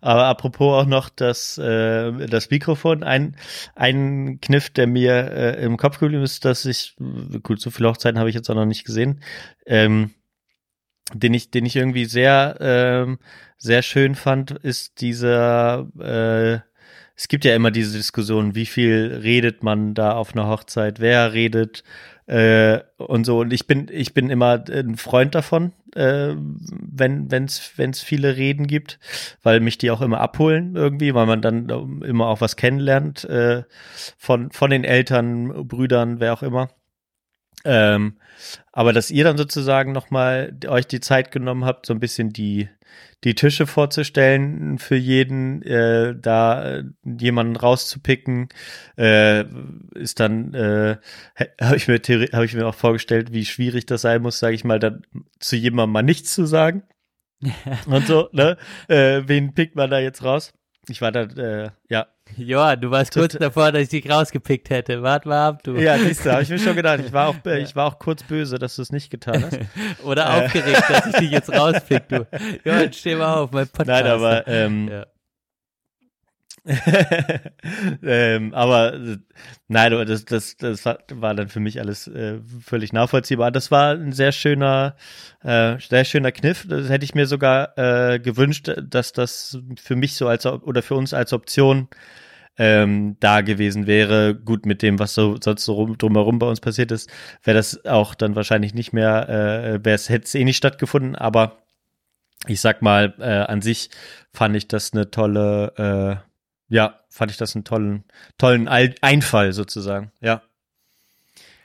Aber 0.00 0.26
apropos 0.26 0.82
auch 0.82 0.86
noch 0.86 1.08
das, 1.08 1.58
äh, 1.58 2.26
das 2.26 2.50
Mikrofon, 2.50 3.02
ein, 3.02 3.36
ein 3.74 4.38
Kniff, 4.40 4.70
der 4.70 4.86
mir 4.86 5.12
äh, 5.30 5.62
im 5.64 5.76
Kopf 5.76 5.98
geblieben 5.98 6.22
ist, 6.22 6.44
dass 6.44 6.64
ich, 6.64 6.96
gut, 7.42 7.60
so 7.60 7.70
viele 7.70 7.88
Hochzeiten 7.88 8.18
habe 8.18 8.28
ich 8.28 8.34
jetzt 8.34 8.50
auch 8.50 8.54
noch 8.54 8.66
nicht 8.66 8.84
gesehen, 8.84 9.22
ähm, 9.66 10.10
den 11.14 11.34
ich, 11.34 11.50
den 11.50 11.66
ich 11.66 11.76
irgendwie 11.76 12.04
sehr, 12.04 12.56
ähm, 12.60 13.18
sehr 13.56 13.82
schön 13.82 14.14
fand, 14.14 14.50
ist 14.50 15.00
dieser, 15.00 15.86
äh, 15.98 16.60
es 17.16 17.28
gibt 17.28 17.44
ja 17.44 17.54
immer 17.54 17.70
diese 17.70 17.96
Diskussion, 17.96 18.54
wie 18.54 18.66
viel 18.66 19.20
redet 19.22 19.62
man 19.62 19.94
da 19.94 20.12
auf 20.12 20.34
einer 20.34 20.46
Hochzeit, 20.46 21.00
wer 21.00 21.32
redet 21.32 21.82
äh, 22.26 22.80
und 22.98 23.24
so. 23.24 23.40
Und 23.40 23.52
ich 23.52 23.66
bin, 23.66 23.88
ich 23.90 24.14
bin 24.14 24.30
immer 24.30 24.62
ein 24.70 24.96
Freund 24.96 25.34
davon, 25.34 25.72
äh, 25.96 26.34
wenn 26.36 27.30
wenn's 27.30 27.72
wenn's 27.76 28.02
viele 28.02 28.36
Reden 28.36 28.66
gibt, 28.66 29.00
weil 29.42 29.60
mich 29.60 29.78
die 29.78 29.90
auch 29.90 30.02
immer 30.02 30.20
abholen 30.20 30.76
irgendwie, 30.76 31.14
weil 31.14 31.26
man 31.26 31.42
dann 31.42 31.68
ähm, 31.70 32.02
immer 32.02 32.26
auch 32.28 32.40
was 32.40 32.56
kennenlernt 32.56 33.24
äh, 33.24 33.64
von 34.18 34.52
von 34.52 34.70
den 34.70 34.84
Eltern, 34.84 35.66
Brüdern, 35.66 36.20
wer 36.20 36.34
auch 36.34 36.42
immer. 36.42 36.68
Ähm, 37.64 38.18
aber 38.72 38.92
dass 38.92 39.10
ihr 39.10 39.24
dann 39.24 39.36
sozusagen 39.36 39.92
nochmal 39.92 40.56
euch 40.66 40.86
die 40.86 41.00
Zeit 41.00 41.30
genommen 41.30 41.64
habt, 41.64 41.86
so 41.86 41.94
ein 41.94 42.00
bisschen 42.00 42.30
die, 42.30 42.68
die 43.24 43.34
Tische 43.34 43.66
vorzustellen 43.66 44.78
für 44.78 44.96
jeden, 44.96 45.62
äh, 45.62 46.14
da 46.16 46.76
äh, 46.76 46.84
jemanden 47.04 47.56
rauszupicken, 47.56 48.48
äh, 48.96 49.44
ist 49.94 50.20
dann, 50.20 50.54
äh, 50.54 50.98
habe 51.60 51.76
ich, 51.76 51.88
mir 51.88 51.98
hab 51.98 52.44
ich 52.44 52.54
mir 52.54 52.66
auch 52.66 52.74
vorgestellt, 52.74 53.32
wie 53.32 53.44
schwierig 53.44 53.86
das 53.86 54.02
sein 54.02 54.22
muss, 54.22 54.38
sage 54.38 54.54
ich 54.54 54.64
mal, 54.64 54.78
dann 54.78 55.02
zu 55.40 55.56
jemandem 55.56 55.92
mal 55.92 56.02
nichts 56.02 56.32
zu 56.32 56.46
sagen. 56.46 56.84
Und 57.86 58.06
so, 58.06 58.28
ne? 58.32 58.56
Äh, 58.88 59.22
wen 59.26 59.54
pickt 59.54 59.76
man 59.76 59.90
da 59.90 59.98
jetzt 59.98 60.24
raus? 60.24 60.52
Ich 60.88 61.00
war 61.00 61.12
da, 61.12 61.22
äh, 61.22 61.70
ja. 61.88 62.06
Ja, 62.36 62.76
du 62.76 62.90
warst 62.90 63.12
kurz 63.14 63.32
Tot- 63.32 63.42
davor, 63.42 63.72
dass 63.72 63.82
ich 63.82 63.88
dich 63.88 64.10
rausgepickt 64.10 64.68
hätte. 64.70 65.02
Wart 65.02 65.24
mal 65.26 65.48
ab, 65.48 65.62
du. 65.62 65.76
Ja, 65.76 65.96
siehst 65.98 66.24
du, 66.26 66.32
habe 66.32 66.42
ich 66.42 66.50
mir 66.50 66.58
schon 66.58 66.76
gedacht. 66.76 67.00
Ich 67.04 67.12
war 67.12 67.28
auch, 67.28 67.36
äh, 67.46 67.58
ich 67.62 67.74
war 67.74 67.86
auch 67.86 67.98
kurz 67.98 68.22
böse, 68.22 68.58
dass 68.58 68.76
du 68.76 68.82
es 68.82 68.92
nicht 68.92 69.10
getan 69.10 69.44
hast. 69.44 69.58
Oder 70.04 70.24
Äh. 70.26 70.44
aufgeregt, 70.44 70.82
dass 70.88 71.06
ich 71.06 71.16
dich 71.16 71.30
jetzt 71.30 71.50
rauspick, 71.52 72.08
du. 72.08 72.26
Ja, 72.64 72.80
jetzt 72.80 72.98
steh 72.98 73.16
mal 73.16 73.34
auf, 73.34 73.50
mein 73.52 73.66
Podcast. 73.68 73.88
Nein, 73.88 74.06
aber 74.06 74.46
ähm, 74.46 74.88
Ja. 74.88 75.06
ähm, 78.02 78.52
aber 78.52 79.18
nein, 79.68 80.06
das, 80.06 80.24
das, 80.26 80.56
das 80.56 80.84
war, 80.84 81.34
dann 81.34 81.48
für 81.48 81.60
mich 81.60 81.80
alles 81.80 82.06
äh, 82.08 82.40
völlig 82.60 82.92
nachvollziehbar. 82.92 83.50
Das 83.50 83.70
war 83.70 83.92
ein 83.92 84.12
sehr 84.12 84.32
schöner, 84.32 84.96
äh, 85.42 85.78
sehr 85.78 86.04
schöner 86.04 86.32
Kniff. 86.32 86.66
Das 86.68 86.90
hätte 86.90 87.04
ich 87.04 87.14
mir 87.14 87.26
sogar 87.26 87.76
äh, 87.78 88.18
gewünscht, 88.18 88.70
dass 88.82 89.12
das 89.12 89.58
für 89.80 89.96
mich 89.96 90.16
so 90.16 90.28
als 90.28 90.44
oder 90.44 90.82
für 90.82 90.94
uns 90.94 91.14
als 91.14 91.32
Option 91.32 91.88
ähm, 92.58 93.16
da 93.20 93.40
gewesen 93.40 93.86
wäre. 93.86 94.34
Gut, 94.34 94.66
mit 94.66 94.82
dem, 94.82 94.98
was 94.98 95.14
so 95.14 95.36
sonst 95.42 95.64
so 95.64 95.74
rum, 95.74 95.96
drumherum 95.96 96.38
bei 96.38 96.46
uns 96.46 96.60
passiert 96.60 96.92
ist, 96.92 97.08
wäre 97.44 97.56
das 97.56 97.84
auch 97.86 98.14
dann 98.14 98.36
wahrscheinlich 98.36 98.74
nicht 98.74 98.92
mehr, 98.92 99.28
äh, 99.28 99.84
wäre 99.84 99.94
es 99.94 100.08
hätte 100.10 100.26
es 100.26 100.34
eh 100.34 100.44
nicht 100.44 100.58
stattgefunden. 100.58 101.16
Aber 101.16 101.62
ich 102.46 102.60
sag 102.60 102.82
mal, 102.82 103.14
äh, 103.18 103.24
an 103.24 103.62
sich 103.62 103.90
fand 104.32 104.54
ich 104.56 104.68
das 104.68 104.92
eine 104.92 105.10
tolle, 105.10 106.22
äh, 106.22 106.27
ja, 106.68 107.00
fand 107.08 107.30
ich 107.30 107.36
das 107.36 107.54
einen 107.54 107.64
tollen, 107.64 108.04
tollen 108.36 108.68
Al 108.68 108.94
Einfall 109.00 109.52
sozusagen. 109.52 110.12
Ja. 110.20 110.42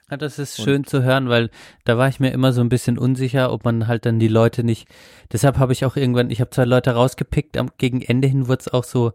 Ja, 0.09 0.17
das 0.17 0.37
ist 0.37 0.59
Und- 0.59 0.65
schön 0.65 0.83
zu 0.85 1.03
hören, 1.03 1.29
weil 1.29 1.49
da 1.85 1.97
war 1.97 2.07
ich 2.07 2.19
mir 2.19 2.31
immer 2.31 2.53
so 2.53 2.61
ein 2.61 2.69
bisschen 2.69 2.97
unsicher, 2.97 3.51
ob 3.51 3.63
man 3.65 3.87
halt 3.87 4.05
dann 4.05 4.19
die 4.19 4.27
Leute 4.27 4.63
nicht. 4.63 4.87
Deshalb 5.31 5.57
habe 5.57 5.73
ich 5.73 5.85
auch 5.85 5.95
irgendwann, 5.95 6.29
ich 6.29 6.39
habe 6.41 6.51
zwei 6.51 6.65
Leute 6.65 6.91
rausgepickt, 6.91 7.57
am, 7.57 7.71
gegen 7.77 8.01
Ende 8.01 8.27
hin 8.27 8.47
wurde 8.47 8.59
es 8.61 8.67
auch 8.73 8.83
so 8.83 9.13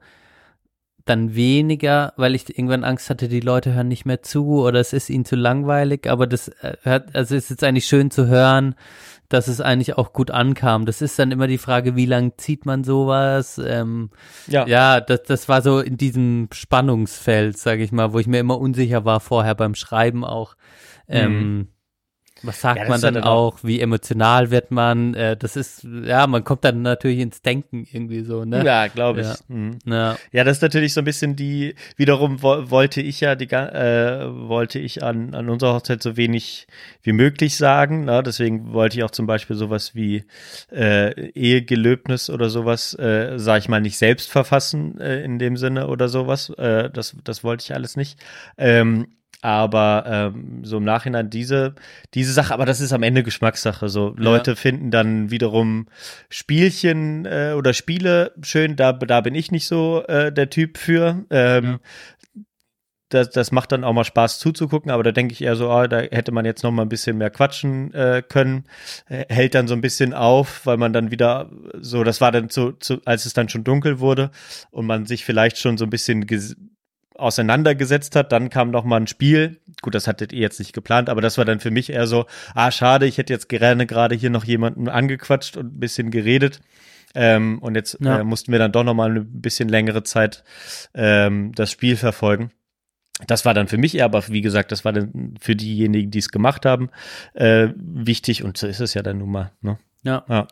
dann 1.05 1.35
weniger, 1.35 2.13
weil 2.17 2.35
ich 2.35 2.51
irgendwann 2.51 2.85
Angst 2.85 3.09
hatte, 3.09 3.29
die 3.29 3.41
Leute 3.41 3.73
hören 3.75 3.89
nicht 3.89 4.05
mehr 4.05 4.23
zu 4.23 4.61
oder 4.61 4.79
es 4.81 4.93
ist 4.93 5.09
ihnen 5.09 5.25
zu 5.25 5.37
langweilig, 5.37 6.09
aber 6.11 6.27
das 6.27 6.49
äh, 6.49 6.77
hört, 6.83 7.15
also 7.15 7.35
es 7.35 7.45
ist 7.45 7.51
jetzt 7.51 7.65
eigentlich 7.65 7.87
schön 7.87 8.11
zu 8.11 8.27
hören, 8.27 8.75
dass 9.29 9.49
es 9.49 9.61
eigentlich 9.61 9.99
auch 9.99 10.13
gut 10.13 10.31
ankam. 10.31 10.87
Das 10.87 11.03
ist 11.03 11.19
dann 11.19 11.33
immer 11.33 11.47
die 11.47 11.59
Frage, 11.59 11.97
wie 11.97 12.07
lang 12.07 12.33
zieht 12.39 12.67
man 12.67 12.85
sowas? 12.85 13.61
Ähm, 13.63 14.11
Ja. 14.47 14.67
ja, 14.67 15.01
das, 15.01 15.23
das 15.25 15.49
war 15.49 15.63
so 15.63 15.81
in 15.81 15.97
diesem 15.97 16.49
Spannungsfeld, 16.53 17.59
sage 17.59 17.83
ich 17.83 17.93
mal, 17.93 18.13
wo 18.13 18.19
ich 18.19 18.27
mir 18.27 18.41
immer 18.41 18.59
unsicher 18.59 19.05
war 19.05 19.21
vorher 19.21 19.55
beim 19.55 19.75
Schreiben 19.75 20.25
auch. 20.25 20.55
Ähm, 21.09 21.69
Was 22.43 22.61
sagt. 22.61 22.81
Ja, 22.81 22.89
man 22.89 23.01
dann 23.01 23.15
dann 23.15 23.25
auch-? 23.25 23.59
Wie 23.63 23.81
emotional 23.81 24.51
wird 24.51 24.71
man? 24.71 25.15
Äh, 25.15 25.37
das 25.37 25.57
ist, 25.57 25.87
ja, 26.05 26.27
man 26.27 26.45
kommt 26.45 26.65
dann 26.65 26.83
natürlich 26.83 27.19
ins 27.19 27.43
Denken 27.43 27.87
irgendwie 27.91 28.23
so, 28.23 28.45
ne? 28.45 28.65
Ja, 28.65 28.87
glaube 28.87 29.21
ich. 29.21 29.27
Ja. 29.27 29.35
Mhm. 29.49 29.79
Ja. 29.85 30.17
Ja, 30.33 30.45
das 30.45 30.59
ist 30.59 30.63
natürlich 30.63 30.95
so 30.95 31.01
ein 31.01 31.05
bisschen 31.05 31.37
die, 31.37 31.75
wiederum 31.97 32.43
wo, 32.43 32.71
wollte 32.71 33.01
ich 33.01 33.21
ja 33.21 33.35
die, 33.35 33.47
äh, 33.51 34.27
wollte 34.49 34.79
ich 34.79 35.03
an, 35.03 35.35
an 35.35 35.49
unserer 35.49 35.75
Hochzeit 35.75 36.03
so 36.03 36.17
wenig 36.17 36.67
wie 37.03 37.13
möglich 37.13 37.57
sagen. 37.57 38.05
Ne? 38.05 38.23
Deswegen 38.23 38.73
wollte 38.73 38.99
ich 38.99 39.05
auch 39.05 39.11
zum 39.11 39.27
Beispiel 39.27 39.57
sowas 39.57 39.95
wie 39.95 40.25
äh, 40.73 41.31
Ehegelöbnis 41.31 42.31
oder 42.31 42.51
sowas, 42.51 42.95
äh, 42.95 43.35
sag 43.37 43.59
ich 43.59 43.69
mal, 43.69 43.81
nicht 43.81 43.99
selbst 43.99 44.31
verfassen 44.31 45.01
äh, 45.01 45.23
in 45.23 45.39
dem 45.39 45.57
Sinne 45.57 45.89
oder 45.89 46.09
sowas. 46.09 46.51
Äh, 46.51 46.91
das, 46.91 47.17
das 47.25 47.43
wollte 47.43 47.65
ich 47.65 47.75
alles 47.75 47.97
nicht. 47.97 48.19
Ähm, 48.57 49.09
aber 49.41 50.05
ähm, 50.07 50.65
so 50.65 50.79
im 50.79 50.85
Nachhinein 50.85 51.31
diese 51.31 51.75
diese 52.15 52.33
Sache, 52.33 52.53
aber 52.53 52.67
das 52.67 52.81
ist 52.81 52.93
am 52.93 53.03
Ende 53.03 53.23
Geschmackssache. 53.23 53.89
So 53.89 54.15
Leute 54.17 54.57
finden 54.57 54.91
dann 54.91 55.31
wiederum 55.31 55.87
Spielchen 56.29 57.25
äh, 57.25 57.55
oder 57.57 57.73
Spiele 57.73 58.33
schön. 58.43 58.77
Da 58.77 58.93
da 58.93 59.21
bin 59.21 59.35
ich 59.35 59.53
nicht 59.53 59.67
so 59.67 60.05
äh, 60.07 60.33
der 60.33 60.51
Typ 60.51 60.79
für. 60.79 61.25
Ähm, 61.31 61.79
das, 63.11 63.31
das 63.31 63.53
macht 63.53 63.73
dann 63.73 63.85
auch 63.85 63.93
mal 63.93 64.05
Spaß 64.05 64.39
zuzugucken, 64.39 64.91
aber 64.91 65.03
da 65.03 65.13
denke 65.13 65.33
ich 65.33 65.43
eher 65.43 65.57
so, 65.57 65.71
ah, 65.71 65.89
da 65.89 66.01
hätte 66.01 66.33
man 66.33 66.45
jetzt 66.45 66.63
noch 66.63 66.71
mal 66.71 66.83
ein 66.83 66.91
bisschen 66.91 67.17
mehr 67.17 67.31
quatschen 67.31 67.93
äh, 67.95 68.23
können. 68.27 68.65
Hält 69.07 69.55
dann 69.55 69.67
so 69.67 69.75
ein 69.75 69.81
bisschen 69.81 70.13
auf, 70.13 70.67
weil 70.67 70.77
man 70.77 70.93
dann 70.93 71.11
wieder 71.11 71.51
so, 71.81 72.05
das 72.05 72.21
war 72.21 72.33
dann 72.33 72.51
zu, 72.51 72.73
zu, 72.73 73.01
als 73.07 73.25
es 73.25 73.33
dann 73.33 73.49
schon 73.49 73.65
dunkel 73.65 74.01
wurde 74.01 74.31
und 74.71 74.87
man 74.87 75.07
sich 75.07 75.25
vielleicht 75.25 75.59
schon 75.59 75.79
so 75.79 75.85
ein 75.85 75.91
bisschen 75.91 76.27
auseinandergesetzt 77.19 78.17
hat, 78.17 78.33
dann 78.33 78.49
kam 78.51 78.71
noch 78.71 78.85
mal 78.85 78.97
ein 78.97 79.07
Spiel. 79.07 79.61
Gut, 79.83 79.95
das 79.95 80.07
hattet 80.07 80.33
ihr 80.33 80.41
jetzt 80.41 80.59
nicht 80.59 80.73
geplant, 80.73 81.09
aber 81.09 81.21
das 81.21 81.37
war 81.39 81.45
dann 81.45 81.61
für 81.61 81.71
mich 81.71 81.91
eher 81.91 82.07
so, 82.07 82.27
ah, 82.55 82.71
schade, 82.71 83.07
ich 83.07 83.19
hätte 83.19 83.33
jetzt 83.33 83.49
gerne 83.49 83.87
gerade 83.87 84.15
hier 84.15 84.31
noch 84.31 84.45
jemanden 84.45 84.89
angequatscht 84.89 85.57
und 85.57 85.75
ein 85.77 85.81
bisschen 85.81 86.11
geredet. 86.11 86.61
Ähm, 87.15 87.59
und 87.61 87.75
jetzt 87.75 87.99
Ja. 88.01 88.21
äh, 88.21 88.25
mussten 88.25 88.53
wir 88.53 88.59
dann 88.59 88.73
doch 88.73 88.85
noch 88.85 88.95
mal 88.95 89.11
eine 89.11 89.21
bisschen 89.23 89.69
längere 89.69 90.03
Zeit 90.03 90.45
ähm, 90.95 91.53
das 91.55 91.71
Spiel 91.71 91.97
verfolgen. 91.97 92.51
Das 93.27 93.45
war 93.45 93.53
dann 93.55 93.67
für 93.67 93.79
mich 93.79 93.97
eher, 93.97 94.05
aber 94.05 94.29
wie 94.29 94.43
gesagt, 94.43 94.71
das 94.71 94.85
war 94.85 94.93
dann 94.93 95.35
für 95.41 95.57
diejenigen, 95.57 96.11
die 96.13 96.19
es 96.19 96.29
gemacht 96.29 96.65
haben, 96.65 96.91
äh, 97.35 97.69
wichtig 97.77 98.45
und 98.45 98.57
so 98.57 98.67
ist 98.69 98.81
es 98.81 98.95
ja 98.95 99.03
dann 99.03 99.19
nun 99.19 99.31
mal. 99.33 99.53
Ne? 99.61 99.79
Ja. 100.05 100.25
Ja. 100.29 100.47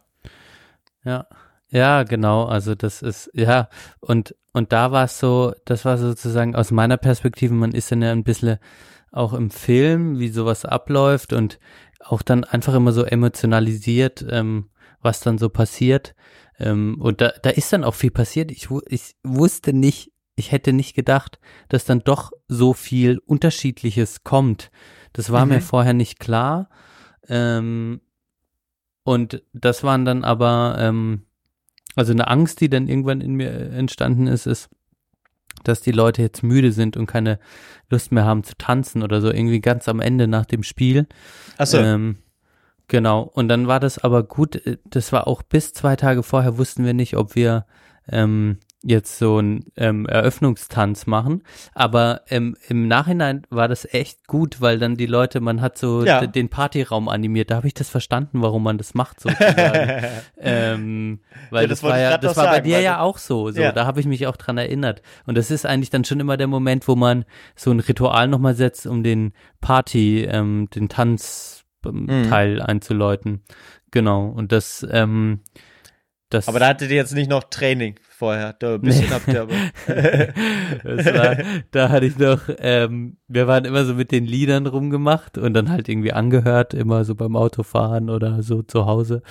Ja. 1.05 1.27
Ja, 1.71 2.05
genau. 2.05 2.45
Also 2.45 2.75
das 2.75 3.03
ist, 3.03 3.31
ja, 3.35 3.69
und, 4.01 4.35
und 4.53 4.73
da 4.73 4.93
war 4.93 5.05
es 5.05 5.19
so, 5.19 5.53
das 5.65 5.85
war 5.85 5.99
sozusagen 5.99 6.55
aus 6.55 6.71
meiner 6.71 6.97
Perspektive, 6.97 7.55
man 7.55 7.73
ist 7.73 7.91
dann 7.91 8.03
ja 8.03 8.13
ein 8.13 8.25
bisschen 8.25 8.59
auch 9.11 9.33
im 9.33 9.51
Film, 9.51 10.19
wie 10.19 10.29
sowas 10.29 10.65
abläuft 10.65 11.33
und 11.33 11.59
auch 12.01 12.23
dann 12.23 12.45
einfach 12.45 12.75
immer 12.75 12.93
so 12.93 13.03
emotionalisiert, 13.03 14.25
ähm, 14.31 14.71
was 15.01 15.21
dann 15.21 15.39
so 15.39 15.49
passiert. 15.49 16.15
Ähm, 16.59 17.01
und 17.01 17.21
da, 17.21 17.33
da 17.43 17.51
ist 17.51 17.73
dann 17.73 17.85
auch 17.85 17.95
viel 17.95 18.11
passiert. 18.11 18.51
Ich, 18.51 18.69
ich 18.87 19.17
wusste 19.25 19.73
nicht, 19.73 20.13
ich 20.37 20.53
hätte 20.53 20.73
nicht 20.73 20.95
gedacht, 20.95 21.39
dass 21.69 21.85
dann 21.85 22.01
doch 22.05 22.31
so 22.47 22.75
viel 22.75 23.19
Unterschiedliches 23.27 24.23
kommt. 24.23 24.71
Das 25.13 25.33
war 25.33 25.47
mir 25.47 25.57
Mhm. 25.57 25.63
vorher 25.63 25.95
nicht 25.95 26.19
klar. 26.21 26.69
Ähm, 27.29 28.01
und 29.03 29.43
das 29.53 29.83
waren 29.83 30.05
dann 30.05 30.25
aber, 30.25 30.77
ähm, 30.79 31.26
also 31.97 32.13
eine 32.13 32.29
Angst, 32.29 32.61
die 32.61 32.69
dann 32.69 32.89
irgendwann 32.89 33.21
in 33.21 33.35
mir 33.35 33.51
äh, 33.51 33.77
entstanden 33.77 34.27
ist, 34.29 34.47
ist, 34.47 34.69
dass 35.65 35.81
die 35.81 35.93
Leute 35.93 36.23
jetzt 36.23 36.43
müde 36.43 36.71
sind 36.71 36.97
und 36.97 37.07
keine 37.07 37.39
Lust 37.91 38.13
mehr 38.13 38.25
haben 38.25 38.45
zu 38.45 38.55
tanzen 38.57 39.03
oder 39.03 39.21
so, 39.21 39.31
irgendwie 39.33 39.61
ganz 39.61 39.89
am 39.89 40.01
Ende 40.01 40.29
nach 40.29 40.47
dem 40.47 40.63
Spiel. 40.63 41.07
Ach 41.59 41.67
so. 41.67 41.79
Ähm, 41.79 42.19
genau. 42.87 43.23
Und 43.23 43.49
dann 43.49 43.67
war 43.67 43.81
das 43.81 43.99
aber 43.99 44.23
gut. 44.23 44.57
äh, 44.67 44.77
Das 44.85 45.13
war 45.13 45.27
auch 45.27 45.43
bis 45.43 45.73
zwei 45.73 45.97
Tage 45.97 46.23
vorher 46.23 46.59
wussten 46.59 46.85
wir 46.85 46.95
nicht, 46.95 47.17
ob 47.17 47.35
wir 47.35 47.67
ähm, 48.09 48.59
jetzt 48.83 49.19
so 49.19 49.39
einen 49.39 49.65
ähm, 49.77 50.07
Eröffnungstanz 50.07 51.07
machen. 51.07 51.43
Aber 51.75 52.21
ähm, 52.29 52.57
im 52.69 52.87
Nachhinein 52.87 53.43
war 53.51 53.67
das 53.67 53.85
echt 53.93 54.27
gut, 54.29 54.61
weil 54.61 54.79
dann 54.79 54.97
die 54.97 55.07
Leute, 55.07 55.41
man 55.41 55.61
hat 55.61 55.77
so 55.77 56.05
Ja. 56.05 56.27
den 56.27 56.49
Partyraum 56.51 57.09
animiert. 57.09 57.51
Da 57.51 57.57
habe 57.57 57.67
ich 57.67 57.75
das 57.75 57.89
verstanden, 57.89 58.43
warum 58.43 58.63
man 58.63 58.79
das 58.79 58.95
macht 58.95 59.19
sozusagen. 59.21 60.05
ähm, 60.39 61.21
weil 61.51 61.63
Ja, 61.65 61.69
das 61.69 61.81
das, 61.81 61.91
war 61.91 61.99
ja, 61.99 62.19
das 62.19 62.37
war 62.37 62.45
bei 62.47 62.53
sagen, 62.57 62.65
dir 62.65 62.77
weil 62.77 62.83
ja 62.85 63.01
auch 63.01 63.19
so. 63.19 63.51
so 63.51 63.61
Ja. 63.61 63.73
Da 63.73 63.87
habe 63.87 63.99
ich 64.01 64.07
mich 64.07 64.27
auch 64.27 64.37
dran 64.37 64.59
erinnert. 64.59 65.03
Und 65.27 65.37
das 65.37 65.51
ist 65.51 65.67
eigentlich 65.67 65.91
dann 65.91 66.05
schon 66.05 66.21
immer 66.21 66.37
der 66.37 66.47
Moment, 66.47 66.87
wo 66.87 66.95
man 66.97 67.25
so 67.57 67.73
ein 67.73 67.81
Ritual 67.81 68.29
nochmal 68.29 68.55
setzt, 68.55 68.87
um 68.87 69.03
den 69.03 69.33
Party, 69.61 70.23
ähm, 70.25 70.69
den 70.75 70.89
Tanz 70.89 71.65
ähm, 71.85 72.07
Mhm. 72.07 72.33
Einzuläuten. 72.33 73.43
Genau. 73.91 74.27
Und 74.29 74.53
das, 74.53 74.87
ähm, 74.91 75.41
das 76.31 76.49
Aber 76.49 76.59
da 76.59 76.69
hattet 76.69 76.91
ihr 76.91 76.97
jetzt 76.97 77.15
nicht 77.15 77.31
noch 77.31 77.45
Training 77.45 77.95
vorher. 78.17 78.55
Da 78.55 78.75
ein 78.75 78.81
bisschen 78.81 79.11
habt 79.11 79.29
ihr 79.29 79.43
aber. 79.43 79.55
das 79.87 81.07
war, 81.15 81.37
da 81.71 81.89
hatte 81.91 82.07
ich 82.07 82.19
noch, 82.19 82.41
ähm, 82.59 83.19
wir 83.29 83.47
waren 83.47 83.65
immer 83.65 83.85
so 83.85 83.95
mit 83.95 84.11
den 84.11 84.25
Liedern 84.25 84.67
rumgemacht 84.67 85.37
und 85.39 85.55
dann 85.55 85.71
halt 85.71 85.89
irgendwie 85.89 86.13
angehört, 86.13 86.75
immer 86.75 87.05
so 87.05 87.15
beim 87.15 87.37
Autofahren 87.37 88.09
oder 88.09 88.43
so 88.43 88.63
zu 88.63 88.87
Hause. 88.87 89.23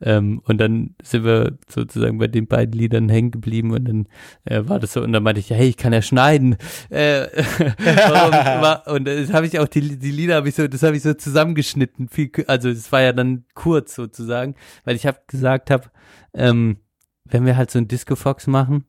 Ähm, 0.00 0.40
und 0.44 0.58
dann 0.58 0.94
sind 1.02 1.24
wir 1.24 1.58
sozusagen 1.68 2.18
bei 2.18 2.28
den 2.28 2.46
beiden 2.46 2.72
Liedern 2.72 3.08
hängen 3.08 3.30
geblieben 3.30 3.72
und 3.72 3.84
dann 3.86 4.06
äh, 4.44 4.68
war 4.68 4.80
das 4.80 4.94
so, 4.94 5.02
und 5.02 5.12
dann 5.12 5.22
meinte 5.22 5.40
ich, 5.40 5.50
hey, 5.50 5.68
ich 5.68 5.76
kann 5.76 5.92
ja 5.92 6.02
schneiden. 6.02 6.56
Äh, 6.88 7.26
war, 7.80 8.86
und 8.88 9.04
das 9.04 9.32
habe 9.32 9.46
ich 9.46 9.58
auch, 9.58 9.68
die, 9.68 9.98
die 9.98 10.10
Lieder 10.10 10.36
habe 10.36 10.48
ich 10.48 10.54
so, 10.54 10.66
das 10.66 10.82
habe 10.82 10.96
ich 10.96 11.02
so 11.02 11.12
zusammengeschnitten, 11.12 12.08
viel, 12.08 12.30
also 12.46 12.70
es 12.70 12.90
war 12.90 13.02
ja 13.02 13.12
dann 13.12 13.44
kurz 13.54 13.94
sozusagen, 13.94 14.54
weil 14.84 14.96
ich 14.96 15.06
habe 15.06 15.18
gesagt 15.26 15.70
habe, 15.70 15.90
ähm, 16.32 16.78
wenn 17.30 17.46
wir 17.46 17.56
halt 17.56 17.70
so 17.70 17.78
ein 17.78 17.88
Disco 17.88 18.16
Fox 18.16 18.46
machen, 18.46 18.84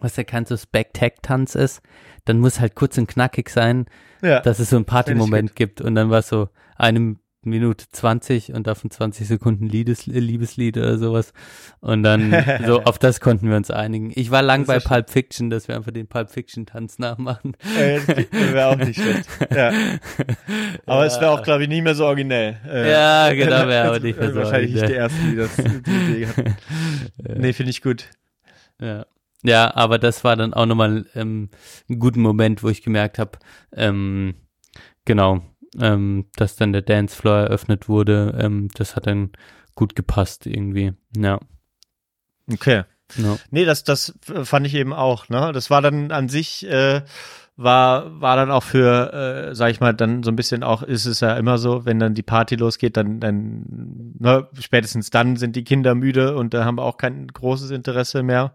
was 0.00 0.16
ja 0.16 0.24
kein 0.24 0.46
so 0.46 0.56
Spectac-Tanz 0.56 1.54
ist, 1.54 1.82
dann 2.24 2.38
muss 2.38 2.60
halt 2.60 2.74
kurz 2.74 2.98
und 2.98 3.06
knackig 3.08 3.50
sein, 3.50 3.86
Ja. 4.22 4.40
dass 4.40 4.58
es 4.60 4.70
so 4.70 4.76
einen 4.76 4.84
ich 4.84 4.88
Partymoment 4.90 5.56
gibt. 5.56 5.80
Und 5.80 5.94
dann 5.94 6.10
war 6.10 6.20
es 6.20 6.28
so 6.28 6.48
eine 6.76 7.16
Minute 7.42 7.86
20 7.90 8.52
und 8.52 8.66
davon 8.66 8.90
20 8.90 9.26
Sekunden 9.26 9.66
Liedes, 9.66 10.06
Liebeslied 10.06 10.76
oder 10.76 10.98
sowas. 10.98 11.32
Und 11.80 12.02
dann, 12.02 12.34
so 12.66 12.82
auf 12.82 12.98
das 12.98 13.20
konnten 13.20 13.48
wir 13.48 13.56
uns 13.56 13.70
einigen. 13.70 14.12
Ich 14.14 14.30
war 14.30 14.42
lang 14.42 14.66
bei 14.66 14.74
ja 14.74 14.80
Pulp 14.80 15.08
Fiction, 15.10 15.48
dass 15.50 15.68
wir 15.68 15.76
einfach 15.76 15.92
den 15.92 16.08
Pulp 16.08 16.30
Fiction-Tanz 16.30 16.98
nachmachen. 16.98 17.56
Äh, 17.78 18.00
wäre 18.52 18.66
auch 18.66 18.76
nicht 18.76 19.00
schlecht. 19.00 19.28
Ja. 19.54 19.72
Aber 20.86 21.06
es 21.06 21.20
wäre 21.20 21.30
auch, 21.30 21.42
glaube 21.42 21.62
ich, 21.62 21.68
nie 21.68 21.80
mehr 21.82 21.94
so 21.94 22.06
originell. 22.06 22.56
Äh, 22.66 22.90
Ja, 22.90 23.32
genau, 23.32 23.66
wäre 23.68 23.88
aber 23.88 24.00
nicht 24.00 24.18
mehr 24.18 24.32
so 24.32 24.40
Wahrscheinlich 24.40 24.72
nicht 24.74 24.88
die 24.88 24.98
originell. 24.98 25.02
Ersten, 25.02 25.30
die 25.30 25.36
das 25.36 25.56
die 25.56 26.12
Idee 26.12 26.26
hatten. 26.26 26.56
Nee, 27.40 27.52
finde 27.52 27.70
ich 27.70 27.82
gut. 27.82 28.06
Ja. 28.80 29.06
Ja, 29.44 29.74
aber 29.76 29.98
das 29.98 30.24
war 30.24 30.34
dann 30.34 30.52
auch 30.52 30.66
nochmal 30.66 31.06
ähm, 31.14 31.50
ein 31.88 31.98
guter 32.00 32.18
Moment, 32.18 32.62
wo 32.64 32.68
ich 32.68 32.82
gemerkt 32.82 33.20
habe, 33.20 33.38
ähm, 33.72 34.34
genau, 35.04 35.42
ähm, 35.80 36.26
dass 36.36 36.56
dann 36.56 36.72
der 36.72 36.82
Dancefloor 36.82 37.38
eröffnet 37.38 37.88
wurde. 37.88 38.38
Ähm, 38.40 38.68
das 38.74 38.96
hat 38.96 39.06
dann 39.06 39.30
gut 39.74 39.94
gepasst 39.94 40.46
irgendwie. 40.46 40.92
Ja. 41.16 41.38
Okay. 42.50 42.84
ja. 43.16 43.36
Nee, 43.50 43.64
das, 43.64 43.84
das 43.84 44.14
fand 44.44 44.66
ich 44.66 44.74
eben 44.74 44.92
auch, 44.92 45.28
ne? 45.28 45.52
Das 45.52 45.70
war 45.70 45.82
dann 45.82 46.10
an 46.10 46.28
sich, 46.28 46.66
äh, 46.66 47.02
war, 47.58 48.20
war 48.20 48.36
dann 48.36 48.52
auch 48.52 48.62
für, 48.62 49.12
äh, 49.50 49.54
sag 49.54 49.70
ich 49.70 49.80
mal, 49.80 49.92
dann 49.92 50.22
so 50.22 50.30
ein 50.30 50.36
bisschen 50.36 50.62
auch, 50.62 50.82
ist 50.82 51.06
es 51.06 51.20
ja 51.20 51.36
immer 51.36 51.58
so, 51.58 51.84
wenn 51.84 51.98
dann 51.98 52.14
die 52.14 52.22
Party 52.22 52.54
losgeht, 52.54 52.96
dann, 52.96 53.18
dann, 53.18 54.14
ne, 54.18 54.46
spätestens 54.60 55.10
dann 55.10 55.36
sind 55.36 55.56
die 55.56 55.64
Kinder 55.64 55.96
müde 55.96 56.36
und 56.36 56.54
da 56.54 56.64
haben 56.64 56.78
wir 56.78 56.84
auch 56.84 56.96
kein 56.96 57.26
großes 57.26 57.72
Interesse 57.72 58.22
mehr. 58.22 58.54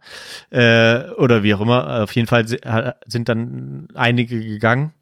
Äh, 0.50 1.10
oder 1.12 1.44
wie 1.44 1.54
auch 1.54 1.62
immer. 1.62 2.04
Auf 2.04 2.16
jeden 2.16 2.28
Fall 2.28 2.48
sind 2.48 3.30
dann 3.30 3.90
einige 3.94 4.40
gegangen. 4.40 4.94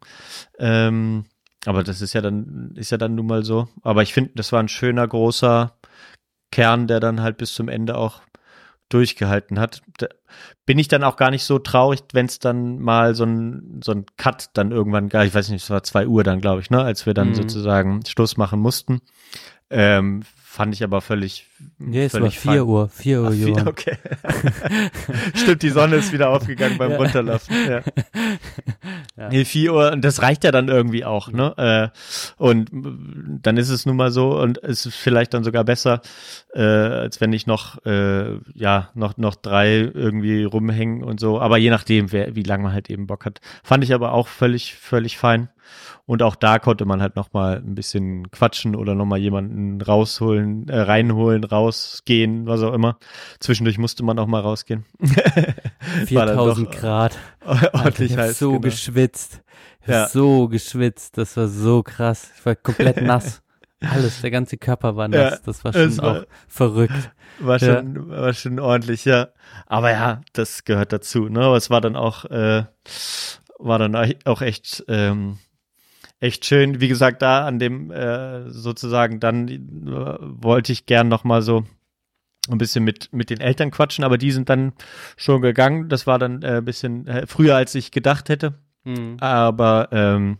Ähm, 0.58 1.24
aber 1.66 1.82
das 1.84 2.00
ist 2.00 2.12
ja 2.12 2.20
dann, 2.20 2.72
ist 2.76 2.90
ja 2.90 2.98
dann 2.98 3.14
nun 3.14 3.26
mal 3.26 3.44
so. 3.44 3.68
Aber 3.82 4.02
ich 4.02 4.12
finde, 4.12 4.32
das 4.34 4.52
war 4.52 4.60
ein 4.60 4.68
schöner, 4.68 5.06
großer 5.06 5.76
Kern, 6.50 6.86
der 6.86 7.00
dann 7.00 7.20
halt 7.22 7.38
bis 7.38 7.54
zum 7.54 7.68
Ende 7.68 7.96
auch 7.96 8.20
durchgehalten 8.88 9.58
hat. 9.58 9.80
Da 9.98 10.08
bin 10.66 10.78
ich 10.78 10.88
dann 10.88 11.02
auch 11.04 11.16
gar 11.16 11.30
nicht 11.30 11.44
so 11.44 11.58
traurig, 11.58 12.00
wenn 12.12 12.26
es 12.26 12.38
dann 12.38 12.78
mal 12.78 13.14
so 13.14 13.24
ein, 13.24 13.80
so 13.82 13.92
ein 13.92 14.04
Cut 14.18 14.50
dann 14.54 14.70
irgendwann, 14.70 15.08
gar- 15.08 15.24
ich 15.24 15.34
weiß 15.34 15.48
nicht, 15.48 15.62
es 15.62 15.70
war 15.70 15.82
zwei 15.82 16.06
Uhr 16.06 16.24
dann, 16.24 16.40
glaube 16.40 16.60
ich, 16.60 16.68
ne, 16.70 16.82
als 16.82 17.06
wir 17.06 17.14
dann 17.14 17.28
Mhm. 17.30 17.34
sozusagen 17.34 18.04
Schluss 18.06 18.36
machen 18.36 18.60
mussten. 18.60 19.00
Ähm, 19.70 20.24
fand 20.52 20.74
ich 20.74 20.84
aber 20.84 21.00
völlig, 21.00 21.46
Nee, 21.78 22.04
es 22.04 22.12
war 22.12 22.20
völlig 22.20 22.38
4 22.38 22.52
fein. 22.52 22.60
Uhr, 22.60 22.88
4 22.90 23.22
Uhr, 23.22 23.28
Ach, 23.28 23.32
vier, 23.32 23.66
okay. 23.66 23.96
Stimmt, 25.34 25.62
die 25.62 25.70
Sonne 25.70 25.96
ist 25.96 26.12
wieder 26.12 26.28
aufgegangen 26.28 26.76
beim 26.76 26.90
Ja. 26.90 26.96
Runterlaufen. 26.98 27.56
Ja. 27.68 27.80
Ja. 29.16 29.28
Nee, 29.28 29.44
4 29.44 29.74
Uhr, 29.74 29.92
und 29.92 30.02
das 30.04 30.22
reicht 30.22 30.42
ja 30.42 30.50
dann 30.52 30.68
irgendwie 30.68 31.04
auch, 31.04 31.30
ne? 31.30 31.54
Äh, 31.58 31.98
und 32.42 32.70
dann 32.72 33.58
ist 33.58 33.68
es 33.68 33.84
nun 33.84 33.96
mal 33.96 34.10
so 34.10 34.40
und 34.40 34.62
es 34.62 34.86
ist 34.86 34.96
vielleicht 34.96 35.34
dann 35.34 35.44
sogar 35.44 35.64
besser, 35.64 36.00
äh, 36.54 36.62
als 36.62 37.20
wenn 37.20 37.32
ich 37.34 37.46
noch, 37.46 37.84
äh, 37.84 38.38
ja, 38.54 38.90
noch, 38.94 39.18
noch 39.18 39.34
drei 39.34 39.80
irgendwie 39.80 40.44
rumhängen 40.44 41.04
und 41.04 41.20
so. 41.20 41.40
Aber 41.40 41.58
je 41.58 41.68
nachdem, 41.70 42.10
wer, 42.10 42.34
wie 42.34 42.42
lange 42.42 42.64
man 42.64 42.72
halt 42.72 42.88
eben 42.88 43.06
Bock 43.06 43.26
hat. 43.26 43.40
Fand 43.62 43.84
ich 43.84 43.92
aber 43.92 44.12
auch 44.12 44.28
völlig, 44.28 44.74
völlig 44.74 45.18
fein. 45.18 45.50
Und 46.04 46.22
auch 46.22 46.34
da 46.34 46.58
konnte 46.58 46.84
man 46.84 47.00
halt 47.00 47.14
noch 47.16 47.32
mal 47.32 47.56
ein 47.58 47.74
bisschen 47.74 48.30
quatschen 48.30 48.74
oder 48.74 48.94
noch 48.94 49.06
mal 49.06 49.18
jemanden 49.18 49.80
rausholen, 49.80 50.41
äh, 50.68 50.80
reinholen, 50.80 51.44
rausgehen, 51.44 52.46
was 52.46 52.62
auch 52.62 52.72
immer. 52.72 52.98
Zwischendurch 53.40 53.78
musste 53.78 54.02
man 54.04 54.18
auch 54.18 54.26
mal 54.26 54.40
rausgehen. 54.40 54.84
War 56.10 56.26
dann 56.26 56.36
doch 56.36 56.56
4000 56.56 56.70
Grad. 56.72 57.18
Ordentlich 57.72 58.16
heiß. 58.16 58.38
so 58.38 58.50
genau. 58.50 58.60
geschwitzt. 58.60 59.42
Ja. 59.86 60.08
So 60.08 60.48
geschwitzt. 60.48 61.18
Das 61.18 61.36
war 61.36 61.48
so 61.48 61.82
krass. 61.82 62.30
Ich 62.38 62.46
war 62.46 62.54
komplett 62.54 63.02
nass. 63.02 63.42
Alles, 63.80 64.20
der 64.20 64.30
ganze 64.30 64.56
Körper 64.58 64.94
war 64.96 65.08
nass. 65.08 65.32
Ja, 65.32 65.38
das 65.44 65.64
war 65.64 65.72
schon 65.72 65.98
war- 65.98 66.20
auch 66.20 66.24
verrückt. 66.46 67.10
War 67.40 67.58
Ja. 67.58 67.78
schon, 67.80 68.08
war 68.10 68.32
schon 68.32 68.60
ordentlich, 68.60 69.04
ja. 69.04 69.28
Aber 69.66 69.90
ja, 69.90 70.20
das 70.34 70.64
gehört 70.64 70.92
dazu, 70.92 71.28
ne? 71.28 71.40
Aber 71.40 71.56
es 71.56 71.68
war 71.70 71.80
dann 71.80 71.96
auch, 71.96 72.24
äh, 72.26 72.64
war 73.58 73.78
dann 73.78 73.96
auch 74.24 74.42
echt, 74.42 74.84
ähm, 74.88 75.38
echt 76.22 76.44
schön. 76.44 76.80
Wie 76.80 76.88
gesagt, 76.88 77.20
da 77.20 77.46
an 77.46 77.58
dem, 77.58 77.90
äh, 77.90 78.48
sozusagen, 78.50 79.20
dann 79.20 79.48
äh, 79.48 80.16
wollte 80.20 80.72
ich 80.72 80.86
gern 80.86 81.08
noch 81.08 81.24
mal 81.24 81.42
so 81.42 81.64
ein 82.48 82.58
bisschen 82.58 82.84
mit, 82.84 83.12
mit 83.12 83.30
den 83.30 83.40
Eltern 83.40 83.70
quatschen, 83.70 84.04
aber 84.04 84.18
die 84.18 84.30
sind 84.30 84.48
dann 84.48 84.72
schon 85.16 85.42
gegangen. 85.42 85.88
Das 85.88 86.06
war 86.06 86.18
dann 86.18 86.42
äh, 86.42 86.58
ein 86.58 86.64
bisschen 86.64 87.06
äh, 87.06 87.26
früher, 87.26 87.56
als 87.56 87.74
ich 87.74 87.90
gedacht 87.90 88.28
hätte. 88.28 88.54
Mhm. 88.84 89.16
Aber 89.20 89.88
ähm, 89.92 90.38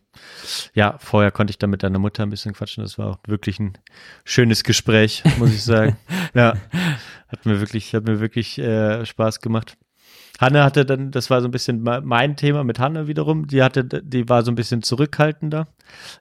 ja, 0.74 0.96
vorher 0.98 1.30
konnte 1.30 1.50
ich 1.50 1.58
dann 1.58 1.70
mit 1.70 1.82
deiner 1.82 1.98
Mutter 1.98 2.22
ein 2.22 2.30
bisschen 2.30 2.54
quatschen. 2.54 2.82
Das 2.82 2.98
war 2.98 3.10
auch 3.10 3.18
wirklich 3.26 3.58
ein 3.60 3.78
schönes 4.24 4.64
Gespräch, 4.64 5.22
muss 5.38 5.52
ich 5.52 5.62
sagen. 5.62 5.96
ja, 6.34 6.54
hat 7.28 7.46
mir 7.46 7.60
wirklich, 7.60 7.94
hat 7.94 8.04
mir 8.04 8.20
wirklich 8.20 8.58
äh, 8.58 9.04
Spaß 9.04 9.40
gemacht. 9.40 9.76
Hanne 10.42 10.62
hatte 10.64 10.84
dann, 10.84 11.10
das 11.10 11.30
war 11.30 11.40
so 11.40 11.48
ein 11.48 11.52
bisschen 11.52 11.82
me- 11.82 12.02
mein 12.04 12.36
Thema 12.36 12.64
mit 12.64 12.78
Hanne 12.78 13.06
wiederum. 13.08 13.46
Die 13.46 13.62
hatte, 13.62 13.84
die 13.84 14.28
war 14.28 14.42
so 14.44 14.50
ein 14.52 14.56
bisschen 14.56 14.82
zurückhaltender 14.82 15.68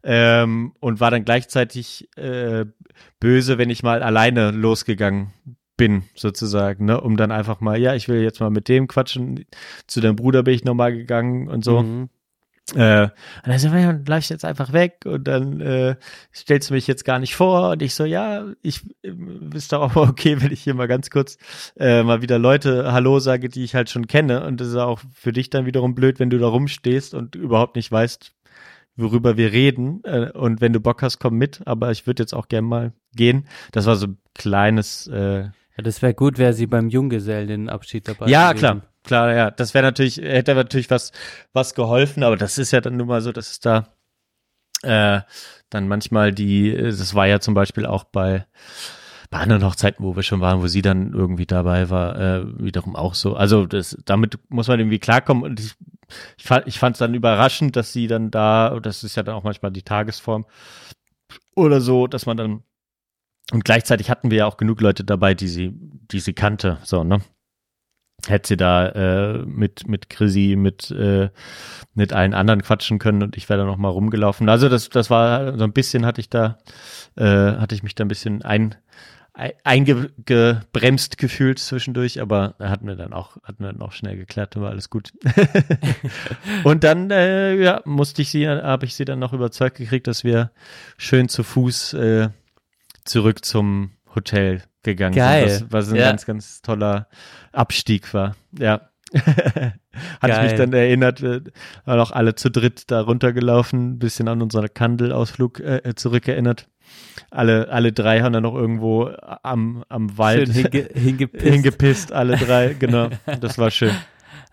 ähm, 0.03 0.73
und 0.79 0.99
war 0.99 1.11
dann 1.11 1.25
gleichzeitig 1.25 2.07
äh, 2.17 2.65
böse, 3.19 3.57
wenn 3.57 3.69
ich 3.69 3.83
mal 3.83 4.03
alleine 4.03 4.51
losgegangen 4.51 5.33
bin, 5.77 6.03
sozusagen, 6.15 6.85
ne, 6.85 7.01
um 7.01 7.17
dann 7.17 7.31
einfach 7.31 7.59
mal, 7.59 7.79
ja, 7.79 7.95
ich 7.95 8.07
will 8.07 8.21
jetzt 8.21 8.39
mal 8.39 8.51
mit 8.51 8.67
dem 8.69 8.87
quatschen. 8.87 9.45
Zu 9.87 9.99
deinem 10.01 10.15
Bruder 10.15 10.43
bin 10.43 10.53
ich 10.53 10.63
nochmal 10.63 10.93
gegangen 10.93 11.47
und 11.47 11.63
so. 11.65 11.81
Mhm. 11.81 12.09
Äh, 12.75 13.03
und 13.03 13.11
dann 13.47 13.59
so, 13.59 13.67
ja, 13.67 13.87
dann 13.87 14.03
bleib 14.03 14.19
ich 14.21 14.29
jetzt 14.29 14.45
einfach 14.45 14.71
weg 14.71 14.99
und 15.05 15.27
dann 15.27 15.59
äh, 15.59 15.95
stellst 16.33 16.69
du 16.69 16.73
mich 16.73 16.87
jetzt 16.87 17.03
gar 17.03 17.19
nicht 17.19 17.35
vor. 17.35 17.71
Und 17.71 17.81
ich 17.81 17.93
so, 17.93 18.05
ja, 18.05 18.45
ich 18.61 18.81
äh, 19.03 19.11
ist 19.53 19.73
doch 19.73 19.81
auch 19.81 19.95
okay, 19.95 20.37
wenn 20.41 20.51
ich 20.51 20.61
hier 20.61 20.73
mal 20.73 20.87
ganz 20.87 21.09
kurz 21.09 21.37
äh, 21.77 22.03
mal 22.03 22.21
wieder 22.21 22.39
Leute 22.39 22.93
Hallo 22.93 23.19
sage, 23.19 23.49
die 23.49 23.63
ich 23.63 23.75
halt 23.75 23.89
schon 23.89 24.07
kenne. 24.07 24.45
Und 24.45 24.61
das 24.61 24.69
ist 24.69 24.75
auch 24.75 25.01
für 25.13 25.33
dich 25.33 25.49
dann 25.49 25.65
wiederum 25.65 25.95
blöd, 25.95 26.19
wenn 26.19 26.29
du 26.29 26.37
da 26.37 26.47
rumstehst 26.47 27.13
und 27.13 27.35
überhaupt 27.35 27.75
nicht 27.75 27.91
weißt, 27.91 28.33
worüber 28.95 29.35
wir 29.35 29.51
reden. 29.51 30.01
Äh, 30.03 30.31
und 30.31 30.61
wenn 30.61 30.73
du 30.73 30.79
Bock 30.79 31.01
hast, 31.01 31.19
komm 31.19 31.37
mit, 31.37 31.61
aber 31.65 31.91
ich 31.91 32.07
würde 32.07 32.23
jetzt 32.23 32.33
auch 32.33 32.47
gern 32.47 32.65
mal 32.65 32.93
gehen. 33.13 33.47
Das 33.71 33.85
war 33.85 33.97
so 33.97 34.07
ein 34.07 34.17
kleines 34.33 35.07
äh, 35.07 35.41
Ja, 35.41 35.83
das 35.83 36.01
wäre 36.01 36.13
gut, 36.13 36.37
wäre 36.37 36.53
sie 36.53 36.67
beim 36.67 36.87
Junggesellenabschied 36.87 38.07
dabei 38.07 38.27
ja, 38.27 38.53
gewesen. 38.53 38.59
klar, 38.59 38.81
klar, 39.03 39.33
ja. 39.33 39.51
Das 39.51 39.73
wäre 39.73 39.83
natürlich, 39.85 40.17
hätte 40.17 40.55
natürlich 40.55 40.89
was, 40.89 41.11
was 41.53 41.73
geholfen, 41.75 42.23
aber 42.23 42.37
das 42.37 42.57
ist 42.57 42.71
ja 42.71 42.81
dann 42.81 42.97
nun 42.97 43.07
mal 43.07 43.21
so, 43.21 43.31
dass 43.31 43.51
es 43.51 43.59
da 43.59 43.87
äh, 44.83 45.21
dann 45.69 45.87
manchmal 45.87 46.31
die, 46.31 46.75
das 46.75 47.15
war 47.15 47.27
ja 47.27 47.39
zum 47.39 47.53
Beispiel 47.53 47.85
auch 47.85 48.03
bei 48.03 48.45
bei 49.31 49.39
anderen 49.39 49.63
Hochzeiten, 49.63 50.03
wo 50.03 50.15
wir 50.17 50.23
schon 50.23 50.41
waren, 50.41 50.61
wo 50.61 50.67
sie 50.67 50.81
dann 50.81 51.13
irgendwie 51.13 51.45
dabei 51.45 51.89
war, 51.89 52.19
äh, 52.19 52.43
wiederum 52.61 52.97
auch 52.97 53.13
so. 53.15 53.35
Also 53.35 53.65
das, 53.65 53.97
damit 54.03 54.37
muss 54.49 54.67
man 54.67 54.79
irgendwie 54.79 54.99
klarkommen 54.99 55.43
und 55.43 55.59
ich, 55.59 55.73
ich 56.65 56.79
fand 56.79 56.95
es 56.95 56.99
dann 56.99 57.13
überraschend, 57.13 57.77
dass 57.77 57.93
sie 57.93 58.07
dann 58.07 58.29
da, 58.29 58.77
das 58.81 59.05
ist 59.05 59.15
ja 59.15 59.23
dann 59.23 59.35
auch 59.35 59.43
manchmal 59.43 59.71
die 59.71 59.83
Tagesform 59.83 60.45
oder 61.55 61.79
so, 61.79 62.07
dass 62.07 62.25
man 62.25 62.35
dann 62.35 62.63
und 63.53 63.65
gleichzeitig 63.65 64.09
hatten 64.09 64.31
wir 64.31 64.39
ja 64.39 64.45
auch 64.45 64.57
genug 64.57 64.81
Leute 64.81 65.03
dabei, 65.03 65.33
die 65.33 65.47
sie, 65.47 65.71
die 65.73 66.19
sie 66.19 66.33
kannte, 66.33 66.77
so, 66.83 67.03
ne? 67.03 67.21
Hätte 68.27 68.47
sie 68.49 68.57
da 68.57 68.87
äh, 68.89 69.37
mit 69.45 69.87
mit 69.87 70.09
Chrissy, 70.09 70.55
mit 70.57 70.91
äh, 70.91 71.29
mit 71.93 72.13
allen 72.13 72.33
anderen 72.33 72.61
quatschen 72.61 72.99
können 72.99 73.23
und 73.23 73.37
ich 73.37 73.49
wäre 73.49 73.59
da 73.59 73.65
noch 73.65 73.77
mal 73.77 73.89
rumgelaufen. 73.89 74.47
Also 74.49 74.69
das 74.69 74.89
das 74.89 75.09
war 75.09 75.57
so 75.57 75.63
ein 75.63 75.73
bisschen 75.73 76.05
hatte 76.05 76.21
ich 76.21 76.29
da 76.29 76.57
äh, 77.15 77.23
hatte 77.25 77.75
ich 77.75 77.83
mich 77.83 77.95
da 77.95 78.05
ein 78.05 78.09
bisschen 78.09 78.41
ein 78.43 78.75
ein- 79.33 79.53
eingebremst 79.63 81.17
gefühlt 81.17 81.57
zwischendurch, 81.59 82.21
aber 82.21 82.55
hatten 82.59 82.85
wir 82.87 82.95
dann 82.95 83.13
auch 83.13 83.37
hatten 83.43 83.63
wir 83.63 83.71
dann 83.71 83.81
auch 83.81 83.93
schnell 83.93 84.17
geklärt, 84.17 84.59
war 84.59 84.69
alles 84.71 84.89
gut. 84.89 85.13
und 86.63 86.83
dann 86.83 87.09
äh, 87.11 87.55
ja 87.55 87.81
musste 87.85 88.21
ich 88.21 88.29
sie 88.29 88.47
habe 88.47 88.85
ich 88.85 88.95
sie 88.95 89.05
dann 89.05 89.19
noch 89.19 89.33
überzeugt 89.33 89.77
gekriegt, 89.77 90.07
dass 90.07 90.23
wir 90.23 90.51
schön 90.97 91.29
zu 91.29 91.43
Fuß 91.43 91.93
äh, 91.93 92.29
zurück 93.05 93.43
zum 93.45 93.91
Hotel 94.13 94.63
gegangen 94.83 95.15
Geil. 95.15 95.49
sind, 95.49 95.71
was, 95.73 95.87
was 95.87 95.93
ein 95.93 95.99
Ja. 95.99 96.09
ganz 96.09 96.25
ganz 96.25 96.61
toller 96.61 97.07
Abstieg 97.51 98.13
war. 98.13 98.35
Ja. 98.57 98.81
Hatte 99.13 99.73
ich 100.23 100.27
Geil. 100.29 100.43
mich 100.49 100.53
dann 100.57 100.73
erinnert, 100.73 101.21
waren 101.21 101.99
auch 101.99 102.11
alle 102.11 102.35
zu 102.35 102.49
dritt 102.49 102.89
da 102.91 103.01
runtergelaufen, 103.01 103.91
ein 103.93 103.99
bisschen 103.99 104.27
an 104.29 104.41
unseren 104.41 104.73
Kandelausflug 104.73 105.59
äh, 105.59 105.93
zurückerinnert. 105.95 106.67
Alle, 107.29 107.69
alle 107.69 107.91
drei 107.91 108.21
haben 108.21 108.33
dann 108.33 108.43
noch 108.43 108.55
irgendwo 108.55 109.11
am, 109.43 109.83
am 109.89 110.17
Wald 110.17 110.49
hinge 110.49 110.89
hingepisst. 110.93 111.43
hingepisst, 111.45 112.11
alle 112.13 112.37
drei, 112.37 112.73
genau. 112.79 113.09
Das 113.41 113.57
war 113.57 113.69
schön. 113.71 113.91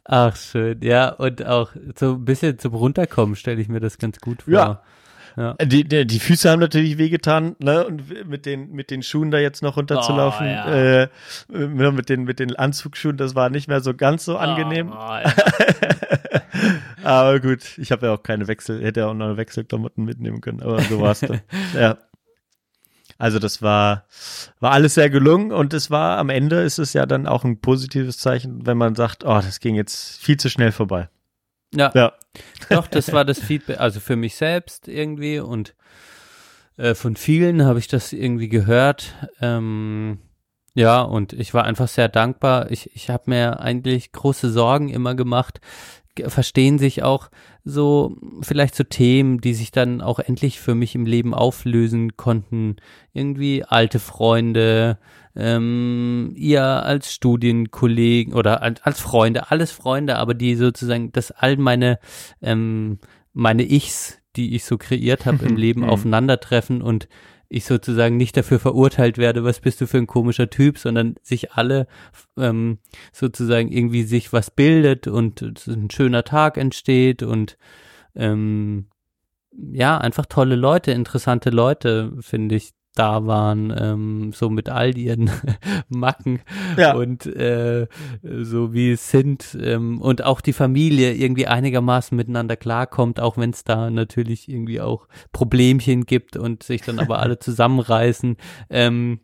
Ach, 0.04 0.34
schön. 0.36 0.80
Ja, 0.82 1.10
und 1.10 1.44
auch 1.46 1.70
so 1.98 2.14
ein 2.14 2.24
bisschen 2.24 2.58
zum 2.58 2.74
Runterkommen 2.74 3.36
stelle 3.36 3.60
ich 3.60 3.68
mir 3.68 3.80
das 3.80 3.98
ganz 3.98 4.18
gut 4.20 4.42
vor. 4.42 4.52
Ja. 4.52 4.82
Ja. 5.38 5.54
Die, 5.54 5.84
die, 5.84 6.04
die 6.04 6.18
Füße 6.18 6.50
haben 6.50 6.58
natürlich 6.58 6.98
wehgetan, 6.98 7.54
ne? 7.60 7.86
Und 7.86 8.28
mit 8.28 8.44
den, 8.44 8.72
mit 8.72 8.90
den 8.90 9.04
Schuhen 9.04 9.30
da 9.30 9.38
jetzt 9.38 9.62
noch 9.62 9.76
runterzulaufen, 9.76 10.46
Oh, 10.46 10.50
ja. 10.50 11.02
äh, 11.02 11.08
mit 11.48 12.08
den, 12.08 12.24
mit 12.24 12.40
den 12.40 12.56
Anzugsschuhen, 12.56 13.16
das 13.16 13.36
war 13.36 13.48
nicht 13.48 13.68
mehr 13.68 13.80
so 13.80 13.94
ganz 13.94 14.24
so 14.24 14.36
angenehm. 14.36 14.90
Oh, 14.90 14.94
ja. 14.94 15.32
Aber 17.04 17.38
gut, 17.38 17.78
ich 17.78 17.92
habe 17.92 18.06
ja 18.06 18.14
auch 18.14 18.22
keine 18.22 18.48
Wechsel, 18.48 18.82
hätte 18.82 19.00
ja 19.00 19.06
auch 19.06 19.14
noch 19.14 19.36
Wechselklamotten 19.36 20.04
mitnehmen 20.04 20.40
können, 20.40 20.60
aber 20.60 20.80
so 20.82 21.00
war 21.00 21.12
es 21.12 21.20
dann. 21.20 21.40
ja. 21.74 21.96
Also 23.16 23.38
das 23.38 23.62
war, 23.62 24.04
war 24.60 24.72
alles 24.72 24.94
sehr 24.94 25.08
gelungen 25.10 25.50
und 25.52 25.72
es 25.74 25.90
war 25.90 26.18
am 26.18 26.28
Ende 26.28 26.60
ist 26.62 26.78
es 26.78 26.92
ja 26.92 27.06
dann 27.06 27.26
auch 27.26 27.44
ein 27.44 27.60
positives 27.60 28.18
Zeichen, 28.18 28.66
wenn 28.66 28.76
man 28.76 28.94
sagt, 28.94 29.24
oh, 29.24 29.40
das 29.40 29.60
ging 29.60 29.74
jetzt 29.74 30.20
viel 30.22 30.36
zu 30.36 30.50
schnell 30.50 30.70
vorbei. 30.70 31.08
Ja. 31.74 31.90
Ja. 31.94 32.12
Doch, 32.70 32.86
das 32.86 33.12
war 33.12 33.24
das 33.24 33.40
Feedback, 33.40 33.80
also 33.80 34.00
für 34.00 34.16
mich 34.16 34.36
selbst 34.36 34.88
irgendwie 34.88 35.40
und 35.40 35.74
äh, 36.76 36.94
von 36.94 37.16
vielen 37.16 37.64
habe 37.64 37.78
ich 37.78 37.88
das 37.88 38.12
irgendwie 38.12 38.48
gehört. 38.48 39.14
Ähm, 39.40 40.18
ja, 40.74 41.02
und 41.02 41.32
ich 41.32 41.54
war 41.54 41.64
einfach 41.64 41.88
sehr 41.88 42.08
dankbar. 42.08 42.70
Ich, 42.70 42.94
ich 42.94 43.10
habe 43.10 43.24
mir 43.26 43.58
eigentlich 43.58 44.12
große 44.12 44.50
Sorgen 44.50 44.88
immer 44.88 45.16
gemacht. 45.16 45.60
Verstehen 46.26 46.78
sich 46.78 47.02
auch 47.02 47.30
so 47.64 48.16
vielleicht 48.42 48.74
so 48.74 48.84
Themen, 48.84 49.40
die 49.40 49.54
sich 49.54 49.70
dann 49.70 50.00
auch 50.00 50.18
endlich 50.18 50.60
für 50.60 50.74
mich 50.74 50.94
im 50.94 51.06
Leben 51.06 51.34
auflösen 51.34 52.16
konnten. 52.16 52.76
Irgendwie 53.12 53.64
alte 53.64 53.98
Freunde, 53.98 54.98
ähm, 55.36 56.32
ihr 56.36 56.62
als 56.64 57.12
Studienkollegen 57.12 58.34
oder 58.34 58.62
als, 58.62 58.82
als 58.82 59.00
Freunde, 59.00 59.50
alles 59.50 59.70
Freunde, 59.70 60.16
aber 60.16 60.34
die 60.34 60.54
sozusagen, 60.56 61.12
dass 61.12 61.30
all 61.30 61.56
meine, 61.56 61.98
ähm, 62.42 62.98
meine 63.32 63.62
Ichs, 63.70 64.18
die 64.36 64.54
ich 64.54 64.64
so 64.64 64.78
kreiert 64.78 65.26
habe 65.26 65.44
im 65.46 65.56
Leben, 65.56 65.82
Mhm. 65.82 65.88
aufeinandertreffen 65.90 66.82
und 66.82 67.08
ich 67.48 67.64
sozusagen 67.64 68.16
nicht 68.16 68.36
dafür 68.36 68.58
verurteilt 68.58 69.16
werde, 69.18 69.44
was 69.44 69.60
bist 69.60 69.80
du 69.80 69.86
für 69.86 69.98
ein 69.98 70.06
komischer 70.06 70.50
Typ, 70.50 70.78
sondern 70.78 71.14
sich 71.22 71.52
alle 71.52 71.86
ähm, 72.36 72.78
sozusagen 73.12 73.72
irgendwie 73.72 74.02
sich 74.02 74.32
was 74.32 74.50
bildet 74.50 75.06
und 75.06 75.42
ein 75.66 75.90
schöner 75.90 76.24
Tag 76.24 76.58
entsteht 76.58 77.22
und 77.22 77.56
ähm, 78.14 78.88
ja, 79.52 79.98
einfach 79.98 80.26
tolle 80.26 80.56
Leute, 80.56 80.92
interessante 80.92 81.50
Leute, 81.50 82.12
finde 82.20 82.56
ich, 82.56 82.72
da 82.98 83.26
waren, 83.26 83.72
ähm, 83.78 84.32
so 84.34 84.50
mit 84.50 84.68
all 84.68 84.96
ihren 84.98 85.30
Macken 85.88 86.40
Ja. 86.76 86.94
und 86.94 87.26
äh, 87.26 87.86
so 88.22 88.72
wie 88.72 88.92
es 88.92 89.10
sind 89.10 89.56
ähm, 89.60 90.00
und 90.00 90.24
auch 90.24 90.40
die 90.40 90.52
Familie 90.52 91.14
irgendwie 91.14 91.46
einigermaßen 91.46 92.16
miteinander 92.16 92.56
klarkommt, 92.56 93.20
auch 93.20 93.36
wenn 93.38 93.50
es 93.50 93.64
da 93.64 93.90
natürlich 93.90 94.48
irgendwie 94.48 94.80
auch 94.80 95.08
Problemchen 95.32 96.06
gibt 96.06 96.36
und 96.36 96.62
sich 96.62 96.82
dann 96.82 96.98
aber 96.98 97.20
alle 97.20 97.38
zusammenreißen. 97.38 98.36
Ähm, 98.70 99.20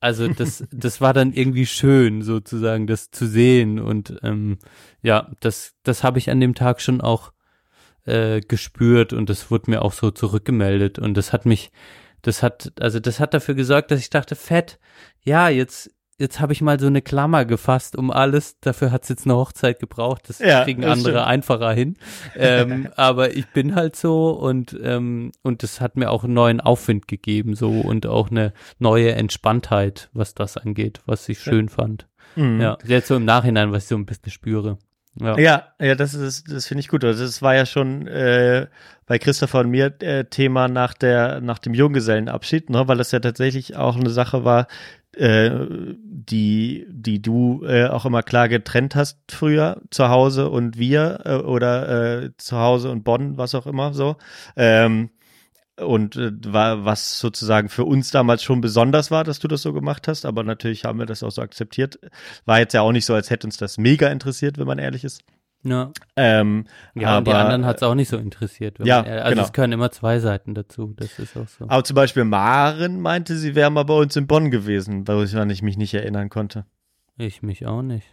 also 0.00 0.28
das, 0.28 0.64
das 0.72 1.00
war 1.00 1.12
dann 1.12 1.32
irgendwie 1.32 1.66
schön, 1.66 2.22
sozusagen, 2.22 2.86
das 2.86 3.10
zu 3.10 3.26
sehen. 3.26 3.80
Und 3.80 4.18
ähm, 4.22 4.58
ja, 5.02 5.30
das, 5.40 5.74
das 5.82 6.04
habe 6.04 6.18
ich 6.18 6.30
an 6.30 6.40
dem 6.40 6.54
Tag 6.54 6.80
schon 6.80 7.00
auch 7.00 7.32
äh, 8.04 8.40
gespürt 8.40 9.12
und 9.12 9.28
das 9.28 9.50
wurde 9.50 9.70
mir 9.70 9.82
auch 9.82 9.92
so 9.92 10.10
zurückgemeldet. 10.10 10.98
Und 10.98 11.14
das 11.16 11.32
hat 11.32 11.46
mich, 11.46 11.72
das 12.22 12.42
hat, 12.42 12.72
also 12.80 13.00
das 13.00 13.20
hat 13.20 13.34
dafür 13.34 13.54
gesorgt, 13.54 13.90
dass 13.90 14.00
ich 14.00 14.10
dachte, 14.10 14.34
fett, 14.36 14.78
ja, 15.22 15.48
jetzt, 15.48 15.90
jetzt 16.18 16.40
habe 16.40 16.52
ich 16.52 16.60
mal 16.60 16.80
so 16.80 16.86
eine 16.88 17.00
Klammer 17.02 17.44
gefasst 17.44 17.96
um 17.96 18.10
alles. 18.10 18.58
Dafür 18.60 18.90
hat 18.90 19.04
es 19.04 19.08
jetzt 19.08 19.24
eine 19.26 19.36
Hochzeit 19.36 19.78
gebraucht. 19.78 20.22
Das 20.28 20.38
Ja, 20.40 20.64
kriegen 20.64 20.82
das 20.82 20.92
andere 20.98 21.12
stimmt. 21.18 21.26
einfacher 21.26 21.72
hin. 21.72 21.96
ähm, 22.34 22.88
aber 22.96 23.36
ich 23.36 23.46
bin 23.48 23.74
halt 23.74 23.94
so 23.96 24.30
und 24.30 24.76
ähm, 24.82 25.32
und 25.42 25.62
das 25.62 25.80
hat 25.80 25.96
mir 25.96 26.10
auch 26.10 26.24
einen 26.24 26.34
neuen 26.34 26.60
Aufwind 26.60 27.06
gegeben 27.08 27.54
so 27.54 27.70
und 27.70 28.06
auch 28.06 28.30
eine 28.30 28.52
neue 28.78 29.12
Entspanntheit, 29.12 30.08
was 30.12 30.34
das 30.34 30.56
angeht, 30.56 31.00
was 31.06 31.28
ich 31.28 31.38
schön 31.40 31.68
fand. 31.68 32.08
Mhm. 32.36 32.60
Ja, 32.60 32.78
jetzt 32.84 33.08
so 33.08 33.16
im 33.16 33.24
Nachhinein, 33.24 33.72
was 33.72 33.84
ich 33.84 33.88
so 33.88 33.96
ein 33.96 34.06
bisschen 34.06 34.30
spüre. 34.32 34.78
Ja. 35.20 35.38
Ja, 35.38 35.62
ja, 35.80 35.94
das 35.94 36.14
ist, 36.14 36.50
das 36.50 36.66
finde 36.66 36.80
ich 36.80 36.88
gut. 36.88 37.04
Also 37.04 37.24
das 37.24 37.42
war 37.42 37.54
ja 37.54 37.66
schon 37.66 38.06
äh, 38.06 38.66
bei 39.06 39.18
Christopher 39.18 39.60
und 39.60 39.70
mir 39.70 39.92
äh, 40.00 40.24
Thema 40.24 40.68
nach 40.68 40.94
der, 40.94 41.40
nach 41.40 41.58
dem 41.58 41.74
Junggesellenabschied, 41.74 42.70
ne, 42.70 42.86
weil 42.86 42.98
das 42.98 43.10
ja 43.10 43.20
tatsächlich 43.20 43.76
auch 43.76 43.96
eine 43.96 44.10
Sache 44.10 44.44
war, 44.44 44.68
äh, 45.16 45.50
die, 45.70 46.86
die 46.88 47.20
du 47.20 47.64
äh, 47.64 47.86
auch 47.86 48.04
immer 48.04 48.22
klar 48.22 48.48
getrennt 48.48 48.94
hast 48.94 49.18
früher, 49.30 49.80
zu 49.90 50.08
Hause 50.08 50.50
und 50.50 50.78
wir 50.78 51.20
äh, 51.24 51.34
oder 51.36 52.22
äh, 52.22 52.30
zu 52.36 52.58
Hause 52.58 52.90
und 52.90 53.02
Bonn, 53.02 53.36
was 53.36 53.54
auch 53.54 53.66
immer 53.66 53.94
so. 53.94 54.16
Ähm, 54.56 55.10
und 55.84 56.16
äh, 56.16 56.32
war, 56.46 56.84
was 56.84 57.18
sozusagen 57.18 57.68
für 57.68 57.84
uns 57.84 58.10
damals 58.10 58.42
schon 58.42 58.60
besonders 58.60 59.10
war, 59.10 59.24
dass 59.24 59.38
du 59.38 59.48
das 59.48 59.62
so 59.62 59.72
gemacht 59.72 60.08
hast, 60.08 60.26
aber 60.26 60.42
natürlich 60.44 60.84
haben 60.84 60.98
wir 60.98 61.06
das 61.06 61.22
auch 61.22 61.30
so 61.30 61.42
akzeptiert. 61.42 61.98
War 62.44 62.58
jetzt 62.58 62.74
ja 62.74 62.82
auch 62.82 62.92
nicht 62.92 63.04
so, 63.06 63.14
als 63.14 63.30
hätte 63.30 63.46
uns 63.46 63.56
das 63.56 63.78
mega 63.78 64.08
interessiert, 64.08 64.58
wenn 64.58 64.66
man 64.66 64.78
ehrlich 64.78 65.04
ist. 65.04 65.22
Ja, 65.64 65.90
Ähm, 66.14 66.66
ja 66.94 67.08
aber, 67.16 67.24
die 67.24 67.36
anderen 67.36 67.66
hat 67.66 67.78
es 67.78 67.82
auch 67.82 67.96
nicht 67.96 68.08
so 68.08 68.16
interessiert. 68.16 68.78
ja, 68.84 69.02
ehrlich- 69.02 69.22
also 69.22 69.30
genau. 69.34 69.42
es 69.46 69.52
gehören 69.52 69.72
immer 69.72 69.90
zwei 69.90 70.20
Seiten 70.20 70.54
dazu, 70.54 70.94
das 70.96 71.18
ist 71.18 71.36
auch 71.36 71.48
so. 71.48 71.64
Aber 71.68 71.82
zum 71.82 71.96
Beispiel 71.96 72.24
Maren 72.24 73.00
meinte, 73.00 73.36
sie 73.36 73.54
wäre 73.56 73.70
mal 73.70 73.82
bei 73.84 73.94
uns 73.94 74.14
in 74.14 74.26
Bonn 74.28 74.50
gewesen, 74.52 75.08
woran 75.08 75.50
ich 75.50 75.62
mich 75.62 75.76
nicht 75.76 75.94
erinnern 75.94 76.28
konnte. 76.28 76.64
Ich 77.16 77.42
mich 77.42 77.66
auch 77.66 77.82
nicht. 77.82 78.06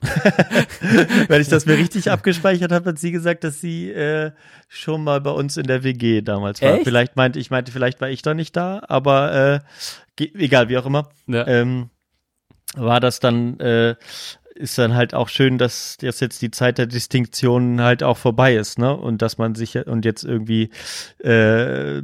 Wenn 1.28 1.40
ich 1.40 1.48
das 1.48 1.66
mir 1.66 1.76
richtig 1.76 2.10
abgespeichert 2.10 2.70
habe, 2.70 2.90
hat 2.90 2.98
sie 2.98 3.10
gesagt, 3.10 3.42
dass 3.42 3.60
sie 3.60 3.90
äh, 3.90 4.30
schon 4.68 5.02
mal 5.02 5.20
bei 5.20 5.30
uns 5.30 5.56
in 5.56 5.66
der 5.66 5.82
WG 5.82 6.22
damals 6.22 6.62
war. 6.62 6.74
Echt? 6.74 6.84
Vielleicht 6.84 7.16
meinte 7.16 7.38
ich 7.38 7.50
meinte, 7.50 7.72
vielleicht 7.72 8.00
war 8.00 8.08
ich 8.08 8.22
da 8.22 8.34
nicht 8.34 8.56
da, 8.56 8.80
aber 8.86 9.62
äh, 10.18 10.24
egal, 10.34 10.68
wie 10.68 10.78
auch 10.78 10.86
immer. 10.86 11.08
Ja. 11.26 11.46
ähm, 11.46 11.90
war 12.74 13.00
das 13.00 13.18
dann, 13.18 13.58
äh, 13.60 13.96
ist 14.54 14.78
dann 14.78 14.94
halt 14.94 15.14
auch 15.14 15.28
schön, 15.28 15.58
dass, 15.58 15.96
dass 15.98 16.20
jetzt 16.20 16.42
die 16.42 16.50
Zeit 16.50 16.78
der 16.78 16.86
Distinktionen 16.86 17.80
halt 17.80 18.02
auch 18.02 18.18
vorbei 18.18 18.54
ist, 18.56 18.78
ne? 18.78 18.96
Und 18.96 19.22
dass 19.22 19.38
man 19.38 19.54
sich 19.54 19.76
und 19.86 20.04
jetzt 20.04 20.24
irgendwie, 20.24 20.70
äh, 21.18 22.02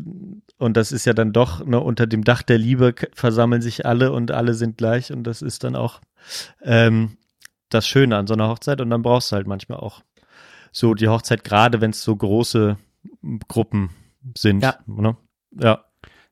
und 0.59 0.77
das 0.77 0.93
ist 0.93 1.05
ja 1.05 1.13
dann 1.13 1.33
doch, 1.33 1.65
ne, 1.65 1.81
unter 1.81 2.07
dem 2.07 2.25
Dach 2.25 2.43
der 2.43 2.59
Liebe 2.59 2.95
versammeln 3.13 3.61
sich 3.61 3.85
alle 3.87 4.13
und 4.13 4.31
alle 4.31 4.55
sind 4.55 4.79
gleich 4.79 5.13
und 5.13 5.25
das 5.25 5.43
ist 5.43 5.65
dann 5.65 5.77
auch 5.77 6.01
ähm, 6.63 7.17
das 7.69 7.87
Schöne 7.87 8.17
an 8.17 8.27
so 8.27 8.35
einer 8.35 8.49
Hochzeit 8.49 8.81
und 8.81 8.91
dann 8.91 9.03
brauchst 9.03 9.33
du 9.33 9.37
halt 9.37 9.47
manchmal 9.47 9.79
auch 9.79 10.03
so 10.73 10.95
die 10.95 11.09
Hochzeit, 11.09 11.45
gerade 11.45 11.81
wenn 11.81 11.91
es 11.91 12.03
so 12.03 12.15
große 12.15 12.77
Gruppen 13.49 13.91
sind. 14.37 14.63
Ja. 14.63 14.79
Ne? 14.87 15.17
Ja. 15.53 15.85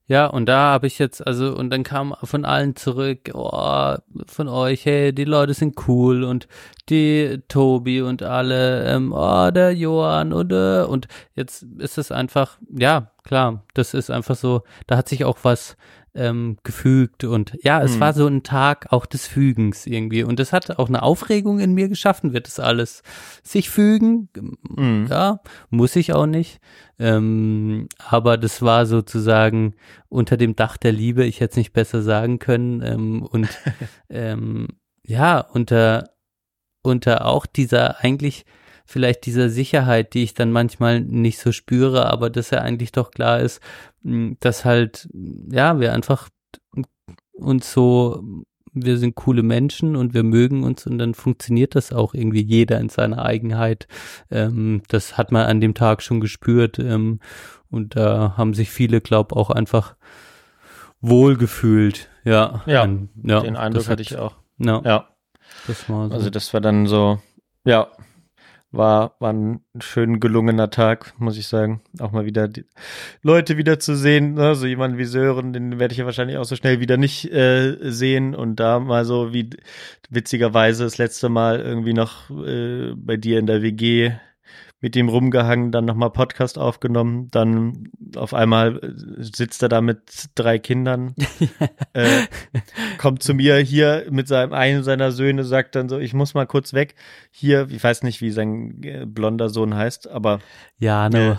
Ja, 0.09 0.27
und 0.27 0.47
da 0.47 0.73
habe 0.73 0.89
ich 0.89 0.99
jetzt, 0.99 1.27
also, 1.27 1.57
und 1.57 1.71
dann 1.71 1.85
kam 1.85 2.15
von 2.23 2.45
allen 2.45 2.75
zurück, 2.77 3.31
oh, 3.33 3.95
von 4.27 4.49
euch, 4.49 4.85
hey, 4.85 5.15
die 5.15 5.25
Leute 5.25 5.55
sind 5.55 5.89
cool 5.89 6.25
und 6.25 6.49
die 6.89 7.41
Tobi 7.49 8.03
und 8.03 8.23
alle, 8.23 8.85
ähm, 8.85 9.13
oh, 9.13 9.51
der 9.53 9.73
Johann 9.73 10.33
und, 10.33 10.53
äh, 10.53 10.83
und 10.83 11.07
jetzt 11.35 11.63
ist 11.79 11.99
es 11.99 12.11
einfach, 12.11 12.59
ja, 12.69 13.13
klar, 13.23 13.65
das 13.75 13.95
ist 13.95 14.11
einfach 14.11 14.35
so, 14.35 14.65
da 14.89 14.97
hat 14.97 15.09
sich 15.09 15.25
auch 15.25 15.39
was 15.45 15.77
ähm, 16.15 16.59
gefügt 16.63 17.25
und 17.25 17.57
ja, 17.63 17.83
es 17.83 17.97
Mhm. 17.97 18.01
war 18.01 18.13
so 18.13 18.27
ein 18.27 18.43
Tag 18.43 18.89
auch 18.93 19.07
des 19.07 19.27
Fügens 19.27 19.87
irgendwie 19.87 20.23
und 20.25 20.39
das 20.39 20.53
hat 20.53 20.79
auch 20.79 20.89
eine 20.89 21.03
Aufregung 21.03 21.59
in 21.59 21.73
mir 21.73 21.89
geschaffen, 21.89 22.33
wird 22.35 22.47
das 22.47 22.61
alles 22.61 23.03
sich 23.43 23.71
fügen, 23.71 24.29
Mhm. 24.77 25.07
ja, 25.09 25.41
muss 25.71 25.97
ich 25.97 26.13
auch 26.13 26.27
nicht. 26.27 26.61
Ähm, 26.99 27.89
aber 27.99 28.37
das 28.37 28.61
war 28.63 28.87
sozusagen 28.87 29.75
unter 30.09 30.37
dem 30.37 30.55
Dach 30.55 30.77
der 30.77 30.93
Liebe, 30.93 31.25
ich 31.25 31.41
hätte 31.41 31.53
es 31.53 31.57
nicht 31.57 31.73
besser 31.73 32.03
sagen 32.03 32.39
können. 32.39 32.83
Ähm, 32.83 33.23
und 33.23 33.49
ähm, 34.11 34.69
ja, 35.05 35.41
unter 35.41 36.11
unter 36.85 37.27
auch 37.27 37.47
dieser 37.47 38.01
eigentlich 38.05 38.45
vielleicht 38.93 39.27
dieser 39.27 39.49
Sicherheit, 39.49 40.15
die 40.15 40.23
ich 40.23 40.35
dann 40.35 40.53
manchmal 40.53 41.01
nicht 41.01 41.39
so 41.39 41.51
spüre, 41.53 42.07
aber 42.07 42.31
dass 42.31 42.51
ja 42.51 42.59
eigentlich 42.61 42.93
doch 42.93 43.11
klar 43.11 43.41
ist, 43.41 43.61
mh, 44.03 44.37
dass 44.41 44.65
halt, 44.65 45.09
ja, 45.51 45.81
wir 45.81 45.93
einfach 45.93 46.29
uns 47.33 47.73
so, 47.73 48.23
wir 48.75 48.97
sind 48.99 49.15
coole 49.17 49.43
Menschen 49.43 49.97
und 49.97 50.15
wir 50.15 50.23
mögen 50.23 50.63
uns 50.65 50.87
und 50.87 50.99
dann 50.99 51.15
funktioniert 51.15 51.75
das 51.75 51.93
auch 51.93 52.15
irgendwie 52.15 52.43
jeder 52.43 52.79
in 52.81 52.89
seiner 52.89 53.25
Eigenheit. 53.25 53.87
Ähm, 54.31 54.83
das 54.89 55.17
hat 55.19 55.33
man 55.33 55.47
an 55.47 55.61
dem 55.61 55.75
Tag 55.75 56.03
schon 56.03 56.21
gespürt 56.21 56.79
ähm, 56.79 57.21
und 57.71 57.97
da 57.97 58.35
haben 58.37 58.55
sich 58.55 58.71
viele, 58.71 59.01
glaub, 59.01 59.33
auch 59.33 59.51
einfach 59.51 59.97
wohlgefühlt. 61.01 62.09
Ja, 62.25 62.63
Ja, 62.67 62.83
An- 62.83 63.09
ja 63.23 63.41
Den 63.41 63.57
Eindruck 63.57 63.83
das 63.83 63.89
hatte 63.91 64.03
hat- 64.05 64.11
ich 64.13 64.17
auch. 64.19 64.37
Ja, 64.59 64.81
Ja, 64.85 65.09
das 65.67 65.89
war 65.89 66.09
so. 66.09 66.15
also 66.15 66.31
das 66.31 66.53
war 66.55 66.61
dann 66.61 66.87
so, 66.87 67.19
ja, 67.65 67.89
war, 68.73 69.17
war 69.19 69.33
ein 69.33 69.61
schön 69.81 70.19
gelungener 70.19 70.71
Tag, 70.71 71.15
muss 71.19 71.37
ich 71.37 71.47
sagen. 71.47 71.83
Auch 72.01 72.11
mal 72.11 72.25
wieder 72.25 72.49
die 72.49 72.65
Leute 73.23 73.59
wieder 73.59 73.79
zu 73.79 73.95
sehen, 73.95 74.35
ne? 74.35 74.55
so 74.55 74.67
jemanden 74.67 74.99
wie 74.99 75.05
Sören, 75.05 75.53
den 75.53 75.79
werde 75.79 75.93
ich 75.93 75.99
ja 75.99 76.07
wahrscheinlich 76.07 76.39
auch 76.39 76.45
so 76.45 76.57
schnell 76.57 76.81
wieder 76.81 76.97
nicht 76.97 77.31
äh, 77.31 77.77
sehen 77.81 78.35
und 78.35 78.57
da 78.57 78.81
mal 78.81 79.05
so 79.05 79.33
wie 79.33 79.51
witzigerweise 80.09 80.85
das 80.85 80.99
letzte 80.99 81.29
Mal 81.29 81.61
irgendwie 81.61 81.93
noch 81.93 82.31
äh, 82.31 82.95
bei 82.97 83.17
dir 83.17 83.39
in 83.39 83.47
der 83.47 83.63
WG 83.63 84.13
mit 84.83 84.97
dem 84.97 85.09
rumgehangen, 85.09 85.71
dann 85.71 85.85
nochmal 85.85 86.11
Podcast 86.11 86.59
aufgenommen, 86.59 87.29
dann 87.31 87.89
auf 88.17 88.35
einmal 88.35 88.79
äh, 88.79 89.23
sitzt 89.23 89.63
er 89.63 89.69
da 89.69 89.81
mit 89.81 90.31
drei 90.35 90.59
Kindern, 90.59 91.15
äh, 91.95 92.25
kommt 92.99 93.23
zu 93.23 93.33
mir 93.33 93.57
hier 93.59 94.07
mit 94.11 94.27
seinem 94.27 94.53
einen 94.53 94.83
seiner 94.83 95.13
Söhne, 95.13 95.45
sagt 95.45 95.77
dann 95.77 95.89
so, 95.89 95.99
ich 95.99 96.15
muss 96.15 96.35
mal 96.35 96.47
kurz 96.47 96.75
weg. 96.75 96.97
Hier, 97.31 97.69
ich 97.71 97.83
weiß 97.83 98.03
nicht, 98.03 98.21
wie 98.21 98.33
sein 98.33 98.83
äh, 98.83 99.07
blonder 99.07 99.49
Sohn 99.49 99.75
heißt, 99.75 100.09
aber 100.09 100.41
Jano. 100.79 101.33
Äh, 101.33 101.37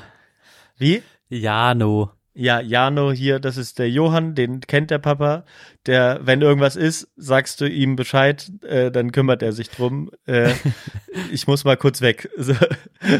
wie? 0.77 1.03
Jano. 1.27 2.11
Ja, 2.35 2.61
Jano 2.61 3.11
hier, 3.11 3.39
das 3.39 3.57
ist 3.57 3.77
der 3.77 3.91
Johann, 3.91 4.33
den 4.33 4.61
kennt 4.61 4.89
der 4.89 4.97
Papa. 4.97 5.45
Der, 5.85 6.19
wenn 6.23 6.41
irgendwas 6.41 6.75
ist, 6.75 7.11
sagst 7.15 7.61
du 7.61 7.69
ihm 7.69 7.95
Bescheid, 7.95 8.51
äh, 8.63 8.91
dann 8.91 9.11
kümmert 9.11 9.43
er 9.43 9.53
sich 9.53 9.69
drum. 9.69 10.09
Äh, 10.25 10.53
ich 11.31 11.45
muss 11.45 11.63
mal 11.63 11.77
kurz 11.77 12.01
weg. 12.01 12.29
So. 12.37 12.53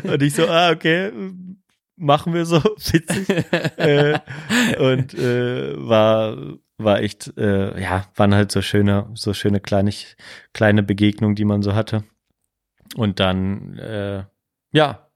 Und 0.04 0.22
ich 0.24 0.34
so, 0.34 0.48
ah, 0.48 0.72
okay, 0.72 1.12
machen 1.96 2.34
wir 2.34 2.46
so, 2.46 2.58
witzig. 2.64 3.30
äh, 3.78 4.20
und 4.80 5.14
äh, 5.14 5.74
war 5.78 6.38
war 6.78 7.02
echt, 7.02 7.38
äh, 7.38 7.80
ja, 7.80 8.06
waren 8.16 8.34
halt 8.34 8.52
so 8.52 8.62
schöne, 8.62 9.10
so 9.14 9.34
schöne 9.34 9.60
kleine, 9.60 9.92
kleine 10.54 10.84
Begegnungen, 10.84 11.36
die 11.36 11.46
man 11.46 11.62
so 11.62 11.76
hatte. 11.76 12.04
Und 12.96 13.20
dann, 13.20 13.78
äh, 13.78 14.24
ja, 14.72 15.08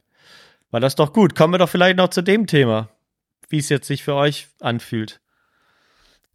war 0.71 0.79
das 0.79 0.95
doch 0.95 1.13
gut. 1.13 1.35
Kommen 1.35 1.53
wir 1.53 1.57
doch 1.57 1.69
vielleicht 1.69 1.97
noch 1.97 2.09
zu 2.09 2.21
dem 2.21 2.47
Thema, 2.47 2.89
wie 3.49 3.57
es 3.59 3.69
jetzt 3.69 3.87
sich 3.87 4.03
für 4.03 4.15
euch 4.15 4.47
anfühlt. 4.59 5.21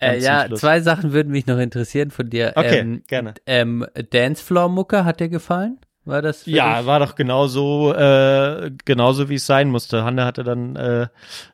Äh, 0.00 0.18
ja, 0.18 0.46
Schluss. 0.46 0.60
zwei 0.60 0.80
Sachen 0.80 1.12
würden 1.12 1.30
mich 1.30 1.46
noch 1.46 1.58
interessieren 1.58 2.10
von 2.10 2.28
dir. 2.28 2.52
Okay, 2.56 2.80
ähm, 2.80 3.02
gerne. 3.06 3.34
Ähm, 3.46 3.86
Dancefloor-Mucke, 4.10 5.04
hat 5.04 5.20
dir 5.20 5.28
gefallen? 5.28 5.78
War 6.04 6.20
das? 6.20 6.46
Ja, 6.46 6.78
dich? 6.78 6.86
war 6.86 6.98
doch 6.98 7.14
genauso, 7.14 7.94
äh, 7.94 8.72
genauso 8.84 9.28
wie 9.28 9.36
es 9.36 9.46
sein 9.46 9.70
musste. 9.70 10.02
Hanne 10.02 10.24
hatte 10.24 10.42
dann 10.42 10.74
äh, 10.74 11.06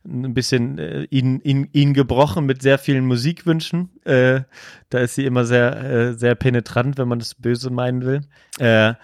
ein 0.06 0.32
bisschen 0.32 0.78
äh, 0.78 1.02
ihn, 1.10 1.40
ihn, 1.40 1.68
ihn 1.72 1.92
gebrochen 1.92 2.46
mit 2.46 2.62
sehr 2.62 2.78
vielen 2.78 3.04
Musikwünschen. 3.04 3.90
Äh, 4.04 4.42
da 4.88 5.00
ist 5.00 5.16
sie 5.16 5.26
immer 5.26 5.44
sehr, 5.44 5.84
äh, 5.84 6.12
sehr 6.14 6.34
penetrant, 6.34 6.96
wenn 6.96 7.08
man 7.08 7.18
das 7.18 7.34
böse 7.34 7.68
meinen 7.68 8.06
will. 8.06 8.22
Äh, 8.58 8.94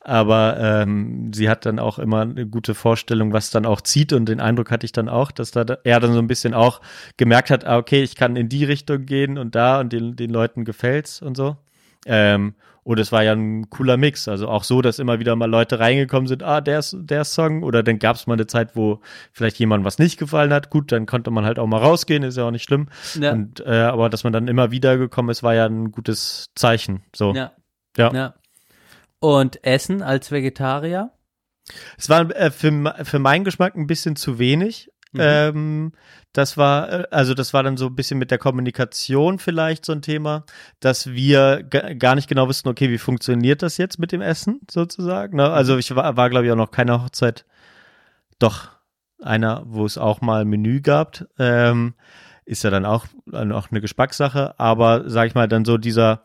aber 0.00 0.56
ähm, 0.58 1.32
sie 1.34 1.50
hat 1.50 1.66
dann 1.66 1.78
auch 1.78 1.98
immer 1.98 2.22
eine 2.22 2.46
gute 2.46 2.74
Vorstellung, 2.74 3.34
was 3.34 3.50
dann 3.50 3.66
auch 3.66 3.82
zieht. 3.82 4.14
Und 4.14 4.26
den 4.26 4.40
Eindruck 4.40 4.70
hatte 4.70 4.86
ich 4.86 4.92
dann 4.92 5.10
auch, 5.10 5.32
dass 5.32 5.50
da 5.50 5.66
er 5.84 6.00
dann 6.00 6.14
so 6.14 6.18
ein 6.18 6.28
bisschen 6.28 6.54
auch 6.54 6.80
gemerkt 7.18 7.50
hat, 7.50 7.66
ah, 7.66 7.76
okay, 7.76 8.02
ich 8.02 8.16
kann 8.16 8.36
in 8.36 8.48
die 8.48 8.64
Richtung 8.64 9.04
gehen 9.04 9.36
und 9.36 9.54
da 9.54 9.80
und 9.80 9.92
den, 9.92 10.16
den 10.16 10.30
Leuten 10.30 10.64
gefällt's 10.64 11.20
und 11.20 11.36
so. 11.36 11.58
Ähm, 12.06 12.54
und 12.84 13.00
es 13.00 13.12
war 13.12 13.24
ja 13.24 13.32
ein 13.32 13.70
cooler 13.70 13.96
Mix. 13.96 14.28
Also 14.28 14.46
auch 14.48 14.62
so, 14.62 14.82
dass 14.82 14.98
immer 14.98 15.18
wieder 15.18 15.34
mal 15.36 15.50
Leute 15.50 15.80
reingekommen 15.80 16.28
sind, 16.28 16.42
ah, 16.42 16.60
der, 16.60 16.84
der 16.92 17.24
Song. 17.24 17.62
Oder 17.62 17.82
dann 17.82 17.98
gab 17.98 18.16
es 18.16 18.26
mal 18.26 18.34
eine 18.34 18.46
Zeit, 18.46 18.76
wo 18.76 19.00
vielleicht 19.32 19.58
jemand 19.58 19.84
was 19.84 19.98
nicht 19.98 20.18
gefallen 20.18 20.52
hat. 20.52 20.68
Gut, 20.68 20.92
dann 20.92 21.06
konnte 21.06 21.30
man 21.30 21.46
halt 21.46 21.58
auch 21.58 21.66
mal 21.66 21.78
rausgehen, 21.78 22.22
ist 22.22 22.36
ja 22.36 22.44
auch 22.44 22.50
nicht 22.50 22.64
schlimm. 22.64 22.88
Ja. 23.18 23.32
Und, 23.32 23.60
äh, 23.60 23.70
aber 23.70 24.10
dass 24.10 24.22
man 24.22 24.34
dann 24.34 24.48
immer 24.48 24.70
wieder 24.70 24.98
gekommen 24.98 25.30
ist, 25.30 25.42
war 25.42 25.54
ja 25.54 25.64
ein 25.64 25.92
gutes 25.92 26.50
Zeichen. 26.54 27.02
So. 27.16 27.32
Ja. 27.34 27.52
Ja. 27.96 28.12
ja. 28.12 28.34
Und 29.18 29.64
Essen 29.64 30.02
als 30.02 30.30
Vegetarier? 30.30 31.10
Es 31.96 32.10
war 32.10 32.30
äh, 32.36 32.50
für, 32.50 32.94
für 33.04 33.18
meinen 33.18 33.44
Geschmack 33.44 33.76
ein 33.76 33.86
bisschen 33.86 34.16
zu 34.16 34.38
wenig. 34.38 34.90
Mhm. 35.12 35.20
Ähm, 35.22 35.92
das 36.34 36.58
war, 36.58 36.92
äh, 36.92 37.04
also 37.10 37.32
das 37.32 37.54
war 37.54 37.62
dann 37.62 37.78
so 37.78 37.86
ein 37.86 37.94
bisschen 37.94 38.18
mit 38.18 38.30
der 38.30 38.38
Kommunikation 38.38 39.38
vielleicht 39.38 39.86
so 39.86 39.92
ein 39.92 40.02
Thema, 40.02 40.44
dass 40.80 41.06
wir 41.10 41.62
ga- 41.62 41.94
gar 41.94 42.14
nicht 42.16 42.28
genau 42.28 42.46
wussten, 42.48 42.68
okay, 42.68 42.90
wie 42.90 42.98
funktioniert 42.98 43.62
das 43.62 43.78
jetzt 43.78 43.98
mit 43.98 44.12
dem 44.12 44.20
Essen 44.20 44.60
sozusagen. 44.70 45.38
Ne? 45.38 45.48
Also 45.50 45.78
ich 45.78 45.94
war, 45.96 46.16
war 46.18 46.28
glaube 46.28 46.44
ich 46.44 46.52
auch 46.52 46.56
noch 46.56 46.70
keine 46.72 47.02
Hochzeit, 47.02 47.46
doch 48.38 48.68
einer, 49.22 49.62
wo 49.66 49.86
es 49.86 49.96
auch 49.96 50.20
mal 50.20 50.44
Menü 50.44 50.80
gab. 50.82 51.24
Ähm, 51.38 51.94
ist 52.44 52.62
ja 52.64 52.68
dann 52.68 52.84
auch, 52.84 53.06
auch 53.32 53.70
eine 53.70 53.80
Geschmackssache, 53.80 54.58
aber 54.58 55.08
sag 55.08 55.28
ich 55.28 55.34
mal, 55.34 55.48
dann 55.48 55.64
so 55.64 55.78
dieser, 55.78 56.24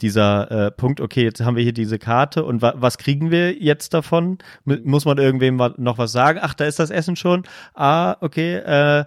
dieser 0.00 0.50
äh, 0.50 0.70
Punkt, 0.70 1.00
okay, 1.00 1.24
jetzt 1.24 1.40
haben 1.40 1.56
wir 1.56 1.62
hier 1.64 1.72
diese 1.72 1.98
Karte 1.98 2.44
und 2.44 2.62
wa 2.62 2.74
was 2.76 2.98
kriegen 2.98 3.30
wir 3.30 3.54
jetzt 3.54 3.94
davon? 3.94 4.38
M 4.66 4.82
muss 4.84 5.06
man 5.06 5.18
irgendwem 5.18 5.56
noch 5.56 5.98
was 5.98 6.12
sagen? 6.12 6.38
Ach, 6.42 6.54
da 6.54 6.66
ist 6.66 6.78
das 6.78 6.90
Essen 6.90 7.16
schon. 7.16 7.44
Ah, 7.74 8.16
okay, 8.20 8.56
äh, 8.56 9.06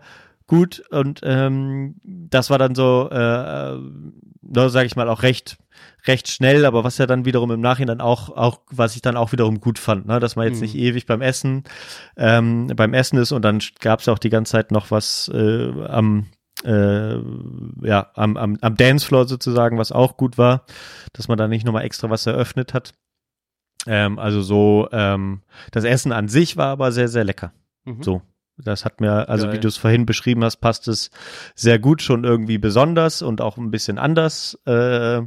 gut. 0.50 0.84
Und 0.92 1.22
ähm, 1.24 1.96
das 2.04 2.50
war 2.50 2.58
dann 2.58 2.76
so, 2.76 3.08
äh, 3.10 3.76
äh, 3.76 4.70
sage 4.70 4.86
ich 4.88 4.98
mal, 4.98 5.08
auch 5.08 5.24
recht 5.24 5.58
recht 6.06 6.28
schnell, 6.30 6.66
aber 6.66 6.84
was 6.84 6.98
ja 6.98 7.06
dann 7.06 7.24
wiederum 7.26 7.52
im 7.52 7.62
Nachhinein 7.62 8.02
auch, 8.02 8.30
auch 8.30 8.60
was 8.70 8.96
ich 8.96 9.02
dann 9.02 9.16
auch 9.16 9.32
wiederum 9.32 9.60
gut 9.62 9.80
fand, 9.80 10.06
ne? 10.08 10.20
dass 10.20 10.36
man 10.36 10.46
jetzt 10.48 10.58
Mhm. 10.58 10.62
nicht 10.64 10.76
ewig 10.76 11.06
beim 11.06 11.22
Essen, 11.22 11.64
ähm, 12.18 12.68
beim 12.76 12.94
Essen 12.94 13.18
ist 13.18 13.32
und 13.32 13.44
dann 13.44 13.60
gab 13.80 14.00
es 14.02 14.08
auch 14.10 14.20
die 14.20 14.30
ganze 14.30 14.52
Zeit 14.54 14.72
noch 14.72 14.92
was 14.92 15.30
äh, 15.34 15.72
am 15.88 16.28
äh, 16.66 17.16
ja, 17.84 18.12
am, 18.16 18.36
am, 18.36 18.58
am 18.60 18.76
Dancefloor 18.76 19.26
sozusagen, 19.28 19.78
was 19.78 19.94
auch 19.94 20.18
gut 20.18 20.38
war, 20.38 20.66
dass 21.14 21.30
man 21.30 21.38
da 21.38 21.48
nicht 21.48 21.66
nochmal 21.66 21.86
extra 21.86 22.10
was 22.10 22.26
eröffnet 22.26 22.74
hat. 22.74 22.94
Ähm, 23.88 24.20
also 24.20 24.42
so, 24.42 24.90
ähm, 24.92 25.42
das 25.72 25.86
Essen 25.86 26.12
an 26.12 26.28
sich 26.28 26.58
war 26.58 26.68
aber 26.68 26.92
sehr, 26.92 27.08
sehr 27.08 27.24
lecker. 27.24 27.54
Mhm. 27.86 28.04
So. 28.04 28.22
Das 28.62 28.84
hat 28.86 29.00
mir, 29.02 29.30
also 29.30 29.46
Geil. 29.48 29.56
wie 29.56 29.60
du 29.60 29.68
es 29.70 29.78
vorhin 29.78 30.06
beschrieben 30.06 30.44
hast, 30.44 30.58
passt 30.58 30.88
es 30.88 31.12
sehr 31.56 31.80
gut, 31.80 32.02
schon 32.02 32.24
irgendwie 32.26 32.58
besonders 32.58 33.22
und 33.22 33.40
auch 33.42 33.58
ein 33.58 33.72
bisschen 33.72 33.98
anders, 33.98 34.60
äh, 34.66 35.22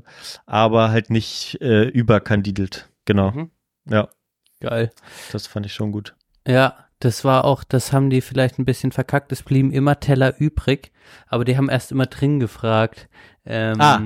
aber 0.46 0.90
halt 0.90 1.10
nicht 1.10 1.58
äh, 1.62 1.84
überkandidelt. 1.88 2.88
Genau. 3.06 3.30
Mhm. 3.30 3.50
Ja, 3.88 4.08
Geil. 4.60 4.90
das 5.32 5.46
fand 5.46 5.66
ich 5.66 5.72
schon 5.74 5.92
gut. 5.92 6.14
Ja, 6.46 6.76
das 7.00 7.24
war 7.24 7.44
auch, 7.44 7.64
das 7.64 7.92
haben 7.92 8.10
die 8.10 8.20
vielleicht 8.20 8.58
ein 8.58 8.64
bisschen 8.64 8.92
verkackt. 8.92 9.32
Es 9.32 9.42
blieben 9.42 9.72
immer 9.72 9.98
Teller 9.98 10.38
übrig, 10.38 10.92
aber 11.26 11.44
die 11.44 11.56
haben 11.56 11.68
erst 11.68 11.90
immer 11.90 12.06
drin 12.06 12.38
gefragt. 12.38 13.08
Ähm, 13.44 13.80
Ah, 13.80 14.00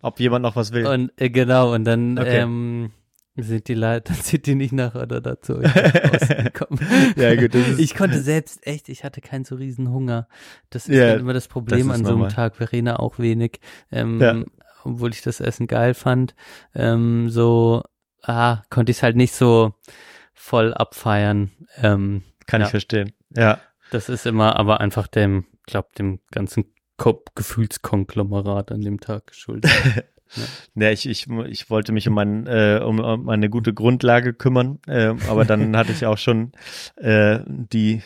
Ob 0.00 0.20
jemand 0.20 0.42
noch 0.42 0.56
was 0.56 0.72
will. 0.72 0.86
Und 0.86 1.12
äh, 1.20 1.28
genau, 1.28 1.74
und 1.74 1.84
dann 1.84 2.18
Okay. 2.18 2.38
ähm, 2.38 2.92
sind 3.36 3.66
die 3.68 3.74
Leute, 3.74 4.12
dann 4.12 4.22
sind 4.22 4.46
die 4.46 4.54
nicht 4.54 4.72
nach 4.72 4.94
oder 4.94 5.20
dazu 5.20 5.54
rausgekommen. 5.54 6.78
Ja, 7.16 7.34
gut, 7.34 7.54
das 7.54 7.68
ist- 7.68 7.78
ich 7.80 7.94
konnte 7.94 8.20
selbst 8.20 8.66
echt, 8.66 8.88
ich 8.88 9.02
hatte 9.04 9.20
keinen 9.20 9.44
so 9.44 9.54
riesen 9.56 9.90
Hunger. 9.90 10.28
Das 10.70 10.88
ist 10.88 10.96
Ja, 10.96 11.10
dann 11.12 11.20
immer 11.20 11.32
das 11.32 11.48
Problem 11.48 11.88
das 11.88 11.98
an 11.98 12.04
so 12.04 12.14
einem. 12.16 12.28
Tag. 12.28 12.56
Verena 12.56 12.98
auch 12.98 13.18
wenig. 13.18 13.60
Ähm, 13.90 14.20
Ja. 14.20 14.42
Obwohl 14.84 15.10
ich 15.12 15.22
das 15.22 15.40
Essen 15.40 15.66
geil 15.66 15.94
fand. 15.94 16.34
Ähm, 16.74 17.30
so, 17.30 17.82
ah, 18.22 18.58
konnte 18.68 18.90
ich 18.92 18.98
es 18.98 19.02
halt 19.02 19.16
nicht 19.16 19.34
so 19.34 19.72
voll 20.34 20.74
abfeiern. 20.74 21.50
Ähm, 21.82 22.22
Kann 22.46 22.60
ja. 22.60 22.66
ich 22.66 22.70
verstehen. 22.70 23.12
Ja. 23.34 23.58
das 23.90 24.08
ist 24.08 24.26
immer 24.26 24.56
aber 24.56 24.80
einfach 24.80 25.06
dem, 25.08 25.46
glaub, 25.66 25.94
dem 25.94 26.20
ganzen 26.30 26.66
Ko 26.98 27.24
Gefühlskonglomerat 27.34 28.70
an 28.72 28.80
dem 28.82 29.00
Tag 29.00 29.26
geschuldet. 29.28 29.70
Ja, 30.74 30.90
ich, 30.90 31.08
ich, 31.08 31.28
ich 31.28 31.70
wollte 31.70 31.92
mich 31.92 32.08
um, 32.08 32.14
mein, 32.14 32.46
äh, 32.46 32.80
um, 32.84 32.98
um 32.98 33.28
eine 33.28 33.48
gute 33.48 33.72
Grundlage 33.72 34.34
kümmern, 34.34 34.78
äh, 34.86 35.14
aber 35.28 35.44
dann 35.44 35.76
hatte 35.76 35.92
ich 35.92 36.06
auch 36.06 36.18
schon 36.18 36.52
äh, 36.96 37.40
die, 37.46 38.02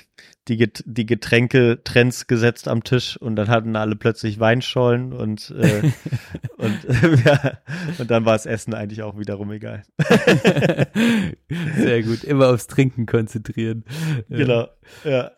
die, 0.49 0.57
Get 0.57 0.82
die 0.86 1.07
Getränke-Trends 1.07 2.27
gesetzt 2.27 2.69
am 2.69 2.85
Tisch 2.85 3.16
und 3.16 3.36
dann 3.36 3.49
hatten 3.49 3.77
alle 3.77 3.97
plötzlich 3.97 4.40
Weinschollen 4.40 5.12
und, 5.12 5.51
äh, 5.51 5.90
und, 6.57 6.78
ja, 7.24 7.59
und 7.99 8.11
dann 8.11 8.24
war 8.24 8.35
das 8.35 8.47
Essen 8.47 8.74
eigentlich 8.74 9.03
auch 9.03 9.19
wiederum 9.19 9.51
egal. 9.53 9.85
Sehr 11.77 12.03
gut, 12.03 12.24
immer 12.24 12.49
aufs 12.49 12.66
Trinken 12.66 13.07
konzentrieren. 13.07 13.85
Genau, 14.28 14.69
ja. 15.05 15.32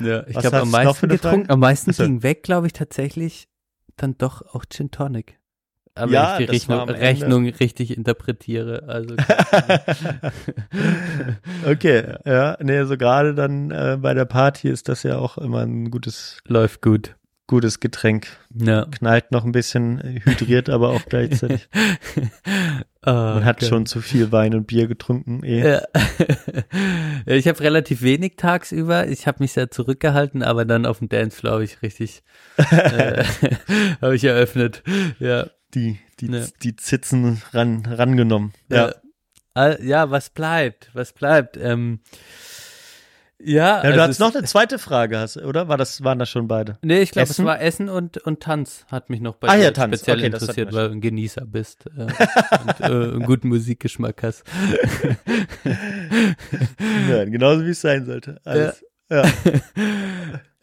Ja, 0.00 0.26
ich 0.26 0.38
glaube, 0.38 0.62
am 0.62 0.70
meisten 0.70 1.08
getrunken, 1.08 1.50
am 1.50 1.60
meisten 1.60 1.92
ging 1.92 2.22
weg, 2.22 2.42
glaube 2.42 2.66
ich, 2.66 2.72
tatsächlich 2.72 3.48
dann 3.96 4.16
doch 4.16 4.42
auch 4.54 4.64
Gin 4.68 4.90
Tonic. 4.90 5.38
Aber 5.94 6.10
Ja, 6.12 6.38
ich 6.40 6.46
die 6.46 6.52
Rechnung, 6.52 6.88
Rechnung 6.88 7.46
richtig 7.48 7.96
interpretiere. 7.96 8.84
Also 8.88 9.14
okay, 11.66 12.14
ja, 12.24 12.56
nee, 12.60 12.84
so 12.84 12.96
gerade 12.96 13.34
dann 13.34 13.70
äh, 13.70 13.98
bei 14.00 14.14
der 14.14 14.24
Party 14.24 14.68
ist 14.68 14.88
das 14.88 15.02
ja 15.02 15.18
auch 15.18 15.38
immer 15.38 15.60
ein 15.60 15.90
gutes, 15.90 16.38
läuft 16.46 16.82
gut. 16.82 17.16
gutes 17.46 17.80
Getränk. 17.80 18.28
Ja. 18.54 18.86
Knallt 18.86 19.32
noch 19.32 19.44
ein 19.44 19.52
bisschen, 19.52 20.00
äh, 20.00 20.20
hydriert 20.24 20.68
aber 20.70 20.90
auch 20.90 21.04
gleichzeitig. 21.06 21.68
Ah, 23.04 23.34
Man 23.34 23.44
hat 23.44 23.58
geil. 23.58 23.68
schon 23.68 23.84
zu 23.84 24.00
viel 24.00 24.30
Wein 24.30 24.54
und 24.54 24.68
Bier 24.68 24.86
getrunken. 24.86 25.42
Eh. 25.42 25.72
Ja. 25.72 25.82
Ja, 27.26 27.34
ich 27.34 27.48
habe 27.48 27.58
relativ 27.58 28.02
wenig 28.02 28.34
tagsüber. 28.36 29.08
Ich 29.08 29.26
habe 29.26 29.38
mich 29.42 29.50
sehr 29.54 29.72
zurückgehalten, 29.72 30.44
aber 30.44 30.64
dann 30.64 30.86
auf 30.86 31.00
dem 31.00 31.08
Dancefloor 31.08 31.54
habe 31.54 31.64
ich 31.64 31.82
richtig 31.82 32.22
äh, 32.58 33.24
habe 34.00 34.14
ich 34.14 34.22
eröffnet. 34.22 34.84
Ja. 35.18 35.46
Die, 35.74 35.98
die, 36.20 36.26
Ja. 36.26 36.44
die 36.62 36.76
Zitzen 36.76 37.40
ran, 37.52 37.84
rangenommen. 37.86 38.52
Ja. 38.68 38.88
Ja. 38.88 38.94
Al- 39.54 39.78
Ja, 39.82 40.10
was 40.10 40.30
bleibt? 40.30 40.90
Was 40.94 41.12
bleibt? 41.12 41.56
Ähm, 41.56 42.00
ja, 43.44 43.78
Ja, 43.78 43.82
du 43.82 43.88
also 43.88 44.00
hattest 44.02 44.20
es- 44.20 44.26
noch 44.26 44.34
eine 44.34 44.44
zweite 44.46 44.78
Frage, 44.78 45.18
hast, 45.18 45.36
oder? 45.36 45.66
War 45.68 45.76
das, 45.76 46.04
waren 46.04 46.18
das 46.18 46.30
schon 46.30 46.46
beide? 46.46 46.78
Nee, 46.82 47.00
ich 47.02 47.10
glaube, 47.10 47.28
es 47.30 47.42
war 47.42 47.60
Essen 47.60 47.88
und, 47.88 48.18
und 48.18 48.40
Tanz 48.40 48.86
hat 48.88 49.10
mich 49.10 49.20
noch 49.20 49.34
bei 49.36 49.48
Ah 49.48 49.56
dir 49.56 49.64
ja, 49.64 49.70
Tanz. 49.72 49.96
speziell 49.96 50.18
Okay, 50.18 50.26
interessiert, 50.26 50.72
weil 50.72 50.88
du 50.88 50.94
ein 50.94 51.00
Genießer 51.00 51.44
bist 51.44 51.86
äh, 51.86 52.02
und 52.02 52.80
äh, 52.80 52.84
einen 52.84 53.22
guten 53.24 53.48
Musikgeschmack 53.48 54.22
hast. 54.22 54.44
Ja, 57.08 57.24
genauso 57.24 57.64
wie 57.64 57.70
es 57.70 57.80
sein 57.80 58.04
sollte. 58.06 58.40
Alles. 58.44 58.84
Ja. 59.10 59.24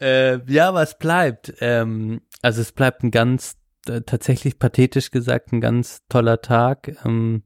äh, 0.00 0.38
ja, 0.50 0.74
was 0.74 0.98
bleibt? 0.98 1.54
Ähm, 1.60 2.20
also 2.42 2.60
es 2.62 2.72
bleibt 2.72 3.02
ein 3.04 3.10
ganz, 3.10 3.52
äh, 3.52 3.59
tatsächlich 3.84 4.58
pathetisch 4.58 5.10
gesagt, 5.10 5.52
ein 5.52 5.60
ganz 5.60 6.02
toller 6.08 6.40
Tag. 6.40 6.96
Ähm, 7.04 7.44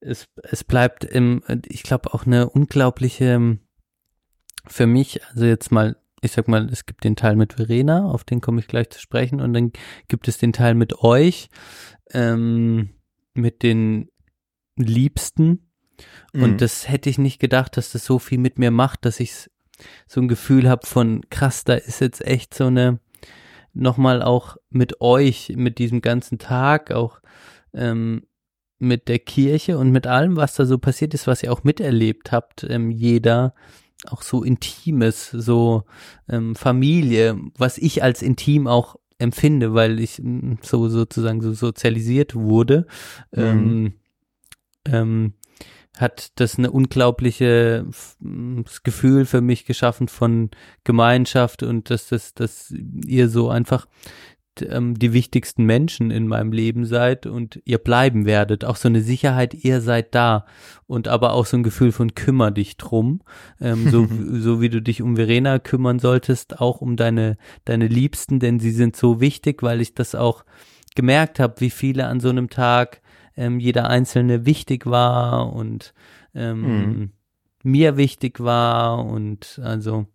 es, 0.00 0.28
es 0.42 0.64
bleibt 0.64 1.04
im, 1.04 1.42
ich 1.68 1.82
glaube 1.82 2.14
auch 2.14 2.26
eine 2.26 2.48
unglaubliche, 2.48 3.58
für 4.66 4.86
mich, 4.86 5.24
also 5.26 5.44
jetzt 5.44 5.70
mal, 5.70 5.96
ich 6.22 6.32
sag 6.32 6.48
mal, 6.48 6.68
es 6.70 6.86
gibt 6.86 7.04
den 7.04 7.16
Teil 7.16 7.36
mit 7.36 7.54
Verena, 7.54 8.06
auf 8.06 8.24
den 8.24 8.40
komme 8.40 8.60
ich 8.60 8.68
gleich 8.68 8.90
zu 8.90 9.00
sprechen, 9.00 9.40
und 9.40 9.54
dann 9.54 9.72
gibt 10.08 10.28
es 10.28 10.38
den 10.38 10.52
Teil 10.52 10.74
mit 10.74 10.98
euch, 10.98 11.48
ähm, 12.12 12.90
mit 13.34 13.62
den 13.62 14.10
Liebsten. 14.76 15.70
Mhm. 16.32 16.42
Und 16.42 16.60
das 16.60 16.88
hätte 16.88 17.10
ich 17.10 17.18
nicht 17.18 17.38
gedacht, 17.38 17.76
dass 17.76 17.92
das 17.92 18.04
so 18.04 18.18
viel 18.18 18.38
mit 18.38 18.58
mir 18.58 18.70
macht, 18.70 19.04
dass 19.04 19.20
ich 19.20 19.50
so 20.06 20.20
ein 20.20 20.28
Gefühl 20.28 20.68
habe 20.68 20.86
von 20.86 21.22
krass, 21.30 21.64
da 21.64 21.74
ist 21.74 22.00
jetzt 22.00 22.26
echt 22.26 22.54
so 22.54 22.66
eine 22.66 23.00
nochmal 23.72 24.22
auch 24.22 24.56
mit 24.70 25.00
euch, 25.00 25.52
mit 25.56 25.78
diesem 25.78 26.00
ganzen 26.00 26.38
Tag, 26.38 26.90
auch 26.90 27.20
ähm, 27.72 28.22
mit 28.78 29.08
der 29.08 29.18
Kirche 29.18 29.78
und 29.78 29.90
mit 29.90 30.06
allem, 30.06 30.36
was 30.36 30.54
da 30.54 30.64
so 30.64 30.78
passiert 30.78 31.14
ist, 31.14 31.26
was 31.26 31.42
ihr 31.42 31.52
auch 31.52 31.64
miterlebt 31.64 32.32
habt, 32.32 32.64
ähm, 32.64 32.90
jeder 32.90 33.54
auch 34.08 34.22
so 34.22 34.42
Intimes, 34.42 35.30
so 35.30 35.84
ähm, 36.28 36.54
Familie, 36.54 37.38
was 37.56 37.76
ich 37.76 38.02
als 38.02 38.22
intim 38.22 38.66
auch 38.66 38.96
empfinde, 39.18 39.74
weil 39.74 40.00
ich 40.00 40.18
mm, 40.22 40.54
so 40.62 40.88
sozusagen 40.88 41.42
so 41.42 41.52
sozialisiert 41.52 42.34
wurde. 42.34 42.86
Ähm, 43.34 43.94
ähm, 44.86 45.34
hat 45.98 46.32
das 46.36 46.58
eine 46.58 46.70
unglaubliche 46.70 47.86
das 48.64 48.82
Gefühl 48.82 49.26
für 49.26 49.40
mich 49.40 49.64
geschaffen 49.64 50.08
von 50.08 50.50
Gemeinschaft 50.84 51.62
und 51.62 51.90
dass 51.90 52.08
das, 52.08 52.34
dass 52.34 52.72
ihr 53.06 53.28
so 53.28 53.50
einfach 53.50 53.86
ähm, 54.62 54.98
die 54.98 55.12
wichtigsten 55.12 55.64
Menschen 55.64 56.10
in 56.10 56.26
meinem 56.26 56.52
Leben 56.52 56.84
seid 56.84 57.26
und 57.26 57.60
ihr 57.64 57.78
bleiben 57.78 58.24
werdet. 58.24 58.64
Auch 58.64 58.76
so 58.76 58.88
eine 58.88 59.00
Sicherheit, 59.00 59.54
ihr 59.54 59.80
seid 59.80 60.14
da 60.14 60.46
und 60.86 61.08
aber 61.08 61.32
auch 61.32 61.46
so 61.46 61.56
ein 61.56 61.62
Gefühl 61.62 61.92
von 61.92 62.14
kümmer 62.14 62.50
dich 62.50 62.76
drum, 62.76 63.22
ähm, 63.60 63.90
so, 63.90 64.08
so 64.32 64.60
wie 64.60 64.68
du 64.68 64.80
dich 64.80 65.02
um 65.02 65.16
Verena 65.16 65.58
kümmern 65.58 65.98
solltest, 65.98 66.60
auch 66.60 66.80
um 66.80 66.96
deine 66.96 67.36
deine 67.64 67.86
Liebsten, 67.88 68.38
denn 68.40 68.60
sie 68.60 68.72
sind 68.72 68.96
so 68.96 69.20
wichtig, 69.20 69.62
weil 69.62 69.80
ich 69.80 69.94
das 69.94 70.14
auch 70.14 70.44
gemerkt 70.94 71.38
habe, 71.40 71.60
wie 71.60 71.70
viele 71.70 72.06
an 72.06 72.20
so 72.20 72.28
einem 72.28 72.50
Tag 72.50 73.00
ähm, 73.40 73.58
jeder 73.58 73.88
einzelne 73.88 74.44
wichtig 74.46 74.86
war 74.86 75.52
und 75.52 75.94
ähm, 76.34 76.62
Mhm. 76.62 77.10
mir 77.62 77.96
wichtig 77.96 78.40
war 78.40 79.04
und 79.04 79.60
also 79.64 80.06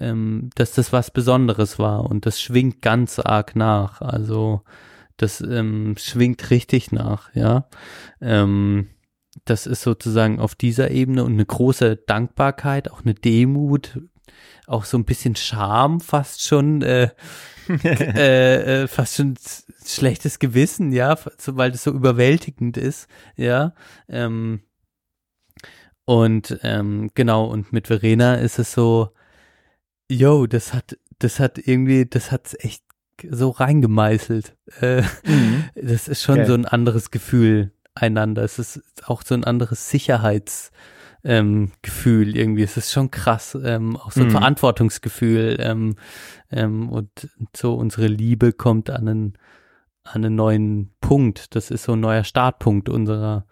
ähm, 0.00 0.50
dass 0.56 0.72
das 0.72 0.92
was 0.92 1.10
Besonderes 1.10 1.78
war 1.78 2.04
und 2.10 2.26
das 2.26 2.40
schwingt 2.40 2.82
ganz 2.82 3.18
arg 3.18 3.54
nach. 3.54 4.00
Also 4.00 4.62
das 5.16 5.40
ähm, 5.40 5.94
schwingt 5.98 6.50
richtig 6.50 6.90
nach, 6.90 7.34
ja. 7.34 7.68
Ähm, 8.20 8.88
das 9.44 9.66
ist 9.66 9.82
sozusagen 9.82 10.40
auf 10.40 10.54
dieser 10.54 10.90
Ebene 10.90 11.24
und 11.24 11.32
eine 11.32 11.46
große 11.46 11.96
Dankbarkeit, 11.96 12.90
auch 12.90 13.02
eine 13.02 13.14
Demut, 13.14 14.00
auch 14.66 14.84
so 14.84 14.96
ein 14.96 15.04
bisschen 15.04 15.36
Scham 15.36 16.00
fast 16.00 16.42
schon, 16.42 16.82
äh, 16.82 17.10
äh, 17.84 18.82
äh, 18.82 18.88
fast 18.88 19.16
schon 19.16 19.34
schlechtes 19.84 20.38
Gewissen, 20.38 20.92
ja, 20.92 21.16
so, 21.38 21.56
weil 21.56 21.72
das 21.72 21.84
so 21.84 21.90
überwältigend 21.90 22.76
ist, 22.76 23.08
ja. 23.36 23.74
Ähm, 24.08 24.62
und 26.04 26.58
ähm, 26.62 27.10
genau, 27.14 27.46
und 27.46 27.72
mit 27.72 27.86
Verena 27.86 28.34
ist 28.36 28.58
es 28.58 28.72
so, 28.72 29.10
yo, 30.10 30.46
das 30.46 30.74
hat, 30.74 30.98
das 31.18 31.40
hat 31.40 31.58
irgendwie, 31.58 32.06
das 32.06 32.30
hat's 32.30 32.54
echt 32.58 32.84
so 33.30 33.50
reingemeißelt. 33.50 34.56
Äh, 34.80 35.02
Das 35.74 36.08
ist 36.08 36.22
schon 36.22 36.36
Geil. 36.36 36.46
so 36.46 36.54
ein 36.54 36.66
anderes 36.66 37.10
Gefühl 37.10 37.72
einander. 37.94 38.42
Es 38.42 38.58
ist 38.58 38.80
auch 39.04 39.22
so 39.22 39.34
ein 39.34 39.44
anderes 39.44 39.90
Sicherheits 39.90 40.72
ähm, 41.24 41.72
Gefühl 41.82 42.36
irgendwie. 42.36 42.62
Es 42.62 42.76
ist 42.76 42.92
schon 42.92 43.10
krass, 43.10 43.56
ähm, 43.64 43.96
auch 43.96 44.12
so 44.12 44.20
ein 44.20 44.26
Mhm. 44.28 44.32
Verantwortungsgefühl 44.32 45.56
ähm, 45.60 45.96
ähm, 46.50 46.88
und 46.90 47.08
so 47.56 47.74
unsere 47.74 48.06
Liebe 48.06 48.52
kommt 48.52 48.90
an 48.90 49.08
einen 49.08 49.38
an 50.06 50.22
einen 50.24 50.34
neuen 50.34 50.90
Punkt. 51.00 51.54
Das 51.56 51.70
ist 51.70 51.84
so 51.84 51.92
ein 51.94 52.00
neuer 52.00 52.24
Startpunkt 52.24 52.88
unserer 52.90 53.46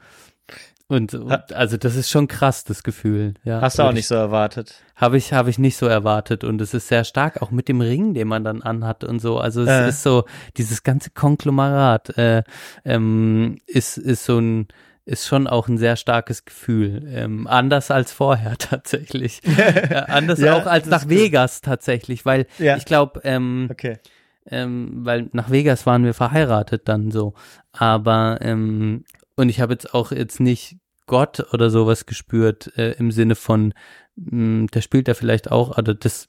und, 0.88 1.14
und 1.14 1.54
also 1.54 1.78
das 1.78 1.96
ist 1.96 2.10
schon 2.10 2.28
krass, 2.28 2.64
das 2.64 2.82
Gefühl. 2.82 3.32
Ja, 3.44 3.62
Hast 3.62 3.78
du 3.78 3.82
auch 3.84 3.92
nicht 3.92 4.06
so 4.08 4.14
erwartet. 4.14 4.74
habe 4.94 5.16
ich, 5.16 5.32
habe 5.32 5.48
ich 5.48 5.58
nicht 5.58 5.78
so 5.78 5.86
erwartet 5.86 6.44
und 6.44 6.60
es 6.60 6.74
ist 6.74 6.88
sehr 6.88 7.04
stark, 7.04 7.40
auch 7.40 7.50
mit 7.50 7.68
dem 7.68 7.80
Ring, 7.80 8.12
den 8.12 8.28
man 8.28 8.44
dann 8.44 8.60
anhat 8.60 9.02
und 9.02 9.18
so. 9.20 9.38
Also 9.38 9.62
es 9.62 9.68
Äh. 9.70 9.88
ist 9.88 10.02
so, 10.02 10.24
dieses 10.58 10.82
ganze 10.82 11.08
Konglomerat 11.10 12.18
äh, 12.18 12.42
ähm, 12.84 13.56
ist, 13.66 13.96
ist 13.96 14.26
so 14.26 14.38
ein, 14.38 14.68
ist 15.04 15.26
schon 15.26 15.46
auch 15.46 15.68
ein 15.68 15.78
sehr 15.78 15.96
starkes 15.96 16.44
Gefühl. 16.44 17.02
Ähm, 17.08 17.46
anders 17.46 17.90
als 17.90 18.12
vorher 18.12 18.56
tatsächlich. 18.58 19.40
äh, 19.44 19.94
anders 20.08 20.38
Ja, 20.40 20.56
auch 20.56 20.66
als 20.66 20.86
nach 20.86 20.98
ist 21.02 21.08
gut. 21.08 21.18
Vegas 21.18 21.60
tatsächlich, 21.60 22.24
weil 22.24 22.46
Ja. 22.58 22.76
ich 22.76 22.84
glaube, 22.84 23.20
ähm, 23.24 23.68
Okay. 23.70 23.98
ähm, 24.46 25.04
weil 25.04 25.28
nach 25.32 25.50
Vegas 25.50 25.86
waren 25.86 26.04
wir 26.04 26.14
verheiratet 26.14 26.82
dann 26.88 27.10
so. 27.10 27.34
Aber 27.72 28.38
ähm, 28.42 29.04
und 29.36 29.48
ich 29.48 29.60
habe 29.60 29.72
jetzt 29.72 29.94
auch 29.94 30.12
jetzt 30.12 30.40
nicht 30.40 30.76
Gott 31.06 31.52
oder 31.52 31.68
sowas 31.70 32.06
gespürt 32.06 32.72
äh, 32.76 32.92
im 32.92 33.10
Sinne 33.10 33.34
von, 33.34 33.74
mh, 34.16 34.66
der 34.72 34.82
spielt 34.82 35.08
da 35.08 35.14
vielleicht 35.14 35.50
auch, 35.50 35.76
also 35.76 35.92
das 35.94 36.28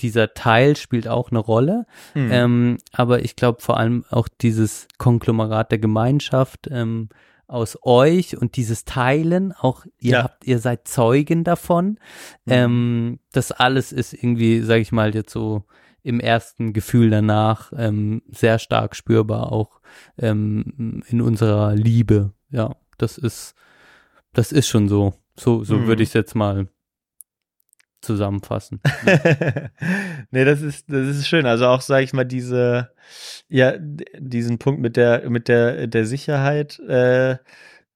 dieser 0.00 0.34
Teil 0.34 0.76
spielt 0.76 1.08
auch 1.08 1.30
eine 1.30 1.38
Rolle, 1.38 1.86
Mhm. 2.14 2.28
ähm, 2.30 2.78
aber 2.92 3.24
ich 3.24 3.34
glaube 3.36 3.62
vor 3.62 3.78
allem 3.78 4.04
auch 4.10 4.28
dieses 4.42 4.88
Konglomerat 4.98 5.70
der 5.70 5.78
Gemeinschaft 5.78 6.68
ähm, 6.70 7.08
aus 7.48 7.78
euch 7.82 8.36
und 8.36 8.56
dieses 8.56 8.84
Teilen, 8.84 9.52
auch 9.52 9.84
ihr 9.98 10.12
Ja. 10.12 10.22
habt, 10.24 10.46
ihr 10.46 10.58
seid 10.58 10.88
Zeugen 10.88 11.44
davon. 11.44 11.98
Mhm. 12.44 12.52
Ähm, 12.52 13.18
das 13.32 13.52
alles 13.52 13.92
ist 13.92 14.12
irgendwie, 14.14 14.60
sage 14.62 14.80
ich 14.80 14.92
mal, 14.92 15.14
jetzt 15.14 15.32
so 15.32 15.64
im 16.02 16.20
ersten 16.20 16.72
Gefühl 16.72 17.10
danach 17.10 17.72
ähm, 17.76 18.22
sehr 18.28 18.58
stark 18.58 18.94
spürbar, 18.94 19.52
auch 19.52 19.80
ähm, 20.18 21.02
in 21.08 21.20
unserer 21.20 21.74
Liebe. 21.74 22.32
Ja, 22.50 22.76
das 22.98 23.18
ist, 23.18 23.54
das 24.32 24.52
ist 24.52 24.68
schon 24.68 24.88
so. 24.88 25.14
So, 25.38 25.64
so 25.64 25.76
Mhm. 25.76 25.86
würde 25.86 26.02
ich 26.02 26.10
es 26.10 26.14
jetzt 26.14 26.34
mal 26.34 26.68
zusammenfassen. 28.06 28.80
nee, 30.30 30.44
das 30.44 30.62
ist, 30.62 30.86
das 30.88 31.08
ist 31.08 31.28
schön. 31.28 31.46
Also 31.46 31.66
auch, 31.66 31.80
sage 31.80 32.04
ich 32.04 32.12
mal, 32.12 32.24
diese, 32.24 32.90
ja, 33.48 33.74
diesen 34.18 34.58
Punkt 34.58 34.80
mit 34.80 34.96
der, 34.96 35.28
mit 35.28 35.48
der, 35.48 35.86
der 35.86 36.06
Sicherheit, 36.06 36.78
äh, 36.80 37.36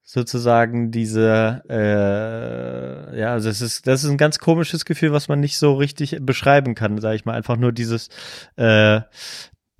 sozusagen 0.02 0.90
diese, 0.90 1.62
äh, 1.70 3.20
ja, 3.20 3.32
also 3.32 3.48
es 3.48 3.60
ist, 3.60 3.86
das 3.86 4.02
ist 4.02 4.10
ein 4.10 4.16
ganz 4.16 4.40
komisches 4.40 4.84
Gefühl, 4.84 5.12
was 5.12 5.28
man 5.28 5.38
nicht 5.38 5.56
so 5.56 5.74
richtig 5.74 6.18
beschreiben 6.20 6.74
kann, 6.74 6.98
sage 7.00 7.14
ich 7.14 7.24
mal. 7.24 7.34
Einfach 7.34 7.56
nur 7.56 7.70
dieses, 7.70 8.08
äh, 8.56 9.02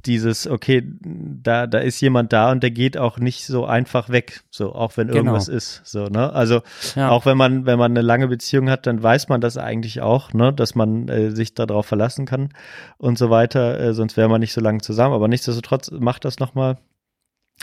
dieses, 0.06 0.46
okay, 0.46 0.82
da, 1.02 1.66
da 1.66 1.78
ist 1.78 2.00
jemand 2.00 2.32
da 2.32 2.50
und 2.50 2.62
der 2.62 2.70
geht 2.70 2.96
auch 2.96 3.18
nicht 3.18 3.44
so 3.46 3.64
einfach 3.66 4.08
weg, 4.08 4.42
so, 4.50 4.74
auch 4.74 4.96
wenn 4.96 5.08
Genau. 5.08 5.18
irgendwas 5.18 5.48
ist, 5.48 5.82
so, 5.84 6.06
ne? 6.06 6.32
Also, 6.32 6.62
Ja. 6.96 7.10
auch 7.10 7.26
wenn 7.26 7.36
man, 7.36 7.66
wenn 7.66 7.78
man 7.78 7.92
eine 7.92 8.02
lange 8.02 8.28
Beziehung 8.28 8.70
hat, 8.70 8.86
dann 8.86 9.02
weiß 9.02 9.28
man 9.28 9.40
das 9.40 9.56
eigentlich 9.56 10.00
auch, 10.00 10.32
ne, 10.32 10.52
dass 10.52 10.74
man 10.74 11.08
äh, 11.08 11.30
sich 11.30 11.54
darauf 11.54 11.86
verlassen 11.86 12.26
kann 12.26 12.50
und 12.98 13.18
so 13.18 13.30
weiter, 13.30 13.78
äh, 13.80 13.94
sonst 13.94 14.16
wäre 14.16 14.28
man 14.28 14.40
nicht 14.40 14.52
so 14.52 14.60
lange 14.60 14.80
zusammen. 14.80 15.14
Aber 15.14 15.28
nichtsdestotrotz 15.28 15.90
macht 15.90 16.24
das 16.24 16.38
nochmal 16.38 16.78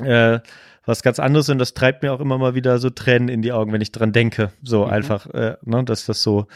äh, 0.03 0.39
was 0.85 1.03
ganz 1.03 1.19
anderes 1.19 1.49
und 1.49 1.59
das 1.59 1.73
treibt 1.73 2.01
mir 2.01 2.13
auch 2.13 2.21
immer 2.21 2.37
mal 2.37 2.55
wieder 2.55 2.79
so 2.79 2.89
Tränen 2.89 3.27
in 3.27 3.41
die 3.41 3.51
Augen, 3.51 3.73
wenn 3.73 3.81
ich 3.81 3.91
dran 3.91 4.13
denke. 4.13 4.51
So 4.63 4.85
Mhm. 4.85 4.91
einfach, 4.91 5.27
äh, 5.27 5.57
ne, 5.63 5.83
dass 5.83 6.05
das 6.05 6.23
so, 6.23 6.47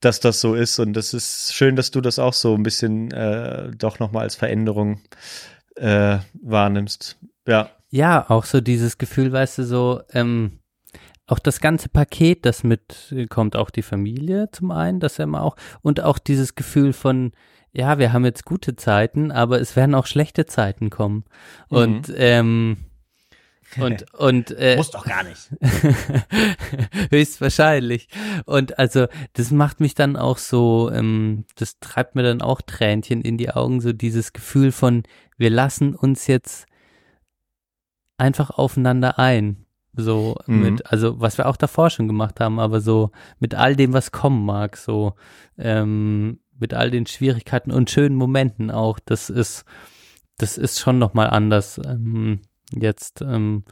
dass 0.00 0.18
das 0.20 0.40
so 0.40 0.54
ist. 0.54 0.78
Und 0.80 0.94
das 0.94 1.14
ist 1.14 1.54
schön, 1.54 1.76
dass 1.76 1.92
du 1.92 2.00
das 2.00 2.18
auch 2.18 2.32
so 2.32 2.54
ein 2.54 2.64
bisschen 2.64 3.12
äh, 3.12 3.70
doch 3.76 4.00
nochmal 4.00 4.24
als 4.24 4.34
Veränderung 4.34 5.00
äh, 5.76 6.18
wahrnimmst. 6.42 7.16
Ja. 7.46 7.70
Ja, 7.90 8.28
auch 8.28 8.44
so 8.44 8.60
dieses 8.60 8.98
Gefühl, 8.98 9.30
weißt 9.30 9.58
du, 9.58 9.64
so, 9.64 10.02
ähm, 10.12 10.58
auch 11.28 11.38
das 11.38 11.60
ganze 11.60 11.88
Paket, 11.88 12.44
das 12.44 12.64
mitkommt, 12.64 13.56
auch 13.56 13.70
die 13.70 13.82
Familie 13.82 14.48
zum 14.50 14.70
einen, 14.72 14.98
das 15.00 15.18
ja 15.18 15.24
immer 15.24 15.42
auch, 15.42 15.56
und 15.82 16.00
auch 16.02 16.18
dieses 16.18 16.56
Gefühl 16.56 16.92
von, 16.92 17.32
ja, 17.72 17.98
wir 17.98 18.12
haben 18.12 18.24
jetzt 18.24 18.44
gute 18.44 18.74
Zeiten, 18.74 19.30
aber 19.30 19.60
es 19.60 19.76
werden 19.76 19.94
auch 19.94 20.06
schlechte 20.06 20.46
Zeiten 20.46 20.90
kommen. 20.90 21.24
Und, 21.68 22.12
ähm, 22.16 22.78
und, 23.78 24.12
und, 24.14 24.50
äh, 24.52 24.76
Muss 24.76 24.90
doch 24.90 25.04
gar 25.04 25.22
nicht. 25.24 25.50
Höchstwahrscheinlich. 27.10 28.08
Und 28.44 28.78
also, 28.78 29.06
das 29.34 29.50
macht 29.50 29.80
mich 29.80 29.94
dann 29.94 30.16
auch 30.16 30.38
so, 30.38 30.90
ähm, 30.92 31.44
das 31.56 31.78
treibt 31.78 32.14
mir 32.14 32.22
dann 32.22 32.42
auch 32.42 32.62
Tränchen 32.62 33.22
in 33.22 33.36
die 33.38 33.50
Augen, 33.50 33.80
so 33.80 33.92
dieses 33.92 34.32
Gefühl 34.32 34.72
von, 34.72 35.02
wir 35.36 35.50
lassen 35.50 35.94
uns 35.94 36.26
jetzt 36.26 36.66
einfach 38.18 38.50
aufeinander 38.50 39.18
ein. 39.18 39.66
So 39.98 40.36
Mhm. 40.46 40.60
mit, 40.60 40.86
also 40.92 41.20
was 41.20 41.38
wir 41.38 41.46
auch 41.46 41.56
davor 41.56 41.88
schon 41.88 42.06
gemacht 42.06 42.38
haben, 42.40 42.60
aber 42.60 42.80
so 42.80 43.10
mit 43.38 43.54
all 43.54 43.76
dem, 43.76 43.94
was 43.94 44.12
kommen 44.12 44.44
mag, 44.44 44.76
so 44.76 45.14
ähm, 45.56 46.38
mit 46.58 46.74
all 46.74 46.90
den 46.90 47.06
Schwierigkeiten 47.06 47.70
und 47.70 47.90
schönen 47.90 48.14
Momenten 48.14 48.70
auch, 48.70 48.98
das 48.98 49.30
ist, 49.30 49.64
das 50.36 50.58
ist 50.58 50.80
schon 50.80 50.98
nochmal 50.98 51.28
anders 51.30 51.80
ähm, 51.84 52.40
jetzt. 52.72 53.22
Ähm, 53.22 53.64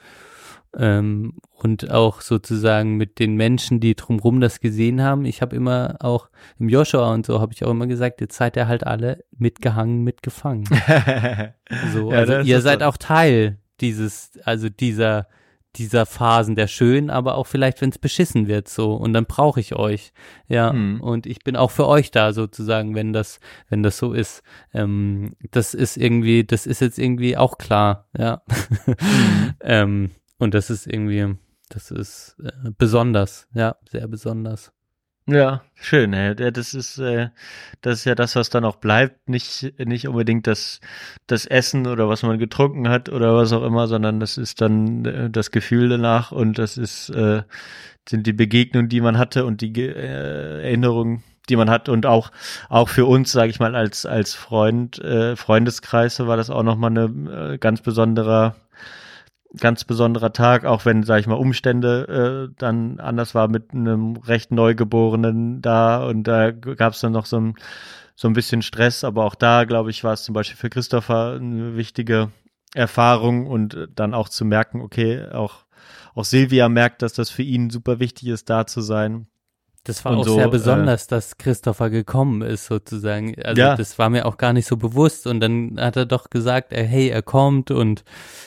ähm, 0.76 1.34
und 1.52 1.90
auch 1.90 2.20
sozusagen 2.20 2.96
mit 2.96 3.18
den 3.18 3.36
Menschen, 3.36 3.80
die 3.80 3.94
drumherum 3.94 4.40
das 4.40 4.60
gesehen 4.60 5.02
haben. 5.02 5.24
Ich 5.24 5.40
habe 5.40 5.56
immer 5.56 5.96
auch 6.00 6.28
im 6.58 6.68
Joshua 6.68 7.12
und 7.12 7.24
so 7.26 7.40
habe 7.40 7.52
ich 7.52 7.64
auch 7.64 7.70
immer 7.70 7.86
gesagt, 7.86 8.20
jetzt 8.20 8.36
seid 8.36 8.56
ihr 8.56 8.66
halt 8.66 8.86
alle 8.86 9.24
mitgehangen, 9.36 10.02
mitgefangen. 10.02 10.64
So, 11.92 12.10
also 12.10 12.40
ihr 12.40 12.60
seid 12.60 12.80
so. 12.80 12.86
auch 12.86 12.96
Teil 12.96 13.58
dieses, 13.80 14.38
also 14.44 14.68
dieser, 14.68 15.26
dieser 15.76 16.06
Phasen 16.06 16.54
der 16.54 16.66
schönen, 16.66 17.10
aber 17.10 17.36
auch 17.36 17.46
vielleicht, 17.46 17.80
wenn 17.80 17.90
es 17.90 17.98
beschissen 17.98 18.46
wird, 18.46 18.68
so. 18.68 18.94
Und 18.94 19.12
dann 19.12 19.26
brauche 19.26 19.60
ich 19.60 19.74
euch. 19.74 20.12
Ja. 20.48 20.72
Mhm. 20.72 21.00
Und 21.00 21.26
ich 21.26 21.40
bin 21.40 21.56
auch 21.56 21.70
für 21.70 21.86
euch 21.86 22.10
da, 22.10 22.32
sozusagen, 22.32 22.94
wenn 22.94 23.12
das, 23.12 23.40
wenn 23.68 23.82
das 23.82 23.98
so 23.98 24.12
ist. 24.12 24.42
Ähm, 24.72 25.36
das 25.50 25.74
ist 25.74 25.96
irgendwie, 25.96 26.44
das 26.44 26.66
ist 26.66 26.80
jetzt 26.80 26.98
irgendwie 26.98 27.36
auch 27.36 27.58
klar, 27.58 28.08
ja. 28.16 28.42
ähm, 29.60 30.10
und 30.38 30.54
das 30.54 30.70
ist 30.70 30.86
irgendwie, 30.86 31.36
das 31.68 31.90
ist 31.90 32.36
äh, 32.42 32.70
besonders, 32.76 33.48
ja, 33.54 33.76
sehr 33.90 34.06
besonders. 34.08 34.73
Ja, 35.26 35.62
schön. 35.74 36.12
Ey. 36.12 36.34
Ja, 36.38 36.50
Das 36.50 36.74
ist, 36.74 36.98
äh, 36.98 37.30
das 37.80 38.00
ist 38.00 38.04
ja 38.04 38.14
das, 38.14 38.36
was 38.36 38.50
dann 38.50 38.64
auch 38.66 38.76
bleibt. 38.76 39.26
Nicht, 39.28 39.72
nicht 39.78 40.06
unbedingt 40.06 40.46
das, 40.46 40.80
das 41.26 41.46
Essen 41.46 41.86
oder 41.86 42.08
was 42.10 42.22
man 42.22 42.38
getrunken 42.38 42.88
hat 42.90 43.08
oder 43.08 43.34
was 43.34 43.52
auch 43.54 43.62
immer, 43.62 43.86
sondern 43.86 44.20
das 44.20 44.36
ist 44.36 44.60
dann 44.60 45.04
äh, 45.06 45.30
das 45.30 45.50
Gefühl 45.50 45.88
danach 45.88 46.30
und 46.30 46.58
das 46.58 46.76
ist, 46.76 47.08
äh, 47.10 47.42
sind 48.08 48.26
die 48.26 48.34
Begegnungen, 48.34 48.90
die 48.90 49.00
man 49.00 49.16
hatte 49.18 49.46
und 49.46 49.62
die 49.62 49.72
Ge- 49.72 49.92
äh, 49.94 50.62
Erinnerungen, 50.64 51.22
die 51.48 51.56
man 51.56 51.70
hat 51.70 51.88
und 51.88 52.04
auch, 52.06 52.30
auch 52.68 52.88
für 52.90 53.06
uns, 53.06 53.32
sage 53.32 53.50
ich 53.50 53.60
mal, 53.60 53.74
als, 53.74 54.04
als 54.06 54.34
Freund, 54.34 54.98
äh, 55.00 55.36
Freundeskreis 55.36 56.20
war 56.20 56.36
das 56.36 56.50
auch 56.50 56.62
nochmal 56.62 56.90
eine 56.90 57.54
äh, 57.54 57.58
ganz 57.58 57.80
besonderer 57.82 58.56
ganz 59.58 59.84
besonderer 59.84 60.32
Tag, 60.32 60.64
auch 60.64 60.84
wenn, 60.84 61.02
sag 61.02 61.20
ich 61.20 61.26
mal, 61.26 61.34
Umstände 61.34 62.48
äh, 62.50 62.54
dann 62.58 63.00
anders 63.00 63.34
war 63.34 63.48
mit 63.48 63.72
einem 63.72 64.16
recht 64.16 64.50
Neugeborenen 64.50 65.62
da 65.62 66.04
und 66.04 66.24
da 66.24 66.50
gab 66.50 66.94
es 66.94 67.00
dann 67.00 67.12
noch 67.12 67.26
so 67.26 67.38
ein, 67.38 67.54
so 68.14 68.28
ein 68.28 68.34
bisschen 68.34 68.62
Stress, 68.62 69.04
aber 69.04 69.24
auch 69.24 69.34
da, 69.34 69.64
glaube 69.64 69.90
ich, 69.90 70.04
war 70.04 70.12
es 70.12 70.24
zum 70.24 70.34
Beispiel 70.34 70.56
für 70.56 70.70
Christopher 70.70 71.38
eine 71.40 71.76
wichtige 71.76 72.30
Erfahrung 72.74 73.46
und 73.46 73.74
äh, 73.74 73.88
dann 73.94 74.14
auch 74.14 74.28
zu 74.28 74.44
merken, 74.44 74.80
okay, 74.80 75.28
auch, 75.30 75.64
auch 76.14 76.24
Silvia 76.24 76.68
merkt, 76.68 77.02
dass 77.02 77.12
das 77.12 77.30
für 77.30 77.42
ihn 77.42 77.70
super 77.70 78.00
wichtig 78.00 78.28
ist, 78.28 78.50
da 78.50 78.66
zu 78.66 78.80
sein. 78.80 79.26
Das 79.84 80.04
war 80.04 80.12
Und 80.12 80.18
auch 80.20 80.24
so, 80.24 80.34
sehr 80.36 80.46
äh, 80.46 80.50
besonders, 80.50 81.06
dass 81.06 81.36
Christopher 81.36 81.90
gekommen 81.90 82.40
ist, 82.42 82.66
sozusagen. 82.66 83.34
Also 83.42 83.60
Ja. 83.60 83.76
das 83.76 83.98
war 83.98 84.08
mir 84.10 84.24
auch 84.24 84.38
gar 84.38 84.52
nicht 84.54 84.66
so 84.66 84.76
bewusst. 84.78 85.26
Und 85.26 85.40
dann 85.40 85.76
hat 85.78 85.96
er 85.96 86.06
doch 86.06 86.30
gesagt, 86.30 86.72
äh, 86.72 86.84
hey, 86.84 87.08
er 87.10 87.20
kommt. 87.22 87.70
Und 87.70 88.02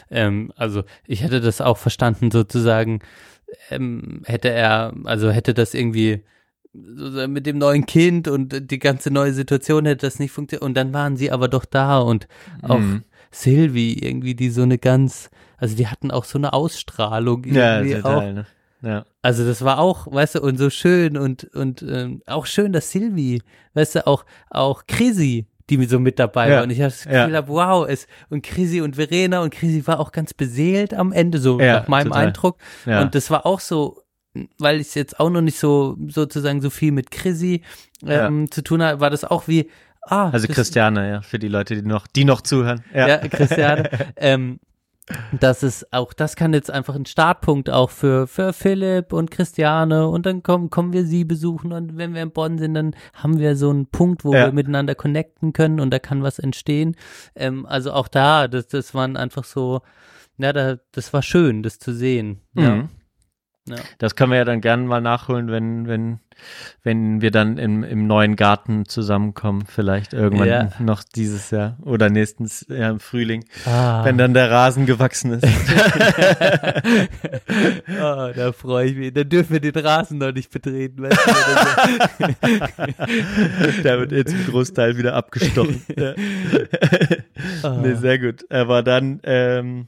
ähm, 0.09 0.51
also 0.55 0.83
ich 1.05 1.21
hätte 1.23 1.39
das 1.39 1.61
auch 1.61 1.77
verstanden, 1.77 2.31
sozusagen, 2.31 2.99
ähm, 3.69 4.21
hätte 4.25 4.49
er, 4.49 4.93
also 5.03 5.29
hätte 5.29 5.53
das 5.53 5.73
irgendwie 5.75 6.23
mit 6.73 7.45
dem 7.45 7.57
neuen 7.57 7.85
Kind 7.85 8.27
und 8.27 8.69
die 8.71 8.79
ganze 8.79 9.09
neue 9.09 9.33
Situation 9.33 9.85
hätte 9.85 10.05
das 10.05 10.19
nicht 10.19 10.31
funktioniert. 10.31 10.63
Und 10.63 10.75
dann 10.75 10.93
waren 10.93 11.17
sie 11.17 11.31
aber 11.31 11.47
doch 11.47 11.65
da 11.65 11.99
und 11.99 12.27
auch 12.61 12.79
Mhm. 12.79 13.03
Sylvie 13.31 13.93
irgendwie, 13.99 14.35
die 14.35 14.49
so 14.49 14.61
eine 14.63 14.77
ganz, 14.77 15.29
also 15.57 15.75
die 15.75 15.87
hatten 15.87 16.11
auch 16.11 16.23
so 16.23 16.37
eine 16.37 16.53
Ausstrahlung 16.53 17.43
Ja, 17.45 17.77
irgendwie 17.81 17.95
auch. 17.97 18.01
total, 18.01 18.33
ne? 18.33 18.45
Ja. 18.81 19.05
Also 19.21 19.45
das 19.45 19.63
war 19.63 19.79
auch, 19.79 20.07
weißt 20.11 20.35
du, 20.35 20.41
und 20.41 20.57
so 20.57 20.69
schön 20.69 21.17
und 21.17 21.45
und 21.55 21.81
ähm, 21.81 22.21
auch 22.27 22.45
schön, 22.45 22.73
dass 22.73 22.91
Silvi, 22.91 23.41
weißt 23.73 23.95
du, 23.95 24.07
auch 24.07 24.23
auch 24.49 24.83
Chrissy, 24.87 25.47
die 25.69 25.77
mir 25.77 25.87
so 25.87 25.99
mit 25.99 26.19
dabei 26.19 26.49
Ja, 26.49 26.55
war 26.57 26.63
und 26.63 26.69
ich 26.69 26.81
hab 26.81 26.89
das 26.89 27.03
ja. 27.05 27.23
Gefühl 27.25 27.37
hab, 27.37 27.47
wow, 27.47 27.87
es 27.89 28.07
und 28.29 28.43
Chrissy 28.43 28.81
und 28.81 28.95
Verena 28.95 29.41
und 29.41 29.49
Chrissy 29.51 29.85
war 29.87 29.99
auch 29.99 30.11
ganz 30.11 30.33
beseelt 30.33 30.93
am 30.93 31.11
Ende, 31.11 31.39
so 31.39 31.59
Ja, 31.59 31.79
nach 31.81 31.87
meinem 31.87 32.09
total. 32.09 32.27
Eindruck 32.27 32.57
Ja. 32.85 33.01
und 33.01 33.15
das 33.15 33.29
war 33.31 33.45
auch 33.45 33.59
so, 33.59 34.01
weil 34.59 34.79
ich 34.79 34.93
jetzt 34.95 35.19
auch 35.19 35.29
noch 35.31 35.41
nicht 35.41 35.57
so 35.59 35.97
sozusagen 36.07 36.61
so 36.61 36.69
viel 36.69 36.91
mit 36.91 37.09
Chrissy 37.11 37.63
ähm, 38.05 38.51
zu 38.51 38.61
tun 38.61 38.83
habe, 38.83 38.99
war 39.01 39.09
das 39.09 39.23
auch 39.25 39.47
wie 39.47 39.69
ah, 40.03 40.29
Also 40.29 40.45
das, 40.47 40.55
Christiane, 40.55 41.09
ja, 41.09 41.21
für 41.21 41.39
die 41.39 41.47
Leute, 41.47 41.75
die 41.75 41.81
noch, 41.87 42.05
die 42.07 42.25
noch 42.25 42.41
zuhören. 42.41 42.83
Ja, 42.93 43.07
ja, 43.07 43.17
Christiane. 43.17 43.89
ähm, 44.15 44.59
das 45.39 45.63
ist 45.63 45.93
auch, 45.93 46.13
das 46.13 46.35
kann 46.35 46.53
jetzt 46.53 46.69
einfach 46.69 46.95
ein 46.95 47.05
Startpunkt 47.05 47.69
auch 47.69 47.89
für, 47.89 48.27
für 48.27 48.51
Philipp 48.53 49.13
und 49.13 49.31
Christiane 49.31 50.07
und 50.07 50.25
dann 50.25 50.43
kommen, 50.43 50.69
kommen 50.69 50.93
wir 50.93 51.05
sie 51.05 51.23
besuchen 51.23 51.71
und 51.71 51.97
wenn 51.97 52.13
wir 52.13 52.21
in 52.21 52.31
Bonn 52.31 52.57
sind, 52.57 52.73
dann 52.73 52.95
haben 53.13 53.39
wir 53.39 53.55
so 53.55 53.69
einen 53.69 53.87
Punkt, 53.87 54.25
wo 54.25 54.33
Ja. 54.33 54.45
wir 54.47 54.51
miteinander 54.51 54.95
connecten 54.95 55.53
können 55.53 55.79
und 55.79 55.91
da 55.91 55.99
kann 55.99 56.23
was 56.23 56.39
entstehen. 56.39 56.95
Ähm, 57.35 57.65
also 57.65 57.93
auch 57.93 58.07
da, 58.07 58.47
das, 58.47 58.67
das 58.67 58.93
waren 58.93 59.15
einfach 59.17 59.43
so, 59.45 59.81
ja, 60.37 60.51
da, 60.53 60.77
das 60.91 61.13
war 61.13 61.21
schön, 61.23 61.63
das 61.63 61.79
zu 61.79 61.93
sehen. 61.93 62.41
Mhm. 62.53 62.63
Ja. 62.63 62.87
Das 63.97 64.15
können 64.15 64.31
wir 64.31 64.37
ja 64.39 64.45
dann 64.45 64.61
gerne 64.61 64.83
mal 64.83 65.01
nachholen, 65.01 65.49
wenn, 65.49 65.87
wenn, 65.87 66.19
wenn 66.83 67.21
wir 67.21 67.31
dann 67.31 67.57
im, 67.57 67.83
im 67.83 68.07
neuen 68.07 68.35
Garten 68.35 68.85
zusammenkommen, 68.85 69.65
vielleicht 69.67 70.13
irgendwann 70.13 70.47
Ja. 70.47 70.69
noch 70.79 71.03
dieses 71.03 71.51
Jahr 71.51 71.77
oder 71.81 72.09
nächstens 72.09 72.65
ja, 72.69 72.89
im 72.89 72.99
Frühling, 72.99 73.45
Ah. 73.65 74.05
wenn 74.05 74.17
dann 74.17 74.33
der 74.33 74.49
Rasen 74.51 74.85
gewachsen 74.85 75.33
ist. 75.33 75.43
oh, 77.99 78.31
da 78.35 78.51
freue 78.53 78.87
ich 78.87 78.95
mich. 78.95 79.13
Dann 79.13 79.29
dürfen 79.29 79.53
wir 79.53 79.59
den 79.59 79.75
Rasen 79.85 80.17
noch 80.19 80.31
nicht 80.31 80.51
betreten. 80.51 81.03
Weißt 81.03 81.17
du? 82.19 83.83
Der 83.83 83.99
wird 83.99 84.11
jetzt 84.11 84.33
im 84.33 84.45
Großteil 84.47 84.97
wieder 84.97 85.13
abgestochen. 85.15 85.81
ja. 85.97 86.13
Ah. 87.63 87.79
Nee, 87.81 87.95
sehr 87.95 88.19
gut. 88.19 88.45
Aber 88.51 88.83
dann, 88.83 89.19
ähm, 89.23 89.87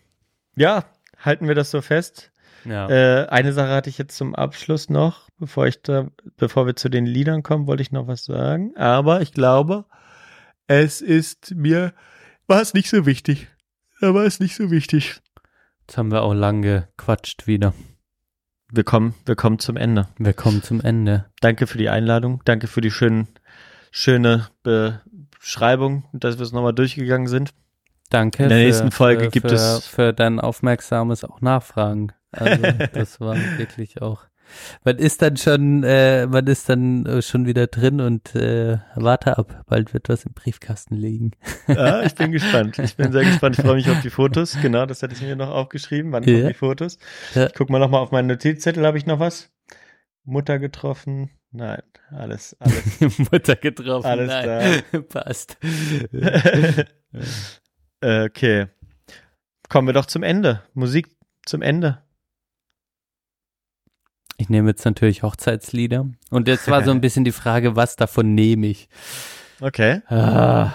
ja, 0.56 0.86
halten 1.24 1.48
wir 1.48 1.56
das 1.56 1.72
so 1.72 1.82
fest. 1.82 2.32
Ja. 2.66 2.90
Äh, 2.90 3.28
eine 3.28 3.54
Sache 3.54 3.70
hatte 3.70 3.90
ich 3.90 3.98
jetzt 3.98 4.16
zum 4.18 4.36
Abschluss 4.36 4.90
noch, 4.90 5.30
bevor 5.38 5.68
ich 5.68 5.82
da, 5.82 6.08
bevor 6.38 6.66
wir 6.66 6.76
zu 6.76 6.90
den 6.90 7.06
Liedern 7.06 7.44
kommen, 7.44 7.68
wollte 7.68 7.82
ich 7.82 7.92
noch 7.92 8.08
was 8.08 8.24
sagen. 8.26 8.76
Aber 8.76 9.22
ich 9.22 9.34
glaube, 9.34 9.86
es 10.68 11.02
ist 11.02 11.54
mir, 11.56 11.94
war 12.48 12.62
es 12.62 12.74
nicht 12.74 12.90
so 12.90 13.06
wichtig. 13.06 13.48
Da 14.02 14.14
war 14.14 14.24
es 14.24 14.40
nicht 14.40 14.56
so 14.56 14.72
wichtig. 14.72 15.22
Jetzt 15.82 15.98
haben 15.98 16.12
wir 16.12 16.22
auch 16.22 16.34
lang 16.34 16.62
gequatscht 16.62 17.48
wieder. 17.48 17.74
Wir 18.72 18.84
kommen, 18.84 19.16
wir 19.26 19.36
kommen 19.36 19.58
zum 19.60 19.78
Ende. 19.78 20.08
Wir 20.20 20.34
kommen 20.34 20.62
zum 20.62 20.80
Ende. 20.80 21.26
Danke 21.42 21.66
für 21.66 21.80
die 21.80 21.90
Einladung. 21.90 22.42
Danke 22.46 22.68
für 22.68 22.82
die 22.82 22.92
schönen, 22.92 23.28
schöne 23.92 24.48
Beschreibung, 24.62 26.06
dass 26.14 26.38
wir 26.38 26.44
es 26.44 26.52
nochmal 26.52 26.74
durchgegangen 26.74 27.28
sind. 27.28 27.52
Danke. 28.12 28.44
In 28.44 28.50
der 28.50 28.58
für, 28.60 28.64
nächsten 28.66 28.92
Folge 28.92 29.26
für, 29.26 29.30
gibt 29.32 29.50
für, 29.50 29.56
es- 29.56 29.86
für 29.88 30.14
dein 30.14 30.40
aufmerksames 30.40 31.24
auch 31.24 31.42
Nachfragen. 31.42 32.12
Also 32.32 32.62
das 32.94 33.20
war 33.20 33.36
wirklich 33.58 34.02
auch. 34.02 34.26
Man 34.84 34.98
ist 34.98 35.22
dann 35.22 35.38
schon, 35.38 35.84
äh, 35.84 36.26
man 36.26 36.48
ist 36.48 36.70
dann 36.70 37.06
äh, 37.06 37.22
schon 37.22 37.46
wieder 37.46 37.68
drin 37.68 38.02
und 38.02 38.36
äh, 38.36 38.80
warte 38.96 39.38
ab, 39.38 39.64
bald 39.68 39.94
wird 39.94 40.10
was 40.10 40.26
im 40.26 40.34
Briefkasten 40.34 40.96
liegen. 40.96 41.32
Ja, 41.68 42.02
ich 42.02 42.16
bin 42.16 42.32
gespannt. 42.32 42.80
Ich 42.80 42.96
bin 42.96 43.12
sehr 43.12 43.26
gespannt. 43.26 43.60
Ich 43.60 43.64
freue 43.66 43.76
mich 43.76 43.90
auf 43.92 44.02
die 44.02 44.10
Fotos. 44.10 44.58
Genau, 44.60 44.88
das 44.88 45.04
hatte 45.04 45.14
ich 45.14 45.22
mir 45.22 45.36
noch 45.36 45.50
aufgeschrieben. 45.50 46.12
Wann 46.12 46.24
Ja. 46.24 46.34
kommen 46.34 46.48
die 46.48 46.54
Fotos? 46.56 46.98
Ja. 47.36 47.46
Ich 47.46 47.54
guck 47.54 47.70
mal 47.70 47.78
noch 47.78 47.92
mal 47.92 48.00
auf 48.00 48.10
meinen 48.12 48.26
Notizzettel. 48.28 48.86
Habe 48.88 48.98
ich 48.98 49.06
noch 49.06 49.20
was? 49.20 49.52
Mutter 50.24 50.58
getroffen? 50.58 51.30
Nein, 51.52 51.82
alles, 52.12 52.56
alles. 52.60 53.00
Mutter 53.32 53.56
getroffen. 53.56 54.06
Alles 54.08 54.28
Nein. 54.30 54.82
Passt. 55.10 55.58
Äh, 58.02 58.24
okay. 58.24 58.68
kommen 59.68 59.88
wir 59.88 59.94
doch 59.94 60.06
zum 60.06 60.24
Ende. 60.24 60.64
Musik 60.74 61.08
zum 61.46 61.62
Ende. 61.62 62.02
Ich 64.40 64.48
nehme 64.50 64.70
jetzt 64.70 64.86
natürlich 64.86 65.22
Hochzeitslieder. 65.22 66.08
Und 66.30 66.48
jetzt 66.48 66.70
war 66.70 66.82
so 66.86 66.92
ein 66.92 67.02
bisschen 67.02 67.26
die 67.26 67.34
Frage, 67.34 67.76
was 67.76 67.98
davon 67.98 68.36
nehme 68.36 68.68
ich? 68.68 68.88
Okay. 69.60 70.02
Ah, 70.08 70.72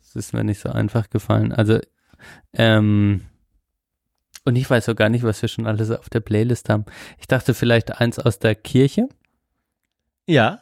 das 0.00 0.14
ist 0.14 0.32
mir 0.32 0.44
nicht 0.44 0.60
so 0.60 0.68
einfach 0.70 1.10
gefallen. 1.10 1.52
Also, 1.52 1.80
ähm, 2.52 3.26
und 4.44 4.54
ich 4.54 4.70
weiß 4.70 4.88
auch 4.88 4.94
gar 4.94 5.08
nicht, 5.08 5.24
was 5.24 5.42
wir 5.42 5.48
schon 5.48 5.66
alles 5.66 5.90
auf 5.90 6.08
der 6.08 6.20
Playlist 6.20 6.68
haben. 6.68 6.84
Ich 7.18 7.26
dachte 7.26 7.52
vielleicht 7.52 8.00
eins 8.00 8.20
aus 8.20 8.38
der 8.38 8.54
Kirche. 8.54 9.08
Ja. 10.26 10.60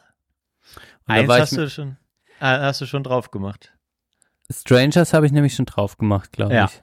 Und 1.07 1.13
Eins 1.13 1.29
hast 1.31 1.55
du 1.55 1.69
schon, 1.69 1.97
äh, 2.39 2.45
hast 2.45 2.81
du 2.81 2.87
schon 2.87 3.03
drauf 3.03 3.29
gemacht. 3.29 3.73
Strangers 4.51 5.13
habe 5.13 5.27
ich 5.27 5.31
nämlich 5.31 5.53
schon 5.53 5.65
drauf 5.65 5.99
gemacht, 5.99 6.31
glaube 6.31 6.55
Ja. 6.55 6.65
ich. 6.65 6.81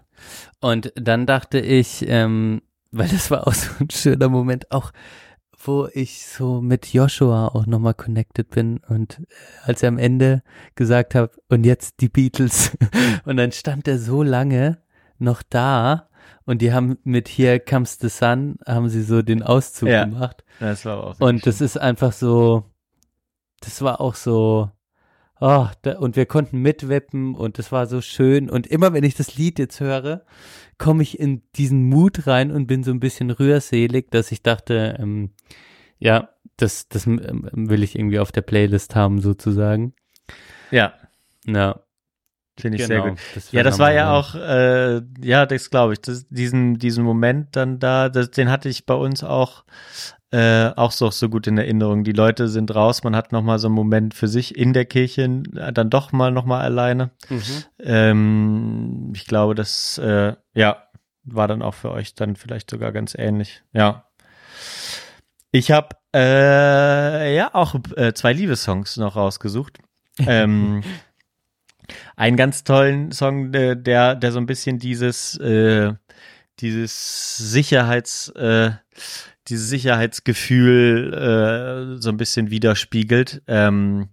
Und 0.61 0.93
dann 0.95 1.27
dachte 1.27 1.59
ich, 1.59 2.05
ähm, 2.09 2.63
weil 2.93 3.09
das 3.09 3.33
war 3.33 3.49
auch 3.49 3.53
so 3.55 3.71
ein 3.81 3.91
schöner 3.91 4.29
Moment, 4.29 4.71
auch 4.71 4.93
wo 5.67 5.89
ich 5.93 6.27
so 6.27 6.61
mit 6.61 6.93
Joshua 6.93 7.49
auch 7.49 7.67
nochmal 7.67 7.95
connected 7.95 8.51
bin 8.51 8.79
und 8.89 9.21
äh, 9.21 9.25
als 9.65 9.83
er 9.83 9.89
am 9.89 9.99
Ende 9.99 10.43
gesagt 10.75 11.15
hat, 11.15 11.33
und 11.49 11.65
jetzt 11.65 12.01
die 12.01 12.09
Beatles. 12.09 12.77
Und 13.25 13.37
dann 13.39 13.53
stand 13.53 13.89
er 13.89 13.99
so 13.99 14.23
lange 14.23 14.79
noch 15.19 15.43
da 15.43 16.09
und 16.47 16.61
die 16.61 16.73
haben 16.73 16.99
mit 17.05 17.29
Here 17.29 17.59
Comes 17.61 17.99
the 18.01 18.09
Sun, 18.09 18.57
haben 18.67 18.89
sie 18.91 19.03
so 19.03 19.23
den 19.23 19.43
Auszug 19.43 19.89
Ja. 19.89 20.05
gemacht. 20.05 20.45
Das 20.61 20.85
war 20.85 21.03
auch 21.05 21.21
Und 21.21 21.47
das 21.47 21.61
ist 21.61 21.79
einfach 21.79 22.13
so, 22.13 22.65
das 23.61 23.81
war 23.81 24.01
auch 24.01 24.15
so, 24.15 24.71
oh, 25.41 25.67
da, 25.83 25.99
und 25.99 26.17
wir 26.17 26.27
konnten 26.27 26.59
mitwippen 26.59 27.35
und 27.35 27.59
das 27.59 27.73
war 27.73 27.87
so 27.87 28.01
schön. 28.01 28.49
Und 28.51 28.67
immer 28.67 28.93
wenn 28.93 29.05
ich 29.05 29.15
das 29.15 29.37
Lied 29.37 29.59
jetzt 29.59 29.81
höre, 29.81 30.25
komme 30.79 31.03
ich 31.03 31.19
in 31.19 31.43
diesen 31.57 31.89
Mut 31.89 32.27
rein 32.27 32.51
und 32.51 32.67
bin 32.67 32.83
so 32.83 32.91
ein 32.91 33.01
bisschen 33.01 33.31
rührselig, 33.31 34.11
dass 34.11 34.33
ich 34.33 34.43
dachte, 34.43 34.97
ähm, 34.99 35.31
ja, 35.99 36.31
das, 36.57 36.89
das 36.89 37.07
ähm, 37.07 37.49
will 37.53 37.83
ich 37.83 37.99
irgendwie 37.99 38.19
auf 38.19 38.33
der 38.33 38.43
Playlist 38.43 38.95
haben, 38.95 39.21
sozusagen. 39.21 39.95
Ja, 40.71 40.95
Ja. 41.47 41.81
finde 42.59 42.77
ich 42.79 42.87
genau, 42.87 43.03
sehr 43.03 43.11
gut. 43.11 43.21
das 43.35 43.53
Ja, 43.53 43.63
das 43.63 43.79
war 43.79 43.93
ja 43.93 44.13
auch, 44.13 44.35
äh, 44.35 45.03
ja, 45.21 45.47
das 45.47 45.71
glaube 45.71 45.95
ich, 45.95 46.01
das, 46.01 46.29
diesen, 46.29 46.79
diesen 46.79 47.05
Moment 47.05 47.57
dann 47.57 47.79
da, 47.79 48.09
das, 48.09 48.31
den 48.31 48.51
hatte 48.51 48.69
ich 48.69 48.87
bei 48.87 48.95
uns 48.95 49.25
auch, 49.25 49.65
äh, 50.35 50.73
auch 50.75 50.91
so, 50.91 51.13
so 51.13 51.29
gut 51.29 51.47
in 51.47 51.57
Erinnerung. 51.59 52.03
Die 52.03 52.13
Leute 52.13 52.49
sind 52.49 52.75
raus, 52.75 53.05
man 53.05 53.15
hat 53.15 53.31
noch 53.31 53.43
mal 53.43 53.61
so 53.61 53.69
einen 53.69 53.77
Moment 53.77 54.15
für 54.15 54.27
sich 54.27 54.59
in 54.59 54.73
der 54.73 54.85
Kirche, 54.85 55.23
äh, 55.23 55.73
dann 55.73 55.91
doch 55.91 56.11
mal 56.11 56.33
noch 56.33 56.45
mal 56.45 56.61
alleine. 56.61 57.13
Mhm. 57.29 57.65
Ähm, 57.79 59.13
ich 59.15 59.27
glaube, 59.27 59.55
das, 59.55 59.97
äh, 59.99 60.35
ja, 60.53 60.89
war 61.23 61.47
dann 61.47 61.63
auch 61.63 61.75
für 61.75 61.93
euch 61.93 62.17
dann 62.17 62.35
vielleicht 62.35 62.69
sogar 62.69 62.91
ganz 62.91 63.15
ähnlich. 63.17 63.63
Ja. 63.73 64.09
Ich 65.53 65.71
habe 65.71 65.91
äh, 66.13 67.37
ja 67.37 67.55
auch 67.55 67.77
äh, 67.95 68.13
zwei 68.13 68.33
Liebessongs 68.33 68.97
noch 68.97 69.15
rausgesucht. 69.15 69.79
ähm, 70.19 70.83
einen 72.17 72.37
ganz 72.37 72.65
tollen 72.65 73.13
Song, 73.13 73.53
der, 73.53 73.77
der, 73.77 74.17
der 74.17 74.33
so 74.33 74.41
ein 74.41 74.47
bisschen 74.47 74.81
dieses, 74.81 75.39
äh, 75.39 75.93
dieses 76.59 77.37
Sicherheits, 77.37 78.31
äh, 78.31 78.73
dieses 79.49 79.69
Sicherheitsgefühl 79.69 81.15
äh, 81.97 82.01
so 82.01 82.11
ein 82.11 82.17
bisschen 82.17 82.51
widerspiegelt. 82.51 83.43
Ähm, 83.47 84.09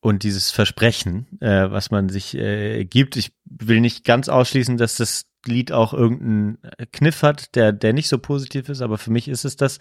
und 0.00 0.24
dieses 0.24 0.50
Versprechen, 0.50 1.40
äh, 1.40 1.70
was 1.70 1.92
man 1.92 2.08
sich 2.08 2.34
äh, 2.36 2.84
gibt. 2.84 3.16
Ich 3.16 3.32
will 3.44 3.80
nicht 3.80 4.04
ganz 4.04 4.28
ausschließen, 4.28 4.76
dass 4.76 4.96
das 4.96 5.26
Lied 5.46 5.70
auch 5.70 5.94
irgendeinen 5.94 6.58
Kniff 6.90 7.22
hat, 7.22 7.54
der, 7.54 7.72
der 7.72 7.92
nicht 7.92 8.08
so 8.08 8.18
positiv 8.18 8.68
ist, 8.68 8.80
aber 8.80 8.98
für 8.98 9.12
mich 9.12 9.28
ist 9.28 9.44
es 9.44 9.56
das. 9.56 9.78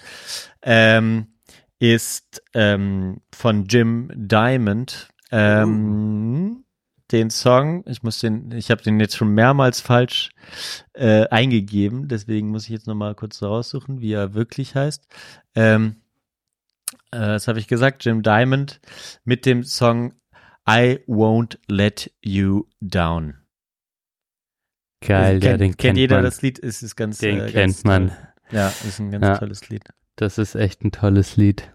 Ähm, 0.61 1.27
ist 1.79 2.43
ähm, 2.53 3.21
von 3.33 3.65
Jim 3.65 4.11
Diamond. 4.13 5.09
Ähm, 5.31 6.63
den 7.11 7.29
Song, 7.29 7.83
ich 7.87 8.03
muss 8.03 8.19
den, 8.19 8.51
ich 8.51 8.71
habe 8.71 8.81
den 8.83 8.99
jetzt 8.99 9.15
schon 9.17 9.33
mehrmals 9.33 9.81
falsch 9.81 10.31
äh, 10.93 11.27
eingegeben, 11.27 12.07
deswegen 12.07 12.49
muss 12.49 12.63
ich 12.63 12.69
jetzt 12.69 12.87
noch 12.87 12.95
mal 12.95 13.15
kurz 13.15 13.41
raussuchen, 13.41 13.99
wie 14.01 14.13
er 14.13 14.33
wirklich 14.33 14.75
heißt. 14.75 15.07
Ähm, 15.55 15.97
äh, 17.11 17.19
das 17.19 17.47
habe 17.47 17.59
ich 17.59 17.67
gesagt, 17.67 18.03
Jim 18.05 18.23
Diamond 18.23 18.79
mit 19.23 19.45
dem 19.45 19.63
Song 19.63 20.13
I 20.69 20.99
Won't 21.07 21.57
Let 21.67 22.11
You 22.23 22.65
Down. 22.81 23.37
Geil, 25.03 25.39
kennt, 25.39 25.43
ja, 25.43 25.57
den 25.57 25.69
kennt 25.69 25.77
kennt 25.79 25.97
jeder 25.97 26.17
man. 26.17 26.25
das 26.25 26.41
Lied, 26.41 26.59
ist 26.59 26.83
es 26.83 26.95
ganz 26.95 27.17
Den 27.17 27.37
äh, 27.39 27.51
ganz 27.51 27.53
kennt 27.53 27.85
man. 27.85 28.07
Toll. 28.09 28.17
Ja, 28.51 28.67
ist 28.67 28.99
ein 28.99 29.11
ganz 29.11 29.23
Ja. 29.25 29.37
tolles 29.37 29.69
Lied. 29.69 29.83
Das 30.15 30.37
ist 30.37 30.55
echt 30.55 30.83
ein 30.83 30.91
tolles 30.91 31.37
Lied. 31.37 31.71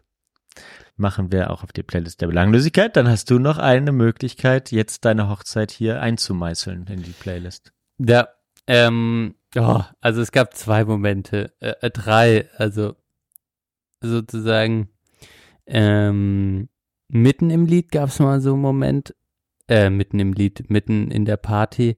Machen 0.97 1.31
wir 1.31 1.51
auch 1.51 1.62
auf 1.62 1.73
die 1.73 1.82
Playlist 1.82 2.23
der 2.23 2.28
Belanglosigkeit. 2.28 2.97
Dann 2.97 3.09
hast 3.09 3.31
du 3.31 3.39
noch 3.39 3.59
eine 3.59 3.93
Möglichkeit, 3.93 4.73
jetzt 4.73 5.05
deine 5.05 5.28
Hochzeit 5.28 5.70
hier 5.70 6.01
einzumeißeln 6.01 6.86
in 6.86 7.02
die 7.02 7.10
Playlist. 7.10 7.73
Ja, 7.98 8.28
ähm, 8.66 9.35
oh, 9.56 9.82
also 10.01 10.23
es 10.23 10.32
gab 10.32 10.55
zwei 10.55 10.85
Momente, 10.85 11.52
äh, 11.60 11.74
äh, 11.81 11.90
drei, 11.90 12.48
also 12.56 12.97
sozusagen 14.01 14.89
ähm, 15.66 16.68
mitten 17.09 17.51
im 17.51 17.66
Lied 17.66 17.90
gab 17.93 18.09
es 18.09 18.18
mal 18.18 18.40
so 18.40 18.55
einen 18.55 18.62
Moment, 18.62 19.14
äh, 19.68 19.90
mitten 19.90 20.18
im 20.18 20.32
Lied, 20.32 20.70
mitten 20.70 21.10
in 21.10 21.24
der 21.24 21.36
Party, 21.36 21.97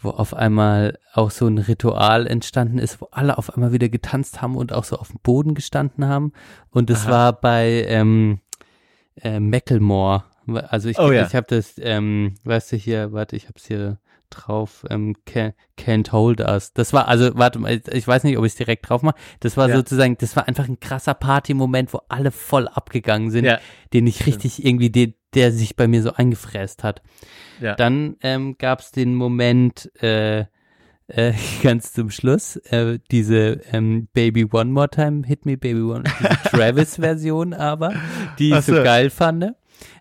wo 0.00 0.10
auf 0.10 0.34
einmal 0.34 0.98
auch 1.14 1.30
so 1.30 1.46
ein 1.46 1.58
Ritual 1.58 2.26
entstanden 2.26 2.78
ist, 2.78 3.00
wo 3.00 3.08
alle 3.10 3.38
auf 3.38 3.54
einmal 3.54 3.72
wieder 3.72 3.88
getanzt 3.88 4.42
haben 4.42 4.56
und 4.56 4.72
auch 4.72 4.84
so 4.84 4.96
auf 4.96 5.08
dem 5.08 5.20
Boden 5.22 5.54
gestanden 5.54 6.06
haben. 6.06 6.32
Und 6.70 6.90
das 6.90 7.04
Aha. 7.06 7.10
war 7.10 7.32
bei 7.40 7.84
ähm, 7.88 8.40
äh, 9.22 9.40
Macklemore. 9.40 10.24
Also 10.68 10.88
ich, 10.88 10.98
Oh 10.98 11.10
ja. 11.10 11.26
ich 11.26 11.34
habe 11.34 11.46
das, 11.48 11.74
ähm, 11.78 12.34
weißt 12.44 12.72
du 12.72 12.76
hier, 12.76 13.12
warte, 13.12 13.34
ich 13.36 13.44
habe 13.44 13.54
es 13.56 13.66
hier 13.66 13.98
drauf, 14.30 14.84
ähm, 14.90 15.14
Can, 15.24 15.52
Can't 15.78 16.12
Hold 16.12 16.40
Us. 16.40 16.72
Das 16.72 16.92
war, 16.92 17.08
also, 17.08 17.30
warte 17.34 17.58
mal, 17.58 17.80
ich 17.92 18.06
weiß 18.06 18.24
nicht, 18.24 18.36
ob 18.38 18.44
ich 18.44 18.52
es 18.52 18.56
direkt 18.56 18.88
drauf 18.88 19.02
mache. 19.02 19.16
Das 19.40 19.56
war 19.56 19.68
Ja. 19.68 19.76
sozusagen, 19.76 20.18
das 20.18 20.36
war 20.36 20.46
einfach 20.46 20.68
ein 20.68 20.78
krasser 20.80 21.14
Party-Moment, 21.14 21.92
wo 21.94 22.00
alle 22.08 22.30
voll 22.32 22.68
abgegangen 22.68 23.30
sind, 23.30 23.44
Ja. 23.44 23.58
den 23.92 24.06
ich 24.06 24.26
richtig 24.26 24.64
irgendwie, 24.64 24.90
den, 24.90 25.14
der 25.36 25.52
sich 25.52 25.76
bei 25.76 25.86
mir 25.86 26.02
so 26.02 26.12
eingefräst 26.12 26.82
hat. 26.82 27.02
Ja. 27.60 27.74
Dann 27.76 28.16
ähm, 28.22 28.56
gab 28.58 28.80
es 28.80 28.90
den 28.90 29.14
Moment 29.14 29.90
äh, 30.02 30.46
äh, 31.08 31.32
ganz 31.62 31.92
zum 31.92 32.10
Schluss, 32.10 32.56
äh, 32.56 32.98
diese 33.10 33.60
ähm, 33.70 34.08
Baby 34.12 34.46
One 34.50 34.70
More 34.72 34.88
Time, 34.88 35.26
Hit 35.26 35.46
Me 35.46 35.56
Baby 35.56 35.82
One, 35.82 36.04
Travis-Version 36.50 37.54
aber, 37.54 37.94
die 38.38 38.50
ich 38.50 38.64
so 38.64 38.76
so. 38.76 38.82
geil 38.82 39.10
fand, 39.10 39.52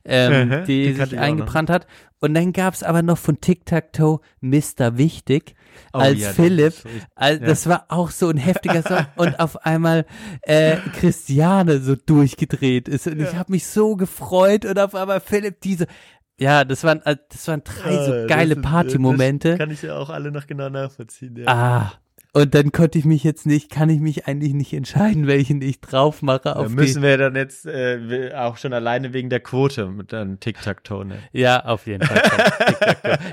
ähm, 0.05 0.49
Mhm, 0.49 0.65
die, 0.65 0.87
die 0.87 0.93
sich 0.93 1.19
eingebrannt 1.19 1.69
hat. 1.69 1.85
Und 2.19 2.33
dann 2.33 2.53
gab 2.53 2.73
es 2.73 2.81
aber 2.81 3.01
noch 3.01 3.17
von 3.17 3.41
Tic 3.41 3.65
Tac 3.65 3.93
Toe 3.93 4.19
Mr. 4.41 4.97
Wichtig 4.97 5.53
Oh 5.93 5.99
als 5.99 6.19
ja, 6.19 6.27
das 6.27 6.35
Philipp. 6.35 6.73
Also, 7.15 7.41
ja. 7.41 7.47
Das 7.47 7.67
war 7.67 7.85
auch 7.89 8.11
so 8.11 8.29
ein 8.29 8.37
heftiger 8.37 8.81
Song 8.81 9.05
und 9.15 9.39
auf 9.39 9.65
einmal 9.65 10.05
äh, 10.41 10.77
Christiane 10.93 11.79
so 11.79 11.95
durchgedreht 11.95 12.87
ist 12.87 13.07
und 13.07 13.19
ich 13.19 13.35
habe 13.35 13.51
mich 13.51 13.67
so 13.67 13.95
gefreut 13.95 14.65
und 14.65 14.79
auf 14.79 14.95
einmal 14.95 15.19
Philipp 15.19 15.61
diese 15.61 15.87
ja, 16.37 16.65
das 16.65 16.83
waren 16.83 17.01
äh, 17.03 17.15
das 17.29 17.47
waren 17.47 17.63
drei 17.63 18.05
so 18.05 18.11
Ah, 18.11 18.25
geile 18.27 18.55
das 18.55 18.63
äh, 18.63 18.67
Partymomente. 18.67 19.49
Das 19.51 19.57
kann 19.57 19.71
ich 19.71 19.81
ja 19.81 19.97
auch 19.97 20.09
alle 20.09 20.31
noch 20.31 20.47
genau 20.47 20.69
nachvollziehen. 20.69 21.35
Ja. 21.37 21.45
Ah, 21.47 21.91
und 22.35 22.53
dann 22.53 22.73
konnte 22.73 22.99
ich 22.99 23.05
mich 23.05 23.23
jetzt 23.23 23.45
nicht, 23.45 23.71
kann 23.71 23.89
ich 23.89 24.01
mich 24.01 24.27
eigentlich 24.27 24.53
nicht 24.53 24.73
entscheiden, 24.73 25.25
welchen 25.27 25.61
ich 25.61 25.79
drauf 25.79 26.21
mache 26.21 26.41
Da 26.43 26.53
auf 26.53 26.69
müssen 26.69 27.01
die. 27.01 27.07
wir 27.07 27.17
dann 27.17 27.35
jetzt 27.35 27.65
äh, 27.65 28.33
auch 28.35 28.57
schon 28.57 28.73
alleine 28.73 29.13
wegen 29.13 29.29
der 29.29 29.39
Quote 29.39 29.87
mit 29.87 30.13
einem 30.13 30.41
Tic-Tac-Toe. 30.41 31.05
Ne? 31.05 31.17
Ja, 31.31 31.63
auf 31.63 31.87
jeden 31.87 32.05
Fall. 32.05 32.21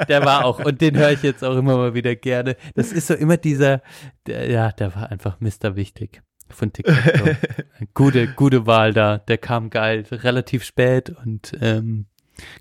Der 0.08 0.24
war 0.24 0.44
auch, 0.44 0.64
und 0.64 0.80
den 0.80 0.96
höre 0.96 1.10
ich 1.10 1.22
jetzt 1.24 1.42
auch 1.42 1.56
immer 1.56 1.76
mal 1.76 1.94
wieder 1.94 2.14
gerne. 2.14 2.56
Das 2.76 2.92
ist 2.92 3.08
so 3.08 3.14
immer 3.14 3.36
dieser, 3.36 3.82
der, 4.28 4.48
ja, 4.48 4.70
der 4.70 4.94
war 4.94 5.10
einfach 5.10 5.40
Mr. 5.40 5.74
Wichtig 5.74 6.22
von 6.48 6.72
TikTok. 6.72 7.36
gute, 7.94 8.28
gute 8.28 8.66
Wahl 8.66 8.92
da. 8.92 9.18
Der 9.18 9.38
kam 9.38 9.70
geil, 9.70 10.04
relativ 10.12 10.62
spät 10.62 11.10
und 11.10 11.56
ähm, 11.60 12.06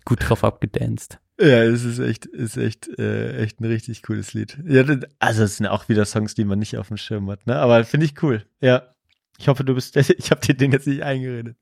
gut 0.06 0.28
drauf 0.28 0.44
abgedanced. 0.44 1.20
Ja, 1.42 1.64
es 1.64 1.84
ist 1.84 2.00
echt, 2.00 2.28
ist 2.28 2.58
echt, 2.58 2.88
äh, 3.00 3.38
echt 3.42 3.60
ein 3.60 3.66
richtig 3.66 4.04
cooles 4.04 4.34
Lied. 4.34 4.58
Ja, 4.66 4.84
also 5.20 5.44
es 5.44 5.58
sind 5.58 5.66
auch 5.66 5.90
wieder 5.90 6.06
Songs, 6.06 6.36
die 6.36 6.46
man 6.46 6.60
nicht 6.60 6.78
auf 6.78 6.90
dem 6.90 6.98
Schirm 6.98 7.30
hat, 7.32 7.48
ne? 7.48 7.56
Aber 7.56 7.84
finde 7.84 8.06
ich 8.06 8.22
cool. 8.22 8.46
Ja. 8.60 8.84
Ich 9.40 9.48
hoffe, 9.48 9.64
du 9.64 9.74
bist, 9.74 9.96
ich 9.98 10.30
habe 10.30 10.42
dir 10.42 10.54
den 10.54 10.72
jetzt 10.72 10.86
nicht 10.86 11.02
eingeredet. 11.02 11.58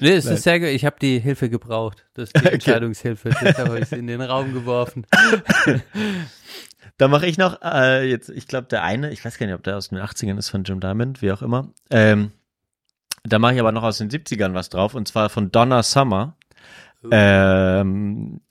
Nee, 0.00 0.14
es 0.14 0.24
Nein. 0.24 0.34
ist 0.34 0.42
sehr 0.42 0.58
gut. 0.58 0.68
Ich 0.70 0.84
habe 0.84 0.96
die 1.00 1.20
Hilfe 1.20 1.48
gebraucht. 1.48 2.04
Das 2.14 2.30
ist 2.30 2.36
die 2.36 2.40
Okay. 2.44 2.54
Entscheidungshilfe. 2.54 3.30
Deshalb 3.40 3.68
habe 3.68 3.78
ich 3.78 3.88
sie 3.88 3.96
in 3.96 4.08
den 4.08 4.20
Raum 4.20 4.52
geworfen. 4.52 5.06
Da 6.98 7.08
mache 7.08 7.26
ich 7.26 7.38
noch, 7.38 7.62
äh, 7.62 8.06
jetzt, 8.10 8.28
ich 8.28 8.46
glaube, 8.46 8.66
der 8.66 8.82
eine, 8.82 9.10
ich 9.10 9.24
weiß 9.24 9.38
gar 9.38 9.46
nicht, 9.46 9.54
ob 9.54 9.62
der 9.62 9.78
aus 9.78 9.88
den 9.88 9.96
80ern 9.96 10.36
ist 10.36 10.50
von 10.50 10.64
Jim 10.64 10.80
Diamond, 10.80 11.22
wie 11.22 11.32
auch 11.32 11.40
immer. 11.40 11.72
Ähm, 11.88 12.30
da 13.24 13.38
mache 13.38 13.54
ich 13.54 13.60
aber 13.60 13.72
noch 13.72 13.84
aus 13.84 13.96
den 13.96 14.10
70ern 14.10 14.52
was 14.52 14.68
drauf, 14.68 14.94
und 14.94 15.08
zwar 15.08 15.30
von 15.30 15.50
Donna 15.50 15.82
Summer. 15.82 16.36
Ähm, 17.10 18.42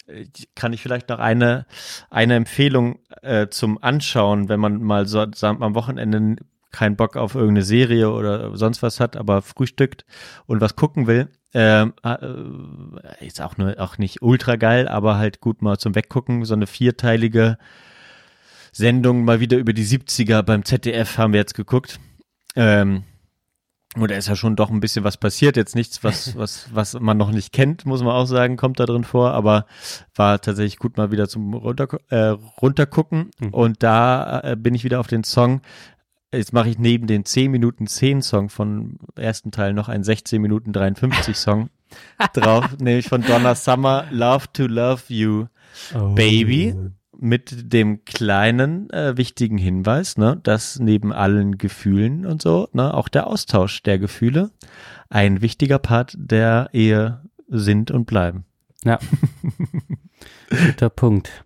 kann 0.56 0.74
ich 0.74 0.82
vielleicht 0.82 1.10
noch 1.10 1.20
eine, 1.20 1.66
eine 2.10 2.36
Empfehlung 2.36 3.00
äh, 3.22 3.48
zum 3.48 3.82
Anschauen, 3.82 4.50
wenn 4.50 4.60
man 4.60 4.82
mal 4.82 5.06
so 5.08 5.20
am 5.20 5.76
Wochenende 5.76 6.38
keinen 6.72 6.96
Bock 6.96 7.16
auf 7.16 7.36
irgendeine 7.36 7.64
Serie 7.64 8.12
oder 8.12 8.56
sonst 8.56 8.84
was 8.84 9.00
hat, 9.00 9.18
aber 9.18 9.42
frühstückt 9.42 10.06
und 10.46 10.62
was 10.62 10.76
gucken 10.76 11.08
will. 11.08 11.30
Ähm, 11.54 11.94
äh, 12.04 13.26
ist 13.26 13.42
auch 13.42 13.58
nur 13.58 13.80
auch 13.80 13.98
nicht 13.98 14.22
ultra 14.22 14.56
geil, 14.56 14.88
aber 14.88 15.18
halt 15.18 15.42
gut 15.42 15.62
mal 15.64 15.80
zum 15.80 15.96
Weggucken. 15.96 16.46
So 16.46 16.54
eine 16.54 16.68
vierteilige 16.68 17.58
Sendung 18.72 19.26
mal 19.26 19.40
wieder 19.40 19.58
über 19.58 19.74
die 19.74 19.86
70er 19.86 20.44
beim 20.44 20.64
ZDF 20.64 21.18
haben 21.18 21.34
wir 21.34 21.40
jetzt 21.40 21.56
geguckt. 21.56 22.00
Ähm, 22.56 23.04
und 23.96 24.12
da 24.12 24.16
ist 24.16 24.28
ja 24.28 24.36
schon 24.36 24.56
doch 24.56 24.70
ein 24.70 24.80
bisschen 24.80 25.04
was 25.04 25.18
passiert. 25.18 25.58
Jetzt 25.58 25.76
nichts, 25.76 26.04
was, 26.04 26.36
was, 26.38 26.70
was 26.74 27.00
man 27.00 27.18
noch 27.18 27.32
nicht 27.32 27.52
kennt, 27.52 27.86
muss 27.86 28.04
man 28.04 28.14
auch 28.14 28.26
sagen, 28.26 28.58
kommt 28.58 28.80
da 28.80 28.86
drin 28.86 29.04
vor, 29.04 29.32
aber 29.32 29.66
war 30.16 30.40
tatsächlich 30.40 30.78
gut 30.78 30.98
mal 30.98 31.12
wieder 31.12 31.28
zum 31.28 31.54
runter, 31.54 31.88
äh, 32.10 32.36
runtergucken. 32.62 33.32
Mhm. 33.40 33.50
Und 33.50 33.84
da 33.84 34.42
äh, 34.42 34.56
bin 34.56 34.76
ich 34.76 34.84
wieder 34.84 35.00
auf 35.00 35.08
den 35.08 35.24
Song. 35.24 35.62
Jetzt 36.32 36.54
mache 36.54 36.70
ich 36.70 36.78
neben 36.78 37.08
den 37.08 37.26
10 37.26 37.50
Minuten 37.50 37.88
10 37.88 38.22
Song 38.22 38.50
von 38.50 39.00
ersten 39.16 39.52
Teil 39.52 39.74
noch 39.74 39.90
einen 39.90 40.04
16 40.04 40.40
Minuten 40.40 40.72
53 40.72 41.36
Song 41.36 41.70
drauf, 42.34 42.78
nämlich 42.80 43.08
von 43.08 43.24
Donna 43.24 43.56
Summer, 43.56 44.06
Love 44.12 44.46
to 44.54 44.68
Love 44.68 45.02
You, 45.08 45.48
Oh. 45.94 46.14
Baby 46.14 46.76
mit 47.22 47.74
dem 47.74 48.06
kleinen 48.06 48.90
äh, 48.92 49.18
wichtigen 49.18 49.58
Hinweis, 49.58 50.18
ne, 50.18 50.40
dass 50.42 50.80
neben 50.80 51.12
allen 51.12 51.58
Gefühlen 51.58 52.26
und 52.26 52.42
so, 52.42 52.70
ne, 52.74 52.94
auch 52.94 53.10
der 53.10 53.28
Austausch 53.28 53.84
der 53.84 54.00
Gefühle 54.00 54.52
ein 55.10 55.42
wichtiger 55.42 55.80
Part 55.80 56.16
der 56.18 56.70
Ehe 56.72 57.22
sind 57.48 57.92
und 57.92 58.06
bleiben. 58.06 58.46
Ja. 58.86 59.00
Guter 60.50 60.90
Punkt. 60.90 61.46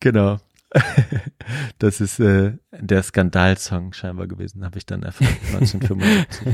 Genau. 0.00 0.38
Das 1.78 2.00
ist 2.00 2.20
äh, 2.20 2.56
der 2.70 3.02
Skandalsong 3.02 3.92
scheinbar 3.92 4.26
gewesen, 4.26 4.64
habe 4.64 4.78
ich 4.78 4.86
dann 4.86 5.02
erfahren, 5.02 5.36
1975. 5.54 6.46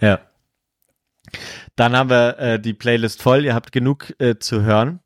ja. 0.00 0.18
Dann 1.76 1.96
haben 1.96 2.10
wir 2.10 2.38
äh, 2.38 2.60
die 2.60 2.74
Playlist 2.74 3.22
voll. 3.22 3.44
Ihr 3.44 3.54
habt 3.54 3.72
genug 3.72 4.12
äh, 4.18 4.36
zu 4.38 4.62
hören. 4.62 5.00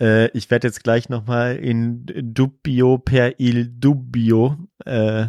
Äh, 0.00 0.28
ich 0.36 0.50
werde 0.50 0.68
jetzt 0.68 0.84
gleich 0.84 1.08
nochmal 1.08 1.56
in 1.56 2.06
Dubbio 2.06 2.98
per 2.98 3.38
il 3.40 3.68
Dubbio 3.68 4.56
äh, 4.84 5.26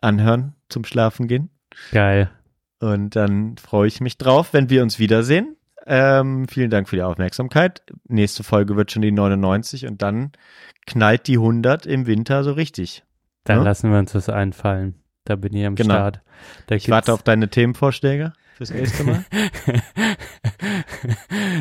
anhören 0.00 0.54
zum 0.68 0.84
Schlafen 0.84 1.28
gehen. 1.28 1.50
Geil. 1.92 2.30
Und 2.80 3.14
dann 3.16 3.56
freue 3.58 3.86
ich 3.88 4.00
mich 4.00 4.18
drauf, 4.18 4.52
wenn 4.52 4.68
wir 4.70 4.82
uns 4.82 4.98
wiedersehen. 4.98 5.56
Ähm, 5.86 6.46
vielen 6.48 6.70
Dank 6.70 6.88
für 6.88 6.96
die 6.96 7.02
Aufmerksamkeit. 7.02 7.82
Nächste 8.08 8.44
Folge 8.44 8.76
wird 8.76 8.92
schon 8.92 9.02
die 9.02 9.12
99 9.12 9.86
und 9.86 10.02
dann 10.02 10.32
knallt 10.86 11.26
die 11.26 11.36
100 11.38 11.86
im 11.86 12.06
Winter 12.06 12.44
so 12.44 12.52
richtig. 12.52 13.04
Dann 13.44 13.58
Ja? 13.58 13.62
lassen 13.64 13.90
wir 13.90 13.98
uns 13.98 14.14
was 14.14 14.28
einfallen. 14.28 14.94
Da 15.24 15.36
bin 15.36 15.54
ich 15.54 15.64
am 15.66 15.74
Genau. 15.76 15.94
Start. 15.94 16.20
Da 16.66 16.74
Ich 16.74 16.88
warte 16.88 17.12
auf 17.12 17.22
deine 17.22 17.48
Themenvorschläge 17.48 18.32
fürs 18.54 18.70
nächste 18.70 19.04
Mal. 19.04 19.24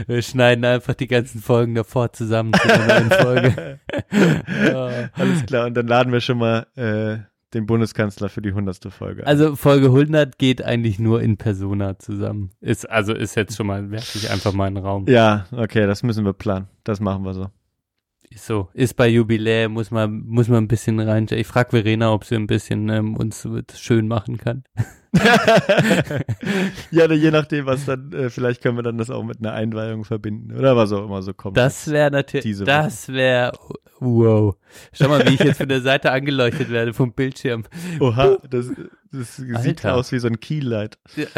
Wir 0.07 0.21
schneiden 0.21 0.65
einfach 0.65 0.93
die 0.93 1.07
ganzen 1.07 1.41
Folgen 1.41 1.75
davor 1.75 2.13
zusammen 2.13 2.53
zu 2.53 2.63
einer 2.63 2.87
neuen 2.87 3.11
Folge. 3.11 3.79
Ja. 4.11 5.09
Alles 5.13 5.45
klar, 5.45 5.67
und 5.67 5.75
dann 5.75 5.87
laden 5.87 6.11
wir 6.11 6.21
schon 6.21 6.37
mal 6.37 6.67
äh, 6.75 7.19
den 7.53 7.65
Bundeskanzler 7.65 8.29
für 8.29 8.41
die 8.41 8.49
100. 8.49 8.91
Folge. 8.91 9.23
ein. 9.23 9.27
Also 9.27 9.55
Folge 9.55 9.87
100 9.87 10.37
geht 10.37 10.63
eigentlich 10.63 10.99
nur 10.99 11.21
in 11.21 11.37
Persona 11.37 11.99
zusammen. 11.99 12.51
Ist 12.61 12.89
also 12.89 13.13
ist 13.13 13.35
jetzt 13.35 13.55
schon 13.55 13.67
mal 13.67 13.91
wirklich 13.91 14.29
einfach 14.29 14.53
mal 14.53 14.67
ein 14.67 14.77
Raum. 14.77 15.05
ja, 15.07 15.45
okay, 15.51 15.85
das 15.87 16.03
müssen 16.03 16.25
wir 16.25 16.33
planen. 16.33 16.67
Das 16.83 16.99
machen 16.99 17.23
wir 17.23 17.33
so. 17.33 17.47
Ist 18.29 18.45
so. 18.45 18.69
Ist 18.73 18.95
bei 18.95 19.09
Jubiläum 19.09 19.73
muss 19.73 19.91
man 19.91 20.23
muss 20.25 20.47
man 20.47 20.63
ein 20.63 20.67
bisschen 20.69 20.99
rein. 20.99 21.27
Ich 21.29 21.47
frage 21.47 21.71
Verena, 21.71 22.13
ob 22.13 22.23
sie 22.23 22.35
ein 22.35 22.47
bisschen 22.47 22.87
ähm, 22.89 23.17
uns 23.17 23.47
schön 23.75 24.07
machen 24.07 24.37
kann. 24.37 24.63
ja, 26.91 27.07
ne, 27.07 27.15
je 27.15 27.31
nachdem, 27.31 27.65
was 27.65 27.85
dann, 27.85 28.13
äh, 28.13 28.29
vielleicht 28.29 28.61
können 28.61 28.77
wir 28.77 28.83
dann 28.83 28.97
das 28.97 29.09
auch 29.09 29.23
mit 29.23 29.39
einer 29.39 29.53
Einweihung 29.53 30.05
verbinden. 30.05 30.57
Oder 30.57 30.77
was 30.77 30.91
auch 30.91 31.05
immer 31.05 31.21
so 31.21 31.33
kommt. 31.33 31.57
Das 31.57 31.89
wäre 31.89 32.11
natürlich, 32.11 32.59
das 32.63 33.09
wäre, 33.09 33.51
wow. 33.99 34.55
Schau 34.93 35.09
mal, 35.09 35.27
wie 35.27 35.33
ich 35.33 35.41
jetzt 35.41 35.57
von 35.57 35.69
der 35.69 35.81
Seite 35.81 36.11
angeleuchtet 36.11 36.69
werde 36.69 36.93
vom 36.93 37.13
Bildschirm. 37.13 37.65
Oha, 37.99 38.37
das, 38.49 38.67
das 39.11 39.35
sieht 39.35 39.85
aus 39.85 40.13
wie 40.13 40.19
so 40.19 40.27
ein 40.27 40.39
Keylight. 40.39 40.97
Ja. 41.15 41.25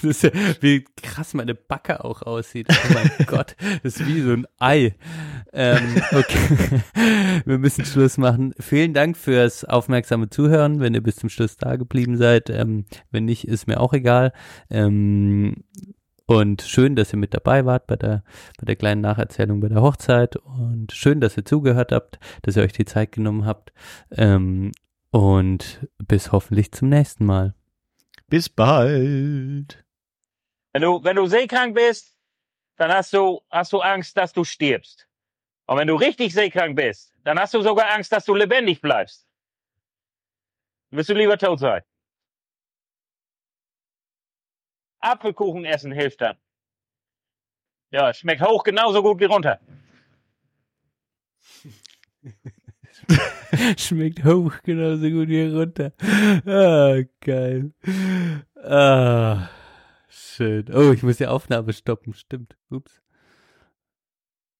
Das 0.00 0.04
ist 0.04 0.22
ja, 0.22 0.30
wie 0.60 0.84
krass 1.02 1.34
meine 1.34 1.54
Backe 1.54 2.04
auch 2.04 2.22
aussieht. 2.22 2.68
Oh 2.70 2.94
mein 2.94 3.10
Gott, 3.26 3.56
das 3.82 3.96
ist 3.96 4.06
wie 4.06 4.20
so 4.20 4.30
ein 4.30 4.46
Ei. 4.58 4.94
Ähm, 5.52 6.00
okay, 6.12 6.82
wir 7.44 7.58
müssen 7.58 7.84
Schluss 7.84 8.16
machen. 8.16 8.54
Vielen 8.60 8.94
Dank 8.94 9.16
fürs 9.16 9.64
aufmerksame 9.64 10.30
Zuhören, 10.30 10.80
wenn 10.80 10.94
ihr 10.94 11.02
bis 11.02 11.16
zum 11.16 11.28
Schluss 11.28 11.56
da 11.56 11.76
geblieben 11.76 12.16
seid. 12.28 12.50
Ähm, 12.50 12.84
wenn 13.10 13.24
nicht, 13.24 13.46
ist 13.46 13.66
mir 13.66 13.80
auch 13.80 13.92
egal. 13.92 14.32
Ähm, 14.70 15.64
und 16.26 16.60
schön, 16.62 16.94
dass 16.94 17.12
ihr 17.12 17.18
mit 17.18 17.32
dabei 17.32 17.64
wart 17.64 17.86
bei 17.86 17.96
der, 17.96 18.22
bei 18.58 18.66
der 18.66 18.76
kleinen 18.76 19.00
Nacherzählung 19.00 19.60
bei 19.60 19.68
der 19.68 19.80
Hochzeit. 19.80 20.36
Und 20.36 20.92
schön, 20.92 21.20
dass 21.20 21.36
ihr 21.36 21.44
zugehört 21.44 21.92
habt, 21.92 22.18
dass 22.42 22.56
ihr 22.56 22.62
euch 22.62 22.74
die 22.74 22.84
Zeit 22.84 23.12
genommen 23.12 23.46
habt. 23.46 23.72
Ähm, 24.10 24.72
und 25.10 25.88
bis 25.96 26.32
hoffentlich 26.32 26.72
zum 26.72 26.90
nächsten 26.90 27.24
Mal. 27.24 27.54
Bis 28.26 28.50
bald. 28.50 29.82
Wenn 30.74 30.82
du, 30.82 31.02
wenn 31.02 31.16
du 31.16 31.26
seekrank 31.26 31.74
bist, 31.74 32.14
dann 32.76 32.92
hast 32.92 33.14
du, 33.14 33.40
hast 33.50 33.72
du 33.72 33.80
Angst, 33.80 34.16
dass 34.16 34.34
du 34.34 34.44
stirbst. 34.44 35.08
Und 35.66 35.78
wenn 35.78 35.88
du 35.88 35.94
richtig 35.94 36.34
seekrank 36.34 36.76
bist, 36.76 37.14
dann 37.24 37.38
hast 37.38 37.54
du 37.54 37.62
sogar 37.62 37.90
Angst, 37.94 38.12
dass 38.12 38.26
du 38.26 38.34
lebendig 38.34 38.82
bleibst. 38.82 39.26
Willst 40.90 41.08
du 41.08 41.14
lieber 41.14 41.38
tot 41.38 41.58
sein? 41.58 41.82
Apfelkuchen 45.00 45.64
essen 45.64 45.92
hilft 45.92 46.20
dann. 46.20 46.36
Ja, 47.90 48.12
schmeckt 48.12 48.42
hoch 48.42 48.64
genauso 48.64 49.02
gut 49.02 49.18
wie 49.20 49.24
runter. 49.24 49.60
Schmeckt 53.78 54.24
hoch 54.24 54.54
genauso 54.62 55.08
gut 55.10 55.28
wie 55.28 55.46
runter. 55.46 55.92
Ah, 56.46 57.02
geil. 57.20 57.72
Ah, 58.62 59.48
schön. 60.08 60.66
Oh, 60.74 60.92
ich 60.92 61.02
muss 61.02 61.16
die 61.16 61.26
Aufnahme 61.26 61.72
stoppen. 61.72 62.12
Stimmt. 62.12 62.56
Ups. 62.70 63.00